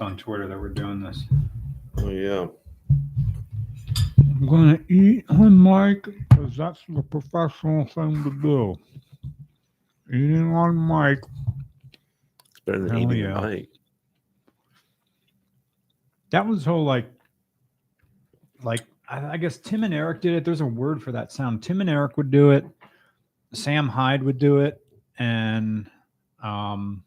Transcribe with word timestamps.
on 0.00 0.16
Twitter 0.16 0.48
that 0.48 0.58
we're 0.58 0.68
doing 0.68 1.00
this. 1.00 1.24
Oh 1.98 2.08
yeah. 2.08 2.46
I'm 4.18 4.46
gonna 4.46 4.80
eat 4.88 5.24
on 5.28 5.62
mic 5.62 6.04
because 6.28 6.56
that's 6.56 6.80
the 6.88 7.02
professional 7.02 7.84
thing 7.86 8.24
to 8.24 8.30
do. 8.30 8.76
Eating 10.08 10.54
on 10.54 10.86
mic. 10.88 11.20
It's 12.50 12.60
better 12.64 12.80
than 12.80 12.88
Hell 12.90 13.12
eating 13.12 13.24
yeah. 13.24 13.38
a 13.38 13.48
mic. 13.48 13.68
That 16.30 16.46
was 16.46 16.64
whole 16.64 16.84
like, 16.84 17.10
like 18.62 18.82
I, 19.08 19.32
I 19.32 19.36
guess 19.36 19.58
Tim 19.58 19.84
and 19.84 19.92
Eric 19.92 20.20
did 20.22 20.34
it. 20.34 20.44
There's 20.44 20.60
a 20.60 20.66
word 20.66 21.02
for 21.02 21.12
that 21.12 21.32
sound. 21.32 21.62
Tim 21.62 21.80
and 21.80 21.90
Eric 21.90 22.16
would 22.16 22.30
do 22.30 22.50
it. 22.52 22.64
Sam 23.52 23.88
Hyde 23.88 24.22
would 24.22 24.38
do 24.38 24.60
it, 24.60 24.80
and 25.18 25.90
um, 26.42 27.02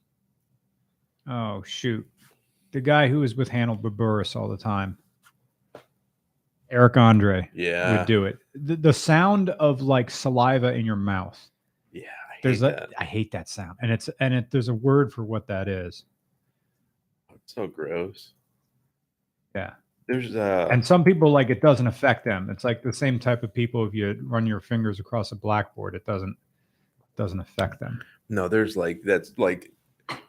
oh 1.28 1.64
shoot, 1.64 2.06
the 2.74 2.82
guy 2.82 3.08
who 3.08 3.20
was 3.20 3.36
with 3.36 3.48
Hannibal 3.48 3.90
Buress 3.92 4.36
all 4.36 4.50
the 4.50 4.58
time, 4.58 4.98
Eric 6.70 6.98
Andre 6.98 7.50
Yeah. 7.54 7.98
would 8.00 8.08
do 8.08 8.26
it. 8.26 8.40
The, 8.56 8.76
the 8.76 8.94
sound 8.94 9.52
of 9.52 9.82
like 9.82 10.10
saliva 10.10 10.74
in 10.74 10.86
your 10.86 10.96
mouth. 10.96 11.40
Yeah. 11.92 12.08
I 12.32 12.36
There's 12.42 12.62
hate 12.62 12.68
a, 12.68 12.72
that. 12.72 12.90
I 13.00 13.04
hate 13.06 13.32
that 13.32 13.48
sound, 13.48 13.78
and 13.82 13.92
it's 13.92 14.10
and 14.20 14.34
it 14.34 14.52
there's 14.52 14.68
a 14.68 14.74
word 14.74 15.14
for 15.14 15.24
what 15.24 15.48
that 15.48 15.68
is. 15.68 16.04
It's 17.34 17.54
so 17.54 17.68
gross. 17.68 18.34
Yeah. 19.56 19.74
There's 20.08 20.36
uh 20.36 20.68
and 20.72 20.86
some 20.86 21.04
people 21.04 21.32
like 21.32 21.50
it 21.50 21.62
doesn't 21.62 21.88
affect 21.88 22.26
them 22.26 22.50
it's 22.50 22.66
like 22.66 22.84
the 22.84 22.92
same 22.92 23.20
type 23.20 23.42
of 23.42 23.54
people 23.54 23.88
if 23.88 23.94
you 23.94 24.20
run 24.24 24.46
your 24.46 24.60
fingers 24.60 25.00
across 25.00 25.32
a 25.32 25.36
blackboard 25.36 25.96
it 25.96 26.06
doesn't 26.06 26.36
doesn't 27.16 27.40
affect 27.40 27.80
them 27.80 28.02
no, 28.28 28.50
there's 28.50 28.76
like 28.76 29.02
that's 29.06 29.32
like 29.38 29.72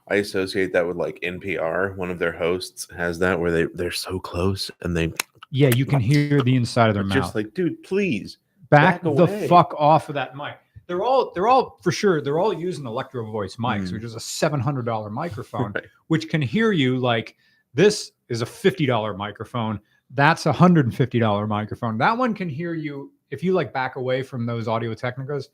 I 0.09 0.17
associate 0.17 0.73
that 0.73 0.87
with 0.87 0.97
like 0.97 1.19
NPR. 1.23 1.97
One 1.97 2.11
of 2.11 2.19
their 2.19 2.33
hosts 2.33 2.87
has 2.97 3.19
that 3.21 3.39
where 3.39 3.51
they 3.51 3.65
they're 3.75 3.91
so 3.91 4.19
close 4.19 4.71
and 4.83 4.97
they 4.97 5.13
yeah 5.51 5.69
you 5.69 5.87
can 5.87 6.01
hear 6.01 6.43
the 6.43 6.57
inside 6.57 6.89
of 6.89 6.95
their 6.95 7.03
it's 7.05 7.15
mouth 7.15 7.25
just 7.25 7.35
like, 7.35 7.55
dude, 7.55 7.83
please. 7.83 8.39
back, 8.71 9.03
back 9.03 9.15
the 9.17 9.27
fuck 9.49 9.75
off 9.79 10.09
of 10.09 10.15
that 10.17 10.37
mic 10.37 10.57
they're 10.87 11.03
all 11.03 11.33
they're 11.35 11.49
all 11.49 11.79
for 11.83 11.93
sure 11.93 12.21
they're 12.21 12.39
all 12.39 12.53
using 12.53 12.87
electro 12.87 13.25
voice 13.31 13.57
mics 13.57 13.89
Mm. 13.89 13.93
which 13.95 14.05
is 14.05 14.15
a 14.15 14.19
$700 14.19 15.11
microphone 15.11 15.73
Right. 15.73 15.85
which 16.09 16.29
can 16.29 16.43
hear 16.43 16.73
you 16.73 16.99
like 16.99 17.37
this 17.73 18.13
is 18.29 18.43
a 18.43 18.47
$50 18.47 19.17
microphone 19.17 19.81
that's 20.11 20.45
a 20.47 20.53
$150 20.53 21.49
microphone 21.49 21.97
that 21.99 22.17
one 22.19 22.35
can 22.35 22.49
hear 22.49 22.75
you 22.75 23.13
if 23.31 23.43
you 23.43 23.53
like 23.55 23.73
back 23.73 23.97
away 23.97 24.23
from 24.23 24.45
those 24.45 24.69
audio 24.69 24.93
technicas 24.95 25.49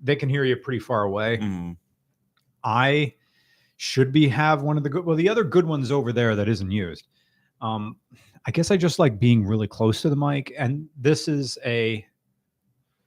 they 0.00 0.16
can 0.16 0.28
hear 0.28 0.44
you 0.44 0.56
pretty 0.56 0.78
far 0.80 1.02
away 1.04 1.38
Mm, 1.38 1.76
I 2.62 3.14
should 3.76 4.12
be 4.12 4.28
have 4.28 4.62
one 4.62 4.76
of 4.76 4.82
the 4.82 4.88
good. 4.88 5.04
Well, 5.04 5.16
the 5.16 5.28
other 5.28 5.44
good 5.44 5.66
ones 5.66 5.90
over 5.90 6.12
there 6.12 6.36
that 6.36 6.48
isn't 6.48 6.70
used. 6.70 7.08
Um, 7.60 7.96
I 8.46 8.50
guess 8.50 8.70
I 8.70 8.76
just 8.76 8.98
like 8.98 9.18
being 9.18 9.44
really 9.44 9.66
close 9.66 10.02
to 10.02 10.10
the 10.10 10.16
mic, 10.16 10.52
and 10.58 10.88
this 10.96 11.28
is 11.28 11.58
a, 11.64 12.04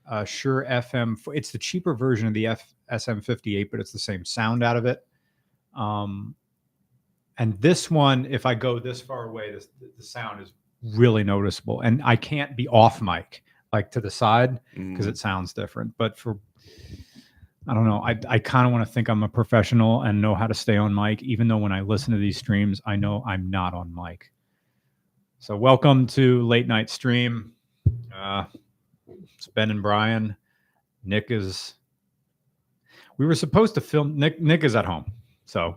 a 0.10 0.26
Shure 0.26 0.66
FM. 0.68 1.18
It's 1.34 1.52
the 1.52 1.58
cheaper 1.58 1.94
version 1.94 2.28
of 2.28 2.34
the 2.34 2.48
F 2.48 2.74
SM58, 2.92 3.70
but 3.72 3.80
it's 3.80 3.92
the 3.92 4.00
same 4.00 4.26
sound 4.26 4.64
out 4.64 4.78
of 4.78 4.86
it. 4.86 5.06
Um, 5.76 6.36
and 7.38 7.54
this 7.62 7.92
one, 7.92 8.26
if 8.26 8.46
I 8.46 8.56
go 8.56 8.80
this 8.80 9.00
far 9.00 9.26
away, 9.26 9.52
this 9.52 9.70
the 9.98 10.04
sound 10.04 10.42
is 10.42 10.54
really 10.96 11.24
noticeable, 11.24 11.82
and 11.82 12.02
I 12.04 12.16
can't 12.16 12.56
be 12.56 12.68
off 12.68 13.02
mic 13.02 13.44
like 13.74 13.92
to 13.92 14.02
the 14.02 14.10
side 14.10 14.60
because 14.74 15.06
mm. 15.06 15.10
it 15.10 15.18
sounds 15.18 15.54
different. 15.54 15.94
But 15.98 16.18
for 16.18 16.40
I 17.70 17.74
don't 17.74 17.86
know, 17.86 18.02
I 18.02 18.16
I 18.30 18.40
kind 18.40 18.66
of 18.66 18.72
want 18.72 18.88
to 18.88 18.92
think 18.92 19.10
I'm 19.10 19.24
a 19.24 19.28
professional 19.30 20.04
and 20.04 20.22
know 20.22 20.34
how 20.34 20.48
to 20.48 20.54
stay 20.54 20.78
on 20.78 20.96
mic, 20.96 21.22
even 21.22 21.50
though 21.50 21.58
when 21.58 21.74
I 21.74 21.82
listen 21.82 22.14
to 22.14 22.20
these 22.20 22.38
streams, 22.38 22.82
I 22.86 22.96
know 22.96 23.24
I'm 23.28 23.50
not 23.50 23.74
on 23.74 23.94
mic. 23.94 24.32
So 25.40 25.56
welcome 25.58 26.08
to 26.08 26.48
late 26.48 26.66
night 26.68 26.90
stream. 26.90 27.52
Uh, 28.16 28.46
it's 29.36 29.48
Ben 29.48 29.70
and 29.70 29.84
Brian. 29.84 30.36
Nick 31.04 31.30
is. 31.30 31.74
We 33.18 33.26
were 33.26 33.36
supposed 33.36 33.76
to 33.76 33.82
film. 33.82 34.18
Nick 34.18 34.40
Nick 34.40 34.64
is 34.64 34.76
at 34.76 34.86
home, 34.86 35.12
so, 35.46 35.76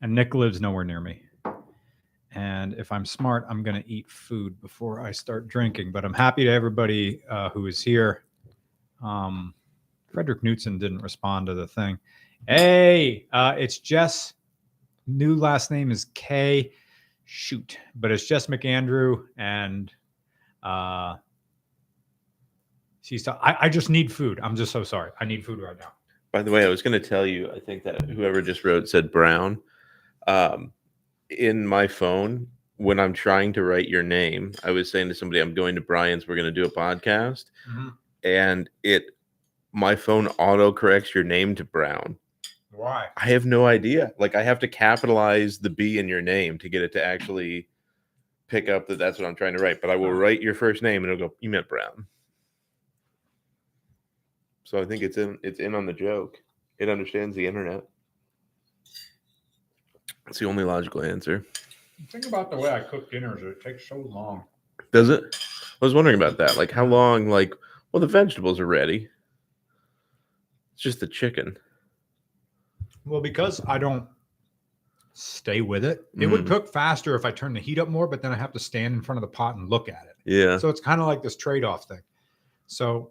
and 0.00 0.14
Nick 0.14 0.34
lives 0.34 0.62
nowhere 0.62 0.84
near 0.84 1.00
me. 1.00 1.20
And 2.32 2.72
if 2.74 2.90
I'm 2.90 3.04
smart, 3.04 3.44
I'm 3.50 3.62
going 3.62 3.82
to 3.82 3.86
eat 3.90 4.08
food 4.08 4.58
before 4.62 5.00
I 5.00 5.12
start 5.12 5.46
drinking. 5.48 5.92
But 5.92 6.04
I'm 6.06 6.14
happy 6.14 6.44
to 6.44 6.50
everybody 6.50 7.22
uh, 7.28 7.50
who 7.50 7.66
is 7.66 7.82
here. 7.82 8.24
Um, 9.02 9.54
Frederick 10.12 10.42
Knutson 10.42 10.78
didn't 10.78 10.98
respond 10.98 11.46
to 11.46 11.54
the 11.54 11.66
thing. 11.66 11.98
Hey, 12.46 13.26
uh, 13.32 13.54
it's 13.58 13.78
Jess. 13.78 14.34
New 15.06 15.36
last 15.36 15.70
name 15.70 15.90
is 15.90 16.06
K. 16.14 16.72
Shoot, 17.24 17.78
but 17.94 18.10
it's 18.10 18.26
Jess 18.26 18.46
McAndrew, 18.46 19.24
and 19.36 19.92
uh, 20.62 21.16
she's. 23.02 23.26
I, 23.28 23.56
I 23.60 23.68
just 23.68 23.90
need 23.90 24.10
food. 24.12 24.40
I'm 24.42 24.56
just 24.56 24.72
so 24.72 24.82
sorry. 24.82 25.10
I 25.20 25.24
need 25.24 25.44
food 25.44 25.60
right 25.60 25.78
now. 25.78 25.92
By 26.32 26.42
the 26.42 26.50
way, 26.50 26.64
I 26.64 26.68
was 26.68 26.82
going 26.82 27.00
to 27.00 27.06
tell 27.06 27.26
you, 27.26 27.50
I 27.52 27.60
think 27.60 27.84
that 27.84 28.02
whoever 28.02 28.40
just 28.40 28.64
wrote 28.64 28.88
said 28.88 29.10
Brown. 29.10 29.60
Um, 30.26 30.72
in 31.30 31.66
my 31.66 31.86
phone, 31.86 32.46
when 32.76 33.00
I'm 33.00 33.12
trying 33.12 33.52
to 33.54 33.62
write 33.62 33.88
your 33.88 34.02
name, 34.02 34.52
I 34.62 34.70
was 34.70 34.90
saying 34.90 35.08
to 35.08 35.14
somebody, 35.14 35.40
I'm 35.40 35.54
going 35.54 35.74
to 35.74 35.80
Brian's, 35.80 36.28
we're 36.28 36.36
going 36.36 36.52
to 36.52 36.62
do 36.62 36.64
a 36.64 36.70
podcast. 36.70 37.44
And 38.24 38.70
it, 38.82 39.04
my 39.72 39.96
phone 39.96 40.28
auto 40.38 40.72
corrects 40.72 41.14
your 41.14 41.24
name 41.24 41.54
to 41.56 41.64
Brown. 41.64 42.16
Why? 42.72 43.06
I 43.16 43.26
have 43.28 43.46
no 43.46 43.66
idea. 43.66 44.12
Like, 44.18 44.34
I 44.34 44.42
have 44.42 44.58
to 44.60 44.68
capitalize 44.68 45.58
the 45.58 45.70
B 45.70 45.98
in 45.98 46.08
your 46.08 46.22
name 46.22 46.58
to 46.58 46.68
get 46.68 46.82
it 46.82 46.92
to 46.92 47.04
actually 47.04 47.68
pick 48.48 48.68
up 48.68 48.88
that 48.88 48.98
that's 48.98 49.18
what 49.18 49.26
I'm 49.26 49.34
trying 49.34 49.56
to 49.56 49.62
write. 49.62 49.80
But 49.80 49.90
I 49.90 49.96
will 49.96 50.10
uh-huh. 50.10 50.20
write 50.20 50.42
your 50.42 50.54
first 50.54 50.82
name 50.82 51.04
and 51.04 51.12
it'll 51.12 51.28
go, 51.28 51.34
You 51.40 51.50
meant 51.50 51.68
Brown. 51.68 52.06
So 54.64 54.80
I 54.80 54.84
think 54.84 55.02
it's 55.02 55.16
in 55.16 55.38
it's 55.42 55.60
in 55.60 55.74
on 55.74 55.86
the 55.86 55.94
joke. 55.94 56.36
It 56.78 56.90
understands 56.90 57.34
the 57.34 57.46
internet. 57.46 57.84
It's 60.26 60.38
the 60.38 60.44
only 60.44 60.64
logical 60.64 61.02
answer. 61.02 61.46
Think 62.10 62.26
about 62.26 62.50
the 62.50 62.58
way 62.58 62.70
I 62.70 62.80
cook 62.80 63.10
dinners. 63.10 63.42
It 63.42 63.62
takes 63.62 63.88
so 63.88 63.96
long. 63.96 64.44
Does 64.92 65.08
it? 65.08 65.24
I 65.80 65.84
was 65.84 65.94
wondering 65.94 66.16
about 66.16 66.36
that. 66.38 66.58
Like 66.58 66.70
how 66.70 66.84
long, 66.84 67.28
like 67.28 67.54
well, 67.92 68.00
the 68.00 68.06
vegetables 68.06 68.60
are 68.60 68.66
ready. 68.66 69.08
It's 70.78 70.84
just 70.84 71.00
the 71.00 71.08
chicken. 71.08 71.56
Well, 73.04 73.20
because 73.20 73.60
I 73.66 73.78
don't 73.78 74.06
stay 75.12 75.60
with 75.60 75.84
it, 75.84 76.04
it 76.20 76.26
would 76.28 76.44
Mm. 76.44 76.46
cook 76.46 76.72
faster 76.72 77.16
if 77.16 77.24
I 77.24 77.32
turn 77.32 77.52
the 77.52 77.58
heat 77.58 77.80
up 77.80 77.88
more, 77.88 78.06
but 78.06 78.22
then 78.22 78.30
I 78.30 78.36
have 78.36 78.52
to 78.52 78.60
stand 78.60 78.94
in 78.94 79.02
front 79.02 79.16
of 79.16 79.22
the 79.22 79.34
pot 79.36 79.56
and 79.56 79.68
look 79.68 79.88
at 79.88 80.06
it. 80.06 80.14
Yeah. 80.24 80.56
So 80.56 80.68
it's 80.68 80.80
kind 80.80 81.00
of 81.00 81.08
like 81.08 81.20
this 81.20 81.34
trade 81.34 81.64
off 81.64 81.86
thing. 81.88 81.98
So 82.68 83.10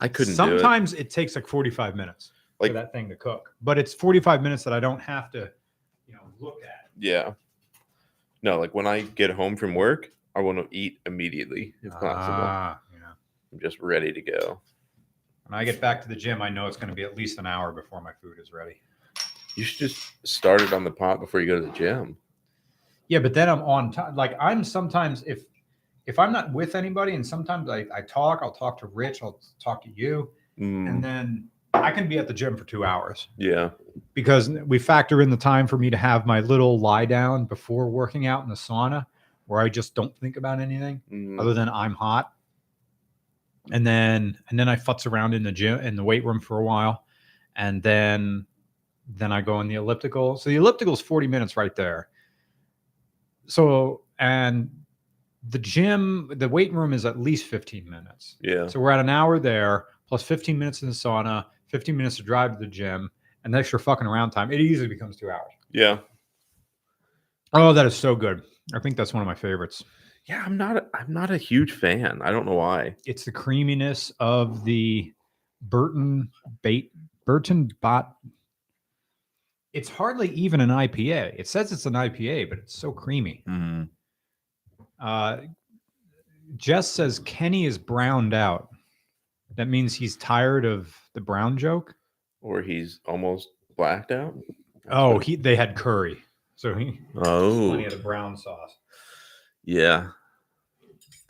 I 0.00 0.08
couldn't 0.08 0.34
do 0.36 0.42
it. 0.42 0.58
sometimes 0.60 0.92
it. 0.92 1.08
takes 1.08 1.34
like 1.34 1.46
45 1.46 1.96
minutes 1.96 2.30
Like- 2.60 2.72
for 2.72 2.74
that 2.74 2.92
thing 2.92 3.08
to 3.08 3.16
cook, 3.16 3.54
but 3.62 3.78
it's 3.78 3.94
45 3.94 4.42
minutes 4.42 4.62
that 4.64 4.74
I 4.74 4.80
don't 4.80 5.00
have 5.00 5.30
to, 5.30 5.50
you 6.06 6.12
know, 6.12 6.30
look 6.40 6.62
at. 6.62 6.90
Yeah. 6.98 7.32
No, 8.42 8.58
like 8.58 8.74
when 8.74 8.86
I 8.86 9.00
get 9.00 9.30
home 9.30 9.56
from 9.56 9.74
work, 9.74 10.12
I 10.36 10.40
want 10.40 10.58
to 10.58 10.68
eat 10.76 11.00
immediately 11.06 11.74
if 11.82 11.92
possible. 11.94 12.44
Ah, 12.44 12.82
yeah. 12.92 13.12
I'm 13.50 13.60
just 13.60 13.80
ready 13.80 14.12
to 14.12 14.20
go. 14.20 14.60
When 15.48 15.58
I 15.58 15.64
get 15.64 15.80
back 15.80 16.02
to 16.02 16.08
the 16.08 16.14
gym, 16.14 16.42
I 16.42 16.50
know 16.50 16.66
it's 16.66 16.76
going 16.76 16.90
to 16.90 16.94
be 16.94 17.04
at 17.04 17.16
least 17.16 17.38
an 17.38 17.46
hour 17.46 17.72
before 17.72 18.02
my 18.02 18.12
food 18.20 18.36
is 18.40 18.52
ready. 18.52 18.82
You 19.56 19.64
should 19.64 19.78
just 19.78 20.26
start 20.26 20.60
it 20.60 20.74
on 20.74 20.84
the 20.84 20.90
pot 20.90 21.20
before 21.20 21.40
you 21.40 21.46
go 21.46 21.58
to 21.58 21.66
the 21.66 21.72
gym. 21.72 22.18
Yeah, 23.08 23.20
but 23.20 23.32
then 23.32 23.48
I'm 23.48 23.62
on 23.62 23.90
time. 23.90 24.14
Like 24.14 24.36
I'm 24.38 24.62
sometimes 24.62 25.22
if 25.22 25.44
if 26.06 26.18
I'm 26.18 26.32
not 26.32 26.52
with 26.52 26.74
anybody, 26.74 27.14
and 27.14 27.26
sometimes 27.26 27.70
I, 27.70 27.86
I 27.94 28.02
talk, 28.02 28.40
I'll 28.42 28.52
talk 28.52 28.78
to 28.80 28.86
Rich, 28.86 29.22
I'll 29.22 29.40
talk 29.62 29.82
to 29.84 29.90
you, 29.90 30.30
Mm, 30.58 30.88
and 30.88 31.04
then 31.04 31.48
I 31.72 31.92
can 31.92 32.08
be 32.08 32.18
at 32.18 32.26
the 32.26 32.34
gym 32.34 32.56
for 32.56 32.64
two 32.64 32.84
hours 32.84 33.28
yeah. 33.36 33.70
because 34.12 34.48
we 34.50 34.78
factor 34.80 35.22
in 35.22 35.30
the 35.30 35.36
time 35.36 35.68
for 35.68 35.78
me 35.78 35.88
to 35.88 35.96
have 35.96 36.26
my 36.26 36.40
little 36.40 36.80
lie 36.80 37.04
down 37.04 37.44
before 37.44 37.88
working 37.88 38.26
out 38.26 38.42
in 38.42 38.48
the 38.48 38.56
sauna, 38.56 39.06
where 39.46 39.60
I 39.60 39.68
just 39.68 39.94
don't 39.94 40.16
think 40.18 40.36
about 40.36 40.60
anything 40.60 41.00
Mm, 41.12 41.40
other 41.40 41.54
than 41.54 41.68
I'm 41.68 41.94
hot. 41.94 42.32
And 43.72 43.86
then 43.86 44.38
and 44.48 44.58
then 44.58 44.68
I 44.68 44.76
futz 44.76 45.06
around 45.06 45.34
in 45.34 45.42
the 45.42 45.52
gym 45.52 45.80
in 45.80 45.96
the 45.96 46.04
weight 46.04 46.24
room 46.24 46.40
for 46.40 46.58
a 46.58 46.64
while, 46.64 47.04
and 47.56 47.82
then 47.82 48.46
then 49.08 49.32
I 49.32 49.40
go 49.40 49.60
in 49.60 49.68
the 49.68 49.76
elliptical. 49.76 50.36
So 50.36 50.50
the 50.50 50.56
elliptical 50.56 50.92
is 50.92 51.00
40 51.00 51.26
minutes 51.26 51.56
right 51.56 51.74
there. 51.74 52.08
So 53.46 54.02
and 54.18 54.70
the 55.48 55.58
gym, 55.58 56.30
the 56.36 56.48
weight 56.48 56.72
room 56.72 56.92
is 56.92 57.06
at 57.06 57.18
least 57.18 57.46
15 57.46 57.88
minutes. 57.88 58.36
yeah. 58.40 58.66
So 58.66 58.80
we're 58.80 58.90
at 58.90 59.00
an 59.00 59.08
hour 59.08 59.38
there, 59.38 59.86
plus 60.06 60.22
15 60.22 60.58
minutes 60.58 60.82
in 60.82 60.88
the 60.88 60.94
sauna, 60.94 61.46
15 61.68 61.96
minutes 61.96 62.16
to 62.16 62.22
drive 62.22 62.52
to 62.52 62.58
the 62.58 62.66
gym, 62.66 63.10
and 63.44 63.54
the 63.54 63.58
extra 63.58 63.78
fucking 63.78 64.06
around 64.06 64.30
time. 64.30 64.52
It 64.52 64.60
easily 64.60 64.88
becomes 64.88 65.16
two 65.16 65.30
hours. 65.30 65.52
Yeah. 65.72 65.98
Oh, 67.52 67.72
that 67.72 67.86
is 67.86 67.96
so 67.96 68.14
good. 68.14 68.42
I 68.74 68.80
think 68.80 68.96
that's 68.96 69.14
one 69.14 69.22
of 69.22 69.26
my 69.26 69.34
favorites. 69.34 69.84
Yeah. 70.28 70.42
I'm 70.44 70.56
not, 70.56 70.76
a, 70.76 70.86
I'm 70.94 71.12
not 71.12 71.30
a 71.30 71.36
huge 71.38 71.72
fan. 71.72 72.20
I 72.22 72.30
don't 72.30 72.46
know 72.46 72.54
why. 72.54 72.94
It's 73.06 73.24
the 73.24 73.32
creaminess 73.32 74.12
of 74.20 74.64
the 74.64 75.12
Burton 75.62 76.30
bait 76.62 76.92
Burton 77.24 77.68
bot 77.80 78.14
it's 79.74 79.88
hardly 79.88 80.28
even 80.30 80.60
an 80.60 80.70
IPA. 80.70 81.34
It 81.38 81.46
says 81.46 81.72
it's 81.72 81.84
an 81.86 81.92
IPA, 81.92 82.48
but 82.48 82.58
it's 82.58 82.74
so 82.78 82.90
creamy. 82.90 83.42
Mhm. 83.46 83.88
Uh, 85.00 85.38
Jess 86.56 86.88
says 86.90 87.18
Kenny 87.20 87.66
is 87.66 87.76
browned 87.76 88.32
out. 88.34 88.68
That 89.56 89.66
means 89.68 89.94
he's 89.94 90.16
tired 90.16 90.64
of 90.64 90.94
the 91.14 91.20
brown 91.20 91.58
joke. 91.58 91.94
Or 92.40 92.62
he's 92.62 93.00
almost 93.04 93.48
blacked 93.76 94.10
out. 94.10 94.34
Oh, 94.90 95.18
he 95.18 95.36
they 95.36 95.54
had 95.56 95.76
curry, 95.76 96.18
so 96.56 96.74
he 96.74 96.98
Oh, 97.16 97.68
plenty 97.68 97.84
of 97.84 97.92
the 97.92 97.98
brown 97.98 98.36
sauce. 98.36 98.78
yeah. 99.64 100.10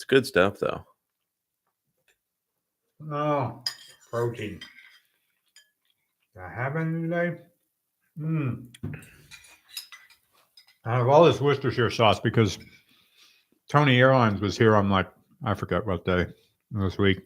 Good 0.08 0.26
stuff, 0.26 0.58
though. 0.58 0.84
Oh, 3.12 3.62
protein. 4.10 4.60
Any 6.36 7.02
today? 7.02 7.38
Mm. 8.18 8.66
I 10.84 10.96
have 10.96 11.08
all 11.08 11.24
this 11.24 11.40
Worcestershire 11.40 11.90
sauce 11.90 12.20
because 12.20 12.58
Tony 13.68 14.00
Airlines 14.00 14.40
was 14.40 14.56
here 14.56 14.74
on 14.76 14.88
like 14.88 15.08
I 15.44 15.54
forget 15.54 15.86
what 15.86 16.04
day 16.04 16.26
this 16.70 16.98
week, 16.98 17.20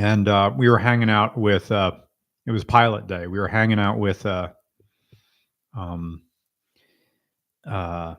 and 0.00 0.28
uh, 0.28 0.50
we 0.56 0.68
were 0.68 0.78
hanging 0.78 1.10
out 1.10 1.38
with. 1.38 1.70
Uh, 1.70 1.92
it 2.46 2.50
was 2.50 2.64
pilot 2.64 3.06
day. 3.06 3.26
We 3.26 3.38
were 3.38 3.48
hanging 3.48 3.78
out 3.78 3.98
with. 3.98 4.26
Uh, 4.26 4.48
um, 5.76 6.22
uh, 7.66 8.14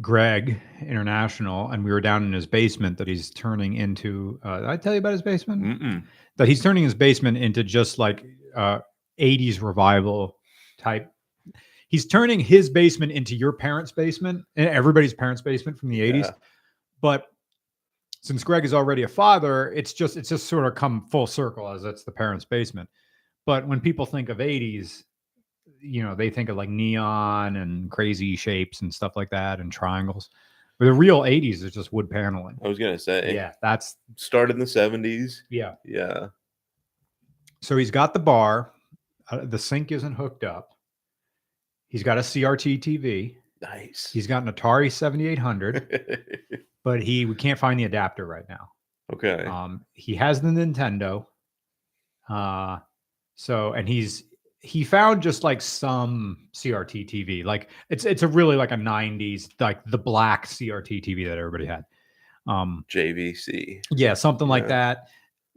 Greg 0.00 0.60
International, 0.80 1.70
and 1.70 1.84
we 1.84 1.90
were 1.90 2.00
down 2.00 2.24
in 2.24 2.32
his 2.32 2.46
basement 2.46 2.98
that 2.98 3.08
he's 3.08 3.30
turning 3.30 3.74
into. 3.74 4.38
Uh, 4.42 4.60
did 4.60 4.68
I 4.68 4.76
tell 4.76 4.92
you 4.92 4.98
about 4.98 5.12
his 5.12 5.22
basement? 5.22 5.62
Mm-mm. 5.62 6.04
That 6.36 6.48
he's 6.48 6.62
turning 6.62 6.84
his 6.84 6.94
basement 6.94 7.38
into 7.38 7.64
just 7.64 7.98
like 7.98 8.24
uh, 8.54 8.80
80s 9.18 9.60
revival 9.60 10.36
type. 10.78 11.12
He's 11.88 12.06
turning 12.06 12.38
his 12.38 12.70
basement 12.70 13.10
into 13.10 13.34
your 13.34 13.52
parents' 13.52 13.90
basement 13.90 14.44
and 14.54 14.68
everybody's 14.68 15.12
parents' 15.12 15.42
basement 15.42 15.76
from 15.76 15.88
the 15.88 16.00
80s. 16.00 16.24
Yeah. 16.24 16.30
But 17.00 17.26
since 18.22 18.44
Greg 18.44 18.64
is 18.64 18.72
already 18.72 19.02
a 19.02 19.08
father, 19.08 19.72
it's 19.72 19.92
just 19.92 20.16
it's 20.16 20.28
just 20.28 20.46
sort 20.46 20.66
of 20.66 20.76
come 20.76 21.06
full 21.06 21.26
circle 21.26 21.68
as 21.68 21.84
it's 21.84 22.04
the 22.04 22.12
parents' 22.12 22.44
basement. 22.44 22.88
But 23.44 23.66
when 23.66 23.80
people 23.80 24.06
think 24.06 24.28
of 24.28 24.38
80s, 24.38 25.02
you 25.80 26.02
know, 26.02 26.14
they 26.14 26.30
think 26.30 26.48
of 26.48 26.56
like 26.56 26.68
neon 26.68 27.56
and 27.56 27.90
crazy 27.90 28.36
shapes 28.36 28.82
and 28.82 28.92
stuff 28.92 29.16
like 29.16 29.30
that 29.30 29.60
and 29.60 29.72
triangles. 29.72 30.30
But 30.78 30.86
the 30.86 30.92
real 30.92 31.20
80s 31.22 31.62
is 31.62 31.72
just 31.72 31.92
wood 31.92 32.08
paneling. 32.08 32.58
I 32.64 32.68
was 32.68 32.78
gonna 32.78 32.98
say, 32.98 33.34
Yeah, 33.34 33.52
that's 33.62 33.96
started 34.16 34.54
in 34.54 34.60
the 34.60 34.66
seventies. 34.66 35.44
yeah. 35.50 35.74
Yeah, 35.84 36.28
So 37.62 37.76
he's 37.76 37.90
got 37.90 38.14
the 38.14 38.20
bar. 38.20 38.72
Uh, 39.30 39.44
the 39.44 39.58
sink 39.58 39.92
isn't 39.92 40.14
hooked 40.14 40.42
up. 40.44 40.70
He's 41.88 42.02
got 42.02 42.18
a 42.18 42.22
CRT 42.22 42.80
TV. 42.80 43.36
nice. 43.60 44.10
He's 44.12 44.26
got 44.26 44.42
an 44.42 44.52
Atari 44.52 44.90
7800, 44.90 46.64
but 46.84 47.02
he 47.02 47.26
we 47.26 47.34
can't 47.34 47.58
find 47.58 47.78
the 47.78 47.84
adapter 47.84 48.24
right 48.26 48.48
now. 48.48 48.70
okay. 49.12 49.44
Um, 49.44 49.84
he 49.92 50.14
has 50.14 50.40
the 50.40 50.48
Nintendo. 50.48 51.26
Uh, 52.28 52.78
so 53.34 53.72
and 53.72 53.88
he's 53.88 54.24
he 54.62 54.84
found 54.84 55.22
just 55.22 55.42
like 55.42 55.60
some 55.60 56.36
CRT 56.52 57.08
TV. 57.08 57.44
Like 57.44 57.70
it's 57.88 58.04
it's 58.04 58.22
a 58.22 58.28
really 58.28 58.56
like 58.56 58.72
a 58.72 58.76
90s 58.76 59.48
like 59.58 59.82
the 59.86 59.98
black 59.98 60.46
CRT 60.46 61.02
TV 61.02 61.26
that 61.28 61.38
everybody 61.38 61.66
had. 61.66 61.84
Um, 62.46 62.84
JVC. 62.90 63.82
yeah, 63.92 64.14
something 64.14 64.48
like 64.48 64.64
Yeah. 64.64 64.68
that. 64.68 65.08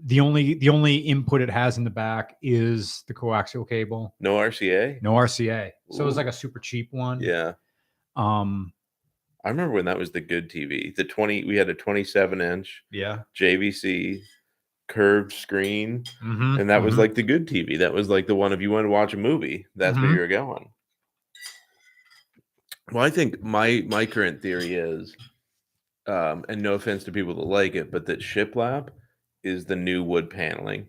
The 0.06 0.20
only 0.20 0.56
the 0.56 0.70
only 0.70 0.96
input 0.98 1.42
it 1.42 1.50
has 1.50 1.78
in 1.78 1.84
the 1.84 1.90
back 1.90 2.36
is 2.42 3.04
the 3.08 3.14
coaxial 3.14 3.68
cable. 3.68 4.16
No 4.20 4.36
RCA. 4.38 5.02
No 5.02 5.14
RCA. 5.14 5.72
So 5.92 6.08
it's 6.08 6.16
Ooh. 6.16 6.18
like 6.18 6.28
a 6.28 6.32
super 6.32 6.60
cheap 6.60 6.90
one. 6.92 7.20
Yeah, 7.22 7.54
Um 8.16 8.74
I 9.46 9.50
remember 9.50 9.74
when 9.76 9.86
that 9.86 9.98
was 9.98 10.12
the 10.12 10.22
good 10.22 10.50
TV. 10.50 10.96
The 10.96 11.04
twenty. 11.04 11.44
We 11.44 11.58
had 11.58 11.68
a 11.70 11.74
twenty-seven 11.74 12.40
inch 12.42 12.84
yeah. 12.92 13.20
JVC 13.38 14.22
curved 14.88 15.32
screen, 15.34 16.04
Mhm, 16.24 16.60
and 16.60 16.70
that 16.70 16.84
was 16.84 16.96
mhm. 16.96 17.00
like 17.00 17.16
the 17.16 17.24
good 17.24 17.48
TV. 17.48 17.78
That 17.78 17.94
was 17.94 18.10
like 18.10 18.28
the 18.28 18.36
one 18.36 18.54
if 18.54 18.62
you 18.62 18.72
wanted 18.72 18.84
to 18.88 18.90
watch 18.90 19.14
a 19.14 19.18
movie, 19.18 19.66
that's 19.76 20.00
where 20.00 20.10
Mhm. 20.10 20.14
you 20.14 20.20
were 20.22 20.28
going. 20.28 20.70
Well, 22.92 23.04
I 23.04 23.10
think 23.10 23.42
my 23.42 23.84
my 23.88 24.06
current 24.06 24.42
theory 24.42 24.76
is, 24.76 25.16
um, 26.08 26.46
and 26.50 26.62
no 26.62 26.74
offense 26.74 27.04
to 27.06 27.12
people 27.12 27.36
that 27.36 27.46
like 27.46 27.76
it, 27.76 27.92
but 27.92 28.06
that 28.08 28.20
shiplap 28.20 28.90
is 29.44 29.66
the 29.66 29.76
new 29.76 30.04
wood 30.04 30.30
paneling. 30.30 30.88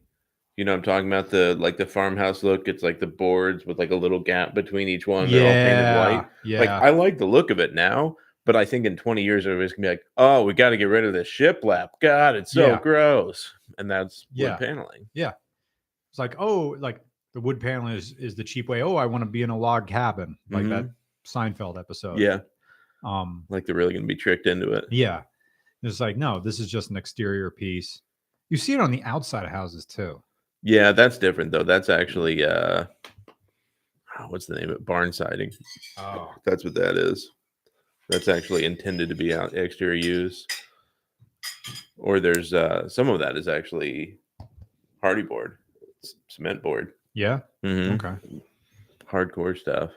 You 0.56 0.64
know, 0.64 0.75
I'm 0.75 0.82
talking 0.82 1.08
about 1.08 1.31
the 1.31 1.56
like 1.58 1.76
the 1.76 1.87
farmhouse 1.87 2.43
look. 2.43 2.69
It's 2.69 2.82
like 2.82 3.00
the 3.00 3.06
boards 3.06 3.64
with 3.67 3.79
like 3.79 3.91
a 3.91 3.96
little 3.96 4.20
gap 4.20 4.55
between 4.55 4.88
each 4.88 5.06
one. 5.06 5.31
They're 5.31 5.43
all 5.43 5.52
yeah, 5.52 5.64
painted 5.64 5.96
white. 5.96 6.26
yeah. 6.44 6.61
Like 6.61 6.70
I 6.70 6.91
like 6.91 7.19
the 7.19 7.26
look 7.26 7.50
of 7.50 7.61
it 7.61 7.75
now, 7.75 8.17
but 8.46 8.56
I 8.56 8.64
think 8.64 8.85
in 8.87 8.96
20 8.96 9.23
years 9.23 9.46
everybody's 9.46 9.73
gonna 9.73 9.87
be 9.87 9.91
like, 9.91 10.05
"Oh, 10.17 10.43
we 10.44 10.52
got 10.55 10.70
to 10.70 10.76
get 10.76 10.85
rid 10.85 11.05
of 11.05 11.12
this 11.12 11.29
shiplap. 11.29 11.88
God, 12.00 12.37
it's 12.37 12.52
so 12.52 12.67
Yeah. 12.67 12.81
gross." 12.81 13.52
And 13.79 13.91
that's 13.91 14.26
wood 14.37 14.58
paneling. 14.58 15.08
Yeah. 15.14 15.32
it's 16.11 16.19
like, 16.19 16.37
oh, 16.38 16.76
like 16.79 17.00
the 17.35 17.41
wood 17.41 17.58
paneling 17.61 17.94
is 17.96 18.12
is 18.19 18.35
the 18.35 18.44
cheap 18.44 18.69
way. 18.69 18.82
Oh, 18.82 18.96
I 18.96 19.06
want 19.06 19.23
to 19.23 19.31
be 19.31 19.43
in 19.43 19.50
a 19.50 19.58
log 19.58 19.87
cabin, 19.88 20.37
like 20.50 20.69
that 20.69 20.91
Seinfeld 21.26 21.79
episode. 21.79 22.19
Mm-hmm. 22.19 22.20
Yeah, 22.23 22.38
Um, 23.02 23.44
like 23.49 23.64
they're 23.67 23.75
really 23.75 23.94
gonna 23.94 24.06
be 24.06 24.14
tricked 24.17 24.46
into 24.46 24.73
it. 24.73 24.85
yeah. 24.91 25.23
It's 25.82 26.00
like, 26.00 26.17
no, 26.17 26.41
this 26.41 26.61
is 26.61 26.70
just 26.70 26.91
an 26.91 26.96
exterior 26.96 27.50
piece. 27.50 28.00
You 28.49 28.56
see 28.56 28.73
it 28.75 28.81
on 28.81 28.91
the 28.91 29.02
outside 29.02 29.44
of 29.44 29.50
houses 29.50 29.85
too. 29.85 30.23
Yeah, 30.62 30.93
that's 30.93 31.19
different 31.19 31.50
though. 31.50 31.62
That's 31.64 31.88
actually 31.91 32.44
uh, 32.44 32.85
oh, 34.19 34.26
what's 34.29 34.46
the 34.46 34.55
name 34.55 34.70
of 34.70 34.76
it? 34.76 34.85
Barn 34.87 35.12
siding. 35.12 35.50
Oh. 35.99 36.32
That's 36.44 36.64
what 36.64 36.75
that 36.75 36.96
is. 36.96 37.31
That's 38.09 38.29
actually 38.29 38.65
intended 38.65 39.09
to 39.09 39.15
be 39.15 39.33
out 39.35 39.55
exterior 39.55 39.95
use. 39.95 40.47
Or 41.97 42.21
there's 42.21 42.53
uh, 42.53 42.89
some 42.89 43.09
of 43.09 43.19
that 43.21 43.37
is 43.37 43.49
actually 43.49 44.19
Hardie 45.03 45.27
board, 45.29 45.59
c- 46.03 46.15
cement 46.29 46.62
board. 46.62 46.93
Yeah. 47.15 47.41
Mhm. 47.65 47.95
Okay. 48.05 48.41
Hardcore 49.11 49.56
stuff. 49.56 49.91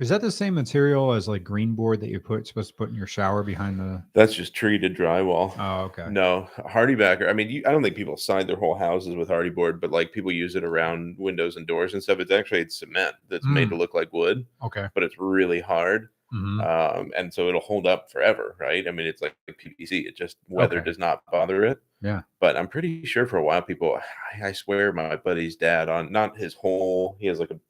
Is 0.00 0.08
that 0.08 0.20
the 0.22 0.30
same 0.30 0.54
material 0.54 1.12
as 1.12 1.28
like 1.28 1.44
green 1.44 1.74
board 1.74 2.00
that 2.00 2.08
you 2.10 2.18
put 2.18 2.46
supposed 2.48 2.70
to 2.70 2.74
put 2.74 2.88
in 2.88 2.96
your 2.96 3.06
shower 3.06 3.44
behind 3.44 3.78
the? 3.78 4.02
That's 4.12 4.34
just 4.34 4.52
treated 4.54 4.96
drywall. 4.96 5.54
Oh, 5.58 5.84
okay. 5.84 6.08
No, 6.10 6.48
HardieBacker. 6.58 7.28
I 7.28 7.32
mean, 7.32 7.48
you, 7.48 7.62
I 7.66 7.70
don't 7.70 7.82
think 7.82 7.94
people 7.94 8.16
side 8.16 8.48
their 8.48 8.56
whole 8.56 8.76
houses 8.76 9.14
with 9.14 9.28
Hardie 9.28 9.54
board, 9.54 9.80
but 9.80 9.92
like 9.92 10.10
people 10.12 10.32
use 10.32 10.56
it 10.56 10.64
around 10.64 11.16
windows 11.18 11.56
and 11.56 11.66
doors 11.66 11.94
and 11.94 12.02
stuff. 12.02 12.18
It's 12.18 12.32
actually 12.32 12.60
it's 12.62 12.78
cement 12.78 13.14
that's 13.28 13.46
made 13.46 13.68
Mm. 13.68 13.70
to 13.70 13.76
look 13.76 13.94
like 13.94 14.12
wood, 14.12 14.44
Okay. 14.64 14.88
but 14.94 15.04
it's 15.04 15.16
really 15.18 15.60
hard, 15.60 16.08
Mhm. 16.34 16.98
um, 17.00 17.12
and 17.16 17.32
so 17.32 17.48
it'll 17.48 17.60
hold 17.60 17.86
up 17.86 18.10
forever, 18.10 18.56
right? 18.58 18.86
I 18.88 18.90
mean, 18.90 19.06
it's 19.06 19.22
like 19.22 19.34
PVC. 19.48 20.06
It 20.06 20.16
just 20.16 20.36
weather 20.48 20.78
Okay. 20.78 20.86
does 20.86 20.98
not 20.98 21.22
bother 21.30 21.64
it. 21.64 21.78
Yeah. 22.00 22.22
But 22.40 22.56
I'm 22.56 22.66
pretty 22.68 23.04
sure 23.06 23.26
for 23.26 23.36
a 23.38 23.44
while, 23.44 23.62
people. 23.62 23.98
I, 24.42 24.48
I 24.48 24.52
swear, 24.52 24.92
my 24.92 25.16
buddy's 25.16 25.56
dad 25.56 25.88
on 25.88 26.10
not 26.12 26.36
his 26.36 26.54
whole. 26.54 27.16
He 27.20 27.26
has 27.28 27.38
like 27.40 27.50
a 27.50 27.60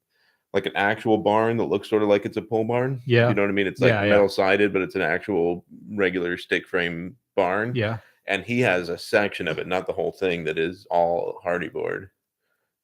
like 0.53 0.67
an 0.67 0.77
actual 0.77 1.19
barn 1.19 1.57
that 1.57 1.65
looks 1.65 1.91
sort 1.91 2.05
of 2.05 2.09
like 2.09 2.25
it's 2.25 2.37
a 2.37 2.43
pole 2.43 2.65
barn. 2.65 3.03
Yeah. 3.07 3.29
You 3.29 3.35
know 3.35 3.43
what 3.43 3.49
I 3.51 3.55
mean? 3.55 3.67
It's 3.67 3.81
like 3.81 3.89
Yeah, 3.91 4.05
yeah. 4.05 4.11
metal 4.11 4.29
sided, 4.29 4.73
but 4.73 4.83
it's 4.83 4.95
an 4.95 5.03
actual 5.03 5.65
regular 5.91 6.37
stick 6.39 6.65
frame 6.69 7.17
barn 7.35 7.73
Yeah. 7.75 7.99
and 8.29 8.45
he 8.45 8.61
has 8.61 8.89
a 8.89 8.97
section 8.97 9.49
of 9.49 9.59
it, 9.59 9.67
not 9.67 9.89
the 9.89 9.93
whole 9.93 10.13
thing, 10.13 10.45
that 10.45 10.57
is 10.57 10.87
all 10.91 11.41
Hardie 11.45 11.73
board. 11.73 12.11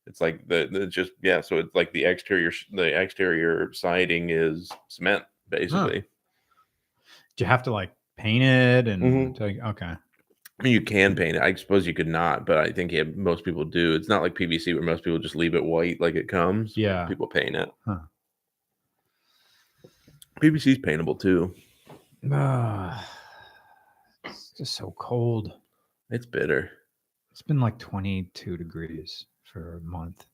It's 0.09 0.21
like 0.21 0.49
the, 0.49 0.69
the 0.73 0.89
just 0.89 1.13
yeah, 1.23 1.41
so 1.43 1.59
it's 1.59 1.73
like 1.73 1.93
the 1.93 2.05
exterior 2.07 2.51
the 2.73 3.01
exterior 3.01 3.73
siding 3.73 4.31
is 4.31 4.69
cement 4.89 5.23
basically. 5.51 6.05
Do 7.37 7.45
you 7.45 7.47
have 7.47 7.63
to 7.65 7.73
like 7.73 7.93
paint 8.17 8.43
it 8.43 8.89
and 8.89 9.03
Mhm. 9.03 9.37
take, 9.39 9.59
okay. 9.63 9.95
I 10.59 10.63
mean, 10.63 10.73
you 10.75 10.83
can 10.83 11.17
paint 11.17 11.37
it. 11.37 11.43
I 11.43 11.55
suppose 11.55 11.87
you 11.87 11.95
could 11.95 12.07
not, 12.07 12.45
but 12.45 12.59
I 12.59 12.71
think 12.71 12.93
yeah, 12.93 13.05
most 13.15 13.45
people 13.45 13.65
do. 13.65 13.95
It's 13.95 14.09
not 14.09 14.21
like 14.23 14.35
PVC 14.35 14.75
where 14.75 14.83
most 14.83 15.03
people 15.03 15.19
just 15.19 15.35
leave 15.37 15.55
it 15.55 15.65
white 15.65 16.01
like 16.01 16.15
it 16.17 16.29
comes. 16.29 16.77
Yeah. 16.77 17.07
people 17.07 17.27
paint 17.27 17.57
it. 17.57 17.71
Huh. 17.87 18.01
PVC 20.41 20.73
is 20.73 20.79
paintable 20.79 21.15
too. 21.15 21.55
Ah, 22.31 23.09
it's 24.25 24.53
just 24.57 24.75
so 24.75 24.95
cold. 24.99 25.53
It's 26.11 26.27
bitter. 26.27 26.71
It's 27.33 27.43
been 27.43 27.61
like 27.61 27.79
22 27.79 28.57
degrees 28.57 29.27
for 29.45 29.77
a 29.77 29.81
month. 29.81 30.27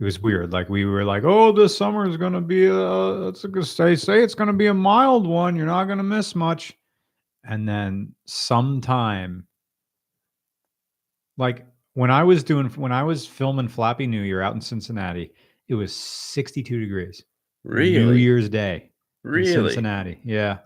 It 0.00 0.04
was 0.04 0.18
weird. 0.18 0.52
Like 0.52 0.70
we 0.70 0.86
were 0.86 1.04
like, 1.04 1.24
oh, 1.24 1.52
this 1.52 1.76
summer 1.76 2.08
is 2.08 2.16
going 2.16 2.32
to 2.32 2.40
be 2.40 2.66
a, 2.66 3.28
it's 3.28 3.44
a 3.44 3.48
good 3.48 3.66
say, 3.66 3.94
say 3.94 4.22
it's 4.22 4.34
going 4.34 4.46
to 4.46 4.54
be 4.54 4.68
a 4.68 4.74
mild 4.74 5.26
one. 5.26 5.56
You're 5.56 5.66
not 5.66 5.84
going 5.84 5.98
to 5.98 6.04
miss 6.04 6.34
much. 6.34 6.74
And 7.44 7.68
then 7.68 8.14
sometime, 8.26 9.46
like 11.36 11.66
when 11.92 12.10
I 12.10 12.24
was 12.24 12.42
doing, 12.42 12.68
when 12.70 12.92
I 12.92 13.02
was 13.02 13.26
filming 13.26 13.68
Flappy 13.68 14.06
New 14.06 14.22
Year 14.22 14.40
out 14.40 14.54
in 14.54 14.60
Cincinnati, 14.62 15.32
it 15.68 15.74
was 15.74 15.94
62 15.94 16.80
degrees. 16.80 17.22
Really? 17.62 17.98
New 17.98 18.12
Year's 18.12 18.48
Day. 18.48 18.90
in 19.24 19.30
really. 19.30 19.52
Cincinnati. 19.52 20.18
Yeah. 20.24 20.58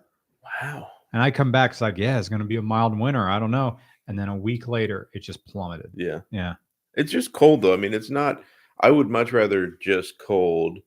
Wow. 0.63 0.87
And 1.13 1.21
I 1.21 1.33
come 1.33 1.51
back, 1.51 1.73
it's 1.73 1.81
like, 1.81 1.99
yeah, 1.99 2.21
it's 2.21 2.29
going 2.29 2.41
to 2.41 2.47
be 2.47 2.57
a 2.57 2.63
mild 2.63 2.97
winter. 2.97 3.29
I 3.29 3.41
don't 3.41 3.51
know. 3.51 3.79
And 4.07 4.17
then 4.17 4.29
a 4.29 4.37
week 4.37 4.69
later, 4.69 5.09
it 5.13 5.21
just 5.21 5.45
plummeted. 5.47 5.91
Yeah. 5.95 6.21
Yeah. 6.31 6.55
It's 6.95 7.11
just 7.11 7.33
cold 7.33 7.63
though. 7.63 7.75
I 7.75 7.77
mean, 7.77 7.95
it's 7.95 8.11
not. 8.11 8.43
I 8.81 8.91
would 8.91 9.09
much 9.09 9.33
rather 9.33 9.69
just 9.81 10.19
cold, 10.19 10.79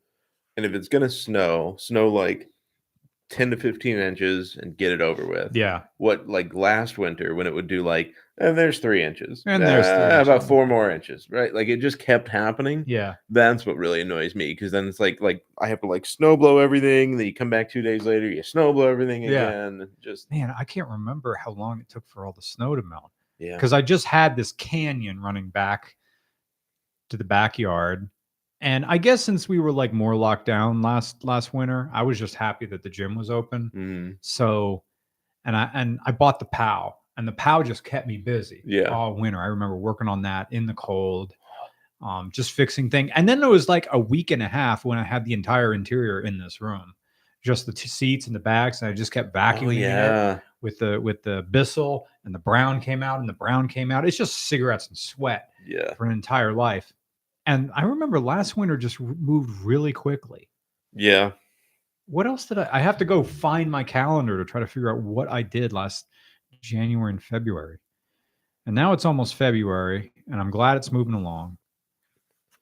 and 0.56 0.66
if 0.66 0.74
it's 0.74 0.88
gonna 0.90 1.10
snow, 1.10 1.76
snow 1.80 2.10
like 2.10 2.50
ten 3.30 3.50
to 3.52 3.58
fifteen 3.58 3.98
inches 3.98 4.58
and 4.62 4.78
get 4.78 4.92
it 4.92 5.02
over 5.02 5.26
with. 5.28 5.56
Yeah. 5.56 5.84
What 5.98 6.28
like 6.30 6.54
last 6.54 6.98
winter 6.98 7.36
when 7.36 7.46
it 7.48 7.54
would 7.54 7.68
do 7.68 7.84
like, 7.84 8.14
and 8.38 8.58
there's 8.58 8.80
three 8.80 9.04
inches, 9.04 9.44
And 9.46 9.62
there's 9.64 9.86
three 9.86 9.96
Ah, 9.96 10.22
about 10.22 10.44
four 10.48 10.66
more 10.66 10.90
inches, 10.92 11.28
right? 11.30 11.54
Like 11.54 11.68
it 11.68 11.82
just 11.82 12.00
kept 12.00 12.30
happening. 12.30 12.86
Yeah. 12.88 13.16
That's 13.30 13.66
what 13.66 13.76
really 13.76 14.00
annoys 14.02 14.34
me 14.36 14.54
because 14.54 14.72
then 14.72 14.88
it's 14.88 15.00
like 15.02 15.20
like 15.20 15.44
I 15.60 15.68
have 15.68 15.82
to 15.82 15.88
like 15.88 16.06
snow 16.06 16.38
blow 16.38 16.60
everything. 16.60 17.18
Then 17.18 17.26
you 17.28 17.34
come 17.34 17.50
back 17.50 17.70
two 17.70 17.82
days 17.82 18.04
later, 18.04 18.30
you 18.30 18.44
snow 18.44 18.72
blow 18.72 18.88
everything 18.88 19.24
Yeah. 19.24 19.50
again. 19.50 19.90
Just 20.02 20.32
Man, 20.32 20.54
I 20.58 20.64
can't 20.64 20.88
remember 20.88 21.36
how 21.36 21.52
long 21.52 21.80
it 21.82 21.90
took 21.90 22.08
for 22.08 22.26
all 22.26 22.32
the 22.34 22.42
snow 22.42 22.76
to 22.76 22.82
melt. 22.82 23.12
yeah, 23.40 23.56
because 23.56 23.74
I 23.74 23.82
just 23.82 24.06
had 24.06 24.36
this 24.38 24.52
canyon 24.54 25.20
running 25.20 25.50
back 25.50 25.96
to 27.10 27.18
the 27.18 27.24
backyard. 27.24 28.10
And 28.62 28.86
I 28.86 28.98
guess 28.98 29.24
since 29.24 29.48
we 29.48 29.60
were 29.60 29.72
like 29.72 29.94
more 29.94 30.16
locked 30.16 30.46
down 30.46 30.82
last 30.82 31.24
last 31.24 31.54
winter, 31.54 31.90
I 31.94 32.02
was 32.02 32.18
just 32.18 32.36
happy 32.36 32.66
that 32.68 32.82
the 32.84 32.90
gym 32.90 33.16
was 33.16 33.30
open. 33.30 33.72
Mm, 33.76 34.18
So, 34.22 34.84
and 35.46 35.56
I 35.56 35.70
and 35.74 36.00
I 36.06 36.12
bought 36.12 36.40
the 36.40 36.46
POW, 36.46 36.96
and 37.18 37.28
the 37.28 37.34
POW 37.34 37.62
just 37.64 37.84
kept 37.84 38.08
me 38.08 38.18
busy 38.18 38.64
Yeah. 38.66 38.86
all 38.90 39.14
winter. 39.14 39.40
I 39.40 39.46
remember 39.48 39.78
working 39.78 40.08
on 40.08 40.24
that 40.24 40.48
in 40.52 40.66
the 40.66 40.74
cold, 40.74 41.36
um, 42.02 42.32
just 42.34 42.52
fixing 42.54 42.90
things. 42.90 43.12
And 43.16 43.30
then 43.30 43.40
there 43.40 43.50
was 43.50 43.70
like 43.70 43.88
a 43.92 44.00
week 44.00 44.32
and 44.32 44.42
a 44.42 44.48
half 44.48 44.86
when 44.86 44.98
I 44.98 45.04
had 45.04 45.24
the 45.24 45.34
entire 45.34 45.76
interior 45.76 46.22
in 46.22 46.40
this 46.40 46.60
room, 46.60 46.96
just 47.44 47.68
the 47.68 47.74
two 47.74 47.90
seats 47.90 48.26
and 48.26 48.36
the 48.36 48.40
backs, 48.40 48.82
and 48.82 48.90
I 48.90 48.94
just 48.94 49.12
kept 49.12 49.36
oh 49.36 49.40
vacuuming 49.40 49.82
it 50.36 50.42
with 50.62 50.80
the 50.80 51.00
with 51.00 51.22
the 51.22 51.46
Bissell 51.52 52.08
and 52.26 52.34
the 52.34 52.40
brown 52.40 52.82
came 52.82 53.04
out 53.04 53.20
and 53.20 53.30
the 53.30 53.34
brown 53.34 53.68
came 53.68 53.92
out. 53.92 54.06
It's 54.08 54.18
just 54.18 54.48
cigarettes 54.48 54.88
and 54.88 54.98
sweat 54.98 55.50
yeah, 55.66 55.94
for 55.94 56.06
an 56.08 56.12
entire 56.12 56.54
life. 56.54 56.92
And 57.48 57.72
I 57.74 57.84
remember 57.84 58.20
last 58.20 58.58
winter 58.58 58.78
just 58.78 59.00
moved 59.00 59.62
really 59.62 59.94
quickly. 59.94 60.50
yeah. 60.94 61.32
What 62.10 62.26
else 62.26 62.46
did 62.46 62.58
I? 62.58 62.70
I 62.72 62.80
have 62.80 62.98
to 63.00 63.06
go 63.06 63.22
find 63.22 63.70
my 63.70 63.84
calendar 63.84 64.38
to 64.38 64.46
try 64.46 64.62
to 64.62 64.68
figure 64.68 64.90
out 64.90 65.02
what 65.02 65.30
I 65.30 65.42
did 65.42 65.74
last 65.74 66.08
January 66.62 67.12
and 67.12 67.22
February. 67.22 67.80
And 68.66 68.74
now 68.74 68.94
it's 68.94 69.04
almost 69.04 69.36
February, 69.36 70.14
and 70.32 70.40
I'm 70.40 70.50
glad 70.50 70.78
it's 70.78 70.92
moving 70.92 71.14
along. 71.14 71.58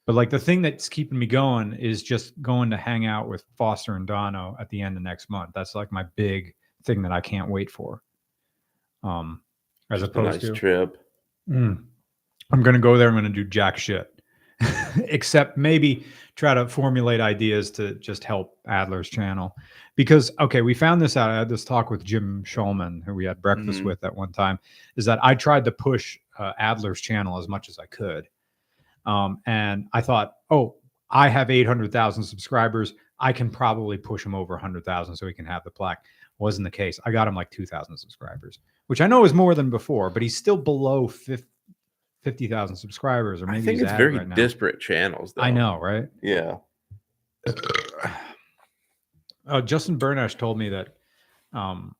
But 0.05 0.15
like 0.15 0.29
the 0.29 0.39
thing 0.39 0.61
that's 0.61 0.87
keeping 0.89 1.17
me 1.17 1.25
going 1.25 1.73
is 1.73 2.03
just 2.03 2.39
going 2.41 2.69
to 2.71 2.77
hang 2.77 3.05
out 3.05 3.27
with 3.27 3.43
Foster 3.55 3.95
and 3.95 4.07
Dono 4.07 4.55
at 4.59 4.69
the 4.69 4.81
end 4.81 4.97
of 4.97 5.03
next 5.03 5.29
month. 5.29 5.51
That's 5.53 5.75
like 5.75 5.91
my 5.91 6.05
big 6.15 6.55
thing 6.83 7.01
that 7.01 7.11
I 7.11 7.21
can't 7.21 7.49
wait 7.49 7.71
for. 7.71 8.01
Um, 9.03 9.41
as 9.91 10.01
a 10.01 10.05
opposed 10.05 10.41
nice 10.41 10.49
to 10.49 10.53
trip. 10.53 10.97
Mm. 11.49 11.83
I'm 12.51 12.63
going 12.63 12.75
to 12.75 12.79
go 12.79 12.97
there. 12.97 13.07
I'm 13.07 13.13
going 13.13 13.25
to 13.25 13.29
do 13.29 13.43
jack 13.43 13.77
shit, 13.77 14.11
except 14.97 15.57
maybe 15.57 16.05
try 16.35 16.53
to 16.53 16.67
formulate 16.67 17.21
ideas 17.21 17.71
to 17.71 17.95
just 17.95 18.23
help 18.23 18.57
Adler's 18.67 19.09
channel. 19.09 19.55
Because, 19.95 20.31
okay, 20.39 20.61
we 20.61 20.73
found 20.73 21.01
this 21.01 21.15
out. 21.15 21.29
I 21.29 21.37
had 21.37 21.49
this 21.49 21.63
talk 21.63 21.89
with 21.89 22.03
Jim 22.03 22.43
Schulman, 22.45 23.03
who 23.05 23.13
we 23.13 23.23
had 23.25 23.41
breakfast 23.41 23.81
Mhm. 23.81 23.85
with 23.85 24.03
at 24.03 24.13
one 24.13 24.31
time, 24.33 24.59
is 24.97 25.05
that 25.05 25.19
I 25.23 25.35
tried 25.35 25.63
to 25.65 25.71
push 25.71 26.17
uh, 26.37 26.51
Adler's 26.59 26.99
channel 26.99 27.37
as 27.37 27.47
much 27.47 27.69
as 27.69 27.79
I 27.79 27.85
could. 27.85 28.27
Um, 29.05 29.39
and 29.45 29.87
I 29.93 30.01
thought, 30.01 30.33
oh, 30.49 30.75
I 31.09 31.29
have 31.29 31.49
800,000 31.49 32.23
subscribers. 32.23 32.93
I 33.21 33.31
can 33.31 33.49
probably 33.49 33.97
push 33.97 34.25
him 34.25 34.35
over 34.35 34.53
100,000 34.55 35.15
so 35.15 35.27
he 35.27 35.33
can 35.33 35.45
have 35.45 35.63
the 35.63 35.71
plaque. 35.71 36.03
Wasn't 36.37 36.65
the 36.65 36.71
case. 36.71 36.99
I 37.05 37.11
got 37.11 37.27
him 37.29 37.35
like 37.35 37.49
2,000 37.51 37.95
subscribers, 37.97 38.59
which 38.87 38.99
I 38.99 39.07
know 39.07 39.23
is 39.23 39.33
more 39.33 39.55
than 39.55 39.69
before, 39.69 40.09
but 40.09 40.21
he's 40.21 40.35
still 40.35 40.57
below 40.57 41.07
50 41.07 41.47
50,000 42.25 42.75
subscribers, 42.75 43.43
or 43.43 43.45
maybe 43.45 43.59
I 43.59 43.61
think 43.61 43.81
it's 43.83 43.91
very 43.91 44.17
right 44.17 44.33
disparate 44.33 44.79
channels. 44.79 45.33
Though. 45.33 45.43
I 45.43 45.51
know, 45.51 45.77
right? 45.79 46.07
Yeah. 46.23 46.57
Uh, 49.47 49.61
Justin 49.65 49.99
Burnash 49.99 50.35
told 50.35 50.57
me 50.57 50.69
that 50.69 50.95
um, 51.53 51.95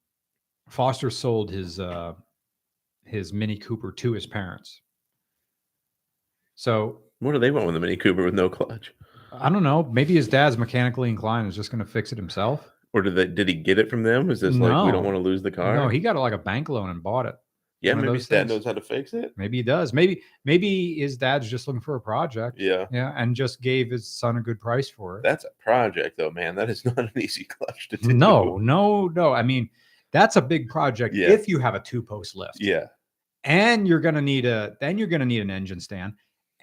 Foster 0.67 1.11
sold 1.11 1.51
his 1.51 1.79
uh, 1.79 2.13
his 3.05 3.31
Mini 3.33 3.55
Cooper 3.55 3.91
to 3.91 4.13
his 4.13 4.25
parents. 4.25 4.81
So 6.55 7.01
What 7.19 7.33
do 7.33 7.39
they 7.39 7.51
want 7.51 7.67
with 7.67 7.75
a 7.75 7.79
Mini 7.79 7.95
Cooper 7.95 8.25
with 8.25 8.33
no 8.33 8.49
clutch? 8.49 8.93
I 9.31 9.49
don't 9.49 9.61
know. 9.63 9.83
Maybe 9.83 10.15
his 10.15 10.27
dad's 10.27 10.57
mechanically 10.57 11.09
inclined 11.09 11.47
is 11.47 11.55
just 11.55 11.69
going 11.69 11.85
to 11.85 11.91
fix 11.91 12.11
it 12.11 12.17
himself. 12.17 12.67
Or 12.93 13.03
did 13.03 13.13
they 13.15 13.27
did 13.27 13.47
he 13.47 13.53
get 13.53 13.77
it 13.77 13.91
from 13.91 14.01
them? 14.01 14.31
Is 14.31 14.39
this 14.39 14.55
like 14.55 14.85
we 14.85 14.91
don't 14.91 15.03
want 15.03 15.15
to 15.15 15.21
lose 15.21 15.43
the 15.43 15.51
car? 15.51 15.75
No, 15.75 15.87
he 15.87 15.99
got 15.99 16.15
like 16.15 16.33
a 16.33 16.37
bank 16.39 16.67
loan 16.69 16.89
and 16.89 17.03
bought 17.03 17.27
it. 17.27 17.35
Yeah, 17.81 17.91
one 17.93 17.99
of 17.99 18.05
maybe 18.05 18.17
those 18.17 18.27
dad 18.27 18.47
things. 18.47 18.49
knows 18.51 18.65
how 18.65 18.73
to 18.73 18.81
fix 18.81 19.13
it. 19.13 19.33
Maybe 19.37 19.57
he 19.57 19.63
does. 19.63 19.93
Maybe 19.93 20.21
maybe 20.43 20.95
his 20.95 21.17
dad's 21.17 21.49
just 21.49 21.67
looking 21.67 21.81
for 21.81 21.95
a 21.95 22.01
project. 22.01 22.57
Yeah. 22.59 22.85
Yeah, 22.91 23.13
and 23.15 23.35
just 23.35 23.61
gave 23.61 23.91
his 23.91 24.07
son 24.07 24.37
a 24.37 24.41
good 24.41 24.59
price 24.59 24.89
for 24.89 25.19
it. 25.19 25.23
That's 25.23 25.43
a 25.45 25.49
project 25.63 26.17
though, 26.17 26.31
man. 26.31 26.55
That 26.55 26.69
is 26.69 26.83
not 26.85 26.97
an 26.97 27.11
easy 27.17 27.43
clutch 27.43 27.89
to 27.89 27.97
do. 27.97 28.13
No, 28.13 28.57
no, 28.57 29.07
no. 29.09 29.33
I 29.33 29.43
mean, 29.43 29.69
that's 30.11 30.35
a 30.37 30.41
big 30.41 30.69
project 30.69 31.13
Yeah. 31.13 31.29
if 31.31 31.47
you 31.47 31.59
have 31.59 31.75
a 31.75 31.79
two 31.79 32.01
post 32.01 32.35
lift. 32.35 32.57
Yeah. 32.59 32.85
And 33.43 33.87
you're 33.87 33.99
going 33.99 34.15
to 34.15 34.21
need 34.21 34.45
a 34.45 34.75
then 34.81 34.97
you're 34.97 35.07
going 35.07 35.19
to 35.19 35.25
need 35.25 35.41
an 35.41 35.51
engine 35.51 35.79
stand. 35.79 36.13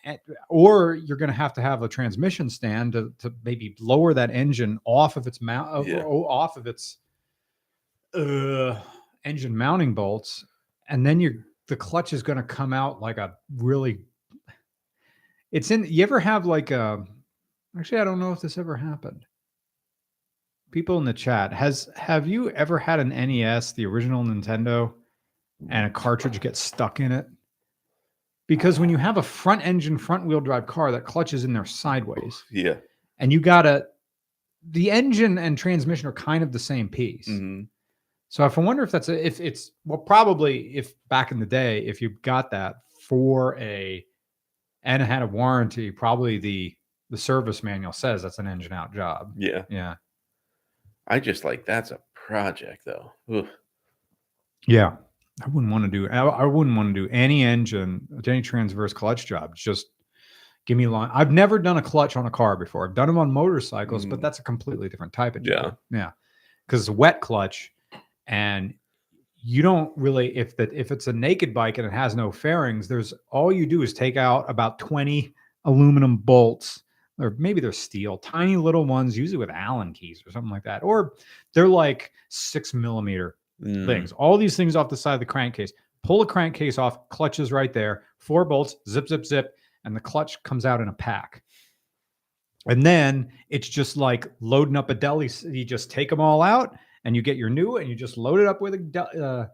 And, 0.04 0.18
or 0.48 0.94
you're 0.94 1.16
going 1.16 1.30
to 1.30 1.36
have 1.36 1.52
to 1.52 1.62
have 1.62 1.82
a 1.82 1.88
transmission 1.88 2.50
stand 2.50 2.94
to, 2.94 3.12
to 3.20 3.32
maybe 3.44 3.76
lower 3.78 4.12
that 4.14 4.32
engine 4.32 4.80
off 4.84 5.16
of 5.16 5.28
its 5.28 5.40
mount 5.40 5.86
Yeah. 5.86 6.02
off 6.02 6.56
of 6.56 6.66
its 6.66 6.96
uh, 8.14 8.80
engine 9.24 9.56
mounting 9.56 9.94
bolts 9.94 10.44
and 10.88 11.04
then 11.06 11.20
you're 11.20 11.34
the 11.68 11.76
clutch 11.76 12.12
is 12.12 12.22
going 12.22 12.36
to 12.36 12.42
come 12.42 12.72
out 12.72 13.00
like 13.00 13.18
a 13.18 13.34
really 13.56 14.00
it's 15.52 15.70
in 15.70 15.84
you 15.88 16.02
ever 16.02 16.18
have 16.20 16.44
like 16.46 16.70
a 16.70 17.04
actually 17.78 18.00
i 18.00 18.04
don't 18.04 18.18
know 18.20 18.32
if 18.32 18.40
this 18.40 18.58
ever 18.58 18.76
happened. 18.76 19.24
People 20.70 20.96
in 20.98 21.04
the 21.04 21.12
chat 21.12 21.52
has 21.52 21.90
have 21.96 22.26
you 22.26 22.50
ever 22.52 22.78
had 22.78 22.98
an 22.98 23.10
nes 23.10 23.72
the 23.72 23.84
original 23.84 24.24
nintendo 24.24 24.94
and 25.68 25.86
a 25.86 25.90
cartridge 25.90 26.40
gets 26.40 26.58
stuck 26.58 26.98
in 26.98 27.12
it? 27.12 27.26
Because 28.48 28.80
when 28.80 28.88
you 28.88 28.96
have 28.96 29.18
a 29.18 29.22
front 29.22 29.64
engine 29.64 29.98
front 29.98 30.24
wheel 30.26 30.40
drive 30.40 30.66
car 30.66 30.90
that 30.90 31.04
clutch 31.04 31.34
is 31.34 31.44
in 31.44 31.52
there 31.52 31.64
sideways. 31.66 32.42
Yeah. 32.50 32.76
and 33.18 33.30
you 33.32 33.38
gotta 33.40 33.86
the 34.70 34.90
engine 34.90 35.38
and 35.38 35.58
transmission 35.58 36.08
are 36.08 36.12
kind 36.12 36.42
of 36.42 36.52
the 36.52 36.58
same 36.58 36.88
piece. 36.88 37.28
Mhm. 37.28 37.68
So 38.32 38.46
if 38.46 38.56
I 38.56 38.62
wonder 38.62 38.82
if 38.82 38.90
that's 38.90 39.10
a, 39.10 39.26
if 39.26 39.40
it's 39.40 39.72
well 39.84 39.98
probably 39.98 40.74
if 40.74 40.94
back 41.10 41.32
in 41.32 41.38
the 41.38 41.44
day 41.44 41.80
if 41.84 42.00
you 42.00 42.08
got 42.22 42.50
that 42.52 42.76
for 42.98 43.58
a 43.58 44.02
and 44.84 45.02
it 45.02 45.04
had 45.06 45.20
a 45.20 45.26
warranty 45.26 45.90
probably 45.90 46.38
the 46.38 46.74
the 47.10 47.18
service 47.18 47.62
manual 47.62 47.92
says 47.92 48.22
that's 48.22 48.38
an 48.38 48.46
engine 48.48 48.72
out 48.72 48.94
job. 48.94 49.34
Yeah. 49.36 49.64
Yeah. 49.68 49.96
I 51.08 51.20
just 51.20 51.44
like 51.44 51.66
that's 51.66 51.90
a 51.90 51.98
project 52.14 52.86
though. 52.86 53.12
Oof. 53.30 53.48
Yeah. 54.66 54.96
I 55.44 55.48
wouldn't 55.48 55.70
want 55.70 55.84
to 55.84 55.90
do 55.90 56.08
I, 56.08 56.20
I 56.26 56.44
wouldn't 56.46 56.74
want 56.74 56.94
to 56.94 57.06
do 57.06 57.12
any 57.12 57.42
engine 57.44 58.08
any 58.26 58.40
transverse 58.40 58.94
clutch 58.94 59.26
job. 59.26 59.54
Just 59.54 59.88
give 60.64 60.78
me 60.78 60.86
line. 60.86 61.10
I've 61.12 61.32
never 61.32 61.58
done 61.58 61.76
a 61.76 61.82
clutch 61.82 62.16
on 62.16 62.24
a 62.24 62.30
car 62.30 62.56
before. 62.56 62.88
I've 62.88 62.94
done 62.94 63.08
them 63.08 63.18
on 63.18 63.30
motorcycles, 63.30 64.06
but 64.06 64.20
Mm. 64.20 64.22
that's 64.22 64.38
a 64.38 64.42
completely 64.42 64.88
different 64.88 65.12
type 65.12 65.36
of 65.36 65.44
Yeah. 65.44 65.54
job. 65.64 65.76
Yeah. 65.90 66.10
Because 66.66 66.88
wet 66.88 67.20
clutch 67.20 67.70
and 68.32 68.72
you 69.44 69.60
don't 69.60 69.92
really 69.96 70.34
if 70.36 70.56
that 70.56 70.72
if 70.72 70.90
it's 70.90 71.06
a 71.06 71.12
naked 71.12 71.52
bike 71.52 71.76
and 71.78 71.86
it 71.86 71.92
has 71.92 72.14
no 72.16 72.32
fairings, 72.32 72.88
there's 72.88 73.12
all 73.30 73.52
you 73.52 73.66
do 73.66 73.82
is 73.82 73.92
take 73.92 74.16
out 74.16 74.48
about 74.48 74.78
20 74.78 75.34
aluminum 75.64 76.16
bolts 76.16 76.82
or 77.18 77.34
maybe 77.38 77.60
they're 77.60 77.72
steel, 77.72 78.16
tiny 78.18 78.56
little 78.56 78.86
ones, 78.86 79.18
usually 79.18 79.36
with 79.36 79.50
Allen 79.50 79.92
keys 79.92 80.22
or 80.26 80.30
something 80.32 80.50
like 80.50 80.64
that. 80.64 80.82
Or 80.82 81.12
they're 81.54 81.68
like 81.68 82.10
six 82.28 82.74
millimeter 82.74 83.36
Mm. 83.62 83.86
things. 83.86 84.10
All 84.10 84.36
these 84.36 84.56
things 84.56 84.74
off 84.74 84.88
the 84.88 84.96
side 84.96 85.14
of 85.14 85.20
the 85.20 85.26
crankcase. 85.26 85.72
Pull 86.02 86.18
the 86.18 86.26
crankcase 86.26 86.78
off, 86.78 87.08
clutch 87.10 87.38
is 87.38 87.52
right 87.52 87.72
there, 87.72 88.02
four 88.18 88.44
bolts, 88.44 88.74
zip, 88.88 89.06
zip, 89.06 89.24
zip, 89.24 89.54
and 89.84 89.94
the 89.94 90.00
clutch 90.00 90.42
comes 90.42 90.66
out 90.66 90.80
in 90.80 90.88
a 90.88 90.92
pack. 90.92 91.44
And 92.66 92.82
then 92.82 93.30
it's 93.50 93.68
just 93.68 93.96
like 93.96 94.26
loading 94.40 94.76
up 94.76 94.90
a 94.90 94.94
deli. 94.94 95.30
You 95.44 95.64
just 95.64 95.92
take 95.92 96.10
them 96.10 96.20
all 96.20 96.42
out 96.42 96.76
and 97.04 97.14
you 97.16 97.22
get 97.22 97.36
your 97.36 97.50
new 97.50 97.76
and 97.78 97.88
you 97.88 97.94
just 97.94 98.16
load 98.16 98.40
it 98.40 98.46
up 98.46 98.60
with 98.60 98.74
a 98.74 99.00
uh, 99.20 99.46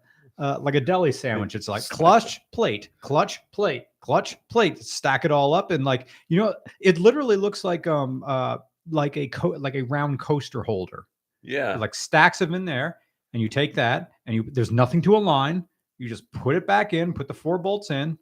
uh, 0.43 0.59
like 0.61 0.75
a 0.77 0.81
deli 0.81 1.11
sandwich. 1.13 1.55
It's 1.55 1.69
like 1.69 1.83
clutch, 1.89 2.41
plate, 2.53 2.91
clutch, 3.01 3.41
plate, 3.53 3.85
clutch, 4.01 4.37
plate. 4.49 4.79
Stack 4.79 5.25
it 5.25 5.33
all 5.33 5.53
up 5.55 5.71
and 5.71 5.85
like 5.85 6.09
you 6.29 6.39
know, 6.39 6.55
it 6.81 6.99
literally 6.99 7.37
looks 7.37 7.65
like 7.65 7.87
um 7.87 8.23
uh 8.27 8.59
like 8.91 9.17
a 9.17 9.29
co- 9.29 9.49
like 9.59 9.75
a 9.75 9.83
round 9.83 10.19
coaster 10.21 10.63
holder 10.63 11.07
Yeah. 11.43 11.77
like 11.77 11.95
stacks 11.95 12.41
of 12.41 12.53
in 12.55 12.65
there 12.65 12.97
and 13.35 13.43
you 13.43 13.49
take 13.49 13.75
that 13.75 14.13
and 14.27 14.35
you 14.35 14.45
there's 14.53 14.71
nothing 14.71 15.03
to 15.03 15.15
align 15.17 15.65
you 15.99 16.09
just 16.09 16.31
put 16.33 16.57
it 16.57 16.67
back 16.67 16.95
in 16.95 17.13
put 17.13 17.29
the 17.29 17.35
four 17.35 17.59
bolts 17.59 17.91
in 17.91 18.17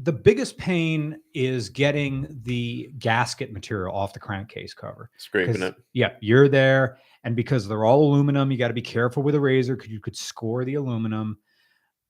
the 0.00 0.12
biggest 0.12 0.56
pain 0.58 1.18
is 1.34 1.68
getting 1.68 2.40
the 2.44 2.90
gasket 2.98 3.52
material 3.52 3.94
off 3.94 4.12
the 4.12 4.20
crankcase 4.20 4.72
cover 4.74 5.10
Scraping 5.18 5.62
it. 5.62 5.74
yeah 5.92 6.12
you're 6.20 6.48
there 6.48 6.98
and 7.24 7.34
because 7.34 7.66
they're 7.66 7.84
all 7.84 8.02
aluminum 8.02 8.50
you 8.50 8.58
got 8.58 8.68
to 8.68 8.74
be 8.74 8.82
careful 8.82 9.22
with 9.22 9.34
a 9.34 9.40
razor 9.40 9.76
because 9.76 9.90
you 9.90 10.00
could 10.00 10.16
score 10.16 10.64
the 10.64 10.74
aluminum 10.74 11.38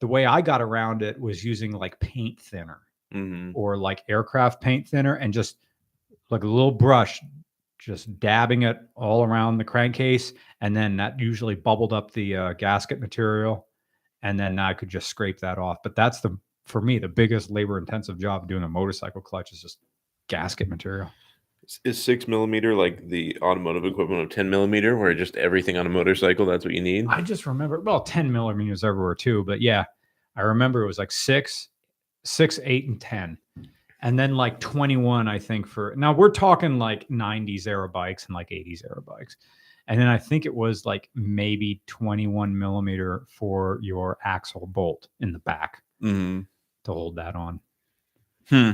the 0.00 0.06
way 0.06 0.26
i 0.26 0.40
got 0.40 0.60
around 0.60 1.02
it 1.02 1.18
was 1.18 1.44
using 1.44 1.72
like 1.72 1.98
paint 2.00 2.38
thinner 2.40 2.82
hmm 3.12 3.52
or 3.54 3.76
like 3.78 4.04
aircraft 4.08 4.60
paint 4.60 4.86
thinner 4.86 5.14
and 5.14 5.32
just 5.32 5.56
like 6.30 6.44
a 6.44 6.46
little 6.46 6.70
brush, 6.70 7.20
just 7.78 8.18
dabbing 8.20 8.62
it 8.62 8.78
all 8.94 9.24
around 9.24 9.56
the 9.56 9.64
crankcase. 9.64 10.32
And 10.60 10.76
then 10.76 10.96
that 10.96 11.18
usually 11.18 11.54
bubbled 11.54 11.92
up 11.92 12.10
the 12.10 12.36
uh, 12.36 12.52
gasket 12.54 13.00
material. 13.00 13.66
And 14.22 14.38
then 14.38 14.58
I 14.58 14.74
could 14.74 14.88
just 14.88 15.08
scrape 15.08 15.38
that 15.40 15.58
off. 15.58 15.78
But 15.82 15.94
that's 15.94 16.20
the, 16.20 16.36
for 16.68 16.80
me, 16.80 16.98
the 16.98 17.08
biggest 17.08 17.50
labor 17.50 17.78
intensive 17.78 18.18
job 18.18 18.48
doing 18.48 18.62
a 18.62 18.68
motorcycle 18.68 19.20
clutch 19.20 19.52
is 19.52 19.62
just 19.62 19.78
gasket 20.28 20.68
material. 20.68 21.10
Is 21.84 22.02
six 22.02 22.28
millimeter 22.28 22.74
like 22.74 23.08
the 23.08 23.36
automotive 23.42 23.84
equivalent 23.84 24.22
of 24.22 24.30
10 24.30 24.48
millimeter, 24.48 24.96
where 24.96 25.12
just 25.14 25.36
everything 25.36 25.76
on 25.76 25.86
a 25.86 25.90
motorcycle, 25.90 26.46
that's 26.46 26.64
what 26.64 26.74
you 26.74 26.80
need? 26.80 27.06
I 27.08 27.20
just 27.20 27.46
remember, 27.46 27.80
well, 27.80 28.02
10 28.02 28.30
millimeters 28.32 28.84
everywhere 28.84 29.14
too. 29.14 29.44
But 29.44 29.60
yeah, 29.60 29.84
I 30.36 30.42
remember 30.42 30.82
it 30.82 30.86
was 30.86 30.98
like 30.98 31.12
six, 31.12 31.68
six, 32.24 32.58
eight, 32.64 32.88
and 32.88 33.00
10. 33.00 33.36
And 34.00 34.18
then 34.18 34.34
like 34.34 34.60
21, 34.60 35.26
I 35.26 35.38
think, 35.38 35.66
for 35.66 35.94
now 35.96 36.12
we're 36.12 36.30
talking 36.30 36.78
like 36.78 37.08
90s 37.08 37.66
era 37.66 37.88
bikes 37.88 38.26
and 38.26 38.34
like 38.34 38.50
80s 38.50 38.84
era 38.84 39.02
bikes. 39.02 39.36
And 39.88 40.00
then 40.00 40.06
I 40.06 40.18
think 40.18 40.46
it 40.46 40.54
was 40.54 40.86
like 40.86 41.10
maybe 41.14 41.82
21 41.86 42.56
millimeter 42.56 43.26
for 43.28 43.78
your 43.82 44.18
axle 44.22 44.66
bolt 44.66 45.08
in 45.20 45.32
the 45.32 45.38
back 45.40 45.82
hmm 46.00 46.40
to 46.84 46.92
hold 46.92 47.16
that 47.16 47.34
on. 47.34 47.60
Hmm. 48.48 48.70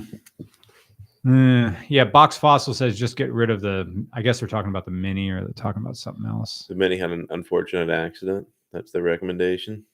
Uh, 1.27 1.73
yeah, 1.89 2.05
Box 2.05 2.37
Fossil 2.37 2.75
says 2.75 2.99
just 2.99 3.17
get 3.17 3.33
rid 3.33 3.49
of 3.51 3.61
the. 3.61 4.07
I 4.13 4.21
guess 4.21 4.39
they're 4.39 4.49
talking 4.49 4.69
about 4.69 4.85
the 4.85 4.91
mini 4.91 5.31
or 5.31 5.41
they're 5.41 5.53
talking 5.55 5.83
about 5.83 5.97
something 5.97 6.27
else. 6.27 6.67
The 6.69 6.75
mini 6.75 6.99
had 6.99 7.11
an 7.11 7.27
unfortunate 7.31 7.91
accident. 7.91 8.47
That's 8.73 8.93
the 8.93 9.01
recommendation. 9.01 9.85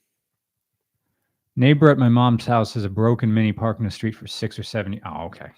Neighbor 1.57 1.90
at 1.90 1.99
my 1.99 2.09
mom's 2.09 2.47
house 2.47 2.75
has 2.75 2.85
a 2.85 2.88
broken 2.88 3.33
mini 3.33 3.52
parked 3.52 3.81
in 3.81 3.85
the 3.85 3.90
street 3.90 4.17
for 4.17 4.26
six 4.26 4.59
or 4.59 4.62
seven. 4.62 5.00
Oh, 5.05 5.25
okay. 5.26 5.49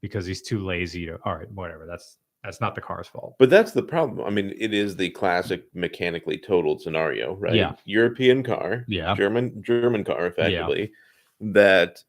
Because 0.00 0.26
he's 0.26 0.42
too 0.42 0.64
lazy 0.64 1.06
to. 1.06 1.18
All 1.24 1.36
right, 1.36 1.50
whatever. 1.52 1.86
That's 1.86 2.16
that's 2.42 2.60
not 2.60 2.74
the 2.74 2.80
car's 2.80 3.06
fault. 3.06 3.34
But 3.38 3.50
that's 3.50 3.72
the 3.72 3.82
problem. 3.82 4.26
I 4.26 4.30
mean, 4.30 4.54
it 4.56 4.72
is 4.72 4.96
the 4.96 5.10
classic 5.10 5.64
mechanically 5.74 6.38
totaled 6.38 6.80
scenario, 6.80 7.34
right? 7.34 7.54
Yeah. 7.54 7.74
European 7.84 8.42
car, 8.42 8.84
Yeah. 8.88 9.14
German 9.16 9.62
German 9.62 10.04
car, 10.04 10.26
effectively, 10.26 10.92
that 11.40 12.02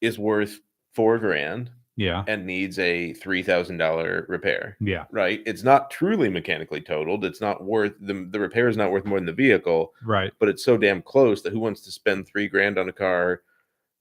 is 0.00 0.18
worth 0.18 0.60
four 0.94 1.18
grand 1.18 1.70
Yeah. 1.96 2.24
and 2.26 2.46
needs 2.46 2.78
a 2.78 3.12
three 3.14 3.42
thousand 3.42 3.78
dollar 3.78 4.26
repair. 4.28 4.76
Yeah. 4.80 5.04
Right? 5.10 5.42
It's 5.46 5.62
not 5.62 5.90
truly 5.90 6.28
mechanically 6.28 6.80
totaled. 6.80 7.24
It's 7.24 7.40
not 7.40 7.64
worth 7.64 7.94
the 8.00 8.26
the 8.30 8.40
repair 8.40 8.68
is 8.68 8.76
not 8.76 8.90
worth 8.92 9.04
more 9.04 9.18
than 9.18 9.26
the 9.26 9.32
vehicle, 9.32 9.92
Right. 10.04 10.32
but 10.38 10.48
it's 10.48 10.64
so 10.64 10.76
damn 10.76 11.02
close 11.02 11.42
that 11.42 11.52
who 11.52 11.60
wants 11.60 11.82
to 11.82 11.90
spend 11.92 12.26
three 12.26 12.48
grand 12.48 12.78
on 12.78 12.88
a 12.88 12.92
car 12.92 13.42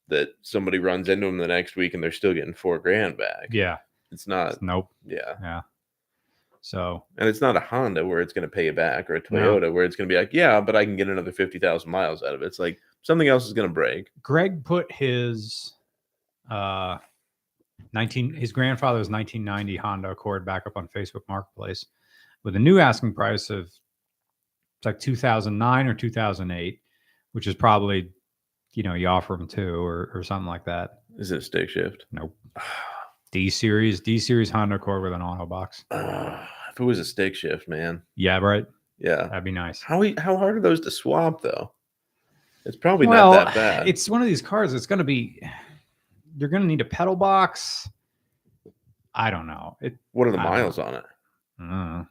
that 0.10 0.30
somebody 0.42 0.80
runs 0.80 1.10
into 1.10 1.26
them 1.28 1.38
the 1.38 1.48
next 1.48 1.76
week 1.76 1.94
and 1.94 2.02
they're 2.04 2.12
still 2.12 2.34
getting 2.34 2.54
four 2.54 2.80
grand 2.80 3.18
back? 3.18 3.48
Yeah. 3.52 3.78
It's 4.12 4.28
not. 4.28 4.62
Nope. 4.62 4.90
Yeah. 5.06 5.36
Yeah. 5.42 5.62
So 6.62 7.06
And 7.18 7.28
it's 7.30 7.42
not 7.42 7.56
a 7.56 7.60
Honda 7.62 8.06
where 8.06 8.22
it's 8.22 8.34
going 8.34 8.48
to 8.48 8.54
pay 8.54 8.66
you 8.66 8.74
back 8.74 9.10
or 9.10 9.16
a 9.16 9.22
No. 9.32 9.60
Toyota 9.60 9.72
where 9.74 9.86
it's 9.86 9.96
going 9.96 10.08
to 10.10 10.14
be 10.14 10.18
like, 10.20 10.34
yeah, 10.34 10.60
but 10.62 10.76
I 10.76 10.86
can 10.86 10.96
get 10.96 11.08
another 11.08 11.32
50,000 11.32 11.90
miles 11.90 12.24
out 12.24 12.34
of 12.36 12.42
it. 12.42 12.46
It's 12.46 12.60
like 12.60 12.80
something 13.02 13.28
else 13.28 13.46
is 13.46 13.54
going 13.54 13.68
to 13.68 13.74
break. 13.74 14.10
Greg 14.22 14.64
put 14.64 14.92
his 14.92 15.74
uh 16.50 16.98
19 17.94 18.34
his 18.34 18.52
grandfather's 18.52 19.10
1990 19.10 19.76
Honda 19.78 20.12
Accord 20.12 20.46
back 20.46 20.66
up 20.66 20.78
on 20.78 20.88
Facebook 20.88 21.22
Marketplace 21.28 21.86
with 22.44 22.56
a 22.56 22.60
new 22.60 22.80
asking 22.80 23.14
price 23.14 23.50
of 23.50 23.66
it's 23.66 24.86
like 24.86 25.00
2009 25.00 25.88
or 25.88 25.94
2008, 25.94 26.80
which 27.32 27.48
is 27.48 27.56
probably 27.56 28.12
you 28.74 28.84
know 28.84 28.94
you 28.94 29.08
offer 29.08 29.34
him 29.34 29.48
two 29.48 29.84
or 29.84 30.12
or 30.14 30.24
something 30.24 30.48
like 30.48 30.66
that. 30.66 31.02
Is 31.18 31.32
it 31.32 31.40
a 31.40 31.42
stick 31.42 31.70
shift? 31.70 32.06
Nope. 32.12 32.36
D 33.32 33.50
series 33.50 34.00
D 34.00 34.20
series 34.20 34.50
Honda 34.50 34.76
Accord 34.76 35.04
with 35.04 35.14
an 35.14 35.22
auto 35.22 35.46
box. 35.46 35.84
Ah, 35.92 36.50
if 36.72 36.80
it 36.80 36.84
was 36.84 37.00
a 37.00 37.06
stick 37.06 37.36
shift, 37.36 37.68
man. 37.68 38.02
Yeah, 38.16 38.38
right. 38.38 38.66
Yeah. 39.00 39.28
That'd 39.28 39.44
be 39.44 39.52
nice. 39.52 39.82
How 39.82 40.02
how 40.18 40.38
hard 40.38 40.58
are 40.58 40.62
those 40.62 40.80
to 40.82 40.92
swap 40.92 41.42
though? 41.42 41.72
It's 42.68 42.78
probably 42.78 43.08
well, 43.08 43.32
not 43.34 43.46
that 43.48 43.56
bad. 43.56 43.88
it's 43.88 44.10
one 44.10 44.22
of 44.22 44.28
these 44.28 44.42
cars. 44.42 44.74
It's 44.74 44.86
going 44.86 45.00
to 45.00 45.06
be. 45.06 45.42
You're 46.38 46.50
going 46.50 46.62
to 46.62 46.68
need 46.68 46.82
a 46.82 46.86
pedal 46.86 47.16
box. 47.16 47.90
I 49.16 49.32
don't 49.32 49.48
know. 49.48 49.78
It. 49.82 49.98
what 50.12 50.28
are 50.28 50.32
the 50.32 50.40
I 50.40 50.44
miles 50.44 50.78
on 50.78 50.94
it? 50.94 51.04
Uh, 51.60 52.04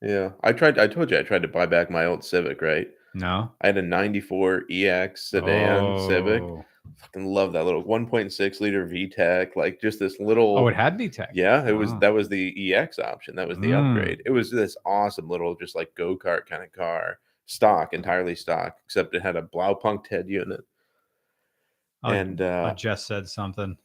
Yeah. 0.00 0.30
I 0.42 0.52
tried 0.52 0.78
I 0.78 0.86
told 0.86 1.10
you 1.10 1.18
I 1.18 1.22
tried 1.22 1.42
to 1.42 1.48
buy 1.48 1.66
back 1.66 1.90
my 1.90 2.06
old 2.06 2.24
Civic, 2.24 2.62
right? 2.62 2.88
no. 3.14 3.50
I 3.60 3.66
had 3.66 3.76
a 3.76 3.82
94 3.82 4.64
EX 4.70 5.30
sedan 5.30 6.08
Civic. 6.08 6.40
Oh. 6.42 6.64
Fucking 6.96 7.26
love 7.26 7.52
that 7.52 7.64
little 7.66 7.84
1.6 7.84 8.60
liter 8.60 8.86
VTEC, 8.86 9.54
like 9.56 9.78
just 9.80 9.98
this 9.98 10.18
little 10.18 10.56
Oh, 10.58 10.68
it 10.68 10.74
had 10.74 10.96
VTEC. 10.98 11.28
Yeah, 11.34 11.66
it 11.68 11.72
was 11.72 11.92
that 12.00 12.14
was 12.14 12.28
the 12.30 12.72
EX 12.74 12.98
option. 12.98 13.36
That 13.36 13.46
was 13.46 13.58
the 13.58 13.68
Mm. 13.72 13.90
upgrade. 13.98 14.22
It 14.24 14.30
was 14.30 14.50
this 14.50 14.76
awesome 14.86 15.28
little 15.28 15.54
just 15.54 15.76
like 15.76 15.94
go-kart 15.94 16.46
kind 16.46 16.62
of 16.62 16.72
car. 16.72 17.18
Stock, 17.48 17.94
entirely 17.94 18.34
stock, 18.34 18.76
except 18.84 19.14
it 19.14 19.22
had 19.22 19.36
a 19.36 19.42
Blaupunkt 19.42 20.06
head 20.08 20.28
unit. 20.28 20.60
Oh, 22.04 22.10
and 22.10 22.40
I 22.40 22.70
uh, 22.70 22.74
just 22.74 23.06
said 23.06 23.26
something. 23.26 23.76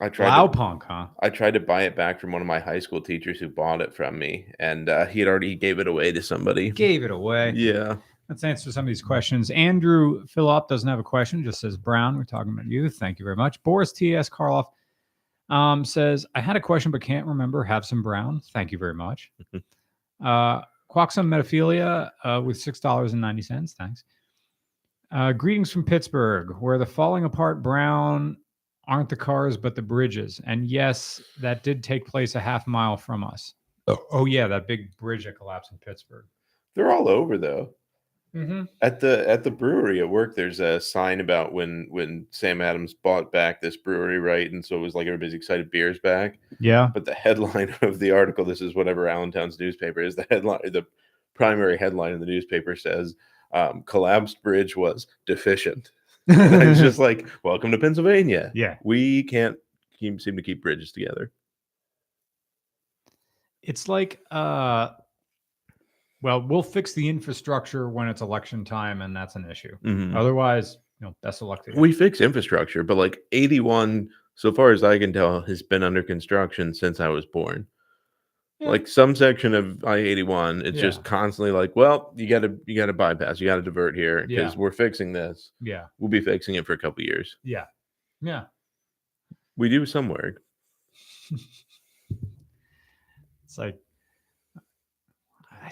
I 0.00 0.08
tried 0.08 0.28
Wow, 0.28 0.46
to, 0.46 0.56
punk, 0.56 0.84
huh? 0.84 1.08
I 1.20 1.28
tried 1.28 1.54
to 1.54 1.60
buy 1.60 1.82
it 1.82 1.94
back 1.94 2.18
from 2.18 2.32
one 2.32 2.40
of 2.40 2.48
my 2.48 2.58
high 2.58 2.78
school 2.78 3.00
teachers 3.00 3.38
who 3.38 3.48
bought 3.48 3.82
it 3.82 3.94
from 3.94 4.18
me, 4.18 4.46
and 4.58 4.88
uh, 4.88 5.06
he 5.06 5.20
had 5.20 5.28
already 5.28 5.54
gave 5.54 5.78
it 5.78 5.86
away 5.86 6.12
to 6.12 6.22
somebody. 6.22 6.70
Gave 6.70 7.04
it 7.04 7.10
away. 7.10 7.52
Yeah. 7.54 7.96
Let's 8.30 8.42
answer 8.42 8.72
some 8.72 8.86
of 8.86 8.88
these 8.88 9.02
questions. 9.02 9.50
Andrew 9.50 10.26
Philip 10.26 10.66
doesn't 10.66 10.88
have 10.88 10.98
a 10.98 11.04
question, 11.04 11.44
just 11.44 11.60
says 11.60 11.76
Brown. 11.76 12.16
We're 12.16 12.24
talking 12.24 12.52
about 12.52 12.66
you. 12.66 12.88
Thank 12.88 13.18
you 13.18 13.24
very 13.24 13.36
much. 13.36 13.62
Boris 13.62 13.92
T.S. 13.92 14.30
Karloff 14.30 14.68
um, 15.50 15.84
says, 15.84 16.24
I 16.34 16.40
had 16.40 16.56
a 16.56 16.60
question 16.60 16.90
but 16.90 17.02
can't 17.02 17.26
remember. 17.26 17.62
Have 17.62 17.84
some 17.84 18.02
Brown. 18.02 18.40
Thank 18.54 18.72
you 18.72 18.78
very 18.78 18.94
much. 18.94 19.30
uh, 20.24 20.62
Quaxum 20.92 21.26
Metaphilia 21.26 22.10
uh, 22.24 22.40
with 22.44 22.62
$6.90. 22.62 23.72
Thanks. 23.74 24.04
Uh, 25.10 25.32
greetings 25.32 25.70
from 25.70 25.84
Pittsburgh, 25.84 26.56
where 26.60 26.78
the 26.78 26.86
falling 26.86 27.24
apart 27.24 27.62
Brown 27.62 28.36
aren't 28.88 29.08
the 29.08 29.16
cars 29.16 29.56
but 29.56 29.74
the 29.74 29.82
bridges. 29.82 30.40
And 30.46 30.66
yes, 30.66 31.22
that 31.40 31.62
did 31.62 31.82
take 31.82 32.06
place 32.06 32.34
a 32.34 32.40
half 32.40 32.66
mile 32.66 32.96
from 32.96 33.24
us. 33.24 33.54
Oh, 33.86 33.98
oh 34.10 34.24
yeah, 34.26 34.46
that 34.48 34.66
big 34.66 34.94
bridge 34.96 35.24
that 35.24 35.36
collapsed 35.36 35.72
in 35.72 35.78
Pittsburgh. 35.78 36.26
They're 36.74 36.90
all 36.90 37.08
over 37.08 37.38
though. 37.38 37.70
Mm-hmm. 38.34 38.62
At 38.80 38.98
the 39.00 39.28
at 39.28 39.44
the 39.44 39.50
brewery 39.50 40.00
at 40.00 40.08
work, 40.08 40.34
there's 40.34 40.60
a 40.60 40.80
sign 40.80 41.20
about 41.20 41.52
when 41.52 41.86
when 41.90 42.26
Sam 42.30 42.62
Adams 42.62 42.94
bought 42.94 43.30
back 43.30 43.60
this 43.60 43.76
brewery, 43.76 44.18
right? 44.18 44.50
And 44.50 44.64
so 44.64 44.76
it 44.76 44.80
was 44.80 44.94
like 44.94 45.06
everybody's 45.06 45.34
excited 45.34 45.70
beers 45.70 45.98
back. 45.98 46.38
Yeah. 46.58 46.88
But 46.94 47.04
the 47.04 47.12
headline 47.12 47.74
of 47.82 47.98
the 47.98 48.10
article, 48.10 48.44
this 48.44 48.62
is 48.62 48.74
whatever 48.74 49.06
Allentown's 49.06 49.60
newspaper 49.60 50.00
is, 50.00 50.16
the 50.16 50.26
headline, 50.30 50.60
the 50.64 50.86
primary 51.34 51.76
headline 51.76 52.14
in 52.14 52.20
the 52.20 52.26
newspaper 52.26 52.74
says, 52.74 53.14
um, 53.52 53.82
collapsed 53.82 54.42
bridge 54.42 54.76
was 54.76 55.06
deficient. 55.26 55.92
It's 56.28 56.80
just 56.80 56.98
like, 57.00 57.28
welcome 57.42 57.70
to 57.72 57.78
Pennsylvania. 57.78 58.52
yeah. 58.54 58.76
We 58.84 59.24
can't 59.24 59.56
keep, 59.92 60.20
seem 60.20 60.36
to 60.36 60.42
keep 60.42 60.62
bridges 60.62 60.92
together. 60.92 61.32
It's 63.62 63.88
like 63.88 64.20
uh 64.30 64.90
well, 66.22 66.40
we'll 66.40 66.62
fix 66.62 66.94
the 66.94 67.08
infrastructure 67.08 67.88
when 67.88 68.08
it's 68.08 68.20
election 68.22 68.64
time 68.64 69.02
and 69.02 69.14
that's 69.14 69.34
an 69.36 69.48
issue. 69.50 69.76
Mhm. 69.84 70.14
Otherwise, 70.16 70.78
you 71.00 71.06
know, 71.06 71.16
best 71.22 71.42
of 71.42 71.48
luck 71.48 71.64
to 71.64 71.72
you. 71.74 71.80
We 71.80 71.92
fix 71.92 72.20
infrastructure, 72.20 72.82
but 72.84 72.96
like 72.96 73.18
81, 73.32 74.08
so 74.36 74.52
far 74.52 74.70
as 74.70 74.82
I 74.84 74.98
can 74.98 75.12
tell, 75.12 75.40
has 75.42 75.62
been 75.62 75.82
under 75.82 76.02
construction 76.02 76.72
since 76.72 77.00
I 77.00 77.08
was 77.08 77.26
born. 77.26 77.66
Yeah. 78.60 78.68
Like 78.68 78.86
some 78.86 79.16
section 79.16 79.54
of 79.54 79.82
I 79.84 79.96
81, 79.96 80.64
it's 80.64 80.76
Yeah. 80.76 80.82
just 80.82 81.02
constantly 81.02 81.50
like, 81.50 81.74
well, 81.74 82.14
you 82.16 82.28
gotta 82.28 82.56
you 82.66 82.76
gotta 82.76 82.92
bypass, 82.92 83.40
you 83.40 83.46
gotta 83.48 83.62
divert 83.62 83.96
here 83.96 84.24
because 84.26 84.52
Yeah. 84.54 84.58
we're 84.58 84.70
fixing 84.70 85.12
this. 85.12 85.50
yeah. 85.60 85.86
We'll 85.98 86.08
be 86.10 86.20
fixing 86.20 86.54
it 86.54 86.64
for 86.64 86.72
a 86.72 86.78
couple 86.78 87.02
years. 87.02 87.36
Yeah. 87.42 87.66
Yeah. 88.20 88.44
We 89.56 89.68
do 89.68 89.84
some 89.86 90.08
work. 90.08 90.40
It's 93.44 93.58
like 93.58 93.76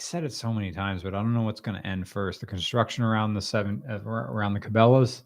said 0.00 0.24
it 0.24 0.32
so 0.32 0.52
many 0.52 0.72
times, 0.72 1.02
but 1.02 1.14
I 1.14 1.18
don't 1.18 1.34
know 1.34 1.42
what's 1.42 1.60
going 1.60 1.80
to 1.80 1.86
end 1.86 2.08
first: 2.08 2.40
the 2.40 2.46
construction 2.46 3.04
around 3.04 3.34
the 3.34 3.40
seven 3.42 3.82
uh, 3.88 4.00
around 4.02 4.54
the 4.54 4.60
Cabela's, 4.60 5.24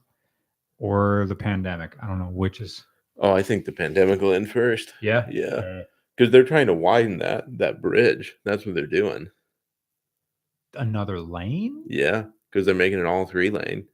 or 0.79 1.25
the 1.29 1.35
pandemic. 1.35 1.97
I 2.03 2.07
don't 2.07 2.19
know 2.19 2.27
which 2.31 2.61
is. 2.61 2.85
Oh, 3.19 3.33
I 3.33 3.43
think 3.43 3.65
the 3.65 3.73
pandemic 3.73 4.21
will 4.21 4.35
end 4.35 4.51
first. 4.51 4.93
Yeah, 5.01 5.27
Yeah, 5.31 5.45
Uh, 5.47 5.83
because 6.17 6.33
they're 6.33 6.43
trying 6.45 6.67
to 6.67 6.75
widen 6.75 7.19
that 7.19 7.45
that 7.59 7.81
bridge. 7.81 8.35
That's 8.45 8.67
what 8.67 8.75
they're 8.75 8.87
doing. 8.87 9.29
another 10.77 11.21
lane. 11.21 11.85
Yeah, 11.87 12.25
because 12.51 12.67
they're 12.67 12.75
making 12.75 12.99
it 12.99 13.07
all 13.07 13.27
three 13.27 13.51
lane. 13.51 13.87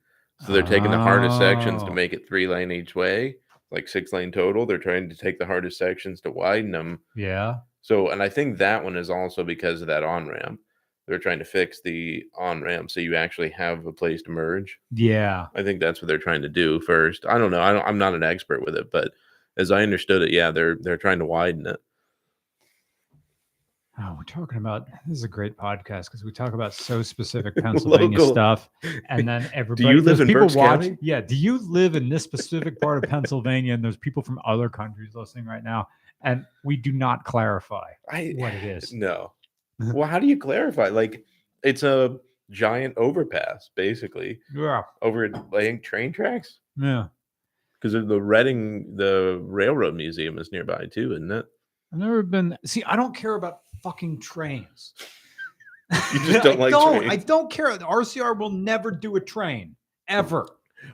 So 0.47 0.53
they're 0.55 0.63
taking 0.63 0.91
the 0.91 0.97
hardest 0.99 1.37
sections 1.37 1.83
to 1.83 1.91
Oh. 1.91 1.93
make 1.93 2.15
it 2.15 2.27
three 2.27 2.47
lane 2.47 2.73
each 2.73 2.95
way, 2.95 3.37
like 3.71 3.87
six 3.89 4.11
lane 4.15 4.33
total. 4.33 4.65
They're 4.65 4.79
trying 4.79 5.11
to 5.11 5.15
take 5.17 5.39
the 5.39 5.45
hardest 5.45 5.77
sections 5.77 6.23
to 6.23 6.31
widen 6.31 6.71
them. 6.71 7.01
Yeah, 7.15 7.57
So, 7.83 8.09
and 8.09 8.23
I 8.23 8.31
think 8.31 8.57
that 8.57 8.83
one 8.83 8.97
is 8.97 9.11
also 9.11 9.45
because 9.45 9.83
of 9.83 9.89
that 9.89 10.03
on 10.03 10.29
ramp. 10.29 10.61
They're 11.11 11.19
trying 11.19 11.41
to 11.41 11.45
fix 11.45 11.81
the 11.83 12.25
on 12.39 12.63
ramp 12.63 12.91
so 12.91 13.01
you 13.01 13.17
actually 13.17 13.51
have 13.51 13.85
a 13.85 13.93
place 13.93 14.23
to 14.23 14.31
merge. 14.31 14.79
Yeah. 14.93 15.49
I 15.57 15.65
think 15.65 15.81
that's 15.81 16.01
what 16.01 16.07
they're 16.07 16.19
trying 16.19 16.43
to 16.43 16.49
do 16.49 16.81
first. 16.81 17.27
I 17.27 17.37
don't 17.37 17.51
know. 17.51 17.61
I 17.61 17.73
don't, 17.73 17.85
I'm 17.85 17.99
not 17.99 18.15
an 18.15 18.23
expert 18.23 18.65
with 18.65 18.77
it, 18.77 18.93
but 18.93 19.13
as 19.57 19.73
I 19.73 19.83
understood 19.83 20.23
it, 20.23 20.31
yeah, 20.31 20.53
they're 20.53 20.77
they're 20.81 20.97
trying 20.97 21.19
to 21.19 21.27
widen 21.27 21.67
it. 21.67 21.81
Oh, 24.03 24.15
we're 24.17 24.25
talking 24.25 24.59
about 24.59 24.87
this 25.07 25.19
is 25.19 25.25
a 25.25 25.29
great 25.29 25.59
podcast 25.59 26.07
because 26.07 26.25
we 26.25 26.33
talk 26.33 26.55
about 26.55 26.73
so 26.73 27.03
specific 27.03 27.55
Pennsylvania 27.63 28.19
Local. 28.19 28.33
stuff, 28.33 28.71
and 29.11 29.29
then 29.29 29.51
everybody. 29.53 29.89
Do 29.89 29.95
you 29.97 30.03
live 30.03 30.21
in 30.21 30.29
people 30.29 30.43
Berks 30.43 30.55
watch? 30.55 30.81
County? 30.83 30.99
Yeah. 31.03 31.21
Do 31.21 31.35
you 31.35 31.59
live 31.59 31.97
in 31.97 32.09
this 32.09 32.23
specific 32.23 32.81
part 32.81 33.03
of 33.03 33.11
Pennsylvania? 33.11 33.75
And 33.75 33.85
there's 33.85 33.97
people 33.97 34.23
from 34.23 34.41
other 34.47 34.69
countries 34.69 35.15
listening 35.15 35.45
right 35.45 35.65
now, 35.65 35.89
and 36.23 36.47
we 36.65 36.77
do 36.77 36.93
not 36.93 37.25
clarify 37.25 37.91
I 38.09 38.35
what 38.37 38.55
it 38.55 38.65
is. 38.65 38.93
no. 38.95 39.33
well, 39.95 40.09
how 40.09 40.19
do 40.19 40.27
you 40.27 40.37
clarify? 40.39 40.89
Like, 40.89 41.25
it's 41.63 41.83
a 41.83 42.19
giant 42.51 42.95
overpass, 42.97 43.71
basically, 43.77 44.41
Yeah. 44.55 44.83
over 45.03 45.31
I 45.55 45.61
think 45.61 45.83
train 45.83 46.13
tracks. 46.13 46.59
Yeah. 46.77 47.07
Because 47.81 47.93
the 48.07 48.21
Reading, 48.21 48.95
the 48.97 49.41
railroad 49.43 49.95
museum 49.95 50.39
is 50.39 50.53
nearby 50.53 50.87
too, 50.93 51.13
isn't 51.13 51.31
it? 51.33 51.47
I've 51.93 51.99
never 51.99 52.23
been. 52.23 52.57
See, 52.65 52.85
I 52.85 52.95
don't 52.95 53.17
care 53.17 53.35
about 53.37 53.61
fucking 53.83 54.21
trains. 54.21 54.93
You 55.91 56.21
just 56.27 56.45
don't 56.45 56.57
I 56.61 56.61
like 56.61 56.71
don't. 56.73 57.11
I 57.11 57.17
don't 57.17 57.51
care. 57.51 57.77
The 57.79 57.87
RCR 57.87 58.39
will 58.39 58.51
never 58.51 58.91
do 58.91 59.17
a 59.17 59.21
train 59.21 59.77
ever. 60.09 60.47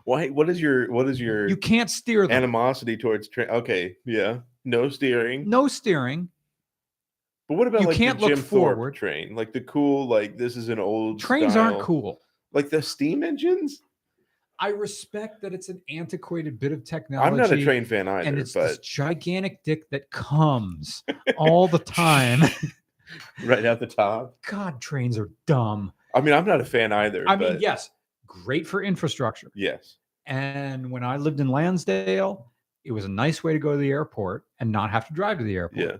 Why? 0.04 0.28
What 0.28 0.48
is 0.48 0.60
your 0.60 0.90
what 0.92 1.08
is 1.08 1.20
your 1.20 1.48
You 1.48 1.56
can't 1.56 1.90
steer 1.90 2.22
them. 2.26 2.34
animosity 2.36 2.96
towards 2.96 3.28
train? 3.28 3.48
Okay, 3.50 3.96
yeah, 4.06 4.38
no 4.64 4.88
steering. 4.88 5.48
No 5.50 5.68
steering. 5.68 6.28
But 7.48 7.58
what 7.58 7.68
about 7.68 7.82
You 7.82 7.88
like 7.88 7.96
can't 7.96 8.18
the 8.18 8.26
look 8.26 8.34
Jim 8.34 8.42
Thorpe 8.42 8.74
forward. 8.74 8.94
train? 8.94 9.34
Like 9.34 9.52
the 9.52 9.60
cool, 9.60 10.08
like 10.08 10.36
this 10.36 10.56
is 10.56 10.68
an 10.68 10.78
old 10.78 11.20
Trains 11.20 11.54
aren't 11.56 11.80
cool. 11.80 12.20
Like 12.52 12.70
the 12.70 12.82
steam 12.82 13.22
engines. 13.22 13.82
I 14.58 14.68
respect 14.68 15.42
that 15.42 15.52
it's 15.52 15.68
an 15.68 15.82
antiquated 15.90 16.58
bit 16.58 16.72
of 16.72 16.82
technology. 16.82 17.28
I'm 17.30 17.36
not 17.36 17.52
a 17.52 17.62
train 17.62 17.84
fan 17.84 18.08
either, 18.08 18.26
and 18.26 18.38
it's 18.38 18.54
this 18.54 18.78
gigantic 18.78 19.62
dick 19.62 19.88
that 19.90 20.10
comes 20.10 21.04
all 21.36 21.68
the 21.68 21.78
time. 21.78 22.40
right 23.44 23.64
at 23.64 23.80
the 23.80 23.86
top. 23.86 24.34
God, 24.46 24.80
trains 24.80 25.18
are 25.18 25.30
dumb. 25.46 25.92
I 26.14 26.22
mean, 26.22 26.32
I'm 26.32 26.46
not 26.46 26.62
a 26.62 26.64
fan 26.64 26.90
either. 26.92 27.24
I 27.28 27.36
mean, 27.36 27.58
yes, 27.60 27.90
great 28.26 28.66
for 28.66 28.82
infrastructure. 28.82 29.50
yes, 29.54 29.98
And 30.24 30.90
when 30.90 31.04
I 31.04 31.18
lived 31.18 31.40
in 31.40 31.48
Lansdale, 31.48 32.50
it 32.84 32.92
was 32.92 33.04
a 33.04 33.10
nice 33.10 33.44
way 33.44 33.52
to 33.52 33.58
go 33.58 33.72
to 33.72 33.76
the 33.76 33.90
airport 33.90 34.46
and 34.58 34.72
not 34.72 34.90
have 34.90 35.06
to 35.08 35.12
drive 35.12 35.36
to 35.38 35.44
the 35.44 35.54
airport. 35.56 35.86
yeah. 35.86 35.96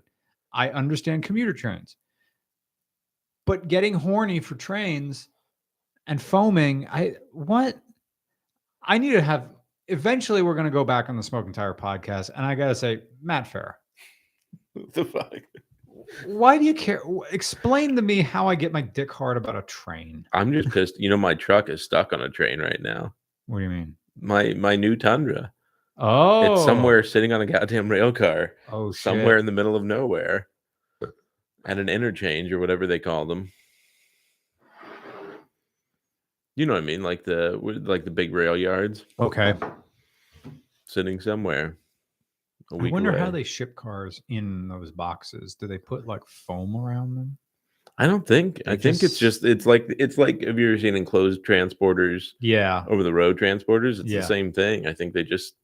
I 0.57 0.71
understand 0.71 1.23
commuter 1.23 1.53
trains. 1.53 1.97
But 3.45 3.69
getting 3.69 3.93
horny 3.95 4.41
for 4.41 4.55
trains 4.57 5.29
and 6.07 6.21
foaming, 6.21 6.89
I 6.89 7.17
what? 7.33 7.79
I 8.83 8.99
need 8.99 9.13
to 9.13 9.21
have 9.23 9.51
eventually 9.89 10.43
we're 10.43 10.55
gonna 10.55 10.71
go 10.71 10.83
back 10.85 11.09
on 11.09 11.17
the 11.17 11.23
Smoking 11.23 11.53
Tire 11.53 11.75
podcast, 11.75 12.31
and 12.35 12.45
I 12.45 12.55
gotta 12.55 12.75
say, 12.75 13.03
Matt 13.23 13.45
Farah, 13.53 13.75
What 14.73 14.93
the 14.95 15.05
fuck? 15.05 15.33
why 16.25 16.57
do 16.57 16.65
you 16.65 16.75
care? 16.75 17.03
Explain 17.31 17.95
to 17.97 18.03
me 18.03 18.21
how 18.23 18.49
I 18.49 18.55
get 18.55 18.73
my 18.73 18.81
dick 18.81 19.13
hard 19.13 19.37
about 19.37 19.57
a 19.57 19.63
train. 19.63 20.27
I'm 20.33 20.53
just 20.53 20.71
pissed. 20.71 20.99
You 20.99 21.11
know, 21.11 21.17
my 21.17 21.35
truck 21.35 21.69
is 21.69 21.85
stuck 21.85 22.13
on 22.13 22.23
a 22.23 22.31
train 22.31 22.61
right 22.61 22.81
now. 22.81 23.15
What 23.47 23.59
do 23.59 23.65
you 23.65 23.71
mean? 23.71 23.97
My 24.19 24.55
my 24.55 24.75
new 24.75 24.97
Tundra. 24.97 25.53
Oh, 25.99 26.53
It's 26.55 26.65
somewhere 26.65 27.03
sitting 27.03 27.33
on 27.33 27.41
a 27.41 27.47
goddamn 27.47 27.89
rail 27.89 28.13
car, 28.13 28.53
Oh, 28.71 28.93
shit. 28.93 29.01
somewhere 29.03 29.39
in 29.39 29.47
the 29.47 29.53
middle 29.53 29.75
of 29.75 29.83
nowhere, 29.83 30.49
at 31.65 31.79
an 31.79 31.89
interchange 31.89 32.53
or 32.53 32.59
whatever 32.59 32.87
they 32.87 32.99
call 32.99 33.25
them. 33.27 33.51
You 36.55 36.65
know 36.67 36.73
what 36.75 36.83
I 36.83 36.87
mean? 36.87 37.03
Like 37.03 37.25
the 37.25 37.59
like 37.85 38.05
the 38.05 38.11
big 38.11 38.33
rail 38.35 38.57
yards 38.57 39.05
Okay. 39.21 39.55
sitting 40.87 41.21
somewhere. 41.21 41.77
I 42.73 42.77
wonder 42.77 43.17
how 43.17 43.31
they 43.31 43.45
ship 43.45 43.75
cars 43.77 44.21
in 44.29 44.67
those 44.69 44.91
boxes. 44.91 45.55
Do 45.55 45.67
they 45.67 45.79
put 45.79 46.07
like 46.07 46.23
foam 46.27 46.75
around 46.77 47.15
them? 47.15 47.37
I 47.99 48.07
don't 48.07 48.27
think. 48.27 48.61
I 48.67 48.71
They 48.77 48.83
think 48.83 49.03
it's 49.03 49.19
just- 49.19 49.43
just 49.43 49.45
it's 49.45 49.67
like 49.67 49.87
it's 49.99 50.19
like 50.19 50.43
have 50.43 50.59
you 50.59 50.71
ever 50.73 50.79
seen 50.79 50.97
enclosed 50.97 51.45
transporters 51.45 52.25
Yeah. 52.41 52.85
over 52.89 53.03
the 53.03 53.13
road 53.13 53.39
transporters? 53.39 54.01
It's 54.01 54.11
Yeah. 54.11 54.21
the 54.21 54.27
same 54.27 54.53
thing. 54.53 54.87
I 54.87 54.93
think 54.95 55.13
they 55.15 55.23
just 55.25 55.55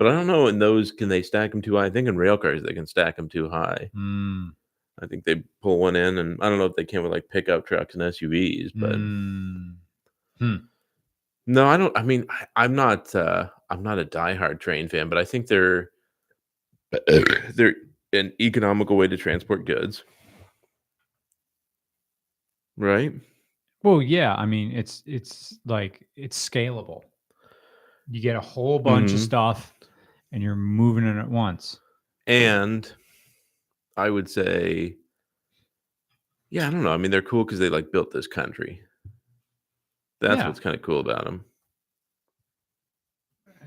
but 0.00 0.08
I 0.08 0.12
don't 0.12 0.26
know 0.26 0.46
in 0.46 0.58
those 0.58 0.92
can 0.92 1.10
they 1.10 1.20
stack 1.22 1.50
them 1.50 1.60
too 1.60 1.76
high? 1.76 1.84
I 1.84 1.90
think 1.90 2.08
in 2.08 2.16
rail 2.16 2.38
cars 2.38 2.62
they 2.62 2.72
can 2.72 2.86
stack 2.86 3.16
them 3.16 3.28
too 3.28 3.50
high. 3.50 3.90
Mm, 3.94 4.52
I 4.98 5.06
think 5.06 5.26
they 5.26 5.42
pull 5.60 5.78
one 5.78 5.94
in 5.94 6.16
and 6.16 6.38
I 6.40 6.48
don't 6.48 6.56
know 6.56 6.64
if 6.64 6.74
they 6.74 6.86
can 6.86 7.02
with 7.02 7.12
like 7.12 7.28
pickup 7.28 7.66
trucks 7.66 7.94
and 7.94 8.02
SUVs, 8.02 8.70
but 8.74 8.92
mm. 8.92 10.62
no, 11.46 11.66
I 11.66 11.76
don't 11.76 11.94
I 11.98 12.02
mean 12.02 12.24
I, 12.30 12.46
I'm 12.56 12.74
not 12.74 13.14
uh 13.14 13.50
I'm 13.68 13.82
not 13.82 13.98
a 13.98 14.06
diehard 14.06 14.58
train 14.58 14.88
fan, 14.88 15.10
but 15.10 15.18
I 15.18 15.24
think 15.26 15.48
they're 15.48 15.90
they're 17.54 17.74
an 18.14 18.32
economical 18.40 18.96
way 18.96 19.06
to 19.06 19.18
transport 19.18 19.66
goods. 19.66 20.02
Right? 22.78 23.12
Well, 23.82 24.00
yeah. 24.00 24.34
I 24.34 24.46
mean, 24.46 24.72
it's 24.72 25.02
it's 25.04 25.58
like 25.66 26.06
it's 26.16 26.48
scalable. 26.48 27.02
You 28.10 28.22
get 28.22 28.36
a 28.36 28.40
whole 28.40 28.78
bunch 28.78 29.12
of 29.12 29.18
Mhm. 29.18 29.24
stuff, 29.24 29.74
and 30.32 30.42
you're 30.42 30.56
moving 30.56 31.06
it 31.06 31.18
at 31.18 31.28
once. 31.30 31.78
and 32.26 32.92
I 33.96 34.08
would 34.08 34.30
say, 34.30 34.96
yeah, 36.50 36.66
I 36.66 36.70
don't 36.70 36.82
know. 36.82 36.92
I 36.92 36.96
mean, 36.96 37.10
they're 37.10 37.20
cool 37.22 37.44
because 37.44 37.58
they 37.58 37.68
like 37.68 37.92
built 37.92 38.10
this 38.12 38.26
country. 38.26 38.80
That's 40.20 40.38
Yeah. 40.38 40.46
what's 40.46 40.60
kind 40.60 40.74
of 40.76 40.82
cool 40.82 41.00
about 41.00 41.24
them. 41.24 41.44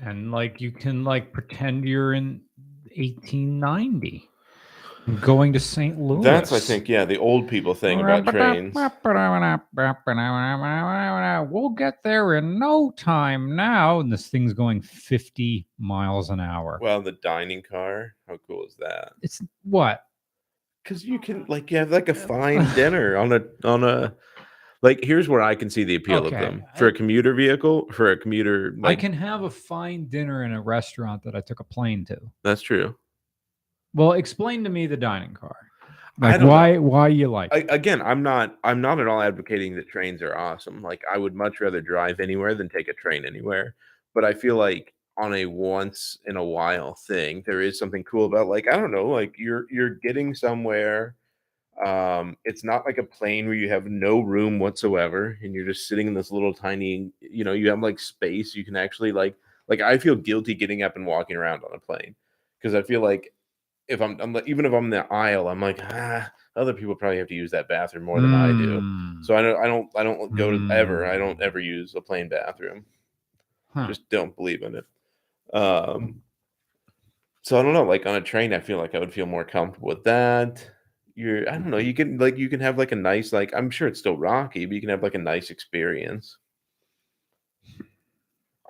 and 0.02 0.32
like 0.32 0.60
you 0.60 0.70
can 0.72 1.04
like 1.04 1.32
pretend 1.32 1.86
you're 1.86 2.14
in 2.14 2.40
1890 2.96 4.28
going 5.20 5.52
to 5.52 5.60
St. 5.60 6.00
Louis. 6.00 6.22
That's, 6.22 6.52
I 6.52 6.60
think, 6.60 6.88
yeah, 6.88 7.04
the 7.04 7.18
old 7.18 7.48
people 7.48 7.74
thing 7.74 8.00
about 8.00 8.26
trains. 8.26 8.74
We'll 11.50 11.68
get 11.70 12.02
there 12.02 12.34
in 12.34 12.58
no 12.58 12.90
time 12.96 13.54
now. 13.56 14.00
And 14.00 14.12
this 14.12 14.28
thing's 14.28 14.52
going 14.52 14.82
50 14.82 15.66
miles 15.78 16.30
an 16.30 16.40
hour. 16.40 16.78
Well, 16.80 17.02
the 17.02 17.12
dining 17.12 17.62
car, 17.62 18.14
how 18.28 18.38
cool 18.46 18.64
is 18.64 18.76
that? 18.78 19.12
It's 19.22 19.40
what? 19.62 20.02
Because 20.82 21.04
you 21.04 21.18
can 21.18 21.46
like 21.48 21.70
you 21.70 21.78
have 21.78 21.90
like 21.90 22.08
a 22.10 22.14
fine 22.14 22.66
dinner 22.74 23.16
on 23.16 23.32
a 23.32 23.40
on 23.66 23.84
a 23.84 24.12
like. 24.82 25.02
Here's 25.02 25.30
where 25.30 25.40
I 25.40 25.54
can 25.54 25.70
see 25.70 25.82
the 25.82 25.94
appeal 25.94 26.26
Okay, 26.26 26.34
of 26.36 26.40
them 26.42 26.64
for 26.76 26.88
a 26.88 26.92
commuter 26.92 27.32
vehicle. 27.32 27.86
For 27.90 28.10
a 28.10 28.18
commuter, 28.18 28.74
like 28.78 28.98
I 28.98 29.00
can 29.00 29.14
have 29.14 29.44
a 29.44 29.50
fine 29.50 30.08
dinner 30.08 30.44
in 30.44 30.52
a 30.52 30.60
restaurant 30.60 31.22
that 31.22 31.34
I 31.34 31.40
took 31.40 31.60
a 31.60 31.64
plane 31.64 32.04
to. 32.06 32.18
that's 32.42 32.60
true. 32.60 32.94
Well, 33.94 34.12
explain 34.12 34.64
to 34.64 34.70
me 34.70 34.86
the 34.86 34.96
dining 34.96 35.34
car. 35.34 35.56
Like 36.20 36.32
don't 36.38 36.46
know. 36.46 36.52
why 36.52 36.78
why 36.78 37.08
you 37.08 37.28
like 37.28 37.52
I, 37.52 37.58
it? 37.58 37.66
again, 37.70 38.00
I'm 38.00 38.22
not 38.22 38.56
I'm 38.62 38.80
not 38.80 39.00
at 39.00 39.08
all 39.08 39.20
advocating 39.20 39.74
that 39.76 39.88
trains 39.88 40.22
are 40.22 40.36
awesome. 40.36 40.82
Like 40.82 41.02
I 41.12 41.18
would 41.18 41.34
much 41.34 41.60
rather 41.60 41.80
drive 41.80 42.20
anywhere 42.20 42.54
than 42.54 42.68
take 42.68 42.88
a 42.88 42.92
train 42.92 43.24
anywhere. 43.24 43.74
But 44.14 44.24
I 44.24 44.32
feel 44.32 44.56
like 44.56 44.94
on 45.16 45.34
a 45.34 45.46
once 45.46 46.18
in 46.26 46.36
a 46.36 46.44
while 46.44 46.94
thing, 46.94 47.42
there 47.46 47.60
is 47.60 47.78
something 47.78 48.04
cool 48.04 48.26
about 48.26 48.46
like 48.46 48.68
I 48.68 48.76
don't 48.76 48.92
know, 48.92 49.08
like 49.08 49.34
you're 49.38 49.66
you're 49.70 49.90
getting 49.90 50.34
somewhere. 50.34 51.16
Um, 51.84 52.36
it's 52.44 52.62
not 52.62 52.86
like 52.86 52.98
a 52.98 53.02
plane 53.02 53.46
where 53.46 53.56
you 53.56 53.68
have 53.70 53.86
no 53.86 54.20
room 54.20 54.60
whatsoever 54.60 55.36
and 55.42 55.52
you're 55.52 55.66
just 55.66 55.88
sitting 55.88 56.06
in 56.06 56.14
this 56.14 56.30
little 56.30 56.54
tiny, 56.54 57.10
you 57.20 57.42
know, 57.42 57.52
you 57.52 57.68
have 57.70 57.80
like 57.80 57.98
space. 57.98 58.54
You 58.54 58.64
can 58.64 58.76
actually 58.76 59.10
like 59.10 59.34
like 59.66 59.80
I 59.80 59.98
feel 59.98 60.14
guilty 60.14 60.54
getting 60.54 60.84
up 60.84 60.94
and 60.94 61.06
walking 61.06 61.36
around 61.36 61.64
on 61.64 61.74
a 61.74 61.80
plane 61.80 62.14
because 62.60 62.76
I 62.76 62.82
feel 62.82 63.00
like 63.00 63.32
if 63.88 64.00
I'm, 64.00 64.18
I'm 64.20 64.32
like, 64.32 64.48
even 64.48 64.64
if 64.66 64.72
I'm 64.72 64.84
in 64.84 64.90
the 64.90 65.06
aisle, 65.12 65.48
I'm 65.48 65.60
like, 65.60 65.78
ah, 65.82 66.30
other 66.56 66.72
people 66.72 66.94
probably 66.94 67.18
have 67.18 67.28
to 67.28 67.34
use 67.34 67.50
that 67.50 67.68
bathroom 67.68 68.04
more 68.04 68.20
than 68.20 68.32
I 68.32 68.52
do. 68.52 68.80
Mm, 68.80 69.24
So 69.24 69.36
I 69.36 69.42
don't, 69.42 69.56
I 69.62 69.66
don't, 69.66 69.88
I 69.96 70.02
don't 70.02 70.34
go 70.36 70.50
to 70.50 70.70
ever. 70.70 71.04
I 71.06 71.18
don't 71.18 71.38
Mm. 71.38 71.42
ever 71.42 71.58
use 71.58 71.94
a 71.94 72.00
plane 72.00 72.28
bathroom. 72.28 72.84
huh. 73.74 73.86
Just 73.88 74.08
don't 74.08 74.34
believe 74.36 74.62
in 74.62 74.76
it. 74.76 74.84
Um, 75.52 76.22
so 77.42 77.58
I 77.58 77.62
don't 77.62 77.74
know. 77.74 77.84
Like 77.84 78.06
on 78.06 78.14
a 78.14 78.20
train, 78.22 78.52
I 78.54 78.60
feel 78.60 78.78
like 78.78 78.94
I 78.94 78.98
would 78.98 79.12
feel 79.12 79.26
more 79.26 79.44
comfortable 79.44 79.88
with 79.88 80.04
that. 80.04 80.70
You're, 81.14 81.48
I 81.48 81.52
don't 81.52 81.70
know. 81.70 81.76
You 81.76 81.92
can 81.94 82.16
like, 82.18 82.38
you 82.38 82.48
can 82.48 82.60
have 82.60 82.78
like 82.78 82.92
a 82.92 82.96
nice, 82.96 83.32
like 83.32 83.52
I'm 83.54 83.70
sure 83.70 83.86
it's 83.86 83.98
still 84.00 84.16
rocky, 84.16 84.64
but 84.66 84.74
you 84.74 84.80
can 84.80 84.88
have 84.90 85.02
like 85.02 85.14
a 85.14 85.18
nice 85.18 85.50
experience. 85.50 86.38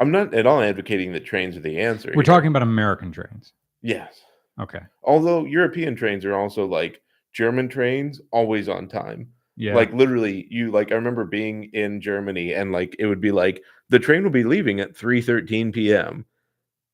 I'm 0.01 0.11
not 0.11 0.35
at 0.35 0.47
all 0.47 0.61
advocating 0.61 1.13
that 1.13 1.25
trains 1.25 1.57
are 1.57 1.61
the 1.61 1.79
answer. 1.81 2.09
We're 2.17 2.23
here. 2.23 2.35
talking 2.35 2.49
about 2.49 2.63
American 2.63 3.13
trains. 3.13 3.53
yes. 3.81 4.21
Okay. 4.61 4.81
Although 5.03 5.45
European 5.45 5.97
trains 5.97 6.25
are 6.25 6.35
also 6.35 6.67
like 6.67 7.01
German 7.33 7.69
trains, 7.69 8.21
always 8.31 8.69
on 8.69 8.89
time. 8.89 9.29
Yeah. 9.57 9.75
Like 9.75 9.93
literally, 9.93 10.47
you 10.51 10.71
like 10.71 10.93
I 10.93 10.97
remember 10.97 11.25
being 11.25 11.71
in 11.73 12.01
Germany 12.01 12.53
and 12.55 12.73
like 12.73 12.97
it 12.99 13.07
would 13.07 13.21
be 13.21 13.33
like 13.33 13.63
the 13.89 13.99
train 13.99 14.25
would 14.25 14.33
be 14.33 14.45
leaving 14.45 14.81
at 14.81 14.97
3 14.97 15.21
13 15.21 15.73
p.m. 15.73 16.25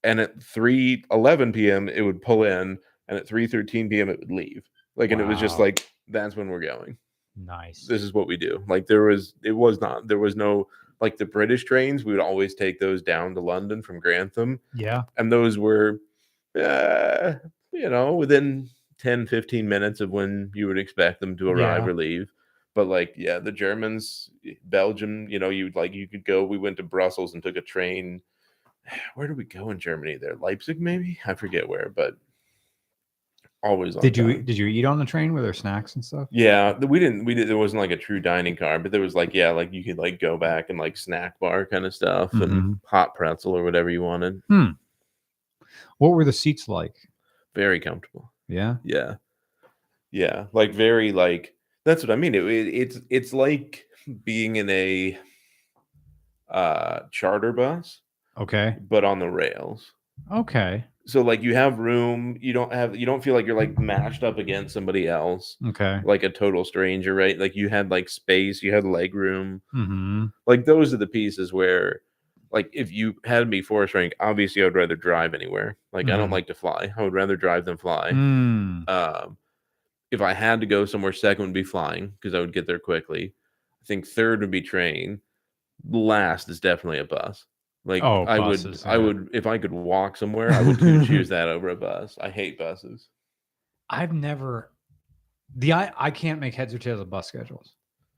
And 0.02 0.20
at 0.20 0.42
3 0.42 1.04
11 1.10 1.52
p.m. 1.52 1.88
it 1.88 2.00
would 2.02 2.22
pull 2.22 2.44
in, 2.44 2.78
and 3.08 3.18
at 3.18 3.26
3 3.26 3.46
13 3.46 3.88
p.m. 3.88 4.08
it 4.08 4.18
would 4.18 4.32
leave. 4.32 4.62
Like, 4.96 5.10
and 5.10 5.20
it 5.20 5.26
was 5.26 5.38
just 5.38 5.58
like 5.58 5.86
that's 6.08 6.36
when 6.36 6.48
we're 6.48 6.60
going. 6.60 6.96
Nice. 7.36 7.86
this 7.86 8.02
is 8.02 8.12
what 8.12 8.26
we 8.26 8.36
do. 8.36 8.62
Like 8.68 8.86
there 8.86 9.04
was, 9.04 9.34
it 9.42 9.52
was 9.52 9.80
not, 9.80 10.08
there 10.08 10.18
was 10.18 10.36
no, 10.36 10.66
like 11.00 11.16
the 11.16 11.24
British 11.24 11.64
trains, 11.64 12.04
we 12.04 12.12
would 12.12 12.20
always 12.20 12.54
take 12.54 12.78
those 12.78 13.02
down 13.02 13.34
to 13.34 13.40
London 13.40 13.82
from 13.82 14.00
Grantham. 14.00 14.60
yeah. 14.74 15.02
And 15.16 15.32
those 15.32 15.56
were, 15.58 16.00
uh, 16.58 17.34
you 17.72 17.88
know, 17.88 18.14
within 18.14 18.68
10, 18.98 19.26
15 19.26 19.68
minutes 19.68 20.00
of 20.00 20.10
when 20.10 20.50
you 20.54 20.66
would 20.66 20.78
expect 20.78 21.20
them 21.20 21.36
to 21.38 21.48
arrive 21.50 21.84
Yeah. 21.84 21.90
or 21.90 21.94
leave. 21.94 22.32
But 22.74 22.86
like, 22.86 23.14
yeah, 23.16 23.38
the 23.38 23.52
Germans, 23.52 24.30
Belgium, 24.64 25.28
you 25.28 25.38
know, 25.38 25.50
you 25.50 25.72
like, 25.74 25.92
you 25.92 26.06
could 26.06 26.24
go, 26.24 26.44
we 26.44 26.58
went 26.58 26.76
to 26.78 26.82
Brussels 26.82 27.34
and 27.34 27.42
took 27.42 27.56
a 27.56 27.60
train. 27.60 28.20
Where 29.14 29.26
did 29.26 29.36
we 29.36 29.44
go 29.44 29.70
in 29.70 29.78
Germany 29.78 30.16
there? 30.16 30.36
Leipzig, 30.36 30.80
maybe? 30.80 31.18
I 31.26 31.34
forget 31.34 31.68
where, 31.68 31.90
but 31.94 32.16
always 33.62 33.94
on 33.96 34.02
Did 34.02 34.16
you 34.16 34.32
time. 34.34 34.44
did 34.44 34.56
you 34.56 34.66
eat 34.66 34.84
on 34.86 34.98
the 34.98 35.04
train 35.04 35.34
with 35.34 35.42
their 35.44 35.52
snacks 35.52 35.94
and 35.94 36.04
stuff? 36.04 36.28
Yeah, 36.30 36.78
we 36.78 36.98
didn't. 36.98 37.24
We 37.26 37.34
did. 37.34 37.46
There 37.48 37.58
wasn't 37.58 37.80
like 37.80 37.90
a 37.90 37.96
true 37.96 38.18
dining 38.20 38.56
car, 38.56 38.78
but 38.78 38.90
there 38.90 39.02
was 39.02 39.14
like 39.14 39.34
yeah, 39.34 39.50
like 39.50 39.72
you 39.72 39.84
could 39.84 39.98
like 39.98 40.18
go 40.18 40.38
back 40.38 40.70
and 40.70 40.78
like 40.78 40.96
snack 40.96 41.38
bar 41.40 41.66
kind 41.66 41.84
of 41.84 41.94
stuff 41.94 42.32
Mhm. 42.32 42.42
and 42.42 42.80
hot 42.86 43.14
pretzel 43.14 43.54
or 43.56 43.62
whatever 43.62 43.90
you 43.90 44.02
wanted. 44.02 44.40
What 46.00 46.12
were 46.12 46.24
the 46.24 46.32
seats 46.32 46.66
like? 46.66 46.96
Very 47.54 47.78
comfortable. 47.78 48.32
Yeah. 48.48 48.76
Yeah, 48.84 49.16
yeah, 50.10 50.46
like 50.52 50.72
very 50.72 51.12
like 51.12 51.54
that's 51.84 52.02
what 52.02 52.10
I 52.10 52.16
mean. 52.16 52.34
It, 52.34 52.44
it, 52.46 52.68
it's 52.74 52.98
it's 53.10 53.32
like 53.34 53.84
being 54.24 54.56
in 54.56 54.68
a 54.70 55.18
uh 56.48 57.00
charter 57.10 57.52
bus, 57.52 58.00
Okay. 58.38 58.76
but 58.88 59.04
on 59.04 59.18
the 59.18 59.28
rails. 59.28 59.92
Okay. 60.32 60.84
So 61.06 61.22
like 61.22 61.42
you 61.42 61.54
have 61.54 61.78
room. 61.78 62.36
You 62.40 62.52
don't 62.52 62.72
have. 62.72 62.94
You 62.96 63.04
don't 63.06 63.22
feel 63.22 63.34
like 63.34 63.46
you're 63.46 63.56
like 63.56 63.78
mashed 63.78 64.22
up 64.22 64.38
against 64.38 64.72
somebody 64.74 65.06
else, 65.08 65.56
Okay. 65.68 66.00
like 66.04 66.22
a 66.22 66.28
total 66.30 66.64
stranger, 66.64 67.14
right? 67.14 67.38
Like 67.38 67.56
you 67.56 67.68
had 67.68 67.90
like 67.90 68.08
space. 68.08 68.62
You 68.62 68.72
had 68.72 68.84
leg 68.84 69.14
room. 69.14 69.60
Mm-hmm. 69.74 70.26
like 70.46 70.64
those 70.64 70.92
are 70.94 70.98
the 70.98 71.06
pieces 71.06 71.52
where 71.52 72.00
like 72.52 72.68
if 72.72 72.90
you 72.92 73.14
had 73.24 73.48
me 73.48 73.62
force 73.62 73.94
rank 73.94 74.12
obviously 74.20 74.62
i 74.62 74.64
would 74.64 74.74
rather 74.74 74.96
drive 74.96 75.34
anywhere. 75.34 75.76
Like 75.92 76.10
i 76.10 76.16
don't 76.16 76.28
Mhm. 76.28 76.32
like 76.32 76.46
to 76.48 76.54
fly. 76.54 76.92
I 76.96 77.02
would 77.02 77.12
rather 77.12 77.36
drive 77.36 77.64
than 77.64 77.76
fly. 77.76 78.10
Mm. 78.12 78.88
um 78.88 79.36
if 80.10 80.20
i 80.20 80.32
had 80.32 80.60
to 80.60 80.66
go 80.66 80.84
somewhere 80.84 81.12
second 81.12 81.44
would 81.46 81.54
be 81.54 81.62
flying 81.64 82.08
because 82.08 82.34
i 82.34 82.40
would 82.40 82.52
get 82.52 82.66
there 82.66 82.78
quickly. 82.78 83.34
I 83.82 83.84
think 83.86 84.06
third 84.06 84.40
would 84.40 84.50
be 84.50 84.60
train. 84.62 85.20
Last 85.88 86.48
is 86.50 86.60
definitely 86.60 86.98
a 86.98 87.04
bus. 87.04 87.46
Like 87.84 88.02
Oh, 88.02 88.24
i 88.24 88.38
would 88.38 88.62
buses, 88.62 88.84
i 88.84 88.98
would 88.98 89.30
if 89.32 89.46
i 89.46 89.56
could 89.56 89.72
walk 89.72 90.16
somewhere 90.16 90.52
i 90.52 90.60
would 90.62 90.78
choose 91.06 91.28
that 91.30 91.48
over 91.48 91.68
a 91.70 91.76
bus. 91.76 92.18
I 92.20 92.28
hate 92.30 92.58
buses. 92.58 93.08
I've 93.88 94.12
never 94.12 94.72
the 95.56 95.72
I 95.72 95.92
I 95.96 96.10
can't 96.10 96.40
make 96.40 96.54
heads 96.54 96.74
or 96.74 96.78
tails 96.78 97.00
of 97.00 97.08
bus 97.10 97.26
schedules. 97.28 97.74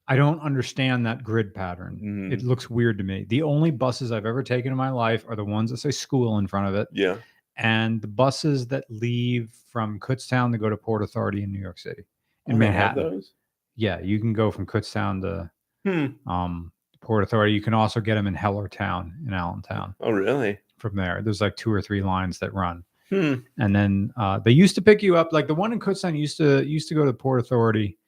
I 0.09 0.17
don't 0.17 0.41
understand 0.41 1.07
that 1.07 1.23
grid 1.23 1.55
pattern. 1.55 2.31
It 2.33 2.41
Mhm. 2.41 2.45
looks 2.45 2.69
weird 2.69 2.99
to 2.99 3.05
me. 3.05 3.25
The 3.29 3.43
only 3.43 3.71
buses 3.71 4.11
I've 4.13 4.27
ever 4.27 4.43
taken 4.43 4.73
in 4.73 4.77
my 4.77 4.91
life 4.91 5.25
are 5.29 5.37
the 5.37 5.45
ones 5.45 5.71
that 5.71 5.77
say 5.79 5.91
school 5.93 6.39
in 6.39 6.47
front 6.47 6.69
of 6.69 6.75
it, 6.75 6.89
yeah 6.93 7.17
and 7.57 8.01
the 8.01 8.09
buses 8.09 8.67
that 8.67 8.83
leave 8.89 9.51
from 9.71 10.01
Kutztown 10.01 10.51
to 10.53 10.59
go 10.59 10.71
to 10.71 10.77
Port 10.77 11.03
Authority 11.03 11.43
in 11.43 11.53
New 11.53 11.59
York 11.61 11.79
City. 11.79 12.03
In 12.47 12.55
Oh, 12.55 12.59
Manhattan. 12.59 13.03
those? 13.11 13.35
Yeah, 13.77 14.01
you 14.01 14.19
can 14.19 14.33
go 14.33 14.51
from 14.51 14.65
Kutztown 14.65 15.21
to 15.21 15.51
hmm. 15.85 16.31
um, 16.31 16.73
Port 17.03 17.23
Authority. 17.23 17.53
You 17.53 17.61
can 17.61 17.75
also 17.75 18.01
get 18.01 18.15
them 18.15 18.27
in 18.27 18.35
Hellertown 18.35 19.13
in 19.27 19.35
Allentown 19.35 19.95
oh 20.01 20.11
really 20.13 20.59
from 20.79 20.97
there. 20.97 21.21
There's 21.23 21.43
like 21.43 21.55
two 21.57 21.71
or 21.71 21.83
three 21.83 22.03
lines 22.03 22.39
that 22.39 22.53
run. 22.55 22.83
hmm. 23.11 23.35
and 23.59 23.77
then 23.77 24.11
uh, 24.17 24.39
they 24.39 24.51
used 24.51 24.75
to 24.77 24.83
pick 24.83 25.03
you 25.03 25.17
up 25.19 25.33
like 25.35 25.47
the 25.47 25.55
one 25.55 25.73
in 25.75 25.79
Kutztown 25.79 26.19
used 26.19 26.39
to 26.39 26.65
used 26.67 26.89
to 26.89 26.95
go 26.95 27.05
to 27.05 27.13
Port 27.13 27.39
Authority 27.39 27.99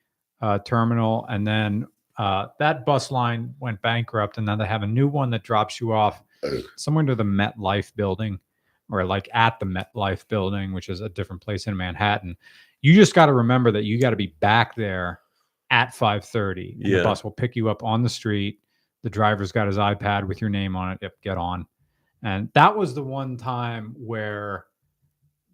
uh, 0.45 0.59
terminal, 0.59 1.25
and 1.31 1.47
then 1.47 1.87
uh, 2.19 2.49
that 2.59 2.85
bus 2.85 3.11
line 3.11 3.55
went 3.61 3.81
bankrupt, 3.81 4.37
and 4.37 4.45
now 4.45 4.55
they 4.55 4.67
have 4.67 4.83
a 4.83 4.87
new 4.87 5.09
one 5.09 5.31
that 5.31 5.43
drops 5.43 5.81
you 5.81 5.95
off 5.95 6.23
somewhere 6.77 7.07
to 7.07 7.15
the 7.15 7.25
Met 7.25 7.59
Life 7.59 7.97
building, 7.97 8.39
or 8.91 9.07
like 9.07 9.27
at 9.33 9.59
the 9.59 9.65
Met 9.65 9.89
Life 9.95 10.29
building, 10.29 10.75
which 10.75 10.91
is 10.91 11.01
a 11.01 11.09
different 11.09 11.41
place 11.41 11.67
in 11.67 11.75
Manhattan. 11.75 12.37
You 12.83 12.93
just 12.93 13.15
got 13.15 13.27
to 13.27 13.33
remember 13.33 13.73
that 13.73 13.85
you 13.85 13.99
got 13.99 14.11
to 14.11 14.17
be 14.17 14.37
back 14.41 14.75
there 14.77 15.21
at 15.71 15.95
five 15.95 16.27
thirty. 16.27 16.77
Yeah. 16.79 16.99
The 16.99 17.05
bus 17.05 17.25
will 17.25 17.31
pick 17.31 17.57
you 17.57 17.71
up 17.71 17.83
on 17.83 18.03
the 18.03 18.11
street. 18.11 18.61
The 19.03 19.09
driver's 19.09 19.51
got 19.51 19.67
his 19.67 19.79
iPad 19.79 20.29
with 20.29 20.43
your 20.43 20.51
name 20.51 20.77
on 20.77 20.93
it. 20.93 20.99
Yep, 21.01 21.23
get 21.23 21.39
on. 21.39 21.67
And 22.23 22.51
that 22.53 22.77
was 22.77 22.95
the 22.95 23.03
one 23.03 23.39
time 23.39 23.95
where 23.97 24.67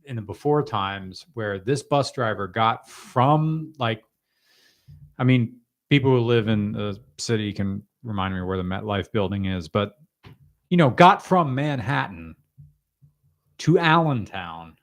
in 0.04 0.16
the 0.16 0.22
before 0.22 0.64
times 0.64 1.26
where 1.34 1.60
this 1.60 1.84
bus 1.84 2.10
driver 2.10 2.48
got 2.48 2.90
from 2.90 3.72
like 3.78 4.02
I 5.20 5.24
mean, 5.24 5.58
people 5.90 6.10
who 6.10 6.20
live 6.20 6.48
in 6.48 6.72
the 6.72 6.98
city 7.18 7.52
can 7.52 7.82
remind 8.02 8.34
me 8.34 8.40
where 8.40 8.56
the 8.56 8.62
MetLife 8.62 9.12
building 9.12 9.44
is, 9.44 9.68
but 9.68 9.96
you 10.70 10.78
know, 10.78 10.88
got 10.88 11.22
from 11.22 11.54
Manhattan 11.54 12.34
to 13.58 13.78
Allentown. 13.78 14.76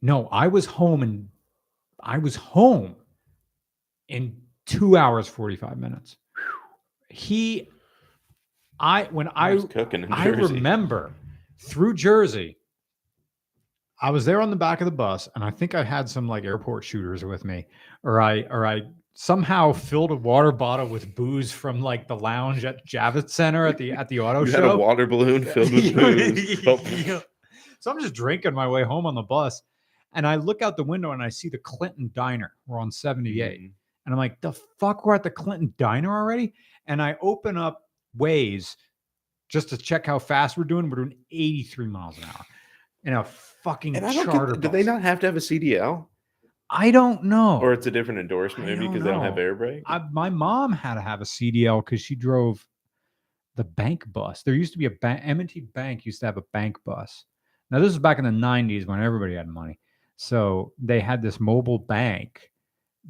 No, 0.00 0.28
I 0.30 0.46
was 0.46 0.66
home 0.66 1.02
and 1.02 1.28
I 2.00 2.18
was 2.18 2.36
home 2.36 2.94
in 4.06 4.36
two 4.66 4.96
hours, 4.96 5.26
45 5.26 5.76
minutes. 5.76 6.16
He 7.08 7.68
I 8.78 9.04
when 9.04 9.26
I 9.28 9.50
I 9.50 9.54
was 9.54 9.64
cooking 9.64 10.04
in 10.04 10.12
I 10.12 10.26
remember 10.28 11.12
through 11.58 11.94
Jersey. 11.94 12.57
I 14.00 14.10
was 14.10 14.24
there 14.24 14.40
on 14.40 14.50
the 14.50 14.56
back 14.56 14.80
of 14.80 14.84
the 14.84 14.90
bus, 14.92 15.28
and 15.34 15.42
I 15.42 15.50
think 15.50 15.74
I 15.74 15.82
had 15.82 16.08
some 16.08 16.28
like 16.28 16.44
airport 16.44 16.84
shooters 16.84 17.24
with 17.24 17.44
me, 17.44 17.66
or 18.04 18.20
I 18.20 18.42
or 18.42 18.66
I 18.66 18.82
somehow 19.14 19.72
filled 19.72 20.12
a 20.12 20.16
water 20.16 20.52
bottle 20.52 20.86
with 20.86 21.14
booze 21.16 21.50
from 21.50 21.80
like 21.80 22.06
the 22.06 22.14
lounge 22.16 22.64
at 22.64 22.86
Javits 22.86 23.30
Center 23.30 23.66
at 23.66 23.76
the 23.76 23.92
at 23.92 24.08
the 24.08 24.20
auto 24.20 24.44
you 24.44 24.52
show. 24.52 24.62
had 24.62 24.70
a 24.70 24.76
water 24.76 25.06
balloon 25.06 25.44
filled 25.52 25.72
with 25.72 25.94
booze. 25.96 26.66
Oh, 26.66 26.80
Yeah. 26.84 27.20
So 27.80 27.90
I'm 27.90 28.00
just 28.00 28.14
drinking 28.14 28.54
my 28.54 28.68
way 28.68 28.84
home 28.84 29.06
on 29.06 29.14
the 29.14 29.22
bus, 29.22 29.62
and 30.12 30.26
I 30.26 30.36
look 30.36 30.62
out 30.62 30.76
the 30.76 30.84
window 30.84 31.12
and 31.12 31.22
I 31.22 31.28
see 31.28 31.48
the 31.48 31.58
Clinton 31.58 32.10
Diner. 32.14 32.52
We're 32.66 32.80
on 32.80 32.90
78. 32.90 33.60
mm, 33.60 33.72
And 34.04 34.14
I'm 34.14 34.18
like, 34.18 34.40
the 34.40 34.52
fuck, 34.52 35.04
we're 35.06 35.14
at 35.14 35.22
the 35.22 35.30
Clinton 35.30 35.72
Diner 35.78 36.12
already? 36.12 36.54
And 36.86 37.00
I 37.02 37.16
open 37.20 37.56
up 37.56 37.82
Waze 38.16 38.74
just 39.48 39.68
to 39.70 39.76
check 39.76 40.06
how 40.06 40.18
fast 40.18 40.56
we're 40.56 40.64
doing. 40.64 40.90
We're 40.90 41.04
doing 41.04 41.16
83 41.30 41.86
miles 41.86 42.18
an 42.18 42.24
hour 42.24 42.44
in 43.08 43.14
a 43.14 43.24
fucking 43.24 43.94
And 43.94 44.04
I 44.04 44.12
don't 44.12 44.26
charter 44.26 44.52
get, 44.52 44.60
do 44.60 44.68
they 44.68 44.82
bus. 44.82 44.86
not 44.86 45.00
have 45.02 45.18
to 45.20 45.26
have 45.26 45.36
a 45.36 45.40
CDL? 45.40 46.06
I 46.68 46.90
don't 46.90 47.24
know. 47.24 47.58
Or 47.62 47.72
it's 47.72 47.86
a 47.86 47.90
different 47.90 48.20
endorsement 48.20 48.68
I 48.68 48.74
maybe 48.74 48.84
don't 48.84 48.92
because 48.92 49.04
they 49.04 49.10
don't 49.10 49.22
have 49.22 49.38
air 49.38 49.54
brake? 49.54 49.82
I, 49.86 50.02
my 50.12 50.28
mom 50.28 50.72
had 50.72 50.94
to 50.94 51.00
have 51.00 51.22
a 51.22 51.24
CDL 51.24 51.82
because 51.82 52.02
she 52.02 52.14
drove 52.14 52.66
the 53.56 53.64
bank 53.64 54.04
bus. 54.12 54.42
There 54.42 54.52
used 54.52 54.72
to 54.74 54.78
be 54.78 54.84
a 54.84 54.90
bank, 54.90 55.22
M&T 55.24 55.60
Bank 55.74 56.04
used 56.04 56.20
to 56.20 56.26
have 56.26 56.36
a 56.36 56.44
bank 56.52 56.76
bus. 56.84 57.24
Now 57.70 57.78
this 57.78 57.88
was 57.88 57.98
back 57.98 58.18
in 58.18 58.24
the 58.26 58.30
90s 58.30 58.86
when 58.86 59.02
everybody 59.02 59.34
had 59.34 59.48
money. 59.48 59.80
So 60.16 60.74
they 60.78 61.00
had 61.00 61.22
this 61.22 61.40
mobile 61.40 61.78
bank 61.78 62.50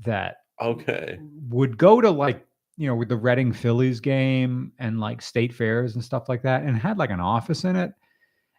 that 0.05 0.37
Okay. 0.63 1.19
would 1.49 1.77
go 1.77 2.01
to 2.01 2.11
like 2.11 2.47
you 2.77 2.87
know 2.87 2.95
with 2.95 3.09
the 3.09 3.17
Reading 3.17 3.53
Phillies 3.53 3.99
game 3.99 4.73
and 4.79 5.01
like 5.01 5.21
state 5.23 5.53
fairs 5.53 5.97
and 5.97 6.05
stuff 6.05 6.29
like 6.29 6.43
that, 6.43 6.63
and 6.63 6.77
had 6.77 6.99
like 6.99 7.11
an 7.11 7.19
office 7.21 7.65
in 7.65 7.75
it. 7.75 7.93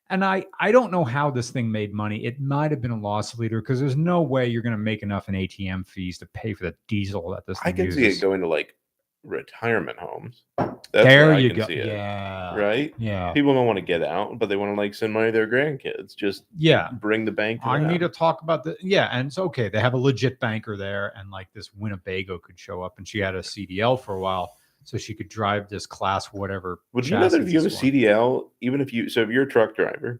And 0.09 0.25
I 0.25 0.45
I 0.59 0.71
don't 0.71 0.91
know 0.91 1.03
how 1.03 1.29
this 1.29 1.51
thing 1.51 1.71
made 1.71 1.93
money. 1.93 2.25
It 2.25 2.39
might 2.39 2.71
have 2.71 2.81
been 2.81 2.91
a 2.91 2.99
loss 2.99 3.37
leader 3.37 3.61
because 3.61 3.79
there's 3.79 3.95
no 3.95 4.21
way 4.21 4.47
you're 4.47 4.63
going 4.63 4.71
to 4.71 4.77
make 4.77 5.03
enough 5.03 5.29
in 5.29 5.35
ATM 5.35 5.87
fees 5.87 6.17
to 6.19 6.25
pay 6.27 6.53
for 6.53 6.63
the 6.65 6.75
diesel 6.87 7.29
that 7.31 7.45
this 7.45 7.59
I 7.63 7.71
can 7.71 7.91
see 7.91 8.05
it 8.05 8.19
going 8.21 8.41
to 8.41 8.47
like 8.47 8.75
retirement 9.23 9.99
homes. 9.99 10.43
That's 10.57 10.81
there 10.91 11.37
you 11.37 11.53
go. 11.53 11.67
Yeah. 11.67 12.55
Right? 12.55 12.93
Yeah. 12.97 13.31
People 13.33 13.53
don't 13.53 13.67
want 13.67 13.77
to 13.77 13.85
get 13.85 14.01
out, 14.01 14.39
but 14.39 14.49
they 14.49 14.55
want 14.55 14.75
to 14.75 14.81
like 14.81 14.95
send 14.95 15.13
money 15.13 15.27
to 15.27 15.31
their 15.31 15.47
grandkids. 15.47 16.15
Just 16.15 16.45
Yeah. 16.57 16.89
bring 16.93 17.25
the 17.25 17.31
bank 17.31 17.61
I 17.63 17.79
need 17.79 17.99
to 17.99 18.09
talk 18.09 18.41
about 18.41 18.63
the 18.63 18.77
yeah, 18.81 19.09
and 19.11 19.27
it's 19.27 19.37
okay. 19.37 19.69
They 19.69 19.79
have 19.79 19.93
a 19.93 19.97
legit 19.97 20.39
banker 20.39 20.77
there, 20.77 21.13
and 21.15 21.29
like 21.29 21.47
this 21.53 21.71
Winnebago 21.73 22.39
could 22.39 22.57
show 22.57 22.81
up, 22.81 22.97
and 22.97 23.07
she 23.07 23.19
had 23.19 23.35
a 23.35 23.43
CDL 23.43 23.99
for 23.99 24.15
a 24.15 24.19
while, 24.19 24.53
so 24.89 24.97
she 24.97 25.13
could 25.13 25.29
drive 25.29 25.69
this 25.69 25.85
class 25.85 26.27
whatever. 26.33 26.79
Would 26.93 27.07
you 27.07 27.17
know 27.19 27.29
that 27.29 27.41
if 27.41 27.51
you 27.51 27.59
have 27.61 27.71
a. 27.71 27.75
CDL, 27.75 28.49
even 28.61 28.81
if 28.81 28.91
you 28.91 29.07
so 29.09 29.21
if 29.21 29.29
you're 29.29 29.43
a 29.43 29.47
truck 29.49 29.75
driver, 29.75 30.19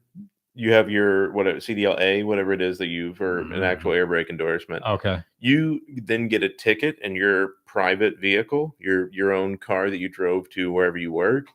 you 0.53 0.71
have 0.73 0.89
your 0.89 1.31
whatever 1.31 1.57
CDL 1.59 1.99
A, 1.99 2.23
whatever 2.23 2.53
it 2.53 2.61
is 2.61 2.77
that 2.77 2.87
you 2.87 3.13
for 3.15 3.43
Mhm. 3.43 3.55
an 3.55 3.63
actual 3.63 3.93
air 3.93 4.05
brake 4.05 4.29
endorsement, 4.29 4.83
Okay. 4.85 5.23
you 5.39 5.81
then 6.03 6.27
get 6.27 6.43
a 6.43 6.49
ticket 6.49 6.97
and 7.01 7.15
your 7.15 7.53
private 7.65 8.19
vehicle, 8.19 8.75
your 8.79 9.09
your 9.11 9.31
own 9.33 9.57
car 9.57 9.89
that 9.89 9.97
you 9.97 10.07
drove 10.09 10.49
to 10.51 10.71
wherever 10.71 10.97
you 10.97 11.11
work. 11.11 11.47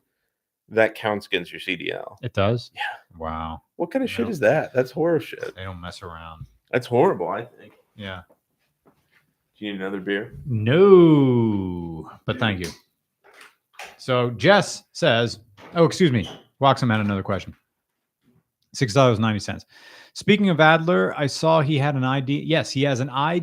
That 0.68 0.94
counts 0.94 1.26
against 1.26 1.52
your 1.52 1.60
CDL. 1.60 2.16
It 2.22 2.32
does? 2.32 2.70
Yeah. 2.74 2.80
Wow. 3.18 3.62
What 3.76 3.90
kind 3.90 4.02
of 4.02 4.10
shit 4.10 4.28
is 4.28 4.40
that? 4.40 4.72
That's 4.72 4.90
horror 4.90 5.20
shit. 5.20 5.54
They 5.54 5.62
don't 5.64 5.80
mess 5.80 6.02
around. 6.02 6.46
That's 6.72 6.86
horrible. 6.86 7.28
I 7.28 7.44
think. 7.44 7.74
Yeah. 7.94 8.22
Do 8.86 9.64
you 9.66 9.72
need 9.72 9.80
another 9.80 10.00
beer? 10.00 10.34
No, 10.46 12.10
but 12.24 12.38
thank 12.40 12.58
you. 12.60 12.66
So 13.96 14.30
Jess 14.30 14.84
says, 14.92 15.40
oh, 15.74 15.84
excuse 15.84 16.12
me. 16.12 16.28
Waxham 16.60 16.90
had 16.90 17.00
another 17.00 17.22
question. 17.22 17.54
$6.90. 18.74 19.64
Speaking 20.14 20.50
of 20.50 20.60
Adler, 20.60 21.14
I 21.18 21.26
saw 21.26 21.60
he 21.60 21.78
had 21.78 21.94
an 21.94 22.04
ID. 22.04 22.42
Yes, 22.42 22.70
he 22.70 22.82
has 22.82 23.00
an 23.00 23.10
I, 23.10 23.42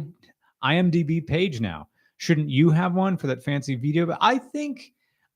IMDb 0.63 1.25
page 1.25 1.59
now. 1.59 1.87
Shouldn't 2.17 2.49
you 2.49 2.69
have 2.69 2.93
one 2.93 3.17
for 3.17 3.27
that 3.27 3.43
fancy 3.43 3.75
video? 3.75 4.05
But 4.05 4.19
I 4.21 4.37
think 4.37 4.93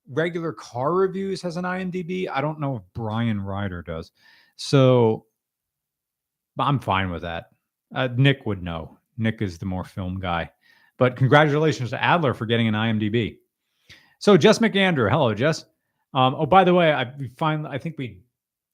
regular 0.10 0.54
car 0.54 0.94
reviews 0.94 1.42
has 1.42 1.58
an 1.58 1.66
IMDb. 1.66 2.30
I 2.32 2.42
don't 2.42 2.60
know 2.60 2.78
if 2.78 2.84
Brian 2.94 3.42
Ryder 3.42 3.82
does. 3.82 4.12
So 4.56 5.26
I'm 6.60 6.80
fine 6.80 7.10
with 7.10 7.24
that. 7.24 7.46
Uh, 7.94 8.10
Nick 8.16 8.46
would 8.46 8.64
know. 8.64 8.98
Nick 9.18 9.42
is 9.42 9.58
the 9.58 9.66
more 9.66 9.84
film 9.84 10.20
guy. 10.20 10.50
But 10.98 11.16
congratulations 11.16 11.90
to 11.90 12.02
Adler 12.02 12.34
for 12.34 12.46
getting 12.46 12.68
an 12.68 12.74
IMDb. 12.74 13.38
So 14.26 14.36
Jess 14.36 14.58
McAndrew, 14.58 15.08
hello 15.08 15.36
Jess. 15.36 15.66
Um, 16.16 16.34
oh, 16.34 16.48
by 16.48 16.64
the 16.64 16.74
way, 16.74 16.92
I 16.92 17.14
finally 17.38 17.70
I 17.70 17.78
think 17.78 17.96
we 18.00 18.22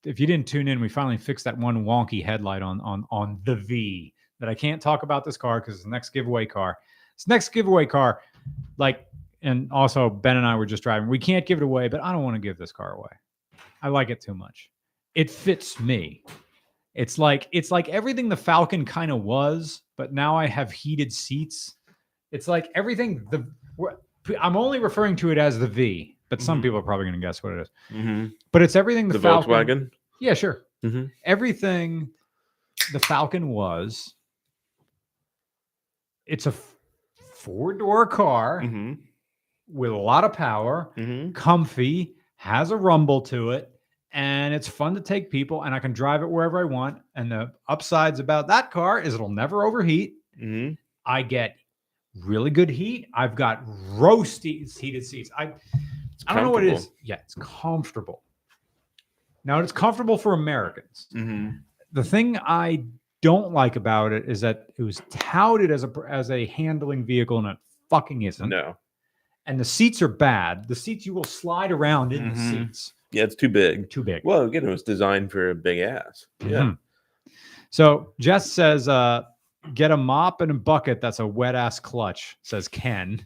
if 0.06 0.18
you 0.18 0.26
didn't 0.26 0.48
tune 0.48 0.70
in, 0.70 0.80
we 0.80 0.88
finally 0.88 1.18
fixed 1.18 1.44
that 1.44 1.58
one 1.58 1.84
wonky 1.84 2.24
headlight 2.24 2.62
on 2.62 2.80
on 2.80 3.04
on 3.12 3.38
the 3.44 3.58
V 3.58 4.14
that 4.40 4.48
I 4.48 4.56
can't 4.56 4.82
talk 4.82 5.04
about 5.04 5.26
this 5.26 5.36
car 5.36 5.60
because 5.60 5.76
it's 5.76 5.84
the 5.84 5.90
next 5.90 6.12
giveaway 6.12 6.46
car. 6.46 6.78
This 7.18 7.28
next 7.28 7.50
giveaway 7.50 7.86
car, 7.86 8.22
like, 8.78 9.06
and 9.42 9.70
also 9.74 10.10
Ben 10.10 10.38
and 10.38 10.46
I 10.46 10.56
were 10.56 10.66
just 10.66 10.84
driving. 10.84 11.10
We 11.10 11.20
can't 11.20 11.46
give 11.46 11.58
it 11.58 11.66
away, 11.66 11.90
but 11.90 12.02
I 12.02 12.14
don't 12.14 12.24
want 12.24 12.36
to 12.36 12.40
give 12.42 12.58
this 12.58 12.72
car 12.72 12.94
away. 12.94 13.12
I 13.82 13.90
like 13.90 14.10
it 14.10 14.22
too 14.22 14.34
much. 14.34 14.70
It 15.16 15.30
fits 15.30 15.82
me. 15.82 16.24
It's 16.96 17.18
like 17.18 17.50
it's 17.52 17.72
like 17.72 17.90
everything 17.90 18.30
the 18.30 18.38
Falcon 18.38 18.86
kind 18.86 19.12
of 19.12 19.24
was, 19.24 19.82
but 19.98 20.14
now 20.14 20.34
I 20.34 20.48
have 20.48 20.72
heated 20.72 21.12
seats. 21.12 21.76
It's 22.32 22.48
like 22.48 22.72
everything 22.74 23.28
the 23.32 23.46
I'm 24.39 24.55
only 24.57 24.79
referring 24.79 25.15
to 25.17 25.31
it 25.31 25.38
as 25.38 25.57
the 25.60 25.67
V, 25.67 26.17
but 26.29 26.41
some 26.41 26.60
Mhm. 26.60 26.63
people 26.63 26.77
are 26.79 26.84
probably 26.84 27.05
going 27.05 27.19
to 27.19 27.25
guess 27.25 27.41
what 27.43 27.53
it 27.53 27.62
is. 27.62 27.69
Mm-hmm. 27.91 28.27
But 28.51 28.62
it's 28.62 28.75
everything 28.75 29.07
the, 29.07 29.13
The, 29.13 29.19
Falcon. 29.19 29.49
Volkswagen. 29.51 29.91
Yeah, 30.19 30.34
sure. 30.34 30.65
Mm-hmm. 30.84 31.05
Everything 31.25 32.10
the 32.93 32.99
Falcon 32.99 33.49
was. 33.49 34.13
It's 36.25 36.45
a 36.45 36.51
four 37.34 37.73
door 37.73 38.05
car 38.07 38.62
Mm-hmm. 38.63 38.93
with 39.67 39.91
a 39.91 39.95
lot 39.97 40.23
of 40.23 40.34
power, 40.34 40.91
Mm-hmm. 40.97 41.31
comfy, 41.34 42.15
has 42.36 42.71
a 42.71 42.77
rumble 42.77 43.21
to 43.21 43.51
it, 43.51 43.71
and 44.13 44.53
it's 44.53 44.67
fun 44.67 44.93
to 44.95 45.01
take 45.01 45.29
people. 45.31 45.63
And 45.63 45.73
I 45.75 45.79
can 45.79 45.93
drive 45.93 46.21
it 46.21 46.29
wherever 46.29 46.60
I 46.60 46.63
want. 46.63 47.01
And 47.15 47.31
the 47.31 47.51
upsides 47.67 48.19
about 48.19 48.47
that 48.47 48.71
car 48.71 48.99
is 48.99 49.13
it'll 49.13 49.29
never 49.29 49.65
overheat. 49.65 50.15
Mm-hmm. 50.41 50.73
I 51.05 51.21
get 51.23 51.55
really 52.19 52.50
good 52.50 52.69
heat. 52.69 53.08
I've 53.13 53.36
got 53.36 53.65
roasty 53.65 54.78
heated 54.78 55.06
seats. 55.06 55.30
I 55.38 55.54
I 56.28 56.34
don't 56.36 56.43
know 56.43 56.52
what 56.52 56.63
it 56.63 56.74
is. 56.74 56.89
Yeah, 57.04 57.15
it's 57.15 57.36
comfortable. 57.36 58.24
Now 59.43 59.60
it's 59.60 59.71
comfortable 59.71 60.17
for 60.17 60.34
Americans. 60.34 61.08
Mm-hmm. 61.15 61.58
The 61.93 62.04
thing 62.04 62.38
I 62.38 62.84
don't 63.21 63.52
like 63.54 63.76
about 63.76 64.12
it 64.13 64.28
is 64.30 64.41
that 64.41 64.67
it 64.78 64.84
was 64.84 65.02
touted 65.10 65.71
as 65.71 65.84
a 65.84 65.91
as 66.10 66.30
a 66.32 66.45
handling 66.47 67.06
vehicle 67.06 67.38
and 67.39 67.47
it 67.47 67.58
fucking 67.89 68.21
isn't. 68.24 68.50
No. 68.50 68.78
And 69.47 69.60
the 69.60 69.65
seats 69.65 70.02
are 70.02 70.08
bad. 70.08 70.67
The 70.67 70.76
seats 70.76 71.06
you 71.06 71.13
will 71.15 71.24
slide 71.24 71.71
around 71.71 72.13
in 72.13 72.24
Mhm. 72.26 72.34
the 72.36 72.39
seats. 72.52 72.93
Yeah, 73.12 73.24
it's 73.24 73.36
too 73.36 73.50
big. 73.50 73.89
Too 73.89 74.04
big. 74.04 74.21
Well, 74.24 74.43
again, 74.43 74.65
it 74.65 74.69
was 74.71 74.84
designed 74.84 75.32
for 75.32 75.50
a 75.50 75.56
big 75.56 75.80
ass. 75.80 76.28
Yeah. 76.39 76.62
Mhm. 76.62 76.78
So 77.71 78.13
Jess 78.19 78.52
says, 78.52 78.88
uh, 78.88 79.24
get 79.74 79.91
a 79.91 79.97
mop 79.97 80.41
and 80.41 80.52
a 80.52 80.56
bucket. 80.56 81.02
That's 81.02 81.19
a 81.19 81.28
wet 81.28 81.56
ass 81.56 81.80
clutch, 81.80 82.38
says 82.41 82.67
Ken. 82.67 83.26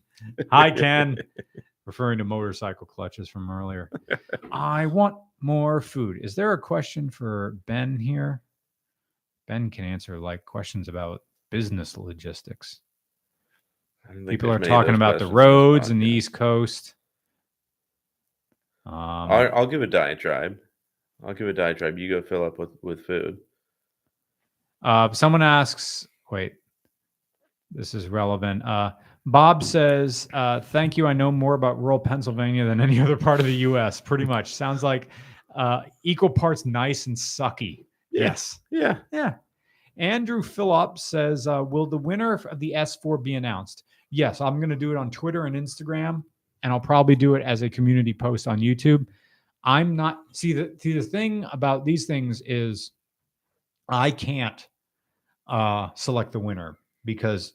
Hi, 0.52 0.72
Ken. 0.72 1.18
Referring 1.86 2.18
to 2.18 2.24
motorcycle 2.24 2.88
clutches 2.88 3.30
from 3.30 3.50
earlier. 3.52 3.92
I 4.52 4.88
want 4.88 5.16
more 5.42 5.82
food. 5.82 6.20
Is 6.24 6.34
there 6.34 6.54
a 6.54 6.58
question 6.58 7.10
for 7.10 7.58
Ben 7.68 8.00
here? 8.00 8.42
Ben 9.48 9.70
can 9.70 9.86
answer 9.86 10.20
like 10.20 10.46
questions 10.46 10.88
about 10.88 11.22
business 11.52 11.96
logistics. 11.96 12.82
I 14.04 14.14
don't 14.14 14.26
think 14.26 14.30
People 14.32 14.50
are 14.50 14.58
there's 14.58 14.70
many 14.70 14.74
of 14.76 14.82
talking 14.82 14.96
about 14.96 15.20
the 15.20 15.28
roads 15.28 15.90
and 15.90 16.02
the. 16.02 16.08
East 16.08 16.34
Coast. 16.34 16.96
Um, 18.86 18.94
I'll, 18.94 19.56
I'll 19.56 19.68
give 19.68 19.82
a 19.82 19.88
diatribe. 19.88 20.58
I'll 21.24 21.34
give 21.34 21.48
a 21.48 21.54
diatribe. 21.54 21.98
You 21.98 22.10
go 22.10 22.22
fill 22.22 22.44
up 22.44 22.60
with 22.60 22.70
with 22.82 23.06
food. 23.06 23.38
Uh, 24.84 25.12
someone 25.14 25.42
asks, 25.42 26.08
wait, 26.32 26.54
this 27.72 27.94
is 27.94 28.08
relevant. 28.08 28.64
Uh, 28.64 28.92
Bob 29.26 29.64
says, 29.64 30.28
uh, 30.34 30.60
thank 30.60 30.98
you. 30.98 31.08
I 31.08 31.14
know 31.14 31.32
more 31.32 31.56
about 31.56 31.82
rural 31.82 32.00
Pennsylvania 32.00 32.66
than 32.66 32.80
any 32.80 33.00
other 33.00 33.18
part 33.18 33.40
of 33.40 33.46
the 33.46 33.56
U.S. 33.56 34.00
Pretty 34.00 34.26
much. 34.26 34.54
Sounds 34.54 34.84
like 34.84 35.10
uh, 35.56 35.82
equal 36.04 36.30
parts 36.30 36.66
nice 36.66 37.08
and 37.08 37.18
sucky. 37.18 37.86
Yeah. 38.12 38.24
Yes. 38.24 38.60
Yeah. 38.72 38.98
Yeah. 39.12 39.34
Andrew 39.98 40.44
Phillip 40.44 41.00
says, 41.00 41.48
uh, 41.48 41.64
will 41.64 41.88
the 41.88 41.98
winner 41.98 42.34
of 42.34 42.60
the 42.60 42.74
S4 42.76 43.22
be 43.24 43.36
announced? 43.36 43.84
Yes, 44.12 44.42
I'm 44.42 44.58
going 44.58 44.70
to 44.70 44.76
do 44.76 44.92
it 44.92 44.98
on 44.98 45.10
Twitter 45.10 45.46
and 45.46 45.56
Instagram, 45.56 46.24
and 46.64 46.72
I'll 46.72 46.80
probably 46.80 47.16
do 47.16 47.36
it 47.36 47.44
as 47.44 47.62
a 47.62 47.70
community 47.70 48.14
post 48.14 48.48
on 48.48 48.60
YouTube. 48.60 49.06
I'm 49.64 49.96
not 49.96 50.22
see 50.32 50.54
the 50.54 50.76
see 50.80 50.94
the 50.94 51.02
thing 51.02 51.46
about 51.52 51.86
these 51.86 52.06
things 52.06 52.42
is 52.46 52.92
I 53.90 54.12
can't 54.12 54.68
uh, 55.48 55.90
select 55.96 56.32
the 56.32 56.40
winner 56.40 56.78
because 57.04 57.54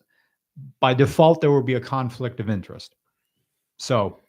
by 0.81 0.95
default 0.95 1.41
there 1.41 1.51
will 1.51 1.63
be 1.63 1.75
a 1.75 1.81
conflict 1.81 2.41
of 2.41 2.51
interest. 2.51 2.95
So 3.79 4.21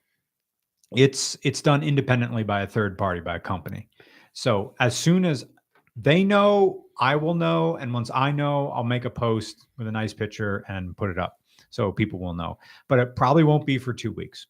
it's 0.95 1.37
it's 1.43 1.61
done 1.61 1.83
independently 1.83 2.43
by 2.43 2.61
a 2.61 2.67
third 2.67 2.97
party 2.97 3.21
by 3.21 3.35
a 3.35 3.39
company. 3.39 3.89
So 4.33 4.75
as 4.79 4.95
soon 4.95 5.25
as 5.25 5.45
they 5.95 6.23
know, 6.23 6.85
I 6.99 7.15
will 7.15 7.33
know, 7.33 7.75
and 7.77 7.93
once 7.93 8.09
I 8.13 8.31
know, 8.31 8.69
I'll 8.69 8.83
make 8.83 9.05
a 9.05 9.09
post 9.09 9.67
with 9.77 9.87
a 9.87 9.91
nice 9.91 10.13
picture 10.13 10.63
and 10.67 10.95
put 10.95 11.09
it 11.09 11.17
up 11.17 11.37
so 11.69 11.91
people 11.91 12.19
will 12.19 12.33
know. 12.33 12.57
But 12.87 12.99
it 12.99 13.15
probably 13.15 13.43
won't 13.43 13.65
be 13.65 13.77
for 13.77 13.93
two 13.93 14.11
weeks. 14.11 14.47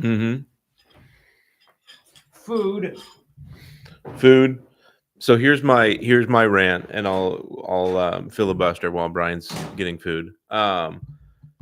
Mm-hmm. 0.00 0.42
Food. 2.32 2.98
Food. 4.16 4.62
So 5.20 5.36
here's 5.36 5.62
my 5.62 5.98
here's 6.00 6.28
my 6.28 6.44
rant, 6.44 6.86
and 6.90 7.06
I'll 7.06 7.64
I'll 7.68 7.96
um, 7.98 8.30
filibuster 8.30 8.90
while 8.90 9.08
Brian's 9.08 9.48
getting 9.76 9.98
food. 9.98 10.32
Um, 10.50 11.04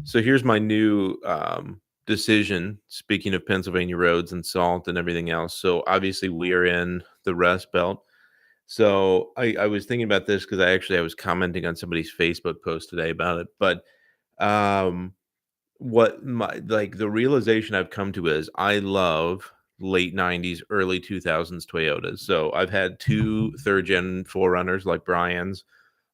so 0.05 0.21
here's 0.21 0.45
my 0.45 0.59
new 0.59 1.16
um, 1.25 1.81
decision. 2.07 2.79
Speaking 2.88 3.35
of 3.35 3.47
Pennsylvania 3.47 3.97
roads 3.97 4.33
and 4.33 4.45
salt 4.45 4.88
and 4.88 4.99
everything 4.99 5.31
else, 5.31 5.55
so 5.55 5.83
obviously 5.87 6.29
we 6.29 6.53
are 6.53 6.66
in 6.66 7.03
the 7.25 7.35
Rust 7.35 7.73
Belt. 7.73 8.03
So 8.66 9.31
I, 9.37 9.55
I 9.59 9.66
was 9.66 9.87
thinking 9.87 10.05
about 10.05 10.27
this 10.27 10.45
because 10.45 10.61
I 10.61 10.73
actually 10.73 10.99
I 10.99 11.03
was 11.03 11.14
commenting 11.14 11.64
on 11.66 11.77
somebody's 11.77 12.12
Facebook 12.14 12.57
post 12.62 12.90
today 12.90 13.11
about 13.11 13.40
it, 13.40 13.47
but 13.59 13.83
um, 14.38 15.14
what 15.79 16.25
my 16.25 16.61
like 16.66 16.99
the 16.99 17.09
realization 17.09 17.75
I've 17.75 17.90
come 17.90 18.12
to 18.12 18.27
is 18.27 18.51
I 18.57 18.81
love 18.81 19.51
late 19.79 20.15
90s 20.15 20.61
early 20.71 21.01
2000s 21.01 21.67
toyotas. 21.67 22.21
So 22.21 22.53
i've 22.53 22.71
had 22.71 22.99
two 22.99 23.53
third 23.61 23.87
gen 23.87 24.25
4Runners 24.25 24.85
like 24.85 25.05
brian's. 25.05 25.65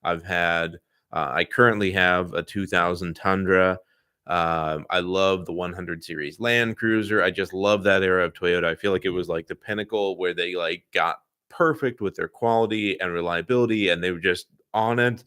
I've 0.03 0.25
had 0.25 0.77
uh, 1.13 1.31
i 1.33 1.45
currently 1.45 1.93
have 1.93 2.35
a 2.35 2.43
2000 2.43 3.15
tundra. 3.15 3.79
Um, 4.27 4.87
i 4.91 5.01
love 5.01 5.47
the 5.47 5.53
100 5.53 6.03
series 6.03 6.41
land 6.41 6.77
cruiser. 6.77 7.23
I 7.23 7.31
just 7.31 7.53
love 7.53 7.85
that 7.85 8.03
era 8.03 8.25
of 8.25 8.33
toyota. 8.33 8.65
I 8.65 8.75
feel 8.75 8.93
like 8.93 9.05
it 9.05 9.11
was 9.11 9.29
like 9.29 9.47
the 9.47 9.55
pinnacle 9.55 10.17
where 10.17 10.35
they 10.35 10.55
like 10.55 10.85
got 10.93 11.21
perfect 11.49 12.01
with 12.01 12.17
their 12.17 12.29
quality 12.29 12.99
and 13.01 13.13
reliability 13.13 13.91
and 13.91 14.03
they 14.03 14.11
were 14.11 14.19
just 14.19 14.47
on 14.75 14.99
it. 14.99 15.23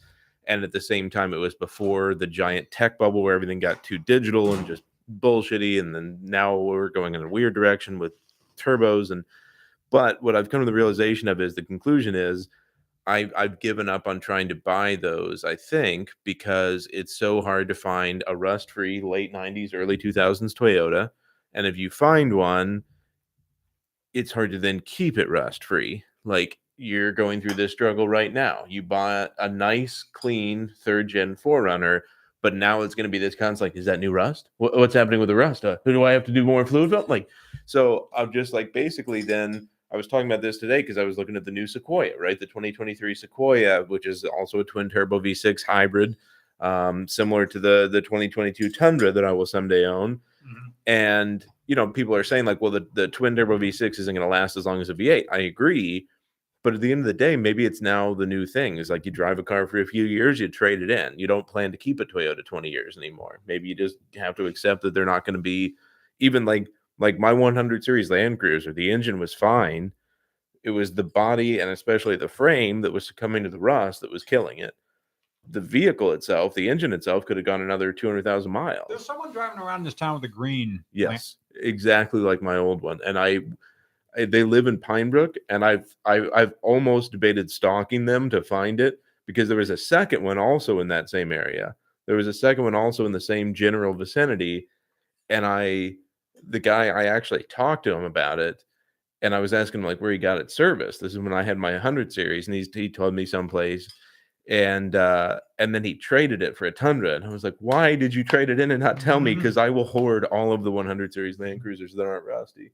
And 0.48 0.64
at 0.64 0.72
the 0.72 0.82
same 0.82 1.10
time 1.10 1.34
it 1.34 1.38
was 1.38 1.56
before 1.56 2.16
the 2.16 2.28
giant 2.28 2.70
tech 2.72 2.98
bubble 2.98 3.24
where 3.24 3.36
everything 3.36 3.60
got 3.60 3.84
too 3.84 3.98
digital 3.98 4.54
and 4.54 4.68
just 4.68 4.84
bullshitty 5.20 5.80
and 5.80 5.94
then 5.94 6.18
now 6.22 6.58
we're 6.58 6.90
going 6.90 7.16
in 7.16 7.22
a 7.22 7.28
weird 7.28 7.54
direction 7.54 8.00
with 8.00 8.14
turbos 8.58 9.12
and 9.12 9.24
but 9.92 10.22
what 10.24 10.36
i've 10.36 10.50
come 10.50 10.62
to 10.62 10.66
the 10.66 10.74
realization 10.74 11.28
of 11.28 11.40
is 11.40 11.56
the 11.56 11.62
conclusion 11.62 12.16
is 12.16 12.50
I've, 13.08 13.32
I've 13.38 13.60
given 13.60 13.88
up 13.88 14.08
on 14.08 14.20
trying 14.20 14.50
to 14.50 14.56
buy 14.56 14.96
those 14.96 15.44
i 15.44 15.56
think 15.56 16.10
because 16.24 16.88
it's 16.92 17.16
so 17.16 17.42
hard 17.42 17.68
to 17.68 17.76
find 17.76 18.24
a 18.26 18.36
rust 18.36 18.72
free 18.72 19.00
late 19.02 19.32
90s 19.32 19.76
early 19.76 19.98
2000s 19.98 20.54
toyota 20.54 21.12
and 21.54 21.68
if 21.68 21.78
you 21.78 21.92
find 21.92 22.34
one 22.34 22.84
it's 24.16 24.32
hard 24.32 24.52
to 24.52 24.60
then 24.60 24.80
keep 24.80 25.20
it 25.20 25.30
rust 25.30 25.64
free 25.64 26.04
like 26.24 26.58
you're 26.78 27.12
going 27.12 27.42
through 27.42 27.54
this 27.54 27.72
struggle 27.72 28.08
right 28.08 28.34
now. 28.34 28.66
You 28.68 28.84
buy 28.84 29.30
a 29.40 29.48
nice 29.48 30.04
clean 30.12 30.72
third 30.82 31.08
gen 31.08 31.36
4Runner 31.36 32.02
but 32.46 32.54
now 32.54 32.82
it's 32.82 32.94
going 32.94 33.06
to 33.06 33.10
be 33.10 33.18
this 33.18 33.34
constant 33.34 33.74
like 33.74 33.76
is 33.76 33.86
that 33.88 34.00
new 34.00 34.12
rust? 34.12 34.50
What, 34.58 34.78
what's 34.78 34.94
happening 34.94 35.20
with 35.20 35.30
the 35.30 35.36
rust? 35.36 35.66
Uh, 35.66 35.78
who 35.84 35.92
do 35.92 36.04
i 36.04 36.12
have 36.12 36.24
to 36.26 36.32
do 36.32 36.44
more 36.44 36.64
fluid 36.64 36.92
fill? 36.92 37.04
like 37.08 37.28
so 37.66 38.08
i'm 38.16 38.32
just 38.32 38.54
like 38.54 38.72
basically 38.72 39.24
then 39.24 39.68
i 39.92 39.98
was 39.98 40.06
talking 40.06 40.28
about 40.28 40.44
this 40.44 40.60
today 40.60 40.84
because 40.84 41.00
i 41.00 41.04
was 41.04 41.18
looking 41.18 41.36
at 41.36 41.44
the 41.44 41.50
new 41.50 41.66
sequoia 41.66 42.12
right? 42.20 42.40
The 42.40 42.46
2023 42.46 43.16
sequoia 43.16 43.84
which 43.86 44.06
is 44.06 44.24
also 44.26 44.60
a 44.60 44.64
twin 44.64 44.92
turbo 44.92 45.20
v6 45.20 45.66
hybrid 45.66 46.16
um, 46.60 47.08
similar 47.08 47.48
to 47.48 47.60
the 47.60 47.90
the 47.92 48.02
2022 48.02 48.70
tundra 48.70 49.12
that 49.12 49.26
i 49.26 49.32
will 49.32 49.48
someday 49.48 49.84
own. 49.88 50.22
And 50.86 51.44
you 51.66 51.76
know 51.76 51.88
people 51.88 52.16
are 52.16 52.24
saying 52.24 52.46
like 52.46 52.62
well 52.62 52.70
the, 52.70 52.86
the 52.94 53.08
twin 53.08 53.36
turbo 53.36 53.58
v6 53.58 53.98
isn't 53.98 54.14
going 54.14 54.28
to 54.28 54.28
last 54.28 54.56
as 54.56 54.68
long 54.68 54.82
as 54.82 54.90
a 54.90 54.94
v8 54.94 55.26
i 55.32 55.40
agree 55.40 56.06
But 56.66 56.74
at 56.74 56.82
the 56.82 56.92
end 56.92 57.02
of 57.02 57.06
the 57.06 57.14
day, 57.14 57.36
maybe 57.36 57.64
it's 57.64 57.80
now 57.80 58.16
the 58.16 58.26
new 58.26 58.48
thing. 58.48 58.78
Is 58.78 58.90
like 58.90 59.06
you 59.06 59.12
drive 59.12 59.38
a 59.38 59.44
car 59.44 59.68
for 59.68 59.82
a 59.82 59.86
few 59.86 60.06
years, 60.06 60.40
you 60.40 60.48
trade 60.48 60.82
it 60.82 60.90
in. 60.90 61.14
You 61.20 61.28
don't 61.28 61.46
plan 61.46 61.72
to 61.72 61.78
keep 61.78 62.00
a 62.00 62.06
Toyota 62.06 62.44
20 62.44 62.70
years 62.70 62.98
anymore. 62.98 63.40
Maybe 63.46 63.68
you 63.68 63.76
just 63.76 63.98
have 64.16 64.34
to 64.38 64.48
accept 64.48 64.82
that 64.82 64.96
they're 64.96 65.06
not 65.06 65.26
going 65.26 65.36
to 65.36 65.42
be 65.42 65.76
even 66.20 66.44
like 66.44 66.68
like 66.98 67.20
my 67.20 67.32
100 67.32 67.84
series 67.84 68.10
Land 68.10 68.40
Cruiser. 68.40 68.74
The 68.74 68.90
engine 68.90 69.20
was 69.20 69.32
fine. 69.32 69.92
It 70.64 70.72
was 70.72 70.92
the 70.92 71.04
body 71.04 71.60
and 71.60 71.70
especially 71.70 72.16
the 72.16 72.28
frame 72.28 72.82
that 72.82 72.92
was 72.92 73.06
succumbing 73.06 73.44
to 73.44 73.50
the 73.50 73.60
rust 73.60 74.02
that 74.02 74.12
was 74.12 74.24
killing 74.24 74.58
it. 74.58 74.74
The 75.48 75.62
vehicle 75.62 76.14
itself, 76.14 76.56
the 76.56 76.68
engine 76.68 76.94
itself, 76.94 77.28
could 77.28 77.38
have 77.38 77.46
gone 77.46 77.62
another 77.62 77.94
200,000 77.94 78.52
miles. 78.52 78.88
There's 78.90 79.06
someone 79.06 79.32
driving 79.32 79.60
around 79.60 79.84
this 79.84 79.94
town 79.94 80.16
with 80.16 80.24
a 80.24 80.34
green. 80.34 80.84
Yes, 80.92 81.36
exactly 81.62 82.22
like 82.22 82.42
my 82.42 82.58
old 82.58 82.82
one. 82.82 83.00
And 83.06 83.20
I, 83.20 83.28
I 83.28 83.42
they 84.18 84.44
live 84.44 84.68
in 84.68 84.78
Pinebrook, 84.78 85.36
and 85.50 85.64
I've 85.66 85.86
I, 86.06 86.28
I've 86.34 86.54
almost 86.62 87.12
debated 87.12 87.50
stalking 87.52 88.06
them 88.06 88.30
to 88.30 88.42
find 88.44 88.80
it 88.80 89.00
because 89.26 89.48
there 89.50 89.58
was 89.58 89.72
a 89.72 89.78
second 89.78 90.24
one 90.24 90.38
also 90.38 90.80
in 90.80 90.88
that 90.90 91.10
same 91.10 91.32
area. 91.32 91.76
There 92.08 92.16
was 92.16 92.28
a 92.28 92.34
second 92.34 92.64
one 92.64 92.76
also 92.76 93.06
in 93.06 93.12
the 93.12 93.20
same 93.20 93.54
general 93.54 93.94
vicinity, 93.94 94.68
and 95.30 95.46
I, 95.46 95.96
the 96.50 96.60
guy, 96.60 96.88
I 96.88 97.06
actually 97.06 97.44
talked 97.50 97.84
to 97.86 97.94
him 97.94 98.04
about 98.04 98.40
it, 98.40 98.64
and 99.22 99.36
I 99.36 99.40
was 99.40 99.54
asking 99.54 99.82
him 99.82 99.88
like 99.88 100.02
where 100.02 100.12
he 100.12 100.18
got 100.20 100.40
it 100.40 100.52
serviced. 100.52 101.02
This 101.02 101.14
is 101.14 101.20
when 101.20 101.34
I 101.34 101.44
had 101.44 101.58
my 101.58 101.72
100 101.74 102.14
series, 102.14 102.48
and 102.48 102.56
he's, 102.56 102.70
he 102.74 102.90
told 102.90 103.14
me 103.16 103.26
someplace. 103.26 103.94
And 104.48 104.96
uh, 104.96 105.40
and 105.58 105.74
then 105.74 105.84
he 105.84 105.96
traded 105.96 106.44
it 106.44 106.56
for 106.56 106.66
a 106.66 106.72
Tundra, 106.72 107.16
and 107.16 107.26
I 107.26 107.30
was 107.30 107.44
like, 107.44 107.56
"Why 107.60 107.96
did 107.96 108.14
you 108.14 108.24
trade 108.24 108.50
it 108.52 108.60
in 108.60 108.70
and 108.72 108.84
not 108.84 109.00
tell 109.00 109.20
me? 109.20 109.34
Mhm. 109.34 109.38
Because 109.38 109.58
I 109.58 109.70
will 109.72 109.86
hoard 109.86 110.26
all 110.26 110.54
of 110.54 110.64
the 110.64 110.72
100 110.72 111.14
series 111.14 111.40
Land 111.40 111.62
Cruisers 111.62 111.94
that 111.96 112.06
aren't 112.06 112.26
rusty. 112.26 112.72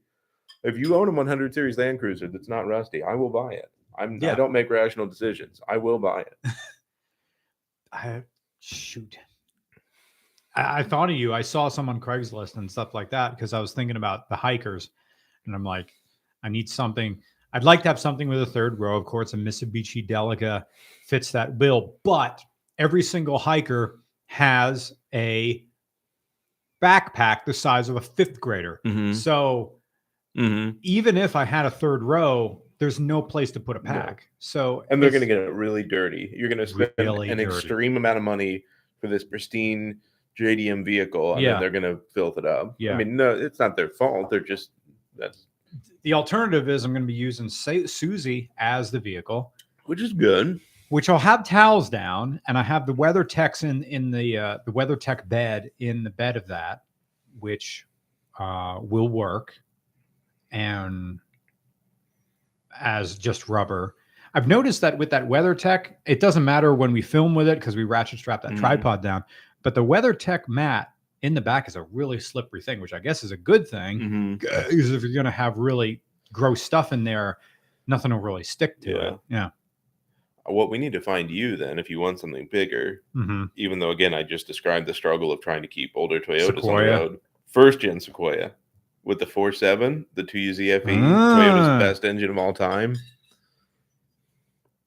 If 0.64 0.78
you 0.78 0.94
own 0.94 1.08
a 1.08 1.12
100 1.12 1.52
series 1.52 1.78
Land 1.78 1.98
Cruiser 1.98 2.28
that's 2.28 2.48
not 2.48 2.66
rusty, 2.66 3.02
I 3.02 3.14
will 3.14 3.28
buy 3.28 3.54
it. 3.54 3.70
I'm 3.98 4.18
Yeah. 4.20 4.32
I 4.32 4.34
don't 4.34 4.52
make 4.52 4.70
rational 4.70 5.06
decisions. 5.06 5.60
I 5.68 5.76
will 5.76 5.98
buy 5.98 6.22
it. 6.22 6.36
I 7.92 8.22
shoot. 8.60 9.16
I, 10.54 10.80
I 10.80 10.82
thought 10.82 11.10
of 11.10 11.16
you. 11.16 11.34
I 11.34 11.42
saw 11.42 11.68
some 11.68 11.88
on 11.88 12.00
Craigslist 12.00 12.56
and 12.56 12.70
stuff 12.70 12.94
like 12.94 13.10
that 13.10 13.36
because 13.36 13.52
I 13.52 13.60
was 13.60 13.72
thinking 13.72 13.96
about 13.96 14.28
the 14.28 14.36
hikers, 14.36 14.90
and 15.46 15.54
I'm 15.54 15.64
like, 15.64 15.92
I 16.42 16.48
need 16.48 16.68
something. 16.68 17.20
I'd 17.52 17.64
like 17.64 17.82
to 17.82 17.88
have 17.88 18.00
something 18.00 18.28
with 18.28 18.40
a 18.40 18.46
third 18.46 18.78
row. 18.78 18.96
Of 18.96 19.04
course, 19.04 19.34
a 19.34 19.36
Mitsubishi 19.36 20.06
Delica 20.08 20.64
fits 21.06 21.30
that 21.32 21.58
bill, 21.58 21.96
but 22.02 22.42
every 22.78 23.02
single 23.02 23.38
hiker 23.38 24.00
has 24.26 24.94
a 25.12 25.64
backpack 26.82 27.44
the 27.44 27.52
size 27.52 27.88
of 27.88 27.96
a 27.96 28.00
fifth 28.00 28.40
grader. 28.40 28.80
Mm-hmm. 28.86 29.12
So 29.12 29.74
Mm-hmm. 30.36 30.78
even 30.82 31.16
if 31.16 31.36
I 31.36 31.44
had 31.44 31.66
a 31.66 31.70
third 31.70 32.02
row, 32.02 32.62
there's 32.78 32.98
no 32.98 33.20
place 33.22 33.50
to 33.52 33.60
put 33.60 33.76
a 33.76 33.82
No. 33.82 33.90
pack. 33.92 34.28
So 34.38 34.84
And 34.90 35.02
they're 35.02 35.10
going 35.10 35.20
to 35.20 35.26
get 35.26 35.38
it 35.38 35.52
really 35.52 35.82
dirty. 35.82 36.32
You're 36.36 36.48
going 36.48 36.58
to 36.58 36.66
spend 36.66 36.90
Really 36.98 37.30
an 37.30 37.38
dirty. 37.38 37.50
extreme 37.54 37.96
amount 37.96 38.16
of 38.16 38.24
money 38.24 38.64
for 39.00 39.08
this 39.08 39.24
pristine 39.24 39.98
JDM 40.38 40.84
vehicle, 40.84 41.34
and 41.34 41.42
Yeah. 41.42 41.52
then 41.52 41.60
they're 41.60 41.70
going 41.80 41.96
to 41.96 42.00
filth 42.14 42.38
it 42.38 42.46
up. 42.46 42.74
Yeah. 42.78 42.94
I 42.94 42.96
mean, 42.96 43.14
no, 43.16 43.30
it's 43.30 43.58
not 43.58 43.76
their 43.76 43.88
fault. 43.90 44.30
They're 44.30 44.40
just 44.40 44.70
that's 45.18 45.46
the 46.02 46.14
alternative 46.14 46.68
is 46.68 46.84
I'm 46.84 46.92
going 46.92 47.02
to 47.02 47.06
be 47.06 47.12
using 47.12 47.48
Sa- 47.48 47.86
Susie 47.86 48.50
as 48.58 48.90
the 48.90 48.98
vehicle, 48.98 49.52
which 49.84 50.00
is 50.00 50.12
good. 50.14 50.58
which 50.88 51.08
I'll 51.08 51.18
have 51.18 51.44
towels 51.44 51.88
down, 51.90 52.40
and 52.48 52.56
I 52.58 52.62
have 52.62 52.86
the 52.86 52.94
WeatherTechs 52.94 53.62
in 53.68 53.82
in 53.84 54.10
the 54.10 54.38
uh, 54.38 54.58
the 54.66 54.72
WeatherTech 54.72 55.28
bed 55.28 55.70
in 55.80 56.02
the 56.02 56.10
bed 56.10 56.36
of 56.38 56.46
that, 56.48 56.82
which 57.38 57.86
uh, 58.38 58.78
will 58.82 59.08
work, 59.08 59.54
and 60.52 61.18
as 62.80 63.18
just 63.18 63.48
rubber. 63.48 63.96
I've 64.34 64.48
noticed 64.48 64.80
that 64.80 64.96
with 64.96 65.10
that 65.10 65.28
WeatherTech, 65.28 65.94
it 66.06 66.20
doesn't 66.20 66.44
matter 66.44 66.74
when 66.74 66.92
we 66.92 67.02
film 67.02 67.34
with 67.34 67.48
it 67.48 67.58
because 67.58 67.76
we 67.76 67.84
ratchet 67.84 68.18
strap 68.18 68.42
that 68.42 68.52
Mhm. 68.52 68.58
tripod 68.60 69.02
down. 69.02 69.24
But 69.62 69.74
the 69.74 69.84
WeatherTech 69.84 70.48
mat 70.48 70.88
in 71.22 71.34
the 71.34 71.40
back 71.40 71.68
is 71.68 71.76
a 71.76 71.82
really 71.82 72.18
slippery 72.18 72.62
thing, 72.62 72.80
which 72.80 72.92
I 72.94 72.98
guess 72.98 73.22
is 73.24 73.30
a 73.30 73.36
good 73.36 73.68
thing 73.68 74.00
Mm-hmm. 74.00 74.34
because 74.36 74.90
if 74.90 75.02
you're 75.02 75.12
going 75.12 75.24
to 75.26 75.30
have 75.30 75.58
really 75.58 76.00
gross 76.32 76.62
stuff 76.62 76.92
in 76.92 77.04
there, 77.04 77.38
nothing 77.86 78.10
will 78.10 78.20
really 78.20 78.42
stick 78.44 78.80
to 78.80 78.90
Yeah. 78.90 79.08
it. 79.08 79.18
Yeah. 79.28 79.50
What 80.46 80.70
we 80.70 80.78
need 80.78 80.92
to 80.94 81.00
find 81.00 81.30
you 81.30 81.56
then, 81.56 81.78
if 81.78 81.88
you 81.88 82.00
want 82.00 82.18
something 82.18 82.48
bigger, 82.50 83.02
hmm 83.12 83.44
even 83.56 83.78
though 83.78 83.90
again 83.90 84.12
I 84.14 84.22
just 84.24 84.46
described 84.46 84.88
the 84.88 84.94
struggle 84.94 85.30
of 85.30 85.40
trying 85.40 85.62
to 85.62 85.68
keep 85.68 85.92
older 85.94 86.18
Toyotas 86.18 86.64
on 86.64 86.76
the 86.76 86.90
road. 86.90 87.20
First 87.48 87.78
gen 87.80 88.00
Sequoia 88.00 88.52
with 89.04 89.18
the 89.18 89.26
4.7, 89.26 90.04
the 90.14 90.22
2UZ-FE, 90.22 90.98
Ah. 91.02 91.36
Toyota's 91.36 91.82
best 91.82 92.04
engine 92.04 92.30
of 92.30 92.38
all 92.38 92.52
time. 92.52 92.96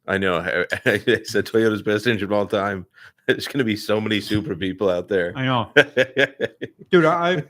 I 0.07 0.17
know. 0.17 0.37
I, 0.37 0.65
I 0.85 0.97
said 1.23 1.45
Toyota's 1.45 1.81
best 1.81 2.07
engine 2.07 2.25
of 2.25 2.31
all 2.31 2.45
time. 2.47 2.85
There's 3.27 3.47
going 3.47 3.57
to 3.57 3.63
be 3.65 3.75
so 3.75 3.99
many 3.99 4.21
super 4.21 4.55
people 4.55 4.89
out 4.89 5.07
there. 5.07 5.33
I 5.35 5.45
know, 5.45 5.71
dude. 6.91 7.05
I 7.05 7.43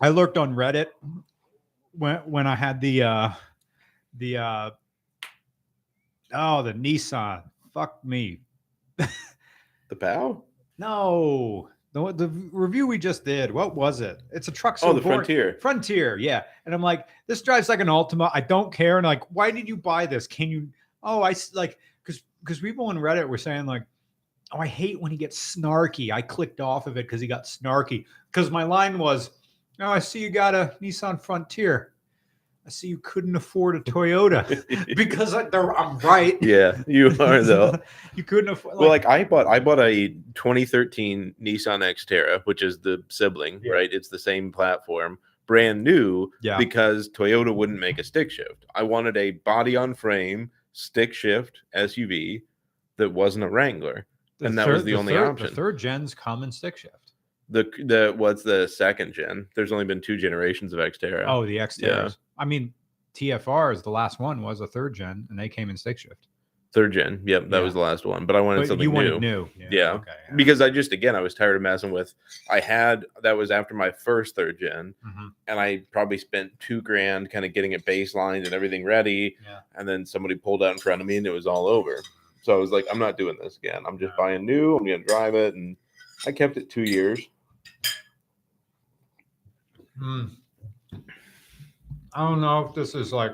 I 0.00 0.08
lurked 0.08 0.36
on 0.38 0.54
Reddit 0.56 0.86
when 1.92 2.16
when 2.26 2.46
I 2.48 2.56
had 2.56 2.80
the 2.80 3.04
uh 3.04 3.28
the 4.18 4.38
uh 4.38 4.70
oh 6.34 6.62
the 6.64 6.72
Nissan. 6.74 7.42
Fuck 7.72 8.04
me. 8.04 8.40
the 8.96 9.94
bow? 9.94 10.42
No, 10.78 11.68
the 11.96 12.12
the 12.12 12.28
review 12.52 12.86
we 12.86 12.98
just 12.98 13.24
did. 13.24 13.50
What 13.50 13.74
was 13.74 14.00
it? 14.00 14.22
It's 14.30 14.48
a 14.48 14.52
truck. 14.52 14.78
Oh, 14.82 14.88
so 14.88 14.92
the 14.92 15.00
boring- 15.00 15.18
Frontier. 15.18 15.58
Frontier, 15.60 16.18
yeah. 16.18 16.42
And 16.66 16.74
I'm 16.74 16.82
like, 16.82 17.06
this 17.26 17.42
drives 17.42 17.68
like 17.68 17.80
an 17.80 17.86
Altima. 17.88 18.30
I 18.34 18.40
don't 18.40 18.72
care. 18.72 18.98
And 18.98 19.06
like, 19.06 19.22
why 19.30 19.50
did 19.50 19.68
you 19.68 19.76
buy 19.76 20.06
this? 20.06 20.26
Can 20.26 20.48
you? 20.48 20.68
Oh, 21.02 21.22
I 21.22 21.34
like 21.54 21.78
because 22.04 22.22
because 22.40 22.60
people 22.60 22.86
on 22.86 22.96
Reddit 22.98 23.26
were 23.26 23.38
saying 23.38 23.66
like, 23.66 23.82
oh, 24.52 24.58
I 24.58 24.66
hate 24.66 25.00
when 25.00 25.10
he 25.10 25.16
gets 25.16 25.56
snarky. 25.56 26.12
I 26.12 26.22
clicked 26.22 26.60
off 26.60 26.86
of 26.86 26.96
it 26.96 27.06
because 27.06 27.20
he 27.20 27.26
got 27.26 27.44
snarky. 27.44 28.04
Because 28.30 28.50
my 28.50 28.64
line 28.64 28.98
was, 28.98 29.30
oh, 29.80 29.90
I 29.90 29.98
see 29.98 30.20
you 30.20 30.30
got 30.30 30.54
a 30.54 30.76
Nissan 30.82 31.20
Frontier. 31.20 31.94
I 32.66 32.70
see 32.70 32.88
you 32.88 32.98
couldn't 32.98 33.36
afford 33.36 33.76
a 33.76 33.80
Toyota 33.80 34.94
because 34.96 35.34
I, 35.34 35.46
I'm 35.52 35.98
right. 35.98 36.36
yeah, 36.42 36.82
you 36.88 37.06
are 37.20 37.42
though. 37.42 37.78
you 38.16 38.24
couldn't 38.24 38.50
afford. 38.50 38.76
well, 38.78 38.88
like 38.88 39.06
I 39.06 39.22
bought, 39.22 39.46
I 39.46 39.60
bought 39.60 39.78
a 39.78 40.08
2013 40.34 41.34
Nissan 41.40 41.80
Xterra, 41.80 42.42
which 42.44 42.62
is 42.62 42.78
the 42.80 43.02
sibling, 43.08 43.60
Yeah. 43.62 43.72
right? 43.72 43.92
It's 43.92 44.08
the 44.08 44.18
same 44.18 44.50
platform, 44.50 45.18
brand 45.46 45.84
new, 45.84 46.30
yeah, 46.42 46.58
because 46.58 47.08
Toyota 47.10 47.54
wouldn't 47.54 47.78
make 47.78 47.98
a 47.98 48.04
stick 48.04 48.30
shift. 48.32 48.64
I 48.74 48.82
wanted 48.82 49.16
a 49.16 49.30
body 49.32 49.76
on 49.76 49.94
frame 49.94 50.50
stick 50.72 51.14
shift 51.14 51.60
SUV 51.74 52.42
that 52.96 53.12
wasn't 53.12 53.44
a 53.44 53.48
Wrangler. 53.48 54.06
and 54.40 54.58
that 54.58 54.66
was 54.68 54.82
the 54.84 54.94
only 54.94 55.14
third, 55.14 55.28
option. 55.28 55.46
The 55.46 55.54
third 55.54 55.78
gens 55.78 56.14
come 56.14 56.42
in 56.42 56.50
stick 56.50 56.76
shift. 56.76 57.05
The 57.48 57.64
the 57.84 58.12
what's 58.16 58.42
the 58.42 58.66
second 58.66 59.12
gen? 59.12 59.46
There's 59.54 59.70
only 59.72 59.84
been 59.84 60.00
two 60.00 60.16
generations 60.16 60.72
of 60.72 60.80
Xterra. 60.80 61.24
Oh, 61.28 61.46
the 61.46 61.58
Xterras. 61.58 62.16
I 62.38 62.44
mean, 62.44 62.74
TFR 63.14 63.72
is 63.72 63.82
the 63.82 63.90
last 63.90 64.18
one 64.18 64.42
was 64.42 64.60
a 64.60 64.66
third 64.66 64.94
gen, 64.94 65.26
and 65.30 65.38
they 65.38 65.48
came 65.48 65.70
in 65.70 65.76
stick 65.76 65.98
shift. 65.98 66.26
third 66.72 66.92
gen. 66.92 67.22
Yep, 67.24 67.48
that 67.48 67.56
Yeah. 67.58 67.62
was 67.62 67.72
the 67.72 67.80
last 67.80 68.04
one. 68.04 68.26
But 68.26 68.36
I 68.36 68.40
wanted 68.42 68.58
But 68.62 68.66
something 68.68 68.82
you 68.82 68.90
new. 68.90 68.94
wanted 69.14 69.20
new. 69.20 69.48
Yeah, 69.70 69.92
Okay. 69.92 70.10
yeah. 70.28 70.34
because 70.36 70.60
I 70.60 70.68
just 70.68 70.92
again 70.92 71.16
I 71.16 71.20
was 71.20 71.32
tired 71.32 71.56
of 71.56 71.62
messing 71.62 71.90
with. 71.90 72.12
I 72.50 72.60
had 72.60 73.06
that 73.22 73.34
was 73.34 73.50
after 73.50 73.72
my 73.72 73.90
first 73.92 74.34
third 74.36 74.58
gen, 74.60 74.94
Mhm. 75.06 75.32
and 75.46 75.58
I 75.58 75.84
probably 75.90 76.18
spent 76.18 76.52
two 76.60 76.82
grand 76.82 77.30
kind 77.30 77.46
of 77.46 77.54
getting 77.54 77.72
it 77.72 77.86
baselined 77.86 78.44
and 78.44 78.52
everything 78.52 78.84
ready. 78.84 79.36
Yeah. 79.42 79.60
And 79.74 79.88
then 79.88 80.04
somebody 80.04 80.34
pulled 80.34 80.62
out 80.62 80.72
in 80.72 80.78
front 80.78 81.00
of 81.00 81.06
me, 81.06 81.16
and 81.16 81.26
it 81.26 81.30
was 81.30 81.46
all 81.46 81.66
over. 81.66 82.02
So 82.42 82.54
I 82.54 82.58
was 82.58 82.72
like, 82.72 82.84
I'm 82.90 82.98
not 82.98 83.16
doing 83.16 83.38
this 83.40 83.56
again. 83.56 83.82
I'm 83.86 83.96
just 83.98 84.10
Yeah. 84.12 84.16
buying 84.26 84.44
new. 84.44 84.76
I'm 84.76 84.84
gonna 84.84 84.98
drive 84.98 85.34
it, 85.34 85.54
and 85.54 85.78
I 86.26 86.32
kept 86.32 86.58
it 86.58 86.68
two 86.68 86.82
years. 86.84 87.26
Hmm. 89.98 90.26
I 92.14 92.28
don't 92.28 92.40
know 92.40 92.66
if 92.66 92.74
this 92.74 92.94
is 92.94 93.12
like. 93.12 93.32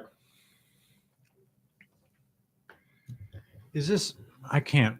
Is 3.72 3.88
this? 3.88 4.14
I 4.50 4.60
can't. 4.60 4.98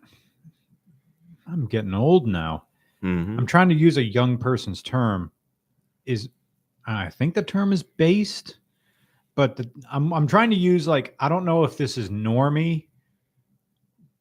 I'm 1.46 1.66
getting 1.66 1.94
old 1.94 2.26
now. 2.26 2.64
Mhm. 3.02 3.38
I'm 3.38 3.46
trying 3.46 3.68
to 3.68 3.74
use 3.74 3.96
a 3.96 4.02
young 4.02 4.38
person's 4.38 4.82
term. 4.82 5.30
Is 6.06 6.28
I 6.86 7.10
think 7.10 7.34
the 7.34 7.42
term 7.42 7.72
is 7.72 7.82
based, 7.82 8.58
but 9.34 9.56
the, 9.56 9.70
I'm 9.90 10.12
I'm 10.12 10.26
trying 10.26 10.50
to 10.50 10.56
use 10.56 10.86
like 10.88 11.14
I 11.20 11.28
don't 11.28 11.44
know 11.44 11.64
if 11.64 11.76
this 11.76 11.98
is 11.98 12.08
normie, 12.08 12.86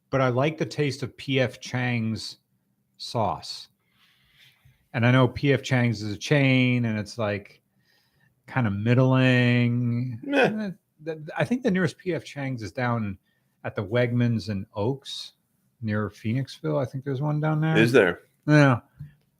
but 0.10 0.22
I 0.22 0.30
like 0.30 0.58
the 0.58 0.66
taste 0.66 1.04
of 1.04 1.16
PF 1.18 1.60
Chang's 1.60 2.38
sauce. 2.98 3.70
And 4.94 5.06
I 5.06 5.12
know 5.12 5.28
PF 5.28 5.64
Chang's 5.64 6.02
is 6.02 6.14
a 6.14 6.18
chain, 6.18 6.86
and 6.86 7.00
it's 7.00 7.18
like 7.18 7.62
kind 8.48 8.68
of 8.68 8.74
middling. 8.74 10.20
Meh. 10.24 10.72
I 11.38 11.46
think 11.46 11.64
the 11.64 11.72
nearest 11.72 11.98
PF 11.98 12.24
Chang's 12.24 12.62
is 12.62 12.72
down 12.72 13.18
at 13.64 13.76
the 13.76 13.84
Wegmans 13.84 14.50
and 14.50 14.66
Oaks 14.76 15.34
near 15.82 16.10
Phoenixville. 16.10 16.80
I 16.82 16.86
think 16.86 17.04
there's 17.04 17.22
one 17.22 17.40
down 17.40 17.62
there. 17.62 17.78
Is 17.78 17.92
there? 17.92 18.22
Yeah, 18.48 18.82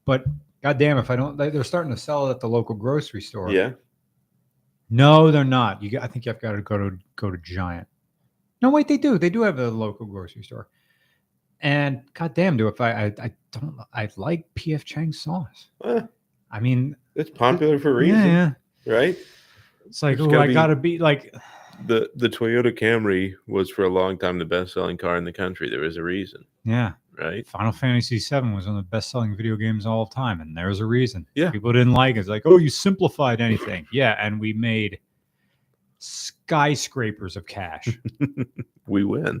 but 0.04 0.24
goddamn, 0.62 0.98
if 0.98 1.10
I 1.10 1.16
don't, 1.16 1.36
they, 1.36 1.50
they're 1.50 1.64
starting 1.64 1.92
to 1.92 2.00
sell 2.00 2.28
it 2.28 2.30
at 2.30 2.40
the 2.40 2.48
local 2.48 2.74
grocery 2.74 3.22
store. 3.22 3.50
Yeah. 3.50 3.72
No, 4.90 5.30
they're 5.30 5.44
not. 5.44 5.82
You, 5.82 5.98
I 6.00 6.06
think 6.06 6.26
you've 6.26 6.40
got 6.40 6.52
to 6.52 6.62
go 6.62 6.76
to 6.78 6.98
go 7.16 7.30
to 7.30 7.38
Giant. 7.38 7.88
No, 8.60 8.70
wait, 8.70 8.88
they 8.88 8.98
do. 8.98 9.18
They 9.18 9.30
do 9.30 9.42
have 9.42 9.58
a 9.58 9.68
local 9.70 10.06
grocery 10.06 10.44
store. 10.44 10.68
And 11.62 12.02
goddamn, 12.14 12.56
do 12.56 12.68
if 12.68 12.80
I 12.80 12.90
I, 12.90 13.04
I 13.22 13.32
don't 13.52 13.76
I 13.94 14.08
like 14.16 14.46
PF 14.54 14.84
Chang's 14.84 15.20
sauce. 15.20 15.68
Eh, 15.84 16.02
I 16.50 16.60
mean, 16.60 16.96
it's 17.14 17.30
popular 17.30 17.78
for 17.78 17.90
a 17.90 17.94
reason, 17.94 18.26
yeah. 18.26 18.50
right? 18.86 19.16
It's 19.86 20.02
like, 20.02 20.18
oh, 20.20 20.38
I 20.38 20.48
be- 20.48 20.54
gotta 20.54 20.76
be 20.76 20.98
like, 20.98 21.34
The 21.86 22.10
the 22.16 22.28
Toyota 22.28 22.76
Camry 22.76 23.34
was 23.46 23.70
for 23.70 23.84
a 23.84 23.88
long 23.88 24.18
time 24.18 24.38
the 24.38 24.44
best 24.44 24.74
selling 24.74 24.96
car 24.98 25.16
in 25.16 25.24
the 25.24 25.32
country. 25.32 25.70
There 25.70 25.80
was 25.80 25.96
a 25.96 26.02
reason, 26.02 26.44
yeah. 26.64 26.92
right? 27.18 27.46
Final 27.46 27.72
Fantasy 27.72 28.18
VII 28.18 28.52
was 28.52 28.66
one 28.66 28.76
of 28.76 28.84
the 28.84 28.90
best 28.90 29.10
selling 29.10 29.36
video 29.36 29.56
games 29.56 29.86
of 29.86 29.92
all 29.92 30.06
time, 30.06 30.40
and 30.40 30.56
there's 30.56 30.80
a 30.80 30.86
reason. 30.86 31.26
Yeah. 31.34 31.50
People 31.50 31.72
didn't 31.72 31.92
like 31.92 32.16
it. 32.16 32.20
It's 32.20 32.28
like, 32.28 32.42
oh, 32.44 32.58
you 32.58 32.70
simplified 32.70 33.40
anything. 33.40 33.86
yeah, 33.92 34.16
and 34.18 34.40
we 34.40 34.52
made 34.52 34.98
skyscrapers 35.98 37.36
of 37.36 37.46
cash. 37.46 37.98
We 38.86 39.04
win. 39.04 39.40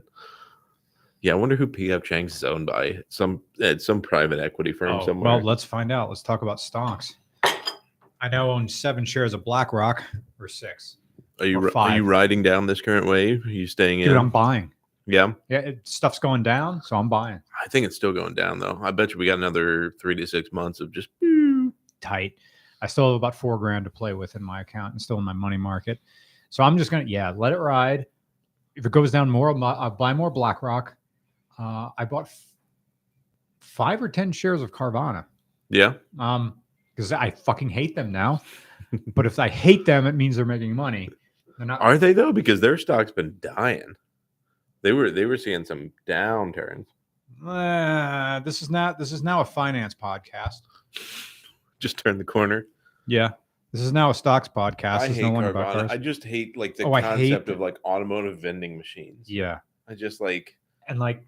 Yeah, 1.22 1.32
I 1.32 1.34
wonder 1.36 1.54
who 1.56 1.66
PF 1.68 2.02
Chang's 2.02 2.34
is 2.34 2.44
owned 2.44 2.66
by. 2.66 2.98
Some 3.08 3.42
it's 3.58 3.86
some 3.86 4.02
private 4.02 4.40
equity 4.40 4.72
firm 4.72 5.00
Oh, 5.00 5.06
somewhere. 5.06 5.36
well, 5.36 5.42
let's 5.42 5.62
find 5.64 5.90
out. 5.92 6.08
Let's 6.08 6.22
talk 6.22 6.42
about 6.42 6.60
stocks. 6.60 7.14
I 7.44 8.28
now 8.30 8.50
own 8.50 8.68
seven 8.68 9.04
shares 9.04 9.32
of 9.34 9.44
BlackRock 9.44 10.02
or 10.40 10.48
six. 10.48 10.96
are 11.40 11.46
you 11.46 11.70
are 11.74 11.96
you 11.96 12.04
riding 12.04 12.42
down 12.42 12.66
this 12.66 12.80
current 12.80 13.06
wave? 13.06 13.44
Are 13.46 13.50
you 13.50 13.66
staying 13.66 14.00
Dude, 14.00 14.10
in? 14.12 14.16
I'm 14.16 14.30
buying. 14.30 14.72
yeah, 15.06 15.32
Yeah, 15.48 15.58
it, 15.58 15.80
stuff's 15.86 16.18
going 16.20 16.42
down, 16.42 16.82
so 16.82 16.96
I'm 16.96 17.08
buying. 17.08 17.40
I 17.64 17.68
think 17.68 17.86
it's 17.86 17.96
still 17.96 18.12
going 18.12 18.34
down 18.34 18.58
though. 18.58 18.78
I 18.82 18.90
bet 18.90 19.12
you 19.12 19.18
we 19.18 19.26
got 19.26 19.38
another 19.38 19.94
three 20.00 20.14
to 20.16 20.26
six 20.26 20.52
months 20.52 20.80
of 20.80 20.92
just 20.92 21.08
Tight. 22.00 22.32
I 22.80 22.88
still 22.88 23.06
have 23.12 23.14
about 23.14 23.36
four 23.36 23.56
grand 23.58 23.84
to 23.84 23.90
play 23.90 24.12
with 24.12 24.34
in 24.34 24.42
my 24.42 24.60
account 24.60 24.92
and 24.92 25.00
still 25.00 25.18
in 25.18 25.24
my 25.24 25.32
money 25.32 25.56
market. 25.56 26.00
So 26.50 26.64
I'm 26.64 26.76
just 26.76 26.90
gonna, 26.90 27.04
yeah, 27.06 27.32
let 27.36 27.52
it 27.52 27.58
ride. 27.58 28.06
If 28.74 28.84
it 28.86 28.90
goes 28.92 29.12
down 29.12 29.30
more, 29.30 29.50
I'll 29.56 29.90
buy 29.90 30.12
more 30.14 30.30
BlackRock. 30.30 30.96
Uh, 31.62 31.90
I 31.96 32.04
bought 32.04 32.24
f- 32.24 32.46
five 33.60 34.02
or 34.02 34.08
ten 34.08 34.32
shares 34.32 34.62
of 34.62 34.72
Carvana. 34.72 35.26
yeah. 35.70 35.94
Um, 36.18 36.54
because 36.94 37.12
I 37.12 37.30
fucking 37.30 37.70
hate 37.70 37.94
them 37.94 38.10
now. 38.12 38.42
but 39.14 39.24
if 39.26 39.38
I 39.38 39.48
hate 39.48 39.86
them, 39.86 40.06
it 40.06 40.12
means 40.12 40.36
they're 40.36 40.44
making 40.44 40.74
money. 40.74 41.08
They're 41.56 41.66
not. 41.66 41.80
Are 41.80 41.96
they 41.96 42.12
though? 42.12 42.32
Because 42.32 42.60
their 42.60 42.76
stock's 42.76 43.12
been 43.12 43.36
dying. 43.40 43.94
They 44.82 44.92
were 44.92 45.10
they 45.10 45.24
were 45.24 45.36
seeing 45.38 45.64
some 45.64 45.92
downturns. 46.06 46.86
Uh, 47.46 48.40
this 48.40 48.60
is 48.62 48.68
not. 48.70 48.98
This 48.98 49.12
is 49.12 49.22
now 49.22 49.40
a 49.40 49.44
finance 49.44 49.94
podcast. 49.94 50.62
Just 51.78 51.98
turned 51.98 52.20
the 52.20 52.24
corner. 52.24 52.66
Yeah, 53.06 53.30
this 53.72 53.80
is 53.80 53.92
now 53.92 54.10
a 54.10 54.14
stocks 54.14 54.48
podcast. 54.48 54.98
I 54.98 55.06
There's 55.06 55.16
hate 55.16 55.22
no 55.22 55.30
one 55.30 55.44
about 55.44 55.72
cars. 55.72 55.90
I 55.90 55.96
just 55.96 56.24
hate 56.24 56.56
like 56.56 56.76
the 56.76 56.84
Oh, 56.84 57.00
concept 57.00 57.48
of 57.48 57.58
like 57.60 57.78
automotive 57.84 58.38
vending 58.38 58.76
machines. 58.76 59.30
yeah, 59.30 59.58
I 59.88 59.94
just 59.94 60.20
like 60.20 60.56
and 60.88 60.98
like, 60.98 61.22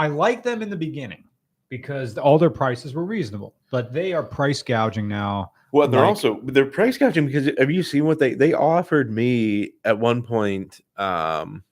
I 0.00 0.06
like 0.06 0.42
them 0.42 0.62
in 0.62 0.70
the 0.70 0.76
beginning 0.76 1.24
because 1.68 2.16
all 2.16 2.38
their 2.38 2.50
prices 2.50 2.94
were 2.94 3.04
reasonable, 3.04 3.54
but 3.70 3.92
they 3.92 4.12
are 4.12 4.22
price 4.22 4.62
gouging 4.62 5.06
now. 5.06 5.52
Well, 5.72 5.86
they're 5.88 6.00
Like- 6.00 6.08
also 6.08 6.40
they're 6.44 6.66
price 6.66 6.96
gouging 6.98 7.26
because 7.26 7.50
have 7.58 7.70
you 7.70 7.82
seen 7.82 8.04
what 8.06 8.18
they 8.18 8.34
they 8.34 8.52
offered 8.54 9.10
me 9.12 9.72
at 9.84 9.98
one 9.98 10.22
point 10.22 10.80
um 10.96 11.62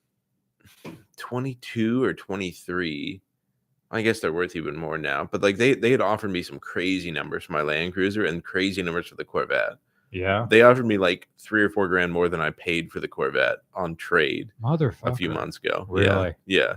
22 1.17 2.03
or 2.03 2.13
23 2.13 3.21
I 3.91 4.01
guess 4.03 4.19
they're 4.19 4.31
worth 4.31 4.55
even 4.55 4.77
more 4.77 4.99
now, 4.99 5.27
but 5.31 5.41
like 5.41 5.57
they 5.57 5.73
they 5.73 5.89
had 5.89 5.99
offered 6.01 6.29
me 6.29 6.43
some 6.43 6.59
crazy 6.59 7.09
numbers 7.09 7.43
for 7.45 7.53
my 7.53 7.63
Land 7.63 7.93
Cruiser 7.93 8.23
and 8.25 8.43
crazy 8.43 8.83
numbers 8.83 9.07
for 9.07 9.15
the 9.15 9.25
Corvette. 9.25 9.77
Yeah, 10.11 10.45
They 10.49 10.61
offered 10.61 10.85
me 10.87 10.97
like 10.97 11.27
3 11.39 11.61
or 11.63 11.69
4 11.69 11.87
grand 11.87 12.11
more 12.11 12.29
than 12.29 12.41
I 12.41 12.49
paid 12.51 12.91
for 12.91 12.99
the 12.99 13.07
Corvette 13.07 13.57
on 13.75 13.95
trade 13.95 14.51
motherfucker. 14.63 15.11
a 15.11 15.15
few 15.15 15.29
months 15.31 15.57
ago. 15.57 15.85
Really? 15.89 16.35
Yeah. 16.45 16.67
Yeah. 16.67 16.73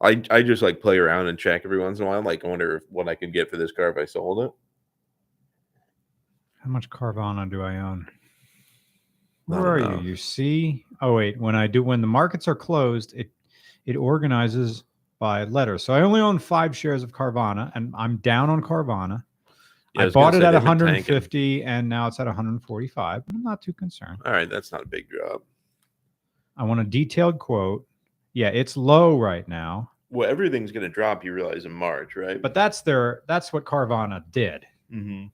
I 0.00 0.22
I 0.30 0.42
just 0.42 0.62
like 0.62 0.80
play 0.80 0.98
around 0.98 1.28
and 1.28 1.38
check 1.38 1.62
every 1.64 1.78
once 1.78 1.98
in 1.98 2.06
a 2.06 2.08
while 2.08 2.22
like 2.22 2.44
I 2.44 2.48
wonder 2.48 2.76
if, 2.76 2.82
what 2.90 3.08
I 3.08 3.14
could 3.14 3.32
get 3.32 3.50
for 3.50 3.56
this 3.56 3.72
car 3.72 3.88
if 3.90 3.96
I 3.96 4.04
sold 4.04 4.44
it. 4.44 4.50
How 6.62 6.70
much 6.70 6.90
Carvana 6.90 7.48
do 7.48 7.62
I 7.62 7.76
own? 7.76 8.08
Where 9.46 9.60
are 9.60 9.80
know. 9.80 10.00
you? 10.00 10.10
You 10.10 10.16
see? 10.16 10.84
Oh 11.00 11.14
wait, 11.14 11.40
when 11.40 11.54
I 11.54 11.66
do 11.66 11.82
when 11.82 12.00
the 12.00 12.06
markets 12.06 12.48
are 12.48 12.54
closed, 12.54 13.14
it 13.14 13.30
it 13.86 13.96
organizes 13.96 14.84
by 15.18 15.44
letter. 15.44 15.78
So 15.78 15.94
I 15.94 16.02
only 16.02 16.20
own 16.20 16.38
five 16.38 16.76
shares 16.76 17.02
of 17.02 17.12
Carvana, 17.12 17.72
and 17.74 17.94
I'm 17.96 18.18
down 18.18 18.50
on 18.50 18.60
Carvana. 18.60 19.22
Yeah, 19.94 20.02
I, 20.02 20.04
gonna 20.04 20.10
bought 20.10 20.34
it 20.34 20.42
at 20.42 20.50
they've 20.52 20.60
been 20.60 20.78
tanking. 20.78 21.14
150, 21.14 21.64
and 21.64 21.88
now 21.88 22.06
it's 22.06 22.20
at 22.20 22.26
145. 22.26 23.22
I'm 23.32 23.42
not 23.42 23.62
too 23.62 23.72
concerned. 23.72 24.18
All 24.26 24.32
right, 24.32 24.50
that's 24.50 24.72
not 24.72 24.82
a 24.82 24.86
big 24.86 25.08
drop. 25.08 25.42
I 26.56 26.64
want 26.64 26.80
a 26.80 26.84
detailed 26.84 27.38
quote. 27.38 27.86
Yeah, 28.36 28.48
it's 28.48 28.76
low 28.76 29.18
right 29.18 29.48
now, 29.48 29.90
Well, 30.10 30.28
everything's 30.28 30.70
going 30.70 30.82
to 30.82 30.90
drop. 30.90 31.24
You 31.24 31.32
realize 31.32 31.64
in 31.64 31.72
March, 31.72 32.16
right? 32.16 32.40
but 32.42 32.52
that's 32.52 32.82
their 32.82 33.22
that's 33.26 33.50
what 33.50 33.64
Carvana 33.64 34.22
did. 34.30 34.66
Mhm. 34.92 35.24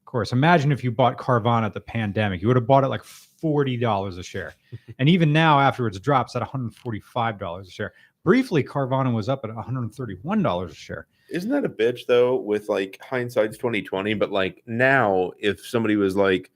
Of 0.00 0.04
course, 0.06 0.32
imagine 0.32 0.72
if 0.72 0.82
you 0.82 0.90
bought 0.90 1.18
Carvana 1.18 1.66
at 1.66 1.74
the 1.74 1.80
pandemic, 1.80 2.40
you 2.40 2.48
would 2.48 2.56
have 2.56 2.66
bought 2.66 2.84
it 2.84 2.88
like 2.88 3.04
forty 3.04 3.76
dollars 3.76 4.16
a 4.16 4.22
share, 4.22 4.54
and 4.98 5.10
even 5.10 5.30
now, 5.30 5.60
after 5.60 5.86
it's 5.86 5.98
dropped, 5.98 6.30
it's 6.30 6.36
at 6.36 6.40
one 6.40 6.48
hundred 6.50 6.74
forty-five 6.74 7.38
dollars 7.38 7.68
a 7.68 7.70
share. 7.70 7.92
Briefly, 8.24 8.64
Carvana 8.64 9.12
was 9.12 9.28
up 9.28 9.44
at 9.44 9.54
one 9.54 9.62
hundred 9.62 9.92
thirty-one 9.94 10.42
dollars 10.42 10.72
a 10.72 10.74
share. 10.74 11.08
isn't 11.30 11.50
that 11.50 11.66
a 11.66 11.68
bitch 11.68 12.06
though? 12.06 12.36
With 12.36 12.70
like 12.70 12.98
hindsight's 13.02 13.58
twenty 13.58 13.82
twenty, 13.82 14.14
but 14.14 14.32
like 14.32 14.62
now, 14.66 15.32
if 15.38 15.66
somebody 15.66 15.96
was 15.96 16.16
like, 16.16 16.50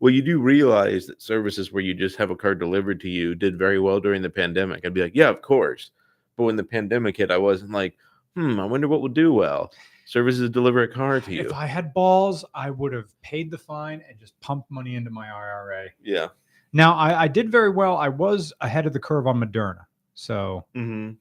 "Well, 0.00 0.12
you 0.12 0.22
do 0.22 0.40
realize 0.40 1.06
that 1.06 1.22
services 1.22 1.70
where 1.72 1.82
you 1.82 1.94
just 1.94 2.16
have 2.16 2.30
a 2.30 2.36
car 2.36 2.54
delivered 2.54 3.00
to 3.02 3.08
you 3.08 3.34
did 3.34 3.58
very 3.58 3.78
well 3.78 4.00
during 4.00 4.22
the 4.22 4.30
pandemic," 4.30 4.84
I'd 4.84 4.94
be 4.94 5.02
like, 5.02 5.14
"Yeah, 5.14 5.28
of 5.28 5.42
course." 5.42 5.92
But 6.36 6.44
when 6.44 6.56
the 6.56 6.64
pandemic 6.64 7.16
hit, 7.18 7.30
I 7.30 7.38
wasn't 7.38 7.70
like, 7.72 7.96
"Hmm, 8.34 8.58
I 8.58 8.64
wonder 8.64 8.88
what 8.88 9.02
will 9.02 9.08
do 9.08 9.32
well." 9.32 9.72
Services 10.06 10.50
deliver 10.50 10.82
a 10.82 10.88
car 10.88 11.20
to 11.20 11.32
you. 11.32 11.42
If 11.42 11.52
I 11.52 11.66
had 11.66 11.94
balls, 11.94 12.44
I 12.52 12.70
would 12.70 12.92
have 12.92 13.08
paid 13.22 13.50
the 13.50 13.58
fine 13.58 14.02
and 14.08 14.18
just 14.18 14.38
pumped 14.40 14.68
money 14.70 14.96
into 14.96 15.10
my 15.10 15.28
IRA. 15.30 15.90
yeah. 16.02 16.28
Now, 16.72 16.94
I, 16.94 17.22
I 17.22 17.28
did 17.28 17.50
very 17.50 17.70
well. 17.70 17.96
I 17.96 18.08
was 18.08 18.52
ahead 18.60 18.86
of 18.86 18.92
the 18.92 19.00
curve 19.00 19.26
on 19.26 19.40
Moderna, 19.40 19.86
so 20.14 20.64
hmm 20.74 21.12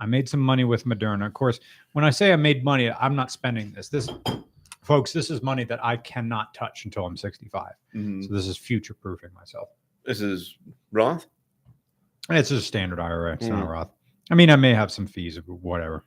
I 0.00 0.06
made 0.06 0.28
some 0.28 0.40
money 0.40 0.64
with 0.64 0.84
Moderna. 0.84 1.26
Of 1.26 1.34
course, 1.34 1.58
when 1.92 2.04
I 2.04 2.10
say 2.10 2.32
I 2.32 2.36
made 2.36 2.62
money, 2.62 2.90
I'm 2.90 3.16
not 3.16 3.32
spending 3.32 3.72
this. 3.72 3.88
This, 3.88 4.08
folks, 4.88 5.12
this 5.12 5.30
is 5.30 5.42
money 5.42 5.64
that 5.64 5.84
I 5.84 5.98
cannot 5.98 6.54
touch 6.54 6.86
until 6.86 7.04
I'm 7.04 7.16
65. 7.16 7.72
hmm 7.92 8.22
So 8.22 8.32
this 8.32 8.46
is 8.48 8.56
future 8.56 8.94
proofing 8.94 9.28
myself. 9.34 9.68
This 10.04 10.22
is 10.22 10.56
Roth. 10.92 11.26
It's 12.30 12.50
a 12.50 12.60
standard 12.60 12.98
IRA. 12.98 13.34
It's 13.34 13.46
not 13.46 13.66
Mm. 13.66 13.70
Roth. 13.70 13.90
I 14.30 14.34
mean, 14.34 14.48
I 14.50 14.56
may 14.56 14.72
have 14.74 14.90
some 14.90 15.06
fees 15.06 15.36
or 15.38 15.42
whatever. 15.42 16.04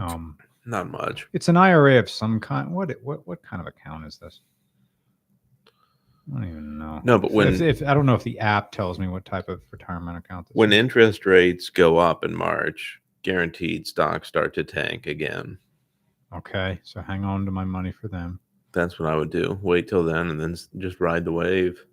Um, 0.00 0.38
Not 0.64 0.88
much. 0.90 1.26
it's 1.32 1.48
an 1.48 1.56
IRA 1.56 1.98
of 1.98 2.08
some 2.08 2.38
kind. 2.40 2.70
What 2.72 2.90
what 3.02 3.26
what 3.26 3.42
kind 3.42 3.60
of 3.60 3.66
account 3.66 4.06
is 4.06 4.18
this? 4.18 4.40
I 6.28 6.40
don't 6.40 6.48
even 6.48 6.78
know. 6.78 7.00
No, 7.04 7.18
but 7.18 7.30
when 7.32 7.48
if, 7.48 7.60
if 7.60 7.82
I 7.88 7.94
don't 7.94 8.06
know 8.06 8.14
if 8.14 8.24
the 8.24 8.38
app 8.40 8.72
tells 8.72 8.98
me 8.98 9.06
what 9.08 9.24
type 9.24 9.48
of 9.48 9.60
retirement 9.70 10.18
account 10.18 10.46
this 10.48 10.54
when 10.56 10.72
is. 10.72 10.78
interest 10.78 11.24
rates 11.26 11.70
go 11.70 11.98
up 11.98 12.24
in 12.24 12.34
March, 12.34 13.00
guaranteed 13.22 13.86
stocks 13.86 14.26
start 14.28 14.52
to 14.54 14.64
tank 14.64 15.06
again. 15.06 15.58
Okay, 16.34 16.80
so 16.82 17.00
hang 17.00 17.24
on 17.24 17.44
to 17.44 17.50
my 17.50 17.64
money 17.64 17.92
for 17.92 18.08
them. 18.08 18.40
That's 18.72 18.98
what 18.98 19.08
I 19.08 19.16
would 19.16 19.30
do. 19.30 19.58
Wait 19.62 19.88
till 19.88 20.04
then 20.04 20.30
and 20.30 20.40
then 20.40 20.56
just 20.78 21.00
ride 21.00 21.24
the 21.24 21.32
wave. 21.32 21.84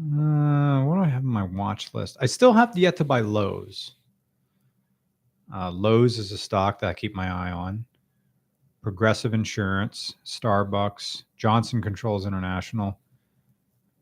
Uh, 0.00 0.82
what 0.84 0.96
do 0.96 1.02
I 1.02 1.08
have 1.08 1.22
on 1.22 1.28
my 1.28 1.42
watch 1.42 1.92
list? 1.92 2.16
I 2.20 2.26
still 2.26 2.52
have 2.52 2.76
yet 2.76 2.96
to 2.96 3.04
buy 3.04 3.20
Lowe's. 3.20 3.92
Uh, 5.54 5.70
Lowe's 5.70 6.18
is 6.18 6.32
a 6.32 6.38
stock 6.38 6.78
that 6.80 6.88
I 6.88 6.94
keep 6.94 7.14
my 7.14 7.28
eye 7.28 7.52
on. 7.52 7.84
Progressive 8.82 9.34
Insurance, 9.34 10.14
Starbucks, 10.24 11.24
Johnson 11.36 11.82
Controls 11.82 12.26
International. 12.26 12.98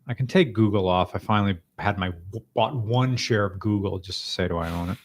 I 0.07 0.15
can 0.15 0.27
take 0.27 0.55
Google 0.55 0.89
off. 0.89 1.15
I 1.15 1.19
finally 1.19 1.59
had 1.79 1.99
my 1.99 2.13
bought 2.55 2.77
one 2.77 3.17
share 3.17 3.45
of 3.45 3.59
Google 3.59 3.99
just 3.99 4.23
to 4.23 4.31
say, 4.31 4.49
do 4.49 4.57
I 4.57 4.71
own 4.71 4.91
it? 4.91 4.99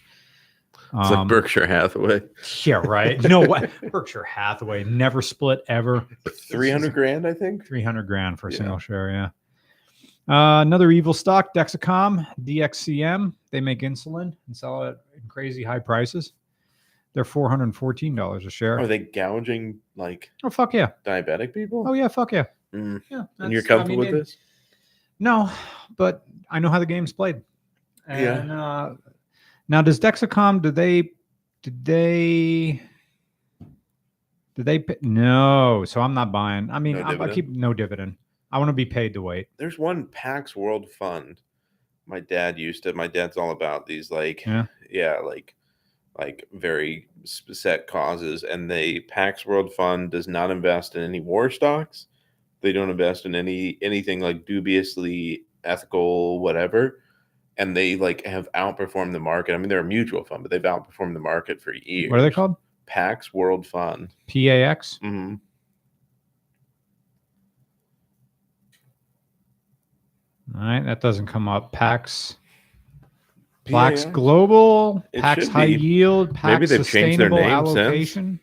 It's 0.96 1.10
Um, 1.10 1.20
like 1.20 1.28
Berkshire 1.28 1.66
Hathaway. 1.66 2.22
yeah, 2.66 2.76
right. 2.76 3.22
No, 3.24 3.30
know 3.42 3.48
what? 3.48 3.70
Berkshire 3.92 4.24
Hathaway 4.24 4.84
never 4.84 5.22
split 5.22 5.64
ever. 5.68 6.06
300 6.50 6.94
grand, 6.94 7.26
I 7.26 7.34
think. 7.34 7.66
300 7.66 8.04
grand 8.04 8.40
for 8.40 8.50
a 8.50 8.52
Yeah. 8.52 8.58
single 8.58 8.78
share. 8.80 9.10
Yeah. 9.10 9.30
Uh, 10.28 10.62
another 10.62 10.92
evil 10.92 11.14
stock, 11.14 11.54
Dexcom, 11.56 12.26
DXCM. 12.44 13.34
They 13.52 13.60
make 13.60 13.80
insulin 13.82 14.36
and 14.48 14.56
sell 14.56 14.84
it 14.84 14.98
in 15.16 15.22
crazy 15.28 15.64
high 15.64 15.80
prices. 15.80 16.34
They're 17.14 17.24
$414 17.26 18.46
a 18.46 18.50
share. 18.50 18.80
Are 18.80 18.88
they 18.88 19.00
gouging 19.00 19.80
like 19.96 20.32
oh, 20.44 20.50
fuck 20.50 20.74
yeah. 20.74 20.92
diabetic 21.06 21.54
people? 21.54 21.84
Oh, 21.88 21.94
yeah. 21.94 22.08
Fuck 22.08 22.32
yeah. 22.32 22.46
Mm. 22.74 23.02
Yeah. 23.10 23.24
And 23.40 23.52
you're 23.52 23.62
that's- 23.62 23.66
I 23.66 23.68
comfortable 23.80 24.04
mean, 24.04 24.14
with 24.14 24.22
it- 24.22 24.26
this? 24.26 24.38
No, 25.20 25.50
but 25.98 26.26
I 26.50 26.60
know 26.60 26.70
how 26.70 26.80
the 26.80 26.86
game's 26.86 27.14
played. 27.14 27.42
Yeah. 28.08 28.52
Uh, 28.62 28.96
now, 29.74 29.82
does 29.82 30.00
Dexcom, 30.00 30.62
do 30.62 30.70
they, 30.70 31.02
do 31.64 31.72
they, 31.82 32.80
did 34.56 34.66
they, 34.68 34.78
pa- 34.78 34.94
no. 35.02 35.84
So 35.86 36.00
I'm 36.00 36.14
not 36.14 36.32
buying. 36.32 36.70
I 36.70 36.78
mean, 36.78 36.98
No 36.98 37.02
I, 37.02 37.08
I 37.08 37.12
dividend? 37.14 37.34
keep 37.34 37.50
no 37.50 37.74
dividend. 37.74 38.18
I 38.52 38.60
want 38.60 38.70
to 38.70 38.74
be 38.74 38.86
paid 38.86 39.16
to 39.16 39.22
wait. 39.24 39.48
There's 39.58 39.80
one 39.80 40.06
Pax 40.08 40.56
World 40.56 40.92
Fund 40.92 41.42
My 42.06 42.20
dad 42.20 42.60
used 42.60 42.84
to. 42.84 42.94
My 42.94 43.08
dad's 43.08 43.36
all 43.36 43.50
about 43.50 43.88
these 43.88 44.12
like 44.12 44.46
Yeah. 44.46 44.66
yeah, 44.92 45.18
like 45.18 45.56
like 46.20 46.48
very 46.54 47.08
sp- 47.26 47.54
set 47.54 47.88
causes 47.88 48.44
and 48.44 48.70
the 48.70 49.00
Pax 49.00 49.44
World 49.48 49.74
Fund 49.74 50.12
does 50.12 50.28
not 50.28 50.52
invest 50.52 50.96
in 50.96 51.02
any 51.02 51.20
war 51.20 51.50
stocks. 51.50 52.06
They 52.62 52.72
don't 52.74 52.92
invest 52.92 53.26
in 53.26 53.34
any 53.34 53.80
anything 53.82 54.20
like 54.20 54.46
dubiously 54.46 55.46
ethical 55.64 56.40
whatever. 56.42 57.00
And 57.58 57.78
they 57.78 57.96
like 57.96 58.26
have 58.26 58.52
outperformed 58.54 59.14
the 59.14 59.20
market. 59.20 59.54
I 59.54 59.58
mean, 59.58 59.70
they're 59.70 59.80
a 59.80 59.84
mutual 59.84 60.24
fund, 60.24 60.44
but 60.44 60.52
they've 60.52 60.62
outperformed 60.62 61.14
the 61.14 61.20
market 61.20 61.62
for 61.62 61.74
years. 61.74 62.10
What 62.10 62.20
are 62.20 62.24
they 62.24 62.32
called? 62.32 62.56
Pax 62.86 63.34
World 63.34 63.66
Fund. 63.66 64.10
PAX. 64.28 64.98
hmm 65.02 65.36
All 70.56 70.62
right, 70.62 70.84
that 70.86 71.02
doesn't 71.02 71.28
come 71.28 71.48
up. 71.48 71.72
PAX. 71.72 72.38
Pax 73.66 74.04
PAX? 74.04 74.14
Global, 74.14 75.04
It 75.14 75.22
Pax 75.22 75.48
High 75.48 75.68
be. 75.68 75.74
Yield, 75.74 76.34
Pax 76.34 76.60
Maybe 76.60 76.66
they've 76.66 76.88
changed 76.88 77.20
their 77.20 77.30
Sustainable 77.30 77.74
name 77.76 78.04
since. 78.06 78.40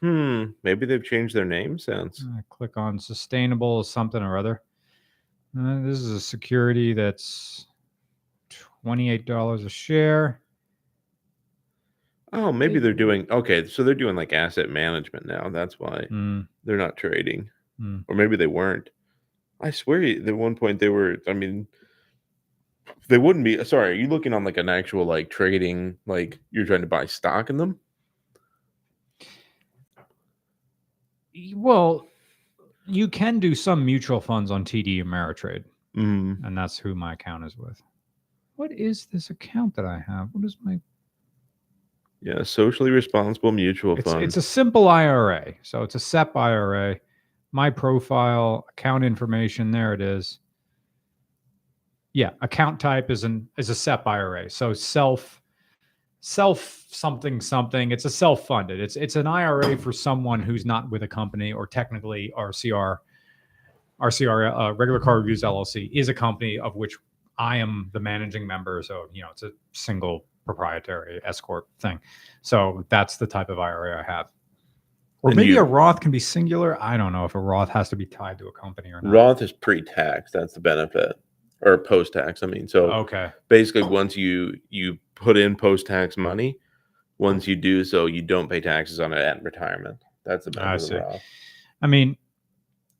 Hmm. 0.00 0.44
Maybe 0.62 0.86
they've 0.86 1.02
changed 1.02 1.34
their 1.34 1.44
name 1.44 1.78
since. 1.78 2.22
Uh, 2.24 2.42
click 2.48 2.76
on 2.76 2.98
sustainable 2.98 3.82
something 3.82 4.22
or 4.22 4.38
other. 4.38 4.62
Uh, 5.58 5.80
this 5.82 5.98
is 6.00 6.10
a 6.10 6.20
security 6.20 6.92
that's 6.92 7.66
twenty-eight 8.82 9.24
dollars 9.24 9.64
a 9.64 9.68
share. 9.68 10.40
Oh, 12.32 12.50
maybe 12.50 12.80
they're 12.80 12.92
doing 12.92 13.26
okay. 13.30 13.66
So 13.66 13.84
they're 13.84 13.94
doing 13.94 14.16
like 14.16 14.32
asset 14.32 14.68
management 14.68 15.26
now. 15.26 15.48
That's 15.50 15.78
why 15.78 16.06
Mm, 16.10 16.48
they're 16.64 16.76
not 16.76 16.96
trading, 16.96 17.48
Hmm. 17.78 18.00
or 18.08 18.16
maybe 18.16 18.36
they 18.36 18.48
weren't. 18.48 18.90
I 19.60 19.70
swear, 19.70 20.02
you- 20.02 20.24
at 20.26 20.36
one 20.36 20.56
point 20.56 20.80
they 20.80 20.88
were. 20.88 21.18
I 21.28 21.32
mean, 21.32 21.68
they 23.08 23.18
wouldn't 23.18 23.44
be. 23.44 23.62
Sorry, 23.64 23.90
are 23.90 23.94
you 23.94 24.08
looking 24.08 24.32
on 24.32 24.42
like 24.42 24.56
an 24.56 24.68
actual 24.68 25.04
like 25.04 25.30
trading? 25.30 25.96
Like 26.06 26.40
you're 26.50 26.66
trying 26.66 26.80
to 26.80 26.88
buy 26.88 27.06
stock 27.06 27.50
in 27.50 27.56
them? 27.58 27.78
well, 31.54 32.06
you 32.86 33.08
can 33.08 33.38
do 33.40 33.54
some 33.54 33.84
mutual 33.84 34.20
funds 34.20 34.50
on 34.50 34.64
TD 34.64 35.02
Ameritrade, 35.02 35.64
Mm. 35.96 36.44
and 36.44 36.56
that's 36.58 36.76
who 36.76 36.94
my 36.94 37.12
account 37.14 37.44
is 37.44 37.56
with. 37.56 37.80
What 38.56 38.72
is 38.72 39.06
this 39.06 39.30
account 39.30 39.74
that 39.76 39.84
I 39.84 39.98
have? 40.06 40.28
What 40.32 40.44
is 40.44 40.56
my? 40.62 40.80
Yeah, 42.20 42.42
socially 42.42 42.90
responsible 42.90 43.52
mutual 43.52 43.96
It's, 43.98 44.10
fund. 44.10 44.24
it's 44.24 44.36
a 44.36 44.42
simple 44.42 44.88
IRA, 44.88 45.54
so 45.62 45.82
it's 45.82 45.94
a 45.94 46.00
SEP 46.00 46.36
IRA. 46.36 46.96
My 47.52 47.70
profile, 47.70 48.64
account 48.70 49.04
information, 49.04 49.70
there 49.70 49.92
it 49.92 50.00
is. 50.00 50.40
Yeah, 52.12 52.30
account 52.42 52.80
type 52.80 53.10
is 53.10 53.24
an 53.24 53.48
is 53.58 53.70
a 53.70 53.74
SEP 53.74 54.06
IRA. 54.06 54.48
So 54.50 54.72
self 54.72 55.42
self 56.24 56.86
something 56.88 57.38
something. 57.38 57.92
It's 57.92 58.06
a 58.06 58.10
self 58.10 58.46
funded. 58.46 58.80
It's 58.80 58.96
it's 58.96 59.14
an 59.16 59.26
IRA 59.26 59.76
for 59.76 59.92
someone 59.92 60.40
who's 60.40 60.64
not 60.64 60.90
with 60.90 61.02
a 61.02 61.08
company 61.08 61.52
or 61.52 61.66
technically 61.66 62.32
RCR. 62.36 62.96
RCR 64.00 64.58
uh, 64.58 64.72
regular 64.72 65.00
car 65.00 65.18
reviews 65.18 65.42
LLC 65.42 65.90
is 65.92 66.08
a 66.08 66.14
company 66.14 66.58
of 66.58 66.76
which 66.76 66.96
I 67.36 67.58
am 67.58 67.90
the 67.92 68.00
managing 68.00 68.46
member. 68.46 68.82
So 68.82 69.08
you 69.12 69.20
know 69.20 69.28
it's 69.32 69.42
a 69.42 69.50
single 69.72 70.24
proprietary 70.46 71.20
S 71.26 71.42
corp 71.42 71.68
thing. 71.78 72.00
So 72.40 72.86
that's 72.88 73.18
the 73.18 73.26
type 73.26 73.50
of 73.50 73.58
IRA 73.58 74.00
I 74.00 74.10
have. 74.10 74.28
Or 75.20 75.30
And 75.30 75.36
maybe 75.36 75.50
you- 75.50 75.60
a 75.60 75.62
Roth 75.62 76.00
can 76.00 76.10
be 76.10 76.18
singular. 76.18 76.82
I 76.82 76.96
don't 76.96 77.12
know 77.12 77.26
if 77.26 77.34
a 77.34 77.38
Roth 77.38 77.68
has 77.68 77.90
to 77.90 77.96
be 77.96 78.06
tied 78.06 78.38
to 78.38 78.48
a 78.48 78.52
company 78.52 78.90
or 78.92 79.02
not. 79.02 79.12
Roth 79.12 79.42
is 79.42 79.52
pre-tax. 79.52 80.32
That's 80.32 80.54
the 80.54 80.60
benefit, 80.60 81.18
or 81.62 81.78
post-tax. 81.78 82.42
I 82.42 82.46
mean, 82.46 82.68
so 82.68 82.90
Okay. 82.90 83.32
basically, 83.48 83.82
once 83.84 84.16
you 84.16 84.54
you 84.70 84.98
put 85.14 85.36
in 85.36 85.56
post-tax 85.56 86.16
money, 86.16 86.58
once 87.18 87.46
you 87.46 87.56
do 87.56 87.84
so, 87.84 88.06
you 88.06 88.22
don't 88.22 88.48
pay 88.48 88.60
taxes 88.60 89.00
on 89.00 89.12
it 89.12 89.18
at 89.18 89.42
retirement. 89.42 90.02
That's 90.24 90.44
the 90.44 90.50
benefit 90.50 90.70
I 90.70 90.74
of 90.74 90.82
see. 90.82 90.94
Roth. 90.96 91.22
I 91.82 91.86
mean, 91.86 92.16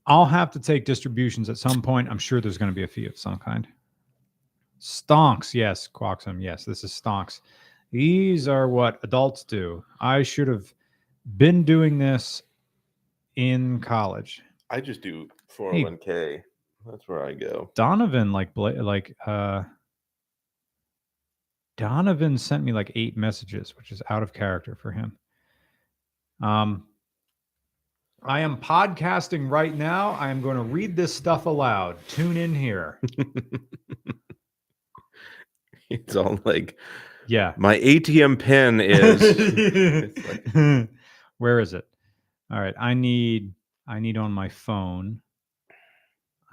I'll 0.07 0.26
have 0.26 0.50
to 0.52 0.61
take 0.61 0.84
distributions 0.84 1.48
at 1.48 1.57
some 1.59 1.80
point. 1.82 2.09
I'm 2.11 2.18
sure 2.18 2.40
there's 2.40 2.59
going 2.59 2.70
to 2.70 2.74
be 2.74 2.84
a 2.84 2.88
fee 2.88 3.07
of 3.07 3.16
some 3.18 3.38
kind. 3.38 3.66
Stonks, 4.80 5.55
yes. 5.55 5.88
Quaxum, 5.92 6.42
yes. 6.42 6.64
This 6.64 6.84
is 6.84 6.92
stonks. 6.92 7.40
These 7.90 8.48
are 8.48 8.68
what 8.68 8.98
adults 9.02 9.44
do. 9.44 9.84
I 10.00 10.22
should 10.22 10.48
have 10.48 10.72
been 11.38 11.64
doing 11.64 11.96
this 11.96 12.42
in 13.36 13.80
college. 13.80 14.42
I 14.70 14.80
just 14.80 15.00
do 15.00 15.28
401k. 15.57 16.42
That's 16.87 17.07
where 17.09 17.24
I 17.24 17.32
go. 17.32 17.70
Donovan, 17.74 18.32
like, 18.32 18.51
like, 18.57 19.16
uh, 19.26 19.62
Donovan 21.76 22.39
sent 22.39 22.62
me 22.62 22.72
like 22.72 22.93
eight 22.95 23.16
messages, 23.16 23.76
which 23.76 23.91
is 23.91 24.03
out 24.11 24.22
of 24.22 24.32
character 24.32 24.76
for 24.80 24.93
him. 24.93 25.18
Um, 26.43 26.87
I 28.22 28.41
am 28.41 28.57
podcasting 28.59 29.51
right 29.51 29.74
now. 29.74 30.11
I 30.12 30.30
am 30.30 30.41
going 30.41 30.57
to 30.57 30.62
read 30.62 30.95
this 30.97 31.14
stuff 31.14 31.47
aloud. 31.47 31.97
Tune 32.09 32.37
in 32.37 32.55
here. 32.55 32.99
It's 35.91 36.16
all 36.16 36.41
like 36.45 36.76
Yeah. 37.28 37.53
my 37.57 37.78
ATM 37.78 38.39
pin 38.39 38.80
is. 38.80 40.09
Like- 40.55 40.89
Where 41.39 41.61
is 41.61 41.74
it? 41.74 41.87
All 42.51 42.59
right. 42.61 42.74
I 42.80 42.95
need 42.95 43.53
I 43.87 44.01
need 44.01 44.16
on 44.16 44.32
my 44.32 44.49
phone. 44.49 45.20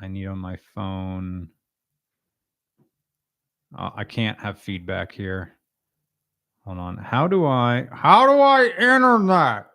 I 0.02 0.08
need 0.08 0.26
on 0.26 0.40
my 0.40 0.58
phone. 0.74 1.50
Uh, 3.78 3.92
I 3.96 4.04
can't 4.04 4.40
have 4.40 4.60
feedback 4.60 5.12
here. 5.12 5.58
Hold 6.66 6.80
on. 6.80 6.98
How 6.98 7.28
do 7.28 7.46
I 7.46 7.88
how 7.92 8.28
do 8.28 8.40
I 8.40 8.70
enter 8.78 9.24
that? 9.28 9.68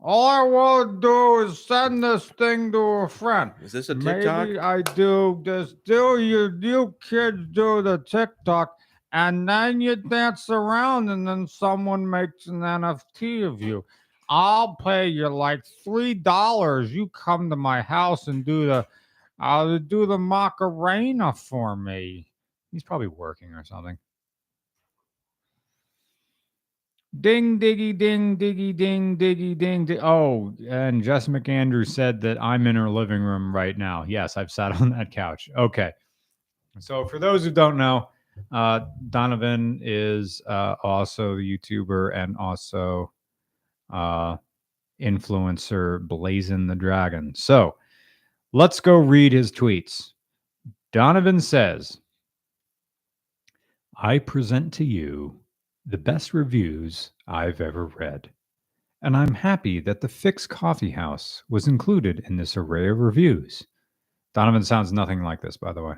All 0.00 0.26
I 0.26 0.42
want 0.42 1.00
to 1.00 1.00
do 1.00 1.40
is 1.40 1.66
send 1.66 2.04
this 2.04 2.26
thing 2.26 2.70
to 2.72 2.78
a 2.78 3.08
friend. 3.08 3.52
is 3.60 3.72
this 3.72 3.88
a 3.88 3.94
TikTok? 3.94 4.46
Maybe 4.46 4.58
I 4.58 4.82
do 4.82 5.40
this. 5.44 5.74
Do 5.84 6.18
you 6.18 6.56
you 6.60 6.94
kids 7.08 7.44
do 7.52 7.82
the 7.82 7.98
TikTok, 7.98 8.76
and 9.12 9.48
then 9.48 9.80
you 9.80 9.96
dance 9.96 10.50
around, 10.50 11.08
and 11.08 11.26
then 11.26 11.48
someone 11.48 12.08
makes 12.08 12.46
an 12.46 12.60
NFT 12.60 13.44
of 13.44 13.60
you. 13.60 13.84
I'll 14.28 14.76
pay 14.76 15.08
you 15.08 15.28
like 15.28 15.64
three 15.82 16.14
dollars. 16.14 16.92
You 16.92 17.08
come 17.08 17.50
to 17.50 17.56
my 17.56 17.80
house 17.80 18.28
and 18.28 18.44
do 18.44 18.66
the, 18.66 18.86
uh, 19.40 19.78
do 19.78 20.06
the 20.06 20.18
Macarena 20.18 21.32
for 21.32 21.76
me. 21.76 22.30
He's 22.70 22.82
probably 22.82 23.06
working 23.06 23.52
or 23.54 23.64
something. 23.64 23.98
Ding 27.20 27.58
diggy 27.58 27.96
ding 27.96 28.36
diggy 28.36 28.76
ding 28.76 29.16
diggy 29.16 29.56
ding. 29.56 29.86
Di- 29.86 29.98
oh, 29.98 30.54
and 30.68 31.02
Jess 31.02 31.26
McAndrew 31.26 31.88
said 31.88 32.20
that 32.20 32.40
I'm 32.40 32.66
in 32.66 32.76
her 32.76 32.90
living 32.90 33.22
room 33.22 33.54
right 33.54 33.76
now. 33.76 34.04
Yes, 34.06 34.36
I've 34.36 34.50
sat 34.50 34.72
on 34.80 34.90
that 34.90 35.10
couch. 35.10 35.48
Okay. 35.56 35.92
So 36.80 37.04
for 37.06 37.18
those 37.18 37.44
who 37.44 37.50
don't 37.50 37.76
know, 37.76 38.10
uh, 38.52 38.80
Donovan 39.08 39.80
is 39.82 40.42
uh, 40.46 40.76
also 40.82 41.36
the 41.36 41.58
YouTuber 41.58 42.16
and 42.16 42.36
also 42.36 43.10
uh, 43.92 44.36
influencer 45.00 46.06
Blazing 46.06 46.66
the 46.66 46.76
Dragon. 46.76 47.32
So 47.34 47.76
let's 48.52 48.80
go 48.80 48.96
read 48.96 49.32
his 49.32 49.52
tweets. 49.52 50.12
Donovan 50.92 51.40
says, 51.40 51.98
I 53.96 54.18
present 54.18 54.72
to 54.74 54.84
you 54.84 55.40
the 55.86 55.98
best 55.98 56.34
reviews 56.34 57.12
I've 57.26 57.60
ever 57.60 57.86
read. 57.86 58.30
And 59.02 59.16
I'm 59.16 59.34
happy 59.34 59.80
that 59.80 60.00
the 60.00 60.08
Fix 60.08 60.46
Coffee 60.46 60.90
House 60.90 61.42
was 61.48 61.68
included 61.68 62.24
in 62.26 62.36
this 62.36 62.56
array 62.56 62.88
of 62.88 62.98
reviews. 62.98 63.66
Donovan 64.34 64.64
sounds 64.64 64.92
nothing 64.92 65.22
like 65.22 65.40
this, 65.40 65.56
by 65.56 65.72
the 65.72 65.82
way. 65.82 65.94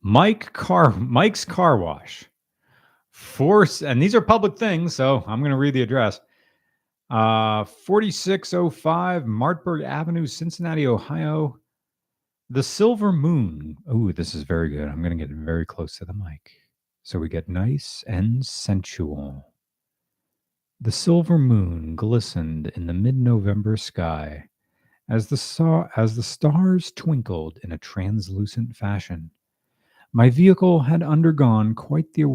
Mike 0.00 0.52
Car 0.52 0.90
Mike's 0.90 1.44
Car 1.44 1.76
Wash. 1.78 2.24
Force, 3.10 3.82
and 3.82 4.00
these 4.00 4.14
are 4.14 4.20
public 4.20 4.56
things, 4.56 4.94
so 4.94 5.24
I'm 5.26 5.40
going 5.40 5.50
to 5.50 5.56
read 5.56 5.74
the 5.74 5.82
address. 5.82 6.20
Uh, 7.10 7.64
4605 7.64 9.26
Marburg 9.26 9.82
Avenue, 9.82 10.26
Cincinnati, 10.26 10.86
Ohio. 10.86 11.56
The 12.50 12.62
Silver 12.62 13.12
Moon. 13.12 13.76
Oh, 13.86 14.12
this 14.12 14.34
is 14.34 14.42
very 14.42 14.70
good. 14.70 14.88
I'm 14.88 15.02
going 15.02 15.16
to 15.16 15.26
get 15.26 15.34
very 15.34 15.66
close 15.66 15.98
to 15.98 16.04
the 16.04 16.14
mic 16.14 16.52
so 17.08 17.18
we 17.18 17.26
get 17.26 17.48
nice 17.48 18.04
and 18.06 18.44
sensual. 18.44 19.54
The 20.78 20.92
silver 20.92 21.38
moon 21.38 21.96
glistened 21.96 22.70
in 22.76 22.86
the 22.86 22.92
mid-November 22.92 23.78
sky 23.78 24.44
as 25.08 25.26
the 25.26 25.38
saw 25.38 25.88
as 25.96 26.14
the 26.14 26.22
stars 26.22 26.92
twinkled 26.92 27.60
in 27.64 27.72
a 27.72 27.78
translucent 27.78 28.76
fashion. 28.76 29.30
My 30.12 30.28
vehicle 30.28 30.80
had 30.80 31.02
undergone 31.02 31.74
quite 31.74 32.12
the 32.12 32.26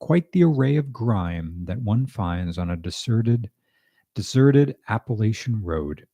quite 0.00 0.32
the 0.32 0.44
array 0.44 0.76
of 0.76 0.90
grime 0.90 1.60
that 1.64 1.82
one 1.82 2.06
finds 2.06 2.56
on 2.56 2.70
a 2.70 2.76
deserted 2.78 3.50
deserted 4.14 4.76
Appalachian 4.88 5.62
road. 5.62 6.06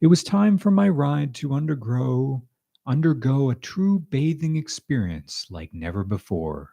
It 0.00 0.06
was 0.06 0.24
time 0.24 0.58
for 0.58 0.70
my 0.70 0.88
ride 0.88 1.34
to 1.36 1.54
undergo 1.54 2.42
undergo 2.86 3.50
a 3.50 3.54
true 3.54 4.00
bathing 4.10 4.56
experience 4.56 5.46
like 5.50 5.72
never 5.72 6.02
before. 6.02 6.70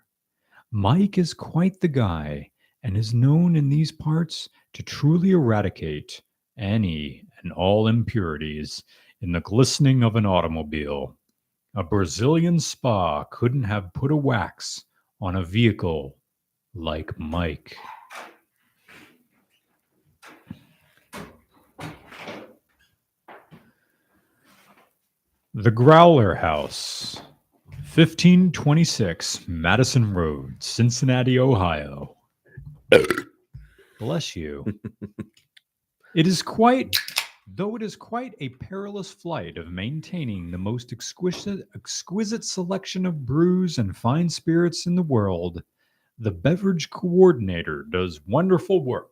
Mike 0.72 1.18
is 1.18 1.34
quite 1.34 1.80
the 1.80 1.88
guy 1.88 2.50
and 2.84 2.98
is 2.98 3.14
known 3.14 3.56
in 3.56 3.70
these 3.70 3.92
parts 3.92 4.50
to 4.74 4.84
truly 4.84 5.32
eradicate 5.32 6.22
any 6.58 7.26
and 7.44 7.52
all 7.54 7.88
impurities 7.88 8.84
in 9.22 9.32
the 9.32 9.42
glistening 9.42 10.04
of 10.04 10.16
an 10.16 10.26
automobile. 10.26 11.16
A 11.76 11.84
Brazilian 11.84 12.60
spa 12.60 13.24
couldn't 13.26 13.64
have 13.64 13.94
put 13.94 14.12
a 14.12 14.16
wax 14.16 14.86
on 15.22 15.36
a 15.36 15.44
vehicle 15.44 16.18
like 16.74 17.18
Mike. 17.20 17.78
The 25.62 25.72
Growler 25.72 26.36
House, 26.36 27.18
1526 27.94 29.46
Madison 29.50 30.14
Road, 30.14 30.56
Cincinnati, 30.64 31.38
Ohio. 31.38 32.16
Bless 34.00 34.38
you. 34.38 34.64
it 36.16 36.28
is 36.28 36.42
quite, 36.42 36.96
though 37.46 37.76
it 37.76 37.82
is 37.82 37.98
quite 37.98 38.36
a 38.40 38.48
perilous 38.48 39.12
flight 39.12 39.58
of 39.58 39.70
maintaining 39.70 40.50
the 40.50 40.58
most 40.58 40.94
exquisite, 40.94 41.68
exquisite 41.76 42.46
selection 42.46 43.06
of 43.06 43.26
brews 43.26 43.80
and 43.80 43.98
fine 43.98 44.30
spirits 44.30 44.86
in 44.86 44.96
the 44.96 45.04
world, 45.04 45.62
the 46.20 46.32
beverage 46.32 46.90
coordinator 46.90 47.86
does 47.92 48.22
wonderful 48.26 48.86
work, 48.86 49.12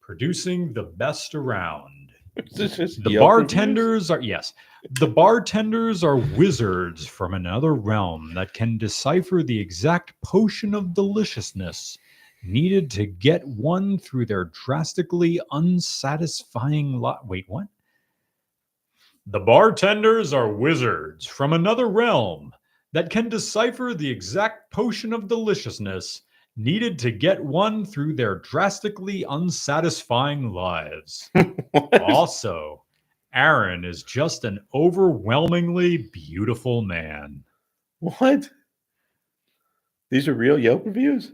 producing 0.00 0.72
the 0.72 0.82
best 0.96 1.36
around. 1.36 1.97
Is 2.38 2.56
this 2.56 2.76
just 2.76 3.02
The 3.04 3.18
bartenders 3.18 4.10
are 4.10 4.20
yes. 4.20 4.54
The 4.92 5.06
bartenders 5.08 6.04
are 6.04 6.16
wizards 6.16 7.06
from 7.06 7.34
another 7.34 7.74
realm 7.74 8.32
that 8.34 8.54
can 8.54 8.78
decipher 8.78 9.42
the 9.42 9.58
exact 9.58 10.14
potion 10.22 10.74
of 10.74 10.94
deliciousness 10.94 11.98
needed 12.44 12.90
to 12.92 13.06
get 13.06 13.46
one 13.46 13.98
through 13.98 14.26
their 14.26 14.44
drastically 14.64 15.40
unsatisfying 15.50 17.00
lot. 17.00 17.26
Wait, 17.26 17.44
what? 17.48 17.66
The 19.26 19.40
bartenders 19.40 20.32
are 20.32 20.52
wizards 20.52 21.26
from 21.26 21.52
another 21.52 21.88
realm 21.88 22.52
that 22.92 23.10
can 23.10 23.28
decipher 23.28 23.92
the 23.94 24.08
exact 24.08 24.70
potion 24.70 25.12
of 25.12 25.28
deliciousness 25.28 26.22
needed 26.58 26.98
to 26.98 27.12
get 27.12 27.42
one 27.42 27.84
through 27.84 28.14
their 28.14 28.40
drastically 28.40 29.24
unsatisfying 29.28 30.50
lives. 30.50 31.30
Also, 31.74 32.82
Aaron 33.34 33.84
is 33.84 34.02
just 34.02 34.44
an 34.44 34.58
overwhelmingly 34.74 36.08
beautiful 36.12 36.82
man. 36.82 37.44
What? 38.00 38.48
These 40.10 40.26
are 40.26 40.34
real 40.34 40.58
Yelp 40.58 40.86
reviews? 40.86 41.32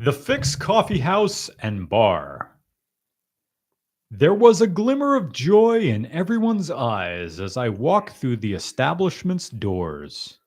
The 0.00 0.12
Fix 0.12 0.54
Coffee 0.54 1.00
House 1.00 1.50
and 1.60 1.88
Bar. 1.88 2.47
There 4.10 4.32
was 4.32 4.62
a 4.62 4.66
glimmer 4.66 5.16
of 5.16 5.32
joy 5.32 5.80
in 5.80 6.06
everyone's 6.06 6.70
eyes 6.70 7.40
as 7.40 7.58
I 7.58 7.68
walked 7.68 8.16
through 8.16 8.38
the 8.38 8.54
establishment's 8.54 9.50
doors. 9.50 10.38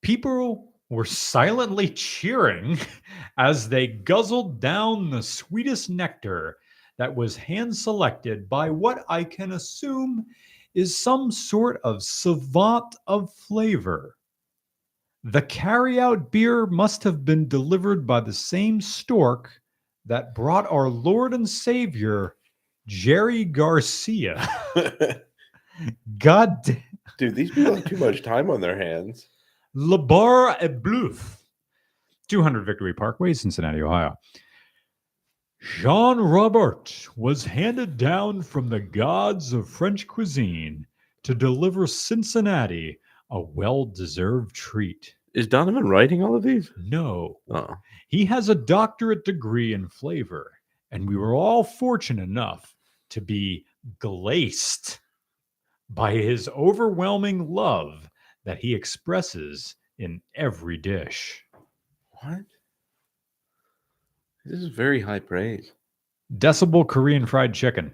People 0.00 0.72
were 0.88 1.04
silently 1.04 1.90
cheering 1.90 2.78
as 3.38 3.68
they 3.68 3.86
guzzled 3.86 4.60
down 4.60 5.10
the 5.10 5.22
sweetest 5.22 5.90
nectar 5.90 6.56
that 6.96 7.14
was 7.14 7.36
hand 7.36 7.76
selected 7.76 8.48
by 8.48 8.70
what 8.70 9.04
I 9.10 9.24
can 9.24 9.52
assume 9.52 10.24
is 10.74 10.98
some 10.98 11.30
sort 11.30 11.80
of 11.84 12.02
savant 12.02 12.96
of 13.06 13.32
flavor. 13.34 14.16
The 15.22 15.42
carryout 15.42 16.30
beer 16.30 16.64
must 16.64 17.02
have 17.04 17.26
been 17.26 17.46
delivered 17.46 18.06
by 18.06 18.20
the 18.20 18.32
same 18.32 18.80
stork 18.80 19.60
that 20.06 20.34
brought 20.34 20.70
our 20.70 20.88
Lord 20.88 21.34
and 21.34 21.48
Savior, 21.48 22.35
Jerry 22.86 23.44
Garcia. 23.44 24.48
God 26.18 26.56
damn. 26.64 26.82
Dude, 27.18 27.34
these 27.34 27.50
people 27.50 27.74
have 27.74 27.84
too 27.84 27.96
much 27.96 28.22
time 28.22 28.50
on 28.50 28.60
their 28.60 28.76
hands. 28.76 29.28
Le 29.74 29.98
Bar 29.98 30.50
a 30.60 30.68
Boeuf, 30.68 31.36
200 32.28 32.64
Victory 32.64 32.92
Parkway, 32.94 33.32
Cincinnati, 33.34 33.82
Ohio. 33.82 34.14
Jean 35.60 36.18
Robert 36.18 37.08
was 37.16 37.44
handed 37.44 37.96
down 37.96 38.42
from 38.42 38.68
the 38.68 38.80
gods 38.80 39.52
of 39.52 39.68
French 39.68 40.06
cuisine 40.06 40.86
to 41.24 41.34
deliver 41.34 41.86
Cincinnati 41.86 42.98
a 43.30 43.40
well 43.40 43.86
deserved 43.86 44.54
treat. 44.54 45.14
Is 45.34 45.46
Donovan 45.46 45.88
writing 45.88 46.22
all 46.22 46.36
of 46.36 46.42
these? 46.42 46.70
No, 46.78 47.40
Oh. 47.50 47.74
he 48.08 48.24
has 48.26 48.48
a 48.48 48.54
doctorate 48.54 49.24
degree 49.24 49.72
in 49.74 49.88
flavor, 49.88 50.52
and 50.90 51.08
we 51.08 51.16
were 51.16 51.34
all 51.34 51.64
fortunate 51.64 52.22
enough 52.22 52.75
to 53.16 53.20
be 53.22 53.64
glaced 53.98 55.00
by 55.88 56.12
his 56.12 56.50
overwhelming 56.50 57.48
love 57.50 58.10
that 58.44 58.58
he 58.58 58.74
expresses 58.74 59.74
in 59.98 60.20
every 60.34 60.76
dish. 60.76 61.42
What? 62.10 62.40
This 64.44 64.60
is 64.60 64.68
very 64.68 65.00
high 65.00 65.20
praise. 65.20 65.72
Decibel 66.36 66.86
Korean 66.86 67.24
fried 67.24 67.54
chicken. 67.54 67.90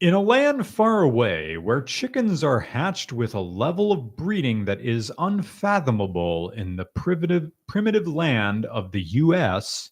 In 0.00 0.14
a 0.14 0.20
land 0.20 0.64
far 0.64 1.02
away 1.02 1.56
where 1.56 1.82
chickens 1.82 2.44
are 2.44 2.60
hatched 2.60 3.12
with 3.12 3.34
a 3.34 3.40
level 3.40 3.90
of 3.90 4.14
breeding 4.14 4.64
that 4.64 4.80
is 4.80 5.12
unfathomable 5.18 6.50
in 6.50 6.76
the 6.76 6.84
primitive, 6.84 7.50
primitive 7.66 8.06
land 8.06 8.64
of 8.66 8.92
the 8.92 9.02
US, 9.02 9.90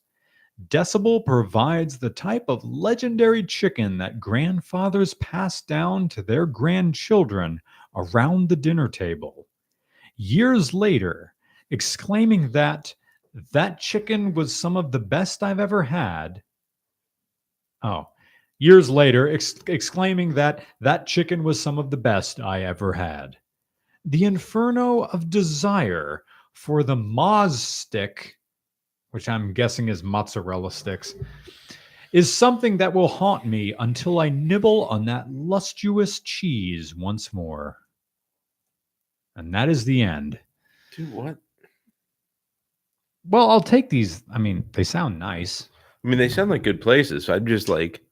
Decibel 0.69 1.25
provides 1.27 1.99
the 1.99 2.11
type 2.11 2.45
of 2.47 2.65
legendary 2.65 3.43
chicken 3.43 3.99
that 3.99 4.21
grandfathers 4.21 5.15
pass 5.15 5.61
down 5.61 6.09
to 6.11 6.23
their 6.23 6.47
grandchildren 6.47 7.61
around 7.97 8.49
the 8.49 8.55
dinner 8.55 8.87
table. 8.87 9.49
Years 10.17 10.73
later, 10.73 11.35
exclaiming 11.69 12.53
that 12.53 12.95
that 13.51 13.81
chicken 13.81 14.35
was 14.35 14.55
some 14.55 14.77
of 14.77 14.93
the 14.93 15.01
best 15.01 15.43
I've 15.43 15.59
ever 15.59 15.83
had. 15.83 16.45
Oh, 17.83 18.07
years 18.59 18.89
later, 18.91 19.29
ex- 19.29 19.55
exclaiming 19.67 20.35
that 20.35 20.65
that 20.81 21.07
chicken 21.07 21.43
was 21.43 21.61
some 21.61 21.79
of 21.79 21.91
the 21.91 21.97
best 21.97 22.41
I 22.41 22.63
ever 22.63 22.93
had. 22.93 23.37
The 24.05 24.25
inferno 24.25 25.03
of 25.03 25.31
desire 25.31 26.25
for 26.53 26.83
the 26.83 26.97
Moz 26.97 27.53
stick, 27.53 28.37
which 29.11 29.29
I'm 29.29 29.53
guessing 29.53 29.89
is 29.89 30.03
mozzarella 30.03 30.71
sticks, 30.71 31.15
is 32.13 32.33
something 32.33 32.79
that 32.79 32.95
will 32.95 33.09
haunt 33.09 33.45
me 33.45 33.75
until 33.79 34.21
I 34.21 34.29
nibble 34.29 34.87
on 34.87 35.05
that 35.07 35.31
lustrous 35.31 36.21
cheese 36.21 36.95
once 36.95 37.33
more. 37.33 37.77
And 39.35 39.53
that 39.55 39.69
is 39.69 39.85
the 39.85 40.03
end. 40.03 40.39
Dude, 40.97 41.13
what? 41.13 41.37
Well, 43.29 43.51
I'll 43.51 43.61
take 43.61 43.91
these. 43.91 44.23
I 44.33 44.39
mean, 44.39 44.65
they 44.73 44.85
sound 44.85 45.19
nice. 45.19 45.69
I 46.05 46.09
mean, 46.09 46.19
they 46.19 46.29
sound 46.29 46.51
like 46.51 46.63
good 46.63 46.81
places. 46.81 47.27
So 47.27 47.35
I'm 47.35 47.47
just 47.47 47.69
like, 47.69 48.06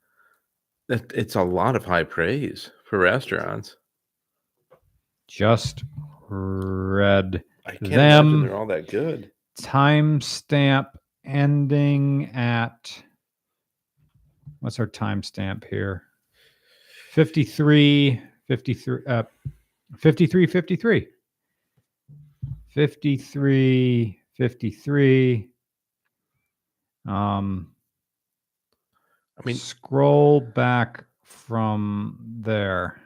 that 0.89 1.13
it's 1.15 1.35
a 1.35 1.43
lot 1.43 1.77
of 1.77 1.85
high 1.85 2.05
praise 2.05 2.71
for 2.89 2.99
restaurants. 2.99 3.77
Just 5.29 5.83
read 6.29 7.43
I 7.67 7.73
can't 7.77 7.91
Them- 7.93 8.43
they're 8.43 8.57
all 8.57 8.67
that 8.67 8.89
good. 8.89 9.31
timestamp 9.61 10.87
ending 11.25 12.27
at 12.35 13.03
what's 14.61 14.79
our 14.79 14.87
timestamp 14.87 15.65
here? 15.69 16.03
53 17.13 18.21
53 18.49 18.99
uh 19.07 19.23
53 19.99 20.47
53 20.47 21.09
53 22.69 24.21
53 24.37 25.49
um 27.07 27.74
I 29.39 29.43
mean, 29.45 29.57
scroll 29.57 30.41
back 30.41 31.05
from 31.23 32.19
there 32.41 33.01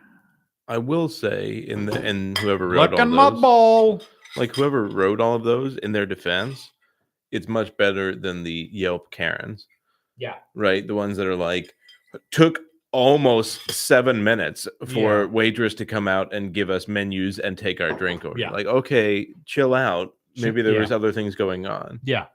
I 0.68 0.76
will 0.78 1.08
say 1.08 1.64
in 1.66 1.86
the 1.86 1.98
and 2.02 2.36
whoever 2.38 2.68
wrote 2.68 2.90
look 2.90 3.00
all 3.00 3.06
my 3.06 3.30
those, 3.30 3.40
bowl 3.40 4.02
like 4.36 4.54
whoever 4.54 4.84
wrote 4.86 5.20
all 5.20 5.34
of 5.34 5.42
those 5.44 5.78
in 5.78 5.92
their 5.92 6.04
defense, 6.04 6.70
it's 7.30 7.48
much 7.48 7.74
better 7.78 8.14
than 8.14 8.42
the 8.42 8.68
Yelp 8.72 9.10
Karens, 9.10 9.66
yeah 10.18 10.34
right? 10.54 10.86
The 10.86 10.94
ones 10.94 11.16
that 11.16 11.26
are 11.26 11.34
like 11.36 11.74
took 12.30 12.60
almost 12.92 13.70
seven 13.70 14.22
minutes 14.22 14.68
for 14.86 15.20
Yeah. 15.22 15.24
waitress 15.26 15.72
to 15.74 15.86
come 15.86 16.06
out 16.08 16.34
and 16.34 16.52
give 16.52 16.68
us 16.68 16.86
menus 16.88 17.38
and 17.38 17.56
take 17.56 17.80
our 17.80 17.92
drink 17.92 18.24
order. 18.24 18.38
Yeah. 18.40 18.50
Like, 18.50 18.66
okay, 18.66 19.28
chill 19.46 19.74
out. 19.74 20.14
Maybe 20.36 20.62
there 20.62 20.78
was 20.80 20.92
other 20.92 21.12
things 21.12 21.34
going 21.34 21.66
on. 21.66 22.00
yeah 22.04 22.26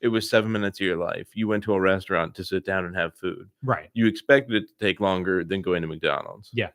it 0.00 0.08
was 0.08 0.28
seven 0.30 0.52
minutes 0.52 0.80
of 0.80 0.86
your 0.86 0.96
life. 0.96 1.28
You 1.34 1.48
went 1.48 1.64
to 1.64 1.74
a 1.74 1.80
restaurant 1.80 2.34
to 2.36 2.44
sit 2.44 2.64
down 2.64 2.84
and 2.84 2.96
have 2.96 3.14
food. 3.14 3.48
Right. 3.62 3.90
You 3.92 4.06
expected 4.06 4.62
it 4.62 4.68
to 4.68 4.74
take 4.84 5.00
longer 5.00 5.44
than 5.44 5.62
going 5.62 5.82
to 5.82 5.88
McDonald's. 5.88 6.50
Yeah. 6.52 6.70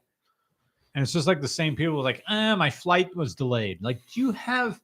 And 0.93 1.03
it's 1.03 1.11
just 1.11 1.27
like 1.27 1.41
the 1.41 1.47
same 1.47 1.75
people 1.75 2.01
like, 2.01 2.23
eh, 2.29 2.55
my 2.55 2.69
flight 2.69 3.15
was 3.15 3.35
delayed. 3.35 3.81
Like, 3.81 3.99
do 4.13 4.21
you 4.21 4.31
have 4.31 4.79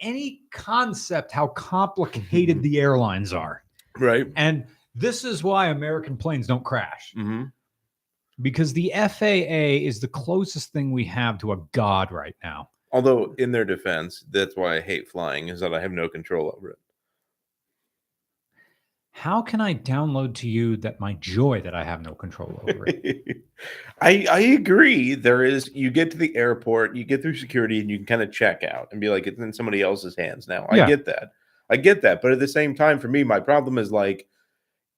any 0.00 0.42
concept 0.52 1.32
how 1.32 1.48
complicated 1.48 2.62
the 2.62 2.80
airlines 2.80 3.32
are? 3.32 3.62
Right. 3.98 4.26
And 4.36 4.66
this 4.94 5.24
is 5.24 5.42
why 5.42 5.68
American 5.68 6.16
planes 6.16 6.46
don't 6.46 6.64
crash 6.64 7.12
hmm 7.14 7.44
because 8.40 8.72
the 8.72 8.92
FAA 8.94 9.84
is 9.86 10.00
the 10.00 10.08
closest 10.08 10.72
thing 10.72 10.92
we 10.92 11.04
have 11.04 11.38
to 11.38 11.52
a 11.52 11.56
god 11.72 12.10
right 12.10 12.36
now. 12.42 12.70
Although, 12.92 13.34
in 13.38 13.52
their 13.52 13.64
defense, 13.64 14.24
that's 14.30 14.56
why 14.56 14.76
I 14.76 14.80
hate 14.80 15.08
flying 15.08 15.48
is 15.48 15.60
that 15.60 15.74
I 15.74 15.80
have 15.80 15.92
no 15.92 16.08
control 16.08 16.52
over 16.56 16.70
it. 16.70 16.78
How 19.16 19.42
can 19.42 19.60
I 19.60 19.74
download 19.74 20.34
to 20.36 20.48
you 20.48 20.76
that 20.78 20.98
my 20.98 21.12
joy 21.14 21.60
that 21.60 21.72
I 21.72 21.84
have 21.84 22.02
no 22.02 22.16
control 22.16 22.60
over 22.68 22.84
it? 22.88 23.36
I 24.00 24.26
I 24.28 24.40
agree. 24.40 25.14
There 25.14 25.44
is 25.44 25.70
you 25.72 25.92
get 25.92 26.10
to 26.10 26.16
the 26.16 26.34
airport, 26.34 26.96
you 26.96 27.04
get 27.04 27.22
through 27.22 27.36
security, 27.36 27.78
and 27.78 27.88
you 27.88 27.98
can 27.98 28.06
kind 28.06 28.22
of 28.22 28.32
check 28.32 28.64
out 28.64 28.88
and 28.90 29.00
be 29.00 29.08
like, 29.08 29.28
it's 29.28 29.38
in 29.38 29.52
somebody 29.52 29.82
else's 29.82 30.16
hands 30.16 30.48
now. 30.48 30.66
I 30.68 30.84
get 30.84 31.04
that. 31.04 31.30
I 31.70 31.76
get 31.76 32.02
that. 32.02 32.22
But 32.22 32.32
at 32.32 32.40
the 32.40 32.48
same 32.48 32.74
time, 32.74 32.98
for 32.98 33.06
me, 33.06 33.22
my 33.22 33.38
problem 33.38 33.78
is 33.78 33.92
like 33.92 34.26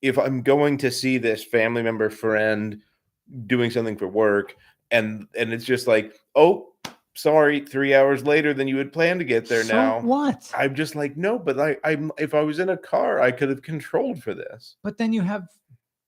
if 0.01 0.19
I'm 0.19 0.41
going 0.41 0.79
to 0.79 0.91
see 0.91 1.19
this 1.19 1.45
family 1.45 1.83
member 1.83 2.09
friend 2.09 2.81
doing 3.47 3.71
something 3.71 3.99
for 3.99 4.09
work, 4.09 4.57
and 4.91 5.29
and 5.37 5.53
it's 5.53 5.67
just 5.67 5.87
like, 5.87 6.15
oh, 6.35 6.73
sorry, 7.17 7.61
three 7.61 7.95
hours 7.95 8.25
later 8.25 8.55
than 8.55 8.69
you 8.69 8.77
had 8.77 8.93
planned 8.93 9.19
to 9.21 9.25
get 9.25 9.49
there 9.49 9.65
So 9.65 9.73
now. 9.75 10.01
what? 10.01 10.51
I'm 10.57 10.75
just 10.75 10.95
like, 10.95 11.17
no, 11.17 11.39
but 11.39 11.59
I, 11.59 11.77
I'm 11.83 12.13
if 12.19 12.35
I 12.35 12.43
was 12.43 12.59
in 12.59 12.69
a 12.69 12.77
car, 12.77 13.21
I 13.21 13.31
could 13.33 13.49
have 13.49 13.63
controlled 13.63 14.23
for 14.23 14.35
this. 14.35 14.77
but 14.83 14.99
then 14.99 15.13
you 15.13 15.23
have 15.23 15.49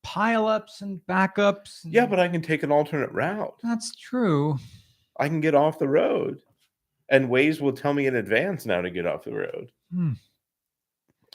pileups 0.06 0.80
and 0.82 1.00
backups. 1.09 1.80
Yeah, 1.84 2.06
but 2.06 2.20
I 2.20 2.28
can 2.28 2.40
take 2.42 2.62
an 2.62 2.70
alternate 2.72 3.11
route. 3.12 3.54
that's 3.62 3.94
true. 3.96 4.56
I 5.18 5.28
can 5.28 5.40
get 5.40 5.54
off 5.54 5.78
the 5.78 5.88
road. 5.88 6.40
And 7.11 7.28
Waze 7.28 7.61
will 7.61 7.72
tell 7.72 7.94
me 7.94 8.06
in 8.06 8.16
advance 8.16 8.66
now 8.66 8.82
to 8.82 8.90
get 8.90 9.06
off 9.06 9.24
the 9.24 9.32
road. 9.32 9.72
Hmm. 9.92 10.12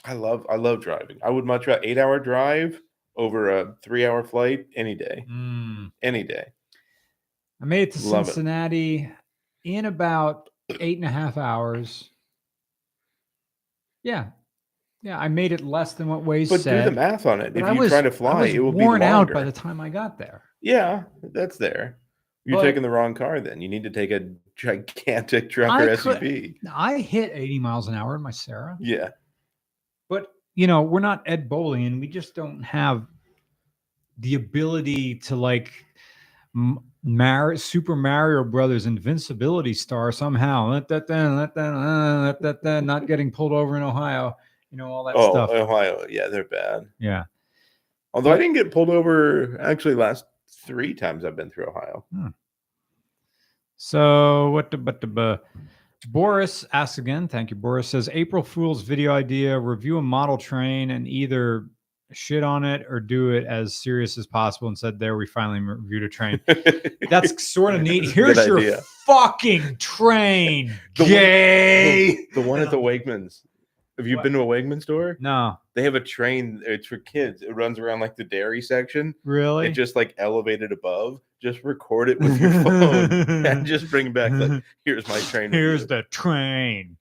I 0.04 0.12
love 0.12 0.46
I 0.48 0.56
love 0.56 0.80
driving. 0.82 1.18
I 1.22 1.30
would 1.30 1.44
much 1.44 1.66
rather 1.66 1.82
eight 1.84 1.98
hour 1.98 2.18
drive 2.20 2.80
over 3.16 3.58
a 3.60 3.74
three 3.82 4.06
hour 4.06 4.22
flight 4.22 4.66
any 4.76 4.94
day. 4.94 5.24
Mm. 5.30 5.90
Any 6.02 6.22
day. 6.22 6.46
I 7.60 7.64
made 7.64 7.88
it 7.88 7.92
to 7.94 8.08
Love 8.08 8.28
it. 8.28 8.34
In 9.64 9.86
about 9.86 10.50
eight 10.80 10.98
and 10.98 11.06
a 11.06 11.10
half 11.10 11.36
hours. 11.38 12.10
Yeah. 14.02 14.26
Yeah. 15.02 15.18
I 15.18 15.28
made 15.28 15.52
it 15.52 15.62
less 15.62 15.94
than 15.94 16.08
what 16.08 16.22
Waze 16.24 16.50
But 16.50 16.60
said. 16.60 16.84
do 16.84 16.90
the 16.90 16.96
math 16.96 17.26
on 17.26 17.40
it. 17.40 17.54
but 17.54 17.62
If 17.62 17.68
I 17.68 17.72
you 17.72 17.80
was- 17.80 17.90
try 17.90 18.02
to 18.02 18.10
fly, 18.10 18.46
it 18.46 18.58
will 18.62 18.72
be 18.72 18.78
worn 18.84 19.02
out 19.02 19.32
by 19.32 19.44
the 19.44 19.52
time 19.52 19.80
I 19.80 19.88
got 19.88 20.18
there. 20.18 20.42
yeah, 20.60 21.04
that's 21.22 21.56
there. 21.56 21.98
You're 22.44 22.58
But- 22.58 22.64
taking 22.64 22.82
the 22.82 22.90
wrong 22.90 23.14
car 23.14 23.40
then. 23.40 23.60
You 23.62 23.68
need 23.68 23.84
to 23.84 23.90
take 23.90 24.10
a 24.10 24.34
gigantic 24.54 25.48
truck 25.50 25.70
I 25.70 25.82
or 25.84 25.96
could- 25.96 26.16
SUV. 26.22 26.56
I 26.70 26.98
hit 26.98 27.30
80 27.34 27.58
miles 27.58 27.88
an 27.88 27.94
hour 27.94 28.14
in 28.14 28.22
my 28.22 28.30
Sarah, 28.30 28.76
Yeah. 28.80 29.10
but 30.10 30.30
you 30.54 30.66
know, 30.66 30.82
we're 30.82 31.00
not 31.00 31.22
Ed 31.26 31.48
Bolian 31.48 31.86
and 31.88 32.00
we 32.00 32.06
just 32.06 32.34
don't 32.34 32.62
have 32.62 33.06
the 34.18 34.34
ability 34.36 35.16
to 35.16 35.34
like 35.36 35.72
m- 36.54 36.78
Mar- 37.06 37.54
Super 37.56 37.94
Mario 37.94 38.42
Brothers 38.44 38.86
invincibility 38.86 39.74
star 39.74 40.10
somehow. 40.10 40.70
Let 40.70 40.88
that 40.88 41.06
then, 41.06 41.36
let 41.36 41.54
that, 41.54 41.74
uh, 41.74 42.22
let 42.22 42.40
that 42.42 42.62
then, 42.62 42.86
not 42.86 43.06
getting 43.06 43.30
pulled 43.30 43.52
over 43.52 43.76
in 43.76 43.82
Ohio. 43.82 44.36
You 44.70 44.78
know, 44.78 44.90
all 44.90 45.04
that 45.04 45.14
Oh, 45.16 45.30
stuff. 45.32 45.50
Ohio. 45.50 46.04
Yeah, 46.08 46.28
they're 46.28 46.44
bad. 46.44 46.86
yeah. 46.98 47.24
Although 48.14 48.32
I 48.32 48.38
didn't 48.38 48.54
get 48.54 48.70
pulled 48.72 48.90
over 48.90 49.60
actually 49.60 49.94
last 49.96 50.24
three 50.48 50.94
times 50.94 51.24
I've 51.24 51.36
been 51.36 51.50
through 51.50 51.66
Ohio. 51.68 52.04
So 53.76 54.50
what 54.50 54.70
the 54.70 54.78
but 54.78 55.00
the 55.00 55.06
bu- 55.06 55.38
Boris 56.08 56.64
asks 56.72 56.98
again. 56.98 57.28
Thank 57.28 57.50
you. 57.50 57.56
Boris 57.56 57.88
says 57.88 58.08
April 58.12 58.42
Fool's 58.42 58.82
video 58.82 59.12
idea: 59.12 59.58
review 59.58 59.98
a 59.98 60.02
model 60.02 60.38
train 60.38 60.90
and 60.90 61.08
either 61.08 61.66
shit 62.12 62.42
on 62.42 62.64
it 62.64 62.86
or 62.88 63.00
do 63.00 63.30
it 63.30 63.44
as 63.46 63.76
serious 63.76 64.16
as 64.18 64.26
possible. 64.26 64.68
And 64.68 64.78
said, 64.78 64.98
"There, 64.98 65.16
we 65.16 65.26
finally 65.26 65.60
reviewed 65.60 66.02
a 66.04 66.08
train." 66.08 66.40
That's 67.10 67.42
sort 67.46 67.74
of 67.74 67.82
neat. 67.82 68.10
Here's 68.10 68.34
Good 68.36 68.46
your 68.46 68.58
idea. 68.58 68.80
fucking 69.06 69.76
train, 69.78 70.74
The 70.96 71.02
one- 71.04 71.10
gay. 71.12 72.26
the 72.34 72.40
one 72.40 72.60
at 72.60 72.70
the 72.70 72.78
Wegmans. 72.78 73.40
Have 73.96 74.08
you 74.08 74.16
What? 74.16 74.24
been 74.24 74.32
to 74.32 74.40
a 74.40 74.44
Wegman 74.46 74.82
store? 74.82 75.16
No, 75.20 75.56
They 75.74 75.84
have 75.84 75.94
a 75.94 76.00
train. 76.00 76.60
It's 76.66 76.86
for 76.88 76.96
kids. 76.98 77.42
It 77.42 77.54
runs 77.54 77.78
around 77.78 78.00
like 78.00 78.16
the 78.16 78.24
dairy 78.24 78.60
section. 78.60 79.14
really. 79.24 79.68
It 79.68 79.70
just 79.72 79.94
like 79.94 80.14
elevated 80.18 80.72
above. 80.72 81.20
Just 81.40 81.62
record 81.62 82.08
it 82.08 82.18
with 82.18 82.40
your 82.40 82.50
phone 82.64 83.12
and 83.46 83.64
just 83.64 83.88
bring 83.90 84.12
back 84.12 84.32
like, 84.32 84.62
here's 84.84 85.06
my 85.06 85.20
train. 85.20 85.52
Here's 85.52 85.82
review." 85.82 85.96
the 85.98 86.02
train. 86.10 86.96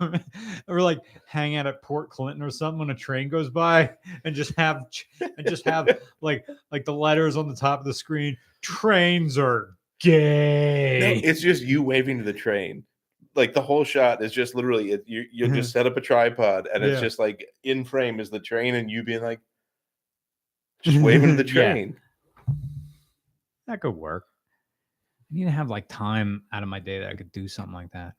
or 0.68 0.80
like 0.80 0.98
hang 1.26 1.56
out 1.56 1.66
at 1.66 1.82
Port 1.82 2.10
Clinton 2.10 2.42
or 2.42 2.50
something 2.50 2.78
when 2.78 2.90
a 2.90 2.94
train 2.94 3.28
goes 3.28 3.50
by 3.50 3.90
and 4.24 4.34
just 4.34 4.54
have 4.56 4.84
and 5.20 5.46
just 5.46 5.64
have 5.64 5.88
like 6.20 6.46
like 6.72 6.84
the 6.84 6.94
letters 6.94 7.36
on 7.36 7.48
the 7.48 7.56
top 7.56 7.80
of 7.80 7.86
the 7.86 7.94
screen. 7.94 8.36
Trains 8.62 9.38
are 9.38 9.76
No, 10.04 10.10
gay. 10.10 11.20
it's 11.24 11.40
just 11.40 11.62
you 11.62 11.82
waving 11.82 12.18
to 12.18 12.24
the 12.24 12.32
train. 12.32 12.84
Like 13.34 13.54
the 13.54 13.62
whole 13.62 13.84
shot 13.84 14.22
is 14.22 14.32
just 14.32 14.54
literally 14.54 14.92
it, 14.92 15.04
you. 15.06 15.24
You 15.32 15.46
mm-hmm. 15.46 15.54
just 15.54 15.72
set 15.72 15.86
up 15.86 15.96
a 15.96 16.00
tripod 16.00 16.68
and 16.72 16.82
it's 16.84 16.94
Yeah. 16.94 17.00
just 17.06 17.18
like 17.18 17.46
in 17.62 17.84
frame 17.84 18.20
is 18.20 18.30
the 18.30 18.40
train 18.40 18.74
and 18.74 18.90
you 18.90 19.02
being 19.02 19.22
like, 19.22 19.40
just 20.82 20.98
waving 20.98 21.36
to 21.36 21.42
the 21.42 21.46
Yeah. 21.48 21.72
train. 21.72 21.96
that 23.66 23.80
could 23.80 23.94
work. 23.94 24.24
I 25.30 25.34
need 25.34 25.44
to 25.44 25.50
have 25.50 25.70
like 25.70 25.86
time 25.88 26.42
out 26.52 26.64
of 26.64 26.68
my 26.68 26.80
day 26.80 26.98
that 26.98 27.08
I 27.08 27.14
could 27.14 27.30
do 27.30 27.46
something 27.46 27.74
like 27.74 27.92
that. 27.92 28.14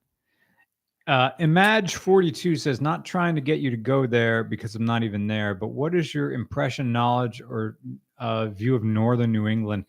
Uh, 1.07 1.31
Imag42 1.39 2.59
says, 2.59 2.79
not 2.79 3.05
trying 3.05 3.33
to 3.35 3.41
get 3.41 3.59
you 3.59 3.71
to 3.71 3.77
go 3.77 4.05
there 4.05 4.43
because 4.43 4.75
I'm 4.75 4.85
not 4.85 5.03
even 5.03 5.25
there, 5.27 5.55
but 5.55 5.67
what 5.67 5.95
is 5.95 6.13
your 6.13 6.31
impression, 6.31 6.91
knowledge, 6.91 7.41
or 7.41 7.77
uh, 8.19 8.47
view 8.47 8.75
of 8.75 8.83
Northern 8.83 9.31
New 9.31 9.47
England, 9.47 9.85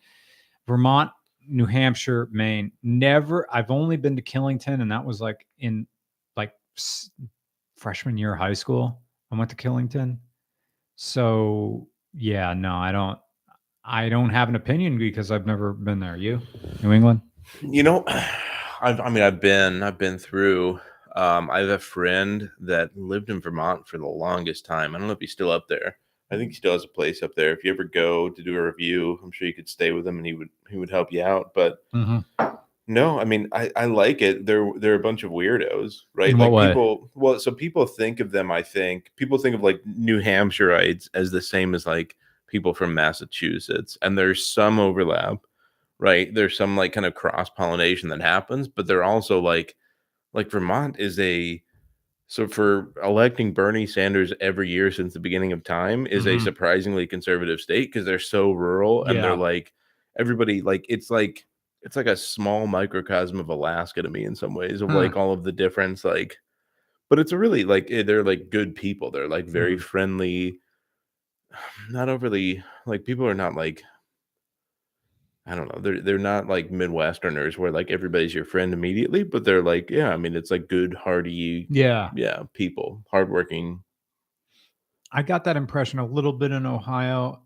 Vermont, 0.67 1.11
New 1.47 1.67
Hampshire, 1.67 2.29
Maine? 2.31 2.71
Never, 2.81 3.47
I've 3.53 3.69
only 3.69 3.95
been 3.95 4.15
to 4.15 4.23
Killington, 4.23 4.81
and 4.81 4.91
that 4.91 5.05
was 5.05 5.21
like 5.21 5.45
in 5.59 5.85
like 6.35 6.53
freshman 7.77 8.17
year 8.17 8.33
of 8.33 8.39
high 8.39 8.53
school. 8.53 8.99
I 9.31 9.35
went 9.35 9.51
to 9.51 9.55
Killington. 9.55 10.17
So, 10.95 11.87
yeah, 12.13 12.53
no, 12.53 12.75
I 12.75 12.91
don't. 12.91 13.19
I 13.85 14.07
don't 14.07 14.29
have 14.29 14.47
an 14.47 14.55
opinion 14.55 14.97
because 14.97 15.29
I've 15.29 15.45
never 15.45 15.73
been 15.73 15.99
there. 15.99 16.15
You, 16.15 16.39
New 16.81 16.93
England? 16.93 17.21
You 17.61 17.83
know, 17.83 18.05
I've, 18.81 18.99
I 18.99 19.09
mean, 19.09 19.23
I've 19.23 19.41
been, 19.41 19.83
I've 19.83 19.97
been 19.97 20.17
through. 20.17 20.79
Um, 21.15 21.49
I 21.51 21.59
have 21.59 21.69
a 21.69 21.79
friend 21.79 22.49
that 22.61 22.95
lived 22.97 23.29
in 23.29 23.39
Vermont 23.39 23.87
for 23.87 23.97
the 23.97 24.07
longest 24.07 24.65
time. 24.65 24.95
I 24.95 24.97
don't 24.97 25.07
know 25.07 25.13
if 25.13 25.19
he's 25.19 25.31
still 25.31 25.51
up 25.51 25.67
there. 25.67 25.97
I 26.31 26.37
think 26.37 26.49
he 26.51 26.55
still 26.55 26.73
has 26.73 26.83
a 26.83 26.87
place 26.87 27.21
up 27.21 27.35
there. 27.35 27.53
If 27.53 27.63
you 27.63 27.71
ever 27.71 27.83
go 27.83 28.29
to 28.29 28.43
do 28.43 28.55
a 28.57 28.63
review, 28.63 29.19
I'm 29.23 29.31
sure 29.31 29.47
you 29.47 29.53
could 29.53 29.69
stay 29.69 29.91
with 29.91 30.07
him 30.07 30.17
and 30.17 30.25
he 30.25 30.33
would 30.33 30.49
he 30.69 30.77
would 30.77 30.89
help 30.89 31.11
you 31.11 31.23
out. 31.23 31.51
But 31.53 31.83
Mm-hmm. 31.93 32.55
no, 32.87 33.19
I 33.19 33.25
mean, 33.25 33.47
I, 33.51 33.71
I 33.75 33.85
like 33.85 34.23
it. 34.23 34.47
They're 34.47 34.71
they're 34.77 34.95
a 34.95 34.99
bunch 34.99 35.21
of 35.23 35.31
weirdos, 35.31 36.01
right? 36.15 36.35
Like 36.35 36.51
way? 36.51 36.67
people. 36.67 37.11
Well, 37.13 37.39
so 37.39 37.51
people 37.51 37.85
think 37.85 38.19
of 38.19 38.31
them. 38.31 38.51
I 38.51 38.63
think 38.63 39.11
people 39.15 39.37
think 39.37 39.55
of 39.55 39.61
like 39.61 39.81
New 39.85 40.19
Hampshireites 40.21 41.07
as 41.13 41.29
the 41.29 41.41
same 41.41 41.75
as 41.75 41.85
like 41.85 42.15
people 42.47 42.73
from 42.73 42.93
Massachusetts, 42.95 43.97
and 44.01 44.17
there's 44.17 44.47
some 44.47 44.79
overlap, 44.79 45.37
right? 45.99 46.33
There's 46.33 46.57
some 46.57 46.75
like 46.75 46.93
kind 46.93 47.05
of 47.05 47.13
cross 47.13 47.49
pollination 47.49 48.09
that 48.09 48.21
happens, 48.21 48.67
but 48.67 48.87
they're 48.87 49.03
also 49.03 49.39
like 49.39 49.75
like 50.33 50.49
Vermont 50.51 50.99
is 50.99 51.19
a 51.19 51.61
so 52.27 52.47
for 52.47 52.93
electing 53.03 53.53
Bernie 53.53 53.85
Sanders 53.85 54.33
every 54.41 54.67
year 54.69 54.91
since 54.91 55.13
the 55.13 55.19
beginning 55.19 55.51
of 55.51 55.63
time 55.63 56.07
is 56.07 56.25
Mhm. 56.25 56.35
a 56.37 56.39
surprisingly 56.39 57.05
conservative 57.05 57.59
state 57.61 57.89
because 57.91 58.05
they're 58.05 58.17
so 58.19 58.51
rural 58.51 59.03
and 59.05 59.15
Yeah. 59.15 59.21
they're 59.21 59.35
like 59.37 59.73
everybody 60.17 60.61
like 60.61 60.85
it's 60.89 61.11
like 61.11 61.45
it's 61.81 61.95
like 61.95 62.07
a 62.07 62.15
small 62.17 62.65
microcosm 62.67 63.39
of 63.39 63.49
Alaska 63.49 64.01
to 64.01 64.09
me 64.09 64.25
in 64.25 64.35
some 64.35 64.55
ways 64.55 64.81
of 64.81 64.89
Huh. 64.89 64.97
like 64.97 65.15
all 65.15 65.33
of 65.33 65.43
the 65.43 65.51
difference 65.51 66.03
like 66.05 66.37
but 67.09 67.19
it's 67.19 67.31
a 67.33 67.37
really 67.37 67.63
like 67.65 67.91
eh, 67.91 68.03
they're 68.03 68.23
like 68.23 68.49
good 68.49 68.73
people 68.75 69.11
they're 69.11 69.27
like 69.27 69.45
very 69.45 69.75
Mhm. 69.77 69.81
friendly 69.81 70.59
not 71.91 72.09
overly 72.09 72.63
like 72.85 73.03
people 73.03 73.27
are 73.27 73.35
not 73.35 73.53
like 73.55 73.83
I 75.45 75.55
don't 75.55 75.73
know. 75.73 75.81
They're 75.81 76.01
they're 76.01 76.17
not 76.17 76.47
like 76.47 76.71
Midwesterners 76.71 77.57
where 77.57 77.71
like 77.71 77.91
everybody's 77.91 78.33
your 78.33 78.45
friend 78.45 78.73
immediately, 78.73 79.23
but 79.23 79.43
they're 79.43 79.61
like, 79.61 79.89
yeah, 79.89 80.09
I 80.09 80.17
mean, 80.17 80.35
it's 80.35 80.51
like 80.51 80.69
good, 80.69 80.93
hardy, 80.93 81.67
Yeah, 81.69 82.11
yeah, 82.15 82.43
people, 82.53 83.03
hardworking. 83.11 83.83
I 85.11 85.21
got 85.21 85.43
that 85.43 85.57
impression 85.57 85.99
a 85.99 86.05
little 86.05 86.33
bit 86.33 86.51
in 86.51 86.65
Ohio, 86.65 87.41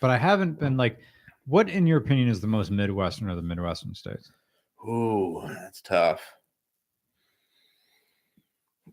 but 0.00 0.10
I 0.10 0.18
haven't 0.18 0.58
been 0.60 0.76
like. 0.76 0.98
What, 1.44 1.68
in 1.68 1.88
your 1.88 1.98
opinion, 1.98 2.28
is 2.28 2.40
the 2.40 2.46
most 2.46 2.70
Midwestern 2.70 3.28
of 3.28 3.34
the 3.34 3.42
Midwestern 3.42 3.96
states? 3.96 4.30
Ooh, 4.88 5.42
that's 5.48 5.80
tough. 5.82 6.20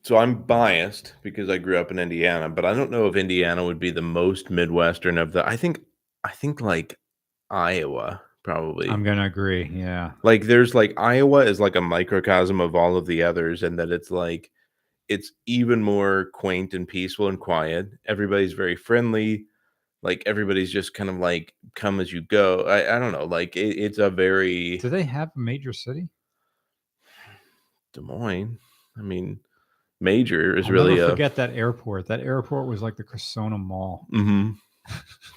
so 0.04 0.18
I'm 0.18 0.42
biased 0.44 1.14
because 1.22 1.50
I 1.50 1.58
grew 1.60 1.78
up 1.78 1.92
in 1.92 2.00
Indiana, 2.00 2.50
but 2.50 2.66
I 2.66 2.74
don't 2.74 2.90
know 2.92 3.06
if 3.08 3.16
Indiana 3.16 3.64
would 3.64 3.80
be 3.80 3.92
the 3.92 4.02
most 4.02 4.50
Midwestern 4.50 5.18
of 5.18 5.32
the. 5.34 5.48
I 5.48 5.58
think, 5.58 5.80
I 6.24 6.32
think 6.32 6.62
like 6.62 6.96
Iowa 7.50 8.22
probably. 8.50 8.90
I'm 8.90 9.04
gonna 9.04 9.26
agree. 9.26 9.70
Yeah. 9.74 10.12
like 10.24 10.44
there's 10.44 10.74
like 10.74 10.94
Iowa 10.98 11.46
is 11.46 11.60
like 11.60 11.76
a 11.76 11.82
microcosm 11.82 12.60
of 12.60 12.76
all 12.76 12.98
of 12.98 13.06
the 13.06 13.24
others, 13.24 13.64
and 13.64 13.78
that 13.80 13.92
it's 13.92 14.10
like 14.12 14.50
it's 15.08 15.32
even 15.46 15.82
more 15.84 16.30
quaint 16.34 16.74
and 16.74 16.88
peaceful 16.88 17.28
and 17.28 17.40
quiet. 17.40 17.90
Everybody's 18.06 18.54
very 18.54 18.76
friendly. 18.76 19.46
Like 20.02 20.24
everybody's 20.26 20.72
just 20.72 20.94
kind 20.94 21.10
of 21.10 21.18
like 21.18 21.54
come 21.76 22.00
as 22.00 22.12
you 22.14 22.22
go. 22.22 22.62
I, 22.62 22.96
I 22.96 23.00
don't 23.00 23.12
know. 23.12 23.26
Like 23.26 23.56
it, 23.56 23.78
it's 23.78 23.98
a 23.98 24.10
very 24.10 24.78
Do 24.78 24.90
they 24.90 25.04
have 25.04 25.30
a 25.36 25.40
major 25.40 25.74
city? 25.74 26.10
Des 27.94 28.02
Moines. 28.02 28.58
I 28.98 29.02
mean, 29.02 29.40
major 30.00 30.56
is 30.56 30.66
I'll 30.68 30.72
really 30.72 30.96
never 30.96 31.08
a 31.08 31.10
forget 31.12 31.36
that 31.36 31.54
airport. 31.54 32.08
That 32.08 32.22
airport 32.22 32.68
was 32.68 32.82
like 32.82 32.96
the 32.96 33.04
Cressona 33.04 33.60
Mall. 33.60 34.08
Mhm. 34.14 34.56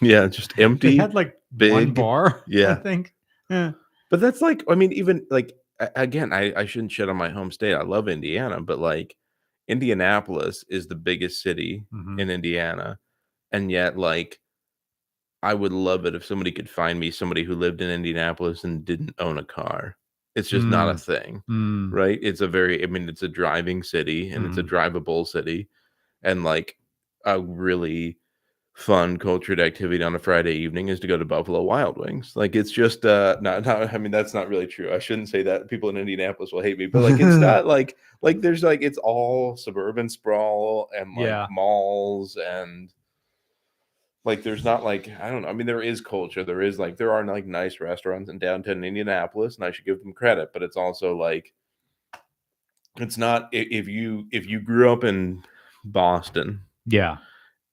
Yeah, 0.01 0.27
just 0.27 0.57
They 0.57 0.65
empty. 0.65 0.97
had 0.97 1.15
like 1.15 1.35
one 1.51 1.69
big, 1.87 1.95
bar. 1.95 2.43
Yeah, 2.47 2.73
I 2.73 2.75
think. 2.77 3.15
Yeah. 3.51 3.73
But 4.11 4.21
that's 4.21 4.41
like, 4.41 4.63
I 4.69 4.75
mean, 4.75 4.93
even 4.93 5.27
like 5.31 5.53
again, 5.97 6.33
I, 6.33 6.53
I 6.55 6.65
shouldn't 6.67 6.93
shit 6.93 7.09
on 7.09 7.17
my 7.17 7.29
home 7.29 7.51
state. 7.51 7.75
I 7.75 7.83
love 7.83 8.09
Indiana, 8.09 8.61
but 8.61 8.79
like 8.79 9.17
Indianapolis 9.69 10.65
is 10.69 10.87
the 10.87 10.95
biggest 10.95 11.43
city 11.43 11.85
Mhm. 11.93 12.21
in 12.21 12.31
Indiana. 12.31 12.99
And 13.53 13.71
yet, 13.71 13.99
like, 13.99 14.39
I 15.43 15.55
would 15.55 15.73
love 15.73 16.07
it 16.07 16.15
if 16.15 16.25
somebody 16.25 16.53
could 16.53 16.71
find 16.71 16.99
me 17.01 17.11
somebody 17.11 17.43
who 17.43 17.55
lived 17.55 17.81
in 17.81 17.91
Indianapolis 17.91 18.65
and 18.65 18.85
didn't 18.85 19.15
own 19.19 19.39
a 19.39 19.45
car. 19.45 19.97
It's 20.35 20.49
just 20.49 20.67
not 20.67 20.89
a 20.95 20.97
thing, 20.97 21.43
Mm. 21.51 21.93
right? 21.93 22.19
It's 22.23 22.41
a 22.41 22.49
very, 22.49 22.83
I 22.83 22.87
mean, 22.87 23.09
it's 23.09 23.23
a 23.23 23.29
driving 23.29 23.83
city 23.83 24.31
and 24.31 24.47
it's 24.47 24.57
a 24.57 24.63
drivable 24.63 25.27
city. 25.27 25.69
And 26.23 26.45
like 26.45 26.77
a 27.27 27.39
really 27.41 28.17
fun 28.75 29.19
cultured 29.19 29.61
activity 29.61 30.03
on 30.03 30.15
a 30.15 30.19
Friday 30.19 30.55
evening 30.55 30.89
is 30.89 30.99
to 31.01 31.07
go 31.07 31.19
to 31.19 31.25
Buffalo 31.25 31.63
Wild 31.63 31.99
Wings. 31.99 32.33
Like 32.35 32.57
it's 32.57 32.71
just 32.71 33.05
uh 33.05 33.37
not, 33.41 33.65
not 33.67 33.93
I 33.95 33.99
mean 33.99 34.11
that's 34.13 34.33
not 34.35 34.49
really 34.49 34.67
true. 34.67 34.93
I 34.93 34.99
shouldn't 34.99 35.29
say 35.29 35.43
that. 35.43 35.69
People 35.69 35.89
in 35.91 35.97
Indianapolis 35.97 36.53
will 36.53 36.63
hate 36.63 36.79
me, 36.79 36.87
but 36.87 37.03
like 37.03 37.21
it's 37.21 37.37
not 37.41 37.67
like 37.67 37.97
like 38.23 38.41
there's 38.41 38.63
like 38.63 38.83
it's 38.83 38.99
all 38.99 39.57
suburban 39.57 40.09
sprawl 40.09 40.89
and 40.99 41.15
like 41.15 41.27
Yeah. 41.27 41.47
malls 41.51 42.37
and 42.37 42.93
like 44.25 44.43
there's 44.43 44.65
not 44.65 44.85
like 44.85 45.09
I 45.21 45.31
don't 45.31 45.43
know. 45.43 45.49
I 45.49 45.53
mean 45.53 45.67
there 45.67 45.83
is 45.83 46.01
culture. 46.01 46.43
There 46.45 46.63
is 46.63 46.79
like 46.79 46.97
there 46.97 47.13
are 47.13 47.25
like 47.25 47.45
nice 47.47 47.79
restaurants 47.81 48.31
in 48.31 48.39
downtown 48.39 48.85
Indianapolis 48.85 49.57
and 49.57 49.65
I 49.65 49.71
should 49.71 49.85
give 49.85 50.01
them 50.03 50.13
credit, 50.15 50.51
but 50.53 50.63
it's 50.63 50.77
also 50.77 51.15
like 51.17 51.53
it's 52.97 53.19
not 53.19 53.49
if 53.53 53.87
you 53.87 54.27
if 54.33 54.47
you 54.47 54.61
grew 54.61 54.91
up 54.93 55.05
in 55.05 55.43
Boston 55.85 56.63
Yeah. 56.87 57.17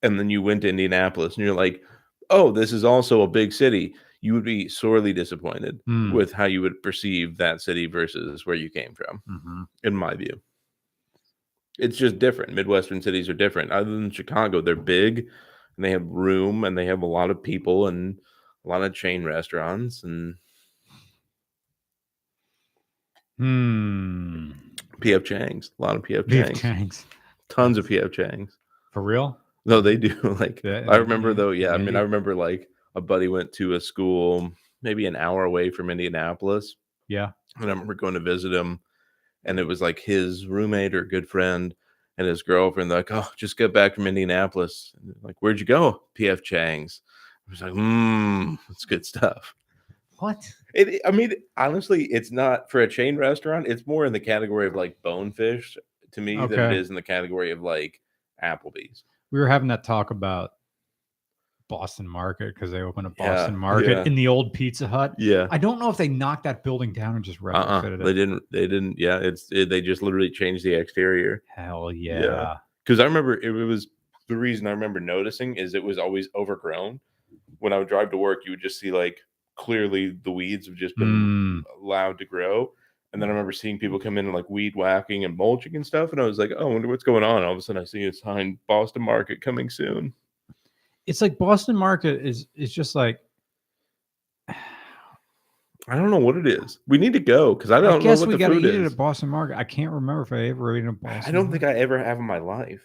And 0.03 0.19
then 0.19 0.29
you 0.29 0.41
went 0.41 0.61
to 0.61 0.69
Indianapolis 0.69 1.35
and 1.35 1.45
you're 1.45 1.55
like, 1.55 1.81
oh, 2.29 2.51
this 2.51 2.71
is 2.71 2.83
also 2.83 3.21
a 3.21 3.27
big 3.27 3.51
city, 3.51 3.93
you 4.21 4.33
would 4.33 4.43
be 4.43 4.67
sorely 4.69 5.13
disappointed 5.13 5.79
Mm. 5.87 6.13
with 6.13 6.31
how 6.31 6.45
you 6.45 6.61
would 6.61 6.81
perceive 6.83 7.37
that 7.37 7.61
city 7.61 7.85
versus 7.87 8.45
where 8.45 8.55
you 8.55 8.69
came 8.69 8.93
from, 8.93 9.21
Mhm. 9.29 9.67
in 9.83 9.95
my 9.95 10.13
view. 10.15 10.41
It's 11.77 11.97
just 11.97 12.19
different. 12.19 12.53
Midwestern 12.53 13.01
cities 13.01 13.29
are 13.29 13.33
different. 13.33 13.71
Other 13.71 13.89
than 13.91 14.11
Chicago, 14.11 14.59
they're 14.61 14.75
big 14.75 15.19
and 15.77 15.85
they 15.85 15.91
have 15.91 16.05
room 16.05 16.65
and 16.65 16.77
they 16.77 16.85
have 16.85 17.01
a 17.01 17.05
lot 17.07 17.29
of 17.29 17.41
people 17.41 17.87
and 17.87 18.19
a 18.65 18.67
lot 18.69 18.83
of 18.83 18.93
chain 18.93 19.23
restaurants 19.23 20.03
and 20.03 20.35
Hmm. 23.37 24.51
PF 24.99 25.23
Chang's, 25.23 25.71
a 25.79 25.81
lot 25.81 25.95
of 25.95 26.03
PF 26.03 26.27
Chang's, 26.29 26.59
Chang's. 26.61 27.05
tons 27.47 27.77
of 27.77 27.87
PF 27.87 28.11
Chang's. 28.11 28.57
For 28.91 29.01
real? 29.01 29.39
No, 29.69 29.81
they 29.81 29.97
do. 29.97 30.15
Like 30.39 30.61
Yeah, 30.63 30.85
I 30.89 30.95
remember 30.97 31.29
yeah, 31.29 31.35
though, 31.35 31.51
yeah. 31.51 31.71
I 31.71 31.77
mean. 31.77 31.95
I 31.95 32.01
remember 32.01 32.35
like 32.35 32.67
a 32.95 33.01
buddy 33.01 33.27
went 33.27 33.53
to 33.53 33.75
a 33.75 33.81
school 33.81 34.51
maybe 34.81 35.05
an 35.05 35.15
hour 35.15 35.43
away 35.43 35.69
from 35.69 35.89
Indianapolis. 35.89 36.75
Yeah. 37.07 37.31
And 37.57 37.65
I 37.65 37.69
remember 37.69 37.93
going 37.93 38.13
to 38.13 38.19
visit 38.19 38.53
him, 38.53 38.79
and 39.45 39.59
it 39.59 39.65
was 39.65 39.81
like 39.81 39.99
his 39.99 40.47
roommate 40.47 40.95
or 40.95 41.03
good 41.03 41.27
friend 41.27 41.75
and 42.17 42.27
his 42.27 42.41
girlfriend. 42.41 42.89
Like, 42.89 43.11
oh, 43.11 43.27
just 43.35 43.57
got 43.57 43.73
back 43.73 43.95
from 43.95 44.07
Indianapolis. 44.07 44.93
Like, 45.21 45.35
where'd 45.41 45.59
you 45.59 45.65
go? 45.65 46.03
PF 46.17 46.43
Chang's. 46.43 47.01
I 47.47 47.51
was 47.51 47.61
like, 47.61 47.73
mmm, 47.73 48.57
it's 48.69 48.85
good 48.85 49.05
stuff. 49.05 49.55
What? 50.19 50.43
It, 50.73 51.01
I 51.05 51.11
mean, 51.11 51.33
honestly, 51.57 52.05
it's 52.05 52.31
not 52.31 52.69
for 52.69 52.81
a 52.81 52.87
chain 52.87 53.17
restaurant. 53.17 53.67
It's 53.67 53.87
more 53.87 54.05
in 54.05 54.13
the 54.13 54.19
category 54.19 54.67
of 54.67 54.75
like 54.75 55.01
bonefish 55.01 55.77
to 56.11 56.21
me 56.21 56.35
than 56.35 56.59
it 56.59 56.73
is 56.73 56.89
in 56.89 56.95
the 56.95 57.01
category 57.01 57.51
of 57.51 57.61
like 57.61 58.01
Applebee's. 58.43 59.03
We 59.31 59.39
were 59.39 59.47
having 59.47 59.67
that 59.69 59.83
talk 59.83 60.11
about 60.11 60.51
Boston 61.67 62.07
Market 62.07 62.55
because 62.55 62.71
they 62.71 62.81
opened 62.81 63.07
a 63.07 63.11
Yeah, 63.19 63.35
Boston 63.35 63.57
Market 63.57 63.89
yeah. 63.91 64.03
in 64.05 64.15
the 64.15 64.27
old 64.27 64.53
Pizza 64.53 64.87
Hut. 64.87 65.13
Yeah. 65.19 65.47
I 65.51 65.57
don't 65.59 65.79
know 65.79 65.89
if 65.89 65.97
they 65.97 66.07
knocked 66.07 66.43
that 66.45 66.63
building 66.63 66.91
down 66.93 67.15
and 67.15 67.23
just 67.23 67.39
Uh-uh. 67.41 67.81
retrofitted 67.83 68.03
They 68.03 68.13
didn't. 68.13 68.43
They 68.51 68.67
didn't. 68.67 68.97
Yeah, 68.97 69.19
it's 69.19 69.47
it, 69.51 69.69
they 69.69 69.81
just 69.81 70.01
literally 70.01 70.31
changed 70.31 70.63
the 70.65 70.73
exterior. 70.73 71.43
Hell 71.55 71.91
yeah. 71.91 72.55
Because 72.83 72.99
I 72.99 73.03
remember 73.03 73.39
it, 73.39 73.51
was 73.51 73.87
the 74.27 74.35
reason 74.37 74.65
I 74.65 74.71
remember 74.71 74.99
noticing 74.99 75.57
is 75.57 75.75
it 75.75 75.83
was 75.83 75.99
always 75.99 76.27
overgrown. 76.35 76.99
When 77.59 77.71
I 77.73 77.77
would 77.77 77.87
drive 77.89 78.09
to 78.11 78.17
work, 78.17 78.39
you 78.45 78.51
would 78.51 78.61
just 78.61 78.79
see 78.79 78.91
like 78.91 79.19
clearly 79.55 80.17
the 80.23 80.31
weeds 80.31 80.65
have 80.67 80.75
just 80.75 80.95
been 80.95 81.63
Mm. 81.63 81.83
allowed 81.83 82.17
to 82.19 82.25
grow. 82.25 82.71
And 83.11 83.21
then 83.21 83.29
I 83.29 83.31
remember 83.31 83.51
seeing 83.51 83.79
people 83.79 83.99
come 83.99 84.17
in 84.19 84.25
and 84.27 84.35
like 84.35 84.49
weed 84.49 84.75
whacking 84.75 85.25
and 85.25 85.35
mulching 85.35 85.75
and 85.75 85.85
stuff, 85.85 86.11
and 86.11 86.21
I 86.21 86.25
was 86.25 86.37
like, 86.37 86.51
"Oh, 86.55 86.69
I 86.69 86.73
wonder 86.73 86.87
what's 86.87 87.03
going 87.03 87.23
on." 87.23 87.43
All 87.43 87.51
of 87.51 87.57
a 87.57 87.61
sudden, 87.61 87.81
I 87.81 87.85
see 87.85 88.05
a 88.05 88.13
sign: 88.13 88.59
"Boston 88.67 89.01
Market 89.01 89.41
coming 89.41 89.69
soon." 89.69 90.13
It's 91.07 91.21
like 91.21 91.37
Boston 91.39 91.75
Market 91.75 92.23
is 92.23 92.47
is 92.55 92.71
just 92.71 92.93
like 92.93 93.19
I 94.47 95.95
don't 95.95 96.11
know 96.11 96.19
what 96.19 96.37
it 96.37 96.45
is. 96.45 96.77
We 96.87 96.99
need 96.99 97.13
to 97.13 97.19
go 97.19 97.55
because 97.55 97.71
I 97.71 97.77
I, 97.77 97.81
don't 97.81 97.93
know 97.99 98.03
guess 98.03 98.19
what 98.19 98.27
we 98.29 98.35
the 98.35 98.39
gotta 98.39 98.53
food 98.55 98.65
eat 98.65 98.75
it 98.75 98.81
is. 98.81 98.91
at 98.91 98.97
Boston 98.97 99.29
Market. 99.29 99.57
I 99.57 99.63
can't 99.63 99.91
remember 99.91 100.21
if 100.21 100.31
I 100.31 100.49
ever 100.49 100.77
ate 100.77 100.85
it 100.85 100.89
at 100.89 101.01
Boston. 101.01 101.23
I 101.25 101.31
don't 101.31 101.49
think 101.51 101.63
I 101.63 101.73
ever 101.79 101.97
have 101.97 102.19
in 102.19 102.25
my 102.25 102.37
life. 102.37 102.81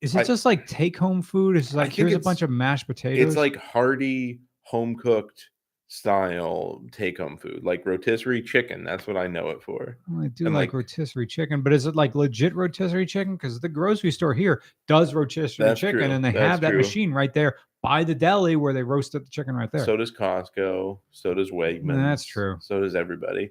Is 0.00 0.16
it 0.16 0.20
I- 0.20 0.24
just 0.24 0.44
like 0.44 0.66
take 0.66 0.96
home 0.96 1.22
food? 1.22 1.56
It's 1.56 1.72
I 1.74 1.78
like 1.78 1.92
here's 1.92 2.12
a 2.12 2.16
it's- 2.16 2.24
bunch 2.24 2.42
of 2.42 2.50
mashed 2.50 2.88
potatoes. 2.88 3.24
It's 3.28 3.36
like 3.36 3.54
hearty, 3.56 4.40
home 4.62 4.96
cooked 4.96 5.50
style 5.88 6.82
take 6.90 7.18
home 7.18 7.36
food, 7.36 7.60
like 7.64 7.86
rotisserie 7.86 8.42
chicken. 8.42 8.84
That's 8.84 9.06
what 9.06 9.16
I 9.16 9.26
know 9.26 9.50
it 9.50 9.62
for. 9.62 9.96
Oh, 10.10 10.22
I 10.22 10.28
do 10.28 10.46
and, 10.46 10.54
like, 10.54 10.72
rotisserie 10.72 11.26
chicken, 11.26 11.62
but 11.62 11.72
is 11.72 11.86
it 11.86 11.94
like 11.94 12.14
legit 12.14 12.54
rotisserie 12.54 13.06
chicken? 13.06 13.34
Because 13.34 13.60
the 13.60 13.68
grocery 13.68 14.10
store 14.10 14.34
here 14.34 14.62
does 14.88 15.14
rotisserie 15.14 15.74
chicken, 15.76 16.00
true. 16.00 16.10
and 16.10 16.24
they 16.24 16.32
That's 16.32 16.46
have 16.46 16.60
that 16.62 16.70
true. 16.70 16.78
machine 16.78 17.12
right 17.12 17.32
there 17.32 17.56
by 17.82 18.02
the 18.04 18.14
deli 18.14 18.56
where 18.56 18.72
they 18.72 18.82
roast 18.82 19.14
up 19.14 19.24
the 19.24 19.30
chicken 19.30 19.54
right 19.54 19.70
there. 19.70 19.84
So 19.84 19.96
does 19.96 20.12
Costco. 20.12 20.98
So 21.12 21.34
does 21.34 21.50
Wegmans. 21.50 21.96
That's 21.96 22.24
true. 22.24 22.56
So 22.60 22.80
does 22.80 22.94
everybody. 22.94 23.50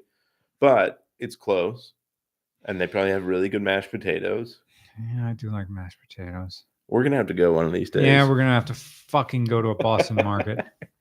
But 0.59 1.03
it's 1.19 1.35
close. 1.35 1.93
And 2.65 2.81
they 2.81 2.87
probably 2.87 3.11
have 3.11 3.25
really 3.25 3.47
good 3.47 3.61
mashed 3.61 3.91
potatoes. 3.91 4.59
yeah, 5.13 5.29
I 5.29 5.33
do 5.33 5.51
like 5.51 5.69
mashed 5.69 5.99
potatoes. 6.01 6.63
We're 6.87 7.03
going 7.03 7.11
to 7.11 7.17
have 7.17 7.27
to 7.27 7.33
go 7.33 7.53
one 7.53 7.65
of 7.65 7.73
these 7.73 7.89
days. 7.91 8.05
Yeah, 8.05 8.27
we're 8.27 8.37
gonna 8.37 8.49
have 8.49 8.65
to 8.65 8.73
fucking 8.73 9.45
go 9.45 9.61
to 9.61 9.69
a 9.69 9.75
Boston 9.75 10.17
Market. 10.17 10.65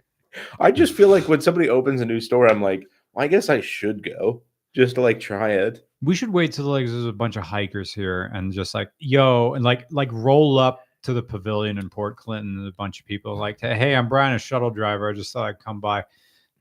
I 0.61 0.71
just 0.71 0.95
feel 0.95 1.09
like 1.09 1.29
when 1.29 1.41
somebody 1.41 1.69
opens 1.69 2.01
a 2.01 2.05
new 2.05 2.21
store, 2.21 2.49
I'm 2.49 2.63
like, 2.63 2.87
well, 3.13 3.25
I 3.25 3.29
guess 3.29 3.49
I 3.49 3.61
should 3.61 4.03
go 4.03 4.43
just 4.75 4.97
to 4.97 5.01
like 5.01 5.21
try 5.21 5.51
it. 5.51 5.87
We 6.03 6.15
should 6.15 6.31
wait 6.31 6.53
till 6.53 6.67
like 6.67 6.87
there's 6.87 7.07
a 7.07 7.13
bunch 7.13 7.37
of 7.37 7.45
hikers 7.45 7.95
here 7.95 8.31
and 8.35 8.53
just 8.53 8.75
like 8.75 8.91
yo 8.99 9.55
and 9.55 9.65
like 9.65 9.87
like 9.91 10.11
roll 10.13 10.59
up 10.59 10.85
to 11.03 11.13
the 11.13 11.23
pavilion 11.23 11.79
in 11.79 11.89
Port 11.89 12.17
Clinton 12.17 12.59
and 12.59 12.69
a 12.69 12.73
bunch 12.73 13.01
of 13.01 13.07
people 13.07 13.37
like 13.37 13.61
hey 13.61 13.95
I'm 13.95 14.09
Brian 14.09 14.35
a 14.35 14.39
shuttle 14.39 14.71
driver. 14.71 15.09
I 15.09 15.15
just 15.15 15.33
thought 15.33 15.47
I'd 15.47 15.61
come 15.61 15.81
by. 15.81 16.05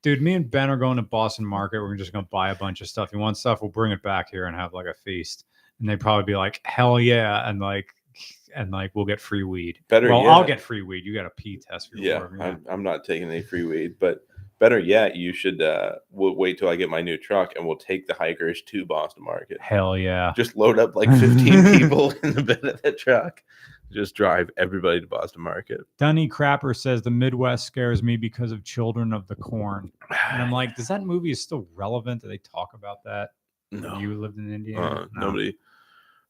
Dude 0.01 0.21
me 0.21 0.33
and 0.33 0.49
Ben 0.49 0.69
are 0.69 0.77
going 0.77 0.97
to 0.97 1.03
Boston 1.03 1.45
Market. 1.45 1.81
We're 1.81 1.95
just 1.95 2.13
gonna 2.13 2.27
buy 2.31 2.51
a 2.51 2.55
bunch 2.55 2.81
of 2.81 2.87
stuff. 2.87 3.09
You 3.11 3.19
want 3.19 3.37
stuff? 3.37 3.61
We'll 3.61 3.71
bring 3.71 3.91
it 3.91 4.03
back 4.03 4.29
here 4.29 4.45
and 4.45 4.55
have 4.55 4.73
like 4.73 4.87
a 4.87 4.93
feast. 4.93 5.45
And 5.79 5.89
they'd 5.89 5.99
probably 5.99 6.31
be 6.31 6.37
like 6.37 6.61
hell 6.63 6.99
yeah. 6.99 7.47
And 7.49 7.59
like 7.59 7.93
and 8.55 8.71
like 8.71 8.91
we'll 8.93 9.05
get 9.05 9.19
free 9.21 9.43
weed 9.43 9.79
Better 9.89 10.09
well 10.09 10.27
I'll 10.29 10.43
get 10.43 10.61
free 10.61 10.81
weed 10.81 11.05
you 11.05 11.13
got 11.13 11.25
a 11.25 11.29
pee 11.31 11.57
test 11.57 11.91
for 11.91 11.97
Yeah, 11.97 12.27
I'm, 12.39 12.63
I'm 12.69 12.83
not 12.83 13.03
taking 13.03 13.29
any 13.29 13.41
free 13.41 13.63
weed, 13.63 13.95
but 13.99 14.25
better 14.59 14.79
yet, 14.79 15.15
you 15.15 15.33
should 15.33 15.61
uh, 15.61 15.95
we'll 16.09 16.35
wait 16.35 16.57
till 16.57 16.69
I 16.69 16.75
get 16.75 16.89
my 16.89 17.01
new 17.01 17.17
truck 17.17 17.53
and 17.55 17.65
we'll 17.65 17.75
take 17.75 18.07
the 18.07 18.13
hikers 18.13 18.61
to 18.63 18.85
Boston 18.85 19.23
Market. 19.23 19.57
hell 19.61 19.97
yeah 19.97 20.31
Just 20.35 20.55
load 20.55 20.79
up 20.79 20.95
like 20.95 21.09
15 21.19 21.77
people 21.77 22.11
in 22.23 22.33
the 22.33 22.43
bed 22.43 22.63
of 22.63 22.81
that 22.81 22.97
truck. 22.97 23.43
Just 23.91 24.15
drive 24.15 24.49
everybody 24.57 25.01
to 25.01 25.05
Boston 25.07 25.41
Market. 25.43 25.81
Dunny 25.99 26.27
Crapper 26.27 26.75
says 26.75 27.03
the 27.03 27.11
Midwest 27.11 27.67
scares 27.67 28.01
me 28.01 28.17
because 28.17 28.51
of 28.51 28.63
Children 28.63 29.13
of 29.13 29.27
the 29.27 29.35
Corn. 29.35 29.91
And 30.31 30.41
I'm 30.41 30.51
like, 30.51 30.75
does 30.77 30.87
that 30.87 31.03
movie 31.03 31.29
is 31.29 31.41
still 31.41 31.67
relevant? 31.75 32.23
Do 32.23 32.27
they 32.27 32.39
talk 32.39 32.73
about 32.73 33.03
that? 33.03 33.31
no, 33.71 33.99
You 33.99 34.19
lived 34.19 34.39
in 34.39 34.51
Indiana? 34.51 34.81
uh, 34.87 35.05
No. 35.13 35.27
nobody. 35.27 35.55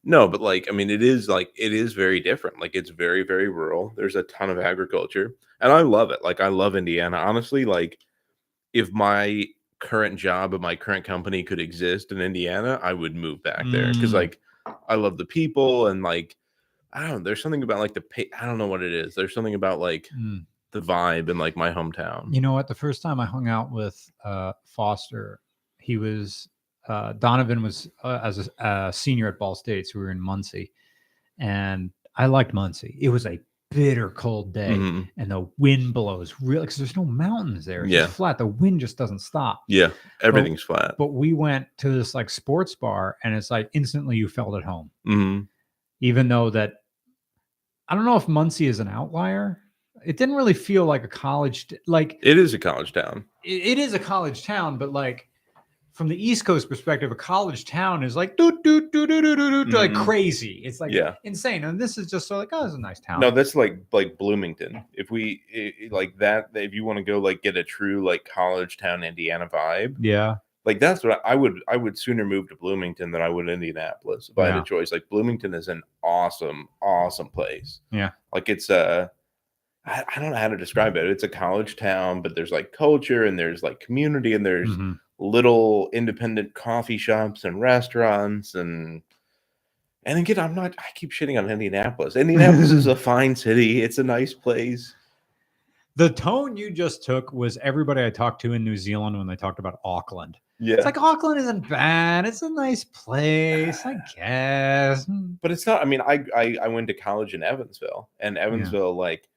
No, 0.04 0.28
but 0.28 0.42
like, 0.42 0.68
I 0.70 0.74
mean, 0.74 0.90
it 0.90 1.02
is 1.02 1.30
like 1.30 1.50
it 1.56 1.74
is 1.74 1.94
very 1.94 2.20
different. 2.20 2.60
Like, 2.60 2.76
it's 2.76 2.90
very, 2.90 3.24
very 3.24 3.48
rural. 3.50 3.94
There's 3.96 4.16
a 4.16 4.24
ton 4.24 4.50
of 4.50 4.60
agriculture, 4.60 5.36
and 5.62 5.72
I 5.72 5.82
love 5.82 6.12
it. 6.12 6.24
Like, 6.24 6.42
I 6.42 6.48
love 6.50 6.76
Indiana. 6.76 7.18
Honestly, 7.18 7.64
like, 7.66 7.98
if 8.74 8.92
my 8.92 9.46
current 9.80 10.18
job 10.18 10.54
at 10.54 10.62
my 10.62 10.76
current 10.76 11.06
company 11.06 11.44
could 11.44 11.60
exist 11.60 12.12
in 12.12 12.20
Indiana, 12.22 12.80
I 12.84 12.94
would 12.94 13.16
move 13.16 13.44
back 13.44 13.66
there 13.72 13.94
because, 13.94 14.12
Mm. 14.12 14.16
like, 14.16 14.40
I 14.88 14.96
love 14.96 15.18
the 15.18 15.26
people 15.26 15.88
and 15.88 16.04
like 16.04 16.36
I 16.96 17.02
don't 17.02 17.10
know. 17.10 17.20
There's 17.24 17.42
something 17.42 17.64
about 17.64 17.80
like 17.80 17.94
the 17.96 18.02
pay. 18.02 18.30
I 18.40 18.46
don't 18.46 18.58
know 18.60 18.68
what 18.68 18.84
it 18.84 18.94
is. 18.94 19.16
There's 19.16 19.34
something 19.34 19.56
about 19.56 19.80
like 19.80 20.10
Mm. 20.18 20.46
the 20.72 20.82
vibe 20.82 21.28
in 21.30 21.38
like 21.38 21.56
my 21.58 21.72
hometown. 21.74 22.34
You 22.34 22.40
know 22.42 22.54
what? 22.54 22.68
The 22.68 22.76
first 22.76 23.02
time 23.02 23.20
I 23.20 23.26
hung 23.26 23.48
out 23.48 23.72
with 23.72 24.12
uh, 24.24 24.54
Foster, 24.64 25.40
he 25.80 25.98
was 25.98 26.48
uh, 26.88 27.14
Donovan 27.14 27.62
was 27.64 27.90
uh, 28.04 28.20
as 28.24 28.50
a, 28.60 28.92
senior 28.94 29.28
at 29.28 29.40
Ball 29.40 29.56
State, 29.56 29.88
so 29.88 30.00
we 30.00 30.06
were 30.06 30.12
in 30.12 30.20
Muncie, 30.20 30.72
and 31.40 31.92
I 32.16 32.26
liked 32.28 32.54
Muncie. 32.54 32.98
It 33.00 33.10
was 33.10 33.26
a 33.26 33.40
bitter 33.72 34.10
cold 34.12 34.54
day, 34.54 34.78
Mhm. 34.78 35.10
and 35.18 35.32
the 35.32 35.48
wind 35.58 35.94
blows 35.96 36.36
really 36.42 36.62
because 36.62 36.78
there's 36.78 36.96
no 36.96 37.06
mountains 37.06 37.66
there. 37.66 37.84
It's 37.86 37.94
Yeah. 37.94 38.08
flat. 38.08 38.38
The 38.38 38.46
wind 38.46 38.80
just 38.82 38.98
doesn't 38.98 39.20
stop. 39.20 39.64
Yeah, 39.68 39.90
everything's 40.22 40.62
flat. 40.62 40.96
But 40.98 41.08
we 41.14 41.34
went 41.34 41.66
to 41.78 41.90
this 41.90 42.14
like 42.14 42.30
sports 42.30 42.76
bar, 42.76 43.18
and 43.24 43.34
it's 43.34 43.50
like 43.50 43.70
instantly 43.74 44.16
you 44.18 44.28
felt 44.28 44.56
at 44.56 44.64
home, 44.64 44.92
hmm 45.06 45.42
even 46.02 46.28
though 46.28 46.50
that 46.50 46.74
I 47.88 47.96
don't 47.96 48.06
know 48.06 48.16
if 48.18 48.28
Muncie 48.28 48.68
is 48.68 48.80
an 48.80 48.88
outlier. 48.88 49.60
It 50.06 50.18
didn't 50.18 50.36
really 50.36 50.54
feel 50.54 50.86
like 50.86 51.04
a 51.04 51.08
college 51.08 51.74
like 51.88 52.20
It 52.22 52.38
is 52.38 52.54
a 52.54 52.60
college 52.60 52.92
town. 52.94 53.26
it, 53.44 53.62
it 53.64 53.80
is 53.80 53.94
a 53.94 54.00
college 54.00 54.44
town, 54.44 54.78
but 54.78 54.92
like 54.92 55.30
from 55.94 56.08
the 56.08 56.16
East 56.16 56.44
Coast 56.44 56.68
perspective, 56.68 57.12
a 57.12 57.16
college 57.16 57.66
town 57.66 58.04
is 58.04 58.16
like 58.16 58.36
doo 58.36 58.60
doo 58.64 58.90
doo 58.90 59.06
doo 59.08 59.22
doo 59.22 59.36
doo 59.36 59.66
doo 59.66 59.72
like 59.78 59.92
Mhm. 59.92 60.04
crazy. 60.06 60.62
It's 60.66 60.80
like 60.82 60.92
Yeah. 60.92 61.16
insane. 61.24 61.64
And 61.64 61.80
this 61.80 61.98
is 62.00 62.10
just 62.10 62.28
so 62.28 62.38
like, 62.38 62.50
oh, 62.52 62.66
it's 62.66 62.74
a 62.74 62.80
nice 62.80 63.00
town. 63.00 63.20
No, 63.20 63.30
that's 63.30 63.54
like 63.56 63.78
like 63.92 64.18
Bloomington. 64.18 64.84
If 64.94 65.12
we 65.12 65.42
i- 65.56 65.74
i- 65.86 65.90
like 65.92 66.18
that, 66.18 66.50
if 66.56 66.74
you 66.74 66.84
want 66.84 66.98
to 66.98 67.04
go 67.04 67.20
like 67.20 67.42
get 67.44 67.56
a 67.58 67.64
true 67.64 68.04
like 68.04 68.26
college 68.26 68.78
town 68.78 69.04
Indiana 69.04 69.48
vibe, 69.48 69.96
yeah. 70.00 70.36
like 70.66 70.80
that's 70.80 71.04
what 71.04 71.22
I, 71.24 71.34
I 71.34 71.36
would 71.36 71.60
I 71.68 71.78
would 71.78 71.96
sooner 71.98 72.26
move 72.26 72.50
to 72.50 72.56
Bloomington 72.56 73.12
than 73.12 73.22
I 73.22 73.30
would 73.30 73.48
Indianapolis 73.48 74.30
if 74.30 74.38
I 74.40 74.48
had 74.48 74.58
a 74.58 74.64
choice. 74.64 74.92
Like 74.92 75.08
Bloomington 75.10 75.54
is 75.54 75.68
an 75.68 75.84
awesome, 76.04 76.70
awesome 76.82 77.28
place. 77.30 77.82
Yeah. 77.92 78.10
Like 78.34 78.50
it's 78.50 78.70
a 78.72 79.12
I, 79.86 80.04
I 80.16 80.20
don't 80.22 80.32
know 80.32 80.38
how 80.38 80.48
to 80.48 80.58
describe 80.58 80.96
it. 80.96 81.06
It's 81.06 81.24
a 81.24 81.30
college 81.30 81.76
town, 81.76 82.22
but 82.22 82.36
there's 82.36 82.52
like 82.52 82.72
culture 82.72 83.26
and 83.26 83.38
there's 83.38 83.62
like 83.62 83.80
community 83.82 84.34
and 84.34 84.46
there's 84.46 84.70
Mhm. 84.70 84.98
Little 85.20 85.90
independent 85.94 86.54
coffee 86.54 86.98
shops 86.98 87.44
and 87.44 87.62
restaurants 87.62 88.56
and 88.56 89.02
and 90.06 90.20
again 90.20 90.40
i'm 90.40 90.56
not 90.56 90.74
i 90.80 90.86
keep 90.96 91.12
shitting 91.12 91.38
on 91.38 91.50
indianapolis 91.50 92.16
indianapolis 92.16 92.72
is 92.72 92.88
a 92.88 92.96
fine 93.10 93.36
city 93.36 93.82
it's 93.82 93.98
a 94.00 94.04
nice 94.04 94.34
place 94.34 94.96
The 95.96 96.10
tone 96.10 96.58
you 96.58 96.72
just 96.72 97.04
took 97.04 97.32
was 97.32 97.58
everybody 97.62 98.04
I 98.04 98.10
talked 98.10 98.42
to 98.42 98.54
in 98.54 98.64
New 98.64 98.76
Zealand 98.76 99.16
when 99.16 99.28
they 99.28 99.36
talked 99.36 99.60
about 99.60 99.80
Auckland. 99.86 100.38
yeah 100.60 100.76
It's 100.78 100.86
like 100.86 100.98
Auckland 100.98 101.40
isn't 101.40 101.70
bad. 101.70 102.26
It's 102.26 102.42
a 102.42 102.50
nice 102.50 102.84
place, 102.84 103.86
I 103.86 103.94
guess. 104.16 105.06
Mm. 105.06 105.38
but 105.42 105.52
it's 105.52 105.68
not 105.68 105.82
i 105.82 105.86
mean 105.86 106.02
I, 106.02 106.26
I 106.36 106.58
i 106.64 106.68
went 106.68 106.88
to 106.88 106.94
college 106.96 107.34
in 107.36 107.44
evansville 107.44 108.10
and 108.20 108.38
evansville 108.40 108.96
like 108.98 109.30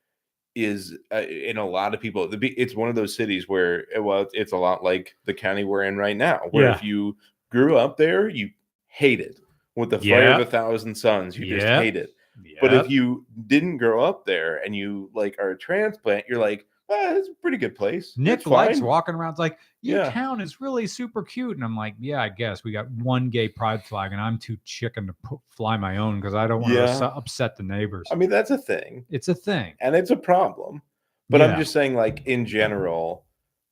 is 0.56 0.96
uh, 1.12 1.18
in 1.28 1.58
a 1.58 1.64
lot 1.68 1.92
of 1.94 2.00
people 2.00 2.26
the 2.26 2.38
it's 2.56 2.74
one 2.74 2.88
of 2.88 2.94
those 2.96 3.14
cities 3.14 3.46
where 3.48 3.84
uh, 3.96 4.02
well 4.02 4.22
it's- 4.22 4.52
a 4.52 4.56
lot 4.56 4.82
like 4.82 5.14
the 5.26 5.34
county 5.34 5.62
we're 5.64 5.84
in 5.84 5.96
right 5.98 6.16
now 6.16 6.40
where 6.50 6.64
Yeah. 6.64 6.74
if 6.74 6.82
you 6.82 7.14
grew 7.50 7.76
up 7.76 7.96
there 7.98 8.28
you 8.28 8.48
hate 8.88 9.20
it 9.20 9.38
with 9.74 9.90
the 9.90 9.98
fire 9.98 10.06
Yeah. 10.22 10.34
of 10.36 10.40
a 10.40 10.50
thousand 10.50 10.94
suns 10.94 11.38
you 11.38 11.44
just 11.46 11.66
hate 11.66 11.94
it 11.96 12.14
But 12.60 12.72
if 12.74 12.90
you 12.90 13.26
didn't 13.46 13.76
grow 13.78 14.02
up 14.02 14.24
there 14.24 14.56
and 14.64 14.74
you 14.74 15.10
like 15.14 15.36
are 15.38 15.50
a 15.50 15.58
transplant, 15.58 16.26
you're 16.28 16.38
like, 16.38 16.66
ah, 16.90 17.14
it's 17.14 17.28
a 17.28 17.34
pretty 17.42 17.56
good 17.56 17.74
place. 17.74 18.14
Nick 18.16 18.38
It's 18.40 18.46
likes 18.46 18.78
fine." 18.78 18.86
walking 18.86 19.14
around. 19.14 19.30
It's 19.30 19.38
like, 19.38 19.58
your 19.82 20.02
Yeah. 20.04 20.10
town 20.10 20.40
is 20.40 20.60
really 20.60 20.86
super 20.86 21.22
cute. 21.22 21.56
And 21.56 21.64
I'm 21.64 21.76
like, 21.76 21.94
yeah, 21.98 22.22
I 22.22 22.28
guess 22.28 22.62
we 22.64 22.72
got 22.72 22.90
one 22.90 23.28
gay 23.30 23.48
pride 23.48 23.84
flag, 23.84 24.12
and 24.12 24.20
I'm 24.20 24.38
too 24.38 24.56
chicken 24.64 25.06
to 25.08 25.38
fly 25.48 25.76
my 25.76 25.96
own 25.98 26.20
because 26.20 26.34
I 26.34 26.46
don't 26.46 26.60
want 26.62 26.74
Yeah. 26.74 26.86
to 26.98 27.14
upset 27.14 27.56
the 27.56 27.62
neighbors. 27.62 28.06
I 28.10 28.14
mean, 28.14 28.30
that's 28.30 28.50
a 28.50 28.58
thing, 28.58 29.04
it's 29.10 29.28
a 29.28 29.34
thing. 29.34 29.74
and 29.80 29.94
it's 29.96 30.10
a 30.10 30.16
problem. 30.16 30.82
But 31.28 31.40
Yeah. 31.40 31.48
I'm 31.48 31.58
just 31.58 31.72
saying, 31.72 31.94
like 31.94 32.24
in 32.26 32.46
general, 32.46 33.24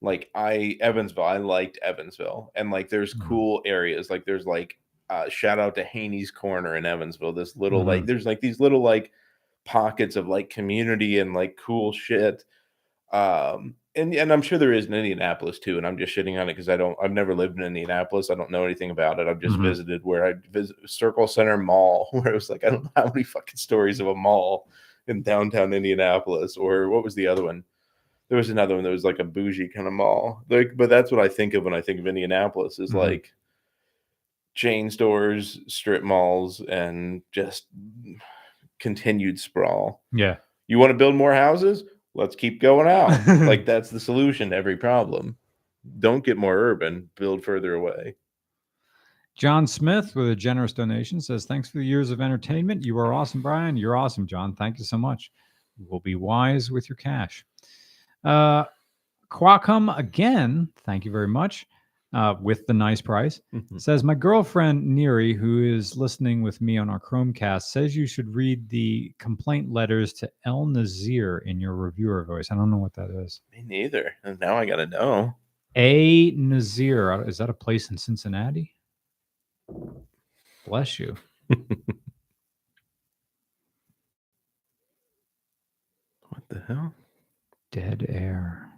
like 0.03 0.29
I 0.35 0.77
Evansville, 0.81 1.25
I 1.25 1.37
liked 1.39 1.79
Evansville, 1.83 2.51
and 2.57 2.71
like 2.71 2.89
there's 2.89 3.15
Mhm. 3.15 3.27
cool 3.29 3.63
areas. 3.65 4.11
Like 4.11 4.25
there's 4.25 4.45
like 4.47 4.77
uh, 5.11 5.29
shout 5.29 5.59
out 5.59 5.75
to 5.75 5.85
Haynie's 5.85 6.31
Corner 6.31 6.77
in 6.77 6.87
Evansville. 6.87 7.33
This 7.35 7.55
little 7.57 7.85
like 7.85 8.03
Mhm. 8.05 8.07
there's 8.07 8.25
like 8.27 8.41
these 8.41 8.59
little 8.59 8.81
like 8.81 9.13
pockets 9.67 10.17
of 10.17 10.29
like 10.29 10.49
community 10.51 11.19
and 11.19 11.35
like 11.35 11.57
cool 11.59 11.93
shit. 11.93 12.43
Um, 13.15 13.77
and 13.97 14.13
and 14.15 14.33
I'm 14.33 14.43
sure 14.43 14.59
there 14.59 14.73
is 14.73 14.87
in 14.87 14.95
Indianapolis 14.95 15.61
too. 15.61 15.79
And 15.79 15.87
I'm 15.87 15.97
just 15.97 16.15
shitting 16.17 16.39
on 16.41 16.49
it 16.49 16.53
because 16.55 16.69
I 16.69 16.77
don't. 16.77 16.99
I've 17.03 17.13
never 17.13 17.33
lived 17.35 17.59
in 17.59 17.65
Indianapolis. 17.65 18.29
I 18.29 18.35
don't 18.35 18.51
know 18.51 18.65
anything 18.65 18.91
about 18.91 19.21
it. 19.21 19.29
I've 19.29 19.39
just 19.41 19.55
Mhm. 19.57 19.63
visited 19.63 20.05
where 20.05 20.27
I 20.27 20.35
visit 20.51 20.75
Circle 20.87 21.29
Centre 21.29 21.57
Mall, 21.57 22.09
where 22.13 22.29
it 22.29 22.35
was 22.35 22.51
like 22.51 22.65
I 22.65 22.71
don't 22.71 22.85
know 22.85 22.91
how 22.97 23.05
many 23.07 23.23
fucking 23.23 23.57
stories 23.57 24.01
of 24.01 24.09
a 24.09 24.15
mall 24.15 24.69
in 25.07 25.23
downtown 25.23 25.73
Indianapolis, 25.73 26.57
or 26.57 26.89
what 26.89 27.05
was 27.05 27.15
the 27.15 27.27
other 27.29 27.45
one? 27.45 27.63
There 28.31 28.39
was 28.39 28.51
another 28.51 28.75
one 28.75 28.83
that 28.83 28.91
was 28.91 29.05
like 29.05 29.21
a 29.21 29.25
bougie 29.25 29.69
kind 29.69 29.87
of 29.87 29.93
mall. 29.93 30.43
Like, 30.51 30.73
but 30.77 30.89
that's 30.91 31.13
what 31.13 31.21
I 31.21 31.29
think 31.29 31.55
of 31.55 31.63
when 31.65 31.75
I 31.75 31.81
think 31.83 32.01
of 32.01 32.07
Indianapolis 32.09 32.79
is 32.81 32.91
Mhm. 32.91 32.95
like 32.99 33.33
chain 34.55 34.91
stores, 34.91 35.61
strip 35.69 36.03
malls, 36.03 36.61
and 36.69 37.23
just 37.33 37.67
continued 38.81 39.39
sprawl. 39.39 40.03
Yeah. 40.13 40.37
You 40.67 40.79
want 40.79 40.91
to 40.91 40.97
build 40.99 41.15
more 41.15 41.35
houses? 41.35 41.85
Let's 42.15 42.37
keep 42.37 42.61
going 42.61 42.89
out. 42.89 43.27
like 43.47 43.65
that's 43.67 43.91
the 43.91 44.01
solution 44.01 44.51
to 44.51 44.57
every 44.57 44.77
problem. 44.77 45.37
Don't 45.99 46.25
get 46.25 46.37
more 46.37 46.57
urban, 46.57 47.11
build 47.17 47.45
further 47.45 47.75
away. 47.75 48.15
John 49.35 49.67
Smith 49.67 50.15
with 50.15 50.31
a 50.31 50.37
generous 50.37 50.73
donation 50.73 51.21
says, 51.21 51.45
Thanks 51.45 51.69
for 51.69 51.79
the 51.79 51.85
years 51.85 52.11
of 52.11 52.21
entertainment. 52.21 52.85
You 52.85 52.97
are 52.99 53.13
awesome, 53.13 53.43
Brian. 53.43 53.77
You're 53.77 53.97
awesome, 53.97 54.27
John. 54.27 54.55
Thank 54.55 54.79
you 54.79 54.85
so 54.85 54.97
much. 54.97 55.33
We'll 55.77 56.01
be 56.01 56.15
wise 56.15 56.71
with 56.71 56.89
your 56.89 56.97
cash. 56.97 57.45
Uh, 58.23 58.65
Qualcomm 59.31 59.97
again, 59.99 60.69
thank 60.85 61.05
you 61.05 61.11
very 61.11 61.27
much. 61.27 61.67
Uh, 62.15 62.37
with 62.41 62.65
the 62.69 62.73
nice 62.73 63.01
price 63.01 63.41
says 63.77 64.05
my 64.05 64.15
girlfriend 64.15 64.87
Neri, 64.87 65.35
who 65.35 65.65
is 65.65 65.97
listening 65.97 66.43
with 66.43 66.61
me 66.61 66.79
on 66.79 66.89
our 66.89 67.01
Chromecast, 67.01 67.63
says 67.63 67.97
you 67.97 68.07
should 68.07 68.33
read 68.33 68.69
the 68.69 69.13
complaint 69.19 69.73
letters 69.73 70.13
to 70.15 70.31
Ea-nasir 70.47 71.39
in 71.39 71.61
your 71.61 71.75
reviewer 71.75 72.25
voice. 72.25 72.53
I 72.53 72.55
don't 72.55 72.71
know 72.71 72.77
what 72.77 72.95
that 72.95 73.11
is. 73.11 73.41
Me 73.53 73.65
neither. 73.67 74.13
Now 74.41 74.57
I 74.57 74.65
gotta 74.65 74.87
know. 74.87 75.35
Ea-nasir 75.77 77.13
uh, 77.13 77.25
is 77.25 77.39
that 77.39 77.51
a 77.51 77.55
place 77.55 77.91
in 77.91 77.99
Cincinnati? 77.99 78.73
Bless 80.67 81.01
you. 81.01 81.17
What 86.29 86.49
the 86.49 86.75
hell? 86.75 86.95
Dead 87.71 88.07
air. 88.09 88.69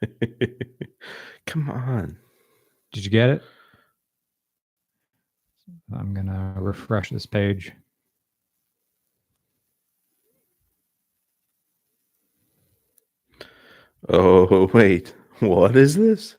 Come 1.46 1.68
on. 1.70 2.18
Did 2.92 3.04
you 3.04 3.10
get 3.10 3.30
it? 3.30 3.42
I'm 5.94 6.14
gonna 6.14 6.54
refresh 6.56 7.10
this 7.10 7.26
page. 7.26 7.72
Oh, 14.08 14.66
wait. 14.74 15.14
What 15.40 15.76
is 15.76 15.96
this? 15.96 16.36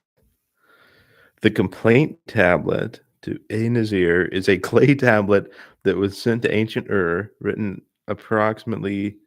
The 1.42 1.52
complaint 1.52 2.18
tablet 2.28 3.00
to 3.22 3.40
Ea-nasir 3.52 4.26
is 4.26 4.50
a 4.50 4.58
clay 4.58 4.96
tablet 4.96 5.52
that 5.84 5.98
was 5.98 6.22
sent 6.22 6.42
to 6.44 6.54
ancient 6.54 6.90
Ur, 6.90 7.32
written 7.40 7.82
approximately 8.08 9.18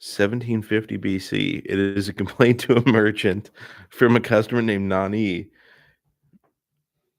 1750 0.00 0.98
BC. 0.98 1.62
It 1.64 1.78
is 1.78 2.08
a 2.08 2.12
complaint 2.12 2.60
to 2.60 2.76
a 2.76 2.88
merchant 2.88 3.50
from 3.90 4.16
a 4.16 4.20
customer 4.20 4.62
named 4.62 4.88
Nani. 4.88 5.48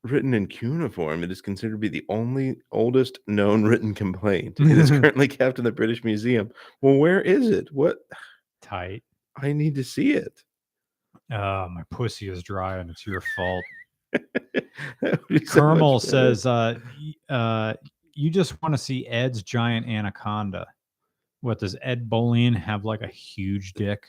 Written 0.05 0.35
in 0.35 0.45
cuneiform, 0.47 1.23
it 1.23 1.31
is 1.31 1.41
considered 1.41 1.73
to 1.73 1.77
be 1.79 1.87
the 1.89 2.05
only 2.09 2.57
oldest 2.71 3.17
known 3.27 3.63
written 3.63 3.93
complaint. 3.95 4.59
It 4.59 4.77
is 4.77 4.89
currently 4.91 5.27
kept 5.27 5.57
in 5.57 5.65
the 5.65 5.71
British 5.71 6.03
Museum. 6.03 6.51
Well, 6.81 6.97
where 6.97 7.21
is 7.21 7.49
it? 7.49 7.69
What? 7.71 7.97
Tight. 8.61 9.03
I 9.41 9.51
need 9.51 9.73
to 9.75 9.83
see 9.83 10.13
it. 10.13 10.43
Uh, 11.31 11.67
my 11.73 11.81
pussy 11.89 12.29
is 12.29 12.43
dry 12.43 12.77
and 12.77 12.89
it's 12.89 13.05
your 13.05 13.23
fault. 13.35 13.63
That 15.01 15.19
would 15.21 15.27
be 15.39 15.45
so 15.45 15.61
much 15.61 15.79
Kermel 15.79 15.99
better. 15.99 16.09
says, 16.09 16.45
uh, 16.45 16.77
uh, 17.29 17.73
you 18.13 18.29
just 18.29 18.61
want 18.61 18.73
to 18.73 18.77
see 18.77 19.07
Ed's 19.07 19.41
giant 19.41 19.87
anaconda. 19.87 20.67
What 21.41 21.59
does 21.59 21.75
Ed 21.81 22.09
Bolian 22.09 22.55
have 22.55 22.85
like 22.85 23.01
a 23.01 23.07
huge 23.07 23.73
dick? 23.73 24.07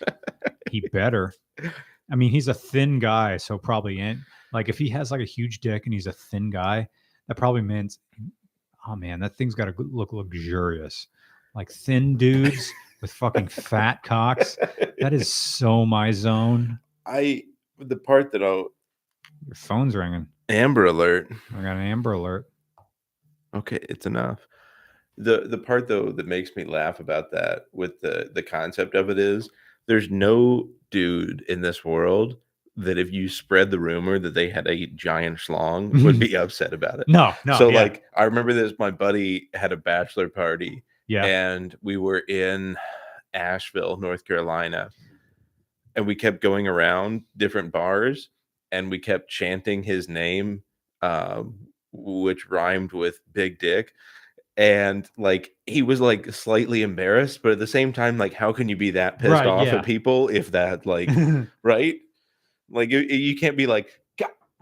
he 0.70 0.81
better. 0.93 1.32
I 2.11 2.16
mean, 2.16 2.31
he's 2.31 2.49
a 2.49 2.55
thin 2.55 2.99
guy, 2.99 3.37
so 3.37 3.59
probably 3.59 3.99
in 3.99 4.24
like 4.53 4.69
if 4.69 4.78
he 4.78 4.89
has 4.89 5.11
like 5.11 5.20
a 5.20 5.24
huge 5.24 5.61
dick 5.61 5.85
and 5.85 5.93
he's 5.93 6.07
a 6.07 6.12
thin 6.12 6.51
guy, 6.51 6.89
that 7.28 7.37
probably 7.37 7.62
means, 7.62 7.99
oh 8.89 8.97
man, 8.97 9.20
that 9.20 9.37
thing's 9.37 9.55
got 9.55 9.66
to 9.66 9.74
look 9.78 10.12
luxurious. 10.12 11.09
Like 11.55 11.70
thin 11.70 12.16
dudes 12.16 12.73
with 13.01 13.12
fucking 13.12 13.49
fat 13.49 14.03
cocks. 14.03 14.57
That 14.99 15.12
is 15.12 15.33
so 15.33 15.85
my 15.85 16.11
zone. 16.11 16.78
I 17.07 17.45
the 17.78 17.97
part 17.97 18.33
that 18.33 18.43
I'll 18.43 18.69
Your 19.47 19.55
phone's 19.55 19.95
ringing. 19.95 20.27
Amber 20.49 20.87
Alert. 20.87 21.31
I 21.53 21.62
got 21.62 21.77
an 21.77 21.83
Amber 21.83 22.12
Alert. 22.12 22.47
Okay, 23.55 23.78
it's 23.89 24.07
enough. 24.07 24.47
The 25.19 25.43
the 25.49 25.59
part 25.59 25.89
though 25.89 26.12
that 26.12 26.27
makes 26.27 26.57
me 26.57 26.65
laugh 26.65 27.01
about 27.01 27.31
that 27.33 27.65
with 27.73 28.01
the 28.01 28.31
the 28.35 28.43
concept 28.43 28.95
of 28.95 29.11
it 29.11 29.19
is 29.19 29.51
there's 29.87 30.11
no 30.11 30.69
dude 30.91 31.43
in 31.49 31.61
this 31.61 31.85
world 31.85 32.37
that 32.77 32.99
if 32.99 33.11
you 33.11 33.29
spread 33.29 33.71
the 33.71 33.79
rumor 33.79 34.19
that 34.19 34.35
they 34.35 34.51
had 34.51 34.67
a 34.67 34.87
giant 34.89 35.39
schlong 35.39 36.03
would 36.05 36.19
be 36.19 36.37
upset 36.37 36.73
about 36.73 37.01
it. 37.01 37.09
No, 37.09 37.35
no. 37.45 37.57
so 37.57 37.69
yeah, 37.69 37.83
like 37.83 38.05
I 38.15 38.25
remember 38.25 38.53
this 38.53 38.73
my 38.79 38.91
buddy 38.91 39.49
had 39.55 39.73
a 39.73 39.77
bachelor 39.77 40.29
party 40.29 40.85
yeah. 41.09 41.25
and 41.25 41.77
we 41.83 41.97
were 41.97 42.19
in 42.21 42.77
Asheville, 43.35 43.97
North 43.97 44.25
Carolina, 44.25 44.91
and 45.95 46.07
we 46.07 46.15
kept 46.15 46.41
going 46.41 46.67
around 46.67 47.23
different 47.37 47.73
bars, 47.73 48.31
and 48.73 48.91
we 48.91 48.99
kept 48.99 49.31
chanting 49.31 49.83
his 49.83 50.09
name, 50.09 50.63
um, 51.03 51.59
which 51.93 52.49
rhymed 52.49 52.93
with 52.93 53.21
Big 53.33 53.59
Dick, 53.59 53.93
and 54.57 55.09
like 55.19 55.55
he 55.66 55.83
was 55.83 56.01
like 56.01 56.33
slightly 56.33 56.83
embarrassed, 56.83 57.43
but 57.43 57.53
at 57.53 57.59
the 57.59 57.66
same 57.66 57.93
time, 57.93 58.19
like 58.19 58.33
how 58.33 58.53
can 58.53 58.69
you 58.69 58.77
be 58.77 58.91
that 58.93 59.19
pissed 59.19 59.31
Right, 59.33 59.47
off 59.47 59.66
yeah. 59.66 59.77
at 59.77 59.85
people 59.85 60.28
if 60.28 60.51
that 60.53 60.87
like 60.87 61.11
right, 61.62 61.97
like 62.70 62.91
you, 62.91 63.01
you 63.01 63.37
can't 63.37 63.57
be 63.57 63.66
like 63.66 64.01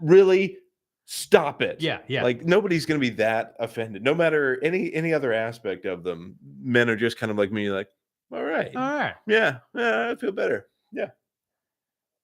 really 0.01 0.57
stop 1.05 1.61
it 1.61 1.77
yeah, 1.79 1.99
yeah. 2.07 2.21
like 2.21 2.43
nobody's 2.43 2.85
gonna 2.85 2.99
be 2.99 3.11
that 3.11 3.55
offended 3.59 4.03
no 4.03 4.13
matter 4.13 4.59
any 4.61 4.93
any 4.93 5.13
other 5.13 5.31
aspect 5.31 5.85
of 5.85 6.03
them 6.03 6.35
men 6.61 6.89
are 6.89 6.97
just 6.97 7.17
kind 7.17 7.31
of 7.31 7.37
like 7.37 7.49
me 7.51 7.69
like 7.69 7.87
all 8.33 8.43
right 8.43 8.75
All 8.75 8.81
right. 8.93 9.13
yeah 9.25 9.59
yeah 9.73 10.09
i 10.11 10.15
feel 10.15 10.33
better 10.33 10.67
Yeah. 10.91 11.11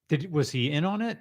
Did 0.10 0.30
was 0.32 0.52
he 0.52 0.72
in 0.72 0.84
on 0.84 1.02
it, 1.02 1.18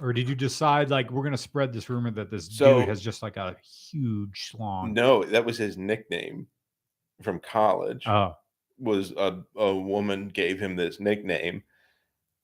or 0.00 0.12
did 0.12 0.28
you 0.28 0.34
decide 0.34 0.90
like 0.90 1.10
we're 1.10 1.24
gonna 1.24 1.36
spread 1.36 1.72
this 1.72 1.88
rumor 1.88 2.10
that 2.12 2.30
this 2.30 2.48
So- 2.50 2.80
dude 2.80 2.88
has 2.88 3.00
just 3.00 3.22
like 3.22 3.36
a 3.36 3.56
huge 3.90 4.52
schlong? 4.52 4.92
no 4.92 5.22
that 5.24 5.44
was 5.44 5.56
his 5.58 5.76
nickname 5.78 6.46
from 7.22 7.40
college. 7.40 8.06
Oh, 8.06 8.34
was 8.78 9.12
a, 9.16 9.40
a 9.56 9.74
woman 9.74 10.28
gave 10.28 10.60
him 10.60 10.76
this 10.76 11.00
nickname. 11.00 11.62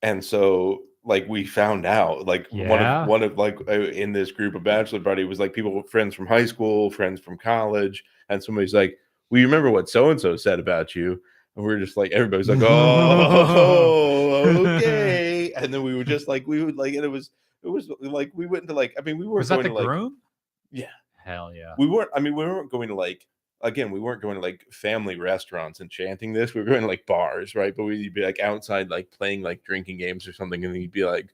And 0.01 0.23
so 0.23 0.81
like 1.05 1.27
we 1.27 1.45
found 1.45 1.85
out 1.85 2.25
like 2.25 2.47
one 2.51 2.79
of 2.81 3.07
one 3.07 3.23
of 3.23 3.37
like 3.37 3.57
uh, 3.67 3.73
in 3.73 4.13
this 4.13 4.31
group 4.31 4.55
of 4.55 4.63
bachelor 4.63 4.99
party 5.01 5.25
was 5.25 5.39
like 5.39 5.53
people 5.53 5.83
friends 5.83 6.15
from 6.15 6.25
high 6.25 6.45
school 6.45 6.89
friends 6.89 7.19
from 7.19 7.37
college 7.37 8.03
and 8.29 8.41
somebody's 8.43 8.73
like 8.73 8.97
well 9.29 9.39
you 9.41 9.45
remember 9.47 9.69
what 9.69 9.89
so 9.89 10.09
and 10.09 10.19
so 10.19 10.35
said 10.35 10.59
about 10.59 10.95
you? 10.95 11.21
And 11.55 11.63
we 11.63 11.71
are 11.73 11.79
just 11.79 11.97
like 11.97 12.11
everybody's 12.11 12.49
like 12.49 12.61
oh 12.63 14.43
okay 14.77 15.02
and 15.55 15.73
then 15.73 15.83
we 15.83 15.95
were 15.95 16.03
just 16.03 16.27
like 16.27 16.45
we 16.47 16.63
would 16.63 16.77
like 16.77 16.93
and 16.93 17.03
it 17.03 17.09
was 17.09 17.31
it 17.63 17.69
was 17.69 17.89
like 17.99 18.31
we 18.33 18.45
went 18.45 18.67
to 18.67 18.73
like 18.73 18.93
i 18.97 19.01
mean 19.01 19.17
we 19.17 19.25
weren't 19.25 19.39
was 19.39 19.49
that 19.49 19.55
going 19.55 19.63
the 19.63 19.69
to 19.69 19.75
like 19.75 19.85
groom? 19.85 20.17
Yeah. 20.71 20.87
Hell 21.23 21.53
yeah. 21.53 21.73
we 21.77 21.87
weren't 21.87 22.09
i 22.13 22.19
mean 22.19 22.35
we 22.35 22.43
weren't 22.45 22.69
going 22.71 22.89
to 22.89 22.95
like 22.95 23.25
again 23.61 23.89
we 23.91 23.99
weren't 23.99 24.21
going 24.21 24.35
to 24.35 24.41
like 24.41 24.65
family 24.71 25.15
restaurants 25.15 25.79
and 25.79 25.89
chanting 25.89 26.33
this 26.33 26.53
we 26.53 26.61
were 26.61 26.67
going 26.67 26.81
to 26.81 26.87
like 26.87 27.05
bars 27.05 27.55
right 27.55 27.75
but 27.75 27.85
we'd 27.85 28.13
be 28.13 28.21
like 28.21 28.39
outside 28.41 28.89
like 28.89 29.09
playing 29.09 29.41
like 29.41 29.63
drinking 29.63 29.97
games 29.97 30.27
or 30.27 30.33
something 30.33 30.65
and 30.65 30.73
then 30.73 30.81
you'd 30.81 30.91
be 30.91 31.05
like 31.05 31.33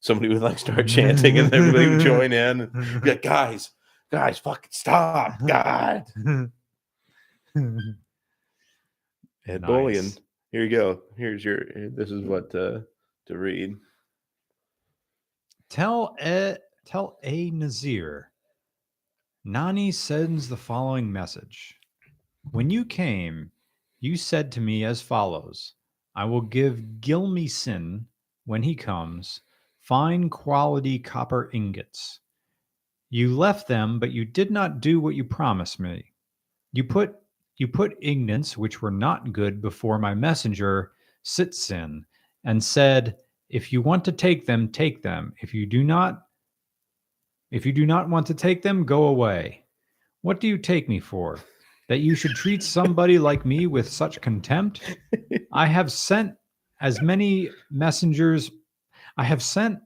somebody 0.00 0.28
would 0.28 0.42
like 0.42 0.58
start 0.58 0.86
chanting 0.86 1.38
and 1.38 1.52
everybody 1.54 1.88
would 1.88 2.00
join 2.00 2.32
in 2.32 2.60
and 2.60 3.02
be 3.02 3.10
like 3.10 3.22
guys 3.22 3.70
guys 4.12 4.38
fucking 4.38 4.68
stop 4.70 5.34
god 5.46 6.04
Ed 9.48 9.62
Bolian. 9.62 10.18
Here 10.52 10.62
you 10.64 10.68
go 10.68 11.00
here's 11.16 11.42
your 11.42 11.64
this 11.74 12.10
is 12.10 12.20
what 12.22 12.54
uh 12.54 12.80
to 13.26 13.38
read 13.38 13.76
Tell 15.68 16.16
a 16.20 16.58
tell 16.84 17.18
Ea-nasir. 17.26 18.30
Nani 19.44 19.92
sends 19.92 20.48
the 20.48 20.56
following 20.56 21.12
message. 21.12 21.78
When 22.52 22.70
you 22.70 22.84
came, 22.84 23.50
you 24.00 24.16
said 24.16 24.52
to 24.52 24.60
me 24.60 24.84
as 24.84 25.00
follows 25.00 25.74
I 26.14 26.24
will 26.24 26.40
give 26.40 27.00
Gilmy 27.00 27.50
Sin, 27.50 28.06
when 28.44 28.62
he 28.62 28.74
comes, 28.74 29.40
fine 29.80 30.30
quality 30.30 30.98
copper 30.98 31.50
ingots. 31.52 32.20
You 33.10 33.36
left 33.36 33.68
them, 33.68 33.98
but 33.98 34.12
you 34.12 34.24
did 34.24 34.50
not 34.50 34.80
do 34.80 35.00
what 35.00 35.14
you 35.14 35.24
promised 35.24 35.78
me. 35.80 36.12
You 36.72 36.84
put 36.84 37.16
you 37.56 37.66
put 37.66 37.96
ignorance 38.00 38.56
which 38.56 38.82
were 38.82 38.90
not 38.90 39.32
good 39.32 39.60
before 39.60 39.98
my 39.98 40.14
messenger 40.14 40.92
Sit-Sin, 41.22 42.04
and 42.46 42.62
said, 42.62 43.16
If 43.50 43.72
you 43.72 43.82
want 43.82 44.04
to 44.06 44.12
take 44.12 44.46
them, 44.46 44.70
take 44.70 45.02
them. 45.02 45.34
If 45.42 45.52
you 45.52 45.66
do 45.66 45.84
not, 45.84 46.22
if 47.50 47.66
you 47.66 47.72
do 47.72 47.84
not 47.84 48.08
want 48.08 48.26
to 48.28 48.34
take 48.34 48.62
them, 48.62 48.86
go 48.86 49.08
away. 49.08 49.64
What 50.22 50.40
do 50.40 50.48
you 50.48 50.56
take 50.56 50.88
me 50.88 50.98
for? 50.98 51.38
That 51.88 51.98
you 51.98 52.14
should 52.14 52.32
treat 52.32 52.62
somebody 52.62 53.18
like 53.18 53.44
me 53.44 53.66
with 53.66 53.88
such 53.88 54.20
contempt? 54.20 54.96
I 55.52 55.66
have 55.66 55.92
sent 55.92 56.34
as 56.80 57.02
many 57.02 57.50
messengers. 57.70 58.50
I 59.18 59.24
have 59.24 59.42
sent 59.42 59.78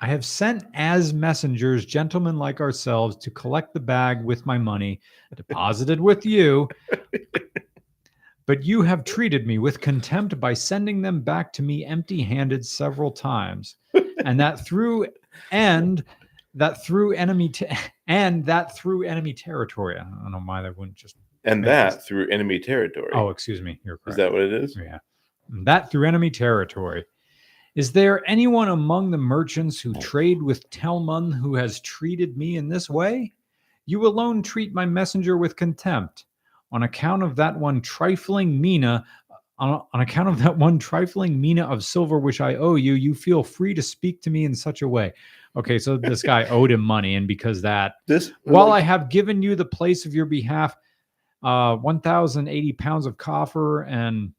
I 0.00 0.06
have 0.06 0.24
sent 0.24 0.64
as 0.74 1.14
messengers 1.14 1.86
gentlemen 1.86 2.36
like 2.36 2.60
ourselves 2.60 3.16
to 3.18 3.30
collect 3.30 3.72
the 3.72 3.80
bag 3.80 4.22
with 4.22 4.44
my 4.44 4.58
money 4.58 5.00
deposited 5.34 6.00
with 6.00 6.26
you. 6.26 6.68
But 8.46 8.62
you 8.62 8.82
have 8.82 9.04
treated 9.04 9.46
me 9.46 9.58
with 9.58 9.80
contempt 9.80 10.38
by 10.38 10.52
sending 10.52 11.00
them 11.00 11.22
back 11.22 11.52
to 11.54 11.62
me 11.62 11.84
empty 11.84 12.22
handed 12.22 12.64
several 12.64 13.10
times. 13.10 13.76
And 14.24 14.38
that 14.40 14.64
through 14.66 15.06
and 15.50 16.04
that 16.54 16.84
through 16.84 17.14
enemy 17.14 17.48
te- 17.48 17.66
and 18.06 18.44
that 18.46 18.76
through 18.76 19.04
enemy 19.04 19.32
territory. 19.32 19.98
I 19.98 20.04
don't 20.04 20.32
know 20.32 20.38
why 20.38 20.62
they 20.62 20.70
wouldn't 20.70 20.96
just 20.96 21.16
and 21.44 21.64
that 21.64 21.94
sense. 21.94 22.06
through 22.06 22.28
enemy 22.30 22.58
territory 22.58 23.10
Oh, 23.14 23.28
excuse 23.28 23.60
me. 23.60 23.80
You're 23.84 23.98
is 24.06 24.16
that 24.16 24.32
what 24.32 24.42
it 24.42 24.52
is 24.52 24.76
Yeah. 24.76 24.98
That 25.64 25.90
through 25.90 26.06
enemy 26.06 26.30
territory. 26.30 27.04
Is 27.74 27.92
there 27.92 28.22
anyone 28.28 28.68
among 28.68 29.10
the 29.10 29.18
merchants 29.18 29.80
who 29.80 29.92
oh. 29.96 30.00
trade 30.00 30.40
with 30.40 30.68
Telmun 30.70 31.34
who 31.34 31.54
has 31.56 31.80
treated 31.80 32.36
me 32.36 32.56
in 32.56 32.68
this 32.68 32.88
way? 32.88 33.32
You 33.86 34.06
alone 34.06 34.42
treat 34.42 34.72
my 34.72 34.86
messenger 34.86 35.36
with 35.36 35.56
contempt. 35.56 36.24
On 36.72 36.82
account 36.82 37.22
of 37.22 37.36
that 37.36 37.56
one 37.56 37.80
trifling 37.80 38.60
mina, 38.60 39.04
on, 39.58 39.82
on 39.92 40.00
account 40.00 40.28
of 40.28 40.38
that 40.42 40.56
one 40.56 40.78
trifling 40.78 41.40
mina 41.40 41.64
of 41.64 41.84
silver 41.84 42.18
which 42.18 42.40
I 42.40 42.56
owe 42.56 42.74
you, 42.74 42.94
you 42.94 43.14
feel 43.14 43.42
free 43.42 43.74
to 43.74 43.82
speak 43.82 44.20
to 44.22 44.30
me 44.30 44.44
in 44.44 44.54
such 44.54 44.82
a 44.82 44.88
way. 44.88 45.12
Okay, 45.56 45.78
so 45.78 45.96
this 45.96 46.22
guy 46.22 46.44
owed 46.48 46.72
him 46.72 46.80
money, 46.80 47.14
and 47.14 47.28
because 47.28 47.62
that 47.62 47.94
this 48.06 48.32
while 48.42 48.72
I 48.72 48.80
have 48.80 49.08
given 49.08 49.42
you 49.42 49.54
the 49.54 49.64
place 49.64 50.04
of 50.04 50.14
your 50.14 50.26
behalf, 50.26 50.76
uh, 51.42 51.76
1,080 51.76 52.72
pounds 52.72 53.06
of 53.06 53.16
copper, 53.18 53.82
and 53.82 54.32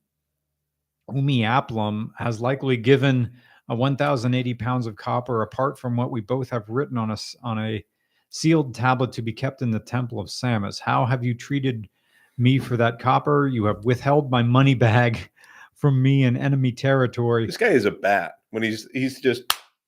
Umi 1.14 1.42
Aplum 1.42 2.10
has 2.18 2.42
likely 2.42 2.78
given 2.78 3.32
a 3.70 3.76
1,080 3.76 4.54
pounds 4.56 4.88
of 4.88 4.96
copper, 4.96 5.42
apart 5.42 5.80
from 5.80 5.96
what 5.96 6.12
we 6.12 6.22
both 6.22 6.50
have 6.50 6.68
written 6.68 6.98
on 6.98 7.12
us 7.12 7.36
on 7.44 7.60
a 7.60 7.84
sealed 8.30 8.76
tablet 8.76 9.12
to 9.14 9.22
be 9.22 9.32
kept 9.32 9.62
in 9.62 9.72
the 9.72 9.80
temple 9.80 10.20
of 10.20 10.28
Samas. 10.28 10.80
How 10.80 11.06
have 11.06 11.24
you 11.24 11.34
treated 11.34 11.88
me 12.38 12.60
for 12.60 12.78
that 12.78 12.99
copper? 12.99 13.48
You 13.48 13.66
have 13.66 13.86
withheld 13.86 14.30
my 14.30 14.44
money 14.44 14.74
bag 14.74 15.30
from 15.76 16.02
me 16.02 16.24
in 16.24 16.38
enemy 16.38 16.72
territory. 16.72 17.45
this 17.45 17.57
guy 17.57 17.68
is 17.68 17.86
a 17.86 17.91
bat 17.91 18.34
when 18.52 18.64
he's 18.64 18.88
he's 18.94 19.20
just 19.20 19.44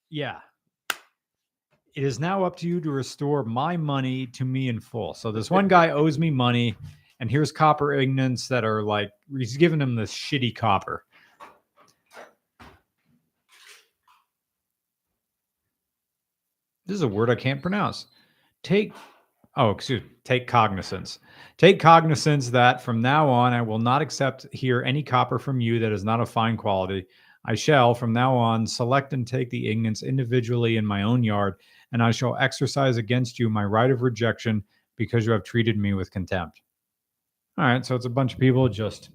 Yeah. 0.10 0.40
It 1.96 2.04
is 2.04 2.20
now 2.20 2.44
up 2.44 2.56
to 2.58 2.68
you 2.68 2.80
to 2.82 2.92
restore 2.92 3.44
my 3.44 3.76
money 3.76 4.28
to 4.28 4.46
me 4.46 4.70
in 4.70 4.80
full. 4.80 5.16
So 5.16 5.32
this 5.32 5.50
one 5.50 5.68
guy 5.68 5.90
owes 5.90 6.20
me 6.20 6.30
money, 6.30 6.76
and 7.20 7.32
here's 7.32 7.52
copper 7.52 7.92
ignorance 7.94 8.48
that 8.50 8.64
are 8.64 8.84
like 8.84 9.10
he's 9.36 9.58
giving 9.58 9.82
him 9.82 9.96
this 9.96 10.14
shitty 10.14 10.56
copper. 10.56 11.06
This 16.86 16.96
is 16.96 17.02
a 17.02 17.08
word 17.08 17.30
I 17.30 17.36
can't 17.36 17.62
pronounce. 17.62 18.06
Take 18.64 18.94
oh, 19.58 19.72
excuse 19.72 20.04
me, 20.04 20.10
take 20.24 20.48
cognizance. 20.48 21.20
Take 21.58 21.80
cognizance 21.80 22.50
that 22.52 22.82
from 22.82 23.02
now 23.02 23.28
on 23.28 23.54
I 23.54 23.62
will 23.62 23.80
not 23.80 24.02
accept 24.02 24.46
here 24.52 24.84
any 24.84 25.04
copper 25.04 25.40
from 25.40 25.60
you 25.60 25.80
that 25.80 25.92
is 25.92 26.04
not 26.04 26.22
of 26.22 26.30
fine 26.30 26.56
quality. 26.56 27.08
I 27.46 27.56
shall, 27.56 27.94
from 27.94 28.14
now 28.14 28.36
on, 28.36 28.68
select 28.68 29.14
and 29.14 29.26
take 29.26 29.50
the 29.50 29.70
ingots 29.70 30.04
individually 30.04 30.78
in 30.78 30.86
my 30.86 31.04
own 31.04 31.24
yard, 31.24 31.56
and 31.92 32.04
I 32.04 32.12
shall 32.12 32.38
exercise 32.38 32.98
against 32.98 33.40
you 33.40 33.50
my 33.50 33.64
right 33.64 33.90
of 33.90 34.02
rejection 34.02 34.64
because 34.96 35.26
you 35.26 35.32
have 35.32 35.44
treated 35.44 35.78
me 35.78 35.94
with 35.94 36.12
contempt. 36.12 36.62
All 37.58 37.66
right, 37.66 37.86
so 37.86 37.96
it's 37.96 38.06
a 38.06 38.10
bunch 38.10 38.34
of 38.34 38.40
people 38.40 38.70
just 38.70 39.10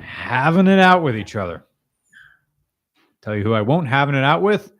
having 0.00 0.66
it 0.66 0.80
out 0.80 1.02
with 1.02 1.16
each 1.16 1.36
other. 1.36 1.64
Tell 3.20 3.36
you 3.36 3.42
who 3.42 3.52
I 3.52 3.60
won't 3.60 3.88
having 3.88 4.14
it 4.14 4.24
out 4.24 4.42
with 4.42 4.72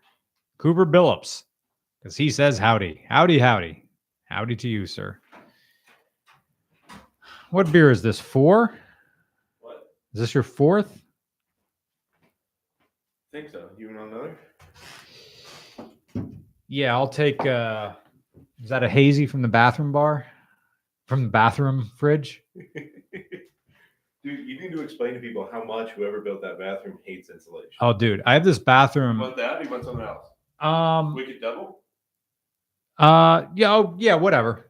Cooper 0.56 0.86
Billups, 0.86 1.44
because 2.00 2.16
he 2.16 2.30
says 2.30 2.58
howdy, 2.58 3.04
howdy, 3.08 3.38
howdy, 3.38 3.87
howdy 4.28 4.56
to 4.56 4.68
you, 4.68 4.86
sir. 4.86 5.18
What 7.50 7.70
beer 7.72 7.90
is 7.90 8.02
this? 8.02 8.20
Four? 8.20 8.76
what 9.60 9.88
Is 10.12 10.20
this 10.20 10.34
your 10.34 10.42
fourth? 10.42 11.00
I 12.22 13.38
think 13.40 13.50
so 13.50 13.68
you 13.78 13.88
want 13.94 14.12
another 14.12 14.38
Yeah, 16.68 16.94
I'll 16.94 17.08
take. 17.08 17.44
uh 17.46 17.92
Is 18.62 18.68
that 18.70 18.82
a 18.82 18.88
hazy 18.88 19.26
from 19.26 19.42
the 19.42 19.48
bathroom 19.48 19.92
bar? 19.92 20.26
from 21.06 21.22
the 21.22 21.28
bathroom 21.30 21.90
fridge. 21.96 22.42
Dude, 22.54 24.46
you 24.46 24.60
need 24.60 24.72
to 24.72 24.82
explain 24.82 25.14
to 25.14 25.20
people 25.20 25.48
how 25.50 25.64
much 25.64 25.88
whoever 25.92 26.20
built 26.20 26.42
that 26.42 26.58
bathroom 26.58 26.98
hates 27.02 27.30
insulation. 27.30 27.70
Oh, 27.80 27.94
dude, 27.94 28.20
I 28.26 28.34
have 28.34 28.44
this 28.44 28.58
bathroom. 28.58 29.18
want 29.20 29.36
that? 29.38 29.58
Or 29.58 29.64
you 29.64 29.70
want 29.70 29.84
something 29.84 30.04
else? 30.04 30.26
Um, 30.60 31.14
Wicked 31.14 31.40
double? 31.40 31.77
Uh, 32.98 33.46
yeah, 33.54 33.74
oh, 33.74 33.94
yeah, 33.98 34.14
whatever. 34.14 34.66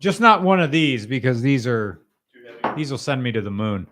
Just 0.00 0.20
not 0.20 0.42
one 0.42 0.60
of 0.60 0.70
these 0.70 1.06
because 1.06 1.40
these 1.40 1.66
are 1.66 2.00
these 2.76 2.90
will 2.90 2.98
send 2.98 3.22
me 3.22 3.32
to 3.32 3.40
the 3.40 3.50
moon. 3.50 3.86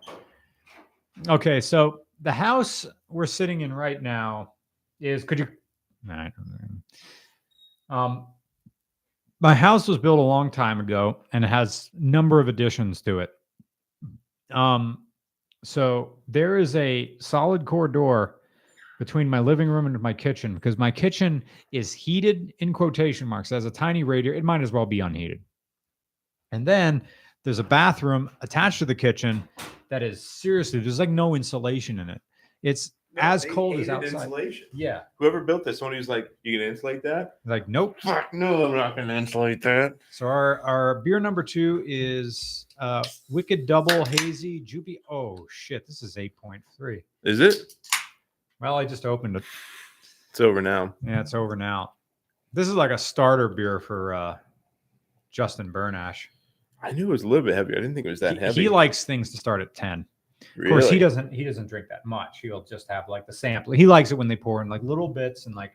Okay, 1.28 1.60
so 1.60 2.00
the 2.22 2.32
house 2.32 2.86
we're 3.08 3.26
sitting 3.26 3.60
in 3.60 3.72
right 3.72 4.02
now 4.02 4.52
is 5.00 5.24
could 5.24 5.38
you 5.38 5.48
um 7.88 8.26
my 9.40 9.54
house 9.54 9.88
was 9.88 9.98
built 9.98 10.18
a 10.18 10.22
long 10.22 10.50
time 10.50 10.80
ago 10.80 11.18
and 11.32 11.44
it 11.44 11.48
has 11.48 11.90
number 11.94 12.40
of 12.40 12.48
additions 12.48 13.02
to 13.02 13.20
it. 13.20 13.30
Um 14.50 15.04
so 15.64 16.18
there 16.26 16.58
is 16.58 16.74
a 16.76 17.16
solid 17.18 17.64
core 17.64 17.88
door 17.88 18.40
between 19.02 19.28
my 19.28 19.40
living 19.40 19.68
room 19.68 19.84
and 19.86 20.00
my 20.00 20.12
kitchen 20.12 20.54
because 20.54 20.78
my 20.78 20.88
kitchen 20.88 21.42
is 21.72 21.92
heated 21.92 22.52
in 22.60 22.72
quotation 22.72 23.26
marks 23.26 23.50
as 23.50 23.64
a 23.64 23.70
tiny 23.70 24.04
radiator. 24.04 24.38
It 24.38 24.44
might 24.44 24.60
as 24.62 24.70
well 24.70 24.86
be 24.86 25.00
unheated. 25.00 25.40
And 26.52 26.64
then 26.64 27.02
there's 27.42 27.58
a 27.58 27.64
bathroom 27.64 28.30
attached 28.42 28.78
to 28.78 28.84
the 28.84 28.94
kitchen 28.94 29.42
that 29.88 30.04
is 30.04 30.22
seriously 30.22 30.78
there's 30.78 31.00
like 31.00 31.08
no 31.10 31.34
insulation 31.34 31.98
in 31.98 32.10
it. 32.10 32.20
It's 32.62 32.92
as 33.16 33.44
cold 33.44 33.80
as 33.80 33.88
outside. 33.88 34.12
Insulation. 34.22 34.68
yeah, 34.72 35.00
Whoever 35.18 35.40
built 35.40 35.64
this, 35.64 35.80
somebody 35.80 35.96
was 35.96 36.08
like, 36.08 36.30
"You 36.44 36.56
gonna 36.56 36.70
insulate 36.70 37.02
that?" 37.02 37.38
like 37.44 37.68
nope. 37.68 37.96
Fuck 38.00 38.32
no, 38.32 38.66
I'm 38.66 38.76
not 38.76 38.94
gonna 38.94 39.14
insulate 39.14 39.62
that. 39.62 39.94
So 40.12 40.26
our 40.28 40.60
our 40.60 41.00
beer 41.00 41.18
number 41.18 41.42
two 41.42 41.82
is 41.84 42.66
uh 42.78 43.02
Wicked 43.28 43.66
Double 43.66 44.04
Hazy 44.04 44.60
Jupy. 44.60 45.00
Oh 45.10 45.44
shit, 45.50 45.88
this 45.88 46.04
is 46.04 46.16
eight 46.16 46.36
point 46.36 46.62
three. 46.76 47.02
Is 47.24 47.40
it? 47.40 47.74
Well, 48.62 48.78
I 48.78 48.84
just 48.86 49.04
opened 49.04 49.36
it. 49.36 49.42
It's 50.30 50.40
over 50.40 50.62
now. 50.62 50.94
Yeah, 51.04 51.20
it's 51.20 51.34
over 51.34 51.56
now. 51.56 51.92
This 52.54 52.68
is 52.68 52.74
like 52.74 52.90
a 52.92 52.96
starter 52.98 53.48
beer 53.48 53.80
for 53.80 54.14
uh 54.14 54.36
Justin 55.30 55.72
Burnash. 55.72 56.26
I 56.82 56.92
knew 56.92 57.08
it 57.08 57.10
was 57.10 57.22
a 57.24 57.28
little 57.28 57.44
bit 57.44 57.54
heavier. 57.54 57.76
I 57.76 57.80
didn't 57.80 57.94
think 57.94 58.06
it 58.06 58.10
was 58.10 58.20
that 58.20 58.34
He, 58.34 58.40
heavy. 58.40 58.62
he 58.62 58.68
likes 58.68 59.04
things 59.04 59.30
to 59.32 59.36
start 59.36 59.60
at 59.60 59.74
ten. 59.74 60.06
Of 60.58 60.68
course, 60.68 60.88
he 60.90 60.98
doesn't. 60.98 61.32
He 61.32 61.44
doesn't 61.44 61.68
drink 61.68 61.86
that 61.88 62.04
much. 62.06 62.40
He'll 62.40 62.62
just 62.62 62.88
have 62.90 63.08
like 63.08 63.26
the 63.26 63.32
sample. 63.32 63.72
He 63.72 63.86
likes 63.86 64.10
it 64.10 64.16
when 64.16 64.28
they 64.28 64.36
pour 64.36 64.62
in 64.62 64.68
like 64.68 64.82
little 64.82 65.08
bits 65.08 65.46
and 65.46 65.54
like 65.54 65.72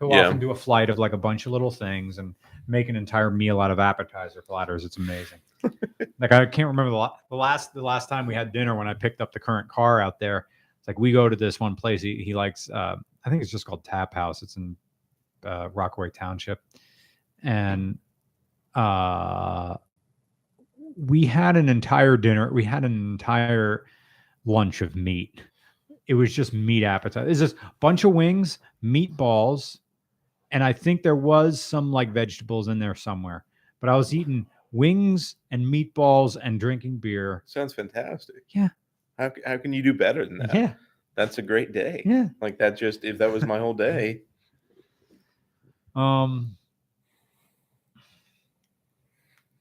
he'll 0.00 0.10
Yeah. 0.10 0.26
often 0.26 0.38
do 0.38 0.50
a 0.50 0.54
flight 0.54 0.90
of 0.90 0.98
like 0.98 1.12
a 1.12 1.16
bunch 1.16 1.46
of 1.46 1.52
little 1.52 1.70
things 1.70 2.18
and 2.18 2.34
make 2.66 2.88
an 2.88 2.96
entire 2.96 3.30
meal 3.30 3.60
out 3.60 3.70
of 3.70 3.78
appetizer 3.78 4.42
platters. 4.42 4.84
It's 4.84 4.96
amazing. 4.96 5.38
like 6.20 6.32
I 6.32 6.46
can't 6.46 6.68
remember 6.68 6.90
the, 6.90 6.96
la- 6.96 7.16
the 7.30 7.36
last 7.36 7.74
the 7.74 7.82
last 7.82 8.08
time 8.08 8.26
we 8.26 8.34
had 8.34 8.52
dinner 8.52 8.74
when 8.76 8.86
I 8.88 8.94
picked 8.94 9.20
up 9.20 9.32
the 9.32 9.40
current 9.40 9.68
car 9.68 10.00
out 10.00 10.18
there. 10.20 10.46
It's 10.84 10.88
like 10.88 10.98
we 10.98 11.12
go 11.12 11.30
to 11.30 11.36
this 11.36 11.58
one 11.58 11.76
place. 11.76 12.02
He, 12.02 12.22
he 12.22 12.34
likes. 12.34 12.68
Uh, 12.68 12.96
I 13.24 13.30
think 13.30 13.40
it's 13.40 13.50
just 13.50 13.64
called 13.64 13.84
Tap 13.84 14.12
House. 14.12 14.42
It's 14.42 14.56
in 14.56 14.76
uh, 15.42 15.70
Rockaway 15.72 16.10
Township, 16.10 16.60
and 17.42 17.96
uh, 18.74 19.76
we 20.94 21.24
had 21.24 21.56
an 21.56 21.70
entire 21.70 22.18
dinner. 22.18 22.52
We 22.52 22.64
had 22.64 22.84
an 22.84 22.92
entire 22.92 23.86
lunch 24.44 24.82
of 24.82 24.94
meat. 24.94 25.40
It 26.06 26.12
was 26.12 26.34
just 26.34 26.52
meat 26.52 26.84
appetizer. 26.84 27.30
It's 27.30 27.40
just 27.40 27.56
a 27.56 27.72
bunch 27.80 28.04
of 28.04 28.12
wings, 28.12 28.58
meatballs, 28.82 29.78
and 30.50 30.62
I 30.62 30.74
think 30.74 31.02
there 31.02 31.16
was 31.16 31.62
some 31.62 31.92
like 31.92 32.12
vegetables 32.12 32.68
in 32.68 32.78
there 32.78 32.94
somewhere. 32.94 33.46
But 33.80 33.88
I 33.88 33.96
was 33.96 34.14
eating 34.14 34.44
wings 34.70 35.36
and 35.50 35.64
meatballs 35.64 36.36
and 36.42 36.60
drinking 36.60 36.98
beer. 36.98 37.42
Sounds 37.46 37.72
fantastic. 37.72 38.42
Yeah. 38.50 38.68
How, 39.18 39.32
how 39.46 39.56
can 39.58 39.72
you 39.72 39.82
do 39.82 39.94
better 39.94 40.24
than 40.26 40.38
that? 40.38 40.54
Yeah, 40.54 40.72
That's 41.14 41.38
a 41.38 41.42
great 41.42 41.72
day. 41.72 42.02
yeah. 42.04 42.28
Like 42.40 42.58
that 42.58 42.76
just 42.76 43.04
if 43.04 43.18
that 43.18 43.30
was 43.32 43.44
my 43.44 43.58
whole 43.58 43.74
day. 43.74 44.22
Um. 45.94 46.56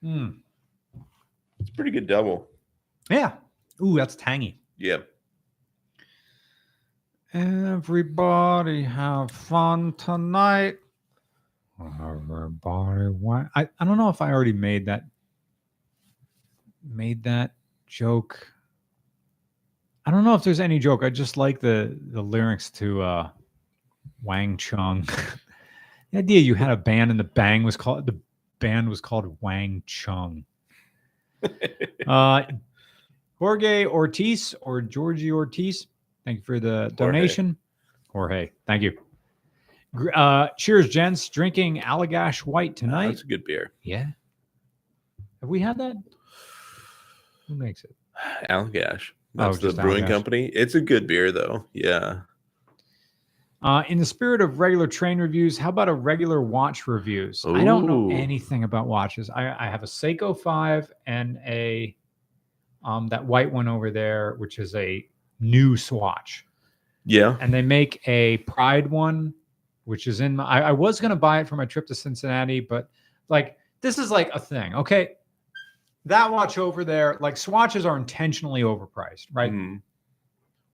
Hmm. 0.01 0.29
It's 1.59 1.69
a 1.69 1.73
pretty 1.73 1.91
good 1.91 2.07
double. 2.07 2.47
Yeah. 3.09 3.33
Ooh, 3.81 3.95
that's 3.95 4.15
tangy. 4.15 4.59
Yeah. 4.77 4.97
Everybody 7.33 8.83
have 8.83 9.31
fun 9.31 9.93
tonight. 9.93 10.77
Everybody, 11.79 13.09
why? 13.09 13.47
I, 13.55 13.67
I 13.79 13.85
don't 13.85 13.97
know 13.97 14.09
if 14.09 14.21
I 14.21 14.31
already 14.31 14.53
made 14.53 14.85
that 14.85 15.03
made 16.83 17.23
that 17.23 17.55
joke. 17.87 18.52
I 20.05 20.11
don't 20.11 20.23
know 20.23 20.35
if 20.35 20.43
there's 20.43 20.59
any 20.59 20.79
joke. 20.79 21.03
I 21.03 21.09
just 21.09 21.37
like 21.37 21.59
the 21.59 21.97
the 22.11 22.21
lyrics 22.21 22.69
to 22.71 23.01
uh 23.01 23.29
Wang 24.21 24.57
Chung. 24.57 25.07
the 26.11 26.19
idea 26.19 26.39
you 26.41 26.55
had 26.55 26.71
a 26.71 26.77
band 26.77 27.11
and 27.11 27.19
the 27.19 27.23
bang 27.23 27.63
was 27.63 27.77
called 27.77 28.05
the 28.05 28.17
band 28.59 28.89
was 28.89 29.01
called 29.01 29.37
Wang 29.41 29.83
Chung. 29.85 30.45
Uh 32.07 32.43
Jorge 33.39 33.85
Ortiz 33.85 34.55
or 34.61 34.81
Georgie 34.81 35.31
Ortiz, 35.31 35.87
thank 36.25 36.37
you 36.39 36.43
for 36.43 36.59
the 36.59 36.93
Jorge. 36.97 37.11
donation. 37.13 37.57
Jorge, 38.09 38.51
thank 38.67 38.81
you. 38.83 38.97
Uh, 40.15 40.47
cheers, 40.57 40.89
gents. 40.89 41.29
Drinking 41.29 41.81
Allagash 41.81 42.39
White 42.39 42.75
tonight. 42.75 43.07
That's 43.09 43.21
a 43.23 43.27
good 43.27 43.43
beer. 43.45 43.71
yeah. 43.83 44.07
Have 45.41 45.49
we 45.49 45.59
had 45.59 45.77
that? 45.77 45.95
Who 47.47 47.55
makes 47.55 47.83
it? 47.83 47.93
Allagash. 48.49 49.11
Oh, 49.37 49.51
That's 49.51 49.59
the 49.59 49.73
brewing 49.73 50.05
company. 50.05 50.47
It's 50.53 50.75
a 50.75 50.81
good 50.81 51.07
beer 51.07 51.31
though. 51.31 51.65
Yeah. 51.73 52.21
Uh, 53.61 53.81
in 53.87 53.97
the 53.97 54.05
spirit 54.05 54.41
of 54.41 54.59
regular 54.59 54.87
train 54.87 55.19
reviews, 55.19 55.57
how 55.57 55.69
about 55.69 55.87
a 55.87 55.93
regular 55.93 56.41
watch 56.41 56.85
reviews? 56.85 57.45
I 57.47 57.63
don't 57.63 57.85
know 57.85 58.11
anything 58.11 58.65
about 58.65 58.87
watches. 58.87 59.29
I, 59.29 59.55
I 59.57 59.69
have 59.69 59.83
a 59.83 59.87
Seiko 59.87 60.37
5 60.37 60.91
and 61.07 61.39
a 61.45 61.95
um 62.83 63.07
that 63.07 63.23
white 63.23 63.51
one 63.51 63.67
over 63.67 63.89
there, 63.89 64.35
which 64.37 64.59
is 64.59 64.75
a 64.75 65.07
new 65.39 65.77
swatch. 65.77 66.45
Yeah. 67.05 67.37
and 67.41 67.53
they 67.53 67.61
make 67.61 68.01
a 68.07 68.37
pride 68.39 68.89
one 68.89 69.33
which 69.83 70.07
is 70.07 70.21
in 70.21 70.37
my 70.37 70.45
I, 70.45 70.59
I 70.61 70.71
was 70.71 71.01
going 71.01 71.09
to 71.09 71.17
buy 71.17 71.41
it 71.41 71.49
for 71.49 71.57
my 71.57 71.65
trip 71.65 71.85
to 71.87 71.95
cincinnati 71.95 72.61
but 72.61 72.89
like 73.27 73.57
this 73.81 73.97
is 73.97 74.09
like 74.09 74.29
a 74.33 74.39
thing 74.39 74.73
okay 74.73 75.15
that 76.05 76.31
watch 76.31 76.57
over 76.57 76.83
there 76.83 77.17
like 77.21 77.37
swatches 77.37 77.85
are 77.85 77.95
intentionally 77.97 78.61
overpriced 78.61 79.27
right 79.33 79.51
Mhm. 79.51 79.81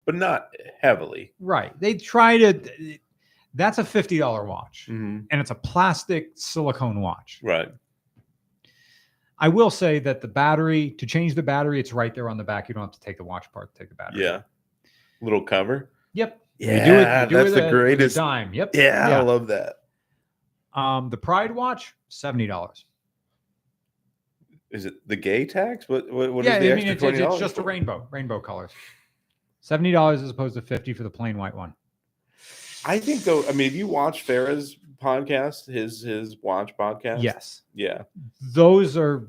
But 0.06 0.16
not 0.16 0.50
heavily. 0.82 1.34
right 1.40 1.78
they 1.80 1.94
try 1.96 2.38
to 2.38 2.98
that's 3.54 3.78
a 3.80 3.84
$50 3.84 4.46
watch 4.46 4.88
Mhm. 4.90 5.26
and 5.32 5.42
it's 5.42 5.52
a 5.52 5.56
plastic 5.56 6.32
silicone 6.36 7.02
watch 7.02 7.40
Right. 7.44 7.72
i 9.38 9.48
will 9.48 9.70
say 9.70 10.00
that 10.00 10.22
the 10.22 10.28
battery 10.28 10.92
to 10.92 11.06
change 11.06 11.36
the 11.36 11.44
battery 11.44 11.80
it's 11.80 11.94
right 11.94 12.14
there 12.16 12.30
on 12.30 12.38
the 12.38 12.44
back 12.44 12.68
you 12.70 12.74
don't 12.76 12.84
have 12.86 12.92
to 12.92 13.00
take 13.00 13.18
the 13.18 13.24
watch 13.24 13.46
apart 13.48 13.74
to 13.74 13.80
take 13.80 13.90
the 13.90 13.96
battery 13.96 14.24
Yeah. 14.24 14.42
Little 15.22 15.42
cover. 15.44 15.92
yep 16.14 16.42
Yeah. 16.58 16.74
you 16.74 16.86
do 16.86 16.98
it, 16.98 17.22
you 17.24 17.30
do 17.30 17.36
that's 17.36 17.44
with 17.46 17.54
the 17.54 17.60
a- 17.62 17.64
with 17.66 17.68
a 17.68 17.70
greatest. 17.72 18.16
dime 18.16 18.54
yep 18.54 18.72
Yeah, 18.74 19.10
I 19.18 19.22
love 19.22 19.48
that. 19.48 19.76
um 20.74 21.10
the 21.10 21.18
pride 21.18 21.52
watch 21.52 21.94
$70 22.10 22.86
Is 24.72 24.86
it 24.86 25.08
the 25.08 25.16
gay 25.16 25.46
tax? 25.46 25.90
What 25.90 26.12
what, 26.12 26.32
what 26.34 26.46
is 26.46 26.52
yeah, 26.52 26.60
the 26.60 26.72
I 26.72 26.76
mean 26.76 26.88
extra 26.88 27.10
it's, 27.10 27.20
it's, 27.20 27.40
just 27.40 27.58
a 27.58 27.62
rainbow, 27.64 28.08
rainbow 28.12 28.40
colors. 28.40 28.72
Seventy 29.62 29.92
dollars 29.92 30.22
as 30.22 30.30
opposed 30.30 30.56
to 30.56 30.62
fifty 30.62 30.94
for 30.94 31.04
the 31.04 31.10
plain 31.10 31.38
white 31.38 31.56
one. 31.56 31.74
I 32.86 33.00
think 33.00 33.24
though, 33.24 33.46
I 33.48 33.52
mean, 33.52 33.68
if 33.68 33.74
you 33.74 33.88
watch 33.88 34.26
Farah's 34.26 34.78
podcast, 35.02 35.66
his 35.66 36.02
his 36.02 36.38
watch 36.42 36.76
podcast, 36.78 37.24
Yes, 37.24 37.64
yeah, 37.74 38.04
those 38.54 38.96
are 38.96 39.28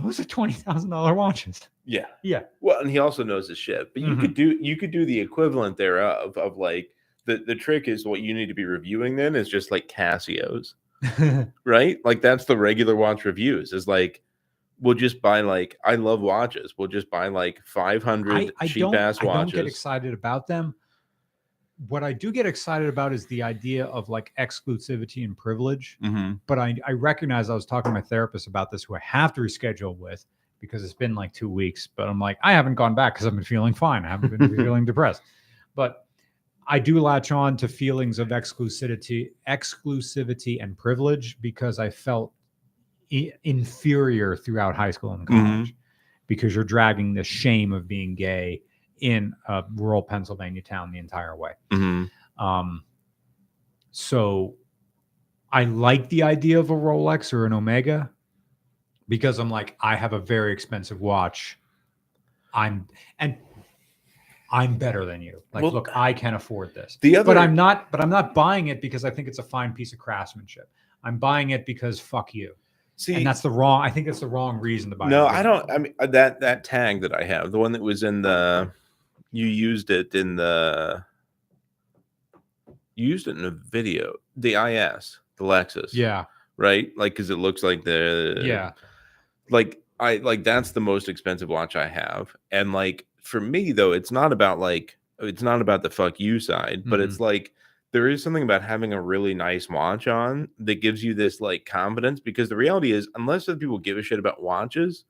those 0.00 0.20
are 0.20 0.24
twenty 0.24 0.54
thousand 0.54 0.90
dollar 0.90 1.12
watches. 1.14 1.68
yeah, 1.84 2.06
Yeah. 2.22 2.42
Well, 2.60 2.80
and 2.80 2.90
he 2.90 2.98
also 2.98 3.24
knows 3.24 3.48
his 3.48 3.58
shit. 3.58 3.92
But 3.92 4.02
you 4.02 4.14
Mhm. 4.14 4.20
could 4.20 4.34
do 4.34 4.58
you 4.60 4.76
could 4.76 4.90
do 4.90 5.04
the 5.04 5.18
equivalent 5.18 5.76
thereof 5.76 6.36
of 6.38 6.56
like 6.56 6.90
the 7.26 7.38
the 7.38 7.54
trick 7.54 7.88
is 7.88 8.06
what 8.06 8.20
you 8.20 8.32
need 8.32 8.46
to 8.46 8.54
be 8.54 8.64
reviewing. 8.64 9.16
Then 9.16 9.34
is 9.34 9.48
just 9.48 9.70
like 9.70 9.88
Casios, 9.88 10.74
right? 11.64 11.98
Like 12.04 12.22
that's 12.22 12.44
the 12.46 12.56
regular 12.56 12.96
watch 12.96 13.24
reviews. 13.24 13.72
Is 13.72 13.86
like 13.86 14.22
we'll 14.80 14.94
just 14.94 15.20
buy 15.20 15.40
like 15.40 15.76
I 15.84 15.96
love 15.96 16.20
watches. 16.20 16.74
We'll 16.76 16.88
just 16.88 17.10
buy 17.10 17.28
like 17.28 17.60
500 17.64 18.32
I, 18.32 18.50
I 18.60 18.66
cheap 18.66 18.80
don't 18.80 18.94
ass 18.94 19.18
I 19.20 19.24
don't 19.26 19.52
get 19.52 19.66
excited 19.66 20.14
about 20.14 20.46
them. 20.46 20.74
What 21.86 22.02
I 22.02 22.12
do 22.12 22.32
get 22.32 22.44
excited 22.44 22.88
about 22.88 23.12
is 23.12 23.26
the 23.26 23.42
idea 23.42 23.86
of 23.86 24.08
like 24.08 24.32
exclusivity 24.38 25.24
and 25.24 25.36
privilege. 25.36 25.96
hmm 26.02 26.32
But 26.46 26.58
I, 26.58 26.76
I 26.86 26.92
recognize 26.92 27.50
I 27.50 27.54
was 27.54 27.66
talking 27.66 27.90
to 27.90 27.94
my 27.94 28.00
therapist 28.02 28.48
about 28.48 28.70
this, 28.70 28.84
who 28.84 28.96
I 28.96 29.00
have 29.00 29.32
to 29.34 29.40
reschedule 29.40 29.96
with 29.96 30.24
because 30.60 30.82
it's 30.82 30.92
been 30.92 31.14
like 31.14 31.32
two 31.32 31.48
weeks. 31.48 31.86
But 31.86 32.08
I'm 32.08 32.18
like, 32.18 32.38
I 32.42 32.52
haven't 32.52 32.74
gone 32.74 32.96
back 32.96 33.14
because 33.14 33.26
I've 33.26 33.34
been 33.34 33.44
feeling 33.44 33.74
fine. 33.74 34.04
I 34.04 34.08
haven't 34.08 34.36
been 34.36 34.56
feeling 34.56 34.84
depressed. 34.84 35.22
But 35.76 36.06
I 36.66 36.78
do 36.78 37.00
latch 37.00 37.30
on 37.32 37.56
to 37.58 37.68
feelings 37.68 38.18
of 38.18 38.28
exclusivity, 38.28 39.30
exclusivity 39.48 40.62
and 40.62 40.76
privilege 40.76 41.40
because 41.40 41.78
I 41.78 41.88
felt 41.88 42.32
i- 43.12 43.32
inferior 43.44 44.36
throughout 44.36 44.74
high 44.76 44.90
school 44.90 45.12
and 45.12 45.26
Mhm. 45.26 45.28
college 45.28 45.74
because 46.26 46.54
you're 46.54 46.64
dragging 46.64 47.14
the 47.14 47.24
shame 47.24 47.72
of 47.72 47.88
being 47.88 48.14
gay 48.14 48.62
in 49.00 49.34
a 49.46 49.64
rural 49.76 50.02
Pennsylvania 50.02 50.60
town 50.62 50.90
the 50.92 50.98
entire 50.98 51.36
way. 51.36 51.52
Mhm. 51.70 52.10
Um, 52.36 52.84
so 53.90 54.56
I 55.50 55.64
like 55.64 56.08
the 56.10 56.22
idea 56.22 56.58
of 56.58 56.70
a 56.70 56.74
Rolex 56.74 57.32
or 57.32 57.46
an 57.46 57.52
Omega 57.52 58.10
because 59.08 59.38
I'm 59.38 59.48
like, 59.50 59.76
I 59.80 59.96
have 59.96 60.12
a 60.12 60.18
very 60.18 60.52
expensive 60.52 61.00
watch. 61.00 61.58
I'm 62.52 62.86
and 63.18 63.38
I'm 64.50 64.78
better 64.78 65.04
than 65.04 65.20
you. 65.20 65.42
Like, 65.52 65.62
Well, 65.62 65.72
look, 65.72 65.94
I 65.94 66.12
can 66.14 66.34
afford 66.34 66.74
this. 66.74 66.96
The 67.02 67.16
other, 67.16 67.26
But 67.26 67.36
I'm 67.38 67.54
not, 67.54 67.90
but 67.90 68.00
I'm 68.02 68.08
not 68.08 68.32
buying 68.34 68.68
it 68.68 68.80
because 68.80 69.04
I 69.04 69.10
think 69.10 69.28
it's 69.28 69.38
a 69.38 69.42
fine 69.42 69.72
piece 69.74 69.92
of 69.92 69.98
craftsmanship. 69.98 70.70
I'm 71.04 71.18
buying 71.18 71.50
it 71.50 71.66
because 71.66 72.00
fuck 72.00 72.34
you. 72.34 72.54
See, 72.98 73.14
and 73.14 73.26
that's 73.26 73.40
the 73.40 73.50
wrong, 73.50 73.80
I 73.82 73.88
think 73.90 74.06
that's 74.06 74.20
the 74.20 74.26
wrong 74.28 74.58
reason 74.60 74.90
to 74.90 74.96
buy 74.96 75.08
no. 75.08 75.26
I 75.26 75.42
don't. 75.42 75.70
I 75.70 75.78
mean 75.78 75.94
uh, 75.98 76.06
that 76.08 76.40
that 76.40 76.64
tag 76.64 77.00
that 77.00 77.14
I 77.14 77.24
have, 77.24 77.50
the 77.52 77.58
one 77.58 77.72
that 77.72 77.80
was 77.80 78.02
in 78.02 78.20
the, 78.22 78.70
you 79.32 79.46
used 79.46 79.88
it 79.90 80.14
in 80.14 80.36
the, 80.36 81.02
you 82.96 83.08
used 83.08 83.26
it 83.28 83.36
in 83.38 83.44
a 83.44 83.50
video, 83.50 84.14
the 84.36 84.54
IS, 84.54 85.18
the 85.36 85.44
Lexus, 85.44 85.92
Yeah. 85.94 86.24
right? 86.56 86.90
Like, 86.96 87.12
because 87.12 87.30
it 87.30 87.36
looks 87.36 87.62
like 87.62 87.84
the, 87.84 88.42
Yeah. 88.44 88.72
like 89.50 89.80
I 90.00 90.16
like 90.18 90.44
that's 90.44 90.72
the 90.72 90.80
most 90.80 91.08
expensive 91.08 91.48
watch 91.48 91.74
I 91.76 91.88
have. 91.88 92.34
And 92.52 92.72
like 92.72 93.06
for 93.22 93.40
me 93.40 93.72
though, 93.72 93.92
it's 93.92 94.12
not 94.12 94.32
about 94.32 94.58
like 94.60 94.96
it's 95.20 95.42
not 95.42 95.60
about 95.60 95.82
the 95.82 95.90
fuck 95.90 96.20
you 96.20 96.38
side, 96.40 96.82
but 96.86 97.00
Mm-hmm. 97.00 97.08
it's 97.08 97.20
like 97.20 97.52
there 97.92 98.08
is 98.08 98.22
something 98.22 98.42
about 98.42 98.62
having 98.62 98.92
a 98.92 99.00
really 99.00 99.32
nice 99.34 99.68
watch 99.68 100.06
on 100.06 100.48
that 100.58 100.82
gives 100.82 101.02
you 101.02 101.14
this 101.14 101.40
like 101.40 101.64
confidence 101.64 102.20
because 102.20 102.48
the 102.48 102.56
reality 102.56 102.92
is 102.92 103.08
unless 103.14 103.48
other 103.48 103.58
people 103.58 103.78
give 103.78 103.96
a 103.98 104.02
shit 104.02 104.18
about 104.18 104.42
watches, 104.42 105.04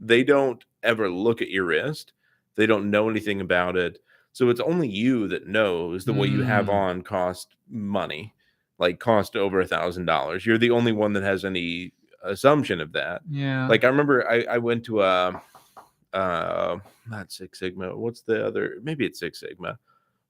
they 0.00 0.24
don't 0.24 0.64
ever 0.82 1.08
look 1.10 1.40
at 1.42 1.50
your 1.50 1.64
wrist. 1.64 2.12
They 2.56 2.66
don't 2.66 2.90
know 2.90 3.08
anything 3.08 3.40
about 3.40 3.76
it. 3.76 3.98
So 4.32 4.48
it's 4.50 4.60
only 4.60 4.88
you 4.88 5.28
that 5.28 5.46
knows 5.48 6.04
that 6.04 6.12
what 6.12 6.28
you 6.30 6.42
have 6.42 6.66
Mm. 6.66 6.72
on 6.74 7.02
cost 7.02 7.54
money, 7.68 8.34
like 8.78 8.98
cost 9.00 9.36
over 9.36 9.60
a 9.60 9.66
thousand 9.66 10.06
dollars. 10.06 10.44
You're 10.44 10.58
the 10.58 10.70
only 10.70 10.92
one 10.92 11.12
that 11.14 11.22
has 11.22 11.44
any 11.44 11.92
assumption 12.24 12.80
of 12.80 12.90
that 12.92 13.22
Yeah. 13.30 13.68
like 13.68 13.84
I 13.84 13.88
remember 13.88 14.28
I, 14.28 14.42
I 14.50 14.58
went 14.58 14.84
to 14.86 15.02
a 15.02 15.40
uh 16.12 16.78
not 17.08 17.30
Six 17.32 17.58
Sigma. 17.60 17.96
What's 17.96 18.22
the 18.22 18.44
other? 18.44 18.78
Maybe 18.82 19.06
it's 19.06 19.20
Six 19.20 19.40
Sigma. 19.40 19.78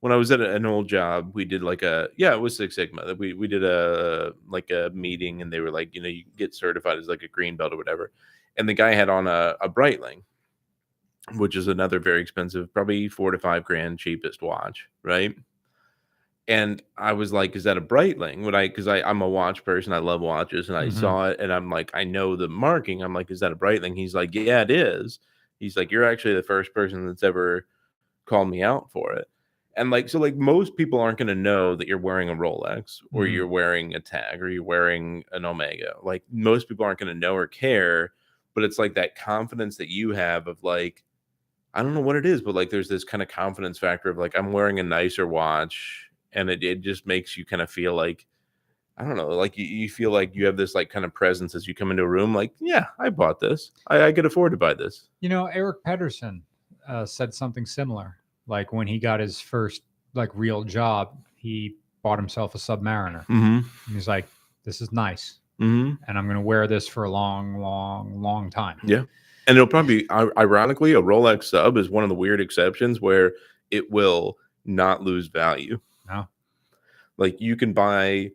When 0.00 0.12
I 0.12 0.16
was 0.16 0.30
at 0.30 0.40
an 0.40 0.64
old 0.64 0.88
job, 0.88 1.32
we 1.34 1.44
did 1.44 1.62
like 1.62 1.82
a 1.82 2.08
yeah, 2.16 2.32
it 2.32 2.40
was 2.40 2.56
Six 2.56 2.76
Sigma. 2.76 3.04
That 3.06 3.18
we 3.18 3.32
we 3.32 3.48
did 3.48 3.64
a 3.64 4.32
like 4.48 4.70
a 4.70 4.90
meeting, 4.94 5.42
and 5.42 5.52
they 5.52 5.60
were 5.60 5.72
like, 5.72 5.94
you 5.94 6.00
know, 6.00 6.08
you 6.08 6.24
get 6.36 6.54
certified 6.54 6.98
as 6.98 7.08
like 7.08 7.22
a 7.22 7.28
green 7.28 7.56
belt 7.56 7.72
or 7.72 7.76
whatever. 7.76 8.12
And 8.56 8.68
the 8.68 8.74
guy 8.74 8.94
had 8.94 9.08
on 9.08 9.26
a, 9.26 9.56
a 9.60 9.68
Breitling, 9.68 10.22
which 11.34 11.56
is 11.56 11.68
another 11.68 11.98
very 11.98 12.20
expensive, 12.22 12.72
probably 12.72 13.08
four 13.08 13.30
to 13.30 13.38
five 13.38 13.64
grand 13.64 13.98
cheapest 13.98 14.42
watch, 14.42 14.88
right? 15.02 15.34
And 16.48 16.82
I 16.96 17.12
was 17.12 17.32
like, 17.32 17.54
"Is 17.56 17.64
that 17.64 17.76
a 17.76 17.80
Breitling?" 17.82 18.42
Would 18.44 18.54
I? 18.54 18.68
Because 18.68 18.88
I 18.88 19.02
I'm 19.02 19.20
a 19.22 19.28
watch 19.28 19.64
person. 19.64 19.92
I 19.92 19.98
love 19.98 20.20
watches, 20.20 20.68
and 20.68 20.76
I 20.78 20.88
Mhm. 20.88 20.88
saw 20.88 21.28
it, 21.28 21.38
and 21.40 21.52
I'm 21.52 21.70
like, 21.70 21.90
I 21.94 22.04
know 22.04 22.36
the 22.36 22.48
marking. 22.48 23.02
I'm 23.02 23.12
like, 23.14 23.30
"Is 23.30 23.40
that 23.40 23.52
a 23.52 23.56
Breitling?" 23.56 23.96
He's 23.96 24.14
like, 24.14 24.34
"Yeah, 24.34 24.62
it 24.62 24.70
is." 24.70 25.20
He's 25.60 25.76
like, 25.76 25.90
"You're 25.90 26.04
actually 26.04 26.34
the 26.34 26.42
first 26.42 26.72
person 26.74 27.06
that's 27.06 27.22
ever 27.22 27.66
called 28.26 28.50
me 28.50 28.62
out 28.62 28.90
for 28.92 29.12
it." 29.14 29.28
And 29.78 29.90
like, 29.90 30.08
so 30.08 30.18
like 30.18 30.36
most 30.36 30.76
people 30.76 31.00
aren't 31.00 31.18
going 31.18 31.28
to 31.28 31.34
know 31.34 31.74
that 31.76 31.86
you're 31.88 31.98
wearing 31.98 32.28
a 32.28 32.34
Rolex 32.34 33.00
or 33.12 33.24
Mhm. 33.24 33.32
you're 33.32 33.46
wearing 33.48 33.94
a 33.94 34.00
tag 34.00 34.42
or 34.42 34.48
you're 34.50 34.62
wearing 34.62 35.24
an 35.32 35.44
Omega. 35.44 35.94
Like 36.02 36.24
most 36.30 36.68
people 36.68 36.84
aren't 36.84 36.98
going 36.98 37.12
to 37.14 37.18
know 37.18 37.34
or 37.34 37.46
care, 37.46 38.12
but 38.54 38.64
it's 38.64 38.78
like 38.78 38.94
that 38.94 39.16
confidence 39.16 39.76
that 39.76 39.88
you 39.88 40.10
have 40.10 40.46
of 40.48 40.62
like, 40.62 41.04
I 41.74 41.82
don't 41.82 41.94
know 41.94 42.00
what 42.00 42.16
it 42.16 42.26
is, 42.26 42.42
but 42.42 42.54
like 42.54 42.70
there's 42.70 42.88
this 42.88 43.04
kind 43.04 43.22
of 43.22 43.28
confidence 43.28 43.78
factor 43.78 44.10
of 44.10 44.18
like 44.18 44.36
I'm 44.36 44.52
wearing 44.52 44.80
a 44.80 44.82
nicer 44.82 45.26
watch, 45.26 46.10
and 46.32 46.50
it, 46.50 46.62
it 46.64 46.80
just 46.80 47.06
makes 47.06 47.36
you 47.36 47.44
kind 47.44 47.62
of 47.62 47.70
feel 47.70 47.94
like 47.94 48.26
I 48.96 49.04
don't 49.04 49.16
know, 49.16 49.28
like 49.28 49.56
you, 49.56 49.64
you 49.64 49.88
feel 49.88 50.10
like 50.10 50.34
you 50.34 50.44
have 50.46 50.56
this 50.56 50.74
like 50.74 50.90
kind 50.90 51.04
of 51.04 51.14
presence 51.14 51.54
as 51.54 51.68
you 51.68 51.74
come 51.74 51.92
into 51.92 52.02
a 52.02 52.08
room, 52.08 52.34
like, 52.34 52.52
yeah, 52.58 52.86
I 52.98 53.10
bought 53.10 53.38
this. 53.38 53.70
I, 53.86 54.02
I 54.02 54.12
could 54.12 54.26
afford 54.26 54.50
to 54.52 54.58
buy 54.58 54.74
this. 54.74 55.08
You 55.20 55.28
know, 55.28 55.46
Eric 55.46 55.84
Pedersen 55.84 56.42
uh, 56.88 57.06
said 57.06 57.32
something 57.32 57.64
similar. 57.64 58.16
Like 58.48 58.72
when 58.72 58.86
he 58.88 58.98
got 58.98 59.20
his 59.20 59.38
first 59.40 59.82
like 60.14 60.30
real 60.34 60.64
job, 60.64 61.16
he 61.36 61.76
bought 62.02 62.18
himself 62.18 62.54
a 62.54 62.58
Submariner. 62.58 63.20
Mm-hmm. 63.26 63.58
And 63.58 63.94
he's 63.94 64.08
like, 64.08 64.26
"This 64.64 64.80
is 64.80 64.90
nice, 64.90 65.38
Mm-hmm. 65.60 66.02
and 66.08 66.18
I'm 66.18 66.24
going 66.26 66.36
to 66.36 66.40
wear 66.40 66.66
this 66.66 66.88
for 66.88 67.04
a 67.04 67.10
long, 67.10 67.58
long, 67.60 68.20
long 68.20 68.50
time." 68.50 68.78
Yeah. 68.84 69.04
And 69.46 69.56
it'll 69.56 69.66
probably 69.66 70.02
be 70.02 70.10
ironically, 70.10 70.92
a 70.92 71.00
Rolex 71.00 71.44
sub 71.44 71.76
is 71.78 71.88
one 71.88 72.02
of 72.04 72.08
the 72.10 72.14
weird 72.14 72.40
exceptions 72.40 73.00
where 73.00 73.32
it 73.70 73.90
will 73.90 74.36
not 74.66 75.02
lose 75.02 75.28
value. 75.28 75.80
No. 76.06 76.28
Like 77.16 77.40
you 77.40 77.56
can 77.56 77.72
buy 77.72 78.30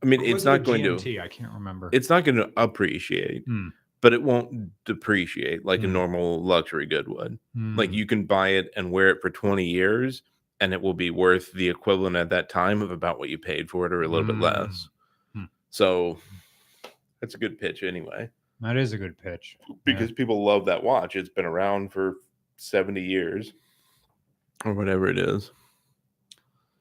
I 0.00 0.06
mean, 0.06 0.20
What 0.20 0.28
it's 0.30 0.44
not 0.44 0.62
going 0.62 0.84
to 0.84 0.90
GMT? 0.94 1.20
I 1.20 1.26
can't 1.28 1.52
remember. 1.52 1.90
it's 1.92 2.08
not 2.08 2.24
going 2.24 2.36
to 2.36 2.50
appreciate, 2.56 3.42
Hmm. 3.46 3.68
But 4.00 4.12
it 4.12 4.22
won't 4.22 4.70
depreciate 4.84 5.64
like 5.64 5.80
a 5.82 5.86
Hmm. 5.86 5.92
normal 5.92 6.42
luxury 6.42 6.86
good 6.86 7.08
would. 7.08 7.38
Like 7.54 7.90
Mm, 7.90 7.94
you 7.94 8.06
can 8.06 8.24
buy 8.26 8.50
it 8.50 8.70
and 8.76 8.92
wear 8.92 9.10
it 9.10 9.20
for 9.20 9.30
20 9.30 9.64
years 9.64 10.22
and 10.60 10.72
it 10.72 10.80
will 10.80 10.94
be 10.94 11.10
worth 11.10 11.52
the 11.52 11.68
equivalent 11.68 12.16
at 12.16 12.30
that 12.30 12.48
time 12.48 12.82
of 12.82 12.90
about 12.90 13.18
what 13.18 13.28
you 13.28 13.38
paid 13.38 13.68
for 13.70 13.86
it 13.86 13.92
or 13.92 14.02
a 14.02 14.08
little 14.08 14.26
bit 14.26 14.36
Mm. 14.36 14.42
less. 14.42 14.88
Hmm. 15.34 15.44
So 15.70 16.18
that's 17.20 17.34
a 17.34 17.38
good 17.38 17.58
pitch 17.58 17.82
anyway 17.82 18.30
that 18.60 18.76
is 18.76 18.92
a 18.92 18.98
good 18.98 19.16
pitch. 19.18 19.56
because 19.84 20.10
people 20.12 20.44
love 20.44 20.64
that 20.66 20.82
watch. 20.82 21.14
It's 21.14 21.28
been 21.28 21.44
around 21.44 21.92
for 21.92 22.16
70 22.56 23.00
years 23.00 23.52
or 24.64 24.74
whatever 24.74 25.06
it 25.08 25.16
is. 25.18 25.52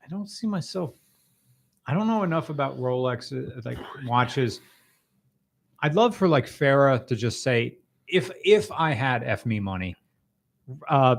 I 0.03 0.07
don't 0.07 0.27
see 0.27 0.47
myself. 0.47 0.93
I 1.85 1.93
don't 1.93 2.07
know 2.07 2.23
enough 2.23 2.49
about 2.49 2.77
Rolex 2.79 3.31
uh, 3.31 3.61
like 3.63 3.77
watches. 4.05 4.61
I'd 5.81 5.95
love 5.95 6.15
for 6.15 6.27
like 6.27 6.45
Farah 6.45 7.05
to 7.07 7.15
just 7.15 7.43
say, 7.43 7.77
if 8.07 8.31
if 8.43 8.71
I 8.71 8.93
had 8.93 9.23
F 9.23 9.45
me 9.45 9.59
money, 9.59 9.95
uh, 10.89 11.17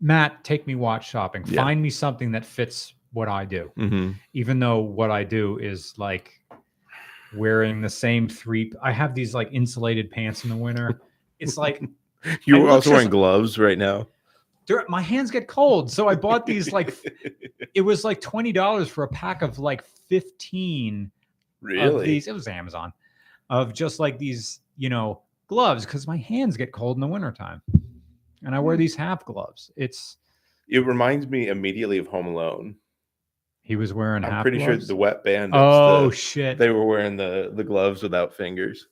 Matt, 0.00 0.42
take 0.44 0.66
me 0.66 0.74
watch 0.74 1.08
shopping. 1.08 1.44
Yeah. 1.46 1.62
Find 1.62 1.80
me 1.80 1.90
something 1.90 2.32
that 2.32 2.44
fits 2.44 2.94
what 3.12 3.28
I 3.28 3.44
do. 3.44 3.70
Mm-hmm. 3.78 4.12
Even 4.32 4.58
though 4.58 4.80
what 4.80 5.10
I 5.10 5.24
do 5.24 5.58
is 5.58 5.94
like 5.98 6.40
wearing 7.36 7.80
the 7.80 7.88
same 7.88 8.28
three. 8.28 8.72
I 8.82 8.92
have 8.92 9.14
these 9.14 9.34
like 9.34 9.48
insulated 9.52 10.10
pants 10.10 10.44
in 10.44 10.50
the 10.50 10.56
winter. 10.56 11.00
It's 11.38 11.56
like 11.56 11.82
You're 12.44 12.68
also 12.68 12.90
wearing 12.90 13.10
gloves 13.10 13.58
right 13.58 13.78
now. 13.78 14.08
my 14.88 15.02
hands 15.02 15.30
get 15.30 15.48
cold, 15.48 15.90
so 15.90 16.08
I 16.08 16.14
bought 16.14 16.46
these 16.46 16.72
like 16.72 16.94
it 17.74 17.82
was 17.82 18.04
like 18.04 18.20
twenty 18.20 18.52
dollars 18.52 18.88
for 18.88 19.04
a 19.04 19.08
pack 19.08 19.42
of 19.42 19.58
like 19.58 19.84
fifteen 19.84 21.10
of 21.62 21.68
really? 21.68 22.06
these. 22.06 22.26
It 22.26 22.34
was 22.34 22.48
Amazon 22.48 22.92
of 23.50 23.72
just 23.72 24.00
like 24.00 24.18
these, 24.18 24.60
you 24.76 24.88
know, 24.88 25.20
gloves 25.48 25.84
because 25.84 26.06
my 26.06 26.16
hands 26.16 26.56
get 26.56 26.72
cold 26.72 26.96
in 26.96 27.00
the 27.00 27.06
wintertime. 27.06 27.60
And 28.44 28.54
I 28.54 28.58
wear 28.58 28.76
these 28.76 28.96
half 28.96 29.24
gloves. 29.24 29.70
It's 29.76 30.16
It 30.68 30.84
reminds 30.86 31.26
me 31.28 31.48
immediately 31.48 31.98
of 31.98 32.06
Home 32.08 32.26
Alone. 32.26 32.76
he 33.62 33.76
was 33.76 33.92
wearing 33.94 34.24
I'm 34.24 34.30
half 34.30 34.42
pretty 34.42 34.58
gloves. 34.58 34.78
sure 34.80 34.86
the 34.88 34.96
wet 34.96 35.22
band. 35.22 35.52
oh 35.54 36.08
the- 36.10 36.16
shit. 36.16 36.58
they 36.58 36.70
were 36.70 36.84
wearing 36.84 37.16
the 37.16 37.52
the 37.54 37.62
gloves 37.64 38.02
without 38.02 38.34
fingers. 38.34 38.88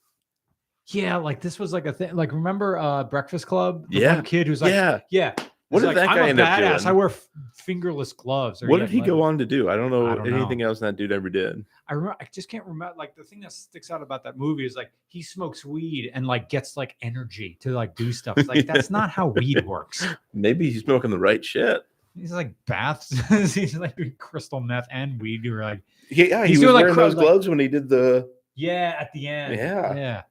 yeah, 0.86 1.16
like 1.16 1.40
this 1.40 1.58
was 1.58 1.72
like 1.72 1.86
a 1.86 1.92
thing. 1.92 2.14
Like 2.14 2.32
remember 2.32 2.78
uh 2.78 3.04
Breakfast 3.04 3.46
Club? 3.46 3.86
The 3.90 3.98
Yeah. 4.00 4.20
kid 4.22 4.46
who's 4.46 4.62
like, 4.62 4.72
yeah. 4.72 5.00
yeah. 5.10 5.34
What 5.70 5.80
did 5.80 5.86
like, 5.86 5.94
that 5.96 6.08
I'm 6.08 6.16
guy 6.16 6.26
a 6.26 6.28
end 6.30 6.40
up 6.40 6.48
badass. 6.48 6.84
I 6.84 6.90
wear 6.90 7.10
f- 7.10 7.28
fingerless 7.54 8.12
gloves. 8.12 8.60
What 8.60 8.80
he 8.80 8.86
did 8.86 8.92
he 8.92 9.00
go 9.00 9.22
on 9.22 9.38
to 9.38 9.46
do? 9.46 9.68
I 9.68 9.76
don't 9.76 9.92
know 9.92 10.04
I 10.08 10.16
don't 10.16 10.32
anything 10.32 10.62
else 10.62 10.80
that 10.80 10.96
dude 10.96 11.12
ever 11.12 11.30
did. 11.30 11.64
I 11.86 11.94
remember, 11.94 12.16
I 12.20 12.26
just 12.32 12.48
can't 12.48 12.64
remember. 12.64 12.92
Like 12.98 13.14
the 13.14 13.22
thing 13.22 13.38
that 13.42 13.52
sticks 13.52 13.88
out 13.88 14.02
about 14.02 14.24
that 14.24 14.36
movie 14.36 14.66
is 14.66 14.74
like 14.74 14.90
he 15.06 15.22
smokes 15.22 15.64
weed 15.64 16.10
and 16.12 16.26
like 16.26 16.48
gets 16.48 16.76
like 16.76 16.96
energy 17.02 17.56
to 17.60 17.70
like 17.70 17.94
do 17.94 18.12
stuff. 18.12 18.36
It's 18.38 18.48
like 18.48 18.66
that's 18.66 18.90
not 18.90 19.10
how 19.10 19.28
weed 19.28 19.64
works. 19.66 20.04
Maybe 20.34 20.70
he's 20.72 20.82
smoking 20.82 21.10
the 21.12 21.18
right 21.20 21.44
shit. 21.44 21.82
He's 22.16 22.32
like 22.32 22.52
baths. 22.66 23.10
he's 23.54 23.76
like 23.76 23.96
crystal 24.18 24.58
meth 24.58 24.88
and 24.90 25.22
weed. 25.22 25.44
You're 25.44 25.62
like, 25.62 25.82
Yeah, 26.10 26.24
yeah 26.24 26.42
he 26.42 26.48
He's 26.48 26.58
was 26.58 26.62
doing, 26.64 26.74
like, 26.74 26.82
wearing 26.82 26.94
cro- 26.94 27.04
those 27.04 27.14
like- 27.14 27.24
gloves 27.24 27.48
when 27.48 27.60
he 27.60 27.68
did 27.68 27.88
the. 27.88 28.28
yeah, 28.56 28.96
at 28.98 29.12
the 29.12 29.28
end. 29.28 29.54
Yeah. 29.54 29.94
yeah. 29.94 30.22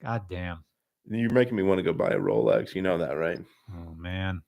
God 0.00 0.22
damn. 0.30 0.64
You're 1.10 1.32
making 1.32 1.56
me 1.56 1.62
want 1.62 1.78
to 1.78 1.82
go 1.82 1.92
buy 1.92 2.08
a 2.08 2.18
Rolex. 2.18 2.74
You 2.74 2.82
know 2.82 2.98
that, 2.98 3.12
right? 3.12 3.38
Oh 3.72 3.94
man. 3.94 4.42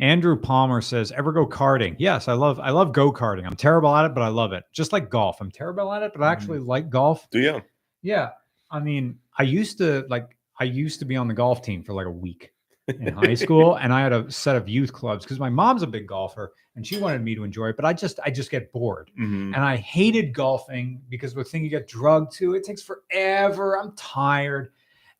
Andrew 0.00 0.36
Palmer 0.36 0.80
says, 0.80 1.10
"Ever 1.10 1.32
go 1.32 1.46
karting?" 1.46 1.96
Yes, 1.98 2.28
I 2.28 2.34
love. 2.34 2.60
I 2.60 2.70
love 2.70 2.92
go 2.92 3.12
karting. 3.12 3.44
I'm 3.46 3.56
terrible 3.56 3.94
at 3.94 4.04
it, 4.04 4.14
but 4.14 4.22
I 4.22 4.28
love 4.28 4.52
it. 4.52 4.64
Just 4.72 4.92
like 4.92 5.10
golf, 5.10 5.40
I'm 5.40 5.50
terrible 5.50 5.92
at 5.92 6.02
it, 6.02 6.12
but 6.14 6.22
I 6.22 6.30
actually 6.30 6.60
like 6.60 6.88
golf. 6.90 7.28
Do 7.30 7.40
you? 7.40 7.62
Yeah, 8.02 8.30
I 8.70 8.78
mean, 8.80 9.18
I 9.36 9.42
used 9.42 9.78
to 9.78 10.06
like. 10.08 10.36
I 10.60 10.64
used 10.64 10.98
to 11.00 11.04
be 11.04 11.16
on 11.16 11.28
the 11.28 11.34
golf 11.34 11.62
team 11.62 11.82
for 11.82 11.92
like 11.94 12.06
a 12.06 12.10
week. 12.10 12.52
in 12.88 13.12
high 13.12 13.34
school, 13.34 13.74
and 13.80 13.92
I 13.92 14.00
had 14.00 14.12
a 14.12 14.30
set 14.30 14.56
of 14.56 14.68
youth 14.68 14.92
clubs 14.92 15.24
because 15.24 15.38
my 15.38 15.50
mom's 15.50 15.82
a 15.82 15.86
big 15.86 16.06
golfer 16.06 16.52
and 16.74 16.86
she 16.86 16.98
wanted 16.98 17.22
me 17.22 17.34
to 17.34 17.44
enjoy 17.44 17.68
it, 17.68 17.76
but 17.76 17.84
I 17.84 17.92
just 17.92 18.18
I 18.24 18.30
just 18.30 18.50
get 18.50 18.72
bored. 18.72 19.10
Mhm. 19.20 19.54
And 19.54 19.56
I 19.56 19.76
hated 19.76 20.32
golfing 20.32 21.02
because 21.08 21.34
the 21.34 21.44
thing 21.44 21.62
you 21.64 21.70
get 21.70 21.86
drugged 21.88 22.32
to, 22.36 22.54
it 22.54 22.64
takes 22.64 22.82
forever. 22.82 23.78
I'm 23.78 23.92
tired. 23.96 24.70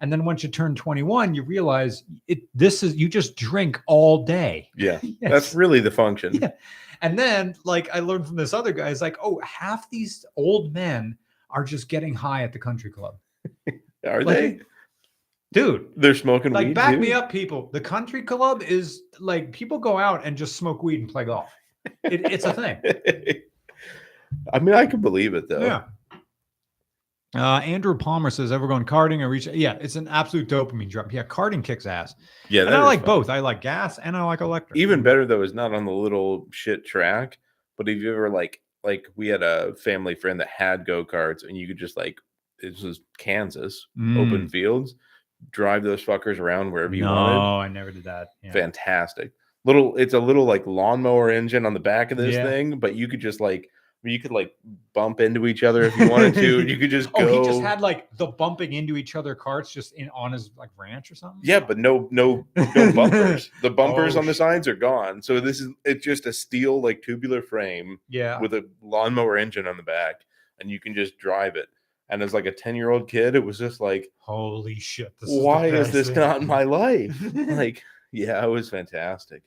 And 0.01 0.13
then 0.13 0.25
once 0.25 0.43
you 0.45 0.49
turn 0.49 0.75
21, 0.77 1.35
you 1.35 1.43
realize 1.43 2.05
it 2.29 2.43
this 2.55 2.83
is 2.83 2.95
you 2.95 3.09
just 3.09 3.35
drink 3.37 3.81
all 3.87 4.25
day. 4.25 4.71
Yeah, 4.77 4.99
Yes. 5.03 5.17
that's 5.23 5.55
really 5.55 5.81
the 5.81 5.91
function. 5.91 6.35
Yeah. 6.35 6.51
And 7.03 7.19
then 7.19 7.55
like 7.65 7.89
I 7.95 8.01
learned 8.01 8.27
from 8.27 8.37
this 8.37 8.53
other 8.55 8.73
guy, 8.73 8.91
it's 8.91 9.01
like, 9.01 9.17
oh, 9.23 9.41
half 9.45 9.89
these 9.91 10.25
old 10.37 10.73
men 10.73 11.17
are 11.51 11.65
just 11.65 11.89
getting 11.89 12.15
high 12.15 12.43
at 12.45 12.53
the 12.53 12.59
country 12.59 12.91
club. 12.91 13.17
Are 14.07 14.23
Like, 14.23 14.37
they? 14.37 14.61
Dude, 15.53 15.89
They're 15.97 16.15
smoking 16.15 16.53
like 16.53 16.69
weed. 16.69 16.75
back 16.75 16.95
too? 16.95 17.01
me 17.01 17.13
up, 17.13 17.31
people. 17.33 17.71
The 17.73 17.81
country 17.81 18.23
club 18.23 18.63
is 18.63 19.03
like 19.19 19.51
people 19.51 19.79
go 19.79 19.97
out 19.99 20.25
and 20.25 20.37
just 20.37 20.57
smoke 20.57 20.83
weed 20.83 21.01
and 21.01 21.09
play 21.09 21.25
golf. 21.25 21.51
It, 22.05 22.31
it's 22.31 22.45
a 22.45 22.53
thing. 22.53 22.79
I 24.53 24.59
mean, 24.59 24.75
I 24.75 24.87
can 24.87 25.01
believe 25.01 25.35
it 25.35 25.49
though. 25.49 25.61
Yeah. 25.65 25.85
Uh, 27.35 27.59
Andrew 27.59 27.97
Palmer 27.97 28.31
says, 28.31 28.51
"Ever 28.53 28.67
going 28.67 28.85
karting 28.87 29.21
or 29.21 29.29
reach?" 29.29 29.47
Yeah, 29.47 29.77
it's 29.81 29.97
an 29.97 30.09
absolute 30.09 30.49
dopamine 30.49 30.89
drop. 30.89 31.13
Yeah, 31.13 31.25
karting 31.25 31.63
kicks 31.63 31.85
ass, 31.85 32.15
yeah. 32.49 32.63
and 32.63 32.75
I 32.75 32.83
like 32.83 33.01
fun. 33.01 33.07
both. 33.07 33.29
I 33.31 33.41
like 33.41 33.61
gas 33.61 33.99
and 33.99 34.17
I 34.17 34.23
like 34.23 34.41
electric. 34.41 34.79
Even 34.79 35.03
better 35.03 35.27
though 35.27 35.43
is 35.43 35.53
not 35.53 35.75
on 35.75 35.85
the 35.85 35.93
little 35.93 36.47
shit 36.53 36.87
track, 36.87 37.37
but 37.77 37.87
if 37.89 37.99
you 37.99 38.11
ever 38.13 38.31
like, 38.31 38.61
like 38.83 39.07
we 39.15 39.29
had 39.29 39.43
a 39.43 39.75
family 39.77 40.15
friend 40.15 40.41
that 40.41 40.49
had 40.49 40.87
go 40.87 41.05
karts, 41.05 41.47
and 41.47 41.55
you 41.57 41.67
could 41.67 41.77
just 41.77 41.99
like, 41.99 42.17
this 42.63 42.83
was 42.83 43.01
Kansas, 43.19 43.87
open 43.99 44.47
Mm. 44.47 44.51
fields, 44.51 44.95
drive 45.51 45.83
those 45.83 46.03
fuckers 46.03 46.39
around 46.41 46.73
wherever 46.73 46.95
you 46.95 47.05
no, 47.05 47.13
wanted. 47.13 47.35
No, 47.35 47.61
I 47.61 47.69
never 47.69 47.91
did 47.91 48.05
that. 48.05 48.29
Yeah. 48.43 48.53
Fantastic. 48.53 49.33
Little, 49.67 49.97
it's 49.97 50.15
a 50.15 50.19
little 50.19 50.45
like 50.47 50.67
lawnmower 50.67 51.29
engine 51.31 51.67
on 51.67 51.75
the 51.75 51.81
back 51.81 52.11
of 52.11 52.17
this 52.17 52.37
Yeah. 52.37 52.45
thing, 52.45 52.79
but 52.79 52.95
you 52.95 53.07
could 53.07 53.21
just 53.21 53.39
like, 53.41 53.69
you 54.05 54.21
could 54.21 54.31
like 54.31 54.55
bump 54.95 55.21
into 55.21 55.47
each 55.47 55.63
other 55.65 55.83
if 55.83 55.97
you 55.97 56.09
wanted 56.09 56.33
to. 56.35 56.67
you 56.67 56.77
could 56.79 56.91
just 56.91 57.09
Oh, 57.15 57.25
go. 57.25 57.43
he 57.43 57.49
just 57.49 57.61
had 57.63 57.81
like 57.81 58.09
the 58.17 58.27
bumping 58.27 58.73
into 58.73 58.97
each 58.97 59.17
other 59.17 59.35
carts 59.35 59.73
just 59.73 59.93
in 59.95 60.09
on 60.11 60.33
his 60.33 60.51
like 60.57 60.71
ranch 60.77 61.11
or 61.11 61.15
something. 61.17 61.41
Yeah, 61.43 61.61
but 61.61 61.79
no, 61.79 62.09
no, 62.11 62.47
no 62.57 62.93
bumpers. 62.93 63.51
The 63.63 63.71
bumpers 63.71 64.17
Oh, 64.17 64.21
on 64.21 64.27
the 64.27 64.35
sides 64.35 64.69
are 64.69 64.77
gone. 64.77 65.21
So 65.23 65.41
this 65.41 65.61
is 65.61 65.71
it's 65.85 66.05
just 66.05 66.27
a 66.27 66.33
steel 66.33 66.81
like 66.81 67.03
tubular 67.03 67.43
frame 67.43 67.99
yeah. 68.09 68.41
with 68.41 68.55
a 68.55 68.69
lawnmower 68.83 69.37
engine 69.37 69.67
on 69.67 69.77
the 69.77 69.83
back, 69.83 70.23
and 70.61 70.71
you 70.71 70.79
can 70.81 70.95
just 70.95 71.19
drive 71.19 71.57
it. 71.57 71.67
And 72.09 72.23
as 72.23 72.33
like 72.33 72.47
a 72.47 72.53
ten 72.53 72.75
year 72.77 72.91
old 72.91 73.09
kid, 73.09 73.35
it 73.35 73.45
was 73.45 73.59
just 73.59 73.81
like, 73.81 74.09
Holy 74.19 74.77
shit! 74.77 75.13
This 75.21 75.29
why 75.31 75.67
is 75.67 75.91
this 75.91 76.07
thing. 76.07 76.17
not 76.17 76.41
in 76.41 76.47
my 76.47 76.63
life? 76.63 77.17
like, 77.35 77.83
yeah, 78.13 78.43
it 78.45 78.49
was 78.49 78.71
fantastic. 78.71 79.43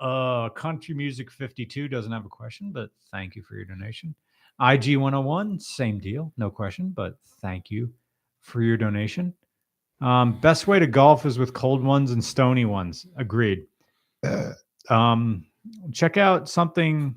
Uh, 0.00 0.48
Country 0.50 0.94
Music 0.94 1.30
52 1.30 1.88
doesn't 1.88 2.12
have 2.12 2.24
a 2.24 2.28
question, 2.30 2.72
but 2.72 2.90
thank 3.10 3.36
you 3.36 3.42
for 3.42 3.54
your 3.54 3.66
donation. 3.66 4.14
IG 4.60 4.96
101, 4.96 5.58
same 5.60 5.98
deal, 5.98 6.32
no 6.36 6.50
question, 6.50 6.90
but 6.90 7.18
thank 7.40 7.70
you 7.70 7.92
for 8.40 8.62
your 8.62 8.76
donation. 8.76 9.34
Um, 10.00 10.40
best 10.40 10.66
way 10.66 10.78
to 10.78 10.86
golf 10.86 11.26
is 11.26 11.38
with 11.38 11.52
cold 11.52 11.84
ones 11.84 12.10
and 12.12 12.24
stony 12.24 12.64
ones. 12.64 13.06
Agreed. 13.16 13.66
Um, 14.88 15.44
check 15.92 16.16
out 16.16 16.48
something. 16.48 17.14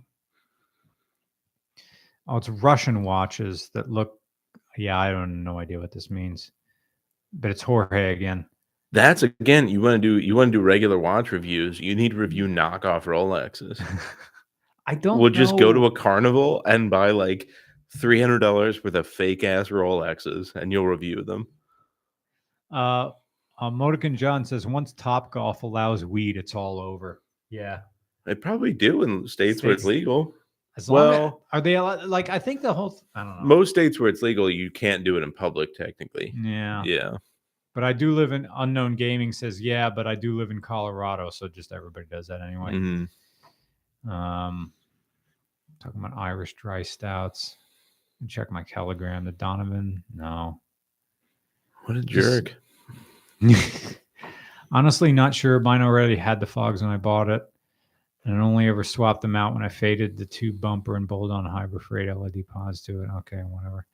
Oh, 2.27 2.37
it's 2.37 2.49
Russian 2.49 3.03
watches 3.03 3.71
that 3.73 3.89
look. 3.89 4.19
Yeah, 4.77 4.99
I 4.99 5.11
don't 5.11 5.43
no 5.43 5.57
idea 5.57 5.79
what 5.79 5.91
this 5.91 6.11
means, 6.11 6.51
but 7.31 7.49
it's 7.49 7.63
Jorge 7.63 8.13
again. 8.13 8.45
That's 8.93 9.23
again, 9.23 9.67
you 9.69 9.81
want 9.81 10.01
to 10.03 10.07
do 10.07 10.23
you 10.23 10.35
want 10.35 10.51
to 10.51 10.59
do 10.59 10.61
regular 10.63 10.99
watch 10.99 11.31
reviews. 11.31 11.79
You 11.79 11.95
need 11.95 12.11
to 12.11 12.17
review 12.17 12.45
knockoff 12.45 13.03
Rolexes. 13.03 13.81
I 14.87 14.93
don't. 14.93 15.17
We'll 15.17 15.31
just 15.31 15.57
go 15.57 15.73
to 15.73 15.85
a 15.87 15.91
carnival 15.91 16.61
and 16.67 16.91
buy 16.91 17.09
like 17.09 17.49
three 17.97 18.21
hundred 18.21 18.39
dollars 18.39 18.83
worth 18.83 18.93
of 18.93 19.07
fake 19.07 19.43
ass 19.43 19.69
Rolexes, 19.69 20.53
and 20.55 20.71
you'll 20.71 20.85
review 20.85 21.23
them. 21.23 21.47
Uh, 22.71 23.09
uh 23.59 23.97
John 24.13 24.45
says 24.45 24.67
once 24.67 24.93
Topgolf 24.93 25.63
allows 25.63 26.05
weed, 26.05 26.37
it's 26.37 26.53
all 26.53 26.79
over. 26.79 27.23
Yeah. 27.49 27.79
They 28.25 28.35
probably 28.35 28.73
do 28.73 29.01
in 29.03 29.27
states 29.27 29.63
where 29.63 29.73
it's 29.73 29.85
legal. 29.85 30.35
As 30.77 30.87
long 30.87 31.13
as- 31.13 31.19
Well- 31.19 31.41
are 31.51 31.61
they 31.61 31.79
like? 31.79 32.29
I 32.29 32.37
think 32.39 32.61
the 32.61 32.73
whole. 32.73 33.01
I 33.15 33.23
don't 33.23 33.37
know. 33.37 33.43
Most 33.43 33.71
states 33.71 33.99
where 33.99 34.09
it's 34.09 34.21
legal, 34.21 34.49
you 34.51 34.69
can't 34.69 35.03
do 35.03 35.17
it 35.17 35.23
in 35.23 35.31
public, 35.31 35.73
technically. 35.75 36.33
yeah, 36.37 36.83
Yeah. 36.85 37.17
But 37.73 37.83
I 37.83 37.93
do 37.93 38.11
live 38.13 38.31
in 38.31 38.47
unknown 38.55 38.95
gaming. 38.95 39.31
Says 39.31 39.61
yeah, 39.61 39.89
but 39.89 40.07
I 40.07 40.15
do 40.15 40.37
live 40.37 40.51
in 40.51 40.61
Colorado, 40.61 41.29
so 41.29 41.47
just 41.47 41.71
everybody 41.71 42.05
does 42.09 42.27
that 42.27 42.41
anyway. 42.41 42.71
Mhm. 42.73 43.09
Um, 44.09 44.71
talking 45.81 45.99
about 46.03 46.17
Irish 46.17 46.53
dry 46.55 46.81
stouts. 46.83 47.57
Check 48.27 48.51
my 48.51 48.63
Telegram. 48.63 49.25
The 49.25 49.31
Donovan. 49.33 50.03
No. 50.15 50.61
What 51.85 51.97
a 51.97 52.01
Just- 52.01 52.47
jerk. 52.47 52.55
Honestly, 54.71 55.11
not 55.11 55.35
sure. 55.35 55.59
Mine 55.59 55.81
already 55.81 56.15
had 56.15 56.39
the 56.39 56.45
fogs 56.45 56.81
when 56.81 56.89
I 56.91 56.97
bought 56.97 57.29
it. 57.29 57.43
And 58.25 58.37
I 58.37 58.39
only 58.39 58.69
ever 58.69 58.85
swapped 58.85 59.21
them 59.21 59.35
out 59.35 59.53
when 59.53 59.63
I 59.63 59.67
faded 59.69 60.17
the 60.17 60.25
two 60.25 60.53
bumper 60.53 60.95
and 60.95 61.05
bolt 61.07 61.29
on 61.29 61.45
hybrid 61.45 61.83
freight 61.83 62.07
LED 62.15 62.47
pods 62.47 62.81
to 62.83 63.03
it. 63.03 63.09
Okay, 63.17 63.41
whatever. 63.41 63.85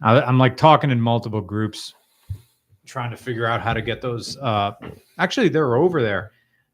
I, 0.00 0.20
I'm 0.20 0.38
like 0.38 0.56
talking 0.56 0.92
in 0.92 1.00
multiple 1.00 1.40
groups, 1.40 1.94
trying 2.88 3.10
to 3.10 3.16
figure 3.16 3.46
out 3.46 3.60
how 3.60 3.72
to 3.72 3.82
get 3.82 4.00
those. 4.00 4.36
Uh, 4.38 4.72
actually, 5.18 5.48
they're 5.48 5.76
over 5.76 6.02
there. 6.02 6.32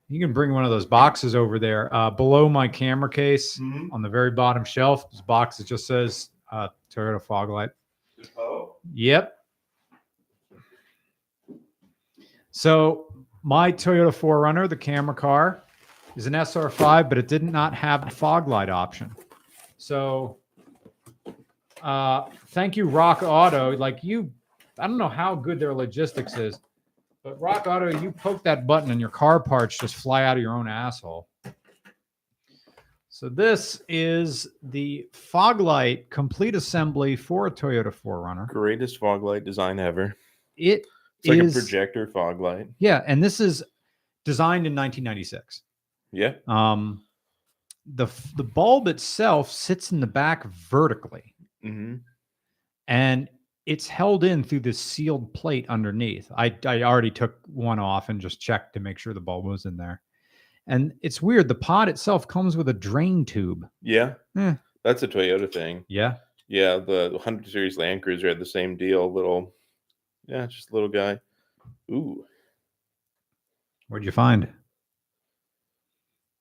You 0.08 0.20
can 0.20 0.32
bring 0.32 0.52
one 0.52 0.64
of 0.64 0.70
those 0.70 0.86
boxes 0.86 1.34
over 1.34 1.58
there 1.58 1.92
uh, 1.94 2.10
below 2.10 2.48
my 2.48 2.68
camera 2.68 3.10
case 3.10 3.58
on 3.90 4.02
the 4.02 4.08
very 4.08 4.30
bottom 4.30 4.64
shelf. 4.64 5.10
This 5.10 5.20
box 5.20 5.56
that 5.56 5.66
just 5.66 5.86
says 5.86 6.30
uh, 6.52 6.68
Toyota 6.94 7.20
fog 7.20 7.50
light. 7.50 7.70
Oh. 8.38 8.76
Yep. 8.92 9.32
So 12.50 13.12
my 13.42 13.72
Toyota 13.72 14.10
4Runner, 14.10 14.68
the 14.68 14.76
camera 14.76 15.14
car, 15.14 15.64
is 16.16 16.26
an 16.26 16.34
SR5, 16.34 17.08
but 17.08 17.18
it 17.18 17.26
did 17.26 17.42
not 17.42 17.74
have 17.74 18.04
the 18.04 18.10
fog 18.14 18.46
light 18.46 18.68
option. 18.68 19.10
So 19.78 20.38
uh, 21.82 22.26
thank 22.48 22.76
you, 22.76 22.86
RockAuto. 22.86 23.78
Like 23.78 24.04
you, 24.04 24.32
I 24.78 24.86
don't 24.86 24.98
know 24.98 25.08
how 25.08 25.34
good 25.34 25.58
their 25.60 25.74
logistics 25.74 26.36
is, 26.36 26.58
but 27.22 27.40
RockAuto, 27.40 28.02
you 28.02 28.10
poke 28.10 28.42
that 28.44 28.66
button 28.66 28.90
and 28.90 29.00
your 29.00 29.10
car 29.10 29.40
parts 29.40 29.78
just 29.78 29.94
fly 29.94 30.24
out 30.24 30.36
of 30.36 30.42
your 30.42 30.52
own 30.54 30.68
asshole. 30.68 31.28
So 33.08 33.28
this 33.28 33.80
is 33.88 34.48
the 34.62 35.08
fog 35.12 35.60
light 35.60 36.10
complete 36.10 36.56
assembly 36.56 37.14
for 37.14 37.46
a 37.46 37.50
Toyota 37.50 37.94
4Runner. 37.94 38.48
Greatest 38.48 38.98
fog 38.98 39.22
light 39.22 39.44
design 39.44 39.78
ever. 39.78 40.16
It 40.56 40.86
It's 41.20 41.28
like 41.28 41.38
is- 41.38 41.56
a 41.56 41.60
projector 41.60 42.08
fog 42.08 42.40
light. 42.40 42.68
Yeah, 42.80 43.02
and 43.06 43.22
this 43.22 43.38
is 43.38 43.62
designed 44.24 44.66
in 44.66 44.74
1996. 44.74 45.62
Yeah. 46.12 46.34
Um, 46.48 47.04
the 47.86 48.06
the 48.36 48.44
bulb 48.44 48.88
itself 48.88 49.50
sits 49.50 49.92
in 49.92 50.00
the 50.00 50.06
back 50.06 50.46
vertically, 50.46 51.34
hmm 51.62 51.96
and 52.88 53.28
it's 53.66 53.88
held 53.88 54.24
in 54.24 54.44
through 54.44 54.60
this 54.60 54.78
sealed 54.78 55.32
plate 55.32 55.66
underneath. 55.68 56.30
I 56.36 56.54
I 56.66 56.82
already 56.82 57.10
took 57.10 57.38
one 57.46 57.78
off 57.78 58.08
and 58.08 58.20
just 58.20 58.40
checked 58.40 58.74
to 58.74 58.80
make 58.80 58.98
sure 58.98 59.14
the 59.14 59.20
bulb 59.20 59.46
was 59.46 59.64
in 59.64 59.76
there. 59.76 60.02
And 60.66 60.94
it's 61.02 61.20
weird. 61.20 61.48
The 61.48 61.54
pod 61.54 61.88
itself 61.88 62.26
comes 62.26 62.56
with 62.56 62.68
a 62.68 62.74
drain 62.74 63.24
tube. 63.24 63.66
Yeah. 63.82 64.14
Eh. 64.36 64.54
That's 64.82 65.02
a 65.02 65.08
Toyota 65.08 65.52
thing. 65.52 65.84
Yeah. 65.88 66.16
Yeah. 66.48 66.78
The 66.78 67.10
100 67.12 67.48
Series 67.48 67.76
Land 67.76 68.02
Cruiser 68.02 68.28
had 68.28 68.38
the 68.38 68.46
same 68.46 68.76
deal. 68.76 69.12
Little, 69.12 69.54
yeah, 70.26 70.46
just 70.46 70.70
a 70.70 70.74
little 70.74 70.88
guy. 70.88 71.20
Ooh. 71.90 72.24
What'd 73.88 74.06
you 74.06 74.12
find? 74.12 74.48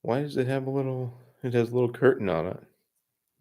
Why 0.01 0.21
does 0.21 0.37
it 0.37 0.47
have 0.47 0.67
a 0.67 0.71
little, 0.71 1.13
it 1.43 1.53
has 1.53 1.71
a 1.71 1.73
little 1.73 1.91
curtain 1.91 2.29
on 2.29 2.47
it? 2.47 2.63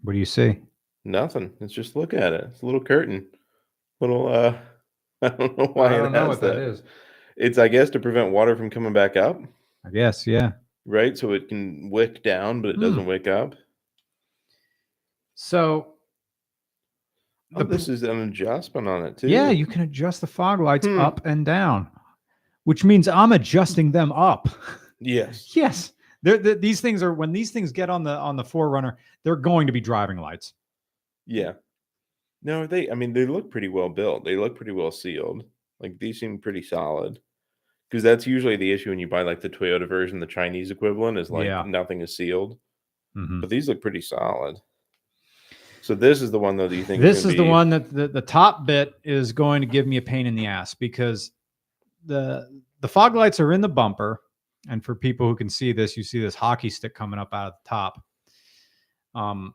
What 0.02 0.12
do 0.14 0.18
you 0.18 0.24
see? 0.24 0.58
Nothing. 1.04 1.52
Let's 1.60 1.72
just 1.72 1.96
look 1.96 2.12
at 2.12 2.32
it. 2.32 2.44
It's 2.50 2.62
a 2.62 2.66
little 2.66 2.82
curtain. 2.82 3.26
Little, 4.02 4.26
uh, 4.28 4.58
I 5.22 5.28
don't 5.28 5.56
know 5.56 5.66
why 5.74 5.86
I 5.86 5.94
it 5.94 5.98
don't 5.98 6.12
know 6.12 6.18
has 6.20 6.28
what 6.28 6.40
that 6.40 6.56
is. 6.56 6.82
It's, 7.36 7.56
I 7.56 7.68
guess, 7.68 7.88
to 7.90 8.00
prevent 8.00 8.32
water 8.32 8.56
from 8.56 8.68
coming 8.68 8.92
back 8.92 9.16
up, 9.16 9.40
I 9.86 9.90
guess, 9.90 10.26
yeah. 10.26 10.52
right? 10.84 11.16
So 11.16 11.32
it 11.32 11.48
can 11.48 11.88
wick 11.88 12.24
down, 12.24 12.60
but 12.62 12.70
it 12.70 12.74
Hmm. 12.76 12.82
doesn't 12.82 13.06
wick 13.06 13.28
up. 13.28 13.54
So 15.34 15.88
Oh, 17.54 17.58
The 17.58 17.64
this 17.64 17.88
is 17.90 18.02
an 18.02 18.18
adjustment 18.28 18.88
on 18.88 19.04
it 19.04 19.18
too. 19.18 19.28
Yeah, 19.28 19.50
you 19.50 19.66
can 19.66 19.82
adjust 19.82 20.22
the 20.22 20.26
fog 20.26 20.58
lights 20.60 20.86
Hmm. 20.86 20.98
up 20.98 21.20
and 21.26 21.44
down, 21.44 21.86
which 22.64 22.82
means 22.82 23.06
I'm 23.08 23.30
adjusting 23.32 23.92
them 23.92 24.10
up. 24.10 24.48
Yes. 25.00 25.52
yes, 25.54 25.92
they're, 26.22 26.38
they 26.38 26.54
these 26.54 26.80
things 26.80 27.02
are 27.02 27.12
when 27.12 27.30
these 27.30 27.50
things 27.50 27.70
get 27.70 27.90
on 27.90 28.02
the 28.04 28.10
on 28.16 28.36
the 28.36 28.42
4Runner, 28.42 28.96
they're 29.22 29.36
going 29.36 29.66
to 29.66 29.72
be 29.72 29.82
driving 29.82 30.16
lights. 30.16 30.54
Yeah. 31.26 31.52
No, 32.42 32.66
they. 32.66 32.90
I 32.90 32.94
mean, 32.94 33.12
they 33.12 33.26
look 33.26 33.50
pretty 33.50 33.68
well 33.68 33.88
built. 33.88 34.24
They 34.24 34.36
look 34.36 34.56
pretty 34.56 34.72
well 34.72 34.90
sealed. 34.90 35.44
Like 35.80 35.98
these 35.98 36.18
seem 36.20 36.38
pretty 36.38 36.62
solid. 36.62 37.18
because 37.90 38.02
that's 38.02 38.26
usually 38.26 38.56
the 38.56 38.72
issue 38.72 38.88
when 38.88 38.98
you 38.98 39.06
buy 39.06 39.20
like 39.22 39.42
the 39.42 39.50
Toyota 39.50 39.86
version, 39.86 40.18
the 40.18 40.26
Chinese 40.26 40.70
equivalent 40.70 41.18
is 41.18 41.30
like 41.30 41.44
Yeah. 41.44 41.62
nothing 41.66 42.00
is 42.00 42.16
sealed. 42.16 42.58
Mhm. 43.14 43.42
But 43.42 43.50
these 43.50 43.68
look 43.68 43.82
pretty 43.82 44.00
solid. 44.00 44.58
So 45.82 45.94
this 45.94 46.22
is 46.22 46.30
the 46.30 46.38
one 46.38 46.56
though 46.56 46.68
that 46.68 46.76
you 46.76 46.84
think 46.84 47.02
This 47.02 47.24
is 47.26 47.36
the 47.36 47.44
one 47.44 47.68
that 47.70 47.92
the, 47.92 48.08
the 48.08 48.22
top 48.22 48.64
bit 48.64 48.94
is 49.04 49.32
going 49.32 49.60
to 49.60 49.66
give 49.66 49.86
me 49.86 49.98
a 49.98 50.02
pain 50.02 50.26
in 50.26 50.34
the 50.34 50.46
ass 50.46 50.72
because 50.74 51.32
the 52.06 52.62
the 52.80 52.88
fog 52.88 53.14
lights 53.14 53.38
are 53.40 53.52
in 53.52 53.60
the 53.60 53.68
bumper. 53.68 54.20
And 54.70 54.82
for 54.84 54.94
people 54.94 55.28
who 55.28 55.34
can 55.36 55.50
see 55.50 55.72
this, 55.72 55.96
you 55.96 56.02
see 56.04 56.20
this 56.20 56.34
hockey 56.36 56.70
stick 56.70 56.94
coming 56.94 57.18
up 57.20 57.34
out 57.34 57.48
of 57.48 57.52
the 57.62 57.68
top. 57.68 58.02
Um, 59.14 59.54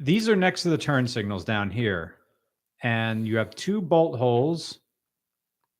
these 0.00 0.28
are 0.28 0.36
next 0.36 0.62
to 0.62 0.70
the 0.70 0.78
turn 0.78 1.06
signals 1.06 1.44
down 1.44 1.70
here. 1.70 2.16
And 2.82 3.26
you 3.26 3.36
have 3.36 3.54
two 3.54 3.80
bolt 3.80 4.18
holes 4.18 4.80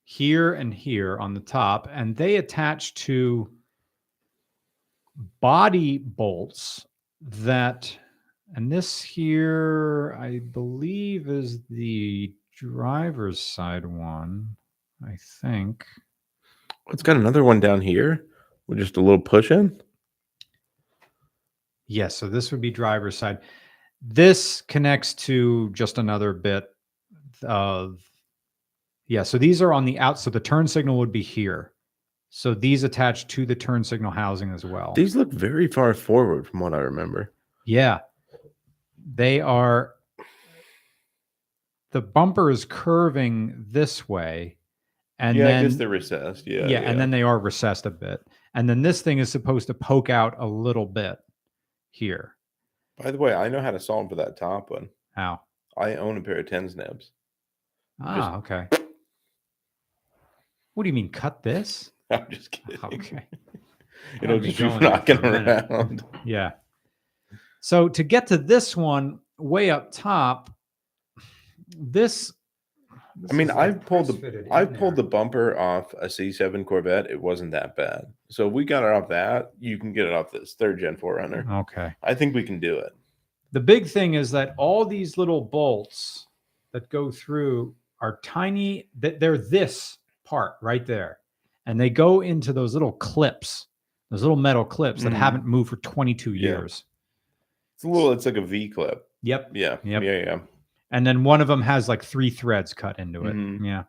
here 0.05 0.55
and 0.55 0.73
here 0.73 1.19
on 1.19 1.35
the 1.35 1.41
top, 1.41 1.89
and 1.93 2.17
they 2.17 2.37
attach 2.37 2.95
to 2.95 3.51
body 5.41 5.99
bolts 5.99 6.87
that 7.21 7.97
and 8.57 8.71
this 8.71 9.01
here 9.01 10.17
i 10.21 10.41
believe 10.51 11.29
is 11.29 11.61
the 11.71 12.33
driver's 12.57 13.41
side 13.41 13.87
one 13.87 14.57
i 15.07 15.17
think 15.41 15.85
It's 16.91 17.03
got 17.03 17.17
another 17.17 17.45
one 17.45 17.61
down 17.61 17.81
here 17.81 18.27
with 18.67 18.79
just 18.79 18.97
a 18.97 19.01
little 19.01 19.21
push 19.21 19.51
in. 19.51 19.81
yes 21.87 22.17
so 22.17 22.29
this 22.29 22.51
would 22.51 22.61
be 22.61 22.71
driver's 22.71 23.17
side 23.17 23.39
this 24.07 24.61
connects 24.63 25.15
to 25.15 25.71
just 25.71 25.99
another 25.99 26.33
bit 26.33 26.69
of 27.43 28.01
yeah 29.07 29.23
so 29.23 29.39
these 29.39 29.61
are 29.63 29.73
on 29.73 29.85
the 29.85 29.99
out 29.99 30.19
so 30.19 30.31
the 30.31 30.41
turn 30.41 30.67
signal 30.67 30.99
would 30.99 31.13
be 31.13 31.23
here 31.23 31.73
so 32.37 32.53
these 32.53 32.83
attach 32.83 33.29
to 33.29 33.47
the 33.47 33.55
turn 33.55 33.85
signal 33.85 34.11
housing 34.11 34.51
as 34.51 34.65
well 34.65 34.93
These 34.97 35.15
look 35.15 35.31
very 35.31 35.69
far 35.69 35.95
forward 35.95 36.49
from 36.49 36.59
what 36.59 36.75
I 36.75 36.79
remember. 36.79 37.33
Yeah. 37.65 38.01
They 39.15 39.41
are 39.41 39.95
the 41.93 42.01
bumper 42.01 42.51
is 42.51 42.65
curving 42.65 43.65
this 43.69 44.09
way. 44.09 44.57
And 45.21 45.37
yeah, 45.37 45.45
then 45.45 45.65
I 45.65 45.69
guess 45.69 45.77
they're 45.77 45.89
recessed. 45.89 46.45
Yeah, 46.45 46.67
yeah, 46.67 46.81
and 46.81 46.99
then 46.99 47.13
they 47.13 47.23
are 47.23 47.39
recessed 47.39 47.87
a 47.87 47.91
bit. 47.91 48.21
And 48.53 48.69
then 48.69 48.83
this 48.83 49.01
thing 49.01 49.19
is 49.19 49.31
supposed 49.31 49.69
to 49.69 49.75
poke 49.75 50.11
out 50.11 50.35
a 50.41 50.47
little 50.47 50.87
bit 50.87 51.19
here. 51.93 52.34
By 53.03 53.11
the 53.11 53.19
way, 53.19 53.35
I 53.35 53.49
know 53.49 53.61
how 53.61 53.71
to 53.71 53.81
solve 53.81 54.09
for 54.09 54.15
that 54.17 54.37
top 54.37 54.71
one. 54.71 54.89
How? 55.13 55.41
I 55.77 55.97
own 55.97 56.17
a 56.17 56.21
pair 56.21 56.39
of 56.39 56.47
tin 56.47 56.69
snips. 56.69 57.11
Ah, 58.01 58.37
okay. 58.39 58.67
What 60.75 60.83
do 60.85 60.89
you 60.89 60.93
mean 60.93 61.11
cut 61.11 61.43
this? 61.43 61.91
I'm 62.11 62.27
just 62.31 62.51
kidding. 62.51 62.79
Okay. 62.85 63.27
It'll 64.23 64.41
just 64.41 64.59
be 64.59 64.69
knocking 64.79 65.19
for 65.19 65.29
a 65.29 65.33
minute. 65.33 65.67
around. 65.71 66.05
Yeah. 66.25 66.53
So 67.61 67.89
to 67.89 68.03
get 68.03 68.27
to 68.29 68.37
this 68.37 68.77
one 68.77 69.21
way 69.39 69.71
up 69.71 69.91
top, 69.91 70.51
this 71.77 72.33
I 73.31 73.33
mean, 73.33 73.49
like, 73.49 73.57
I've 73.57 73.87
pulled 73.87 74.07
the 74.09 74.47
I've 74.51 74.71
in 74.73 74.77
pulled 74.77 74.97
the 74.97 75.03
bumper 75.05 75.57
off 75.59 75.93
a 75.95 76.07
C7 76.07 76.65
Corvette. 76.67 77.11
It 77.11 77.21
wasn't 77.21 77.53
that 77.53 77.77
bad. 77.77 78.07
So 78.29 78.47
if 78.49 78.53
we 78.53 78.65
got 78.65 78.83
it 78.83 78.91
off 78.91 79.09
that, 79.09 79.53
you 79.61 79.79
can 79.79 79.93
get 79.93 80.07
it 80.07 80.13
off 80.13 80.33
this 80.33 80.55
third 80.55 80.81
gen 80.81 80.97
4Runner. 80.97 81.61
Okay. 81.61 81.95
I 82.03 82.15
think 82.15 82.35
we 82.35 82.43
can 82.43 82.59
do 82.59 82.77
it. 82.79 82.93
The 83.53 83.61
big 83.61 83.87
thing 83.87 84.15
is 84.15 84.31
that 84.33 84.55
all 84.59 84.85
these 84.85 85.17
little 85.17 85.41
bolts 85.41 86.27
that 86.73 86.89
go 86.89 87.11
through 87.13 87.75
are 88.01 88.19
tiny, 88.25 88.89
that 88.99 89.21
they're 89.21 89.39
this 89.39 89.99
part 90.25 90.55
right 90.61 90.85
there. 90.85 91.19
And 91.67 91.81
they 91.81 91.91
go 91.91 92.21
into 92.21 92.53
those 92.53 92.75
little 92.75 92.93
clips, 92.93 93.69
those 94.11 94.23
little 94.23 94.37
metal 94.37 94.65
clips 94.65 95.05
that 95.05 95.13
Mhm. 95.13 95.17
haven't 95.17 95.45
moved 95.47 95.71
for 95.71 95.77
22 95.77 96.35
Yeah. 96.35 96.49
years. 96.49 96.85
It's 97.77 97.85
a 97.85 97.89
little. 97.89 98.11
It's 98.13 98.27
like 98.27 98.37
a 98.37 98.41
V 98.43 98.69
clip. 98.69 99.09
Yep. 99.23 99.53
Yeah. 99.55 99.79
Yep. 99.85 100.03
Yeah. 100.03 100.19
Yeah. 100.19 100.39
And 100.95 101.05
then 101.05 101.25
one 101.25 101.41
of 101.41 101.49
them 101.49 101.61
has 101.61 101.89
like 101.89 102.05
three 102.05 102.31
threads 102.31 102.73
cut 102.73 103.01
into 103.01 103.27
it. 103.27 103.35
Mhm. 103.35 103.67
Yeah. 103.67 103.83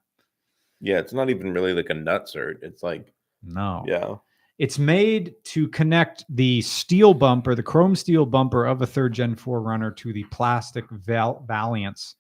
Yeah. 0.82 0.98
It's 0.98 1.14
not 1.14 1.30
even 1.30 1.53
really 1.53 1.72
like 1.72 1.91
a 1.91 1.94
nutsert. 1.94 2.56
It's 2.64 2.82
like 2.82 3.14
No. 3.44 3.84
yeah. 3.88 4.15
It's 4.57 4.80
made 4.80 5.36
to 5.53 5.68
connect 5.68 6.26
the 6.30 6.61
steel 6.61 7.14
bumper, 7.14 7.53
the 7.53 7.61
chrome 7.61 7.95
steel 7.95 8.26
bumper 8.26 8.65
of 8.65 8.82
a 8.82 8.88
third 8.88 9.14
gen 9.14 9.36
4Runner 9.36 9.95
to 9.98 10.14
the 10.14 10.23
plastic 10.26 10.90
val- 10.90 11.45
Valiants 11.48 12.15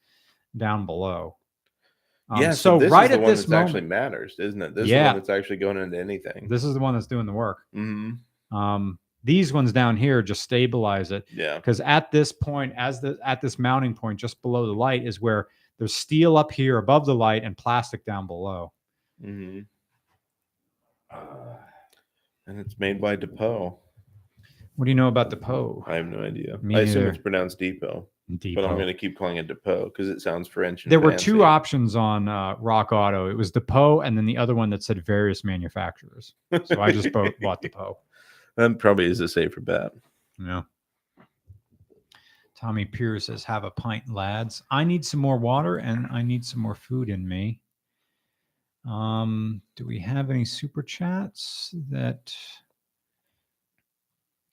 down 0.55 0.85
below. 0.85 1.37
Um, 2.29 2.41
yeah. 2.41 2.51
so, 2.51 2.77
this 2.77 2.91
right 2.91 3.05
is 3.05 3.09
the 3.09 3.15
at 3.15 3.21
one 3.21 3.31
this 3.31 3.47
moment, 3.47 3.67
actually 3.69 3.81
matters, 3.87 4.35
isn't 4.39 4.61
it? 4.61 4.75
This 4.75 4.83
is 4.83 4.89
the 4.89 4.95
Yeah. 4.97 5.07
one 5.07 5.15
that's 5.15 5.29
actually 5.29 5.57
going 5.57 5.77
into 5.77 5.97
anything. 5.99 6.47
this 6.47 6.63
is 6.63 6.73
the 6.75 6.79
one 6.79 6.93
that's 6.93 7.07
doing 7.07 7.25
the 7.25 7.33
work. 7.33 7.59
hmm 7.73 8.11
Um, 8.51 8.99
these 9.25 9.51
ones 9.51 9.73
down 9.73 9.97
here 9.97 10.21
just 10.21 10.41
stabilize 10.43 11.11
it 11.11 11.27
Yeah. 11.33 11.55
because 11.57 11.81
at 11.81 12.11
this 12.11 12.31
point, 12.31 12.73
as 12.77 13.01
the 13.01 13.17
at 13.25 13.41
this 13.41 13.59
mounting 13.59 13.93
point 13.93 14.19
just 14.19 14.41
below 14.41 14.65
the 14.67 14.73
light 14.73 15.05
is 15.05 15.19
where 15.19 15.47
there's 15.77 15.93
steel 15.93 16.37
up 16.37 16.51
here 16.51 16.77
above 16.77 17.05
the 17.05 17.15
light 17.15 17.43
and 17.43 17.57
plastic 17.57 18.05
down 18.05 18.27
below. 18.27 18.71
Mm-hmm. 19.21 19.61
And 22.47 22.59
it's 22.59 22.77
made 22.79 23.01
by 23.01 23.15
Depot. 23.15 23.79
What 24.75 24.85
do 24.85 24.91
you 24.91 24.95
know 24.95 25.07
about 25.07 25.29
the 25.29 25.37
Poe? 25.37 25.83
I 25.87 25.95
have 25.95 26.05
no 26.05 26.19
idea. 26.19 26.59
Me 26.61 26.75
I 26.75 26.81
assume 26.81 27.07
it's 27.07 27.17
pronounced 27.17 27.57
Depot, 27.57 28.07
Depot. 28.37 28.61
but 28.61 28.69
I'm 28.69 28.75
going 28.75 28.87
to 28.87 28.93
keep 28.93 29.17
calling 29.17 29.37
it 29.37 29.47
Depot 29.47 29.85
because 29.85 30.09
it 30.09 30.21
sounds 30.21 30.47
French. 30.47 30.83
There 30.85 30.99
were 30.99 31.11
fancy. 31.11 31.25
two 31.31 31.43
options 31.43 31.95
on 31.95 32.27
uh, 32.27 32.55
RockAuto. 32.57 33.31
It 33.31 33.37
was 33.37 33.51
Depot, 33.51 34.01
and 34.01 34.17
then 34.17 34.25
the 34.25 34.37
other 34.37 34.53
one 34.53 34.69
that 34.71 34.83
said 34.83 35.03
various 35.05 35.43
manufacturers. 35.45 36.33
So 36.65 36.81
I 36.81 36.91
just 36.91 37.11
bought, 37.13 37.33
bought 37.41 37.61
Depot. 37.61 37.97
That 38.57 38.79
probably 38.79 39.05
is 39.05 39.19
a 39.19 39.27
safer 39.27 39.61
bet. 39.61 39.91
Yeah. 40.39 40.63
Tommy 42.57 42.85
Pierce 42.85 43.25
says, 43.25 43.43
"Have 43.43 43.65
a 43.65 43.71
pint, 43.71 44.09
lads. 44.09 44.63
I 44.71 44.83
need 44.83 45.05
some 45.05 45.19
more 45.19 45.37
water, 45.37 45.77
and 45.77 46.07
I 46.07 46.21
need 46.21 46.45
some 46.45 46.61
more 46.61 46.75
food 46.75 47.09
in 47.09 47.27
me." 47.27 47.59
Um, 48.85 49.61
do 49.75 49.85
we 49.85 49.99
have 49.99 50.29
any 50.29 50.45
super 50.45 50.81
chats 50.83 51.73
that 51.89 52.33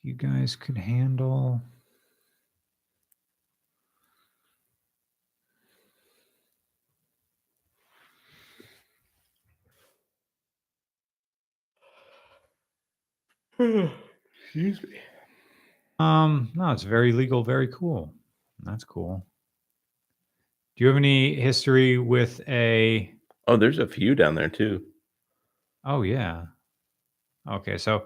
you 0.03 0.15
guys 0.15 0.57
could 0.57 0.77
handle? 0.77 1.61
Excuse 14.45 14.83
me. 14.83 14.99
Um, 15.99 16.51
no, 16.55 16.71
it's 16.71 16.83
very 16.83 17.13
legal, 17.13 17.45
very 17.45 17.69
cool. 17.69 18.13
That's 18.63 18.85
cool. 18.85 19.25
Do 20.77 20.85
you 20.85 20.89
have 20.89 20.97
any 20.97 21.35
history 21.35 21.99
with 21.99 22.41
a 22.49 23.13
Oh, 23.49 23.57
there's 23.57 23.79
a 23.79 23.87
few 23.87 24.15
down 24.15 24.35
there 24.35 24.49
too. 24.49 24.83
Oh 25.85 26.03
yeah. 26.03 26.45
Okay, 27.51 27.77
so 27.79 28.05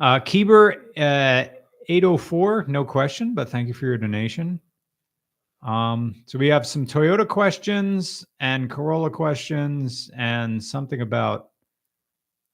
uh 0.00 0.20
Keeber 0.20 0.74
uh 0.96 1.48
804, 1.88 2.66
no 2.68 2.84
question, 2.84 3.34
but 3.34 3.48
thank 3.48 3.66
you 3.66 3.74
for 3.74 3.86
your 3.86 3.96
donation. 3.96 4.60
Um, 5.62 6.22
so 6.26 6.38
we 6.38 6.48
have 6.48 6.66
some 6.66 6.86
Toyota 6.86 7.26
questions 7.26 8.26
and 8.40 8.70
Corolla 8.70 9.10
questions 9.10 10.10
and 10.16 10.62
something 10.62 11.00
about 11.00 11.48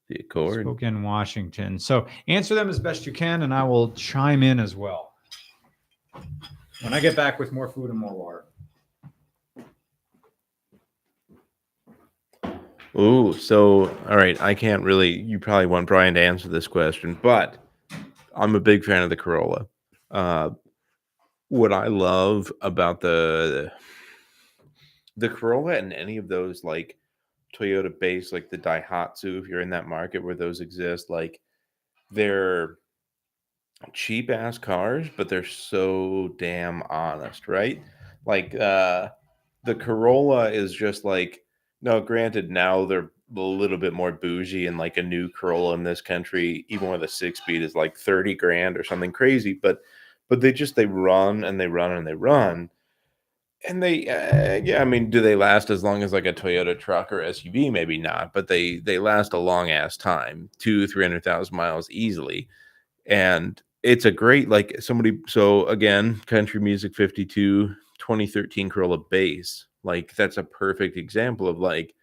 The 0.09 0.17
Accord. 0.19 0.61
Spokane, 0.65 1.01
Washington. 1.01 1.79
So 1.79 2.05
answer 2.27 2.53
them 2.53 2.69
as 2.69 2.79
best 2.79 3.05
you 3.05 3.11
can, 3.11 3.41
and 3.41 3.53
I 3.53 3.63
will 3.63 3.91
chime 3.93 4.43
in 4.43 4.59
as 4.59 4.75
well. 4.75 5.13
When 6.81 6.93
I 6.93 6.99
get 6.99 7.15
back 7.15 7.39
with 7.39 7.51
more 7.51 7.67
food 7.67 7.89
and 7.89 7.97
more 7.97 8.13
water. 8.13 8.45
Ooh, 12.97 13.33
so 13.33 13.89
all 14.07 14.15
right. 14.15 14.39
I 14.41 14.53
can't 14.53 14.83
really. 14.83 15.19
You 15.19 15.39
probably 15.39 15.65
want 15.65 15.87
Brian 15.87 16.13
to 16.13 16.21
answer 16.21 16.47
this 16.47 16.67
question, 16.67 17.17
but 17.21 17.57
I'm 18.35 18.55
a 18.55 18.59
big 18.59 18.85
fan 18.85 19.03
of 19.03 19.09
the 19.09 19.17
Corolla. 19.17 19.65
Uh, 20.11 20.51
what 21.49 21.73
I 21.73 21.87
love 21.87 22.51
about 22.61 23.01
the 23.01 23.71
the 25.17 25.29
Corolla 25.29 25.75
and 25.75 25.91
any 25.93 26.17
of 26.17 26.27
those 26.27 26.63
like 26.63 26.97
Toyota 27.55 27.91
based, 27.99 28.33
like 28.33 28.49
the 28.49 28.57
Daihatsu, 28.57 29.39
if 29.41 29.47
you're 29.47 29.61
in 29.61 29.69
that 29.71 29.87
market 29.87 30.23
where 30.23 30.35
those 30.35 30.61
exist, 30.61 31.09
like 31.09 31.39
they're 32.11 32.77
cheap 33.93 34.29
ass 34.29 34.57
cars, 34.57 35.07
but 35.15 35.29
they're 35.29 35.45
so 35.45 36.35
damn 36.37 36.83
honest, 36.89 37.47
right? 37.47 37.81
Like 38.25 38.55
uh 38.55 39.09
the 39.65 39.75
Corolla 39.75 40.51
is 40.51 40.73
just 40.73 41.05
like 41.05 41.43
no, 41.81 42.01
granted, 42.01 42.49
now 42.49 42.85
they're 42.85 43.11
a 43.35 43.39
little 43.41 43.77
bit 43.77 43.93
more 43.93 44.11
bougie, 44.11 44.67
and 44.67 44.77
like 44.77 44.97
a 44.97 45.03
new 45.03 45.29
Corolla 45.29 45.73
in 45.73 45.83
this 45.83 46.01
country, 46.01 46.65
even 46.69 46.89
with 46.89 47.03
a 47.03 47.07
six 47.07 47.39
speed, 47.39 47.61
is 47.61 47.75
like 47.75 47.97
thirty 47.97 48.33
grand 48.35 48.77
or 48.77 48.83
something 48.83 49.11
crazy. 49.11 49.53
But 49.61 49.81
but 50.29 50.41
they 50.41 50.51
just 50.53 50.75
they 50.75 50.85
run 50.85 51.43
and 51.43 51.59
they 51.59 51.67
run 51.67 51.91
and 51.91 52.07
they 52.07 52.13
run, 52.13 52.69
and 53.67 53.81
they 53.81 54.07
uh, 54.07 54.61
yeah 54.63 54.81
i 54.81 54.85
mean 54.85 55.09
do 55.09 55.21
they 55.21 55.35
last 55.35 55.69
as 55.69 55.83
long 55.83 56.03
as 56.03 56.13
like 56.13 56.25
a 56.25 56.33
toyota 56.33 56.77
truck 56.77 57.11
or 57.11 57.21
suv 57.21 57.71
maybe 57.71 57.97
not 57.97 58.33
but 58.33 58.47
they 58.47 58.77
they 58.79 58.99
last 58.99 59.33
a 59.33 59.37
long 59.37 59.71
ass 59.71 59.97
time 59.97 60.49
two 60.59 60.87
three 60.87 61.03
hundred 61.03 61.23
thousand 61.23 61.55
miles 61.55 61.89
easily. 61.89 62.47
And 63.07 63.61
it's 63.83 64.05
a 64.05 64.11
great 64.11 64.49
like 64.49 64.81
somebody 64.81 65.19
so 65.27 65.67
again 65.67 66.19
country 66.25 66.59
music 66.59 66.95
52 66.95 67.67
2013 67.99 68.67
corolla 68.67 68.97
base 68.97 69.67
like 69.83 70.15
that's 70.15 70.37
a 70.37 70.43
perfect 70.43 70.97
example 70.97 71.47
of 71.47 71.59
like 71.59 71.93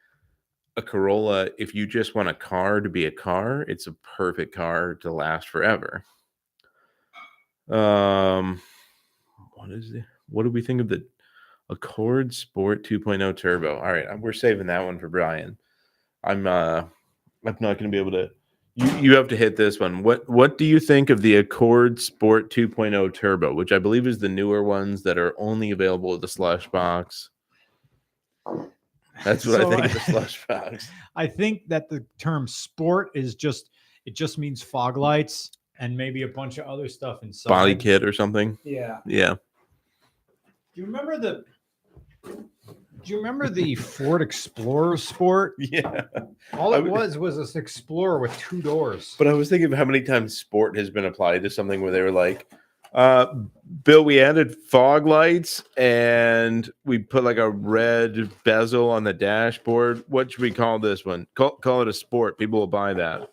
a 0.77 0.83
corolla 0.83 1.49
if 1.59 1.75
you 1.75 1.87
just 1.87 2.15
want 2.15 2.29
a 2.29 2.35
car 2.35 2.81
to 2.81 2.89
be 2.89 3.07
a 3.07 3.11
car 3.11 3.63
it's 3.63 3.89
a 3.89 3.93
perfect 4.17 4.55
car 4.55 4.95
to 4.95 5.13
last 5.13 5.49
forever. 5.49 6.05
Um 7.69 8.63
what 9.55 9.71
is 9.71 9.91
it? 9.93 10.05
What 10.29 10.45
do 10.45 10.51
we 10.51 10.63
think 10.63 10.81
of 10.81 10.89
the 10.89 11.05
Accord 11.71 12.35
Sport 12.35 12.85
2.0 12.85 13.37
Turbo. 13.37 13.77
All 13.77 13.93
right, 13.93 14.07
we're 14.19 14.33
saving 14.33 14.67
that 14.67 14.85
one 14.85 14.99
for 14.99 15.09
Brian. 15.09 15.57
I'm 16.25 16.47
uh 16.47 16.85
I'm 17.45 17.57
not 17.61 17.79
going 17.79 17.85
to 17.85 17.89
be 17.89 17.99
able 17.99 18.13
to 18.13 18.31
you 18.75 18.91
you 18.99 19.17
have 19.17 19.29
to 19.29 19.37
hit 19.37 19.57
this 19.57 19.79
one. 19.79 20.03
What 20.03 20.29
what 20.29 20.57
do 20.57 20.65
you 20.65 20.81
think 20.81 21.11
of 21.11 21.21
the 21.21 21.37
Accord 21.37 22.01
Sport 22.01 22.51
2.0 22.51 23.13
Turbo, 23.13 23.55
which 23.55 23.73
I 23.73 23.79
believe 23.79 24.07
is 24.07 24.19
the 24.19 24.29
newer 24.29 24.63
ones 24.63 25.03
that 25.03 25.19
are 25.19 25.35
only 25.39 25.73
available 25.73 26.15
at 26.15 26.21
the 26.21 26.29
slush 26.29 26.69
box? 26.69 27.31
That's 29.25 29.47
what 29.47 29.61
So, 29.61 29.67
I 29.67 29.71
think 29.71 29.85
of 29.85 29.93
the 29.93 30.01
slush 30.11 30.47
box. 30.47 30.91
I 31.17 31.27
think 31.27 31.69
that 31.69 31.89
the 31.89 32.05
term 32.19 32.49
sport 32.49 33.11
is 33.15 33.35
just 33.35 33.71
it 34.07 34.15
just 34.15 34.39
means 34.39 34.63
fog 34.63 34.97
lights 34.97 35.53
and 35.79 35.97
maybe 35.97 36.23
a 36.23 36.29
bunch 36.29 36.59
of 36.59 36.67
other 36.67 36.89
stuff 36.89 37.23
inside. 37.23 37.51
Body 37.51 37.75
kit 37.75 38.03
or 38.03 38.13
something. 38.13 38.57
Yeah. 38.65 38.99
Yeah. 39.05 39.35
Do 39.35 40.81
you 40.81 40.87
remember 40.87 41.19
the 41.19 41.45
do 43.05 43.11
you 43.11 43.17
remember 43.17 43.49
the 43.49 43.75
Ford 43.75 44.23
Explorer 44.23 44.97
Sport? 44.97 45.55
Yeah. 45.59 46.03
All 46.55 46.75
I 46.75 46.79
it 46.79 46.83
would- 46.85 46.93
was 46.93 47.19
was 47.19 47.37
this 47.37 47.57
Explorer 47.57 48.19
with 48.19 48.37
two 48.39 48.63
doors. 48.63 49.15
But 49.19 49.27
I 49.27 49.33
was 49.33 49.49
thinking 49.49 49.73
of 49.73 49.79
how 49.79 49.85
many 49.85 50.03
times 50.03 50.37
sport 50.39 50.77
has 50.77 50.91
been 50.91 51.05
applied 51.07 51.43
to 51.43 51.51
something 51.51 51.81
where 51.83 51.91
they 51.91 52.03
were 52.03 52.13
like, 52.13 52.47
uh, 52.95 53.27
Bill, 53.85 54.05
we 54.05 54.21
added 54.21 54.55
fog 54.55 55.07
lights 55.07 55.65
and 55.79 56.71
we 56.85 56.99
put 56.99 57.25
like 57.25 57.39
a 57.39 57.51
red 57.51 58.31
bezel 58.45 58.91
on 58.91 59.03
the 59.03 59.15
dashboard. 59.15 60.05
What 60.09 60.31
should 60.31 60.43
we 60.43 60.51
call 60.51 60.79
this 60.79 61.05
one? 61.05 61.27
Call, 61.35 61.57
call 61.57 61.83
it 61.83 61.89
a 61.89 61.93
sport. 61.93 62.39
People 62.39 62.61
will 62.61 62.67
buy 62.67 62.93
that. 62.95 63.31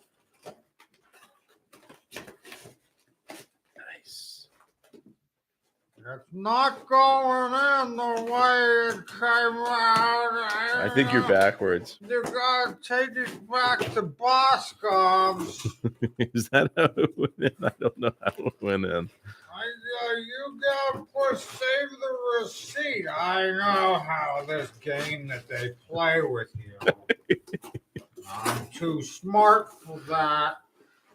It's 6.14 6.26
not 6.32 6.88
going 6.88 7.52
in 7.52 7.96
the 7.96 8.32
way 8.32 8.88
it 8.88 9.06
came 9.06 9.62
out. 9.62 10.50
I 10.76 10.90
think 10.94 11.12
you're 11.12 11.28
backwards. 11.28 11.98
You 12.00 12.22
gotta 12.22 12.76
take 12.82 13.10
it 13.16 13.50
back 13.50 13.78
to 13.94 14.02
Boscov's. 14.02 15.66
Is 16.18 16.48
that 16.48 16.70
how 16.76 16.90
it 16.96 17.16
went 17.16 17.34
in? 17.38 17.52
I 17.62 17.72
don't 17.80 17.98
know 17.98 18.12
how 18.22 18.32
it 18.38 18.54
went 18.60 18.84
in. 18.86 19.10
I, 19.52 19.62
uh, 20.02 20.16
you 20.16 20.60
gotta 20.60 21.04
push 21.04 21.40
save 21.42 21.90
the 21.90 22.16
receipt. 22.40 23.06
I 23.08 23.50
know 23.50 23.98
how 23.98 24.44
this 24.48 24.70
game 24.80 25.28
that 25.28 25.48
they 25.48 25.70
play 25.88 26.22
with 26.22 26.48
you. 26.56 27.38
I'm 28.32 28.66
too 28.68 29.02
smart 29.02 29.68
for 29.84 30.00
that. 30.08 30.56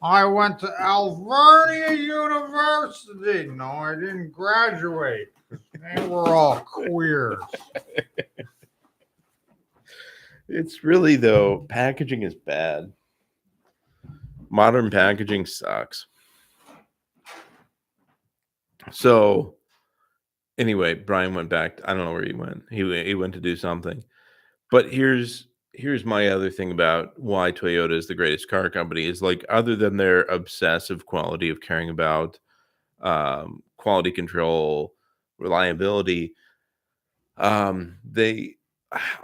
I 0.06 0.24
went 0.24 0.60
to 0.60 0.72
Alvernia 0.80 1.94
University. 1.94 3.48
No, 3.50 3.66
I 3.66 3.96
didn't 3.96 4.32
graduate. 4.32 5.30
They 5.50 6.08
were 6.08 6.28
all 6.28 6.60
queers. 6.60 7.40
It's 10.48 10.84
really 10.84 11.16
though, 11.16 11.66
packaging 11.70 12.22
is 12.22 12.36
bad. 12.36 12.94
Modern 14.52 14.92
packaging 14.92 15.48
sucks. 15.48 16.06
So 18.92 19.56
anyway, 20.60 20.94
Brian 20.94 21.34
went 21.34 21.50
back. 21.50 21.82
I 21.84 21.96
don't 21.96 22.06
know 22.06 22.14
where 22.14 22.24
he 22.24 22.34
went. 22.34 22.62
He 22.70 22.84
he 23.04 23.16
went 23.16 23.34
to 23.34 23.42
do 23.42 23.56
something. 23.56 24.04
But 24.70 24.94
here's 24.94 25.48
here's 25.78 26.06
my 26.06 26.28
other 26.30 26.50
thing 26.50 26.72
about 26.72 27.20
why 27.20 27.52
Toyota 27.52 27.94
is 27.94 28.08
the 28.08 28.16
greatest 28.16 28.50
car 28.50 28.70
company 28.70 29.06
is 29.06 29.22
like 29.22 29.46
other 29.50 29.76
than 29.76 29.98
their 29.98 30.22
obsessive 30.24 31.06
quality 31.06 31.50
of 31.50 31.62
caring 31.62 31.90
about 31.90 32.40
um, 33.02 33.64
quality 33.78 34.12
control, 34.12 34.94
reliability, 35.38 36.34
um, 37.38 37.98
they 38.04 38.56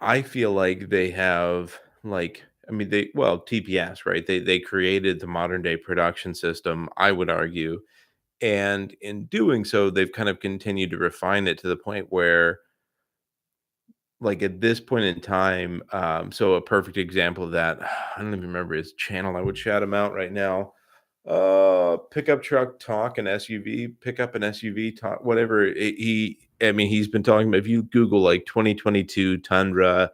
I 0.01 0.21
feel 0.21 0.51
like 0.51 0.89
they 0.89 1.09
have 1.11 1.79
like 2.03 2.43
I 2.67 2.71
mean 2.71 2.89
they 2.89 3.09
well 3.15 3.39
TPS 3.39 4.05
right? 4.05 4.25
They 4.25 4.39
they 4.39 4.59
created 4.59 5.19
the 5.19 5.27
modern 5.27 5.61
day 5.61 5.77
production 5.77 6.35
system 6.35 6.89
I 6.97 7.11
would 7.11 7.29
argue. 7.29 7.81
And 8.41 8.95
in 9.01 9.25
doing 9.25 9.65
so 9.65 9.89
they've 9.89 10.11
kind 10.11 10.29
of 10.29 10.39
continued 10.39 10.91
to 10.91 10.97
refine 10.97 11.47
it 11.47 11.57
to 11.59 11.67
the 11.67 11.75
point 11.77 12.07
where 12.09 12.59
like 14.21 14.43
at 14.43 14.61
this 14.61 14.79
point 14.79 15.05
in 15.05 15.19
time 15.21 15.83
um 15.93 16.31
so 16.31 16.53
a 16.55 16.61
perfect 16.61 16.97
example 16.97 17.43
of 17.45 17.51
that 17.51 17.79
I 18.17 18.21
don't 18.21 18.29
even 18.29 18.41
remember 18.41 18.75
his 18.75 18.93
channel 18.93 19.35
I 19.37 19.41
would 19.41 19.57
shout 19.57 19.83
him 19.83 19.93
out 19.95 20.13
right 20.13 20.31
now. 20.31 20.73
Uh 21.27 21.97
pickup 22.11 22.41
truck 22.43 22.79
talk 22.79 23.17
and 23.19 23.27
SUV 23.27 23.93
pick 24.01 24.19
up 24.19 24.35
an 24.35 24.43
SUV 24.43 24.91
talk 24.99 25.23
whatever 25.23 25.65
it- 25.65 25.95
he 25.97 26.39
I 26.61 26.71
mean 26.71 26.89
he's 26.89 27.07
been 27.07 27.23
talking 27.23 27.47
about 27.49 27.59
if 27.59 27.67
you 27.67 27.83
google 27.83 28.21
like 28.21 28.45
2022 28.45 29.39
Tundra 29.39 30.11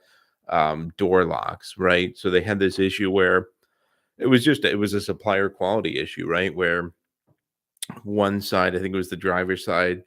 um 0.50 0.92
door 0.98 1.26
locks 1.26 1.76
right? 1.78 2.18
So 2.18 2.30
they 2.30 2.42
had 2.42 2.60
this 2.60 2.80
issue 2.80 3.12
where 3.12 3.48
it 4.20 4.28
was 4.28 4.44
just 4.46 4.66
it 4.66 4.78
was 4.80 4.94
a 4.94 5.02
supplier 5.02 5.50
quality 5.50 6.00
issue 6.00 6.28
right? 6.28 6.56
Where 6.56 6.94
one 8.04 8.42
side 8.42 8.76
I 8.76 8.80
think 8.80 8.94
it 8.94 8.98
was 8.98 9.10
the 9.10 9.16
driver's 9.16 9.64
side 9.64 10.04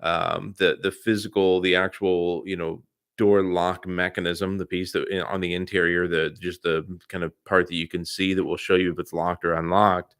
um 0.00 0.54
the 0.58 0.78
the 0.82 0.90
physical 0.90 1.60
the 1.60 1.76
actual 1.76 2.42
you 2.46 2.56
know 2.56 2.82
door 3.16 3.42
lock 3.42 3.86
mechanism 3.86 4.58
the 4.58 4.66
piece 4.66 4.92
that 4.92 5.06
eh, 5.10 5.20
on 5.20 5.40
the 5.40 5.54
interior 5.54 6.08
the 6.08 6.30
just 6.40 6.62
the 6.62 6.84
kind 7.08 7.22
of 7.22 7.32
part 7.44 7.66
that 7.66 7.76
you 7.76 7.86
can 7.86 8.04
see 8.04 8.34
that 8.34 8.44
will 8.44 8.56
show 8.56 8.74
you 8.74 8.92
if 8.92 8.98
it's 8.98 9.12
locked 9.12 9.44
or 9.44 9.54
unlocked 9.54 10.16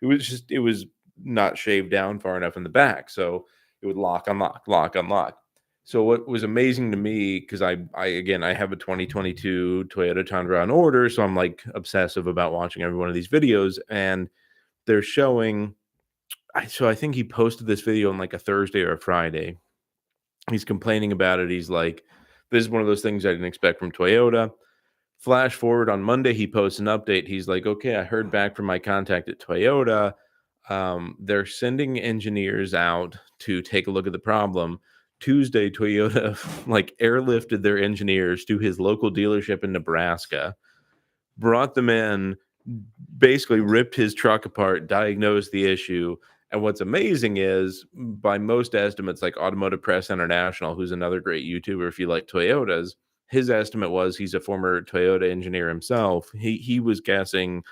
it 0.00 0.06
was 0.06 0.28
just 0.28 0.50
it 0.50 0.60
was 0.60 0.86
not 1.22 1.58
shaved 1.58 1.90
down 1.90 2.18
far 2.18 2.36
enough 2.36 2.56
in 2.56 2.62
the 2.62 2.68
back 2.68 3.10
so 3.10 3.46
it 3.82 3.86
would 3.86 3.96
lock 3.96 4.28
unlock 4.28 4.62
lock 4.66 4.96
unlock. 4.96 5.38
So 5.84 6.02
what 6.02 6.28
was 6.28 6.42
amazing 6.42 6.90
to 6.92 6.96
me 6.96 7.40
because 7.40 7.62
i 7.62 7.78
i 7.94 8.06
again 8.06 8.44
i 8.44 8.52
have 8.52 8.70
a 8.70 8.76
2022 8.76 9.88
toyota 9.88 10.24
tundra 10.24 10.60
on 10.60 10.70
order 10.70 11.08
so 11.08 11.22
i'm 11.22 11.34
like 11.34 11.64
obsessive 11.74 12.26
about 12.26 12.52
watching 12.52 12.82
every 12.82 12.96
one 12.96 13.08
of 13.08 13.14
these 13.14 13.28
videos 13.28 13.78
and 13.88 14.28
they're 14.86 15.02
showing 15.02 15.74
I, 16.54 16.66
so 16.66 16.88
i 16.88 16.94
think 16.94 17.14
he 17.14 17.24
posted 17.24 17.66
this 17.66 17.80
video 17.80 18.10
on 18.10 18.18
like 18.18 18.34
a 18.34 18.38
thursday 18.38 18.82
or 18.82 18.92
a 18.92 19.00
friday. 19.00 19.58
He's 20.48 20.64
complaining 20.64 21.12
about 21.12 21.40
it 21.40 21.50
he's 21.50 21.70
like 21.70 22.04
this 22.50 22.64
is 22.64 22.68
one 22.68 22.80
of 22.80 22.86
those 22.86 23.02
things 23.02 23.26
i 23.26 23.30
didn't 23.30 23.46
expect 23.46 23.78
from 23.78 23.92
toyota 23.92 24.50
Flash 25.20 25.54
forward 25.54 25.90
on 25.90 26.02
Monday, 26.02 26.32
he 26.32 26.46
posts 26.46 26.78
an 26.78 26.86
update. 26.86 27.28
He's 27.28 27.46
like, 27.46 27.66
okay, 27.66 27.96
I 27.96 28.04
heard 28.04 28.30
back 28.30 28.56
from 28.56 28.64
my 28.64 28.78
contact 28.78 29.28
at 29.28 29.38
Toyota. 29.38 30.14
Um, 30.70 31.16
they're 31.20 31.44
sending 31.44 31.98
engineers 31.98 32.72
out 32.72 33.18
to 33.40 33.60
take 33.60 33.86
a 33.86 33.90
look 33.90 34.06
at 34.06 34.14
the 34.14 34.18
problem. 34.18 34.80
Tuesday, 35.20 35.68
Toyota 35.68 36.38
like 36.66 36.96
airlifted 37.02 37.62
their 37.62 37.78
engineers 37.78 38.46
to 38.46 38.58
his 38.58 38.80
local 38.80 39.12
dealership 39.12 39.62
in 39.62 39.72
Nebraska, 39.72 40.56
brought 41.36 41.74
them 41.74 41.90
in, 41.90 42.36
basically 43.18 43.60
ripped 43.60 43.94
his 43.94 44.14
truck 44.14 44.46
apart, 44.46 44.88
diagnosed 44.88 45.52
the 45.52 45.66
issue. 45.66 46.16
And 46.52 46.62
what's 46.62 46.80
amazing 46.80 47.36
is, 47.36 47.84
by 47.94 48.38
most 48.38 48.74
estimates, 48.74 49.22
like 49.22 49.36
Automotive 49.36 49.82
Press 49.82 50.10
International, 50.10 50.74
who's 50.74 50.90
another 50.90 51.20
great 51.20 51.44
YouTuber 51.44 51.88
if 51.88 51.98
you 51.98 52.08
like 52.08 52.26
Toyotas, 52.26 52.96
his 53.28 53.50
estimate 53.50 53.90
was 53.90 54.16
he's 54.16 54.34
a 54.34 54.40
former 54.40 54.82
Toyota 54.82 55.30
engineer 55.30 55.68
himself. 55.68 56.28
He 56.34 56.56
he 56.56 56.80
was 56.80 57.00
guessing 57.00 57.62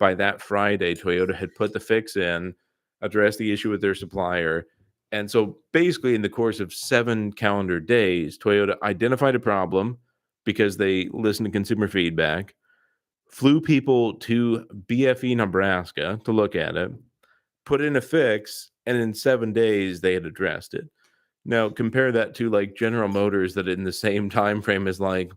by 0.00 0.14
that 0.14 0.42
Friday 0.42 0.96
Toyota 0.96 1.32
had 1.34 1.54
put 1.54 1.72
the 1.72 1.78
fix 1.78 2.16
in, 2.16 2.54
addressed 3.00 3.38
the 3.38 3.52
issue 3.52 3.70
with 3.70 3.80
their 3.80 3.94
supplier, 3.94 4.66
and 5.12 5.30
so 5.30 5.58
basically 5.72 6.16
in 6.16 6.22
the 6.22 6.28
course 6.28 6.58
of 6.58 6.74
7 6.74 7.32
calendar 7.34 7.78
days 7.78 8.36
Toyota 8.36 8.74
identified 8.82 9.36
a 9.36 9.40
problem 9.40 9.98
because 10.44 10.76
they 10.76 11.08
listened 11.12 11.46
to 11.46 11.52
consumer 11.52 11.86
feedback, 11.86 12.56
flew 13.30 13.60
people 13.60 14.14
to 14.14 14.66
BFE 14.88 15.36
Nebraska 15.36 16.18
to 16.24 16.32
look 16.32 16.56
at 16.56 16.76
it, 16.76 16.90
put 17.64 17.80
in 17.80 17.96
a 17.96 18.00
fix, 18.00 18.70
and 18.86 18.96
in 18.96 19.14
7 19.14 19.52
days 19.52 20.00
they 20.00 20.14
had 20.14 20.26
addressed 20.26 20.74
it. 20.74 20.88
Now 21.44 21.68
compare 21.68 22.12
that 22.12 22.34
to 22.36 22.50
like 22.50 22.74
General 22.76 23.08
Motors 23.08 23.54
that 23.54 23.68
in 23.68 23.84
the 23.84 23.92
same 23.92 24.30
time 24.30 24.62
frame 24.62 24.88
is 24.88 25.00
like 25.00 25.32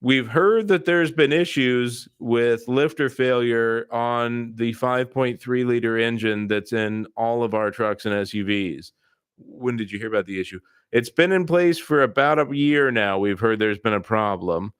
we've 0.00 0.28
heard 0.28 0.68
that 0.68 0.84
there's 0.84 1.10
been 1.10 1.32
issues 1.32 2.08
with 2.18 2.68
lifter 2.68 3.08
failure 3.08 3.86
on 3.90 4.52
the 4.56 4.74
5.3 4.74 5.66
liter 5.66 5.98
engine 5.98 6.48
that's 6.48 6.72
in 6.72 7.06
all 7.16 7.42
of 7.42 7.54
our 7.54 7.70
trucks 7.70 8.04
and 8.04 8.14
SUVs. 8.14 8.92
When 9.38 9.76
did 9.76 9.90
you 9.90 9.98
hear 9.98 10.08
about 10.08 10.26
the 10.26 10.40
issue? 10.40 10.60
It's 10.92 11.10
been 11.10 11.32
in 11.32 11.46
place 11.46 11.78
for 11.78 12.02
about 12.02 12.38
a 12.38 12.56
year 12.56 12.90
now. 12.90 13.18
We've 13.18 13.40
heard 13.40 13.58
there's 13.58 13.78
been 13.78 13.94
a 13.94 14.00
problem, 14.00 14.72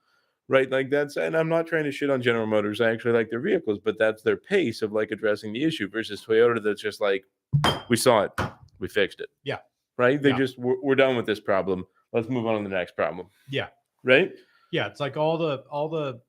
right? 0.48 0.70
Like 0.70 0.90
that's, 0.90 1.16
and 1.16 1.36
I'm 1.36 1.48
not 1.48 1.66
trying 1.66 1.84
to 1.84 1.92
shit 1.92 2.10
on 2.10 2.22
General 2.22 2.46
Motors. 2.46 2.80
I 2.80 2.90
actually 2.90 3.12
like 3.12 3.30
their 3.30 3.40
vehicles, 3.40 3.78
but 3.82 3.98
that's 3.98 4.22
their 4.22 4.36
pace 4.36 4.82
of 4.82 4.92
like 4.92 5.10
addressing 5.10 5.52
the 5.52 5.64
issue 5.64 5.88
versus 5.88 6.24
Toyota 6.24 6.62
that's 6.62 6.82
just 6.82 7.00
like, 7.00 7.24
we 7.88 7.96
saw 7.96 8.22
it, 8.22 8.32
we 8.78 8.88
fixed 8.88 9.20
it. 9.20 9.28
Yeah. 9.44 9.58
Right? 9.96 10.20
They 10.20 10.30
Yeah. 10.30 10.38
just, 10.38 10.58
we're, 10.58 10.80
we're 10.82 10.94
done 10.94 11.16
with 11.16 11.26
this 11.26 11.40
problem. 11.40 11.86
Let's 12.12 12.28
move 12.28 12.46
on 12.46 12.62
to 12.62 12.68
the 12.68 12.74
next 12.74 12.96
problem. 12.96 13.28
Yeah. 13.48 13.68
Right? 14.04 14.32
Yeah, 14.72 14.86
it's 14.88 15.00
like 15.00 15.16
all 15.16 15.38
the 15.38 15.64
all 15.70 15.88
the 15.88 16.20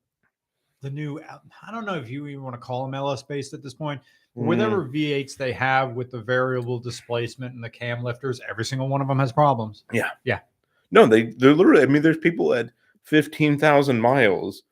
the 0.82 0.90
new 0.90 1.20
I 1.20 1.72
don't 1.72 1.86
know 1.86 1.96
if 1.96 2.10
you 2.10 2.28
even 2.28 2.44
want 2.44 2.54
to 2.54 2.60
call 2.60 2.86
them 2.86 2.94
LS 2.94 3.24
based 3.24 3.54
at 3.54 3.64
this 3.64 3.74
point. 3.74 4.00
Mm. 4.38 4.46
Whatever 4.46 4.86
V8s 4.88 5.36
they 5.38 5.52
have 5.54 5.94
with 5.94 6.12
the 6.12 6.22
variable 6.22 6.80
displacement 6.80 7.56
and 7.56 7.64
the 7.64 7.70
cam 7.70 8.04
lifters, 8.04 8.40
every 8.48 8.64
single 8.64 8.88
one 8.88 9.02
of 9.02 9.08
them 9.08 9.20
has 9.20 9.32
problems. 9.32 9.86
Yeah. 9.92 10.12
Yeah. 10.24 10.40
No, 10.92 11.08
they 11.08 11.24
they're 11.38 11.54
literally. 11.54 11.82
I 11.82 11.88
mean, 11.88 12.02
there's 12.04 12.18
people 12.20 12.54
at 12.54 12.70
fifteen 13.08 13.58
thousand 13.58 14.00
miles 14.02 14.64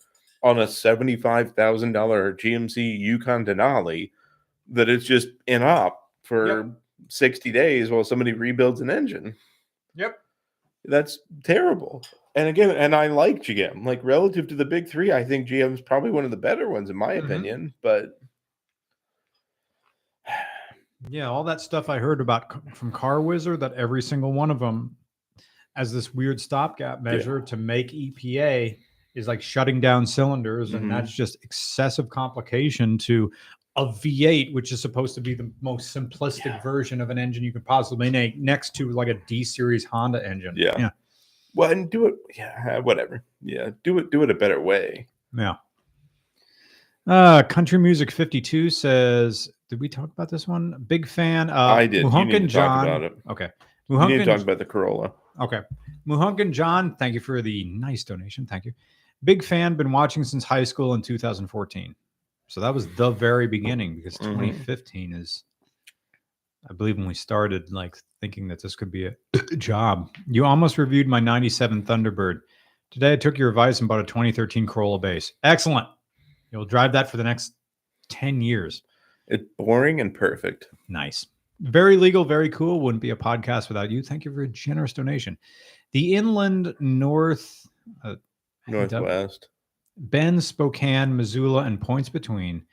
on 0.44 0.60
a 0.60 0.68
seventy 0.68 1.16
five 1.16 1.53
thousand 1.53 1.94
dollar 1.94 2.34
GMC 2.34 2.99
Yukon 2.99 3.45
Denali 3.45 4.12
that 4.70 4.90
it's 4.90 5.06
just 5.06 5.30
in 5.48 5.64
op 5.64 6.10
for 6.24 6.70
sixty 7.07 7.52
days 7.52 7.90
while 7.90 8.03
somebody 8.03 8.34
rebuilds 8.34 8.82
an 8.82 8.90
engine. 8.90 9.36
Yep. 9.95 10.18
That's 10.86 11.20
terrible. 11.44 12.03
And 12.36 12.49
again, 12.49 12.72
and 12.72 12.94
I 12.94 13.07
like 13.07 13.41
GM. 13.41 13.86
Like 13.86 14.03
relative 14.03 14.48
to 14.49 14.56
the 14.56 14.66
big 14.66 14.90
three, 14.90 15.12
I 15.14 15.24
think 15.24 15.48
GM's 15.48 15.82
probably 15.82 16.12
one 16.12 16.26
of 16.26 16.32
the 16.32 16.38
better 16.38 16.70
ones 16.70 16.90
in 16.90 16.95
my 16.98 17.16
Mhm. 17.16 17.24
opinion. 17.26 17.74
But 17.82 18.20
Yeah, 21.10 21.30
all 21.30 21.44
that 21.44 21.62
stuff 21.62 21.88
I 21.90 21.99
heard 21.99 22.20
about 22.20 22.76
from 22.76 22.91
Car 22.91 23.22
Wizard 23.22 23.60
that 23.60 23.74
every 23.74 24.02
single 24.02 24.34
one 24.34 24.49
of 24.49 24.60
them 24.60 24.95
as 25.76 25.92
this 25.92 26.14
weird 26.14 26.40
stopgap 26.40 27.02
measure 27.02 27.42
to 27.42 27.58
make 27.58 27.92
EPA 27.94 28.78
is 29.14 29.28
like 29.28 29.42
shutting 29.42 29.80
down 29.80 30.06
cylinders, 30.06 30.72
Mhm. 30.72 30.76
and 30.78 30.92
that's 30.92 31.12
just 31.12 31.38
excessive 31.44 32.10
complication 32.10 32.98
to 33.00 33.32
a 33.78 33.86
V8, 33.88 34.54
which 34.54 34.72
is 34.72 34.82
supposed 34.82 35.16
to 35.16 35.22
be 35.22 35.34
the 35.34 35.52
most 35.62 35.96
simplistic 35.96 36.46
Yeah. 36.46 36.62
version 36.62 37.02
of 37.02 37.10
an 37.10 37.18
engine 37.18 37.44
you 37.44 37.52
could 37.52 37.66
possibly 37.66 38.10
make, 38.10 38.38
next 38.38 38.74
to 38.76 38.90
like 38.92 39.10
a 39.10 39.16
D 39.28 39.44
series 39.44 39.84
Honda 39.86 40.26
engine. 40.26 40.54
Yeah. 40.58 40.76
yeah, 40.80 40.90
well, 41.56 41.72
and 41.72 41.90
do 41.90 42.06
it. 42.08 42.16
Yeah, 42.38 42.80
whatever. 42.80 43.24
Yeah, 43.42 43.72
do 43.84 43.98
it. 44.00 44.12
Do 44.12 44.24
it 44.24 44.30
a 44.30 44.34
better 44.34 44.62
way. 44.62 45.08
yeah. 45.38 45.56
Uh, 47.08 47.44
Country 47.44 47.78
Music 47.78 48.10
52 48.10 48.70
says, 48.72 49.50
did 49.70 49.80
we 49.80 49.88
talk 49.88 50.10
about 50.12 50.30
this 50.30 50.48
one? 50.48 50.84
Big 50.88 51.08
fan. 51.08 51.50
Uh, 51.52 51.54
I 51.56 51.86
did. 51.86 52.04
You 52.04 52.10
Muhunkin 52.10 52.48
John. 52.48 52.70
talk 52.70 52.88
about 52.88 53.04
it. 53.04 53.14
Okay. 53.30 53.50
We 53.90 53.98
need 54.08 54.18
to 54.20 54.26
talk 54.26 54.42
about 54.42 54.58
the 54.58 54.66
Corolla. 54.66 55.14
Okay. 55.41 55.62
Muhunkin 56.07 56.52
John, 56.52 56.95
thank 56.95 57.14
you 57.14 57.20
for 57.20 57.41
the 57.41 57.66
nice 57.66 58.03
donation. 58.03 58.45
Thank 58.45 58.66
you. 58.66 58.74
Big 59.24 59.44
fan, 59.44 59.76
been 59.76 59.91
watching 59.91 60.24
since 60.24 60.44
high 60.44 60.64
school 60.64 60.94
in 60.94 61.02
2014. 61.02 61.95
So 62.48 62.62
that 62.62 62.74
was 62.74 62.88
the 62.95 63.10
very 63.12 63.48
beginning 63.48 63.95
because 63.95 64.18
Mhm. 64.18 64.34
2015 64.34 65.14
is, 65.14 65.44
I 66.70 66.74
believe, 66.74 66.98
when 66.98 67.07
we 67.07 67.14
started 67.16 67.72
like 67.72 67.98
thinking 68.22 68.48
that 68.49 68.62
this 68.62 68.76
could 68.76 68.91
be 68.91 69.07
a 69.07 69.16
job. 69.57 70.16
You 70.28 70.45
almost 70.45 70.78
reviewed 70.78 71.07
my 71.07 71.20
97 71.20 71.84
Thunderbird. 71.84 72.41
Today 72.91 73.14
I 73.14 73.18
took 73.18 73.38
your 73.38 73.49
advice 73.49 73.80
and 73.80 73.88
bought 73.88 73.99
a 73.99 74.03
2013 74.06 74.68
Corolla 74.68 74.99
base. 74.99 75.34
Excellent. 75.44 75.88
You'll 76.52 76.66
drive 76.66 76.94
that 76.94 77.10
for 77.10 77.18
the 77.18 77.24
next 77.24 77.53
10 78.10 78.41
years. 78.41 78.84
It's 79.28 79.44
boring 79.57 79.99
and 80.02 80.14
perfect. 80.14 80.68
Nice. 80.88 81.26
Very 81.60 81.98
legal, 81.98 82.26
very 82.26 82.49
cool. 82.49 82.82
Wouldn't 82.82 83.02
be 83.02 83.11
a 83.11 83.15
podcast 83.15 83.69
without 83.69 83.90
you. 83.90 84.03
Thank 84.03 84.26
you 84.26 84.34
for 84.34 84.41
a 84.41 84.48
generous 84.48 84.94
donation. 84.94 85.38
The 85.94 86.15
inland 86.15 86.76
north, 86.80 87.65
uh, 88.03 88.15
Northwest. 88.68 89.49
Bend, 89.98 90.44
Spokane, 90.44 91.15
Missoula, 91.15 91.64
and 91.64 91.80
points 91.80 92.10
between 92.10 92.65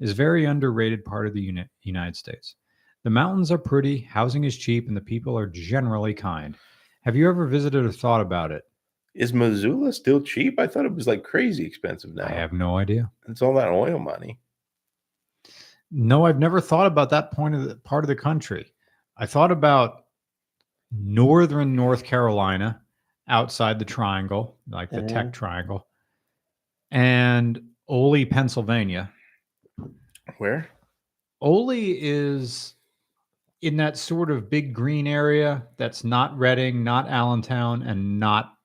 is 0.00 0.12
very 0.12 0.46
underrated 0.46 1.04
part 1.04 1.26
of 1.26 1.34
the 1.34 1.42
uni- 1.42 1.68
United 1.82 2.16
States. 2.16 2.56
The 3.04 3.10
mountains 3.10 3.50
are 3.50 3.58
pretty, 3.58 4.00
housing 4.00 4.44
is 4.44 4.56
cheap, 4.56 4.88
and 4.88 4.96
the 4.96 5.02
people 5.02 5.36
are 5.36 5.46
generally 5.46 6.14
kind. 6.14 6.56
Have 7.02 7.16
you 7.16 7.28
ever 7.28 7.46
visited 7.46 7.84
or 7.84 7.92
thought 7.92 8.20
about 8.20 8.52
it? 8.52 8.64
Is 9.14 9.34
Missoula 9.34 9.92
still 9.92 10.20
cheap? 10.20 10.58
I 10.58 10.66
thought 10.66 10.86
it 10.86 10.94
was 10.94 11.06
like 11.06 11.22
crazy 11.22 11.66
expensive 11.66 12.14
now. 12.14 12.26
I 12.26 12.32
have 12.32 12.52
no 12.52 12.78
idea. 12.78 13.10
It's 13.28 13.42
all 13.42 13.54
that 13.54 13.68
oil 13.68 13.98
money. 13.98 14.38
No, 15.92 16.24
I've 16.24 16.38
never 16.38 16.60
thought 16.60 16.86
about 16.86 17.10
that 17.10 17.32
point 17.32 17.54
of 17.54 17.64
the 17.64 17.76
part 17.76 18.02
of 18.02 18.08
the 18.08 18.16
country. 18.16 18.72
I 19.18 19.26
thought 19.26 19.52
about 19.52 20.06
northern 20.90 21.76
North 21.76 22.02
Carolina, 22.02 22.80
outside 23.28 23.78
the 23.78 23.84
triangle, 23.84 24.58
like 24.68 24.90
the 24.90 25.02
Tech 25.02 25.26
Mhm. 25.26 25.32
Triangle, 25.32 25.86
and 26.90 27.62
Oley, 27.88 28.24
Pennsylvania. 28.24 29.12
Where? 30.38 30.70
Oley 31.40 31.98
is 32.00 32.74
in 33.60 33.76
that 33.76 33.96
sort 33.96 34.30
of 34.30 34.50
big 34.50 34.74
green 34.74 35.06
area 35.06 35.66
that's 35.76 36.04
not 36.04 36.36
Reading, 36.36 36.82
not 36.82 37.08
Allentown, 37.08 37.82
and 37.82 38.18
not 38.18 38.56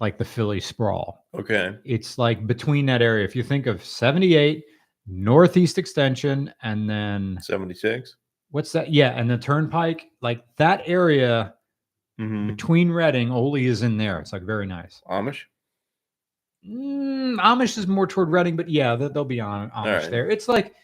like 0.00 0.18
the 0.18 0.24
Philly 0.24 0.60
sprawl. 0.60 1.26
Okay. 1.34 1.76
It's 1.84 2.18
like 2.18 2.46
between 2.46 2.86
that 2.86 3.02
area. 3.02 3.24
If 3.24 3.36
you 3.36 3.42
think 3.42 3.66
of 3.66 3.84
78, 3.84 4.64
Northeast 5.08 5.78
Extension, 5.78 6.52
and 6.62 6.88
then 6.88 7.38
76. 7.40 8.14
what's 8.50 8.72
that? 8.72 8.92
Yeah, 8.92 9.10
and 9.10 9.28
the 9.30 9.38
Turnpike, 9.38 10.10
like 10.20 10.44
that 10.56 10.82
area 10.86 11.54
Mm-hmm. 12.20 12.48
between 12.48 12.90
Reading, 12.90 13.30
Oley 13.30 13.66
is 13.66 13.82
in 13.82 13.96
there. 13.96 14.18
It's 14.18 14.32
like 14.32 14.42
very 14.42 14.66
nice. 14.66 15.00
Amish. 15.08 15.42
Mm, 16.68 17.36
Amish 17.38 17.78
is 17.78 17.86
more 17.86 18.08
toward 18.08 18.30
Reading, 18.30 18.56
but 18.56 18.68
yeah, 18.68 18.96
they- 18.96 19.06
they'll 19.08 19.24
be 19.24 19.38
on 19.40 19.70
Amish 19.70 20.00
right. 20.02 20.10
there. 20.10 20.28
It's 20.28 20.48
like 20.48 20.74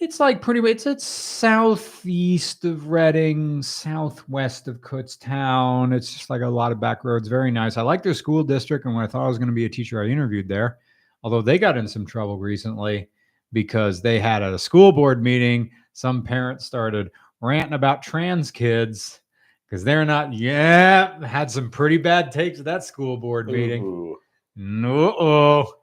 it's 0.00 0.18
like 0.20 0.40
pretty 0.40 0.60
much 0.60 0.70
it's, 0.70 0.86
it's 0.86 1.04
southeast 1.04 2.64
of 2.64 2.88
Reading, 2.88 3.62
southwest 3.62 4.66
of 4.68 4.76
Kutztown. 4.80 5.92
It's 5.94 6.14
just 6.14 6.30
like 6.30 6.40
a 6.40 6.48
lot 6.48 6.70
of 6.72 6.80
back 6.80 7.04
roads. 7.04 7.28
Very 7.28 7.50
nice. 7.50 7.76
I 7.76 7.82
like 7.82 8.02
their 8.02 8.14
school 8.14 8.42
district, 8.44 8.86
and 8.86 8.94
when 8.94 9.04
I 9.04 9.08
thought 9.08 9.24
I 9.24 9.28
was 9.28 9.38
going 9.38 9.48
to 9.48 9.54
be 9.54 9.64
a 9.66 9.68
teacher, 9.68 10.02
I 10.02 10.06
interviewed 10.06 10.48
there. 10.48 10.78
Although 11.22 11.42
they 11.42 11.58
got 11.58 11.76
in 11.76 11.88
some 11.88 12.06
trouble 12.06 12.38
recently 12.38 13.08
because 13.52 14.00
they 14.02 14.20
had 14.20 14.42
at 14.42 14.54
a 14.54 14.58
school 14.58 14.92
board 14.92 15.22
meeting, 15.22 15.70
some 15.92 16.22
parents 16.22 16.64
started 16.64 17.10
ranting 17.40 17.72
about 17.72 18.02
trans 18.02 18.50
kids 18.50 19.20
because 19.66 19.84
they're 19.84 20.04
not. 20.04 20.32
Yeah, 20.32 21.24
had 21.26 21.50
some 21.50 21.70
pretty 21.70 21.98
bad 21.98 22.32
takes 22.32 22.58
at 22.58 22.64
that 22.66 22.84
school 22.84 23.16
board 23.16 23.48
meeting. 23.48 24.16
No, 24.56 25.14
oh, 25.18 25.74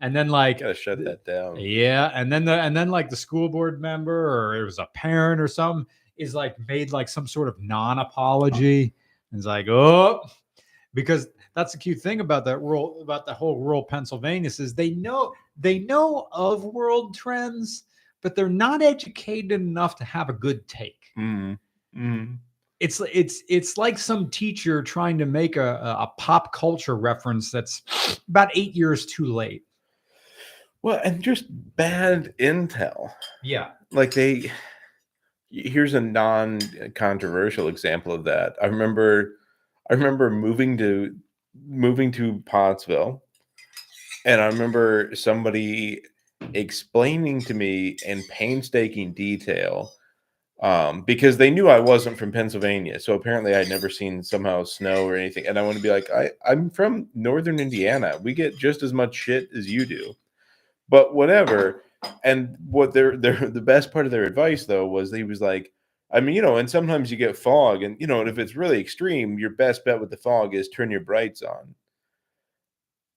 and 0.00 0.14
then 0.14 0.28
like 0.28 0.60
gotta 0.60 0.74
shut 0.74 1.02
that 1.04 1.24
down. 1.24 1.56
yeah, 1.58 2.10
and 2.14 2.32
then 2.32 2.44
the 2.44 2.52
and 2.52 2.76
then 2.76 2.88
like 2.88 3.08
the 3.08 3.16
school 3.16 3.48
board 3.48 3.80
member 3.80 4.48
or 4.48 4.56
it 4.56 4.64
was 4.64 4.78
a 4.78 4.86
parent 4.94 5.40
or 5.40 5.48
something 5.48 5.86
is 6.16 6.34
like 6.34 6.56
made 6.68 6.92
like 6.92 7.08
some 7.08 7.26
sort 7.26 7.48
of 7.48 7.60
non-apology. 7.60 8.94
And 9.30 9.38
it's 9.38 9.46
like, 9.46 9.68
oh, 9.68 10.22
because 10.94 11.28
that's 11.54 11.72
the 11.72 11.78
cute 11.78 12.00
thing 12.00 12.20
about 12.20 12.44
that 12.46 12.58
rural 12.58 13.00
about 13.02 13.26
the 13.26 13.34
whole 13.34 13.58
rural 13.58 13.82
Pennsylvania 13.82 14.48
is 14.48 14.74
they 14.74 14.90
know 14.90 15.32
they 15.56 15.80
know 15.80 16.28
of 16.32 16.64
world 16.64 17.14
trends, 17.14 17.84
but 18.22 18.34
they're 18.34 18.48
not 18.48 18.82
educated 18.82 19.52
enough 19.52 19.96
to 19.96 20.04
have 20.04 20.28
a 20.28 20.34
good 20.34 20.66
take. 20.68 21.10
Mm. 21.18 21.58
Mm. 21.96 22.38
It's 22.80 23.00
it's 23.12 23.42
it's 23.48 23.76
like 23.76 23.98
some 23.98 24.30
teacher 24.30 24.82
trying 24.82 25.18
to 25.18 25.26
make 25.26 25.56
a, 25.56 25.74
a, 25.76 26.02
a 26.04 26.12
pop 26.18 26.52
culture 26.52 26.96
reference 26.96 27.50
that's 27.50 27.82
about 28.28 28.50
eight 28.54 28.74
years 28.74 29.06
too 29.06 29.26
late. 29.26 29.64
Well, 30.82 31.00
and 31.04 31.22
just 31.22 31.44
bad 31.76 32.34
intel. 32.38 33.12
Yeah. 33.42 33.72
Like 33.90 34.14
they. 34.14 34.50
Here's 35.54 35.92
a 35.92 36.00
non-controversial 36.00 37.68
example 37.68 38.10
of 38.14 38.24
that. 38.24 38.56
I 38.62 38.64
remember, 38.64 39.34
I 39.90 39.92
remember 39.92 40.30
moving 40.30 40.78
to 40.78 41.14
moving 41.66 42.12
to 42.12 42.42
Pottsville, 42.46 43.22
and 44.24 44.40
I 44.40 44.46
remember 44.46 45.14
somebody 45.14 46.02
explaining 46.54 47.40
to 47.42 47.54
me 47.54 47.96
in 48.04 48.22
painstaking 48.24 49.12
detail 49.12 49.92
um, 50.62 51.02
because 51.02 51.36
they 51.36 51.50
knew 51.50 51.68
I 51.68 51.80
wasn't 51.80 52.16
from 52.16 52.30
Pennsylvania. 52.30 53.00
So 53.00 53.14
apparently 53.14 53.54
I'd 53.54 53.68
never 53.68 53.88
seen 53.88 54.22
somehow 54.22 54.62
snow 54.62 55.06
or 55.06 55.16
anything. 55.16 55.46
And 55.46 55.58
I 55.58 55.62
want 55.62 55.76
to 55.76 55.82
be 55.82 55.90
like, 55.90 56.08
I, 56.10 56.30
I'm 56.46 56.70
from 56.70 57.08
northern 57.14 57.58
Indiana. 57.58 58.18
We 58.22 58.32
get 58.32 58.56
just 58.56 58.82
as 58.82 58.92
much 58.92 59.14
shit 59.14 59.48
as 59.56 59.68
you 59.68 59.84
do. 59.84 60.14
But 60.88 61.14
whatever. 61.14 61.82
And 62.24 62.56
what 62.68 62.92
their 62.92 63.16
their 63.16 63.48
the 63.48 63.60
best 63.60 63.92
part 63.92 64.06
of 64.06 64.12
their 64.12 64.24
advice 64.24 64.66
though 64.66 64.86
was 64.86 65.12
he 65.12 65.24
was 65.24 65.40
like, 65.40 65.72
I 66.12 66.20
mean, 66.20 66.34
you 66.34 66.42
know, 66.42 66.56
and 66.56 66.68
sometimes 66.68 67.10
you 67.10 67.16
get 67.16 67.36
fog, 67.36 67.82
and 67.82 67.96
you 68.00 68.06
know, 68.06 68.20
and 68.20 68.28
if 68.28 68.38
it's 68.38 68.56
really 68.56 68.80
extreme, 68.80 69.38
your 69.38 69.50
best 69.50 69.84
bet 69.84 70.00
with 70.00 70.10
the 70.10 70.16
fog 70.16 70.54
is 70.54 70.68
turn 70.68 70.90
your 70.90 71.00
brights 71.00 71.42
on. 71.42 71.74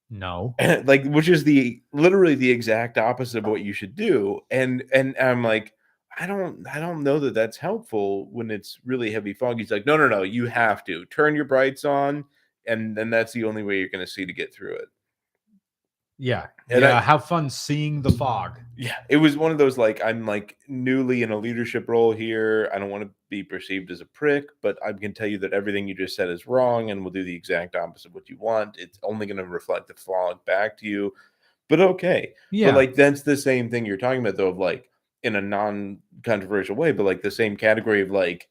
No. 0.10 0.56
And 0.60 0.88
like 0.88 1.06
which 1.06 1.30
is 1.30 1.44
the 1.44 1.82
literally 1.94 2.36
the 2.36 2.52
exact 2.52 2.98
opposite 2.98 3.40
of 3.40 3.50
what 3.50 3.62
you 3.62 3.74
should 3.74 3.96
do 3.96 4.40
and 4.52 4.84
and 4.94 5.16
i'm 5.18 5.44
like 5.44 5.74
I 6.18 6.28
don't 6.28 6.66
I 6.68 6.80
don't 6.80 7.04
know 7.04 7.20
that 7.20 7.34
that's 7.34 7.58
helpful 7.58 8.30
when 8.32 8.50
it's 8.50 8.80
really 8.86 9.12
heavy 9.12 9.34
fog. 9.34 9.60
He's 9.60 9.72
like, 9.72 9.86
no, 9.86 9.98
no, 9.98 10.08
no, 10.08 10.24
you 10.24 10.46
have 10.46 10.84
to 10.86 11.06
turn 11.08 11.36
your 11.36 11.46
brights 11.46 11.84
on, 11.84 12.24
and 12.66 12.96
then 12.96 13.10
that's 13.10 13.34
the 13.34 13.44
only 13.44 13.64
way 13.64 13.80
you're 13.80 13.90
going 13.90 14.06
to 14.06 14.12
see 14.12 14.26
to 14.26 14.34
get 14.34 14.54
through 14.54 14.76
it. 14.76 14.88
Yeah. 16.18 16.48
And 16.70 16.82
yeah. 16.82 16.98
I- 16.98 17.02
have 17.02 17.26
fun 17.26 17.50
seeing 17.50 18.02
the 18.02 18.12
fog. 18.12 18.60
Yeah, 18.78 18.98
it 19.10 19.16
was 19.18 19.38
one 19.38 19.52
of 19.52 19.58
those 19.58 19.78
like 19.78 20.04
I'm 20.04 20.26
like 20.26 20.58
newly 20.68 21.24
in 21.24 21.32
a 21.32 21.38
leadership 21.38 21.88
role 21.88 22.12
here. 22.12 22.70
I 22.74 22.80
don't 22.80 22.90
want 22.90 23.04
to 23.06 23.10
be 23.30 23.42
perceived 23.42 23.90
as 23.90 24.02
a 24.02 24.06
prick, 24.06 24.50
but 24.62 24.78
I 24.86 24.92
can 24.92 25.14
tell 25.14 25.28
you 25.28 25.38
that 25.38 25.54
everything 25.54 25.88
you 25.88 25.96
just 25.96 26.14
said 26.16 26.28
is 26.30 26.46
wrong, 26.46 26.92
and 26.92 27.02
we'll 27.02 27.14
do 27.14 27.24
the 27.24 27.34
exact 27.36 27.78
opposite 27.78 28.10
of 28.10 28.16
what 28.16 28.28
you 28.28 28.36
want. 28.38 28.76
It's 28.78 29.00
only 29.02 29.28
going 29.28 29.38
to 29.38 29.46
reflect 29.46 29.88
the 29.88 29.94
fog 29.94 30.44
back 30.44 30.78
to 30.80 30.88
you. 30.88 31.14
But 31.70 31.80
okay, 31.80 32.34
Yeah. 32.52 32.68
But 32.72 32.76
like 32.76 32.96
that's 32.96 33.22
the 33.22 33.38
same 33.38 33.70
thing 33.70 33.86
you're 33.86 33.96
talking 33.96 34.20
about 34.20 34.36
though, 34.36 34.50
of 34.50 34.58
like 34.58 34.90
in 35.24 35.38
a 35.38 35.42
non-controversial 35.42 36.76
way, 36.76 36.92
but 36.92 37.06
like 37.06 37.22
the 37.22 37.32
same 37.32 37.56
category 37.56 38.02
of 38.02 38.12
like 38.12 38.50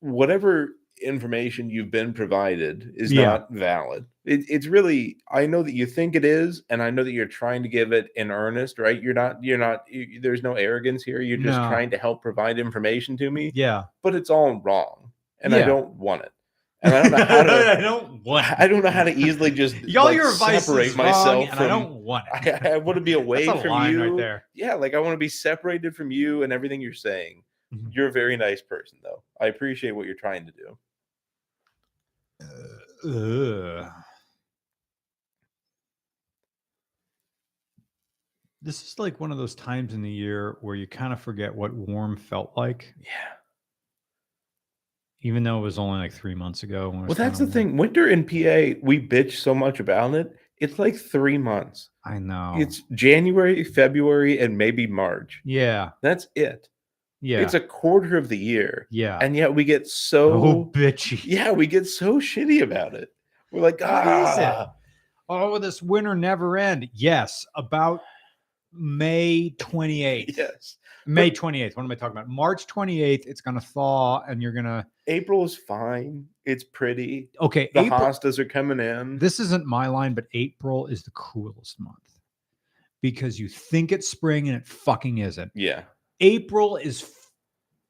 whatever 0.00 0.76
information 1.02 1.70
you've 1.70 1.90
been 1.90 2.12
provided 2.12 2.92
is 2.94 3.12
Yeah. 3.12 3.24
not 3.24 3.50
valid. 3.50 4.06
It, 4.30 4.44
it's 4.48 4.68
really 4.68 5.16
I 5.28 5.46
know 5.46 5.64
that 5.64 5.74
you 5.74 5.86
think 5.86 6.14
it 6.14 6.24
is, 6.24 6.62
and 6.70 6.80
I 6.80 6.88
know 6.90 7.02
that 7.02 7.10
you're 7.10 7.26
trying 7.26 7.64
to 7.64 7.68
give 7.68 7.90
it 7.92 8.10
in 8.14 8.30
earnest, 8.30 8.78
right? 8.78 9.02
You're 9.02 9.12
not 9.12 9.42
you're 9.42 9.58
not 9.58 9.82
you, 9.90 10.20
there's 10.20 10.44
no 10.44 10.54
arrogance 10.54 11.02
here. 11.02 11.20
You're 11.20 11.36
just 11.36 11.58
No. 11.58 11.68
trying 11.68 11.90
to 11.90 11.98
help 11.98 12.22
provide 12.22 12.56
information 12.60 13.16
to 13.16 13.30
me, 13.32 13.50
yeah. 13.56 13.84
but 14.04 14.14
it's 14.14 14.30
all 14.30 14.60
wrong, 14.60 15.10
and 15.40 15.52
I 15.52 15.62
don't 15.62 15.90
want 15.96 16.22
it. 16.22 16.30
And 16.82 16.94
I 16.94 17.02
don't 17.02 17.10
know 17.10 17.24
how 17.26 17.42
to. 17.42 17.70
I 17.72 17.80
don't 17.80 18.24
want. 18.24 18.46
I 18.60 18.68
don't 18.68 18.84
know 18.84 18.90
how 18.90 19.02
to 19.02 19.12
easily 19.12 19.50
just 19.50 19.74
Y'all, 19.82 20.04
like, 20.04 20.14
your 20.14 20.30
advice 20.30 20.64
separate 20.64 20.86
is 20.86 20.96
wrong, 20.96 21.06
myself 21.08 21.44
and 21.48 21.54
from. 21.54 21.64
I 21.64 21.68
don't 21.68 21.94
want 21.96 22.24
it. 22.32 22.62
I, 22.64 22.70
I 22.74 22.76
want 22.78 22.98
to 22.98 23.02
be 23.02 23.14
away 23.14 23.46
from 23.46 23.90
you. 23.90 24.00
right 24.10 24.16
there. 24.16 24.44
Yeah, 24.54 24.74
like 24.74 24.94
I 24.94 25.00
want 25.00 25.12
to 25.14 25.18
be 25.18 25.28
separated 25.28 25.96
from 25.96 26.12
you 26.12 26.44
and 26.44 26.52
everything 26.52 26.80
you're 26.80 26.92
saying. 26.94 27.42
Mhm. 27.74 27.88
You're 27.90 28.06
a 28.06 28.12
very 28.12 28.36
nice 28.36 28.62
person, 28.62 28.98
though. 29.02 29.24
I 29.40 29.46
appreciate 29.46 29.90
what 29.90 30.06
you're 30.06 30.14
trying 30.14 30.46
to 30.46 30.52
do. 30.52 30.78
Ugh. 33.04 33.90
This 38.62 38.82
is 38.82 38.98
like 38.98 39.20
one 39.20 39.32
of 39.32 39.38
those 39.38 39.54
times 39.54 39.94
in 39.94 40.02
the 40.02 40.10
year 40.10 40.56
where 40.60 40.74
you 40.74 40.86
kind 40.86 41.12
of 41.12 41.20
forget 41.20 41.54
what 41.54 41.72
warm 41.72 42.16
felt 42.16 42.52
like, 42.56 42.94
Yeah. 43.02 43.08
even 45.22 45.42
though 45.42 45.58
it 45.58 45.62
was 45.62 45.78
only 45.78 45.98
like 45.98 46.12
three 46.12 46.34
months 46.34 46.62
ago. 46.62 46.90
when 46.90 47.06
Well, 47.06 47.14
that's 47.14 47.38
the 47.38 47.44
warm. 47.44 47.52
thing. 47.52 47.76
Winter 47.76 48.08
in 48.08 48.24
PA, 48.24 48.78
we 48.82 49.00
bitch 49.06 49.32
so 49.32 49.54
much 49.54 49.80
about 49.80 50.14
it. 50.14 50.32
It's 50.58 50.78
like 50.78 50.94
three 50.96 51.38
months. 51.38 51.88
I 52.04 52.18
know. 52.18 52.54
It's 52.58 52.82
January, 52.92 53.64
February, 53.64 54.38
and 54.38 54.58
maybe 54.58 54.86
March. 54.86 55.40
yeah, 55.44 55.90
That's 56.02 56.26
it. 56.34 56.68
yeah, 57.22 57.40
It's 57.40 57.54
a 57.54 57.60
quarter 57.60 58.18
of 58.18 58.28
the 58.28 58.36
year, 58.36 58.86
yeah. 58.90 59.18
and 59.22 59.34
yet 59.34 59.54
we 59.54 59.64
get 59.64 59.86
so 59.86 60.32
oh, 60.34 60.70
bitchy. 60.74 61.20
yeah, 61.24 61.50
we 61.52 61.66
get 61.66 61.86
so 61.86 62.14
shitty 62.20 62.60
about 62.62 62.94
it. 62.94 63.08
We're 63.52 63.62
like, 63.62 63.80
What 63.80 64.06
is 64.06 64.38
it? 64.38 64.44
ah, 64.44 64.72
Oh, 65.30 65.58
this 65.58 65.80
winter 65.80 66.14
never 66.14 66.58
end. 66.58 66.88
Yes, 66.92 67.46
about 67.54 68.00
May 68.72 69.54
28th. 69.58 70.36
yes. 70.36 70.76
May 71.06 71.30
28th. 71.30 71.76
What 71.76 71.84
am 71.84 71.90
I 71.90 71.94
talking 71.94 72.16
about? 72.16 72.28
March 72.28 72.66
28th, 72.66 73.26
it's 73.26 73.40
going 73.40 73.54
to 73.58 73.60
thaw 73.60 74.20
and 74.28 74.42
you're 74.42 74.52
going 74.52 74.66
to. 74.66 74.86
April 75.06 75.44
is 75.44 75.56
fine. 75.56 76.26
It's 76.44 76.62
pretty. 76.64 77.30
Okay, 77.40 77.70
The 77.74 77.80
April, 77.80 77.98
hostas 78.00 78.38
are 78.38 78.44
coming 78.44 78.78
in. 78.80 79.18
this 79.18 79.40
isn't 79.40 79.66
my 79.66 79.86
line, 79.88 80.14
but 80.14 80.26
April 80.34 80.86
is 80.86 81.02
the 81.02 81.10
coolest 81.12 81.80
month 81.80 81.96
because 83.02 83.40
you 83.40 83.48
think 83.48 83.92
it's 83.92 84.08
spring 84.08 84.48
and 84.48 84.56
it 84.56 84.66
fucking 84.66 85.18
isn't. 85.18 85.50
yeah. 85.54 85.82
April 86.22 86.76
is 86.76 87.10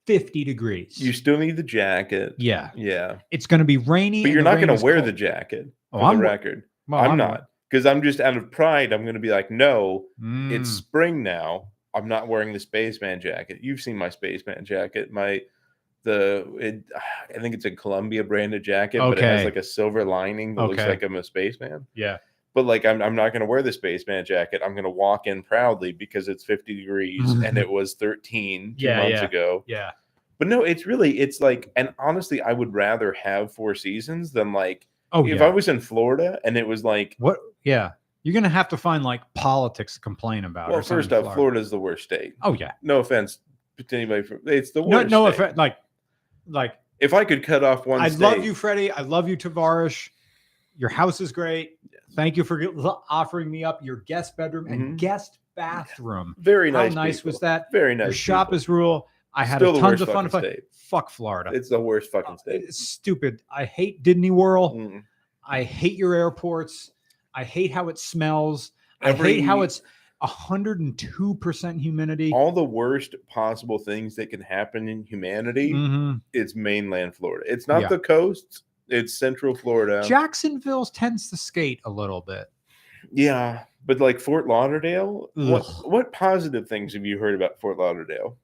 50 0.07 0.45
degrees. 0.45 0.99
You 0.99 1.13
still 1.13 1.37
need 1.37 1.57
the 1.57 1.65
jacket. 1.65 2.37
yeah, 2.39 2.71
Yeah. 2.77 3.17
it's 3.33 3.47
going 3.47 3.59
to 3.59 3.65
be 3.65 3.77
rainy. 3.77 4.23
But 4.23 4.31
you're 4.31 4.43
not 4.43 4.61
going 4.65 4.69
to 4.77 4.83
wear 4.85 4.95
cold. 4.95 5.07
the 5.09 5.13
jacket 5.13 5.67
Oh, 5.93 6.01
I'm 6.01 6.19
the 6.19 6.23
record. 6.23 6.63
Well, 6.87 7.01
I'm 7.01 7.17
not 7.19 7.47
because 7.71 7.87
I'm 7.87 8.03
just 8.03 8.21
out 8.21 8.37
of 8.37 8.51
pride. 8.51 8.93
I'm 8.93 9.03
going 9.03 9.15
to 9.15 9.21
be 9.21 9.31
like, 9.31 9.51
no, 9.51 10.07
it's 10.51 10.69
Mm, 10.71 10.77
spring 10.77 11.23
now. 11.23 11.69
I'm 11.95 12.09
not 12.09 12.29
wearing 12.29 12.53
the 12.53 12.61
spaceman 12.61 13.21
jacket. 13.21 13.59
You've 13.63 13.81
seen 13.81 13.97
my 13.97 14.11
spaceman 14.11 14.65
jacket. 14.65 15.13
My 15.13 15.43
the 16.03 16.47
it, 16.59 16.83
I 17.37 17.41
think 17.41 17.55
it's 17.55 17.65
a 17.67 17.71
Columbia 17.71 18.25
branded 18.25 18.63
jacket, 18.63 18.99
but 19.01 19.19
it 19.19 19.25
has 19.25 19.45
like 19.45 19.57
a 19.57 19.63
silver 19.63 20.05
lining 20.05 20.55
that 20.55 20.63
looks 20.63 20.79
like 20.89 21.03
I'm 21.03 21.17
a 21.17 21.23
spaceman. 21.25 21.87
yeah. 21.95 22.19
But 22.55 22.65
like 22.65 22.85
I'm 22.85 23.03
I'm 23.03 23.15
not 23.15 23.33
going 23.33 23.41
to 23.41 23.47
wear 23.47 23.63
the 23.63 23.73
spaceman 23.73 24.25
jacket. 24.25 24.63
I'm 24.65 24.73
going 24.73 24.85
to 24.85 24.91
walk 24.91 25.27
in 25.27 25.43
proudly 25.43 25.93
because 25.93 26.29
it's 26.29 26.45
50 26.45 26.75
degrees 26.75 27.35
and 27.45 27.57
it 27.59 27.69
was 27.71 27.95
13 27.95 28.77
two 28.79 28.87
Yeah, 28.87 28.97
months 28.97 29.21
yeah. 29.21 29.25
ago. 29.27 29.65
Yeah. 29.67 29.91
But 30.39 30.49
no, 30.49 30.63
it's 30.65 30.87
really 30.87 31.19
it's 31.21 31.41
like 31.41 31.71
and 31.77 31.93
honestly, 31.99 32.41
I 32.41 32.53
would 32.53 32.73
rather 32.73 33.13
have 33.13 33.53
four 33.55 33.75
seasons 33.75 34.33
than 34.33 34.53
like 34.53 34.87
Oh, 35.13 35.27
if 35.27 35.39
yeah. 35.41 35.47
I 35.47 35.51
was 35.51 35.69
in 35.69 35.81
Florida 35.81 36.39
and 36.45 36.57
it 36.57 36.67
was 36.67 36.85
like 36.85 37.17
what? 37.19 37.39
Yeah. 37.65 37.93
You're 38.23 38.35
to 38.45 38.49
have 38.51 38.69
to 38.69 38.77
find 38.77 39.03
like 39.03 39.23
politics 39.35 39.95
to 39.95 40.01
complain 40.01 40.45
about. 40.45 40.69
well, 40.71 40.79
or 40.79 40.83
first 40.83 41.11
off, 41.13 41.23
Florida. 41.23 41.35
Florida's 41.35 41.71
the 41.71 41.79
worst 41.79 42.05
state. 42.05 42.35
Oh, 42.43 42.53
yeah. 42.53 42.73
No 42.83 42.99
offense 43.01 43.39
to 43.79 43.97
anybody 43.97 44.23
from 44.23 44.41
it's 44.47 44.73
the 44.73 44.81
No, 44.83 44.99
worst. 44.99 45.11
no 45.11 45.25
state. 45.31 45.41
offense. 45.41 45.57
Like, 45.57 45.77
like, 46.47 46.75
If 46.99 47.15
I 47.15 47.25
could 47.25 47.43
cut 47.43 47.65
off 47.65 47.87
one 47.87 48.01
I 48.03 48.09
state, 48.11 48.21
love 48.21 48.45
you, 48.45 48.55
Freddie. 48.55 48.91
I 48.93 49.01
love 49.01 49.27
you, 49.27 49.37
Tavarish. 49.39 50.11
Your 50.77 50.91
house 50.91 51.21
is 51.23 51.33
great. 51.33 51.79
Thank 52.15 52.37
you 52.37 52.45
for 52.45 52.61
offering 53.09 53.51
me 53.51 53.65
up 53.65 53.81
your 53.83 53.97
guest 53.97 54.37
bedroom 54.37 54.67
Mhm. 54.67 54.73
and 54.73 54.99
guest 54.99 55.39
bathroom. 55.55 56.35
Very 56.39 56.71
How 56.71 56.79
nice. 56.83 56.95
How 56.95 57.03
nice 57.05 57.25
was 57.25 57.39
that? 57.41 57.67
Very 57.73 57.95
nice. 57.95 58.07
Your 58.09 58.13
shop 58.13 58.49
people. 58.49 58.57
is 58.57 58.69
rule. 58.69 59.09
I 59.35 59.45
had 59.45 59.59
Still 59.59 59.77
a 59.77 59.81
tons 59.81 60.01
of 60.01 60.09
fun. 60.09 60.29
fucking 60.29 60.51
state. 60.51 60.63
Fuck 60.73 61.11
Florida. 61.11 61.51
It's 61.55 61.69
the 61.69 61.81
worst 61.81 62.11
fucking 62.11 62.35
Uh, 62.35 62.39
state. 62.39 62.63
It's 62.65 62.89
stupid. 62.89 63.43
I 63.55 63.65
hate 63.65 64.03
Disney 64.03 64.31
World. 64.31 64.77
Mm. 64.77 65.05
I 65.47 65.63
hate 65.63 65.97
your 65.97 66.15
airports. 66.15 66.91
I 67.35 67.45
hate 67.45 67.71
how 67.71 67.89
it 67.89 67.99
smells. 67.99 68.73
I 69.01 69.13
hate 69.13 69.43
how 69.43 69.57
Every- 69.63 69.67
it's 69.67 69.83
102% 70.21 71.81
humidity. 71.81 72.33
all 72.33 72.53
the 72.53 72.65
worst 72.65 73.15
possible 73.29 73.79
things 73.79 74.17
that 74.17 74.31
can 74.31 74.41
happen 74.41 74.89
in 74.89 75.03
humanity. 75.05 75.73
Mhm. 75.73 76.21
It's 76.33 76.55
mainland 76.55 77.15
Florida. 77.15 77.51
It's 77.51 77.67
not 77.69 77.83
Yeah. 77.83 77.89
the 77.89 77.99
coast. 77.99 78.65
It's 78.89 79.15
Central 79.19 79.55
Florida. 79.55 80.03
Jacksonville 80.07 80.85
tends 80.85 81.31
to 81.31 81.37
skate 81.37 81.81
a 81.85 81.91
little 81.91 82.21
bit. 82.21 82.51
yeah, 83.13 83.65
but 83.87 83.99
like 84.01 84.21
Fort 84.21 84.47
Lauderdale. 84.47 85.31
What 85.35 85.65
what 85.89 86.13
positive 86.13 86.69
things 86.69 86.93
have 86.95 87.07
you 87.07 87.17
heard 87.19 87.35
about 87.35 87.59
Fort 87.61 87.79
Lauderdale? 87.79 88.37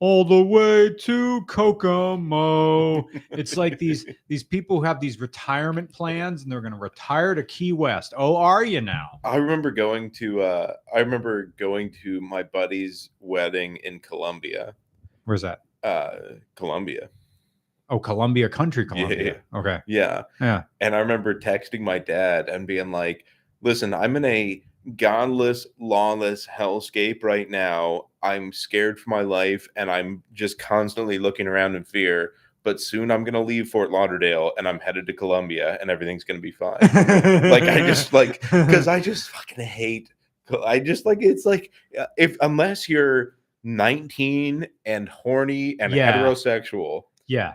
All 0.00 0.24
the 0.24 0.42
way 0.42 0.92
to 0.92 1.42
Kokomo. 1.42 3.06
it's 3.30 3.56
like 3.56 3.78
these 3.78 4.04
these 4.28 4.42
people 4.42 4.78
who 4.78 4.84
have 4.84 5.00
these 5.00 5.20
retirement 5.20 5.90
plans 5.92 6.42
and 6.42 6.52
they're 6.52 6.60
going 6.60 6.72
to 6.72 6.78
retire 6.78 7.34
to 7.34 7.42
Key 7.42 7.72
West. 7.72 8.12
Oh, 8.16 8.36
are 8.36 8.64
you 8.64 8.80
now? 8.80 9.20
I 9.24 9.36
remember 9.36 9.70
going 9.70 10.10
to 10.12 10.42
uh 10.42 10.74
I 10.94 11.00
remember 11.00 11.54
going 11.58 11.94
to 12.02 12.20
my 12.20 12.42
buddy's 12.42 13.10
wedding 13.20 13.76
in 13.84 14.00
Colombia. 14.00 14.74
Where's 15.24 15.42
that? 15.42 15.60
Uh 15.82 16.16
Colombia. 16.56 17.08
Oh, 17.90 17.98
Colombia 17.98 18.48
Country, 18.48 18.84
Yeah, 18.84 18.94
Colombia. 18.94 19.42
Okay. 19.54 19.80
Yeah. 19.86 20.22
Yeah. 20.40 20.62
And 20.80 20.94
I 20.94 20.98
remember 20.98 21.38
texting 21.38 21.80
my 21.80 21.98
dad 21.98 22.48
and 22.48 22.66
being 22.66 22.90
like, 22.90 23.24
listen, 23.62 23.92
I'm 23.92 24.16
in 24.16 24.24
a 24.24 24.62
godless, 24.96 25.66
lawless 25.78 26.46
hellscape 26.46 27.22
right 27.22 27.48
now. 27.48 28.08
I'm 28.22 28.52
scared 28.52 28.98
for 28.98 29.10
my 29.10 29.22
life 29.22 29.68
and 29.76 29.90
I'm 29.90 30.22
just 30.32 30.58
constantly 30.58 31.18
looking 31.18 31.46
around 31.46 31.74
in 31.74 31.84
fear. 31.84 32.32
But 32.62 32.80
soon 32.80 33.10
I'm 33.10 33.24
going 33.24 33.34
to 33.34 33.40
leave 33.40 33.68
Fort 33.68 33.90
Lauderdale 33.90 34.52
and 34.56 34.66
I'm 34.66 34.80
headed 34.80 35.06
to 35.08 35.12
Colombia 35.12 35.76
and 35.80 35.90
everything's 35.90 36.24
going 36.24 36.38
to 36.38 36.42
be 36.42 36.50
fine. 36.50 36.78
like, 37.50 37.64
I 37.64 37.86
just 37.86 38.12
like, 38.14 38.40
because 38.42 38.88
I 38.88 39.00
just 39.00 39.28
fucking 39.28 39.64
hate, 39.64 40.12
I 40.64 40.78
just 40.78 41.04
like, 41.04 41.18
it's 41.20 41.44
like, 41.44 41.72
uh, 41.98 42.06
if 42.16 42.36
unless 42.40 42.88
you're 42.88 43.36
19 43.64 44.66
and 44.86 45.08
horny 45.08 45.76
and 45.80 45.92
Yeah. 45.92 46.12
heterosexual, 46.12 47.02
yeah. 47.26 47.54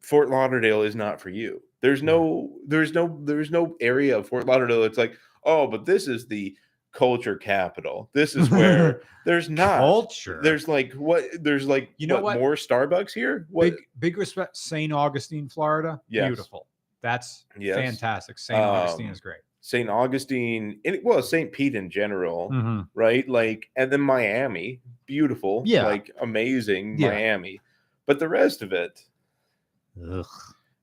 Fort 0.00 0.30
Lauderdale 0.30 0.82
is 0.82 0.94
not 0.96 1.20
for 1.20 1.30
you. 1.30 1.62
There's 1.80 2.02
no, 2.02 2.50
there's 2.66 2.92
no, 2.92 3.20
there's 3.24 3.50
no 3.50 3.76
area 3.80 4.16
of 4.18 4.28
Fort 4.28 4.46
Lauderdale. 4.46 4.84
It's 4.84 4.98
like, 4.98 5.16
oh, 5.44 5.66
but 5.66 5.84
this 5.86 6.06
is 6.08 6.26
the 6.26 6.54
culture 6.92 7.36
capital. 7.36 8.10
This 8.12 8.34
is 8.34 8.50
where 8.50 9.02
there's 9.24 9.48
not. 9.48 9.78
Culture. 9.78 10.40
There's 10.42 10.66
like 10.68 10.92
what? 10.94 11.24
There's 11.40 11.66
like 11.66 11.90
You 11.98 12.06
know 12.08 12.20
what? 12.20 12.38
More 12.38 12.54
Starbucks 12.54 13.12
here? 13.12 13.46
What? 13.50 13.70
big 13.70 13.74
big 13.98 14.18
respect. 14.18 14.56
St. 14.56 14.92
Augustine, 14.92 15.48
Florida. 15.48 16.00
Yes. 16.08 16.26
Beautiful. 16.28 16.66
That's 17.02 17.46
Yes. 17.58 17.76
fantastic. 17.76 18.38
St. 18.38 18.58
Augustine 18.58 19.06
Um, 19.06 19.12
is 19.12 19.20
great. 19.20 19.40
St. 19.62 19.88
Augustine. 19.90 20.80
And, 20.84 21.00
well, 21.04 21.22
St. 21.22 21.52
Pete 21.52 21.74
in 21.74 21.90
general, 21.90 22.50
Mhm. 22.50 22.88
right? 22.94 23.28
Like, 23.28 23.70
and 23.76 23.90
then 23.92 24.00
Miami, 24.00 24.80
beautiful. 25.06 25.62
Yeah. 25.66 25.84
Like 25.84 26.10
amazing 26.20 26.98
Yeah. 26.98 27.10
Miami. 27.10 27.60
But 28.06 28.18
the 28.18 28.28
rest 28.28 28.62
of 28.62 28.72
it, 28.72 29.04
Ugh. 30.02 30.26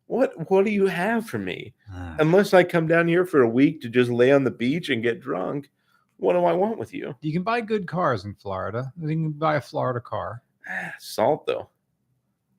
What? 0.07 0.49
What 0.49 0.65
do 0.65 0.71
you 0.71 0.87
have 0.87 1.27
for 1.27 1.37
me? 1.37 1.73
Ah. 1.93 2.15
unless 2.19 2.53
I 2.53 2.63
come 2.63 2.87
down 2.87 3.07
here 3.07 3.25
for 3.25 3.41
a 3.43 3.49
week 3.49 3.81
to 3.81 3.89
just 3.89 4.09
lay 4.11 4.31
on 4.31 4.43
the 4.43 4.51
beach 4.51 4.89
and 4.89 5.01
get 5.03 5.21
drunk, 5.21 5.69
What 6.17 6.33
do 6.33 6.43
I 6.45 6.53
want 6.53 6.77
with 6.79 6.93
you? 6.93 7.13
You 7.21 7.31
can 7.31 7.43
buy 7.43 7.61
good 7.61 7.87
cars 7.87 8.25
in 8.25 8.33
Florida. 8.35 8.91
You 8.99 9.07
can 9.09 9.31
buy 9.31 9.55
a 9.57 9.61
Florida 9.61 9.99
car. 10.01 10.41
Ah, 10.69 10.93
Salt 10.99 11.45
though. 11.45 11.69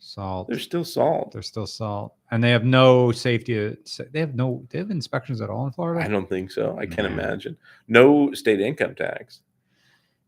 Salt. 0.00 0.46
There's 0.48 0.62
still 0.62 0.84
salt. 0.84 1.32
There's 1.32 1.48
still 1.48 1.66
salt, 1.66 2.14
and 2.30 2.42
they 2.42 2.50
have 2.50 2.64
no 2.64 3.10
safety. 3.10 3.76
They 4.12 4.20
have 4.20 4.34
no. 4.36 4.64
They 4.70 4.78
have 4.78 4.92
inspections 4.92 5.40
at 5.40 5.50
all 5.50 5.66
in 5.66 5.72
Florida. 5.72 6.04
I 6.04 6.08
don't 6.08 6.28
think 6.28 6.52
so. 6.52 6.78
I 6.78 6.86
can't 6.86 7.06
imagine. 7.06 7.56
No 7.88 8.32
state 8.32 8.60
income 8.60 8.94
tax. 8.94 9.40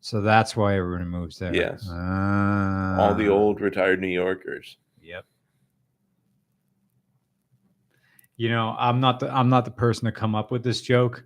So 0.01 0.21
that's 0.23 0.57
why 0.57 0.77
everyone 0.77 1.07
moves 1.09 1.39
there. 1.39 1.55
Yes. 1.55 1.87
All 1.89 3.15
the 3.15 3.29
Ah, 3.29 3.33
old 3.33 3.61
retired 3.61 4.01
New 4.01 4.09
Yorkers. 4.09 4.77
Yep. 5.03 5.25
You 8.41 8.49
know, 8.49 8.75
I'm 8.79 9.01
not 9.01 9.21
the 9.21 9.31
I'm 9.31 9.51
not 9.51 9.67
the 9.67 9.71
person 9.71 10.07
to 10.07 10.13
come 10.13 10.35
up 10.35 10.51
with 10.51 10.63
this 10.63 10.81
joke, 10.81 11.23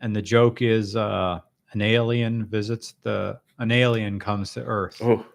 and 0.00 0.16
the 0.16 0.22
joke 0.22 0.62
is 0.62 0.96
uh, 0.96 1.40
an 1.72 1.82
alien 1.82 2.46
visits 2.46 2.94
the 3.02 3.38
an 3.58 3.70
alien 3.70 4.18
comes 4.18 4.54
to 4.54 4.64
Earth, 4.64 4.96
Oh, 5.02 5.26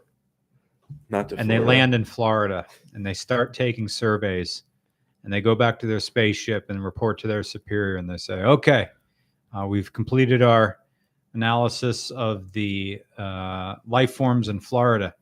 not 1.10 1.30
to 1.30 1.35
and 1.35 1.48
they 1.48 1.60
land 1.60 1.93
in 1.93 2.06
Florida, 2.06 2.65
and 2.95 3.06
they 3.06 3.14
start 3.14 3.53
taking 3.53 3.88
surveys, 3.88 4.64
and 5.23 5.31
they 5.31 5.41
go 5.41 5.53
back 5.53 5.77
to 5.81 5.85
their 5.85 5.99
spaceship 5.99 6.72
and 6.72 6.84
report 6.84 7.19
to 7.19 7.27
their 7.27 7.43
superior, 7.43 7.98
and 7.98 8.10
they 8.10 8.18
say, 8.18 8.41
"Okay, 8.41 8.88
uh, 9.56 9.68
we've 9.68 9.93
completed 9.93 10.41
our 10.41 10.80
analysis 11.35 12.10
of 12.10 12.52
the 12.52 12.99
uh, 13.19 13.76
life 13.85 14.15
forms 14.15 14.48
in 14.48 14.60
Florida. 14.60 15.14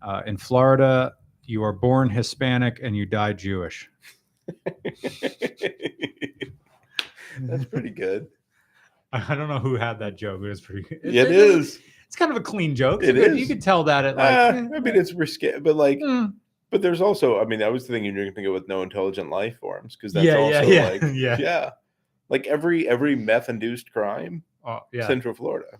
Uh, 0.00 0.22
in 0.24 0.38
Florida, 0.38 1.12
you 1.44 1.62
are 1.62 1.74
born 1.74 2.08
Hispanic 2.08 2.80
and 2.82 2.96
you 2.96 3.04
die 3.04 3.34
Jewish." 3.34 3.90
That's 7.40 7.64
pretty 7.66 7.90
good. 7.90 8.28
I 9.12 9.34
don't 9.34 9.48
know 9.48 9.58
who 9.60 9.76
had 9.76 9.98
that 10.00 10.16
joke. 10.16 10.42
It 10.42 10.48
was 10.48 10.60
pretty 10.60 10.82
good. 10.82 11.00
Yeah, 11.04 11.22
it 11.22 11.30
is. 11.32 11.78
It's 12.06 12.16
kind 12.16 12.30
of 12.30 12.36
a 12.36 12.40
clean 12.40 12.74
joke. 12.76 13.02
It 13.02 13.14
good- 13.14 13.36
You 13.36 13.42
is. 13.42 13.48
could 13.48 13.62
tell 13.62 13.84
that 13.84 14.04
at 14.04 14.16
like. 14.16 14.32
Eh, 14.32 14.68
I 14.76 14.80
mean, 14.80 14.96
it's 14.96 15.12
risque, 15.12 15.58
but 15.60 15.76
like, 15.76 15.98
mm, 16.00 16.32
but 16.70 16.82
there's 16.82 17.00
also, 17.00 17.40
I 17.40 17.44
mean, 17.44 17.62
I 17.62 17.68
was 17.68 17.86
thinking 17.86 18.14
you're 18.14 18.24
going 18.24 18.34
to 18.34 18.42
go 18.42 18.52
with 18.52 18.68
no 18.68 18.82
intelligent 18.82 19.30
life 19.30 19.56
forms 19.58 19.96
because 19.96 20.12
that's 20.12 20.24
Yeah, 20.26 20.38
yeah, 20.48 20.58
also 20.58 20.70
yeah, 20.70 20.88
like, 20.88 21.02
yeah. 21.14 21.36
yeah, 21.38 21.70
like 22.28 22.46
every 22.46 22.88
every 22.88 23.14
meth 23.16 23.48
induced 23.48 23.92
crime, 23.92 24.42
oh, 24.64 24.80
yeah. 24.92 25.06
Central 25.06 25.34
Florida. 25.34 25.78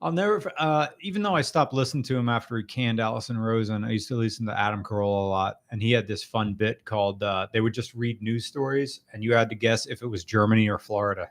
I'll 0.00 0.12
never, 0.12 0.52
uh, 0.58 0.86
even 1.00 1.22
though 1.22 1.34
I 1.34 1.40
stopped 1.42 1.72
listening 1.72 2.04
to 2.04 2.16
him 2.16 2.28
after 2.28 2.56
he 2.56 2.62
canned 2.62 3.00
Alison 3.00 3.36
Rosen, 3.36 3.82
I 3.82 3.90
used 3.90 4.06
to 4.08 4.14
listen 4.14 4.46
to 4.46 4.56
Adam 4.56 4.84
Carolla 4.84 5.26
a 5.26 5.28
lot. 5.28 5.60
And 5.72 5.82
he 5.82 5.90
had 5.90 6.06
this 6.06 6.22
fun 6.22 6.54
bit 6.54 6.84
called 6.84 7.22
uh, 7.22 7.48
they 7.52 7.60
would 7.60 7.74
just 7.74 7.94
read 7.94 8.22
news 8.22 8.46
stories 8.46 9.00
and 9.12 9.24
you 9.24 9.34
had 9.34 9.48
to 9.50 9.56
guess 9.56 9.86
if 9.86 10.02
it 10.02 10.06
was 10.06 10.22
Germany 10.24 10.68
or 10.68 10.78
Florida. 10.78 11.28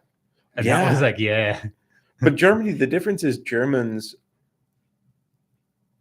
And 0.56 0.66
that 0.66 0.90
was 0.92 1.02
like, 1.02 1.18
yeah. 1.18 1.64
But 2.20 2.36
Germany, 2.44 2.74
the 2.74 2.88
difference 2.88 3.24
is 3.24 3.38
Germans 3.40 4.16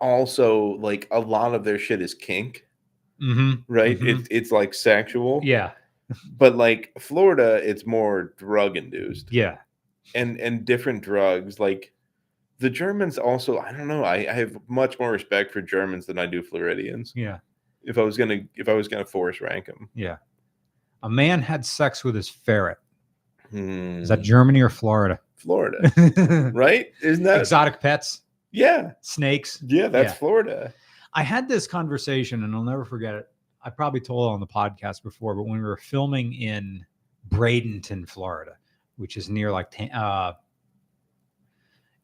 also 0.00 0.76
like 0.78 1.06
a 1.10 1.20
lot 1.20 1.54
of 1.54 1.64
their 1.64 1.78
shit 1.78 2.02
is 2.02 2.14
kink, 2.14 2.66
hmm 3.20 3.54
right? 3.68 3.98
Mhm. 3.98 4.20
It, 4.22 4.28
it's 4.30 4.50
like 4.50 4.74
sexual, 4.74 5.40
Yeah. 5.42 5.70
but 6.36 6.56
like 6.56 6.92
Florida, 6.98 7.60
it's 7.62 7.86
more 7.86 8.34
drug 8.36 8.76
induced 8.76 9.32
Yeah. 9.32 9.58
and 10.14 10.38
and 10.40 10.64
different 10.64 11.02
drugs. 11.02 11.58
Like 11.60 11.92
the 12.58 12.70
Germans 12.70 13.18
also, 13.18 13.58
I 13.58 13.72
don't 13.72 13.88
know. 13.88 14.04
I, 14.04 14.16
I 14.30 14.32
have 14.32 14.56
much 14.68 14.98
more 14.98 15.10
respect 15.12 15.52
for 15.52 15.60
Germans 15.60 16.06
than 16.06 16.18
I 16.18 16.26
do 16.26 16.42
Floridians. 16.42 17.12
Yeah. 17.14 17.38
If 17.84 17.98
I 17.98 18.02
was 18.02 18.16
gonna 18.16 18.40
if 18.56 18.68
I 18.68 18.72
was 18.72 18.88
gonna 18.88 19.04
force 19.04 19.40
rank 19.40 19.66
them, 19.66 19.88
Yeah. 19.94 20.16
A 21.02 21.08
man 21.10 21.40
had 21.42 21.64
sex 21.64 22.02
with 22.02 22.14
his 22.14 22.28
ferret. 22.28 22.78
Hmm. 23.50 23.98
Is 23.98 24.08
that 24.08 24.22
Germany 24.22 24.60
or 24.60 24.70
Florida? 24.70 25.20
Florida, 25.36 26.50
right? 26.54 26.86
Isn't 27.02 27.22
that 27.24 27.40
Exotic 27.40 27.80
pets, 27.80 28.22
yeah? 28.50 28.92
snakes. 29.02 29.62
Yeah, 29.66 29.88
that's 29.88 30.12
Yeah. 30.12 30.18
Florida. 30.18 30.74
I 31.12 31.22
had 31.22 31.46
this 31.48 31.66
conversation 31.66 32.42
and 32.42 32.54
I'll 32.54 32.62
never 32.64 32.84
forget 32.84 33.14
it. 33.14 33.28
I 33.62 33.70
probably 33.70 34.00
told 34.00 34.30
it 34.30 34.34
on 34.34 34.40
the 34.40 34.46
podcast 34.46 35.02
before, 35.02 35.34
but 35.34 35.42
when 35.44 35.58
we 35.60 35.64
were 35.64 35.76
filming 35.76 36.32
in 36.34 36.84
Bradenton, 37.28 38.08
Florida, 38.08 38.56
which 38.96 39.16
is 39.16 39.28
near 39.28 39.52
like, 39.52 39.72
uh, 39.94 40.32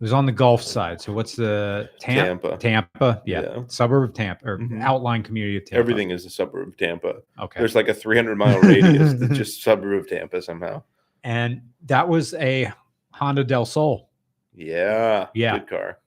was 0.02 0.12
on 0.12 0.26
the 0.26 0.32
Gulf 0.32 0.62
side. 0.62 1.00
So 1.00 1.12
what's 1.12 1.34
the 1.36 1.88
Tampa? 2.00 2.56
Tampa. 2.58 2.58
Tampa, 2.58 3.22
yeah, 3.24 3.40
Yeah. 3.42 3.62
suburb 3.68 4.10
of 4.10 4.14
Tampa 4.14 4.46
or 4.48 4.58
Mhm. 4.58 4.82
outline 4.82 5.22
community 5.22 5.56
of 5.56 5.64
Tampa. 5.64 5.78
Everything 5.78 6.10
is 6.10 6.26
a 6.26 6.30
suburb 6.30 6.68
of 6.68 6.76
Tampa. 6.76 7.22
Okay. 7.40 7.58
There's 7.60 7.74
like 7.76 7.88
a 7.88 7.94
300 8.02 8.36
mile 8.36 8.60
radius 8.60 9.14
that's 9.14 9.32
just 9.38 9.62
suburb 9.62 10.00
of 10.00 10.08
Tampa 10.08 10.42
somehow. 10.42 10.82
and 11.24 11.62
that 11.86 12.08
was 12.08 12.34
a 12.34 12.72
Honda 13.12 13.44
Del 13.44 13.64
Sol. 13.64 14.10
Yeah. 14.54 15.28
Yeah. 15.34 15.58
Good 15.58 15.68
car. 15.68 15.98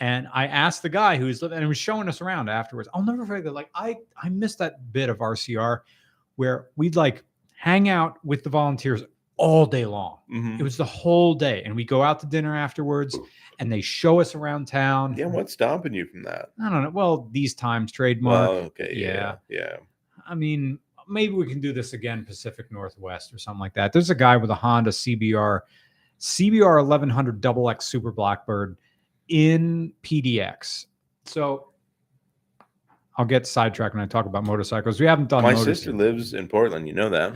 And 0.00 0.28
I 0.34 0.46
asked 0.48 0.82
the 0.82 0.88
guy 0.90 1.16
who's 1.16 1.40
living 1.40 1.56
and 1.56 1.64
he 1.64 1.68
was 1.68 1.78
showing 1.78 2.08
us 2.08 2.20
around 2.20 2.50
afterwards. 2.50 2.88
I'll 2.92 3.04
never 3.04 3.24
forget 3.24 3.44
that. 3.44 3.52
Like 3.52 3.70
I 3.74 3.96
I 4.22 4.28
missed 4.28 4.58
that 4.58 4.92
bit 4.92 5.08
of 5.08 5.18
RCR 5.18 5.80
where 6.34 6.66
we'd 6.76 6.96
like 6.96 7.22
hang 7.56 7.88
out 7.88 8.18
with 8.24 8.42
the 8.44 8.50
volunteers 8.50 9.02
all 9.38 9.66
day 9.66 9.84
long. 9.86 10.18
Mhm. 10.32 10.58
It 10.58 10.62
was 10.62 10.76
the 10.76 10.84
whole 10.84 11.34
day. 11.34 11.62
And 11.64 11.76
we 11.76 11.84
go 11.84 12.02
out 12.02 12.20
to 12.20 12.26
dinner 12.26 12.56
afterwards 12.56 13.18
and 13.58 13.70
they 13.70 13.80
show 13.80 14.20
us 14.20 14.34
around 14.34 14.66
town. 14.66 15.14
Yeah. 15.16 15.26
What's 15.26 15.52
stopping 15.52 15.92
you 15.92 16.06
from 16.06 16.22
that? 16.22 16.52
I 16.62 16.70
don't 16.70 16.82
know. 16.82 16.90
Well, 16.90 17.28
these 17.32 17.54
times 17.54 17.92
trademark. 17.92 18.48
Oh, 18.50 18.54
okay. 18.66 18.92
Yeah. 18.94 19.36
Yeah. 19.48 19.76
I 20.26 20.34
mean, 20.34 20.78
maybe 21.08 21.34
we 21.34 21.46
can 21.46 21.60
do 21.60 21.72
this 21.72 21.92
again, 21.92 22.24
Pacific 22.24 22.72
Northwest 22.72 23.32
or 23.34 23.38
something 23.38 23.60
like 23.60 23.74
that. 23.74 23.92
There's 23.92 24.10
a 24.10 24.14
guy 24.14 24.36
with 24.38 24.50
a 24.50 24.54
Honda 24.54 24.90
CBR, 24.90 25.60
CBR 26.18 26.78
1100 26.78 27.40
double 27.40 27.68
X 27.68 27.84
Super 27.84 28.10
Blackbird 28.12 28.78
in 29.28 29.92
PDX. 30.02 30.86
So 31.24 31.72
I'll 33.18 33.24
get 33.24 33.46
sidetracked 33.46 33.94
when 33.94 34.04
I 34.04 34.06
talk 34.06 34.26
about 34.26 34.44
motorcycles. 34.44 35.00
We 35.00 35.06
haven't 35.06 35.28
done 35.28 35.42
My 35.42 35.54
sister 35.54 35.90
yet. 35.90 35.96
lives 35.98 36.34
in 36.34 36.48
Portland. 36.48 36.86
You 36.86 36.94
know 36.94 37.08
that. 37.08 37.32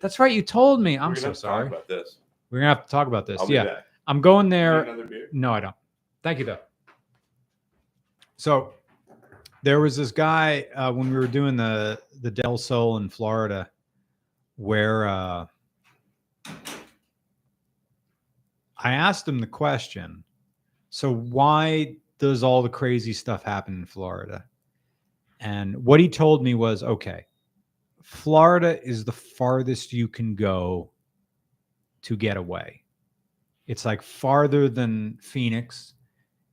That's 0.00 0.18
right. 0.18 0.32
You 0.32 0.42
told 0.42 0.80
me. 0.80 0.98
I'm 0.98 1.10
We're 1.10 1.14
gonna 1.14 1.20
so 1.20 1.26
have 1.26 1.36
to 1.36 1.42
talk 1.42 1.50
sorry. 1.50 1.66
About 1.68 1.88
this. 1.88 2.16
We're 2.50 2.60
gonna 2.60 2.74
have 2.74 2.84
to 2.84 2.90
talk 2.90 3.06
about 3.06 3.26
this. 3.26 3.40
I'll 3.40 3.46
be 3.46 3.54
yeah, 3.54 3.64
back. 3.64 3.84
I'm 4.06 4.20
going 4.20 4.48
Need 4.48 4.56
there. 4.56 4.82
Another 4.82 5.04
beer? 5.04 5.28
No, 5.32 5.52
I 5.52 5.60
don't. 5.60 5.76
Thank 6.22 6.38
you, 6.38 6.44
though. 6.44 6.58
So 8.36 8.74
there 9.62 9.80
was 9.80 9.96
this 9.96 10.12
guy 10.12 10.66
uh, 10.74 10.92
when 10.92 11.10
we 11.10 11.16
were 11.16 11.26
doing 11.26 11.56
the 11.56 12.00
the 12.22 12.30
Del 12.30 12.58
Sol 12.58 12.96
in 12.96 13.08
Florida, 13.08 13.70
where 14.56 15.06
uh, 15.06 15.46
I 18.78 18.92
asked 18.92 19.26
him 19.28 19.38
the 19.38 19.46
question. 19.46 20.24
So 20.90 21.12
why 21.12 21.96
does 22.18 22.42
all 22.42 22.62
the 22.62 22.68
crazy 22.68 23.12
stuff 23.12 23.42
happen 23.42 23.74
in 23.74 23.86
Florida? 23.86 24.44
And 25.40 25.84
what 25.84 26.00
he 26.00 26.08
told 26.08 26.42
me 26.42 26.54
was, 26.54 26.82
okay, 26.82 27.26
Florida 28.08 28.82
is 28.82 29.04
the 29.04 29.12
farthest 29.12 29.92
you 29.92 30.08
can 30.08 30.34
go 30.34 30.90
to 32.00 32.16
get 32.16 32.38
away. 32.38 32.82
It's 33.66 33.84
like 33.84 34.00
farther 34.00 34.70
than 34.70 35.18
Phoenix. 35.20 35.92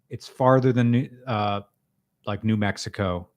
It's 0.09 0.27
farther 0.27 0.73
than 0.73 1.17
uh, 1.25 1.61
like 2.27 2.43
New 2.43 2.57
Mexico. 2.57 3.29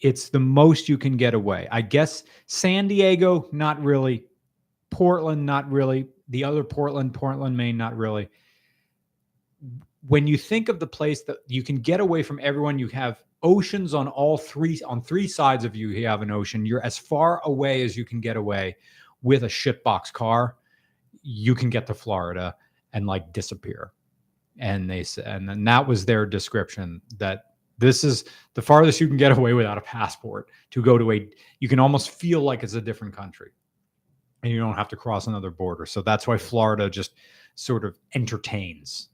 It's 0.00 0.28
the 0.28 0.40
most 0.40 0.88
you 0.88 0.98
can 0.98 1.16
get 1.16 1.34
away. 1.34 1.68
I 1.70 1.82
guess 1.82 2.24
San 2.46 2.88
Diego, 2.88 3.48
not 3.52 3.80
really. 3.80 4.24
Portland, 4.90 5.46
not 5.46 5.70
really. 5.70 6.08
The 6.30 6.42
other 6.42 6.64
Portland, 6.64 7.14
Portland, 7.14 7.56
Maine, 7.56 7.76
not 7.76 7.96
really. 7.96 8.28
When 10.08 10.26
you 10.26 10.36
think 10.36 10.68
of 10.68 10.80
the 10.80 10.88
place 10.88 11.22
that 11.22 11.36
you 11.46 11.62
can 11.62 11.76
get 11.76 12.00
away 12.00 12.24
from 12.24 12.40
everyone, 12.42 12.80
you 12.80 12.88
have 12.88 13.22
oceans 13.42 13.94
on 13.94 14.08
all 14.08 14.36
three 14.36 14.80
on 14.86 15.02
three 15.02 15.28
sides 15.28 15.64
of 15.64 15.74
you. 15.74 15.88
You 15.88 16.06
have 16.06 16.22
an 16.22 16.30
ocean. 16.30 16.66
You're 16.66 16.84
as 16.84 16.98
far 16.98 17.40
away 17.44 17.82
as 17.82 17.96
you 17.96 18.04
can 18.04 18.20
get 18.20 18.36
away 18.36 18.76
with 19.22 19.44
a 19.44 19.48
shitbox 19.48 20.12
car. 20.12 20.56
You 21.22 21.54
can 21.54 21.70
get 21.70 21.86
to 21.86 21.94
Florida 21.94 22.54
and 22.92 23.06
like 23.06 23.32
disappear. 23.32 23.92
And 24.58 24.90
they 24.90 25.04
said, 25.04 25.26
and 25.26 25.48
then 25.48 25.64
that 25.64 25.86
was 25.86 26.04
their 26.04 26.26
description 26.26 27.00
that 27.18 27.44
this 27.78 28.04
is 28.04 28.24
the 28.54 28.62
farthest 28.62 29.00
you 29.00 29.08
can 29.08 29.16
get 29.16 29.32
away 29.32 29.54
without 29.54 29.78
a 29.78 29.82
passport 29.82 30.50
to 30.70 30.82
go 30.82 30.98
to 30.98 31.12
a. 31.12 31.28
You 31.60 31.68
can 31.68 31.78
almost 31.78 32.10
feel 32.10 32.40
like 32.42 32.62
it's 32.62 32.74
a 32.74 32.80
different 32.80 33.16
country, 33.16 33.52
and 34.42 34.52
you 34.52 34.58
don't 34.58 34.74
have 34.74 34.88
to 34.88 34.96
cross 34.96 35.28
another 35.28 35.50
border. 35.50 35.86
So 35.86 36.02
that's 36.02 36.26
why 36.26 36.36
Florida 36.36 36.90
just 36.90 37.14
sort 37.54 37.86
of 37.86 37.98
entertains 38.14 39.08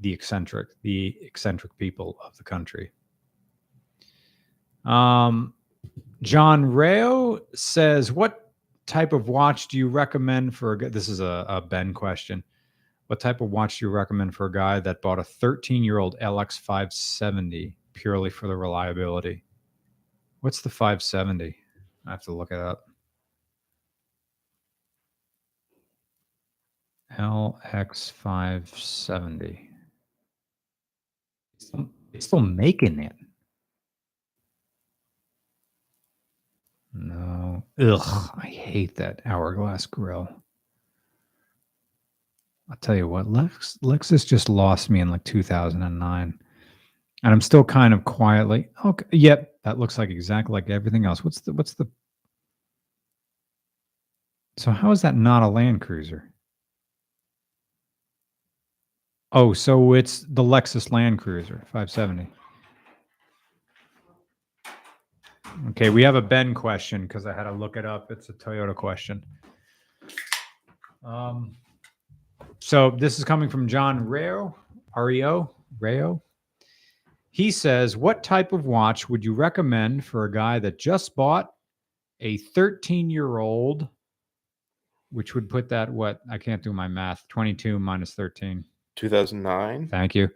the 0.00 0.12
eccentric, 0.12 0.68
the 0.82 1.16
eccentric 1.22 1.76
people 1.78 2.18
of 2.24 2.36
the 2.36 2.44
country. 2.44 2.92
Um, 4.84 5.54
John 6.22 6.64
Rao 6.64 7.40
says, 7.54 8.12
"What 8.12 8.52
type 8.86 9.12
of 9.12 9.28
watch 9.28 9.68
do 9.68 9.78
you 9.78 9.88
recommend 9.88 10.56
for 10.56 10.74
a?" 10.74 10.90
This 10.90 11.08
is 11.08 11.20
a, 11.20 11.46
a 11.48 11.60
Ben 11.60 11.94
question. 11.94 12.42
What 13.08 13.20
type 13.20 13.40
of 13.40 13.50
watch 13.50 13.78
do 13.78 13.86
you 13.86 13.90
recommend 13.90 14.34
for 14.34 14.46
a 14.46 14.52
guy 14.52 14.80
that 14.80 15.00
bought 15.00 15.18
a 15.18 15.22
13-year-old 15.22 16.18
LX 16.20 16.60
570 16.60 17.74
purely 17.94 18.28
for 18.28 18.48
the 18.48 18.56
reliability? 18.56 19.44
What's 20.40 20.60
the 20.60 20.68
570? 20.68 21.56
I 22.06 22.10
have 22.10 22.22
to 22.24 22.32
look 22.32 22.52
it 22.52 22.58
up. 22.58 22.84
LX570. 27.18 29.67
Still- 31.58 31.90
It's 32.12 32.26
still 32.26 32.40
making 32.40 32.98
it. 33.00 33.14
No. 36.92 37.62
Ugh, 37.78 38.30
I 38.36 38.46
hate 38.46 38.96
that 38.96 39.20
hourglass 39.24 39.86
grill. 39.86 40.28
I'll 42.70 42.76
tell 42.80 42.96
you 42.96 43.08
what, 43.08 43.30
Lex, 43.30 43.78
Lexus 43.82 44.26
just 44.26 44.48
lost 44.48 44.90
me 44.90 45.00
in 45.00 45.10
like 45.10 45.24
2009. 45.24 46.38
And 47.22 47.32
I'm 47.32 47.40
still 47.40 47.64
kind 47.64 47.94
of 47.94 48.04
quietly, 48.04 48.68
okay, 48.84 49.06
yep, 49.12 49.54
that 49.64 49.78
looks 49.78 49.98
like 49.98 50.10
exactly 50.10 50.52
like 50.52 50.70
everything 50.70 51.04
else. 51.04 51.24
What's 51.24 51.40
the, 51.40 51.52
what's 51.52 51.74
the, 51.74 51.86
so 54.56 54.70
how 54.70 54.90
is 54.90 55.02
that 55.02 55.16
not 55.16 55.42
a 55.42 55.48
Land 55.48 55.80
Cruiser? 55.80 56.27
Oh, 59.32 59.52
so 59.52 59.92
it's 59.92 60.20
the 60.30 60.42
Lexus 60.42 60.90
Land 60.90 61.18
Cruiser 61.18 61.62
570. 61.66 62.30
Okay, 65.70 65.90
we 65.90 66.02
have 66.02 66.14
a 66.14 66.22
Ben 66.22 66.54
question 66.54 67.02
because 67.02 67.26
I 67.26 67.34
had 67.34 67.42
to 67.42 67.52
look 67.52 67.76
it 67.76 67.84
up. 67.84 68.10
It's 68.10 68.30
a 68.30 68.32
Toyota 68.32 68.74
question. 68.74 69.22
Um, 71.04 71.56
so 72.60 72.90
this 72.92 73.18
is 73.18 73.24
coming 73.24 73.50
from 73.50 73.68
John 73.68 74.04
Reo, 74.04 74.56
Reo, 74.96 75.50
Reo. 75.78 76.22
He 77.30 77.50
says, 77.50 77.96
"What 77.96 78.22
type 78.22 78.52
of 78.52 78.64
watch 78.64 79.08
would 79.10 79.24
you 79.24 79.34
recommend 79.34 80.04
for 80.04 80.24
a 80.24 80.32
guy 80.32 80.58
that 80.60 80.78
just 80.78 81.14
bought 81.14 81.52
a 82.20 82.38
13-year-old, 82.38 83.88
which 85.10 85.34
would 85.34 85.48
put 85.48 85.68
that 85.68 85.92
what 85.92 86.20
I 86.30 86.38
can't 86.38 86.62
do 86.62 86.72
my 86.72 86.88
math. 86.88 87.26
22 87.28 87.78
minus 87.78 88.14
13. 88.14 88.64
2009. 89.08 89.88
Thank 89.88 90.14
you. 90.14 90.28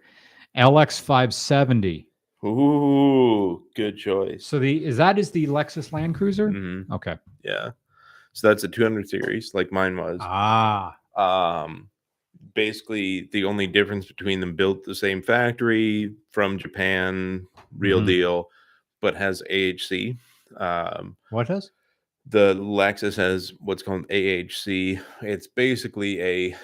LX 0.56 1.00
570. 1.00 2.06
Ooh, 2.44 3.62
good 3.74 3.96
choice. 3.96 4.46
So 4.46 4.58
the 4.58 4.84
is 4.84 4.96
that 4.96 5.18
is 5.18 5.30
the 5.30 5.46
Lexus 5.46 5.92
Land 5.92 6.14
Cruiser? 6.14 6.48
Mhm, 6.50 6.90
Okay. 6.90 7.16
Yeah. 7.44 7.70
So 8.32 8.48
that's 8.48 8.64
a 8.64 8.68
200 8.68 9.08
series, 9.08 9.52
like 9.54 9.70
mine 9.72 9.96
was. 9.96 10.18
Ah, 10.22 10.96
Um, 11.16 11.90
basically, 12.54 13.28
the 13.32 13.44
only 13.44 13.66
difference 13.66 14.06
between 14.06 14.40
them 14.40 14.56
built 14.56 14.82
the 14.84 14.94
same 14.94 15.20
factory 15.22 16.14
from 16.30 16.58
Japan, 16.58 17.46
real 17.76 18.00
Mhm. 18.00 18.06
deal, 18.06 18.50
but 19.02 19.14
has 19.16 19.42
AHC. 19.50 20.16
Um, 20.56 21.16
what 21.30 21.48
does? 21.48 21.70
the 22.24 22.54
Lexus 22.54 23.16
has 23.16 23.52
what's 23.58 23.82
called 23.82 24.06
AHC. 24.08 24.96
It's 25.22 25.48
basically 25.48 26.20
a 26.22 26.56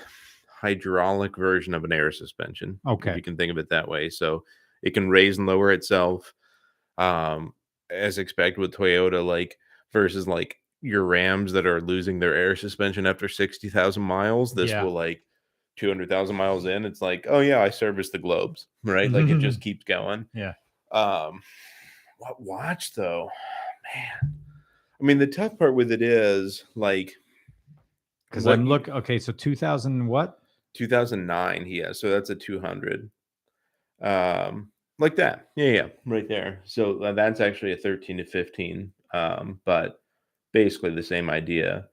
hydraulic 0.60 1.36
version 1.36 1.74
of 1.74 1.84
an 1.84 1.92
air 1.92 2.10
suspension. 2.10 2.80
if 2.84 2.92
Okay. 2.92 3.16
you 3.16 3.22
can 3.22 3.36
think 3.36 3.50
of 3.52 3.58
it 3.58 3.68
that 3.70 3.88
way. 3.88 4.08
So 4.10 4.44
it 4.82 4.92
can 4.94 5.08
raise 5.08 5.38
and 5.38 5.46
lower 5.46 5.72
itself, 5.72 6.34
um, 6.98 7.54
as 7.90 8.18
expected 8.18 8.60
with 8.60 8.74
Toyota, 8.74 9.24
like 9.24 9.56
versus 9.92 10.26
like 10.26 10.56
your 10.80 11.04
Rams 11.04 11.52
that 11.52 11.66
are 11.66 11.80
losing 11.80 12.18
their 12.18 12.34
air 12.34 12.54
suspension 12.56 13.06
after 13.06 13.28
sixty 13.28 13.68
thousand 13.68 14.02
miles. 14.02 14.54
This 14.54 14.70
Yeah. 14.70 14.82
will 14.82 14.92
like 14.92 15.22
two 15.76 15.88
hundred 15.88 16.08
thousand 16.08 16.36
miles 16.36 16.66
in. 16.66 16.84
It's 16.84 17.00
like, 17.02 17.26
oh 17.28 17.40
yeah, 17.40 17.62
I 17.62 17.70
service 17.70 18.10
the 18.10 18.18
globes, 18.18 18.66
right? 18.84 19.10
Like 19.10 19.28
it 19.28 19.38
just 19.38 19.60
keeps 19.60 19.84
going. 19.84 20.26
Yeah. 20.34 20.54
Um, 20.92 21.40
what 22.18 22.40
watch 22.40 22.94
though, 22.94 23.30
man? 23.94 24.34
I 25.00 25.04
mean, 25.04 25.18
the 25.18 25.26
tough 25.28 25.56
part 25.58 25.74
with 25.74 25.92
it 25.92 26.02
is 26.02 26.64
like 26.74 27.14
Because 28.30 28.46
I'm 28.46 28.66
look. 28.66 28.88
Okay, 28.88 29.18
so 29.18 29.32
2000 29.32 30.06
what? 30.06 30.37
2009 30.74 31.64
he 31.64 31.78
has 31.78 31.98
so 32.00 32.10
that's 32.10 32.30
a 32.30 32.34
200 32.34 33.10
um 34.02 34.70
like 35.00 35.16
that. 35.16 35.48
Yeah 35.56 35.70
yeah 35.70 35.86
right 36.06 36.28
there. 36.28 36.60
So 36.64 36.98
tha- 36.98 37.12
that's 37.14 37.40
actually 37.40 37.72
a 37.72 37.76
13 37.76 38.18
to 38.18 38.24
15 38.24 38.92
um 39.14 39.60
but 39.64 40.00
basically 40.52 40.90
the 40.94 41.02
same 41.02 41.30
idea. 41.30 41.88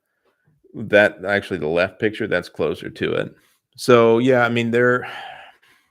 That 0.74 1.24
actually 1.26 1.60
the 1.60 1.68
left 1.68 2.00
picture 2.00 2.28
that's 2.28 2.50
closer 2.50 2.90
to 2.90 3.14
it. 3.14 3.36
So 3.78 4.20
yeah 4.20 4.46
i 4.46 4.50
mean 4.50 4.72
they're 4.72 5.06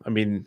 i 0.06 0.11
mean 0.11 0.47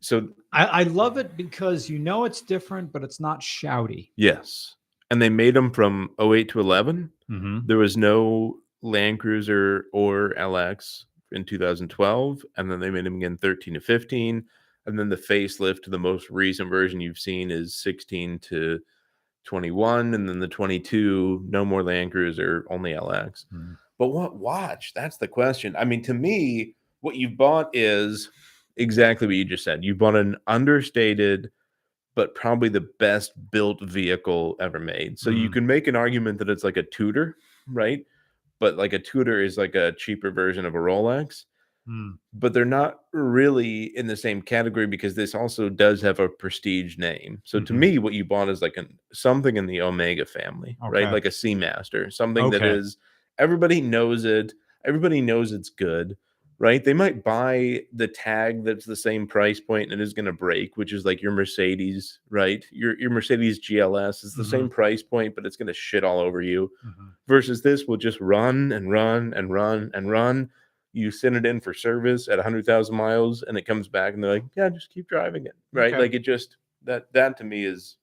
so 0.00 0.28
I, 0.52 0.64
I 0.66 0.82
love 0.82 1.16
it 1.16 1.36
because 1.36 1.88
you 1.88 1.98
know 2.00 2.24
it's 2.24 2.40
different, 2.42 2.92
but 2.92 3.04
it's 3.04 3.20
not 3.20 3.40
shouty. 3.40 4.10
yes 4.16 4.74
and 5.10 5.20
they 5.22 5.28
made 5.28 5.54
them 5.54 5.70
from 5.70 6.10
08 6.20 6.48
to 6.50 6.60
11 6.60 7.10
Mm-hmm. 7.30 7.66
There 7.66 7.78
was 7.78 7.96
no 7.96 8.58
Land 8.82 9.20
Cruiser 9.20 9.86
or 9.92 10.34
LX 10.38 11.04
in 11.32 11.44
2012, 11.44 12.42
and 12.56 12.70
then 12.70 12.80
they 12.80 12.90
made 12.90 13.04
them 13.04 13.16
again 13.16 13.36
13 13.36 13.74
to 13.74 13.80
15, 13.80 14.44
and 14.86 14.98
then 14.98 15.08
the 15.08 15.16
facelift 15.16 15.82
to 15.82 15.90
the 15.90 15.98
most 15.98 16.30
recent 16.30 16.68
version 16.68 17.00
you've 17.00 17.18
seen 17.18 17.50
is 17.50 17.74
16 17.76 18.38
to 18.40 18.80
21, 19.44 20.14
and 20.14 20.28
then 20.28 20.38
the 20.38 20.48
22, 20.48 21.44
no 21.48 21.64
more 21.64 21.82
Land 21.82 22.12
Cruiser, 22.12 22.64
only 22.70 22.92
LX. 22.92 23.46
Mhm. 23.52 23.76
But 23.98 24.08
what 24.08 24.36
watch? 24.36 24.92
That's 24.94 25.16
the 25.16 25.28
question. 25.28 25.74
I 25.76 25.84
mean, 25.84 26.02
to 26.02 26.14
me, 26.14 26.74
what 27.00 27.16
you've 27.16 27.36
bought 27.36 27.70
is 27.72 28.30
exactly 28.76 29.26
what 29.26 29.36
you 29.36 29.44
just 29.44 29.64
said. 29.64 29.84
You 29.84 29.94
bought 29.94 30.16
an 30.16 30.36
understated, 30.46 31.50
but 32.14 32.34
probably 32.34 32.68
the 32.68 32.88
best 32.98 33.32
built 33.50 33.82
vehicle 33.82 34.56
ever 34.60 34.78
made. 34.78 35.18
So 35.18 35.30
you 35.30 35.48
Mhm. 35.48 35.52
can 35.52 35.66
make 35.66 35.86
an 35.86 35.96
argument 35.96 36.38
that 36.38 36.48
it's 36.48 36.64
like 36.64 36.76
a 36.76 36.82
Tudor, 36.82 37.36
right? 37.66 38.04
But 38.62 38.76
like 38.76 38.92
a 38.92 38.98
Tudor 39.00 39.42
is 39.42 39.58
like 39.58 39.74
a 39.74 39.90
cheaper 39.92 40.30
version 40.30 40.64
of 40.64 40.76
a 40.76 40.78
Rolex, 40.78 41.46
Mm. 41.88 42.18
but 42.32 42.52
they're 42.52 42.64
not 42.64 43.00
really 43.12 43.86
in 43.98 44.06
the 44.06 44.16
same 44.16 44.40
category 44.40 44.86
because 44.86 45.16
this 45.16 45.34
also 45.34 45.68
does 45.68 46.00
have 46.02 46.20
a 46.20 46.28
prestige 46.28 46.96
name. 46.96 47.42
So 47.44 47.58
to 47.58 47.72
Mhm. 47.72 47.78
me, 47.80 47.98
what 47.98 48.12
you 48.12 48.24
bought 48.24 48.48
is 48.48 48.62
like 48.62 48.76
an 48.76 48.96
something 49.12 49.56
in 49.56 49.66
the 49.66 49.80
Omega 49.82 50.24
family, 50.24 50.78
right? 50.92 51.10
Like 51.10 51.24
a 51.24 51.30
Seamaster, 51.30 52.12
something 52.12 52.50
that 52.50 52.62
Okay. 52.62 52.70
is 52.78 52.98
everybody 53.38 53.80
knows 53.80 54.24
it, 54.24 54.52
everybody 54.84 55.20
knows 55.20 55.50
it's 55.50 55.70
good, 55.70 56.16
right? 56.62 56.82
They 56.84 56.94
might 56.94 57.24
buy 57.24 57.82
the 57.92 58.06
tag 58.06 58.62
that's 58.64 58.84
the 58.86 58.94
same 58.96 59.26
price 59.26 59.58
point 59.58 59.90
and 59.90 60.00
it 60.00 60.04
is 60.04 60.14
going 60.14 60.26
to 60.26 60.32
break, 60.32 60.76
which 60.76 60.92
is 60.92 61.04
like 61.04 61.20
your 61.20 61.32
Mercedes, 61.32 62.20
right? 62.30 62.64
Your 62.70 62.98
your 63.00 63.10
Mercedes 63.10 63.60
GLS 63.60 64.22
is 64.24 64.32
the 64.34 64.44
same 64.44 64.70
price 64.70 65.02
point, 65.02 65.34
but 65.34 65.44
it's 65.44 65.56
going 65.56 65.66
to 65.66 65.74
shit 65.74 66.04
all 66.04 66.20
over 66.20 66.40
you. 66.40 66.70
Mhm. 66.86 67.12
Versus 67.26 67.60
this 67.62 67.84
will 67.86 67.96
just 67.96 68.20
run 68.20 68.70
and 68.72 68.90
run 68.92 69.34
and 69.34 69.52
run 69.52 69.90
and 69.92 70.08
run. 70.08 70.48
You 70.92 71.10
send 71.10 71.34
it 71.36 71.44
in 71.46 71.60
for 71.60 71.74
service 71.74 72.28
at 72.28 72.38
100,000 72.38 72.94
miles 72.94 73.42
and 73.42 73.58
it 73.58 73.66
comes 73.66 73.88
back 73.88 74.14
and 74.14 74.22
they're 74.22 74.34
like, 74.34 74.44
yeah, 74.56 74.68
just 74.68 74.90
keep 74.90 75.08
driving 75.08 75.46
it, 75.46 75.56
right? 75.72 75.92
Okay. 75.92 76.00
Like 76.02 76.14
it 76.14 76.20
just 76.22 76.56
that 76.84 77.12
that 77.12 77.36
to 77.38 77.44
me 77.44 77.64
is 77.64 77.96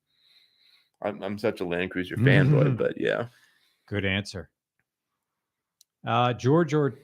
I'm, 1.02 1.23
I'm 1.23 1.38
such 1.38 1.61
a 1.61 1.65
Land 1.65 1.91
Cruiser 1.91 2.18
fanboy, 2.18 2.73
Mhm. 2.73 2.77
but 2.77 2.99
yeah. 2.99 3.27
Good 3.88 4.03
answer. 4.03 4.49
Uh, 6.06 6.34
George 6.34 6.73
or 6.73 6.95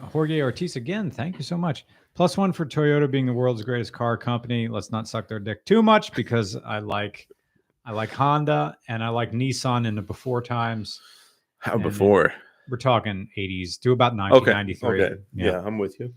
Jorge 0.00 0.40
Ortiz 0.42 0.76
again. 0.76 1.10
Thank 1.10 1.36
you 1.36 1.42
so 1.44 1.56
much. 1.56 1.84
Plus 2.14 2.36
one 2.36 2.52
for 2.52 2.66
Toyota 2.66 3.10
being 3.10 3.26
the 3.26 3.32
world's 3.32 3.62
greatest 3.62 3.92
car 3.92 4.16
company. 4.16 4.68
Let's 4.68 4.90
not 4.90 5.08
suck 5.08 5.28
their 5.28 5.40
dick 5.40 5.64
too 5.64 5.82
much 5.82 6.12
because 6.12 6.56
I 6.56 6.78
like 6.78 7.28
I 7.84 7.92
like 7.92 8.10
Honda 8.10 8.76
and 8.88 9.02
I 9.02 9.08
like 9.08 9.32
Nissan 9.32 9.86
in 9.86 9.94
the 9.96 10.02
before 10.02 10.40
times. 10.42 11.00
How 11.58 11.74
And- 11.74 11.82
before? 11.82 12.32
We're 12.70 12.76
talking 12.76 13.28
80s 13.36 13.76
to 13.80 13.90
about 13.92 14.12
Okay. 14.12 14.52
1993. 14.52 15.02
Okay. 15.02 15.14
Yeah. 15.34 15.62
I'm 15.66 15.78
with 15.78 15.98
you. 15.98 16.14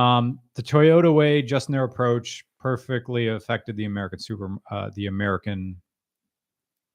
Um, 0.00 0.38
the 0.54 0.62
Toyota 0.62 1.12
way, 1.12 1.42
just 1.42 1.68
in 1.68 1.72
their 1.72 1.82
approach, 1.84 2.44
perfectly 2.60 3.26
affected 3.28 3.76
the 3.76 3.84
American 3.86 4.20
super, 4.20 4.56
uh, 4.70 4.90
the 4.94 5.06
American. 5.06 5.76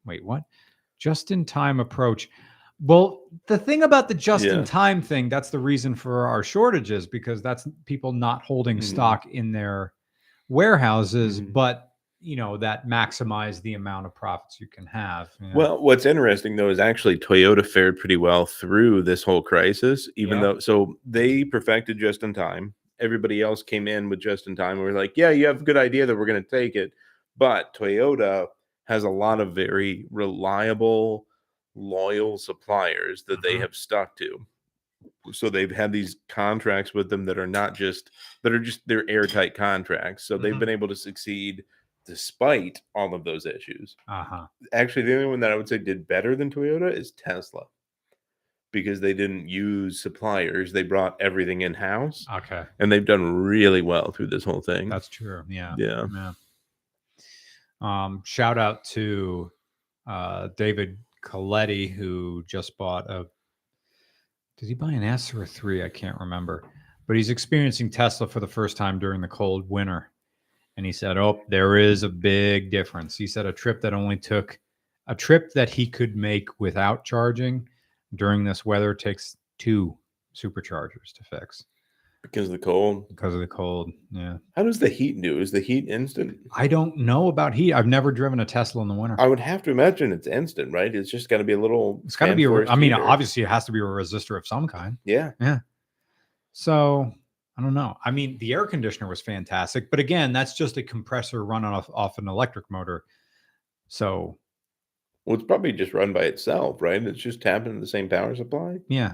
Wait, 0.05 0.23
what? 0.23 0.43
Just 0.99 1.31
in 1.31 1.43
time 1.43 1.81
approach. 1.81 2.29
Well, 2.79 3.21
the 3.47 3.57
thing 3.57 3.83
about 3.83 4.07
the 4.07 4.13
just 4.13 4.45
in 4.45 4.63
time 4.63 5.01
thing, 5.01 5.29
that's 5.29 5.49
the 5.49 5.59
reason 5.59 5.95
for 5.95 6.27
our 6.27 6.43
shortages 6.43 7.07
because 7.07 7.41
that's 7.41 7.67
people 7.85 8.11
not 8.13 8.43
holding 8.43 8.77
Mhm. 8.77 8.83
stock 8.83 9.25
in 9.25 9.51
their 9.51 9.93
warehouses, 10.49 11.41
Mhm. 11.41 11.53
but 11.53 11.83
you 12.19 12.35
know 12.35 12.57
that 12.57 12.87
maximize 12.87 13.61
the 13.61 13.75
amount 13.75 14.05
of 14.07 14.13
profits 14.15 14.59
you 14.59 14.67
can 14.67 14.85
have. 14.87 15.29
you 15.39 15.47
know? 15.49 15.53
Well, 15.55 15.81
what's 15.83 16.05
interesting 16.05 16.55
though 16.55 16.69
is 16.69 16.79
actually 16.79 17.17
Toyota 17.19 17.63
fared 17.65 17.97
pretty 17.99 18.17
well 18.17 18.45
through 18.47 19.03
this 19.03 19.21
whole 19.23 19.41
crisis, 19.43 20.09
even 20.15 20.37
Yeah. 20.37 20.43
though 20.43 20.59
so 20.59 20.95
they 21.05 21.43
perfected 21.43 21.99
just 21.99 22.23
in 22.23 22.33
time. 22.33 22.73
Everybody 22.99 23.41
else 23.43 23.61
came 23.61 23.87
in 23.87 24.09
with 24.09 24.19
just 24.19 24.47
in 24.47 24.55
time. 24.55 24.79
We 24.79 24.85
are 24.85 24.93
like, 24.93 25.15
yeah, 25.15 25.29
you 25.29 25.45
have 25.45 25.61
a 25.61 25.63
good 25.63 25.77
idea 25.77 26.07
that 26.07 26.15
we're 26.17 26.25
going 26.25 26.43
to 26.43 26.49
take 26.49 26.75
it, 26.75 26.91
but 27.37 27.75
Toyota 27.75 28.47
has 28.85 29.03
a 29.03 29.09
lot 29.09 29.39
of 29.39 29.53
very 29.53 30.07
reliable, 30.09 31.26
loyal 31.77 32.37
suppliers 32.37 33.23
that 33.27 33.41
they 33.41 33.55
Mhm. 33.55 33.61
have 33.61 33.75
stuck 33.75 34.15
to. 34.17 34.45
So 35.31 35.49
they've 35.49 35.71
had 35.71 35.91
these 35.91 36.17
contracts 36.27 36.93
with 36.93 37.09
them 37.09 37.23
that 37.25 37.37
are 37.37 37.45
not 37.47 37.75
just 37.75 38.11
that 38.41 38.51
are 38.51 38.59
just 38.59 38.81
they're 38.87 39.07
airtight 39.09 39.53
contracts. 39.53 40.23
So 40.23 40.37
they've 40.37 40.53
Mhm. 40.53 40.59
been 40.59 40.69
able 40.69 40.87
to 40.87 40.95
succeed 40.95 41.63
despite 42.05 42.81
all 42.95 43.13
of 43.13 43.25
those 43.25 43.45
issues 43.45 43.97
uh-huh. 44.07 44.47
actually 44.71 45.01
the 45.01 45.13
only 45.13 45.25
one 45.27 45.41
that 45.41 45.51
I 45.51 45.55
would 45.57 45.67
say 45.67 45.77
did 45.77 46.07
better 46.07 46.37
than 46.37 46.49
Toyota 46.49 46.91
is 46.91 47.11
Tesla. 47.11 47.65
because 48.73 48.99
they 48.99 49.13
didn't 49.13 49.47
use 49.47 50.01
suppliers. 50.01 50.71
They 50.73 50.83
brought 50.83 51.19
everything 51.21 51.61
in 51.61 51.73
house, 51.73 52.25
Okay, 52.31 52.65
and 52.79 52.91
they've 52.91 53.03
done 53.05 53.35
really 53.35 53.81
well 53.81 54.11
through 54.11 54.27
this 54.27 54.43
whole 54.43 54.61
thing. 54.61 54.89
that's 54.89 55.07
true. 55.09 55.43
Yeah. 55.47 55.73
yeah. 55.77 56.05
Yeah. 56.13 56.33
Um, 57.81 58.21
shout 58.25 58.57
out 58.57 58.83
to 58.85 59.51
uh, 60.05 60.49
David 60.57 60.97
Coletti 61.27 61.87
who 61.87 62.43
just 62.47 62.77
bought 62.77 63.09
a. 63.09 63.25
Did 64.57 64.67
he 64.69 64.73
buy 64.73 64.91
an 64.93 65.03
S 65.03 65.33
or 65.33 65.43
a 65.43 65.47
three? 65.47 65.83
I 65.83 65.89
can't 65.89 66.19
remember. 66.19 66.63
But 67.05 67.17
he's 67.17 67.29
experiencing 67.29 67.89
Tesla 67.89 68.27
for 68.27 68.39
the 68.39 68.47
first 68.47 68.77
time 68.77 68.97
during 68.97 69.21
the 69.21 69.27
cold 69.27 69.69
winter, 69.69 70.11
and 70.77 70.85
he 70.85 70.91
said, 70.91 71.17
"Oh, 71.17 71.41
there 71.49 71.77
is 71.77 72.03
a 72.03 72.09
big 72.09 72.71
difference." 72.71 73.17
He 73.17 73.27
said 73.27 73.45
a 73.45 73.53
trip 73.53 73.81
that 73.81 73.93
only 73.93 74.17
took 74.17 74.57
a 75.07 75.15
trip 75.15 75.51
that 75.53 75.69
he 75.69 75.87
could 75.87 76.15
make 76.15 76.47
without 76.59 77.05
charging 77.05 77.67
during 78.15 78.43
this 78.43 78.65
weather 78.65 78.93
takes 78.93 79.37
two 79.57 79.97
superchargers 80.33 81.13
to 81.15 81.23
fix 81.23 81.65
Because 82.31 82.47
of 82.47 82.51
the 82.51 82.57
cold. 82.59 83.07
because 83.09 83.33
of 83.33 83.39
the 83.39 83.47
cold. 83.47 83.91
Yeah. 84.11 84.37
How 84.55 84.63
does 84.63 84.79
the 84.79 84.89
heat 84.89 85.21
do? 85.21 85.39
Is 85.39 85.51
the 85.51 85.59
heat 85.59 85.87
instant? 85.87 86.37
I 86.55 86.67
don't 86.67 86.97
know 86.97 87.27
about 87.27 87.53
heat. 87.53 87.73
I've 87.73 87.87
never 87.87 88.11
driven 88.11 88.39
a 88.39 88.45
Tesla 88.45 88.81
in 88.81 88.87
the 88.87 88.93
winter. 88.93 89.15
I 89.19 89.27
would 89.27 89.39
have 89.39 89.63
to 89.63 89.71
imagine 89.71 90.11
it's 90.11 90.27
instant, 90.27 90.71
right? 90.73 90.93
It's 90.93 91.09
just 91.11 91.29
got 91.29 91.37
to 91.37 91.43
be 91.43 91.53
a 91.53 91.59
little. 91.59 92.01
It's 92.05 92.15
got 92.15 92.27
to 92.27 92.35
be. 92.35 92.43
A, 92.45 92.51
I 92.67 92.75
mean, 92.75 92.91
heater. 92.91 93.03
obviously, 93.03 93.43
it 93.43 93.49
has 93.49 93.65
to 93.65 93.71
be 93.71 93.79
a 93.79 93.83
resistor 93.83 94.37
of 94.37 94.45
some 94.47 94.67
kind. 94.67 94.97
Yeah. 95.05 95.31
Yeah. 95.39 95.59
So 96.53 97.11
I 97.57 97.61
don't 97.61 97.73
know. 97.73 97.95
I 98.05 98.11
mean, 98.11 98.37
the 98.39 98.53
air 98.53 98.65
conditioner 98.65 99.07
was 99.09 99.21
fantastic, 99.21 99.89
but 99.89 99.99
again, 99.99 100.33
that's 100.33 100.55
just 100.55 100.77
a 100.77 100.83
compressor 100.83 101.43
running 101.45 101.71
off 101.71 101.89
off 101.93 102.17
an 102.17 102.27
electric 102.27 102.69
motor. 102.69 103.03
So 103.87 104.37
Well, 105.25 105.35
it's 105.35 105.45
probably 105.45 105.71
just 105.71 105.93
run 105.93 106.13
by 106.13 106.23
itself, 106.23 106.81
right? 106.81 107.01
It's 107.03 107.19
just 107.19 107.41
tapping 107.41 107.79
the 107.79 107.87
same 107.87 108.09
power 108.09 108.35
supply. 108.35 108.77
yeah, 108.89 109.13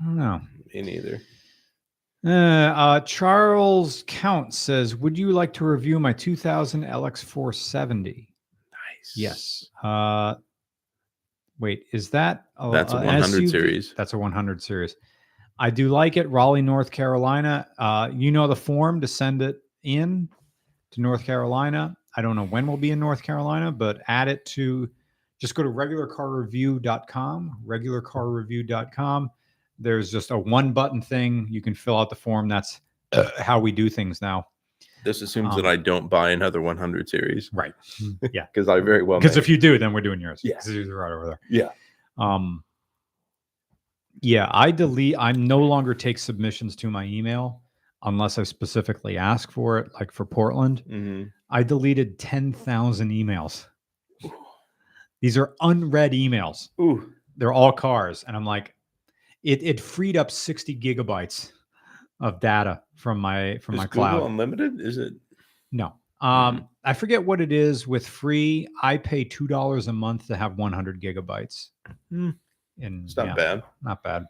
I 0.00 0.04
don't 0.04 0.16
know. 0.16 0.40
Me 0.74 0.82
neither. 0.82 1.20
Uh, 2.24 2.30
uh, 2.30 3.00
Charles 3.00 4.04
Count 4.06 4.52
says, 4.52 4.96
"Would 4.96 5.16
you 5.16 5.30
like 5.30 5.52
to 5.54 5.64
review 5.64 5.98
my 6.00 6.12
2000 6.12 6.84
LX470?" 6.84 8.26
Nice. 8.72 9.12
Yes. 9.16 9.66
Uh, 9.82 10.34
wait, 11.58 11.84
is 11.92 12.10
that 12.10 12.46
a, 12.56 12.70
That's 12.70 12.92
a 12.92 12.96
100 12.96 13.42
SUV? 13.42 13.50
series. 13.50 13.94
That's 13.96 14.12
a 14.12 14.18
100 14.18 14.62
series. 14.62 14.96
I 15.60 15.70
do 15.70 15.88
like 15.88 16.16
it. 16.16 16.28
Raleigh, 16.28 16.62
North 16.62 16.90
Carolina. 16.90 17.66
Uh, 17.78 18.10
you 18.12 18.30
know 18.30 18.46
the 18.46 18.56
form 18.56 19.00
to 19.00 19.08
send 19.08 19.42
it 19.42 19.60
in 19.82 20.28
to 20.92 21.00
North 21.00 21.24
Carolina. 21.24 21.96
I 22.16 22.22
don't 22.22 22.36
know 22.36 22.46
when 22.46 22.66
we'll 22.66 22.76
be 22.76 22.90
in 22.90 22.98
North 23.00 23.22
Carolina, 23.22 23.70
but 23.70 24.00
add 24.08 24.28
it 24.28 24.44
to 24.46 24.88
just 25.40 25.54
go 25.54 25.62
to 25.62 25.68
regularcarreview.com, 25.68 27.58
regularcarreview.com. 27.66 29.30
There's 29.78 30.10
just 30.10 30.30
a 30.30 30.38
one 30.38 30.72
button 30.72 31.00
thing. 31.00 31.46
You 31.50 31.60
can 31.60 31.74
fill 31.74 31.96
out 31.98 32.10
the 32.10 32.16
form. 32.16 32.48
That's 32.48 32.80
uh, 33.12 33.30
how 33.38 33.58
we 33.60 33.72
do 33.72 33.88
things 33.88 34.20
now. 34.20 34.46
This 35.04 35.22
assumes 35.22 35.54
Um, 35.54 35.62
that 35.62 35.68
I 35.68 35.76
don't 35.76 36.08
buy 36.10 36.30
another 36.32 36.60
100 36.60 37.08
series 37.08 37.50
Right. 37.52 37.72
Yeah. 38.32 38.46
because 38.52 38.68
I 38.68 38.80
very 38.80 39.02
well. 39.04 39.20
Because 39.20 39.36
if 39.36 39.48
you 39.48 39.56
do, 39.56 39.78
then 39.78 39.92
we're 39.92 40.00
doing 40.00 40.20
yours. 40.20 40.40
Yeah. 40.42 40.56
right 40.66 41.12
over 41.12 41.26
there. 41.26 41.40
Yeah. 41.48 41.68
Um, 42.18 42.64
yeah, 44.20 44.48
I 44.50 44.72
delete. 44.72 45.14
I 45.16 45.30
no 45.32 45.58
longer 45.60 45.94
take 45.94 46.18
submissions 46.18 46.74
to 46.76 46.90
my 46.90 47.04
email 47.04 47.62
unless 48.02 48.36
I 48.38 48.42
specifically 48.42 49.16
ask 49.16 49.52
for 49.52 49.78
it. 49.78 49.92
Like 49.94 50.10
for 50.10 50.24
Portland, 50.26 50.82
Mhm. 50.90 51.30
I 51.50 51.62
deleted 51.62 52.18
ten 52.18 52.52
thousand 52.52 53.10
emails. 53.10 53.66
These 55.20 55.36
are 55.38 55.54
unread 55.60 56.12
emails. 56.12 56.68
Ooh, 56.80 57.12
They're 57.36 57.52
all 57.52 57.72
cars, 57.72 58.24
and 58.26 58.36
I'm 58.36 58.44
like, 58.44 58.74
it 59.42 59.62
it 59.62 59.80
freed 59.80 60.16
up 60.16 60.30
sixty 60.30 60.78
gigabytes 60.78 61.52
of 62.20 62.40
data 62.40 62.82
from 62.96 63.18
my 63.18 63.58
from 63.58 63.74
is 63.74 63.78
my 63.78 63.84
Google 63.84 64.02
cloud. 64.02 64.22
Unlimited? 64.30 64.80
Is 64.80 64.98
it? 64.98 65.14
No. 65.72 65.94
Um, 66.20 66.68
I 66.82 66.94
forget 66.94 67.24
what 67.24 67.40
it 67.40 67.52
is 67.52 67.86
with 67.86 68.06
free. 68.06 68.66
I 68.82 68.96
pay 68.96 69.22
two 69.22 69.46
dollars 69.46 69.86
a 69.86 69.92
month 69.92 70.26
to 70.26 70.36
have 70.36 70.56
100 70.56 71.00
gigabytes. 71.00 71.68
Hmm. 72.10 72.30
And 72.80 73.04
It's 73.04 73.16
not 73.16 73.28
yeah, 73.28 73.34
bad. 73.34 73.62
Not 73.82 74.02
bad. 74.02 74.24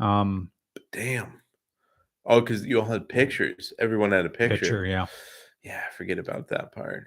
Um, 0.00 0.50
But 0.74 0.82
damn. 0.90 1.40
Oh, 2.24 2.40
because 2.40 2.66
you 2.66 2.80
all 2.80 2.86
had 2.86 3.08
pictures. 3.08 3.72
Everyone 3.78 4.10
had 4.10 4.26
a 4.26 4.30
picture. 4.30 4.56
picture. 4.58 4.86
yeah. 4.86 5.06
Yeah, 5.62 5.82
forget 5.96 6.18
about 6.18 6.48
that 6.48 6.72
part. 6.72 7.06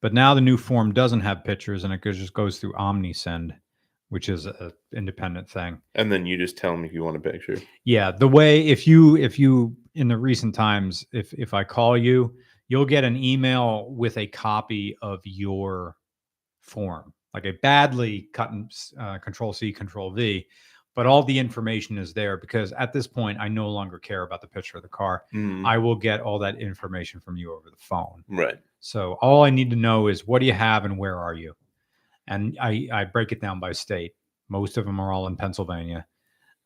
But 0.00 0.12
now 0.12 0.34
the 0.34 0.40
new 0.40 0.56
form 0.56 0.92
doesn't 0.92 1.20
have 1.20 1.44
pictures, 1.44 1.82
and 1.84 1.92
it 1.92 2.02
just 2.02 2.34
goes 2.34 2.58
through 2.58 2.74
OmniSend, 2.74 3.56
which 4.08 4.28
is 4.28 4.46
a 4.46 4.72
independent 4.94 5.48
thing. 5.48 5.80
And 5.94 6.10
then 6.10 6.26
you 6.26 6.36
just 6.38 6.56
tell 6.56 6.76
me 6.76 6.86
if 6.86 6.94
you 6.94 7.02
want 7.04 7.16
a 7.16 7.20
picture. 7.20 7.58
Yeah, 7.84 8.10
the 8.12 8.28
way 8.28 8.66
if 8.66 8.86
you 8.86 9.16
if 9.16 9.38
you 9.38 9.76
in 9.94 10.08
the 10.08 10.16
recent 10.16 10.54
times, 10.54 11.04
if 11.12 11.32
if 11.34 11.54
I 11.54 11.64
call 11.64 11.96
you, 11.96 12.36
you'll 12.68 12.84
get 12.86 13.04
an 13.04 13.16
email 13.16 13.90
with 13.90 14.16
a 14.18 14.26
copy 14.26 14.96
of 15.02 15.20
your 15.24 15.96
form, 16.60 17.12
like 17.34 17.44
a 17.46 17.52
badly 17.62 18.28
cut 18.32 18.50
and 18.50 18.70
uh, 18.98 19.18
Control 19.18 19.52
C, 19.52 19.72
Control 19.72 20.10
V, 20.10 20.46
but 20.94 21.06
all 21.06 21.22
the 21.22 21.38
information 21.38 21.98
is 21.98 22.12
there 22.12 22.36
because 22.36 22.72
at 22.72 22.92
this 22.92 23.06
point 23.06 23.38
I 23.40 23.48
no 23.48 23.68
longer 23.70 23.98
care 23.98 24.22
about 24.22 24.40
the 24.40 24.48
picture 24.48 24.76
of 24.76 24.82
the 24.82 24.88
car. 24.88 25.24
Mhm. 25.34 25.64
I 25.66 25.78
will 25.78 25.96
get 25.96 26.20
all 26.20 26.38
that 26.40 26.60
information 26.60 27.20
from 27.20 27.36
you 27.36 27.52
over 27.52 27.70
the 27.70 27.76
phone. 27.76 28.24
right. 28.28 28.58
So 28.80 29.14
all 29.20 29.42
I 29.42 29.50
need 29.50 29.70
to 29.70 29.76
know 29.76 30.06
is 30.06 30.26
what 30.28 30.38
do 30.38 30.46
you 30.46 30.52
have 30.52 30.84
and 30.84 30.96
where 30.96 31.18
are 31.18 31.34
you? 31.34 31.54
And 32.28 32.56
I, 32.60 32.88
I 32.92 33.04
break 33.04 33.32
it 33.32 33.40
down 33.40 33.60
by 33.60 33.72
state. 33.72 34.12
Most 34.48 34.76
of 34.78 34.84
them 34.84 35.00
are 35.00 35.12
all 35.12 35.26
in 35.26 35.36
Pennsylvania. 35.36 36.06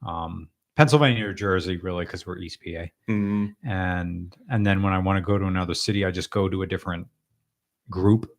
Um, 0.07 0.49
Pennsylvania 0.77 1.27
or 1.27 1.35
Jersey, 1.35 1.77
really, 1.77 2.05
because 2.07 2.27
we're 2.27 2.39
East 2.39 2.61
PA. 2.65 2.87
Mhm. 3.09 3.55
And 3.65 4.35
and 4.49 4.65
then 4.67 4.83
when 4.83 4.93
I 4.93 4.99
want 4.99 5.17
to 5.19 5.23
go 5.23 5.37
to 5.37 5.45
another 5.47 5.75
city, 5.75 6.05
I 6.05 6.11
just 6.11 6.31
go 6.31 6.49
to 6.49 6.63
a 6.63 6.67
different 6.67 7.07
group 7.91 8.31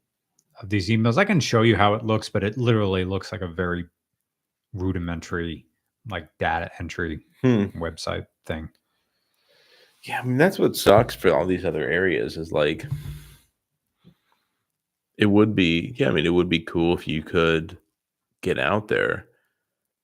of 0.61 0.69
these 0.69 0.89
emails. 0.89 1.17
I 1.17 1.25
can 1.25 1.39
show 1.39 1.61
you 1.61 1.75
how 1.75 1.93
it 1.93 2.03
looks, 2.05 2.29
but 2.29 2.43
it 2.43 2.57
literally 2.57 3.05
looks 3.05 3.31
like 3.31 3.41
a 3.41 3.47
very 3.47 3.85
rudimentary, 4.73 5.65
like 6.09 6.27
data 6.39 6.71
entry 6.79 7.25
Hmm. 7.41 7.65
website 7.79 8.25
thing. 8.45 8.69
Yeah, 10.03 10.21
I 10.21 10.23
mean 10.23 10.37
that's 10.37 10.57
what 10.57 10.75
sucks 10.75 11.13
for 11.13 11.31
all 11.31 11.45
these 11.45 11.65
other 11.65 11.87
areas 11.87 12.37
is 12.37 12.51
like 12.51 12.85
it 15.21 15.27
would 15.27 15.55
be 15.55 15.93
yeah, 15.97 16.09
I 16.09 16.11
mean 16.11 16.25
it 16.25 16.33
would 16.33 16.49
be 16.49 16.59
cool 16.59 16.97
if 16.97 17.07
you 17.07 17.23
could 17.23 17.77
get 18.41 18.59
out 18.59 18.89
there. 18.89 19.27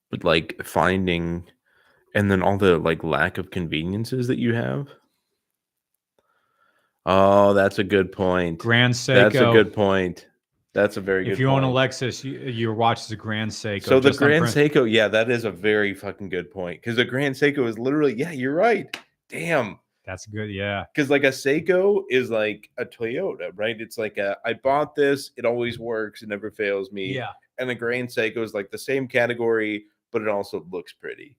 But 0.09 0.23
like 0.23 0.63
finding 0.63 1.43
and 2.15 2.31
then 2.31 2.41
all 2.41 2.57
the 2.57 2.77
like 2.77 3.03
lack 3.03 3.37
of 3.37 3.51
conveniences 3.51 4.27
that 4.27 4.39
you 4.39 4.53
have. 4.53 4.87
Oh, 7.05 7.53
that's 7.53 7.79
a 7.79 7.83
good 7.83 8.11
point. 8.11 8.59
Grand 8.59 8.93
Seiko. 8.93 9.15
That's 9.15 9.35
a 9.35 9.51
good 9.51 9.73
point. 9.73 10.27
That's 10.73 10.97
a 10.97 11.01
very 11.01 11.23
good 11.23 11.33
if 11.33 11.39
you 11.39 11.49
own 11.49 11.63
a. 11.63 11.67
Lexus, 11.67 12.23
you, 12.23 12.37
your 12.51 12.73
watch 12.75 13.01
is 13.01 13.11
a 13.11 13.15
Grand 13.15 13.49
Seiko. 13.49 13.83
So 13.83 13.99
the 13.99 14.11
Grand. 14.11 14.45
Seiko, 14.45 14.89
yeah, 14.89 15.07
that 15.07 15.31
is 15.31 15.43
a 15.43 15.51
very 15.51 15.95
fucking 15.95 16.29
good 16.29 16.51
point. 16.51 16.79
Because 16.79 16.97
the 16.97 17.05
Grand 17.05 17.33
Seiko 17.33 17.67
is 17.67 17.79
literally, 17.79 18.13
yeah, 18.13 18.31
you're 18.31 18.53
right. 18.53 18.95
Damn. 19.29 19.79
That's 20.07 20.25
good. 20.25 20.49
Yeah. 20.49 20.85
because 20.95 21.09
like 21.11 21.23
a 21.25 21.29
Seiko 21.31 22.03
is 22.09 22.31
like 22.31 22.69
a 22.79 22.85
Toyota, 22.85 23.51
right? 23.55 23.79
It's 23.79 23.97
like 23.99 24.17
a 24.17 24.37
I 24.45 24.53
bought 24.53 24.95
this, 24.95 25.31
it 25.37 25.45
always 25.45 25.77
works, 25.77 26.23
it 26.23 26.29
never 26.29 26.49
fails 26.49 26.91
me. 26.91 27.13
Yeah. 27.13 27.31
And 27.59 27.69
the 27.69 27.75
Grand 27.75 28.07
Seiko 28.07 28.37
is 28.37 28.53
like 28.55 28.71
the 28.71 28.77
same 28.77 29.07
category, 29.07 29.85
but 30.11 30.21
it 30.21 30.27
also 30.29 30.65
looks 30.71 30.93
pretty. 30.93 31.35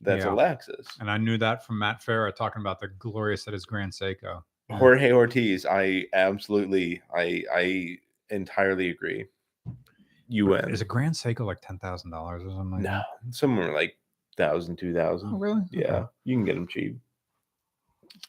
That's 0.00 0.24
Yeah. 0.24 0.32
a 0.32 0.36
Lexus. 0.36 0.86
And 1.00 1.08
I 1.10 1.16
knew 1.18 1.38
that 1.38 1.64
from 1.64 1.78
Matt 1.78 2.02
Farah 2.02 2.34
talking 2.34 2.60
about 2.60 2.80
the 2.80 2.88
glorious 2.98 3.44
that 3.44 3.54
is 3.54 3.64
Grand 3.64 3.92
Seiko. 3.92 4.42
Jorge 4.70 5.12
Ortiz, 5.12 5.64
I 5.64 6.04
absolutely, 6.14 7.00
I 7.14 7.44
I 7.54 7.98
entirely 8.30 8.90
agree. 8.90 9.26
UN. 10.28 10.70
Is 10.70 10.80
a 10.80 10.84
Grand 10.86 11.14
Seiko 11.14 11.40
like 11.46 11.60
ten 11.60 11.78
thousand 11.78 12.10
dollars 12.10 12.42
or 12.42 12.50
something 12.50 12.70
like 12.72 12.80
No, 12.82 12.90
that? 13.24 13.34
somewhere 13.34 13.72
like 13.72 13.96
thousand, 14.36 14.76
two 14.78 14.94
thousand. 14.94 15.34
Oh, 15.34 15.38
really? 15.38 15.62
Yeah, 15.70 16.06
you 16.24 16.34
can 16.34 16.44
get 16.44 16.54
them 16.54 16.66
cheap. 16.66 16.96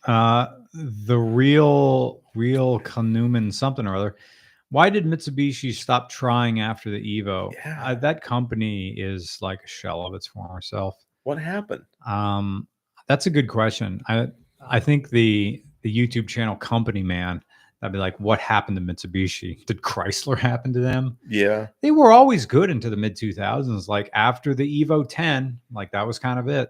Uh, 0.06 0.48
the 0.74 1.18
real, 1.18 2.22
real 2.36 2.80
Kanuman 2.80 3.54
something 3.54 3.88
or 3.88 3.96
other. 3.96 4.16
Why 4.70 4.90
did 4.90 5.06
Mitsubishi 5.06 5.74
stop 5.74 6.10
trying 6.10 6.60
after 6.60 6.90
the 6.90 7.00
Evo? 7.00 7.54
Yeah. 7.54 7.82
Uh, 7.84 7.96
that 7.96 8.22
company 8.22 8.90
is 8.90 9.38
like 9.42 9.60
a 9.64 9.68
shell 9.68 10.06
of 10.06 10.14
its 10.14 10.28
former 10.28 10.62
self. 10.62 10.98
What 11.24 11.38
happened? 11.40 11.84
Um, 12.06 12.68
that's 13.08 13.26
a 13.26 13.30
good 13.30 13.48
question. 13.48 14.02
I 14.08 14.28
I 14.68 14.80
think 14.80 15.10
the 15.10 15.64
the 15.82 15.96
YouTube 15.96 16.28
channel 16.28 16.56
Company 16.56 17.04
Man. 17.04 17.42
I'd 17.82 17.92
be 17.92 18.00
like, 18.00 18.20
what 18.20 18.40
happened 18.40 18.78
to 18.78 18.82
Mitsubishi? 18.82 19.64
Did 19.68 19.82
Chrysler 19.82 20.38
happen 20.38 20.74
to 20.74 20.80
them? 20.80 21.18
Yeah, 21.30 21.68
They 21.82 21.92
were 21.92 22.12
always 22.12 22.46
good 22.48 22.72
into 22.72 22.90
the 22.90 22.96
mid 22.98 23.16
2000s. 23.16 23.88
Like 23.88 24.10
after 24.14 24.56
the 24.56 24.84
Evo 24.84 25.06
10, 25.08 25.60
like 25.72 25.92
that 25.92 26.08
was 26.08 26.18
kind 26.18 26.40
of 26.40 26.48
it. 26.48 26.70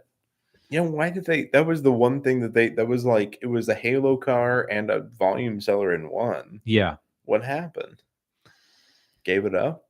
Yeah. 0.70 0.82
Why 0.82 1.10
did 1.10 1.26
they? 1.26 1.46
That 1.54 1.66
was 1.66 1.82
the 1.82 1.92
one 1.92 2.22
thing 2.22 2.40
that 2.42 2.54
they. 2.54 2.70
That 2.70 2.88
was 2.88 3.06
like 3.06 3.38
it 3.42 3.48
was 3.48 3.70
a 3.70 3.76
Halo 3.76 4.18
car 4.18 4.68
and 4.72 4.90
a 4.90 5.02
volume 5.20 5.60
seller 5.62 5.94
in 5.94 6.10
one. 6.10 6.62
Yeah. 6.66 6.98
What 7.26 7.44
happened? 7.44 8.02
Gave 9.24 9.46
it 9.46 9.56
up. 9.56 9.86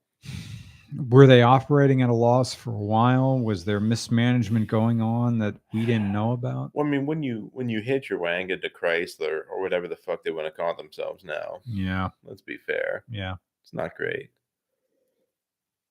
were 1.10 1.27
they 1.27 1.41
operating 1.41 2.02
at 2.02 2.10
a 2.10 2.14
loss 2.14 2.53
for 2.53 2.72
a 2.72 2.77
while? 2.77 3.38
Was 3.39 3.65
there 3.65 3.80
mismanagement 3.81 4.68
going 4.69 5.02
on 5.02 5.38
that 5.39 5.56
we 5.73 5.85
didn't 5.85 6.11
know 6.14 6.31
about? 6.31 6.72
Well, 6.73 6.85
I 6.85 6.89
mean, 6.89 7.06
when 7.06 7.22
you 7.22 7.49
when 7.53 7.68
you 7.68 7.81
hit 7.81 8.10
your 8.10 8.19
wagon 8.19 8.61
to 8.61 8.69
Chrysler 8.69 9.41
or 9.52 9.61
whatever 9.61 9.88
the 9.89 9.95
fuck 9.97 10.23
they 10.23 10.31
want 10.31 10.47
to 10.47 10.52
call 10.52 10.73
themselves 10.76 11.23
now, 11.26 11.60
Yeah, 11.65 12.10
let's 12.23 12.41
be 12.41 12.57
fair, 12.65 13.03
yeah. 13.10 13.35
it's 13.61 13.73
not 13.73 13.95
great. 13.95 14.30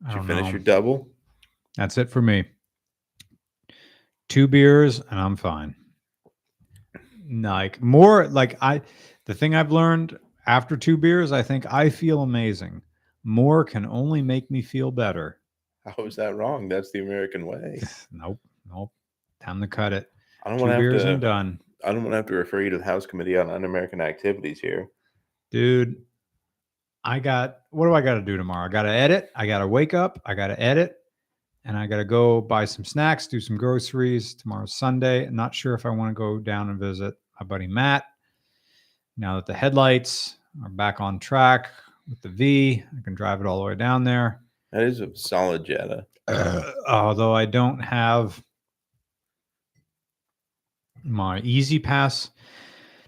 Did 0.07 0.17
you 0.17 0.23
finish 0.23 0.45
know. 0.45 0.51
your 0.51 0.59
double? 0.61 1.09
That's 1.77 1.99
it 1.99 2.09
for 2.11 2.23
me. 2.23 2.45
Two 4.29 4.49
beers 4.49 5.01
and 5.11 5.21
I'm 5.21 5.37
fine. 5.37 5.75
Like 7.31 7.81
more 7.81 8.27
like 8.29 8.57
I 8.63 8.83
the 9.27 9.35
thing 9.35 9.55
I've 9.55 9.73
learned 9.73 10.19
after 10.47 10.77
two 10.77 10.97
beers, 10.97 11.33
I 11.33 11.43
think 11.43 11.73
I 11.73 11.89
feel 11.91 12.23
amazing. 12.23 12.83
More 13.23 13.65
can 13.65 13.87
only 13.87 14.21
make 14.23 14.51
me 14.51 14.61
feel 14.61 14.91
better. 14.91 15.41
How 15.87 16.05
is 16.05 16.17
that 16.17 16.35
wrong? 16.37 16.69
That's 16.69 16.91
the 16.93 17.01
American 17.01 17.47
way. 17.47 17.81
Nope, 18.13 18.39
nope. 18.71 18.91
Time 19.43 19.61
to 19.61 19.67
cut 19.67 19.93
it. 19.93 20.11
I 20.45 20.51
don't 20.51 20.61
want 20.61 20.73
to 20.73 20.79
beers 20.79 21.03
have 21.03 21.13
and 21.13 21.21
to. 21.21 21.27
done. 21.27 21.61
I 21.85 21.93
don't 21.93 22.03
want 22.03 22.13
to 22.13 22.17
have 22.17 22.27
to 22.27 22.35
refer 22.35 22.61
you 22.63 22.71
to 22.71 22.79
the 22.79 22.85
House 22.85 23.07
Committee 23.07 23.37
on 23.37 23.51
Un-American 23.51 24.01
Activities 24.01 24.61
here. 24.61 24.89
Dude, 25.51 25.97
I 27.03 27.19
got 27.19 27.59
what 27.71 27.87
do 27.87 27.95
I 27.95 28.01
got 28.01 28.15
to 28.15 28.23
do 28.23 28.37
tomorrow? 28.37 28.67
I 28.67 28.73
got 28.73 28.83
to 28.83 28.91
edit. 28.91 29.31
I 29.35 29.47
got 29.47 29.59
to 29.59 29.67
wake 29.69 29.95
up. 29.95 30.21
I 30.25 30.35
got 30.35 30.47
to 30.49 30.61
edit. 30.61 30.97
And 31.65 31.79
I 31.79 31.87
got 31.87 31.97
to 31.97 32.05
go 32.05 32.41
buy 32.41 32.67
some 32.67 32.85
snacks, 32.85 33.27
do 33.27 33.41
some 33.41 33.57
groceries. 33.57 34.35
Tomorrow's 34.35 34.75
Sunday. 34.75 35.27
I'm 35.27 35.37
not 35.37 35.55
sure 35.55 35.75
if 35.75 35.87
I 35.87 35.91
want 35.91 36.11
to 36.11 36.15
go 36.15 36.39
down 36.39 36.69
and 36.69 36.79
visit 36.79 37.15
my 37.41 37.47
buddy 37.47 37.67
Matt. 37.67 38.05
Now 39.17 39.37
that 39.37 39.47
the 39.47 39.55
headlights 39.55 40.37
are 40.63 40.69
back 40.69 41.01
on 41.01 41.19
track 41.19 41.69
with 42.09 42.21
the 42.21 42.29
V, 42.29 42.83
I 42.87 43.03
can 43.03 43.15
drive 43.15 43.41
it 43.41 43.47
all 43.47 43.59
the 43.59 43.65
way 43.65 43.75
down 43.75 44.05
there. 44.05 44.41
That 44.73 44.83
is 44.83 45.01
a 45.01 45.15
solid 45.15 45.65
Jetta. 45.65 46.07
although 46.89 47.35
I 47.35 47.45
don't 47.47 47.81
have 47.81 48.43
my 51.05 51.41
E-ZPass. 51.41 52.31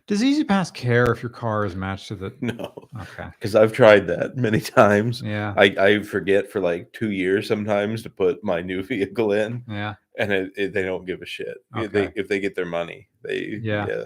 Does 0.07 0.23
E-ZPass 0.23 0.73
care 0.73 1.11
if 1.11 1.21
your 1.23 1.31
car 1.31 1.65
is 1.65 1.75
matched 1.75 2.09
to 2.09 2.15
the? 2.15 2.33
No, 2.41 2.73
Okay. 3.01 3.29
because 3.33 3.57
I've 3.57 3.73
tried 3.73 4.07
that 4.07 4.37
many 4.37 4.61
times. 4.81 5.21
Yeah. 5.21 5.53
I, 5.57 5.65
I 5.79 6.03
forget 6.03 6.51
for 6.51 6.61
like 6.61 6.93
two 6.93 7.11
years 7.11 7.49
sometimes 7.49 8.03
to 8.05 8.11
put 8.11 8.43
my 8.45 8.61
new 8.63 8.83
vehicle 8.85 9.33
in, 9.33 9.65
Yeah. 9.69 9.95
and 10.19 10.33
it, 10.33 10.53
it, 10.57 10.73
they 10.73 10.83
don't 10.83 11.07
give 11.07 11.23
a 11.23 11.27
shit. 11.27 11.57
If 11.75 11.77
Okay. 11.77 11.87
They, 11.89 12.13
if 12.15 12.29
they 12.29 12.39
get 12.39 12.55
their 12.55 12.67
money, 12.67 13.09
they 13.25 13.59
Yeah. 13.63 13.87
yeah. 13.89 14.05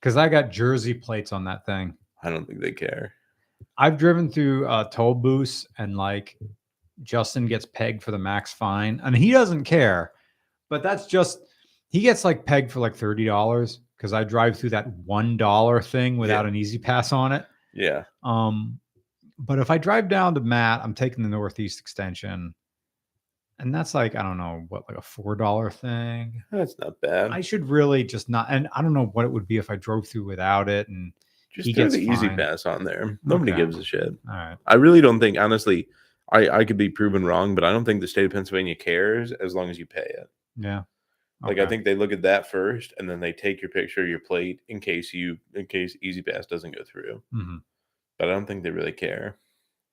Because 0.00 0.16
I 0.16 0.28
got 0.28 0.50
Jersey 0.50 0.94
plates 0.94 1.32
on 1.32 1.44
that 1.44 1.64
thing. 1.64 1.94
I 2.22 2.30
don't 2.30 2.46
think 2.46 2.60
they 2.60 2.72
care. 2.72 3.12
I've 3.78 3.96
driven 3.96 4.28
through 4.30 4.66
uh, 4.66 4.84
toll 4.88 5.14
booths 5.14 5.66
and 5.78 5.96
like 5.96 6.36
Justin 7.02 7.46
gets 7.46 7.64
pegged 7.66 8.02
for 8.02 8.10
the 8.10 8.18
max 8.18 8.52
fine, 8.52 9.00
and 9.04 9.16
he 9.16 9.30
doesn't 9.30 9.64
care. 9.64 10.12
But 10.70 10.82
that's 10.82 11.06
just 11.06 11.38
he 11.88 12.00
gets 12.00 12.24
like 12.24 12.44
pegged 12.46 12.70
for 12.72 12.80
like 12.80 12.94
thirty 12.94 13.24
dollars 13.24 13.80
because 13.96 14.12
I 14.12 14.24
drive 14.24 14.58
through 14.58 14.70
that 14.70 14.88
one 15.04 15.36
dollar 15.36 15.80
thing 15.82 16.16
without 16.16 16.46
an 16.46 16.54
E-ZPass 16.56 17.12
on 17.12 17.32
it. 17.32 17.46
Yeah, 17.72 18.04
Um, 18.22 18.78
but 19.38 19.58
if 19.58 19.70
I 19.70 19.78
drive 19.78 20.08
down 20.08 20.34
to 20.34 20.40
Matt, 20.40 20.82
I'm 20.84 20.94
taking 20.94 21.22
the 21.24 21.28
Northeast 21.28 21.80
extension, 21.80 22.54
and 23.58 23.74
that's 23.74 23.94
like 23.94 24.14
I 24.14 24.22
don't 24.22 24.38
know 24.38 24.64
what 24.68 24.84
like 24.88 24.98
a 24.98 25.02
four 25.02 25.34
dollar 25.36 25.70
thing. 25.70 26.42
that's 26.52 26.78
not 26.78 27.00
bad. 27.00 27.32
I 27.32 27.40
should 27.40 27.68
really 27.68 28.04
just 28.04 28.28
not, 28.28 28.46
and 28.50 28.68
I 28.72 28.82
don't 28.82 28.92
know 28.94 29.06
what 29.06 29.24
it 29.24 29.32
would 29.32 29.46
be 29.48 29.56
if 29.56 29.70
I 29.70 29.76
drove 29.76 30.06
through 30.06 30.24
without 30.24 30.68
it. 30.68 30.88
And 30.88 31.12
Just 31.52 31.66
he 31.66 31.72
gets 31.72 31.94
the 31.94 32.04
E-ZPass 32.04 32.64
on 32.66 32.84
there. 32.84 33.18
Nobody 33.24 33.52
Okay. 33.52 33.60
gives 33.60 33.76
a 33.78 33.84
shit. 33.84 34.08
all 34.28 34.34
right, 34.34 34.56
I 34.66 34.74
really 34.74 35.00
don't 35.00 35.18
think, 35.20 35.36
honestly, 35.38 35.88
I, 36.32 36.48
I 36.48 36.64
could 36.64 36.76
be 36.76 36.88
proven 36.90 37.24
wrong, 37.24 37.54
but 37.54 37.64
I 37.64 37.72
don't 37.72 37.84
think 37.84 38.00
the 38.00 38.08
state 38.08 38.24
of 38.26 38.32
Pennsylvania 38.32 38.74
cares 38.76 39.32
as 39.32 39.54
long 39.54 39.68
as 39.70 39.78
you 39.78 39.86
pay 39.86 40.00
it. 40.02 40.28
yeah, 40.56 40.82
Like 41.46 41.58
I 41.58 41.66
think 41.66 41.84
they 41.84 41.94
look 41.94 42.12
at 42.12 42.22
that 42.22 42.50
first, 42.50 42.92
and 42.98 43.08
then 43.08 43.20
they 43.20 43.32
take 43.32 43.60
your 43.62 43.70
picture, 43.70 44.06
your 44.06 44.18
plate, 44.20 44.60
in 44.68 44.80
case 44.80 45.12
you, 45.12 45.36
in 45.54 45.66
case 45.66 45.96
E-ZPass 46.02 46.48
doesn't 46.48 46.74
go 46.76 46.82
through. 46.84 47.22
Mhm. 47.34 47.62
But 48.18 48.28
I 48.28 48.32
don't 48.32 48.46
think 48.46 48.62
they 48.62 48.70
really 48.70 48.92
care. 48.92 49.36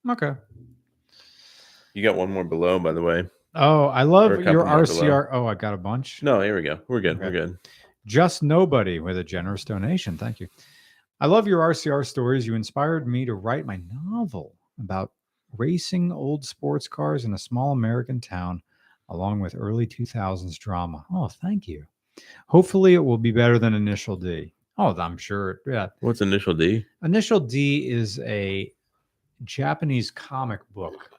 okay. 0.08 0.34
You 1.94 2.02
got 2.02 2.16
one 2.16 2.32
more 2.32 2.44
below, 2.44 2.78
by 2.78 2.92
the 2.92 3.02
way. 3.02 3.28
Oh, 3.54 3.86
I 3.86 4.02
love 4.04 4.30
your 4.40 4.64
more 4.64 4.64
below. 4.64 4.82
RCR. 4.82 5.28
Oh, 5.30 5.46
I 5.46 5.54
got 5.54 5.74
a 5.74 5.78
bunch. 5.78 6.22
No, 6.22 6.40
here 6.40 6.56
we 6.56 6.62
go. 6.62 6.80
We're 6.88 7.00
good. 7.02 7.18
We're 7.18 7.30
good. 7.30 7.58
Just 8.06 8.42
Nobody 8.42 8.98
with 8.98 9.18
a 9.18 9.24
generous 9.24 9.64
donation. 9.64 10.16
Thank 10.16 10.40
you. 10.40 10.48
I 11.20 11.26
love 11.26 11.46
your 11.46 11.60
RCR 11.60 12.04
stories. 12.06 12.46
You 12.46 12.54
inspired 12.54 13.06
me 13.06 13.24
to 13.26 13.34
write 13.34 13.66
my 13.66 13.78
novel 13.92 14.56
about 14.80 15.12
racing 15.58 16.10
old 16.10 16.44
sports 16.44 16.88
cars 16.88 17.24
in 17.26 17.34
a 17.34 17.38
small 17.38 17.72
American 17.72 18.20
town, 18.20 18.62
along 19.12 19.40
with 19.40 19.54
early 19.56 19.86
2000s 19.86 20.58
drama. 20.58 21.04
Oh, 21.12 21.28
thank 21.28 21.68
you. 21.68 21.84
Hopefully, 22.48 22.94
it 22.94 23.04
will 23.04 23.18
be 23.18 23.30
better 23.30 23.58
than 23.58 23.74
Initial 23.74 24.16
D. 24.16 24.52
Oh, 24.78 24.94
I'm 24.96 25.18
sure. 25.18 25.60
Yeah. 25.66 25.88
What's 26.00 26.20
initial 26.22 26.54
D? 26.54 26.84
Initial 27.02 27.40
D 27.40 27.90
is 27.90 28.18
a 28.20 28.72
Japanese 29.44 30.10
comic 30.10 30.60
book 30.72 31.10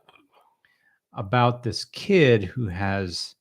about 1.14 1.62
this 1.62 1.86
kid 1.86 2.44
who 2.44 2.68
has, 2.68 3.36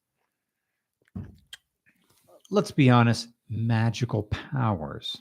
let's 2.51 2.71
be 2.71 2.91
honest, 2.91 3.29
magical 3.49 4.25
powers. 4.25 5.17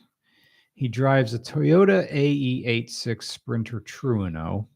He 0.73 0.87
drives 0.87 1.33
a 1.33 1.39
Toyota 1.39 2.11
AE86 2.13 3.23
Sprinter 3.23 3.81
Trueno, 3.81 4.67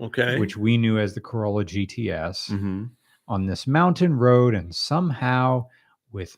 Okay. 0.00 0.38
which 0.38 0.56
we 0.56 0.76
knew 0.76 0.98
as 0.98 1.14
the 1.14 1.20
Corolla 1.20 1.64
GTS, 1.64 2.50
hmm 2.58 2.84
on 3.28 3.46
this 3.46 3.66
mountain 3.66 4.14
road, 4.16 4.54
and 4.54 4.74
somehow 4.74 5.66
with 6.12 6.36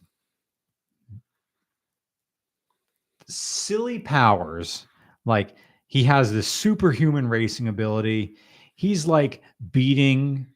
silly 3.28 3.98
powers, 3.98 4.86
like 5.24 5.54
he 5.86 6.04
has 6.04 6.32
this 6.32 6.48
superhuman 6.48 7.28
racing 7.28 7.68
ability. 7.68 8.36
He's 8.74 9.06
like 9.06 9.42
beating 9.70 10.46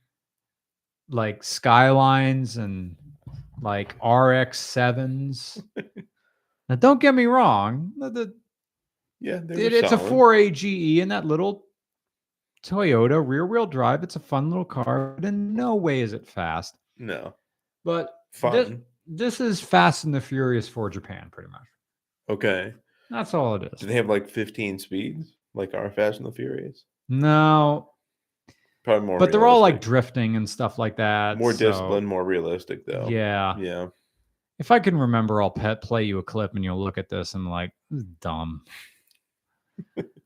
like 1.09 1.43
skylines 1.45 2.57
and 2.57 2.97
like 3.61 3.95
RX 4.05 4.59
sevens. 4.59 5.63
now, 6.69 6.77
don't 6.77 7.01
get 7.01 7.15
me 7.15 7.27
wrong. 7.27 7.93
The, 7.99 8.35
Yeah, 9.21 9.41
it- 9.67 9.73
it's 9.75 9.93
a 9.93 9.99
4 10.09 10.35
AGE 10.35 10.65
in 10.99 11.09
that 11.09 11.27
little 11.27 11.67
Toyota 12.63 13.23
rear 13.27 13.45
wheel 13.47 13.67
drive. 13.67 14.03
It's 14.03 14.17
a 14.17 14.21
fun 14.21 14.49
little 14.49 14.65
car, 14.65 15.15
but 15.17 15.25
in 15.25 15.55
no 15.55 15.75
way 15.75 16.01
is 16.01 16.13
it 16.13 16.27
fast. 16.29 16.77
No, 16.99 17.35
But 17.85 18.15
fun. 18.33 18.53
This, 19.07 19.39
this 19.39 19.41
is 19.41 19.61
Fast 19.61 20.05
and 20.05 20.15
the 20.15 20.21
Furious 20.21 20.69
for 20.69 20.89
Japan, 20.91 21.29
pretty 21.33 21.51
much. 21.51 21.67
okay. 22.29 22.75
That's 23.11 23.35
all 23.35 23.57
it 23.57 23.69
is. 23.73 23.81
Do 23.81 23.87
they 23.87 23.95
have 23.97 24.09
like 24.09 24.29
15 24.31 24.79
speeds, 24.79 25.37
like 25.55 25.75
our 25.75 25.91
Fast 25.91 26.19
and 26.19 26.27
the 26.27 26.33
Furious? 26.33 26.85
No, 27.11 27.91
Probably 28.85 29.07
more. 29.07 29.19
but 29.19 29.31
they're 29.33 29.45
all 29.47 29.61
like 29.61 29.81
drifting 29.83 30.35
and 30.37 30.49
stuff 30.49 30.79
like 30.79 30.97
that. 30.97 31.37
more 31.39 31.53
so, 31.53 31.71
disciplined, 31.71 32.07
more 32.09 32.25
realistic, 32.25 32.87
though. 32.87 33.07
Yeah. 33.09 33.57
Yeah. 33.59 33.89
If 34.59 34.71
I 34.71 34.79
can 34.79 34.97
remember, 34.97 35.43
I'll 35.43 35.51
pet 35.51 35.83
play 35.83 36.05
you 36.05 36.19
a 36.19 36.23
clip 36.23 36.55
and 36.55 36.65
you'll 36.65 36.83
look 36.83 36.97
at 36.97 37.09
this 37.11 37.35
and 37.35 37.47
like, 37.51 37.73
this 37.91 38.01
is 38.03 38.07
dumb. 38.21 38.63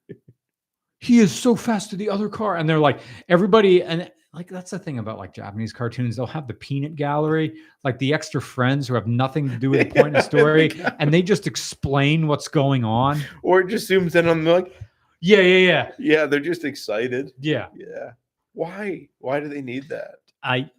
he 0.99 1.19
is 1.19 1.33
so 1.35 1.55
fast 1.55 1.91
to 1.91 1.97
the 1.97 2.09
other 2.09 2.29
car. 2.29 2.57
And 2.57 2.69
they're 2.69 2.79
like, 2.79 3.01
everybody, 3.29 3.83
and 3.83 4.11
like 4.33 4.49
that's 4.49 4.71
the 4.71 4.79
thing 4.79 4.99
about 4.99 5.19
like 5.19 5.33
Japanese 5.33 5.73
cartoons. 5.73 6.17
They'll 6.17 6.27
have 6.27 6.47
the 6.47 6.55
peanut 6.55 6.95
gallery, 6.95 7.57
like 7.85 7.99
the 7.99 8.13
extra 8.13 8.41
friends 8.41 8.87
who 8.87 8.95
have 8.95 9.07
nothing 9.07 9.49
to 9.49 9.57
do 9.57 9.71
with 9.71 9.89
the 9.89 9.95
point 10.03 10.09
of 10.09 10.13
the 10.13 10.21
story, 10.39 10.71
and 10.99 11.13
they 11.13 11.23
just 11.23 11.47
explain 11.47 12.27
what's 12.27 12.49
going 12.49 12.85
on. 12.85 13.23
Or 13.43 13.61
it 13.61 13.69
just 13.69 13.89
zooms 13.89 14.15
in 14.15 14.29
on 14.29 14.45
them 14.45 14.55
like, 14.55 14.75
Yeah, 15.21 15.41
yeah, 15.41 15.67
yeah. 15.67 15.91
yeah, 15.99 16.27
they're 16.27 16.41
just 16.41 16.65
excited. 16.65 17.33
Yeah. 17.41 17.69
Yeah. 17.75 18.13
Why? 18.53 19.09
Why 19.19 19.41
do 19.41 19.49
they 19.49 19.63
need 19.63 19.89
that? 19.89 20.17
I 20.43 20.71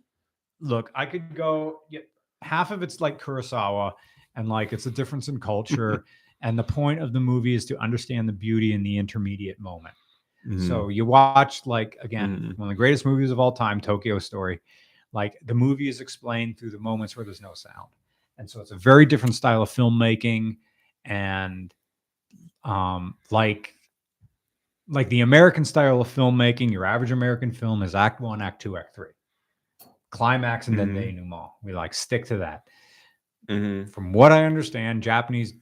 look, 0.61 0.91
I 0.93 1.05
could 1.05 1.35
go 1.35 1.81
yeah, 1.89 2.01
half 2.43 2.71
of 2.71 2.83
it's 2.83 3.01
like 3.01 3.21
Kurosawa 3.21 3.93
and 4.35 4.47
like 4.49 4.71
it's 4.71 4.85
a 4.85 4.91
difference 4.91 5.27
in 5.29 5.39
culture. 5.39 6.03
and 6.41 6.57
the 6.57 6.63
point 6.63 7.01
of 7.01 7.13
the 7.13 7.19
movie 7.19 7.55
is 7.55 7.65
to 7.65 7.77
understand 7.79 8.29
the 8.29 8.33
beauty 8.33 8.73
in 8.73 8.83
the 8.83 8.97
intermediate 8.97 9.59
moment. 9.59 9.95
Mm-hmm. 10.45 10.67
So 10.67 10.89
you 10.89 11.05
watch 11.05 11.65
like 11.65 11.97
again, 12.01 12.37
Mhm. 12.53 12.57
one 12.57 12.67
of 12.67 12.71
the 12.71 12.75
greatest 12.77 13.05
movies 13.05 13.31
of 13.31 13.39
all 13.39 13.51
time, 13.51 13.81
Tokyo 13.81 14.19
Story. 14.19 14.59
Like 15.13 15.37
the 15.45 15.53
movie 15.53 15.89
is 15.89 16.01
explained 16.01 16.57
through 16.59 16.71
the 16.71 16.79
moments 16.79 17.15
where 17.15 17.25
there's 17.25 17.41
no 17.41 17.53
sound. 17.53 17.89
And 18.37 18.49
so 18.49 18.61
it's 18.61 18.71
a 18.71 18.77
very 18.77 19.05
different 19.05 19.35
style 19.35 19.61
of 19.61 19.69
filmmaking 19.69 20.57
and 21.05 21.73
um 22.63 23.15
like 23.31 23.73
like 24.89 25.09
the 25.09 25.21
American 25.21 25.65
style 25.65 25.99
of 25.99 26.07
filmmaking, 26.07 26.71
your 26.71 26.85
average 26.85 27.11
American 27.11 27.51
film 27.51 27.83
is 27.83 27.93
act 27.95 28.21
1, 28.21 28.41
act 28.41 28.61
2, 28.61 28.77
act 28.77 28.95
3. 28.95 29.09
Climax 30.11 30.67
and 30.69 30.79
then 30.79 30.93
Mhm. 30.93 30.95
denouement. 31.17 31.51
We 31.61 31.73
like 31.73 31.93
stick 31.93 32.25
to 32.27 32.37
that 32.37 32.63
Mhm. 33.49 33.89
from 33.91 34.13
what 34.13 34.31
I 34.31 34.45
understand, 34.45 35.03
Japanese 35.03 35.53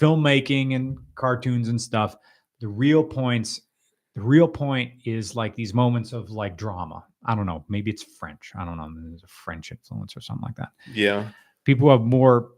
filmmaking 0.00 0.74
and 0.74 0.98
cartoons 1.14 1.68
and 1.68 1.80
stuff, 1.80 2.16
the 2.62 2.68
real 2.68 3.04
points 3.04 3.60
The 4.14 4.22
real 4.22 4.48
point 4.48 4.92
is 5.04 5.36
like 5.36 5.54
these 5.56 5.74
moments 5.74 6.12
of 6.12 6.30
like 6.30 6.56
drama. 6.56 7.04
I 7.24 7.34
don't 7.34 7.46
know. 7.46 7.64
Maybe 7.68 7.90
it's 7.90 8.02
French. 8.02 8.52
I 8.54 8.64
don't 8.64 8.76
know. 8.76 8.90
There's 8.94 9.22
a 9.22 9.28
French 9.28 9.72
influence 9.72 10.16
or 10.16 10.20
something 10.20 10.44
like 10.44 10.56
that. 10.56 10.70
Yeah. 10.92 11.28
People 11.64 11.90
have 11.90 12.02
more 12.02 12.50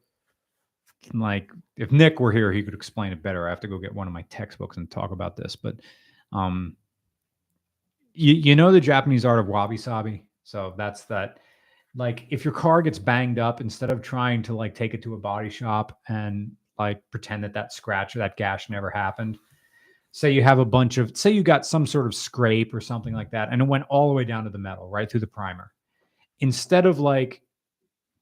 like 1.13 1.51
if 1.77 1.93
Nick 1.93 2.19
were 2.19 2.33
here, 2.33 2.51
he 2.53 2.63
could 2.63 2.75
explain 2.75 3.13
it 3.13 3.23
better. 3.23 3.47
I 3.47 3.51
have 3.51 3.61
to 3.61 3.69
go 3.69 3.79
get 3.79 3.95
one 3.95 4.07
of 4.09 4.13
my 4.13 4.23
textbooks 4.31 4.79
and 4.79 4.91
talk 4.91 5.11
about 5.13 5.37
this. 5.37 5.57
But 5.57 5.77
um 6.33 6.77
you, 8.15 8.35
you 8.35 8.57
know 8.57 8.73
the 8.73 8.81
Japanese 8.81 9.25
art 9.25 9.39
of 9.41 9.47
wabi 9.47 9.77
sabi. 9.77 10.25
So 10.45 10.75
that's 10.77 11.05
that 11.05 11.39
like 11.95 12.27
if 12.31 12.45
your 12.45 12.55
car 12.55 12.83
gets 12.83 12.99
banged 12.99 13.39
up 13.39 13.61
instead 13.61 13.93
of 13.93 14.03
trying 14.03 14.43
to 14.45 14.55
like 14.55 14.75
take 14.75 14.95
it 14.95 15.03
to 15.03 15.15
a 15.15 15.19
body 15.19 15.51
shop 15.51 16.01
and 16.09 16.53
like 16.79 17.01
pretend 17.13 17.45
that 17.45 17.55
that 17.55 17.73
scratch 17.73 18.17
or 18.17 18.21
that 18.21 18.37
gash 18.37 18.69
never 18.71 18.91
happened 18.91 19.39
say 20.15 20.31
you 20.31 20.45
have 20.45 20.61
a 20.61 20.65
bunch 20.65 20.97
of 20.97 21.17
say 21.17 21.29
you 21.33 21.43
got 21.43 21.67
some 21.67 21.85
sort 21.85 22.07
of 22.07 22.15
scrape 22.15 22.73
or 22.73 22.81
something 22.81 23.15
like 23.15 23.33
that 23.33 23.49
and 23.51 23.61
it 23.61 23.67
went 23.67 23.85
all 23.89 24.07
the 24.07 24.15
way 24.15 24.23
down 24.23 24.45
to 24.45 24.51
the 24.51 24.57
metal 24.57 24.89
right 24.89 25.11
through 25.11 25.19
the 25.19 25.27
primer. 25.27 25.73
Instead 26.39 26.87
of 26.87 27.01
like 27.01 27.43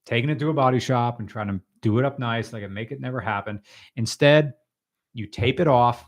taking 0.07 0.31
it 0.31 0.39
to 0.39 0.49
a 0.49 0.55
body 0.55 0.81
shop 0.81 1.21
and 1.21 1.29
trying 1.29 1.49
to 1.49 1.61
do 1.83 1.99
it 1.99 2.07
up 2.07 2.19
nice 2.19 2.55
like 2.55 2.63
and 2.63 2.73
make 2.73 2.93
it 2.93 3.01
never 3.01 3.21
happen 3.21 3.61
instead 3.97 4.55
you 5.13 5.27
tape 5.27 5.61
it 5.61 5.69
off 5.69 6.07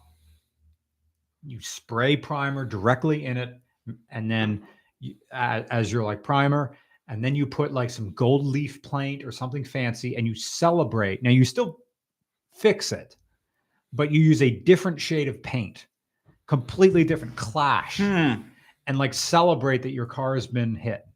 you 1.43 1.61
spray 1.61 2.17
primer 2.17 2.65
directly 2.65 3.27
in 3.27 3.37
it 3.37 3.61
and 4.09 4.31
then 4.31 4.67
you, 5.01 5.15
as, 5.33 5.67
as 5.71 5.93
your 5.93 6.03
like 6.03 6.23
primer 6.23 6.75
and 7.09 7.23
then 7.23 7.35
you 7.35 7.47
put 7.47 7.75
like 7.75 7.91
some 7.91 8.11
gold 8.15 8.47
leaf 8.47 8.83
paint 8.83 9.23
or 9.23 9.31
something 9.31 9.63
fancy 9.63 10.17
and 10.17 10.27
you 10.27 10.35
celebrate. 10.35 11.23
Now 11.23 11.29
you 11.29 11.45
still 11.45 11.81
fix 12.55 12.91
it 12.91 13.17
but 13.95 14.11
you 14.11 14.21
use 14.21 14.43
a 14.43 14.51
different 14.51 15.01
shade 15.01 15.29
of 15.29 15.43
paint 15.43 15.87
completely 16.47 17.05
different 17.05 17.35
clash 17.37 17.97
Hmm. 17.99 18.43
and 18.87 18.99
like 18.99 19.15
celebrate 19.15 19.83
that 19.83 19.93
your 19.93 20.07
car 20.07 20.35
has 20.35 20.47
been 20.47 20.75
hit 20.75 21.07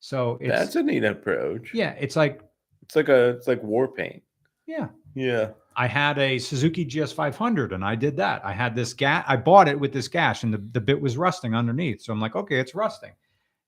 so 0.00 0.38
it's 0.40 0.50
That's 0.50 0.76
a 0.76 0.82
neat 0.82 1.04
approach. 1.04 1.72
yeah 1.74 1.94
it's 2.00 2.16
like 2.16 2.40
It's 2.82 2.96
like 2.96 3.08
a 3.08 3.30
it's 3.30 3.46
like 3.48 3.62
war 3.62 3.88
paint. 3.88 4.22
yeah 4.66 4.88
Yeah. 5.14 5.50
I 5.76 5.86
had 5.86 6.18
a 6.18 6.38
Suzuki 6.40 6.84
GS500 6.84 7.72
and 7.72 7.84
I 7.84 7.94
did 7.94 8.16
that. 8.16 8.44
I 8.44 8.50
had 8.52 8.74
this 8.74 8.92
gash. 8.92 9.24
I 9.28 9.36
bought 9.36 9.68
it 9.68 9.78
with 9.78 9.92
this 9.92 10.08
gash 10.08 10.42
and 10.42 10.52
the, 10.52 10.58
the 10.72 10.80
bit 10.80 11.00
was 11.00 11.16
rusting 11.16 11.54
underneath. 11.54 12.02
So 12.02 12.12
I'm 12.12 12.18
like, 12.18 12.34
okay, 12.34 12.58
it's 12.58 12.74
rusting. 12.74 13.12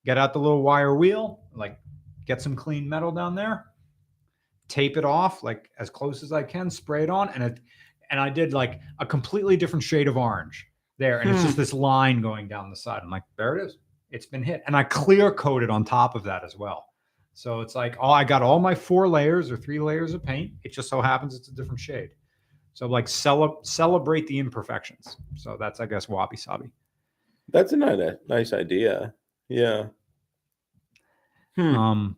Get 0.05 0.17
out 0.17 0.33
the 0.33 0.39
little 0.39 0.61
wire 0.61 0.93
wheel, 0.93 1.39
like 1.53 1.79
get 2.25 2.41
some 2.41 2.53
clean 2.53 2.89
metal 2.89 3.13
down 3.13 3.33
there, 3.33 3.67
tape 4.67 4.97
it 4.97 5.05
off 5.05 5.41
like 5.41 5.69
as 5.79 5.89
close 5.89 6.21
as 6.21 6.33
I 6.33 6.43
can, 6.43 6.69
spray 6.69 7.03
it 7.03 7.09
on. 7.09 7.29
And 7.29 7.43
it, 7.43 7.59
and 8.11 8.19
I 8.19 8.29
did 8.29 8.53
like 8.53 8.79
a 8.99 9.05
completely 9.05 9.57
different 9.57 9.83
shade 9.83 10.07
of 10.07 10.17
orange 10.17 10.67
there. 10.99 11.19
And 11.19 11.29
it's 11.29 11.43
just 11.43 11.57
this 11.57 11.73
line 11.73 12.21
going 12.21 12.47
down 12.47 12.69
the 12.69 12.75
side. 12.75 13.01
I'm 13.03 13.09
like, 13.09 13.23
there 13.37 13.57
it 13.57 13.65
is. 13.65 13.77
It's 14.11 14.25
been 14.25 14.43
hit. 14.43 14.61
And 14.67 14.75
I 14.75 14.83
clear 14.83 15.31
coated 15.31 15.69
on 15.69 15.83
top 15.83 16.13
of 16.15 16.23
that 16.23 16.43
as 16.43 16.57
well. 16.57 16.85
So 17.33 17.61
it's 17.61 17.73
like, 17.73 17.95
oh, 17.99 18.11
I 18.11 18.23
got 18.23 18.41
all 18.41 18.59
my 18.59 18.75
four 18.75 19.07
layers 19.07 19.49
or 19.49 19.57
three 19.57 19.79
layers 19.79 20.13
of 20.13 20.23
paint. 20.23 20.51
It 20.63 20.73
just 20.73 20.89
so 20.89 21.01
happens 21.01 21.33
it's 21.35 21.47
a 21.47 21.53
different 21.53 21.79
shade. 21.79 22.09
So 22.73 22.85
like 22.87 23.07
cele- 23.07 23.59
celebrate 23.63 24.27
the 24.27 24.37
imperfections. 24.37 25.17
So 25.35 25.57
that's 25.59 25.79
I 25.79 25.85
guess 25.85 26.07
wabi 26.07 26.37
sabi. 26.37 26.71
That's 27.49 27.73
a 27.73 27.77
nice 27.77 28.15
nice 28.27 28.53
idea. 28.53 29.13
Yeah. 29.49 29.87
Hmm. 31.55 31.75
Um, 31.75 32.17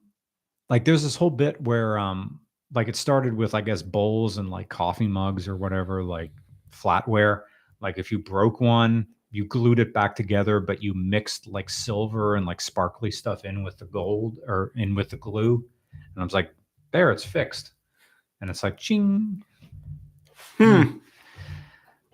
like 0.70 0.86
there's 0.86 1.04
this 1.04 1.16
whole 1.16 1.32
bit 1.32 1.62
where 1.62 1.98
um, 1.98 2.40
like 2.74 2.88
it 2.88 2.96
started 2.96 3.34
with 3.36 3.54
I 3.54 3.62
guess 3.62 3.82
bowls 3.82 4.38
and 4.38 4.50
like 4.50 4.70
coffee 4.70 5.08
mugs 5.08 5.48
or 5.48 5.56
whatever, 5.56 6.04
like 6.04 6.32
flatware. 6.72 7.44
Like 7.82 7.98
if 7.98 8.12
you 8.12 8.20
broke 8.20 8.62
one, 8.62 9.08
you 9.32 9.46
glued 9.46 9.80
it 9.80 9.94
back 9.94 10.16
together, 10.16 10.60
but 10.60 10.82
you 10.82 10.94
mixed 10.94 11.48
like 11.48 11.70
silver 11.70 12.36
and 12.36 12.46
like 12.46 12.62
sparkly 12.62 13.12
stuff 13.12 13.46
in 13.46 13.64
with 13.64 13.78
the 13.78 13.86
gold 13.86 14.40
or 14.48 14.72
in 14.76 14.96
with 14.96 15.10
the 15.10 15.18
glue. 15.18 15.66
And 15.92 16.22
I 16.22 16.24
was 16.24 16.34
like, 16.34 16.54
there, 16.92 17.12
it's 17.12 17.26
fixed. 17.26 17.72
And 18.42 18.50
it's 18.50 18.62
like, 18.62 18.78
ching. 18.78 19.44
Hmm. 20.58 20.98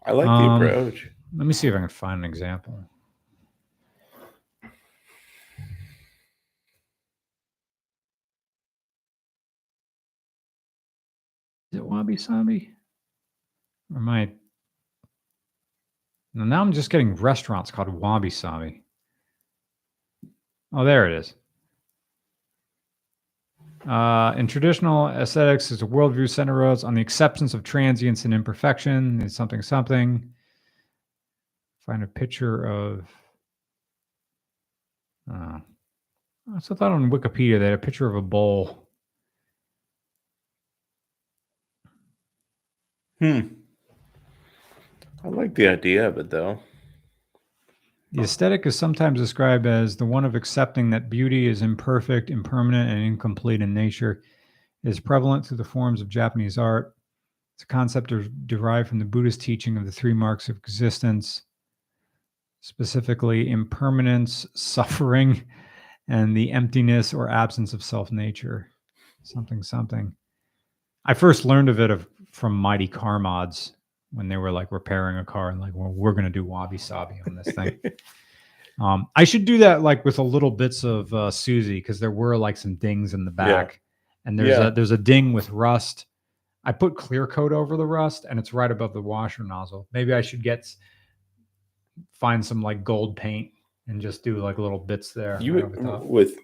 I 0.05 0.11
like 0.11 0.27
the 0.27 0.31
Um, 0.31 0.61
approach. 0.61 1.09
Let 1.35 1.45
me 1.45 1.53
see 1.53 1.67
if 1.67 1.75
I 1.75 1.79
can 1.79 1.89
find 1.89 2.23
an 2.23 2.29
example. 2.29 2.83
Is 11.71 11.79
it 11.79 11.85
wabi 12.09 12.17
sabi? 12.17 12.73
Or 13.93 13.97
am 13.97 14.09
I? 14.09 14.31
Now 16.33 16.61
I'm 16.61 16.71
just 16.71 16.89
getting 16.89 17.15
restaurants 17.15 17.69
called 17.69 17.89
wabi 17.89 18.31
sabi. 18.31 18.81
Oh, 20.73 20.83
there 20.83 21.07
it 21.07 21.19
is. 21.19 21.35
Uh, 23.87 24.33
in 24.37 24.47
traditional 24.47 25.07
aesthetics, 25.07 25.71
is 25.71 25.81
a 25.81 25.85
worldview 25.85 26.29
centers 26.29 26.83
on 26.83 26.93
the 26.95 27.01
acceptance 27.01 27.53
of 27.53 27.63
transience 27.63 28.25
and 28.25 28.33
imperfection. 28.33 29.21
It's 29.21 29.35
something 29.35 29.61
something 29.61 30.33
find 31.85 32.03
a 32.03 32.07
picture 32.07 32.65
of 32.65 33.07
uh, 35.31 35.59
I 36.55 36.59
thought 36.59 36.91
on 36.91 37.11
Wikipedia 37.11 37.59
they 37.59 37.65
had 37.65 37.73
a 37.75 37.77
picture 37.77 38.07
of 38.07 38.15
a 38.15 38.21
bowl. 38.21 38.88
Hmm. 43.19 43.39
I 45.23 45.27
like 45.27 45.55
the 45.55 45.67
idea 45.67 46.07
of 46.07 46.17
it 46.17 46.29
though. 46.29 46.59
The 48.11 48.23
aesthetic 48.23 48.65
is 48.65 48.75
sometimes 48.75 49.19
described 49.19 49.67
as 49.67 49.95
the 49.95 50.05
one 50.05 50.25
of 50.25 50.33
accepting 50.33 50.89
that 50.89 51.11
beauty 51.11 51.47
is 51.47 51.61
imperfect, 51.61 52.31
impermanent, 52.31 52.89
and 52.89 53.03
incomplete 53.03 53.61
in 53.61 53.73
nature. 53.73 54.23
It 54.83 54.89
is 54.89 54.99
prevalent 54.99 55.45
through 55.45 55.57
the 55.57 55.63
forms 55.63 56.01
of 56.01 56.09
Japanese 56.09 56.57
art. 56.57 56.95
It's 57.55 57.63
a 57.63 57.67
concept 57.67 58.09
der- 58.09 58.29
derived 58.47 58.89
from 58.89 58.97
the 58.97 59.05
Buddhist 59.05 59.41
teaching 59.41 59.77
of 59.77 59.85
the 59.85 59.91
three 59.91 60.13
marks 60.13 60.49
of 60.49 60.57
existence, 60.57 61.43
specifically 62.61 63.51
impermanence, 63.51 64.47
suffering, 64.55 65.43
and 66.07 66.35
the 66.35 66.51
emptiness 66.51 67.13
or 67.13 67.29
absence 67.29 67.73
of 67.73 67.83
self 67.83 68.11
nature. 68.11 68.71
Something, 69.21 69.61
something. 69.61 70.15
I 71.05 71.13
first 71.13 71.45
learned 71.45 71.69
of 71.69 71.79
it 71.79 71.91
of, 71.91 72.07
from 72.31 72.53
Mighty 72.55 72.87
Car 72.87 73.19
Mods 73.19 73.73
when 74.11 74.27
they 74.27 74.37
were 74.37 74.51
like 74.51 74.71
repairing 74.71 75.17
a 75.17 75.25
car 75.25 75.49
and 75.49 75.59
like, 75.59 75.73
well, 75.75 75.91
we're 75.91 76.13
going 76.13 76.25
to 76.25 76.29
do 76.29 76.43
wabi 76.43 76.77
sabi 76.77 77.15
on 77.27 77.35
this 77.35 77.53
thing. 77.53 77.79
um, 78.81 79.07
I 79.15 79.23
should 79.23 79.45
do 79.45 79.57
that 79.59 79.81
like 79.81 80.03
with 80.05 80.17
a 80.19 80.23
little 80.23 80.51
bits 80.51 80.83
of 80.83 81.13
uh, 81.13 81.29
Susie 81.31 81.79
because 81.79 81.99
there 81.99 82.11
were 82.11 82.37
like 82.37 82.57
some 82.57 82.75
dings 82.75 83.13
in 83.13 83.25
the 83.25 83.31
Yeah. 83.31 83.45
back, 83.45 83.81
and 84.25 84.37
there's 84.37 84.49
Yeah. 84.57 84.67
a 84.67 84.71
there's 84.71 84.91
a 84.91 84.97
ding 84.97 85.33
with 85.33 85.49
rust. 85.49 86.05
I 86.63 86.71
put 86.71 86.95
clear 86.95 87.25
coat 87.27 87.51
over 87.51 87.77
the 87.77 87.85
rust, 87.85 88.25
and 88.29 88.37
it's 88.39 88.53
right 88.53 88.69
above 88.71 88.93
the 88.93 89.01
washer 89.01 89.43
nozzle. 89.43 89.87
Maybe 89.93 90.13
I 90.13 90.21
should 90.21 90.43
get 90.43 90.65
find 92.11 92.45
some 92.45 92.61
like 92.61 92.83
gold 92.83 93.15
paint 93.15 93.51
and 93.87 94.01
just 94.01 94.23
do 94.23 94.37
like 94.37 94.57
little 94.57 94.79
bits 94.79 95.13
there. 95.13 95.37
You 95.41 95.53
would, 95.55 96.05
with 96.07 96.37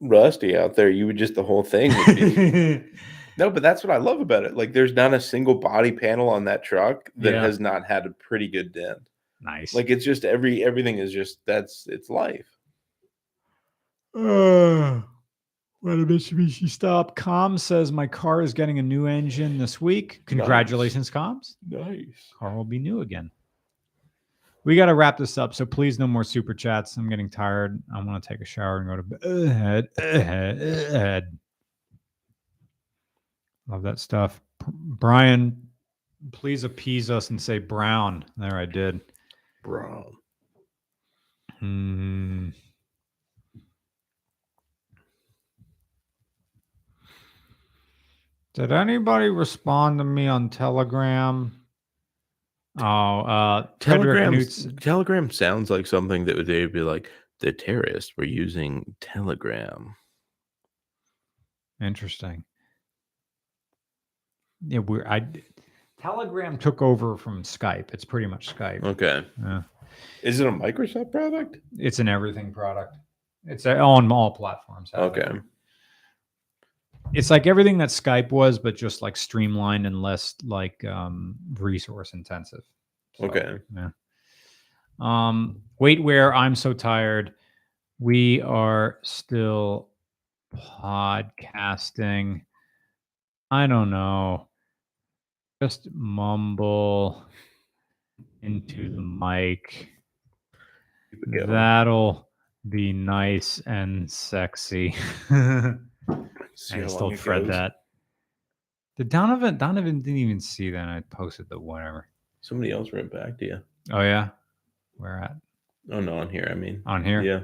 Rusty 0.00 0.56
out 0.56 0.74
there, 0.74 0.90
you 0.90 1.06
would 1.06 1.16
just 1.16 1.34
the 1.34 1.42
whole 1.42 1.62
thing 1.62 1.92
would 2.06 2.16
be 2.16 2.82
No, 3.40 3.50
but 3.50 3.62
that's 3.62 3.82
what 3.82 3.90
I 3.90 3.96
love 3.96 4.20
about 4.20 4.44
it. 4.44 4.54
Like 4.54 4.72
there's 4.72 4.92
not 4.92 5.14
a 5.14 5.20
single 5.20 5.54
body 5.56 5.90
panel 5.90 6.28
on 6.28 6.44
that 6.44 6.62
truck 6.62 7.10
that 7.16 7.32
Yeah. 7.32 7.40
has 7.42 7.58
not 7.58 7.86
had 7.86 8.06
a 8.06 8.10
pretty 8.10 8.46
good 8.48 8.72
dent. 8.72 8.98
nice. 9.40 9.74
Like 9.74 9.88
it's 9.90 10.04
just 10.04 10.24
every 10.26 10.62
everything 10.62 10.98
is 10.98 11.10
just 11.12 11.38
that's 11.46 11.86
it's 11.88 12.10
life. 12.10 12.46
Uh, 14.14 15.00
what 15.80 15.94
a 15.94 16.04
Mitsubishi 16.04 16.68
stop. 16.68 17.16
Com 17.16 17.56
says 17.56 17.90
my 17.92 18.06
car 18.06 18.42
is 18.42 18.52
getting 18.52 18.78
a 18.78 18.82
new 18.82 19.06
engine 19.06 19.56
this 19.56 19.80
week. 19.80 20.20
Congratulations, 20.26 21.08
Coms. 21.08 21.56
Nice. 21.66 22.32
Car 22.38 22.54
will 22.54 22.64
be 22.64 22.78
new 22.78 23.00
again. 23.00 23.30
We 24.64 24.76
got 24.76 24.86
to 24.86 24.94
wrap 24.94 25.16
this 25.16 25.38
up, 25.38 25.54
so 25.54 25.64
please 25.64 25.98
no 25.98 26.06
more 26.06 26.24
super 26.24 26.52
chats. 26.52 26.98
I'm 26.98 27.08
getting 27.08 27.30
tired. 27.30 27.82
I 27.94 28.02
want 28.04 28.22
to 28.22 28.28
take 28.28 28.42
a 28.42 28.44
shower 28.44 28.76
and 28.76 28.86
go 28.88 28.96
to 28.96 29.88
bed. 29.96 31.28
Bed. 33.70 33.74
Love 33.74 33.82
that 33.82 33.98
stuff. 33.98 34.40
P- 34.60 34.72
Brian, 34.72 35.68
please 36.32 36.64
appease 36.64 37.10
us 37.10 37.30
and 37.30 37.40
say 37.40 37.58
brown. 37.58 38.24
There, 38.36 38.56
I 38.56 38.66
did. 38.66 39.00
Brown. 39.62 40.12
Hmm. 41.58 42.48
Did 48.54 48.72
anybody 48.72 49.28
respond 49.28 49.98
to 49.98 50.04
me 50.04 50.26
on 50.26 50.50
Telegram? 50.50 51.56
Oh, 52.78 53.20
uh, 53.20 53.66
Telegram 53.78 54.34
Telegram 54.80 55.30
sounds 55.30 55.70
like 55.70 55.86
something 55.86 56.24
that 56.24 56.36
would 56.36 56.46
they 56.46 56.62
would 56.62 56.72
be 56.72 56.80
like 56.80 57.10
the 57.40 57.52
terrorists 57.52 58.16
were 58.16 58.24
using 58.24 58.96
Telegram. 59.00 59.94
Interesting. 61.80 62.44
Yeah, 64.66 64.80
we're 64.80 65.06
I 65.06 65.26
Telegram 66.00 66.56
took 66.56 66.82
over 66.82 67.16
from 67.16 67.42
Skype. 67.42 67.92
It's 67.92 68.04
pretty 68.04 68.26
much 68.26 68.54
Skype. 68.54 68.84
Okay. 68.84 69.26
Yeah. 69.42 69.62
Is 70.22 70.40
it 70.40 70.46
a 70.46 70.52
Microsoft 70.52 71.10
product? 71.10 71.58
It's 71.78 71.98
an 71.98 72.08
everything 72.08 72.52
product. 72.52 72.96
It's 73.46 73.66
uh, 73.66 73.74
on 73.74 74.10
all 74.10 74.30
platforms. 74.30 74.90
have 74.94 75.16
it. 75.16 75.20
Okay. 75.20 75.40
It's 77.12 77.30
like 77.30 77.46
everything 77.46 77.78
that 77.78 77.88
Skype 77.88 78.30
was, 78.30 78.58
but 78.58 78.76
just 78.76 79.02
like 79.02 79.16
streamlined 79.16 79.86
and 79.86 80.00
less 80.00 80.34
like 80.44 80.84
um, 80.84 81.34
resource 81.58 82.12
intensive. 82.12 82.62
So, 83.14 83.24
Okay. 83.24 83.58
Yeah. 83.74 83.90
Um, 85.00 85.62
waitware. 85.80 86.34
I'm 86.34 86.54
so 86.54 86.72
tired. 86.72 87.34
We 87.98 88.40
are 88.42 88.98
still 89.02 89.88
podcasting. 90.54 92.42
I 93.50 93.66
don't 93.66 93.90
know. 93.90 94.48
Just 95.62 95.88
mumble 95.92 97.24
into 98.42 98.88
the 98.94 99.00
mic. 99.00 99.88
Keep 101.10 101.22
it 101.24 101.30
going. 101.38 101.50
That'll 101.50 102.28
be 102.68 102.92
nice 102.92 103.60
and 103.66 104.10
sexy. 104.10 104.94
I 105.30 105.74
still 106.54 106.80
just 106.80 106.94
long 106.94 106.98
told 106.98 107.12
it 107.14 107.18
Fred 107.18 107.42
goes. 107.42 107.50
that. 107.52 107.72
The 108.96 109.04
Donovan? 109.04 109.58
Donovan 109.58 110.00
didn't 110.00 110.18
even 110.18 110.40
see 110.40 110.70
that. 110.70 110.88
I 110.88 111.00
posted 111.10 111.48
the 111.50 111.58
whatever. 111.58 112.06
Somebody 112.40 112.70
else 112.72 112.92
wrote 112.92 113.12
back 113.12 113.38
to 113.38 113.44
you. 113.44 113.58
Oh 113.92 114.00
yeah, 114.00 114.28
where 114.96 115.18
at? 115.18 115.36
Oh 115.92 116.00
no, 116.00 116.18
on 116.18 116.30
here. 116.30 116.48
I 116.50 116.54
mean, 116.54 116.82
On 116.86 117.04
here. 117.04 117.22
yeah. 117.22 117.40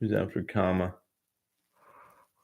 Who's 0.00 0.12
after 0.12 0.42
comma? 0.42 0.94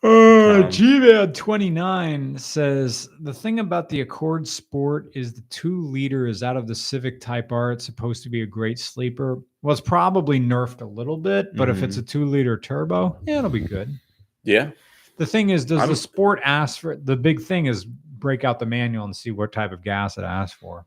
Uh, 0.04 0.08
Um, 0.54 0.62
GVAD 0.64 1.34
29 1.34 2.36
says 2.38 3.08
the 3.20 3.32
thing 3.32 3.58
about 3.60 3.88
the 3.88 4.02
Accord 4.02 4.46
Sport 4.46 5.10
is 5.14 5.32
the 5.32 5.40
two 5.50 5.80
liter 5.80 6.26
is 6.26 6.42
out 6.42 6.56
of 6.58 6.66
the 6.66 6.74
Civic 6.74 7.20
Type 7.20 7.50
R. 7.50 7.72
It's 7.72 7.84
supposed 7.86 8.22
to 8.24 8.28
be 8.28 8.42
a 8.42 8.46
great 8.46 8.78
sleeper. 8.78 9.40
Well, 9.62 9.72
it's 9.72 9.80
probably 9.80 10.38
nerfed 10.38 10.82
a 10.82 10.86
little 10.86 11.16
bit, 11.16 11.56
but 11.56 11.68
if 11.70 11.82
it's 11.82 11.96
a 11.96 12.02
two 12.02 12.26
liter 12.26 12.58
turbo, 12.58 13.16
yeah, 13.26 13.38
it'll 13.38 13.50
be 13.50 13.60
good. 13.60 13.98
Yeah. 14.42 14.70
The 15.16 15.26
thing 15.26 15.50
is, 15.50 15.64
does 15.64 15.80
I'm- 15.80 15.88
the 15.88 15.96
Sport 15.96 16.40
ask 16.44 16.80
for 16.80 16.96
the 16.96 17.16
big 17.16 17.40
thing 17.40 17.66
is 17.66 17.84
break 17.84 18.44
out 18.44 18.58
the 18.58 18.66
manual 18.66 19.06
and 19.06 19.16
see 19.16 19.30
what 19.30 19.52
type 19.52 19.72
of 19.72 19.82
gas 19.82 20.18
it 20.18 20.24
asks 20.24 20.58
for. 20.58 20.84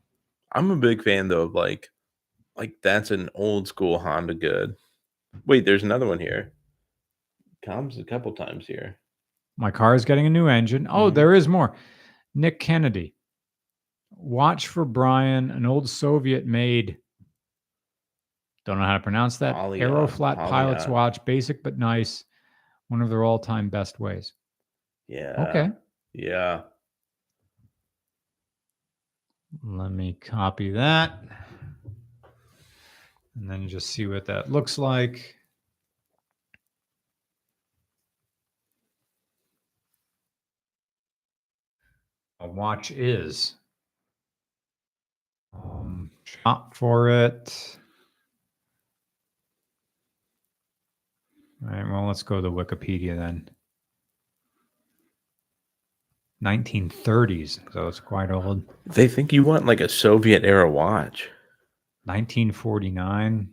I'm 0.52 0.70
a 0.70 0.76
big 0.76 1.02
fan 1.02 1.26
though 1.28 1.42
of 1.42 1.54
like, 1.54 1.88
like 2.56 2.74
that's 2.82 3.10
an 3.10 3.28
old 3.34 3.66
school 3.68 3.98
Honda 3.98 4.34
good. 4.34 4.76
Wait, 5.44 5.64
there's 5.64 5.82
another 5.82 6.06
one 6.06 6.20
here. 6.20 6.52
Comes 7.64 7.98
a 7.98 8.04
couple 8.04 8.32
times 8.32 8.66
here. 8.66 8.96
My 9.58 9.70
car 9.72 9.94
is 9.96 10.04
getting 10.04 10.24
a 10.24 10.30
new 10.30 10.46
engine. 10.46 10.86
Oh, 10.88 11.10
Mhm. 11.10 11.14
there 11.14 11.34
is 11.34 11.48
more. 11.48 11.74
Nick 12.34 12.60
Kennedy. 12.60 13.14
Watch 14.10 14.68
for 14.68 14.84
Brian, 14.84 15.50
an 15.50 15.66
old 15.66 15.88
Soviet 15.88 16.46
made. 16.46 16.98
Don't 18.64 18.78
know 18.78 18.84
how 18.84 18.96
to 18.96 19.02
pronounce 19.02 19.38
that. 19.38 19.54
Aero 19.56 19.66
Polygon, 19.66 20.06
flat 20.08 20.38
pilot's 20.38 20.86
watch, 20.86 21.24
basic 21.24 21.62
but 21.62 21.76
nice. 21.76 22.24
One 22.88 23.02
of 23.02 23.10
their 23.10 23.24
all-time 23.24 23.68
best 23.68 23.98
ways. 23.98 24.32
Yeah. 25.08 25.46
Okay. 25.48 25.70
Yeah. 26.12 26.62
Let 29.64 29.90
me 29.90 30.12
copy 30.14 30.70
that. 30.70 31.18
And 33.34 33.50
then 33.50 33.68
just 33.68 33.88
see 33.88 34.06
what 34.06 34.24
that 34.26 34.52
looks 34.52 34.78
like. 34.78 35.36
A 42.40 42.46
watch 42.46 42.90
is. 42.90 43.54
Um, 45.52 46.10
shop 46.24 46.74
for 46.74 47.08
it. 47.08 47.78
All 51.62 51.70
right, 51.70 51.90
well, 51.90 52.06
let's 52.06 52.22
go 52.22 52.40
to 52.40 52.50
Wikipedia 52.50 53.16
then. 53.16 53.50
1930s, 56.44 57.58
so 57.72 57.88
it's 57.88 57.98
quite 57.98 58.30
old. 58.30 58.62
They 58.86 59.08
think 59.08 59.32
you 59.32 59.42
want 59.42 59.66
like 59.66 59.80
a 59.80 59.88
Soviet 59.88 60.44
era 60.44 60.70
watch. 60.70 61.28
1949. 62.04 63.50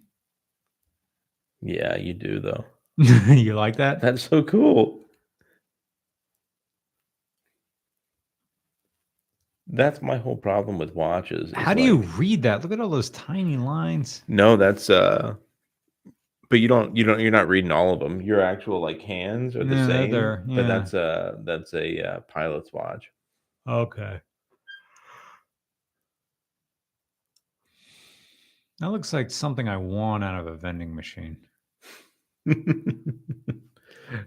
Yeah, 1.62 1.96
you 1.98 2.14
do 2.14 2.40
though. 2.40 2.66
you 2.98 3.56
like 3.56 3.78
that? 3.78 4.02
That's 4.02 4.22
so 4.22 4.44
cool. 4.44 4.95
That's 9.68 10.02
my 10.02 10.18
whole 10.18 10.38
problem 10.38 10.78
with 10.78 10.94
watches. 10.94 11.52
How 11.54 11.74
do 11.74 11.82
you 11.82 11.98
read 11.98 12.44
that? 12.44 12.62
Look 12.62 12.72
at 12.72 12.80
all 12.80 12.90
those 12.90 13.10
tiny 13.10 13.58
lines. 13.58 14.24
No, 14.28 14.56
that's 14.58 14.90
uh 14.90 15.34
but 16.50 16.60
you 16.60 16.68
don't 16.68 16.96
you 16.96 17.04
don't 17.04 17.20
you're 17.20 17.32
not 17.32 17.48
reading 17.48 17.72
all 17.72 17.92
of 17.92 18.00
them. 18.00 18.22
Your 18.22 18.42
actual 18.42 18.80
like 18.80 19.02
hands 19.02 19.56
are 19.56 19.64
the 19.64 19.76
Yeah, 19.76 19.88
they're 19.88 20.02
same. 20.04 20.12
there, 20.12 20.44
But 20.48 20.56
yeah. 20.56 20.62
that's 20.68 20.94
a 20.94 21.40
that's 21.44 21.74
a 21.74 22.02
uh, 22.08 22.20
pilot's 22.22 22.72
watch. 22.72 23.10
Okay. 23.68 24.22
That 28.80 28.92
looks 28.92 29.14
like 29.14 29.32
something 29.32 29.68
I 29.70 29.78
want 29.78 30.24
out 30.24 30.40
of 30.40 30.48
a 30.48 30.56
vending 30.56 30.94
machine. 30.96 31.38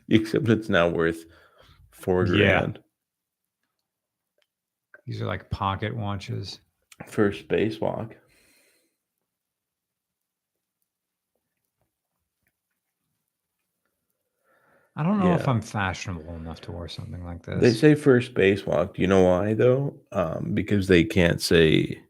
Except 0.09 0.49
it's 0.49 0.69
now 0.69 0.89
worth 0.89 1.25
four 1.91 2.25
Yeah. 2.27 2.61
grand. 2.61 2.79
These 5.09 5.23
are 5.23 5.27
like 5.27 5.49
pocket 5.49 5.97
watches. 5.97 6.61
for 7.07 7.33
spacewalk. 7.33 8.13
I 14.95 15.03
don't 15.05 15.21
know 15.21 15.35
if 15.35 15.47
I'm 15.49 15.63
fashionable 15.63 16.35
enough 16.35 16.61
to 16.63 16.73
wear 16.73 16.89
something 16.89 17.25
like 17.25 17.45
this. 17.45 17.61
They 17.61 17.73
say 17.73 17.95
first 17.95 18.35
spacewalk. 18.35 18.95
Do 18.95 19.01
you 19.03 19.09
know 19.09 19.23
why 19.23 19.55
though? 19.55 19.95
Um, 20.13 20.51
because 20.55 20.89
they 20.89 21.05
can't 21.05 21.41
say 21.41 22.03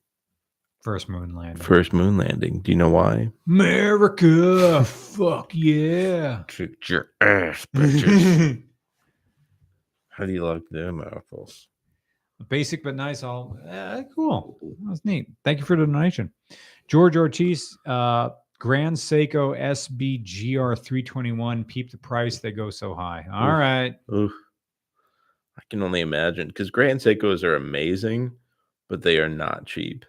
First 0.82 1.08
moon 1.08 1.36
landing. 1.36 1.62
first 1.62 1.92
moon 1.92 2.16
landing. 2.16 2.60
Do 2.62 2.72
you 2.72 2.78
know 2.78 2.88
why? 2.88 3.30
America. 3.46 4.84
fuck 4.84 5.50
yeah. 5.54 6.44
Kick 6.48 6.88
your 6.88 7.10
ass, 7.20 7.66
bitches. 7.76 8.62
How 10.08 10.24
do 10.26 10.32
you 10.32 10.44
like 10.44 10.62
them 10.70 11.00
apples? 11.00 11.68
Basic 12.48 12.84
but 12.84 12.94
nice. 12.94 13.22
All 13.22 13.58
eh, 13.68 14.02
cool. 14.14 14.58
That 14.62 14.90
was 14.90 15.04
neat. 15.04 15.28
Thank 15.44 15.58
you 15.58 15.64
for 15.64 15.76
the 15.76 15.84
donation. 15.86 16.32
George 16.86 17.16
Ortiz, 17.16 17.76
uh, 17.86 18.30
Grand 18.58 18.96
Seiko 18.96 19.58
SBGR 19.58 20.76
321. 20.78 21.64
Peep 21.64 21.90
the 21.90 21.98
price. 21.98 22.38
They 22.38 22.52
go 22.52 22.70
so 22.70 22.94
high. 22.94 23.26
All 23.32 23.48
Oof. 23.48 23.58
right. 23.58 23.94
Oof. 24.14 24.32
I 25.58 25.62
can 25.68 25.82
only 25.82 26.00
imagine 26.00 26.48
because 26.48 26.70
Grand 26.70 27.00
Seikos 27.00 27.42
are 27.42 27.56
amazing, 27.56 28.32
but 28.88 29.02
they 29.02 29.18
are 29.18 29.28
not 29.28 29.66
cheap. 29.66 30.04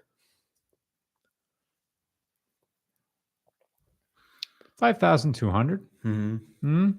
5,200. 4.77 5.85
hmm 6.03 6.37
Hmm? 6.61 6.91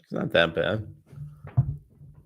It's 0.00 0.12
not 0.12 0.30
that 0.30 0.54
bad, 0.54 0.86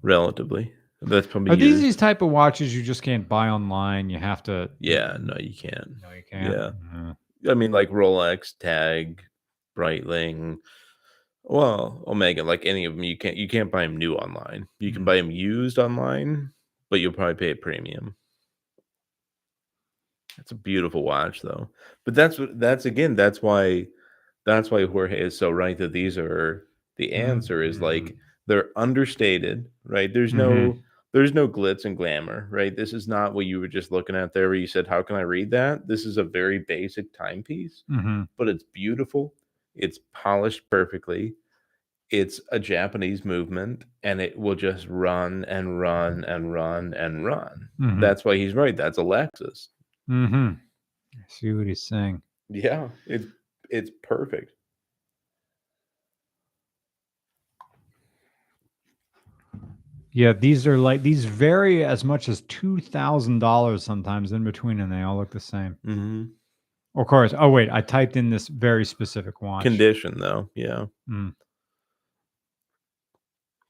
relatively. 0.03 0.75
That's 1.03 1.27
probably 1.27 1.53
Are 1.53 1.57
these 1.57 1.81
these 1.81 1.97
type 1.97 2.21
of 2.21 2.29
watches 2.31 2.75
you 2.77 2.83
just 2.83 3.03
can't 3.03 3.27
buy 3.29 3.49
online? 3.49 4.11
You 4.11 4.19
have 4.19 4.43
to. 4.45 4.71
yeah. 4.81 5.17
No, 5.21 5.35
you 5.41 5.55
can't. 5.55 5.93
No, 6.03 6.11
you 6.13 6.23
can't. 6.31 6.53
Yeah. 6.53 6.71
Mhm. 6.95 7.17
I 7.49 7.55
mean, 7.55 7.73
like 7.73 7.89
Rolex, 7.91 8.53
Tag, 8.59 9.23
Breitling, 9.77 10.59
well, 11.43 12.05
Omega, 12.07 12.43
like 12.45 12.67
any 12.67 12.85
of 12.85 12.95
them, 12.95 13.03
you 13.05 13.17
can't 13.17 13.37
you 13.37 13.49
can't 13.49 13.71
buy 13.73 13.83
them 13.83 13.97
new 13.97 14.15
online. 14.15 14.69
You 14.79 14.93
can 14.93 15.03
Mhm. 15.03 15.07
buy 15.07 15.17
them 15.17 15.31
used 15.31 15.79
online, 15.79 16.51
but 16.91 17.01
you'll 17.01 17.13
probably 17.15 17.35
pay 17.35 17.51
a 17.53 17.57
premium. 17.57 18.15
That's 20.37 20.53
a 20.53 20.57
beautiful 20.57 21.03
watch, 21.03 21.41
though. 21.43 21.71
But 22.05 22.15
that's 22.15 22.39
what 22.39 22.59
that's 22.61 22.85
again. 22.85 23.17
That's 23.17 23.41
why 23.43 23.87
that's 24.47 24.71
why 24.71 24.85
Jorge 24.85 25.19
is 25.21 25.37
so 25.37 25.51
right 25.51 25.77
that 25.79 25.93
these 25.93 26.19
are 26.19 26.67
the 26.97 27.13
answer 27.15 27.63
is 27.63 27.81
like 27.81 28.15
they're 28.47 28.69
understated, 28.77 29.71
right? 29.85 30.13
There's 30.13 30.35
no 30.35 30.79
there's 31.13 31.35
no 31.35 31.49
glitz 31.49 31.85
and 31.85 31.97
glamour, 31.97 32.49
right? 32.51 32.75
This 32.77 32.93
is 32.93 33.09
not 33.09 33.35
what 33.35 33.47
you 33.47 33.61
were 33.61 33.69
just 33.69 33.91
looking 33.93 34.17
at 34.17 34.33
there 34.33 34.49
where 34.49 34.57
you 34.59 34.67
said, 34.67 34.87
How 34.87 35.03
can 35.03 35.17
I 35.17 35.23
read 35.23 35.51
that? 35.53 35.87
This 35.89 36.05
is 36.07 36.17
a 36.19 36.25
very 36.25 36.61
basic 36.61 37.13
timepiece, 37.13 37.83
Mhm. 37.91 38.29
but 38.39 38.49
it's 38.49 38.65
beautiful. 38.73 39.35
It's 39.75 39.99
polished 40.15 40.69
perfectly. 40.71 41.35
It's 42.11 42.41
a 42.53 42.59
Japanese 42.59 43.25
movement 43.25 43.85
and 44.03 44.21
it 44.21 44.37
will 44.37 44.57
just 44.57 44.87
run 44.89 45.45
and 45.47 45.81
run 45.81 46.25
and 46.25 46.53
run 46.53 46.95
and 46.95 47.25
run. 47.25 47.69
Mhm. 47.81 48.01
That's 48.01 48.25
why 48.25 48.37
he's 48.37 48.55
right. 48.55 48.77
That's 48.77 48.99
a 48.99 49.03
Lexus. 49.03 49.69
Mhm. 50.09 50.59
I 51.15 51.19
see 51.29 51.53
what 51.53 51.67
he's 51.67 51.87
saying. 51.87 52.23
Yeah, 52.49 52.91
it's 53.07 53.27
it's 53.71 53.91
perfect. 54.03 54.53
Yeah, 60.13 60.33
these 60.33 60.67
are 60.67 60.77
like 60.77 61.03
these 61.03 61.25
vary 61.25 61.85
as 61.85 62.05
much 62.05 62.29
as 62.29 62.41
two 62.43 62.81
thousand 62.81 63.39
dollars 63.39 63.85
sometimes 63.85 64.33
in 64.33 64.45
between, 64.45 64.81
and 64.81 64.93
they 64.93 65.03
all 65.03 65.17
look 65.17 65.31
the 65.31 65.41
same. 65.41 65.77
hmm 65.85 66.25
Of 66.97 67.07
course. 67.07 67.33
Oh 67.39 67.49
wait, 67.51 67.71
I 67.71 67.81
typed 67.81 68.17
in 68.17 68.31
this 68.31 68.49
very 68.49 68.85
specific 68.85 69.41
watch. 69.41 69.63
Condition 69.63 70.19
though, 70.19 70.51
yeah. 70.55 70.87
Mm. 71.09 71.35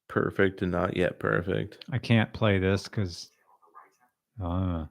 Perfect 0.09 0.63
and 0.63 0.73
not 0.73 0.97
yet 0.97 1.19
perfect. 1.19 1.85
I 1.93 1.99
can't 1.99 2.33
play 2.33 2.59
this 2.59 2.85
because. 2.85 3.31
Uh, 4.43 4.87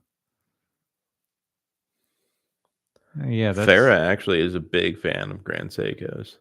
yeah, 3.26 3.52
that's 3.52 3.70
Farah 3.70 3.98
actually 4.00 4.40
is 4.42 4.54
a 4.54 4.60
big 4.60 5.00
fan 5.00 5.32
of 5.32 5.44
Grand 5.44 5.72
Seikos. 5.72 6.38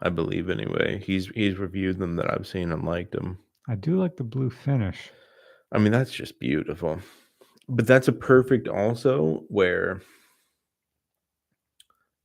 I 0.00 0.08
believe 0.10 0.48
anyway. 0.50 1.02
He's 1.04 1.26
he's 1.28 1.56
reviewed 1.58 1.98
them 1.98 2.16
that 2.16 2.32
I've 2.32 2.46
seen 2.46 2.72
and 2.72 2.84
liked 2.84 3.12
them. 3.12 3.38
I 3.68 3.74
do 3.74 3.98
like 3.98 4.16
the 4.16 4.24
blue 4.24 4.50
finish. 4.50 5.10
I 5.72 5.78
mean, 5.78 5.92
that's 5.92 6.12
just 6.12 6.38
beautiful. 6.40 7.00
But 7.68 7.86
that's 7.86 8.08
a 8.08 8.12
perfect 8.12 8.68
also 8.68 9.44
where 9.48 10.00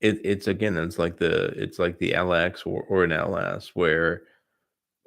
it, 0.01 0.19
it's 0.23 0.47
again, 0.47 0.77
it's 0.77 0.99
like 0.99 1.17
the 1.17 1.45
it's 1.61 1.79
like 1.79 1.97
the 1.99 2.11
LX 2.11 2.65
or, 2.65 2.83
or 2.83 3.03
an 3.03 3.11
LS 3.11 3.71
where 3.73 4.23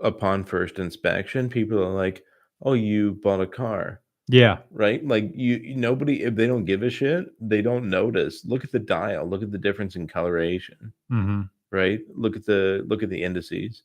upon 0.03 0.45
first 0.45 0.79
inspection, 0.79 1.49
people 1.49 1.79
are 1.83 1.93
like, 1.95 2.23
Oh, 2.63 2.73
you 2.73 3.19
bought 3.23 3.41
a 3.43 3.47
car, 3.47 4.01
Yeah. 4.29 4.59
right? 4.71 5.07
Like 5.07 5.31
you 5.35 5.75
nobody 5.77 6.23
if 6.23 6.35
they 6.35 6.47
don't 6.47 6.65
give 6.65 6.83
a 6.83 6.91
shit, 6.91 7.27
they 7.41 7.63
don't 7.63 7.89
notice. 7.91 8.45
Look 8.45 8.65
at 8.65 8.73
the 8.73 8.79
dial, 8.79 9.27
look 9.27 9.43
at 9.43 9.53
the 9.53 9.59
difference 9.59 9.97
in 9.97 10.07
coloration, 10.09 10.93
hmm 11.09 11.43
right? 11.71 12.01
Look 12.15 12.37
at 12.37 12.47
the 12.47 12.85
look 12.87 13.03
at 13.03 13.11
the 13.11 13.23
indices. 13.23 13.83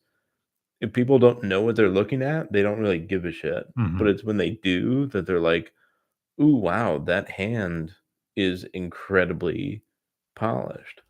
If 0.79 0.93
people 0.93 1.19
don't 1.19 1.43
know 1.43 1.61
what 1.61 1.75
they're 1.75 1.89
looking 1.89 2.21
at, 2.23 2.51
they 2.51 2.63
don't 2.63 2.79
really 2.79 2.99
give 2.99 3.25
a 3.25 3.31
shit 3.31 3.65
hmm 3.75 3.97
but 3.97 4.07
it's 4.07 4.23
when 4.23 4.37
they 4.37 4.51
do 4.63 5.05
that 5.07 5.25
they're 5.27 5.39
like, 5.39 5.71
"Ooh, 6.41 6.55
wow, 6.55 6.97
that 6.99 7.29
hand 7.29 7.93
is 8.35 8.63
incredibly 8.73 9.83
polished." 10.35 11.01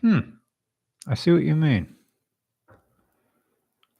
hmm. 0.00 0.18
I 1.06 1.14
see 1.14 1.32
what 1.32 1.42
you 1.42 1.54
mean. 1.56 1.94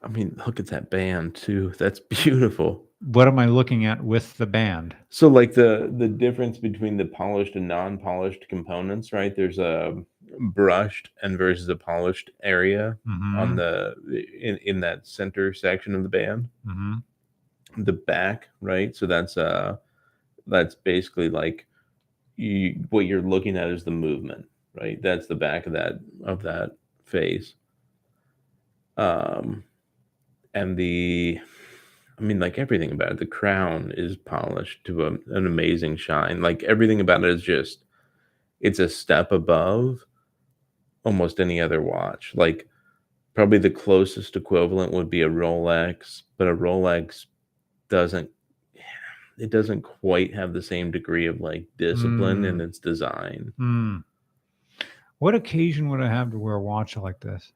I 0.03 0.09
mean, 0.09 0.39
look 0.47 0.61
at 0.61 0.67
that 0.67 0.91
band 0.91 1.35
too. 1.35 1.73
That's 1.79 2.01
beautiful. 2.01 2.85
What 3.07 3.29
am 3.29 3.39
I 3.39 3.47
looking 3.47 3.85
at 3.85 4.03
with 4.03 4.37
the 4.39 4.47
band? 4.47 4.97
So, 5.11 5.29
like 5.29 5.53
the 5.53 5.93
the 5.97 6.09
difference 6.09 6.59
between 6.59 6.97
the 6.97 7.05
polished 7.05 7.55
and 7.55 7.69
non-polished 7.69 8.49
components, 8.49 9.13
right? 9.13 9.35
There's 9.35 9.59
a 9.59 10.03
brushed 10.39 11.11
and 11.23 11.37
versus 11.39 11.69
a 11.69 11.77
polished 11.77 12.31
area 12.43 12.97
Mhm, 13.07 13.39
on 13.39 13.57
the 13.57 13.95
in 14.41 14.57
in 14.59 14.81
that 14.81 15.07
center 15.07 15.53
section 15.53 15.95
of 15.95 16.03
the 16.03 16.09
band. 16.09 16.49
mhm. 16.67 17.03
the 17.77 17.93
back, 17.93 18.49
right? 18.61 18.95
So 18.97 19.07
that's 19.07 19.37
uh 19.37 19.77
that's 20.47 20.75
basically 20.75 21.29
like 21.29 21.67
you 22.37 22.85
what 22.91 23.07
you're 23.07 23.23
looking 23.23 23.57
at 23.57 23.69
is 23.71 23.85
the 23.85 23.91
movement, 23.91 24.47
right? 24.81 25.01
That's 25.03 25.27
the 25.27 25.35
back 25.35 25.67
of 25.67 25.73
that 25.75 26.01
of 26.25 26.43
that 26.43 26.73
face. 27.05 27.55
Um 28.97 29.65
and 30.55 30.77
the 30.77 31.41
I 32.19 32.23
mean 32.23 32.39
like 32.39 32.59
everything 32.59 32.93
about 32.93 33.13
it, 33.13 33.19
the 33.19 33.27
crown 33.27 33.93
is 33.97 34.17
polished 34.17 34.85
to 34.85 35.05
a, 35.07 35.09
an 35.35 35.47
amazing 35.47 35.97
shine. 35.97 36.41
Like 36.41 36.63
everything 36.63 37.01
about 37.01 37.25
it 37.25 37.31
is 37.31 37.43
just 37.43 37.85
it's 38.61 38.79
a 38.79 38.89
step 38.89 39.33
above 39.33 40.05
almost 41.05 41.41
any 41.41 41.61
other 41.61 41.83
watch. 41.83 42.33
Like 42.37 42.69
probably 43.35 43.59
the 43.59 43.71
closest 43.71 44.37
equivalent 44.37 44.93
would 44.93 45.11
be 45.11 45.23
a 45.23 45.29
Rolex, 45.29 46.23
but 46.39 46.47
a 46.49 46.55
Rolex 46.55 47.27
doesn't 47.89 48.31
it 49.39 49.51
doesn't 49.51 49.83
quite 49.83 50.33
have 50.35 50.53
the 50.53 50.63
same 50.63 50.91
degree 50.93 51.27
of 51.27 51.41
like 51.41 51.67
discipline 51.79 52.45
in 52.45 52.59
Mm. 52.59 52.69
its 52.69 52.79
design. 52.79 53.53
Hmm. 53.59 53.97
What 55.19 55.35
occasion 55.35 55.89
would 55.89 56.01
I 56.01 56.09
have 56.09 56.31
to 56.33 56.39
wear 56.39 56.55
a 56.55 56.63
watch 56.63 56.97
like 56.97 57.19
this? 57.21 57.53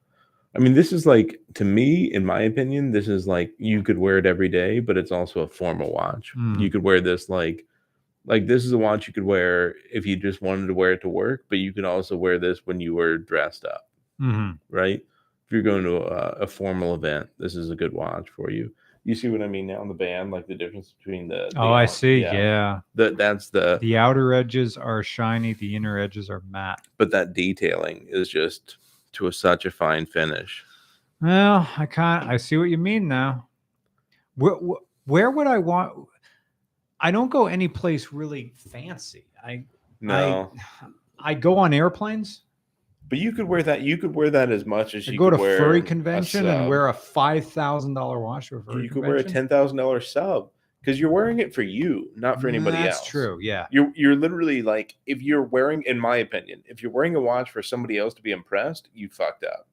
I 0.56 0.60
mean, 0.60 0.74
this 0.74 0.92
is 0.92 1.06
like 1.06 1.38
to 1.54 1.64
me, 1.64 2.12
in 2.12 2.24
my 2.24 2.40
opinion, 2.40 2.92
this 2.92 3.08
is 3.08 3.26
like 3.26 3.52
you 3.58 3.82
could 3.82 3.98
wear 3.98 4.18
it 4.18 4.26
every 4.26 4.48
day, 4.48 4.80
but 4.80 4.96
it's 4.96 5.12
also 5.12 5.40
a 5.40 5.48
formal 5.48 5.92
watch. 5.92 6.32
Mm. 6.36 6.60
You 6.60 6.70
could 6.70 6.82
wear 6.82 7.00
this 7.00 7.28
like 7.28 7.66
like 8.26 8.46
this 8.46 8.64
is 8.64 8.72
a 8.72 8.78
watch 8.78 9.06
you 9.06 9.12
could 9.12 9.24
wear 9.24 9.74
if 9.92 10.04
you 10.06 10.16
just 10.16 10.42
wanted 10.42 10.66
to 10.66 10.74
wear 10.74 10.92
it 10.92 11.02
to 11.02 11.08
work, 11.08 11.44
but 11.48 11.58
you 11.58 11.72
could 11.72 11.84
also 11.84 12.16
wear 12.16 12.38
this 12.38 12.66
when 12.66 12.80
you 12.80 12.94
were 12.94 13.18
dressed 13.18 13.64
up, 13.64 13.88
hmm 14.18 14.52
right? 14.70 15.00
If 15.46 15.52
you're 15.52 15.62
going 15.62 15.84
to 15.84 15.96
a, 15.96 16.42
a 16.42 16.46
formal 16.46 16.94
event, 16.94 17.28
this 17.38 17.54
is 17.56 17.70
a 17.70 17.76
good 17.76 17.92
watch 17.92 18.28
for 18.36 18.50
you. 18.50 18.70
You 19.04 19.14
see 19.14 19.28
what 19.28 19.40
I 19.40 19.48
mean 19.48 19.66
now 19.66 19.80
in 19.80 19.88
the 19.88 19.94
band, 19.94 20.30
like 20.30 20.46
the 20.46 20.54
difference 20.54 20.92
between 20.98 21.28
the. 21.28 21.48
the 21.54 21.58
Oh, 21.60 21.72
I 21.72 21.86
see. 21.86 22.20
Yeah. 22.20 22.80
The, 22.94 23.12
that's 23.12 23.48
the 23.48 23.78
The 23.80 23.96
outer 23.96 24.34
edges 24.34 24.76
are 24.76 25.02
shiny. 25.02 25.54
The 25.54 25.74
inner 25.74 25.98
edges 25.98 26.28
are 26.28 26.42
matte. 26.50 26.86
but 26.98 27.10
that 27.12 27.32
detailing 27.32 28.06
is 28.10 28.28
just 28.28 28.76
to 29.18 29.26
a, 29.28 29.32
such 29.32 29.66
a 29.66 29.70
fine 29.70 30.06
finish. 30.06 30.64
Well, 31.20 31.68
I 31.76 31.86
can't. 31.86 32.26
I 32.28 32.36
see 32.36 32.56
what 32.56 32.64
you 32.70 32.78
mean 32.78 33.06
now. 33.08 33.48
Where, 34.36 34.54
where, 34.54 34.78
where 35.06 35.30
would 35.30 35.46
I 35.46 35.58
want? 35.58 36.06
I 37.00 37.10
don't 37.10 37.30
go 37.30 37.46
any 37.46 37.68
place 37.68 38.12
really 38.12 38.52
fancy. 38.56 39.26
I 39.44 39.64
No, 40.00 40.52
I 41.18 41.34
go 41.34 41.58
on 41.58 41.72
airplanes. 41.74 42.42
but 43.08 43.18
you 43.18 43.32
could 43.32 43.46
wear 43.46 43.62
that. 43.64 43.82
You 43.82 43.96
could 43.98 44.14
wear 44.14 44.30
that 44.30 44.50
as 44.50 44.64
much 44.66 44.94
as 44.94 45.08
I 45.08 45.12
you 45.12 45.18
could 45.18 45.24
go 45.24 45.30
to 45.30 45.36
could 45.36 45.42
wear 45.42 45.58
furry 45.58 45.78
a 45.80 45.82
convention 45.82 46.46
and 46.46 46.68
wear 46.68 46.88
a 46.88 46.94
five 46.94 47.46
thousand 47.50 47.94
dollar 47.94 48.20
watch 48.20 48.48
to 48.50 48.56
a 48.56 48.62
furry 48.62 48.84
You 48.84 48.90
could 48.90 49.02
wear 49.02 49.16
a 49.16 49.18
convention. 49.18 49.32
ten 49.32 49.48
thousand 49.48 49.76
dollar 49.76 50.00
sub 50.00 50.50
because 50.80 50.98
you're 51.00 51.10
wearing 51.10 51.38
it 51.40 51.54
for 51.54 51.62
you, 51.62 52.10
not 52.16 52.40
for 52.40 52.48
anybody 52.48 52.78
That's 52.78 52.98
else. 52.98 53.00
That's 53.00 53.10
true. 53.10 53.38
Yeah. 53.40 53.66
You're 53.70 53.92
you're 53.94 54.16
literally 54.16 54.62
like 54.62 54.96
if 55.06 55.22
you're 55.22 55.42
wearing, 55.42 55.82
in 55.84 55.98
my 55.98 56.16
opinion, 56.18 56.62
if 56.66 56.82
you're 56.82 56.92
wearing 56.92 57.16
a 57.16 57.20
watch 57.20 57.50
for 57.50 57.62
somebody 57.62 57.98
else 57.98 58.14
to 58.14 58.22
be 58.22 58.32
impressed, 58.32 58.88
you 58.94 59.08
fucked 59.08 59.44
up. 59.44 59.68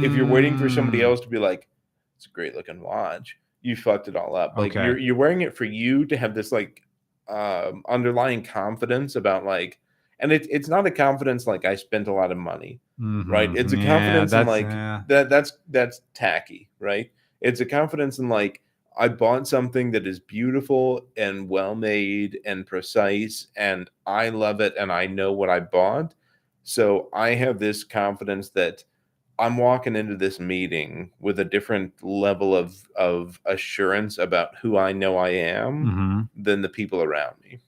If 0.00 0.14
you're 0.14 0.26
waiting 0.26 0.56
for 0.56 0.68
somebody 0.68 1.00
Mm, 1.00 1.02
else 1.02 1.20
to 1.20 1.28
be 1.28 1.38
like, 1.38 1.68
it's 2.16 2.26
a 2.26 2.30
great 2.30 2.54
looking 2.54 2.80
watch, 2.80 3.38
you 3.62 3.76
fucked 3.76 4.08
it 4.08 4.16
all 4.16 4.34
up. 4.36 4.56
Like 4.56 4.72
Okay. 4.72 4.82
you're 4.84 4.98
you're 4.98 5.14
wearing 5.16 5.42
it 5.42 5.56
for 5.56 5.64
you 5.64 6.04
to 6.06 6.16
have 6.16 6.34
this 6.34 6.52
like 6.52 6.82
um 7.28 7.82
underlying 7.88 8.42
confidence 8.42 9.16
about 9.16 9.44
like 9.44 9.78
and 10.18 10.32
it's 10.32 10.48
it's 10.50 10.68
not 10.68 10.86
a 10.86 10.90
confidence 10.90 11.46
like 11.46 11.64
I 11.64 11.76
spent 11.76 12.08
a 12.08 12.12
lot 12.12 12.32
of 12.32 12.38
money. 12.38 12.80
right? 13.28 13.50
mhm, 13.50 13.56
It's 13.56 13.72
a 13.72 13.76
yeah, 13.76 13.82
confidence 13.86 14.32
in, 14.32 14.46
like, 14.46 14.66
yeah. 14.70 15.02
That 15.08 15.28
that's 15.30 15.52
that's 15.68 16.02
tacky, 16.14 16.68
right? 16.78 17.10
It's 17.40 17.60
a 17.60 17.66
confidence 17.66 18.18
in 18.18 18.28
like 18.28 18.62
I 18.96 19.08
bought 19.08 19.46
something 19.48 19.90
that 19.92 20.06
is 20.06 20.18
beautiful 20.20 21.06
and 21.16 21.48
well 21.48 21.74
made 21.74 22.40
and 22.44 22.66
precise 22.66 23.46
and 23.56 23.88
I 24.06 24.28
love 24.30 24.60
it 24.60 24.74
and 24.78 24.90
I 24.92 25.06
know 25.06 25.32
what 25.32 25.48
I 25.48 25.60
bought. 25.60 26.14
So 26.64 27.08
I 27.12 27.30
have 27.30 27.58
this 27.58 27.84
confidence 27.84 28.50
that 28.50 28.84
I'm 29.38 29.56
walking 29.56 29.96
into 29.96 30.16
this 30.16 30.38
meeting 30.38 31.12
with 31.18 31.38
a 31.40 31.44
different 31.44 31.92
level 32.02 32.54
of 32.54 32.76
of 32.96 33.40
assurance 33.46 34.18
about 34.18 34.56
who 34.60 34.76
I 34.76 34.92
know 34.92 35.16
I 35.16 35.30
am 35.30 35.86
Mhm. 35.86 36.28
than 36.44 36.60
the 36.62 36.68
people 36.68 37.02
around 37.02 37.36
me. 37.42 37.60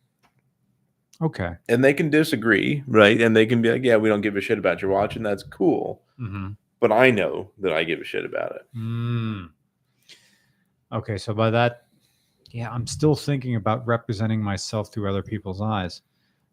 Okay. 1.23 1.55
And 1.69 1.85
they 1.85 1.95
can 1.95 2.11
disagree, 2.11 2.83
right? 2.87 3.21
And 3.21 3.35
they 3.37 3.47
can 3.47 3.63
be 3.63 3.71
like, 3.71 3.85
"Yeah, 3.85 3.97
we 3.97 4.09
don't 4.09 4.21
give 4.23 4.37
a 4.37 4.41
shit 4.41 4.59
about 4.59 4.83
your 4.83 4.91
watch," 4.91 5.15
and 5.17 5.25
that's 5.25 5.45
cool. 5.45 6.03
hmm 6.19 6.49
But 6.81 6.91
I 6.93 7.11
know 7.13 7.53
that 7.59 7.73
I 7.73 7.85
give 7.85 8.01
a 8.01 8.05
shit 8.05 8.25
about 8.25 8.57
it. 8.57 8.63
Mm. 8.77 9.51
Okay, 10.93 11.17
so 11.19 11.33
by 11.33 11.51
that, 11.51 11.85
yeah, 12.51 12.71
I'm 12.71 12.87
still 12.87 13.15
thinking 13.15 13.57
about 13.57 13.87
representing 13.87 14.43
myself 14.43 14.93
through 14.93 15.09
other 15.09 15.23
people's 15.23 15.61
eyes. 15.61 16.03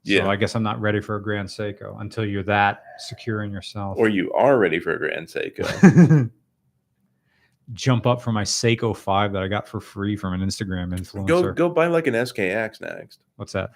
So 0.06 0.14
Yeah. 0.14 0.30
I 0.30 0.38
guess 0.38 0.56
I'm 0.56 0.64
not 0.64 0.80
ready 0.80 1.02
for 1.02 1.18
a 1.18 1.22
Grand 1.22 1.50
Seiko 1.50 2.00
until 2.00 2.26
you're 2.26 2.44
that 2.44 2.84
secure 3.00 3.44
in 3.44 3.52
yourself. 3.52 3.98
Or 3.98 4.08
you 4.08 4.32
are 4.32 4.58
ready 4.58 4.80
for 4.80 4.94
a 4.94 4.98
Grand 4.98 5.28
Seiko. 5.28 6.30
Jump 7.74 8.08
up 8.08 8.22
for 8.22 8.32
my 8.32 8.44
Seiko 8.44 8.96
5 8.96 9.34
that 9.34 9.44
I 9.44 9.48
got 9.48 9.68
for 9.68 9.80
free 9.80 10.16
from 10.16 10.34
an 10.34 10.42
Instagram 10.42 10.98
influencer. 10.98 11.28
go 11.28 11.52
go 11.52 11.70
buy 11.70 11.88
like 11.88 12.08
an 12.08 12.16
SKX 12.16 12.82
next. 12.82 13.20
What's 13.36 13.52
that? 13.54 13.72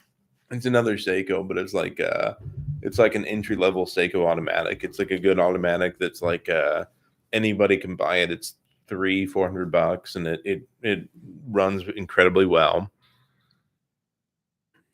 It's 0.49 0.65
another 0.65 0.95
Seiko, 0.97 1.47
but 1.47 1.57
it's 1.57 1.73
like 1.73 1.99
uh 1.99 2.33
it's 2.81 2.97
like 2.97 3.13
an 3.15 3.25
entry 3.25 3.55
level 3.55 3.85
Seiko 3.85 4.25
automatic. 4.25 4.83
It's 4.83 4.97
like 4.97 5.11
a 5.11 5.19
good 5.19 5.39
automatic 5.39 5.99
that's 5.99 6.21
like 6.23 6.49
uh 6.49 6.85
anybody 7.33 7.77
can 7.77 7.95
buy 7.95 8.17
it. 8.17 8.31
It's 8.31 8.55
three, 8.87 9.25
four 9.25 9.47
hundred 9.47 9.71
bucks 9.71 10.15
and 10.15 10.27
it 10.27 10.41
it 10.45 10.67
it 10.81 11.09
runs 11.47 11.83
incredibly 11.95 12.45
well. 12.45 12.89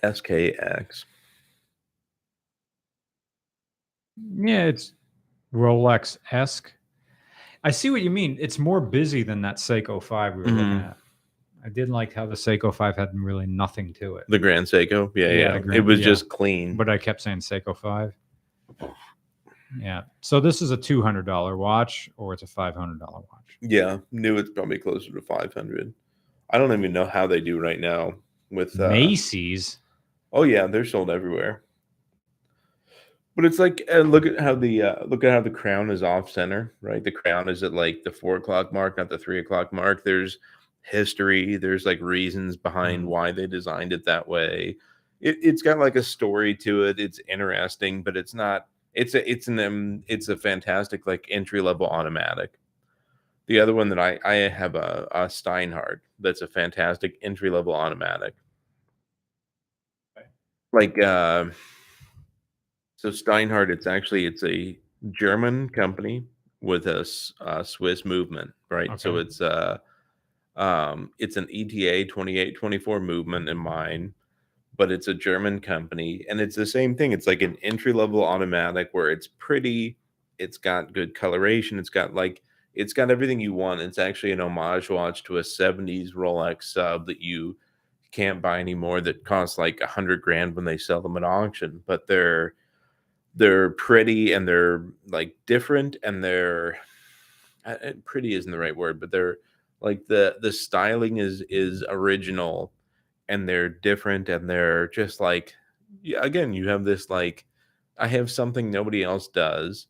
SKX. 0.04 1.06
Yeah, 4.36 4.66
it's 4.66 4.94
Rolex 5.54 6.18
esque. 6.32 6.72
I 7.64 7.72
see 7.72 7.90
what 7.90 8.02
you 8.02 8.10
mean. 8.10 8.38
It's 8.40 8.58
more 8.60 8.80
busy 8.80 9.24
than 9.24 9.42
that 9.42 9.56
Seiko 9.58 10.02
5 10.02 10.36
we 10.36 10.44
were 10.44 10.50
looking 10.50 10.66
Mhm. 10.80 10.90
at. 10.90 10.98
I 11.66 11.68
didn't 11.70 11.94
like 11.94 12.14
how 12.14 12.26
the 12.26 12.36
Seiko 12.36 12.74
5 12.74 12.96
had 12.96 13.10
really 13.14 13.46
nothing 13.46 13.92
to 13.96 14.16
it. 14.16 14.26
The 14.30 14.40
Grand 14.40 14.66
Seiko. 14.66 15.12
Yeah, 15.14 15.28
Yeah, 15.28 15.34
yeah. 15.34 15.58
the 15.60 15.74
it 15.74 15.82
was 15.84 16.00
yeah. 16.00 16.06
just 16.06 16.30
clean. 16.30 16.78
but 16.78 16.88
I 16.90 16.98
kept 16.98 17.20
saying 17.22 17.40
Seiko 17.40 17.76
5. 17.76 18.14
Yeah. 19.78 20.04
So 20.22 20.40
this 20.40 20.62
is 20.62 20.72
a 20.72 20.78
$200 20.78 21.58
watch 21.58 22.10
or 22.18 22.34
it's 22.34 22.44
a 22.44 22.48
$500 22.48 23.00
watch. 23.00 23.26
Yeah, 23.62 23.98
new 24.12 24.38
it's 24.38 24.50
probably 24.50 24.78
closer 24.80 25.12
to 25.12 25.22
500. 25.22 25.94
I 26.50 26.58
don't 26.58 26.72
even 26.72 26.94
know 26.94 27.06
how 27.06 27.28
they 27.28 27.42
do 27.42 27.60
right 27.60 27.80
now 27.80 28.14
with 28.50 28.80
uh, 28.80 28.90
Macy's. 28.90 29.78
Oh 30.32 30.44
yeah, 30.44 30.66
they're 30.68 30.86
sold 30.86 31.10
everywhere. 31.10 31.64
But 33.36 33.46
it's 33.46 33.60
like, 33.60 33.82
and 33.90 34.12
look 34.12 34.26
at 34.26 34.40
how 34.40 34.56
the 34.56 34.82
uh, 34.82 35.06
look 35.06 35.24
at 35.24 35.32
how 35.32 35.42
the 35.42 35.50
crown 35.50 35.90
is 35.92 36.04
off 36.04 36.30
center, 36.30 36.74
right? 36.82 37.04
The 37.04 37.12
crown 37.12 37.48
is 37.48 37.64
at 37.64 37.74
like 37.74 38.04
the 38.04 38.12
four 38.12 38.36
o'clock 38.36 38.74
mark, 38.74 38.98
not 38.98 39.10
the 39.10 39.18
three 39.18 39.40
o'clock 39.40 39.72
mark. 39.72 40.04
There's 40.04 40.40
history. 40.82 41.56
There's 41.58 41.86
like 41.86 42.02
reasons 42.02 42.58
behind 42.58 43.04
Mhm. 43.06 43.08
why 43.08 43.32
they 43.32 43.48
designed 43.48 43.94
it 43.94 44.04
that 44.06 44.28
way. 44.28 44.76
It, 45.22 45.38
it's 45.42 45.62
got 45.62 45.80
like 45.80 45.96
a 45.96 46.04
story 46.04 46.56
to 46.58 46.84
it. 46.86 47.00
It's 47.00 47.20
interesting, 47.30 48.02
but 48.04 48.18
it's 48.18 48.34
not. 48.34 48.66
It's 48.94 49.16
a 49.16 49.30
it's 49.30 49.48
an 49.48 49.60
um, 49.60 50.04
it's 50.08 50.30
a 50.30 50.38
fantastic 50.38 51.08
like 51.08 51.26
entry 51.30 51.62
level 51.62 51.88
automatic. 51.88 52.60
The 53.48 53.60
other 53.60 53.74
one 53.74 53.90
that 53.90 54.00
I 54.00 54.20
I 54.24 54.34
have 54.50 54.76
a, 54.76 55.08
a 55.12 55.30
Steinhart 55.30 56.02
that's 56.20 56.42
a 56.42 56.48
fantastic 56.48 57.18
entry 57.22 57.50
level 57.50 57.74
automatic 57.74 58.34
like 60.72 61.02
uh 61.02 61.46
so 62.98 63.10
steinhart 63.10 63.72
it's 63.72 63.88
actually 63.88 64.26
it's 64.26 64.44
a 64.44 64.78
german 65.12 65.70
company 65.70 66.24
with 66.62 66.88
a, 66.88 67.08
uh, 67.42 67.64
swiss 67.64 68.04
movement 68.06 68.52
right? 68.70 69.00
So 69.00 69.18
it's 69.18 69.42
uh 69.42 69.78
um 70.56 71.12
it's 71.20 71.38
an 71.38 71.48
eta 71.54 72.06
2824 72.06 73.00
movement 73.00 73.50
in 73.50 73.58
mine 73.58 74.14
but 74.80 74.92
it's 74.92 75.10
a 75.10 75.14
german 75.14 75.60
company 75.60 76.26
and 76.30 76.40
it's 76.40 76.56
the 76.56 76.66
same 76.66 76.96
thing 76.96 77.12
it's 77.12 77.28
like 77.28 77.42
an 77.42 77.58
entry 77.62 77.94
level 77.94 78.24
automatic 78.24 78.88
where 78.94 79.12
it's 79.12 79.28
pretty 79.38 79.98
it's 80.40 80.58
got 80.58 80.94
good 80.94 81.14
coloration 81.14 81.78
it's 81.78 81.90
got 81.90 82.16
like 82.16 82.42
it's 82.74 82.94
got 82.94 83.12
everything 83.12 83.42
you 83.42 83.54
want 83.54 83.82
it's 83.82 83.98
actually 83.98 84.32
an 84.32 84.40
homage 84.40 84.90
watch 84.90 85.24
to 85.24 85.38
a 85.38 85.42
70s 85.42 86.14
rolex 86.16 86.64
sub 86.64 87.06
that 87.06 87.22
you 87.22 87.58
can't 88.12 88.42
buy 88.42 88.60
anymore 88.60 89.02
that 89.02 89.26
cost 89.26 89.58
like 89.58 89.82
a 89.82 89.88
hundred 89.88 90.22
grand 90.22 90.56
when 90.56 90.66
they 90.66 90.78
sell 90.78 91.02
them 91.02 91.18
at 91.18 91.24
auction 91.24 91.84
but 91.86 92.08
they're 92.08 92.54
they're 93.36 93.72
pretty 93.72 94.32
and 94.32 94.48
they're 94.48 94.86
like 95.10 95.36
different 95.46 95.98
and 96.04 96.24
they're 96.24 96.78
uh, 97.66 97.76
uh, 97.84 97.92
pretty 98.06 98.34
isn't 98.34 98.52
the 98.52 98.58
right 98.58 98.76
word 98.76 99.00
but 99.00 99.12
they're 99.12 99.38
like 99.82 100.06
the 100.08 100.38
the 100.42 100.52
styling 100.52 101.18
is 101.18 101.44
is 101.50 101.84
original 101.90 102.72
and 103.30 103.48
they're 103.48 103.70
different 103.70 104.28
and 104.28 104.50
they're 104.50 104.90
just 104.90 105.22
like 105.22 105.54
yeah, 106.02 106.20
again 106.22 106.52
you 106.54 106.68
have 106.68 106.84
this 106.84 107.10
like 107.10 107.46
i 107.98 108.08
have 108.08 108.30
something 108.30 108.70
nobody 108.70 109.04
else 109.04 109.28
does 109.30 109.88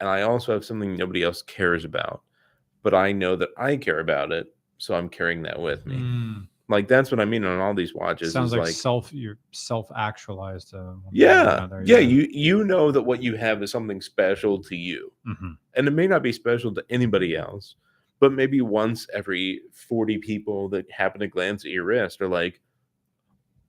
and 0.00 0.08
i 0.08 0.22
also 0.22 0.52
have 0.52 0.64
something 0.64 0.96
nobody 0.96 1.22
else 1.22 1.42
cares 1.42 1.84
about 1.84 2.22
but 2.82 2.94
i 2.94 3.12
know 3.12 3.36
that 3.36 3.50
i 3.56 3.76
care 3.76 4.00
about 4.00 4.32
it 4.32 4.46
so 4.78 4.94
i'm 4.94 5.08
carrying 5.08 5.42
that 5.42 5.60
with 5.60 5.86
me 5.86 5.96
Mm, 5.96 6.46
like 6.68 6.86
that's 6.86 7.10
what 7.10 7.18
I 7.18 7.24
mean 7.24 7.44
on 7.44 7.60
all 7.60 7.74
these 7.74 7.94
watches. 7.94 8.32
sounds 8.34 8.52
is 8.52 8.58
like, 8.58 8.74
self. 8.74 9.10
You're 9.12 9.38
self 9.52 9.90
actualized. 9.96 10.74
Uh, 10.74 10.78
or 10.78 11.00
yeah, 11.12 11.66
yeah. 11.82 11.98
You 11.98 12.28
you 12.30 12.62
know 12.64 12.92
that 12.92 13.02
what 13.02 13.22
you 13.22 13.36
have 13.36 13.62
is 13.62 13.70
something 13.70 14.02
special 14.02 14.62
to 14.64 14.76
you, 14.76 15.10
Mhm. 15.26 15.56
and 15.76 15.88
it 15.88 15.92
may 15.92 16.06
not 16.06 16.22
be 16.22 16.30
special 16.30 16.74
to 16.74 16.84
anybody 16.90 17.34
else, 17.36 17.76
but 18.20 18.32
maybe 18.32 18.60
once 18.60 19.08
every 19.14 19.62
forty 19.72 20.18
people 20.18 20.68
that 20.68 20.90
happen 20.90 21.20
to 21.22 21.26
glance 21.26 21.64
at 21.64 21.70
your 21.70 21.84
wrist 21.84 22.20
are 22.20 22.28
like, 22.28 22.60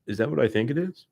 "Is 0.09 0.17
that 0.17 0.29
what 0.29 0.39
I 0.39 0.47
think 0.47 0.69
it 0.69 0.77
is?" 0.77 1.05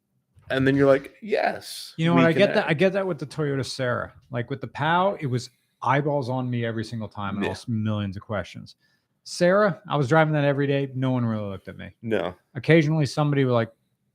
And 0.49 0.65
then 0.67 0.75
you're 0.75 0.87
like, 0.87 1.13
"Yes." 1.21 1.93
You 1.97 2.05
know 2.05 2.13
what? 2.15 2.25
I 2.25 2.33
get 2.33 2.53
that. 2.55 2.67
I 2.67 2.73
get 2.73 2.93
that 2.93 3.05
with 3.07 3.19
the 3.19 3.25
Toyota 3.25 3.65
Sera. 3.65 4.13
Like 4.31 4.49
with 4.49 4.59
the 4.61 4.67
POW, 4.67 5.17
it 5.21 5.27
was 5.27 5.49
eyeballs 5.81 6.29
on 6.29 6.49
me 6.49 6.65
every 6.65 6.83
single 6.83 7.07
time 7.07 7.35
and 7.35 7.43
Yeah. 7.43 7.49
also 7.49 7.71
millions 7.71 8.17
of 8.17 8.23
questions. 8.23 8.75
Sera, 9.23 9.81
I 9.89 9.97
was 9.97 10.07
driving 10.07 10.33
that 10.33 10.45
every 10.45 10.67
day. 10.67 10.89
No 10.95 11.11
one 11.11 11.25
really 11.25 11.49
looked 11.49 11.67
at 11.67 11.77
me. 11.77 11.93
No, 12.01 12.33
Occasionally, 12.55 13.05
somebody 13.05 13.45
will 13.45 13.53
like 13.53 13.71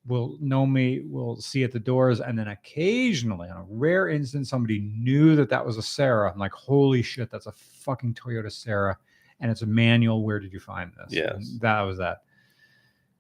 will 0.06 0.36
know 0.40 0.66
me, 0.66 1.00
will 1.08 1.36
see 1.36 1.62
at 1.62 1.70
the 1.70 1.78
doors, 1.78 2.20
and 2.20 2.36
then 2.36 2.48
occasionally, 2.48 3.48
on 3.48 3.58
a 3.58 3.64
rare 3.68 4.08
instance, 4.08 4.48
somebody 4.50 4.80
knew 4.80 5.36
that 5.36 5.48
that 5.50 5.64
was 5.64 5.76
a 5.76 5.82
Sera. 5.82 6.32
I'm 6.32 6.38
like, 6.40 6.50
holy 6.52 7.02
shit, 7.02 7.30
that's 7.30 7.46
a 7.46 7.52
fucking 7.52 8.14
Toyota 8.14 8.50
Sera, 8.50 8.96
and 9.38 9.48
it's 9.48 9.62
a 9.62 9.66
manual. 9.66 10.24
Where 10.24 10.40
did 10.40 10.52
you 10.52 10.58
find 10.58 10.90
this? 10.96 11.12
Yes. 11.12 11.58
that 11.60 11.82
was 11.82 11.98
that. 11.98 12.22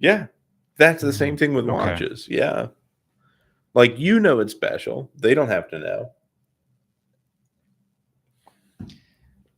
yeah, 0.00 0.26
that's 0.76 1.02
the 1.02 1.12
same 1.12 1.36
thing 1.36 1.54
with 1.54 1.64
Okay. 1.68 1.72
watches. 1.72 2.26
Yeah, 2.28 2.68
like 3.74 3.98
you 3.98 4.20
know 4.20 4.40
it's 4.40 4.52
special. 4.52 5.10
They 5.16 5.34
don't 5.34 5.48
have 5.48 5.68
to 5.70 5.78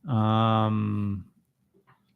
know. 0.05 0.13
Um, 0.13 1.25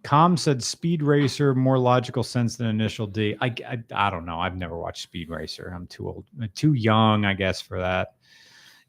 Com 0.03 0.38
said 0.38 0.64
Speed 0.64 1.03
Racer 1.03 1.53
more 1.53 1.78
logical 1.78 2.24
sense 2.24 2.56
than 2.56 2.68
Initial 2.68 3.06
D. 3.08 3.36
I, 3.42 3.53
I 3.68 3.84
I 3.94 4.10
don't 4.10 4.26
know. 4.26 4.40
I've 4.40 4.56
never 4.56 4.78
watched 4.78 5.03
Speed 5.03 5.30
Racer. 5.30 5.72
I'm 5.76 5.88
too 5.88 6.08
old, 6.08 6.26
too 6.56 6.74
young, 6.74 7.26
I 7.26 7.34
guess, 7.34 7.61
for 7.61 7.80
that. 7.80 8.14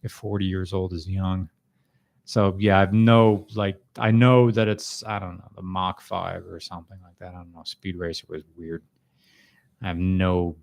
If 0.02 0.12
40 0.12 0.46
years 0.46 0.72
old 0.72 0.92
is 0.94 1.06
young, 1.08 1.48
so 2.24 2.56
yeah, 2.58 2.78
I've 2.80 2.92
no 2.94 3.46
like 3.54 3.76
I 3.98 4.10
know 4.10 4.50
that 4.50 4.68
it's 4.68 5.02
I 5.04 5.18
don't 5.18 5.36
know 5.38 5.50
the 5.54 5.62
Mach 5.62 6.00
Five 6.00 6.46
or 6.46 6.60
something 6.60 6.98
like 7.02 7.18
that. 7.18 7.34
I 7.34 7.38
don't 7.38 7.52
know. 7.52 7.62
Speed 7.64 7.96
Racer 7.96 8.26
was 8.28 8.44
weird. 8.56 8.82
I 9.82 9.88
have 9.88 9.96
no 9.98 10.56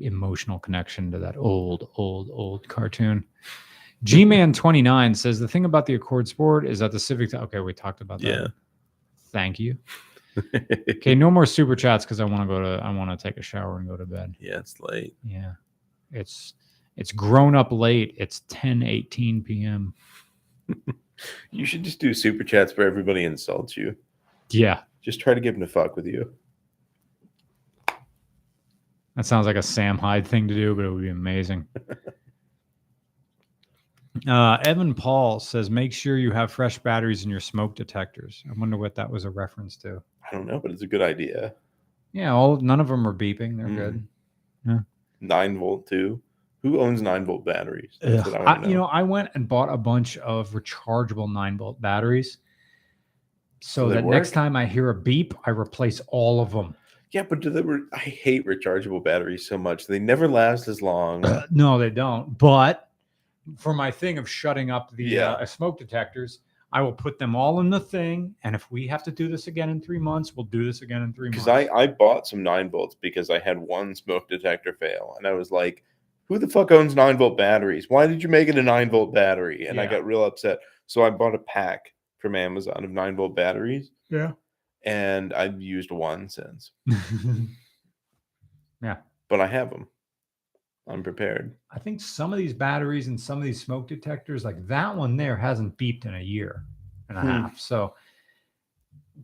emotional 0.00 0.58
connection 0.58 1.10
to 1.12 1.18
that 1.18 1.36
old, 1.36 1.88
old, 1.96 2.30
old 2.32 2.68
cartoon. 2.68 3.24
G 4.04 4.24
Man 4.24 4.52
29 4.52 5.14
says 5.14 5.40
the 5.40 5.48
thing 5.48 5.64
about 5.64 5.84
the 5.86 5.94
Accord 5.94 6.28
Sport 6.28 6.66
is 6.66 6.78
that 6.78 6.92
the 6.92 7.00
Civic. 7.00 7.34
Okay, 7.34 7.58
we 7.60 7.72
talked 7.72 8.00
about 8.00 8.20
that. 8.20 8.28
Yeah. 8.28 8.46
Thank 9.32 9.58
you. 9.58 9.76
Okay, 10.88 11.16
no 11.16 11.32
more 11.32 11.46
super 11.46 11.74
chats 11.74 12.04
because 12.04 12.20
I 12.20 12.24
want 12.24 12.42
to 12.42 12.46
go 12.46 12.62
to. 12.62 12.80
I 12.84 12.94
want 12.94 13.10
to 13.10 13.20
take 13.20 13.38
a 13.38 13.42
shower 13.42 13.78
and 13.78 13.88
go 13.88 13.96
to 13.96 14.06
bed. 14.06 14.36
yeah, 14.38 14.58
it's 14.58 14.78
late. 14.78 15.16
Yeah, 15.24 15.54
it's 16.12 16.54
it's 16.96 17.10
grown 17.10 17.56
up 17.56 17.72
late. 17.72 18.14
It's 18.18 18.42
10 18.48 18.84
18 18.84 19.42
p.m. 19.42 19.94
You 21.50 21.64
should 21.66 21.82
just 21.82 21.98
do 21.98 22.14
super 22.14 22.44
chats 22.44 22.76
where 22.76 22.86
everybody 22.86 23.24
insults 23.24 23.76
you. 23.76 23.96
Yeah, 24.50 24.82
Just 25.02 25.18
try 25.18 25.34
to 25.34 25.40
get 25.40 25.52
them 25.52 25.60
to 25.62 25.66
fuck 25.66 25.96
with 25.96 26.06
you. 26.06 26.32
That 29.18 29.26
sounds 29.26 29.46
like 29.46 29.56
a 29.56 29.62
Sam 29.62 29.98
Hyde 29.98 30.24
thing 30.24 30.46
to 30.46 30.54
do, 30.54 30.76
but 30.76 30.84
it 30.84 30.90
would 30.90 31.02
be 31.02 31.08
amazing. 31.10 31.66
Uh, 34.26 34.56
Evan 34.64 34.94
Paul 34.94 35.38
says, 35.38 35.70
make 35.70 35.92
sure 35.92 36.18
you 36.18 36.32
have 36.32 36.50
fresh 36.50 36.76
batteries 36.80 37.22
in 37.22 37.30
your 37.30 37.38
smoke 37.38 37.76
detectors. 37.76 38.42
I 38.50 38.58
wonder 38.58 38.76
what 38.76 38.96
that 38.96 39.08
was 39.08 39.24
a 39.24 39.30
reference 39.30 39.76
to. 39.76 40.02
I 40.26 40.34
don't 40.34 40.44
know, 40.46 40.58
but 40.58 40.72
it's 40.72 40.82
a 40.82 40.88
good 40.88 41.02
idea. 41.02 41.54
Yeah, 42.10 42.32
all 42.32 42.56
none 42.56 42.80
of 42.80 42.88
them 42.88 43.06
are 43.06 43.12
beeping. 43.12 43.56
They're 43.56 43.68
Mm. 43.68 43.76
good. 44.64 44.84
Nine 45.20 45.56
volt 45.56 45.86
too. 45.86 46.20
Who 46.62 46.80
owns 46.80 47.00
nine 47.00 47.24
volt 47.24 47.44
batteries? 47.44 47.96
That's 48.00 48.26
Ugh, 48.26 48.32
what 48.32 48.40
I 48.40 48.44
I, 48.44 48.52
wanna 48.56 48.68
you 48.68 48.74
know, 48.74 48.86
I 48.86 49.02
went 49.04 49.30
and 49.34 49.46
bought 49.46 49.72
a 49.72 49.76
bunch 49.78 50.16
of 50.18 50.50
rechargeable 50.50 51.32
nine 51.32 51.56
volt 51.56 51.80
batteries, 51.80 52.38
so 53.60 53.84
Do 53.84 53.90
they 53.90 54.00
that 54.00 54.04
next 54.06 54.32
time 54.32 54.56
I 54.56 54.66
hear 54.66 54.90
a 54.90 54.94
beep, 54.94 55.32
I 55.44 55.50
replace 55.50 56.00
all 56.08 56.40
of 56.40 56.50
them. 56.50 56.74
Yeah, 57.12 57.22
but 57.22 57.40
do 57.40 57.50
they? 57.50 57.62
Re- 57.62 57.82
I 57.92 57.98
hate 57.98 58.46
rechargeable 58.46 59.02
batteries 59.02 59.46
so 59.46 59.56
much. 59.58 59.86
They 59.86 59.98
never 59.98 60.28
last 60.28 60.68
as 60.68 60.82
long. 60.82 61.24
no, 61.50 61.78
they 61.78 61.90
don't. 61.90 62.36
But 62.38 62.88
for 63.56 63.72
my 63.72 63.90
thing 63.90 64.18
of 64.18 64.28
shutting 64.28 64.70
up 64.70 64.94
the 64.94 65.04
Yeah. 65.04 65.32
uh, 65.32 65.46
smoke 65.46 65.78
detectors, 65.78 66.40
I 66.72 66.82
will 66.82 66.92
put 66.92 67.18
them 67.18 67.34
all 67.34 67.60
in 67.60 67.70
the 67.70 67.80
thing. 67.80 68.34
And 68.44 68.54
if 68.54 68.70
we 68.70 68.86
have 68.88 69.02
to 69.04 69.10
do 69.10 69.28
this 69.28 69.46
again 69.46 69.70
in 69.70 69.80
three 69.80 69.98
months, 69.98 70.36
we'll 70.36 70.44
do 70.46 70.66
this 70.66 70.82
again 70.82 71.00
in 71.02 71.14
three 71.14 71.30
months. 71.30 71.44
Because 71.44 71.48
I 71.48 71.74
I 71.74 71.86
bought 71.86 72.26
some 72.26 72.42
nine 72.42 72.68
volts 72.70 72.94
because 73.00 73.30
I 73.30 73.38
had 73.38 73.58
one 73.58 73.94
smoke 73.94 74.28
detector 74.28 74.74
fail, 74.74 75.14
and 75.16 75.26
I 75.26 75.32
was 75.32 75.50
like, 75.50 75.82
"Who 76.26 76.38
the 76.38 76.46
fuck 76.48 76.70
owns 76.72 76.94
nine 76.94 77.16
volt 77.16 77.38
batteries? 77.38 77.88
Why 77.88 78.06
did 78.06 78.22
you 78.22 78.28
make 78.28 78.48
it 78.48 78.58
a 78.58 78.62
nine 78.62 78.90
volt 78.90 79.14
battery?" 79.14 79.66
And 79.66 79.80
I 79.80 79.86
got 79.86 80.04
real 80.04 80.24
upset. 80.24 80.58
So 80.86 81.02
I 81.02 81.10
bought 81.10 81.34
a 81.34 81.38
pack 81.38 81.94
from 82.18 82.34
Amazon 82.34 82.84
of 82.84 82.90
nine 82.90 83.14
volt 83.16 83.34
batteries, 83.36 83.92
yeah. 84.10 84.32
And 84.88 85.32
I've 85.34 85.60
used 85.60 85.90
one 85.90 86.28
since. 86.28 86.72
Yeah, 88.82 88.98
but 89.28 89.40
I 89.40 89.46
have 89.48 89.70
them. 89.70 89.88
I'm 90.86 91.02
prepared. 91.02 91.54
I 91.72 91.78
think 91.80 92.00
some 92.00 92.32
of 92.32 92.38
these 92.38 92.54
batteries 92.54 93.08
and 93.08 93.20
some 93.20 93.36
of 93.38 93.44
these 93.44 93.60
smoke 93.60 93.88
detectors, 93.88 94.44
like 94.44 94.64
that 94.68 94.96
one 94.96 95.16
there, 95.16 95.36
hasn't 95.36 95.76
beeped 95.76 96.06
in 96.06 96.14
a 96.14 96.20
year 96.20 96.64
and 97.08 97.18
a 97.18 97.20
Hmm. 97.20 97.26
half. 97.26 97.58
So, 97.58 97.94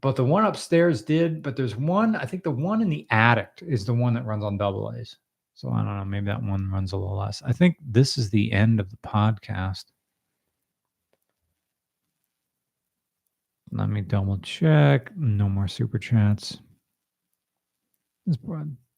but 0.01 0.17
the 0.17 0.25
one 0.25 0.45
upstairs 0.45 1.03
did. 1.03 1.41
But 1.43 1.55
there's 1.57 1.77
one. 1.77 2.17
I 2.17 2.27
think 2.27 2.43
the 2.43 2.51
one 2.51 2.83
in 2.83 2.89
the 2.89 3.07
attic 3.11 3.51
is 3.63 3.85
the 3.85 3.95
one 3.95 4.13
that 4.15 4.27
runs 4.27 4.43
on 4.45 4.59
double 4.59 4.93
A's. 4.93 5.17
So 5.55 5.71
I 5.71 5.85
don't 5.85 5.97
know. 5.97 6.05
Maybe 6.05 6.27
that 6.27 6.43
one 6.43 6.69
runs 6.71 6.93
a 6.93 6.97
little 6.97 7.17
less. 7.17 7.41
I 7.47 7.53
think 7.53 7.77
this 7.81 8.19
is 8.19 8.29
the 8.31 8.51
end 8.53 8.81
of 8.81 8.91
the 8.91 8.97
podcast. 9.07 9.85
Let 13.75 13.89
me 13.89 14.03
double 14.03 14.39
check. 14.39 15.11
No 15.17 15.49
more 15.49 15.67
super 15.67 15.99
chats. 15.99 16.59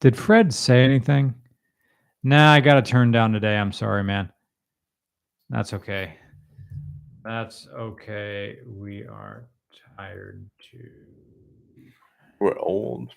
Did 0.01 0.17
Fred 0.17 0.53
say 0.53 0.85
anything? 0.85 1.35
Nah, 2.23 2.53
I 2.53 2.61
got 2.61 2.75
to 2.75 2.83
turn 2.83 3.11
down 3.11 3.33
today. 3.33 3.57
I'm 3.57 3.73
sorry, 3.73 4.05
man. 4.05 4.31
That's 5.49 5.73
okay. 5.73 6.15
That's 7.25 7.67
okay. 7.75 8.59
We 8.67 9.05
are 9.05 9.49
tired 9.97 10.49
too. 10.71 10.91
We're 12.39 12.59
old. 12.59 13.11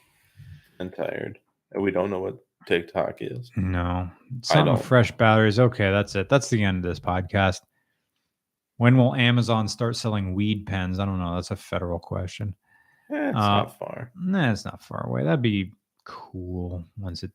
and 0.79 0.93
tired. 0.95 1.39
And 1.73 1.83
we 1.83 1.91
don't 1.91 2.09
know 2.09 2.19
what 2.19 2.37
TikTok 2.67 3.17
is. 3.19 3.51
No. 3.57 4.09
Something 4.43 4.77
fresh 4.77 5.11
batteries. 5.11 5.59
Okay, 5.59 5.91
that's 5.91 6.15
it. 6.15 6.29
That's 6.29 6.49
the 6.49 6.63
end 6.63 6.85
of 6.85 6.89
this 6.89 6.99
podcast. 6.99 7.59
When 8.79 8.95
will 8.95 9.13
Amazon 9.13 9.67
start 9.67 9.97
selling 9.97 10.33
weed 10.33 10.65
pens? 10.65 10.99
I 10.99 11.05
don't 11.05 11.19
know. 11.19 11.35
That's 11.35 11.51
a 11.51 11.55
federal 11.57 11.99
question. 11.99 12.55
Eh, 13.11 13.27
it's 13.27 13.35
Uh, 13.37 13.39
not 13.41 13.77
far. 13.77 14.11
Nah, 14.15 14.51
it's 14.53 14.63
not 14.63 14.81
far 14.81 15.05
away. 15.05 15.25
That'd 15.25 15.41
be 15.41 15.73
cool 16.05 16.85
once 16.97 17.23
it 17.23 17.31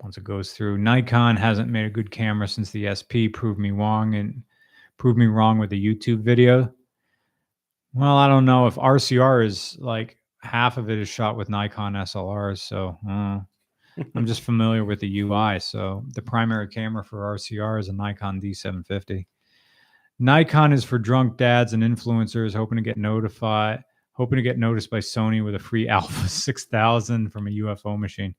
once 0.00 0.18
it 0.18 0.24
goes 0.24 0.52
through. 0.54 0.78
Nikon 0.78 1.36
hasn't 1.36 1.68
made 1.70 1.84
a 1.84 1.90
good 1.90 2.10
camera 2.10 2.48
since 2.48 2.72
the 2.72 2.88
SP 2.90 3.30
proved 3.32 3.60
me 3.60 3.70
wrong 3.70 4.16
and 4.16 4.42
proved 4.96 5.18
me 5.18 5.26
wrong 5.26 5.56
with 5.58 5.70
the 5.70 5.78
YouTube 5.94 6.22
video. 6.22 6.74
Well, 7.92 8.16
I 8.16 8.26
don't 8.26 8.44
know 8.44 8.66
if 8.66 8.74
RCR 8.74 9.44
is 9.46 9.76
like 9.78 10.18
half 10.42 10.78
of 10.78 10.90
it 10.90 10.98
is 10.98 11.08
shot 11.08 11.36
with 11.36 11.48
Nikon 11.48 11.92
SLRs, 11.92 12.58
so 12.58 12.98
uh, 13.08 13.38
I'm 14.16 14.26
just 14.26 14.40
familiar 14.50 14.84
with 14.84 14.98
the 14.98 15.20
UI. 15.20 15.60
So 15.60 16.04
the 16.14 16.22
primary 16.22 16.66
camera 16.66 17.04
for 17.04 17.36
RCR 17.36 17.78
is 17.78 17.88
a 17.88 17.92
Nikon 17.92 18.40
D750. 18.40 19.26
Nikon 20.20 20.74
is 20.74 20.84
for 20.84 20.98
drunk 20.98 21.38
dads 21.38 21.72
and 21.72 21.82
influencers 21.82 22.54
hoping 22.54 22.76
to 22.76 22.82
get 22.82 22.98
notified, 22.98 23.82
hoping 24.12 24.36
to 24.36 24.42
get 24.42 24.58
noticed 24.58 24.90
by 24.90 24.98
Sony 24.98 25.42
with 25.42 25.54
a 25.54 25.58
free 25.58 25.88
Alpha 25.88 26.28
6000 26.28 27.30
from 27.30 27.48
a 27.48 27.50
UFO 27.50 27.98
machine. 27.98 28.34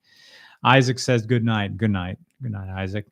Isaac 0.64 1.00
says 1.00 1.26
good 1.26 1.44
night. 1.44 1.78
Good 1.78 1.90
night. 1.90 2.20
Good 2.42 2.52
night, 2.52 2.70
Isaac. 2.70 3.08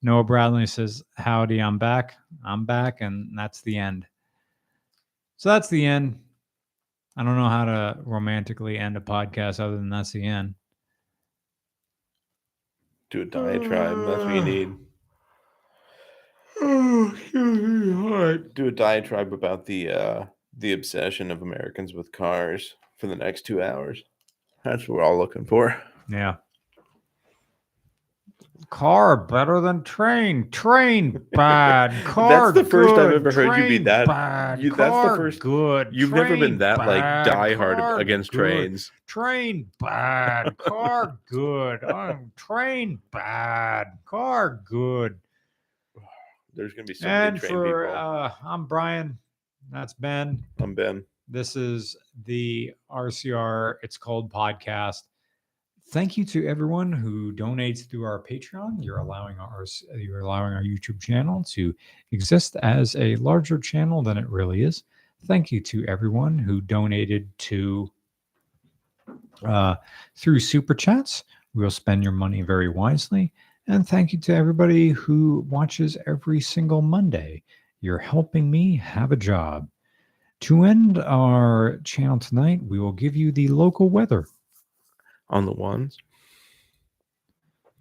Noah 0.00 0.24
Bradley 0.24 0.66
says, 0.66 1.02
Howdy, 1.16 1.60
I'm 1.60 1.76
back. 1.76 2.16
I'm 2.42 2.64
back. 2.64 3.02
And 3.02 3.38
that's 3.38 3.60
the 3.60 3.76
end. 3.76 4.06
So 5.36 5.50
that's 5.50 5.68
the 5.68 5.84
end. 5.84 6.18
I 7.18 7.22
don't 7.22 7.36
know 7.36 7.50
how 7.50 7.66
to 7.66 7.98
romantically 8.02 8.78
end 8.78 8.96
a 8.96 9.00
podcast 9.00 9.60
other 9.60 9.76
than 9.76 9.90
that's 9.90 10.12
the 10.12 10.24
end. 10.24 10.54
Do 13.10 13.22
a 13.22 13.24
diatribe. 13.26 14.06
That's 14.06 14.24
what 14.24 14.34
you 14.34 14.44
need. 14.44 14.85
Do 16.60 17.16
a 18.68 18.70
diatribe 18.72 19.32
about 19.32 19.66
the 19.66 19.90
uh 19.90 20.24
the 20.56 20.72
obsession 20.72 21.30
of 21.30 21.42
Americans 21.42 21.92
with 21.92 22.12
cars 22.12 22.74
for 22.96 23.06
the 23.08 23.16
next 23.16 23.42
two 23.44 23.62
hours. 23.62 24.02
That's 24.64 24.88
what 24.88 24.96
we're 24.96 25.02
all 25.02 25.18
looking 25.18 25.44
for. 25.44 25.80
Yeah. 26.08 26.36
Car 28.70 29.16
better 29.18 29.60
than 29.60 29.84
train. 29.84 30.50
Train 30.50 31.20
bad. 31.32 32.04
Car 32.04 32.52
that's 32.52 32.54
the 32.54 32.64
first 32.64 32.94
I've 32.94 33.12
ever 33.12 33.30
heard 33.30 33.58
you 33.62 33.68
be 33.78 33.84
that- 33.84 34.06
Bad. 34.08 34.60
you- 34.60 34.70
that's 34.74 35.10
the 35.10 35.16
first- 35.16 35.40
good. 35.40 35.88
You've 35.92 36.12
never 36.12 36.30
been 36.30 36.38
train 36.40 36.58
that 36.58 36.78
like 36.78 37.02
bad, 37.02 37.26
diehard 37.26 37.76
car 37.76 38.00
against 38.00 38.32
good, 38.32 38.38
trains. 38.38 38.90
Train 39.06 39.70
bad. 39.78 40.56
Car 40.58 41.18
good. 41.30 41.84
I'm 41.84 42.32
train 42.34 42.98
bad. 43.12 43.98
Car 44.06 44.60
good. 44.64 45.20
There's 46.56 46.72
gonna 46.72 46.86
be 46.86 46.94
so 46.94 47.06
and 47.06 47.38
train 47.38 47.52
for 47.52 47.88
uh, 47.88 48.32
I'm 48.42 48.64
Brian. 48.64 49.18
That's 49.70 49.92
Ben. 49.92 50.42
I'm 50.58 50.74
Ben. 50.74 51.04
This 51.28 51.54
is 51.54 51.96
the 52.24 52.72
RCR 52.90 53.74
It's 53.82 53.98
Called 53.98 54.32
podcast. 54.32 55.02
Thank 55.90 56.16
you 56.16 56.24
to 56.24 56.48
everyone 56.48 56.92
who 56.92 57.32
donates 57.34 57.86
through 57.86 58.04
our 58.04 58.22
Patreon. 58.22 58.82
You're 58.82 58.98
allowing 58.98 59.38
our 59.38 59.66
you're 59.96 60.20
allowing 60.20 60.54
our 60.54 60.62
YouTube 60.62 60.98
channel 60.98 61.44
to 61.50 61.74
exist 62.12 62.56
as 62.62 62.96
a 62.96 63.16
larger 63.16 63.58
channel 63.58 64.02
than 64.02 64.16
it 64.16 64.28
really 64.30 64.62
is. 64.62 64.84
Thank 65.26 65.52
you 65.52 65.60
to 65.60 65.84
everyone 65.86 66.38
who 66.38 66.62
donated 66.62 67.28
to 67.38 67.92
uh, 69.44 69.74
through 70.14 70.40
super 70.40 70.74
chats. 70.74 71.24
We'll 71.54 71.70
spend 71.70 72.02
your 72.02 72.12
money 72.12 72.40
very 72.40 72.70
wisely. 72.70 73.34
And 73.68 73.86
thank 73.86 74.12
you 74.12 74.20
to 74.20 74.34
everybody 74.34 74.90
who 74.90 75.44
watches 75.48 75.98
every 76.06 76.40
single 76.40 76.82
Monday. 76.82 77.42
You're 77.80 77.98
helping 77.98 78.48
me 78.48 78.76
have 78.76 79.10
a 79.10 79.16
job. 79.16 79.68
To 80.42 80.64
end 80.64 80.98
our 80.98 81.80
channel 81.82 82.18
tonight, 82.18 82.62
we 82.62 82.78
will 82.78 82.92
give 82.92 83.16
you 83.16 83.32
the 83.32 83.48
local 83.48 83.88
weather. 83.88 84.26
On 85.30 85.44
the 85.44 85.52
ones. 85.52 85.98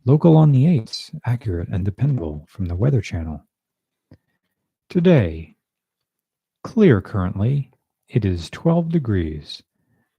Local 0.06 0.38
on 0.38 0.52
the 0.52 0.66
8s, 0.66 1.20
accurate 1.26 1.70
and 1.70 1.86
dependable 1.86 2.46
from 2.48 2.66
the 2.66 2.76
Weather 2.76 3.02
Channel. 3.02 3.44
Today, 4.90 5.56
clear 6.64 7.02
currently, 7.02 7.72
it 8.08 8.26
is 8.26 8.50
12 8.52 8.90
degrees. 8.90 9.62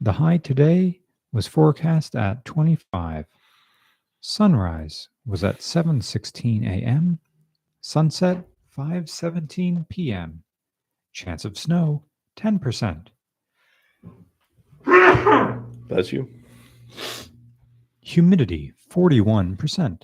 The 0.00 0.12
high 0.12 0.38
today 0.38 1.00
was 1.32 1.46
forecast 1.46 2.14
at 2.14 2.44
25. 2.44 3.26
Sunrise 4.28 5.08
was 5.24 5.44
at 5.44 5.60
7:16 5.60 6.66
a.m. 6.66 7.20
Sunset 7.80 8.44
5:17 8.76 9.88
p.m. 9.88 10.42
Chance 11.12 11.44
of 11.44 11.56
snow 11.56 12.02
10%. 12.36 13.06
Bless 15.86 16.12
you. 16.12 16.28
Humidity 18.00 18.72
41%. 18.90 20.02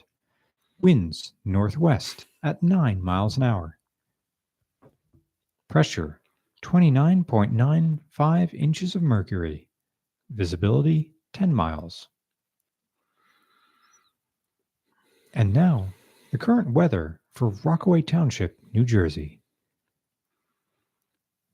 Winds 0.81 1.33
northwest 1.45 2.27
at 2.45 2.63
9 2.63 3.03
miles 3.03 3.37
an 3.37 3.43
hour. 3.43 3.81
Pressure 5.69 6.21
29.95 6.63 8.55
inches 8.55 8.95
of 8.95 9.03
mercury. 9.03 9.67
Visibility 10.31 11.11
10 11.33 11.53
miles. 11.53 12.07
And 15.35 15.55
now, 15.55 15.89
the 16.31 16.39
current 16.39 16.73
weather 16.73 17.21
for 17.35 17.55
Rockaway 17.65 18.03
Township, 18.03 18.59
New 18.75 18.85
Jersey. 18.85 19.41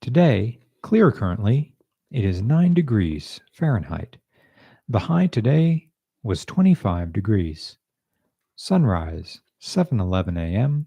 Today, 0.00 0.58
clear 0.82 1.12
currently, 1.12 1.74
it 2.10 2.24
is 2.24 2.42
9 2.42 2.74
degrees 2.74 3.40
Fahrenheit. 3.52 4.16
The 4.88 4.98
high 4.98 5.28
today 5.28 5.90
was 6.24 6.44
25 6.44 7.12
degrees. 7.12 7.76
Sunrise 8.56 9.40
7:11 9.60 10.36
a.m. 10.36 10.86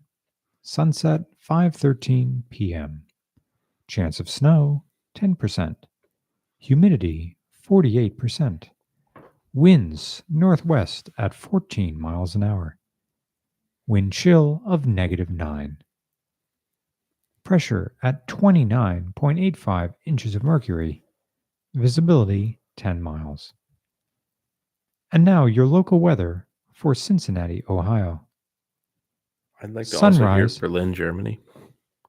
Sunset 0.61 1.21
5:13 1.47 2.43
p.m. 2.49 3.03
Chance 3.87 4.19
of 4.19 4.29
snow 4.29 4.83
10%. 5.15 5.75
Humidity 6.57 7.37
48%. 7.65 8.69
Winds 9.53 10.23
northwest 10.29 11.09
at 11.17 11.33
14 11.33 11.99
miles 11.99 12.35
an 12.35 12.43
hour. 12.43 12.77
Wind 13.87 14.13
chill 14.13 14.61
of 14.65 14.85
negative 14.85 15.29
9. 15.29 15.77
Pressure 17.43 17.95
at 18.03 18.27
29.85 18.27 19.93
inches 20.05 20.35
of 20.35 20.43
mercury. 20.43 21.03
Visibility 21.73 22.59
10 22.77 23.01
miles. 23.01 23.53
And 25.11 25.25
now 25.25 25.45
your 25.45 25.65
local 25.65 25.99
weather 25.99 26.47
for 26.73 26.95
Cincinnati, 26.95 27.63
Ohio. 27.69 28.27
I'd 29.61 29.73
like 29.73 29.87
to 29.87 29.95
also 29.97 30.11
Sunrise. 30.11 30.57
hear 30.57 30.61
Berlin, 30.69 30.93
Germany. 30.93 31.39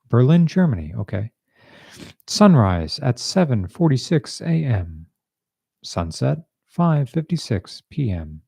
Berlin, 0.09 0.47
Germany. 0.47 0.95
Okay. 0.97 1.33
Sunrise 2.27 2.99
at 3.01 3.17
7:46 3.17 4.41
a.m. 4.41 5.07
Sunset 5.83 6.39
5:56 6.75 7.83
p.m. 7.91 8.43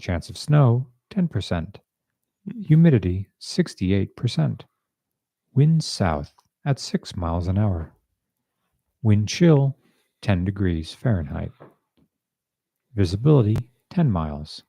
Chance 0.00 0.30
of 0.30 0.38
snow 0.38 0.88
10%. 1.10 1.76
Humidity 2.46 3.28
68%. 3.40 4.62
Wind 5.54 5.84
south 5.84 6.32
at 6.64 6.78
6 6.78 7.16
miles 7.16 7.48
an 7.48 7.58
hour. 7.58 7.92
Wind 9.02 9.28
chill 9.28 9.76
10 10.22 10.44
degrees 10.44 10.92
Fahrenheit. 10.92 11.52
Visibility 12.94 13.56
10 13.90 14.10
miles. 14.10 14.62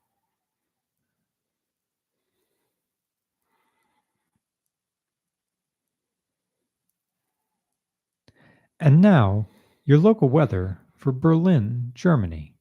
And 8.79 8.99
now, 8.99 9.47
your 9.85 9.99
local 9.99 10.27
weather 10.27 10.79
for 10.95 11.11
Berlin, 11.11 11.91
Germany. 11.93 12.55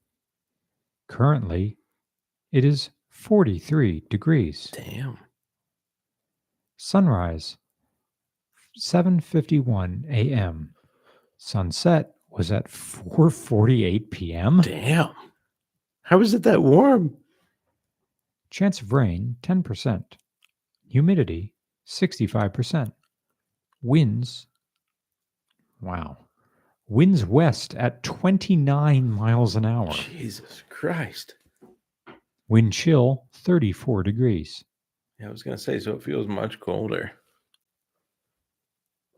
Currently, 1.08 1.78
it 2.52 2.64
is 2.64 2.90
43 3.20 4.04
degrees. 4.08 4.70
Damn. 4.72 5.18
Sunrise 6.78 7.58
7:51 8.80 10.08
a.m. 10.08 10.74
Sunset 11.36 12.14
was 12.30 12.50
at 12.50 12.66
4:48 12.66 14.10
p.m. 14.10 14.62
Damn. 14.62 15.10
How 16.02 16.20
is 16.22 16.32
it 16.32 16.44
that 16.44 16.62
warm? 16.62 17.14
Chance 18.48 18.80
of 18.80 18.92
rain 18.92 19.36
10%. 19.42 20.02
Humidity 20.88 21.52
65%. 21.86 22.92
Winds 23.82 24.46
wow. 25.82 26.16
Winds 26.88 27.26
west 27.26 27.74
at 27.74 28.02
29 28.02 29.10
miles 29.10 29.56
an 29.56 29.66
hour. 29.66 29.92
Jesus 29.92 30.64
Christ. 30.70 31.34
Wind 32.50 32.72
chill 32.72 33.26
34 33.32 34.02
degrees. 34.02 34.64
Yeah, 35.20 35.28
I 35.28 35.30
was 35.30 35.44
gonna 35.44 35.56
say, 35.56 35.78
so 35.78 35.92
it 35.92 36.02
feels 36.02 36.26
much 36.26 36.58
colder. 36.58 37.12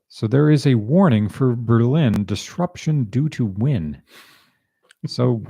So 0.09 0.27
there 0.27 0.51
is 0.51 0.67
a 0.67 0.75
warning 0.75 1.31
for 1.31 1.57
Berlin 1.57 2.27
disruption 2.27 3.05
due 3.05 3.31
to 3.31 3.47
wind. 3.47 4.03
So 5.07 5.43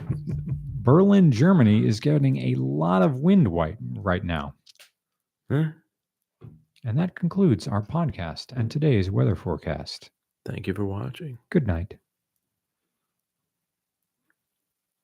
Berlin, 0.80 1.32
Germany 1.32 1.84
is 1.84 1.98
getting 1.98 2.36
a 2.36 2.54
lot 2.54 3.02
of 3.02 3.18
wind 3.18 3.48
white 3.48 3.78
right 3.96 4.24
now. 4.24 4.54
Huh? 5.50 5.72
And 6.84 6.96
that 6.96 7.16
concludes 7.16 7.66
our 7.66 7.82
podcast 7.82 8.56
and 8.56 8.70
today's 8.70 9.10
weather 9.10 9.34
forecast. 9.34 10.08
Thank 10.46 10.68
you 10.68 10.74
for 10.74 10.84
watching. 10.84 11.36
Good 11.50 11.66
night. 11.66 11.94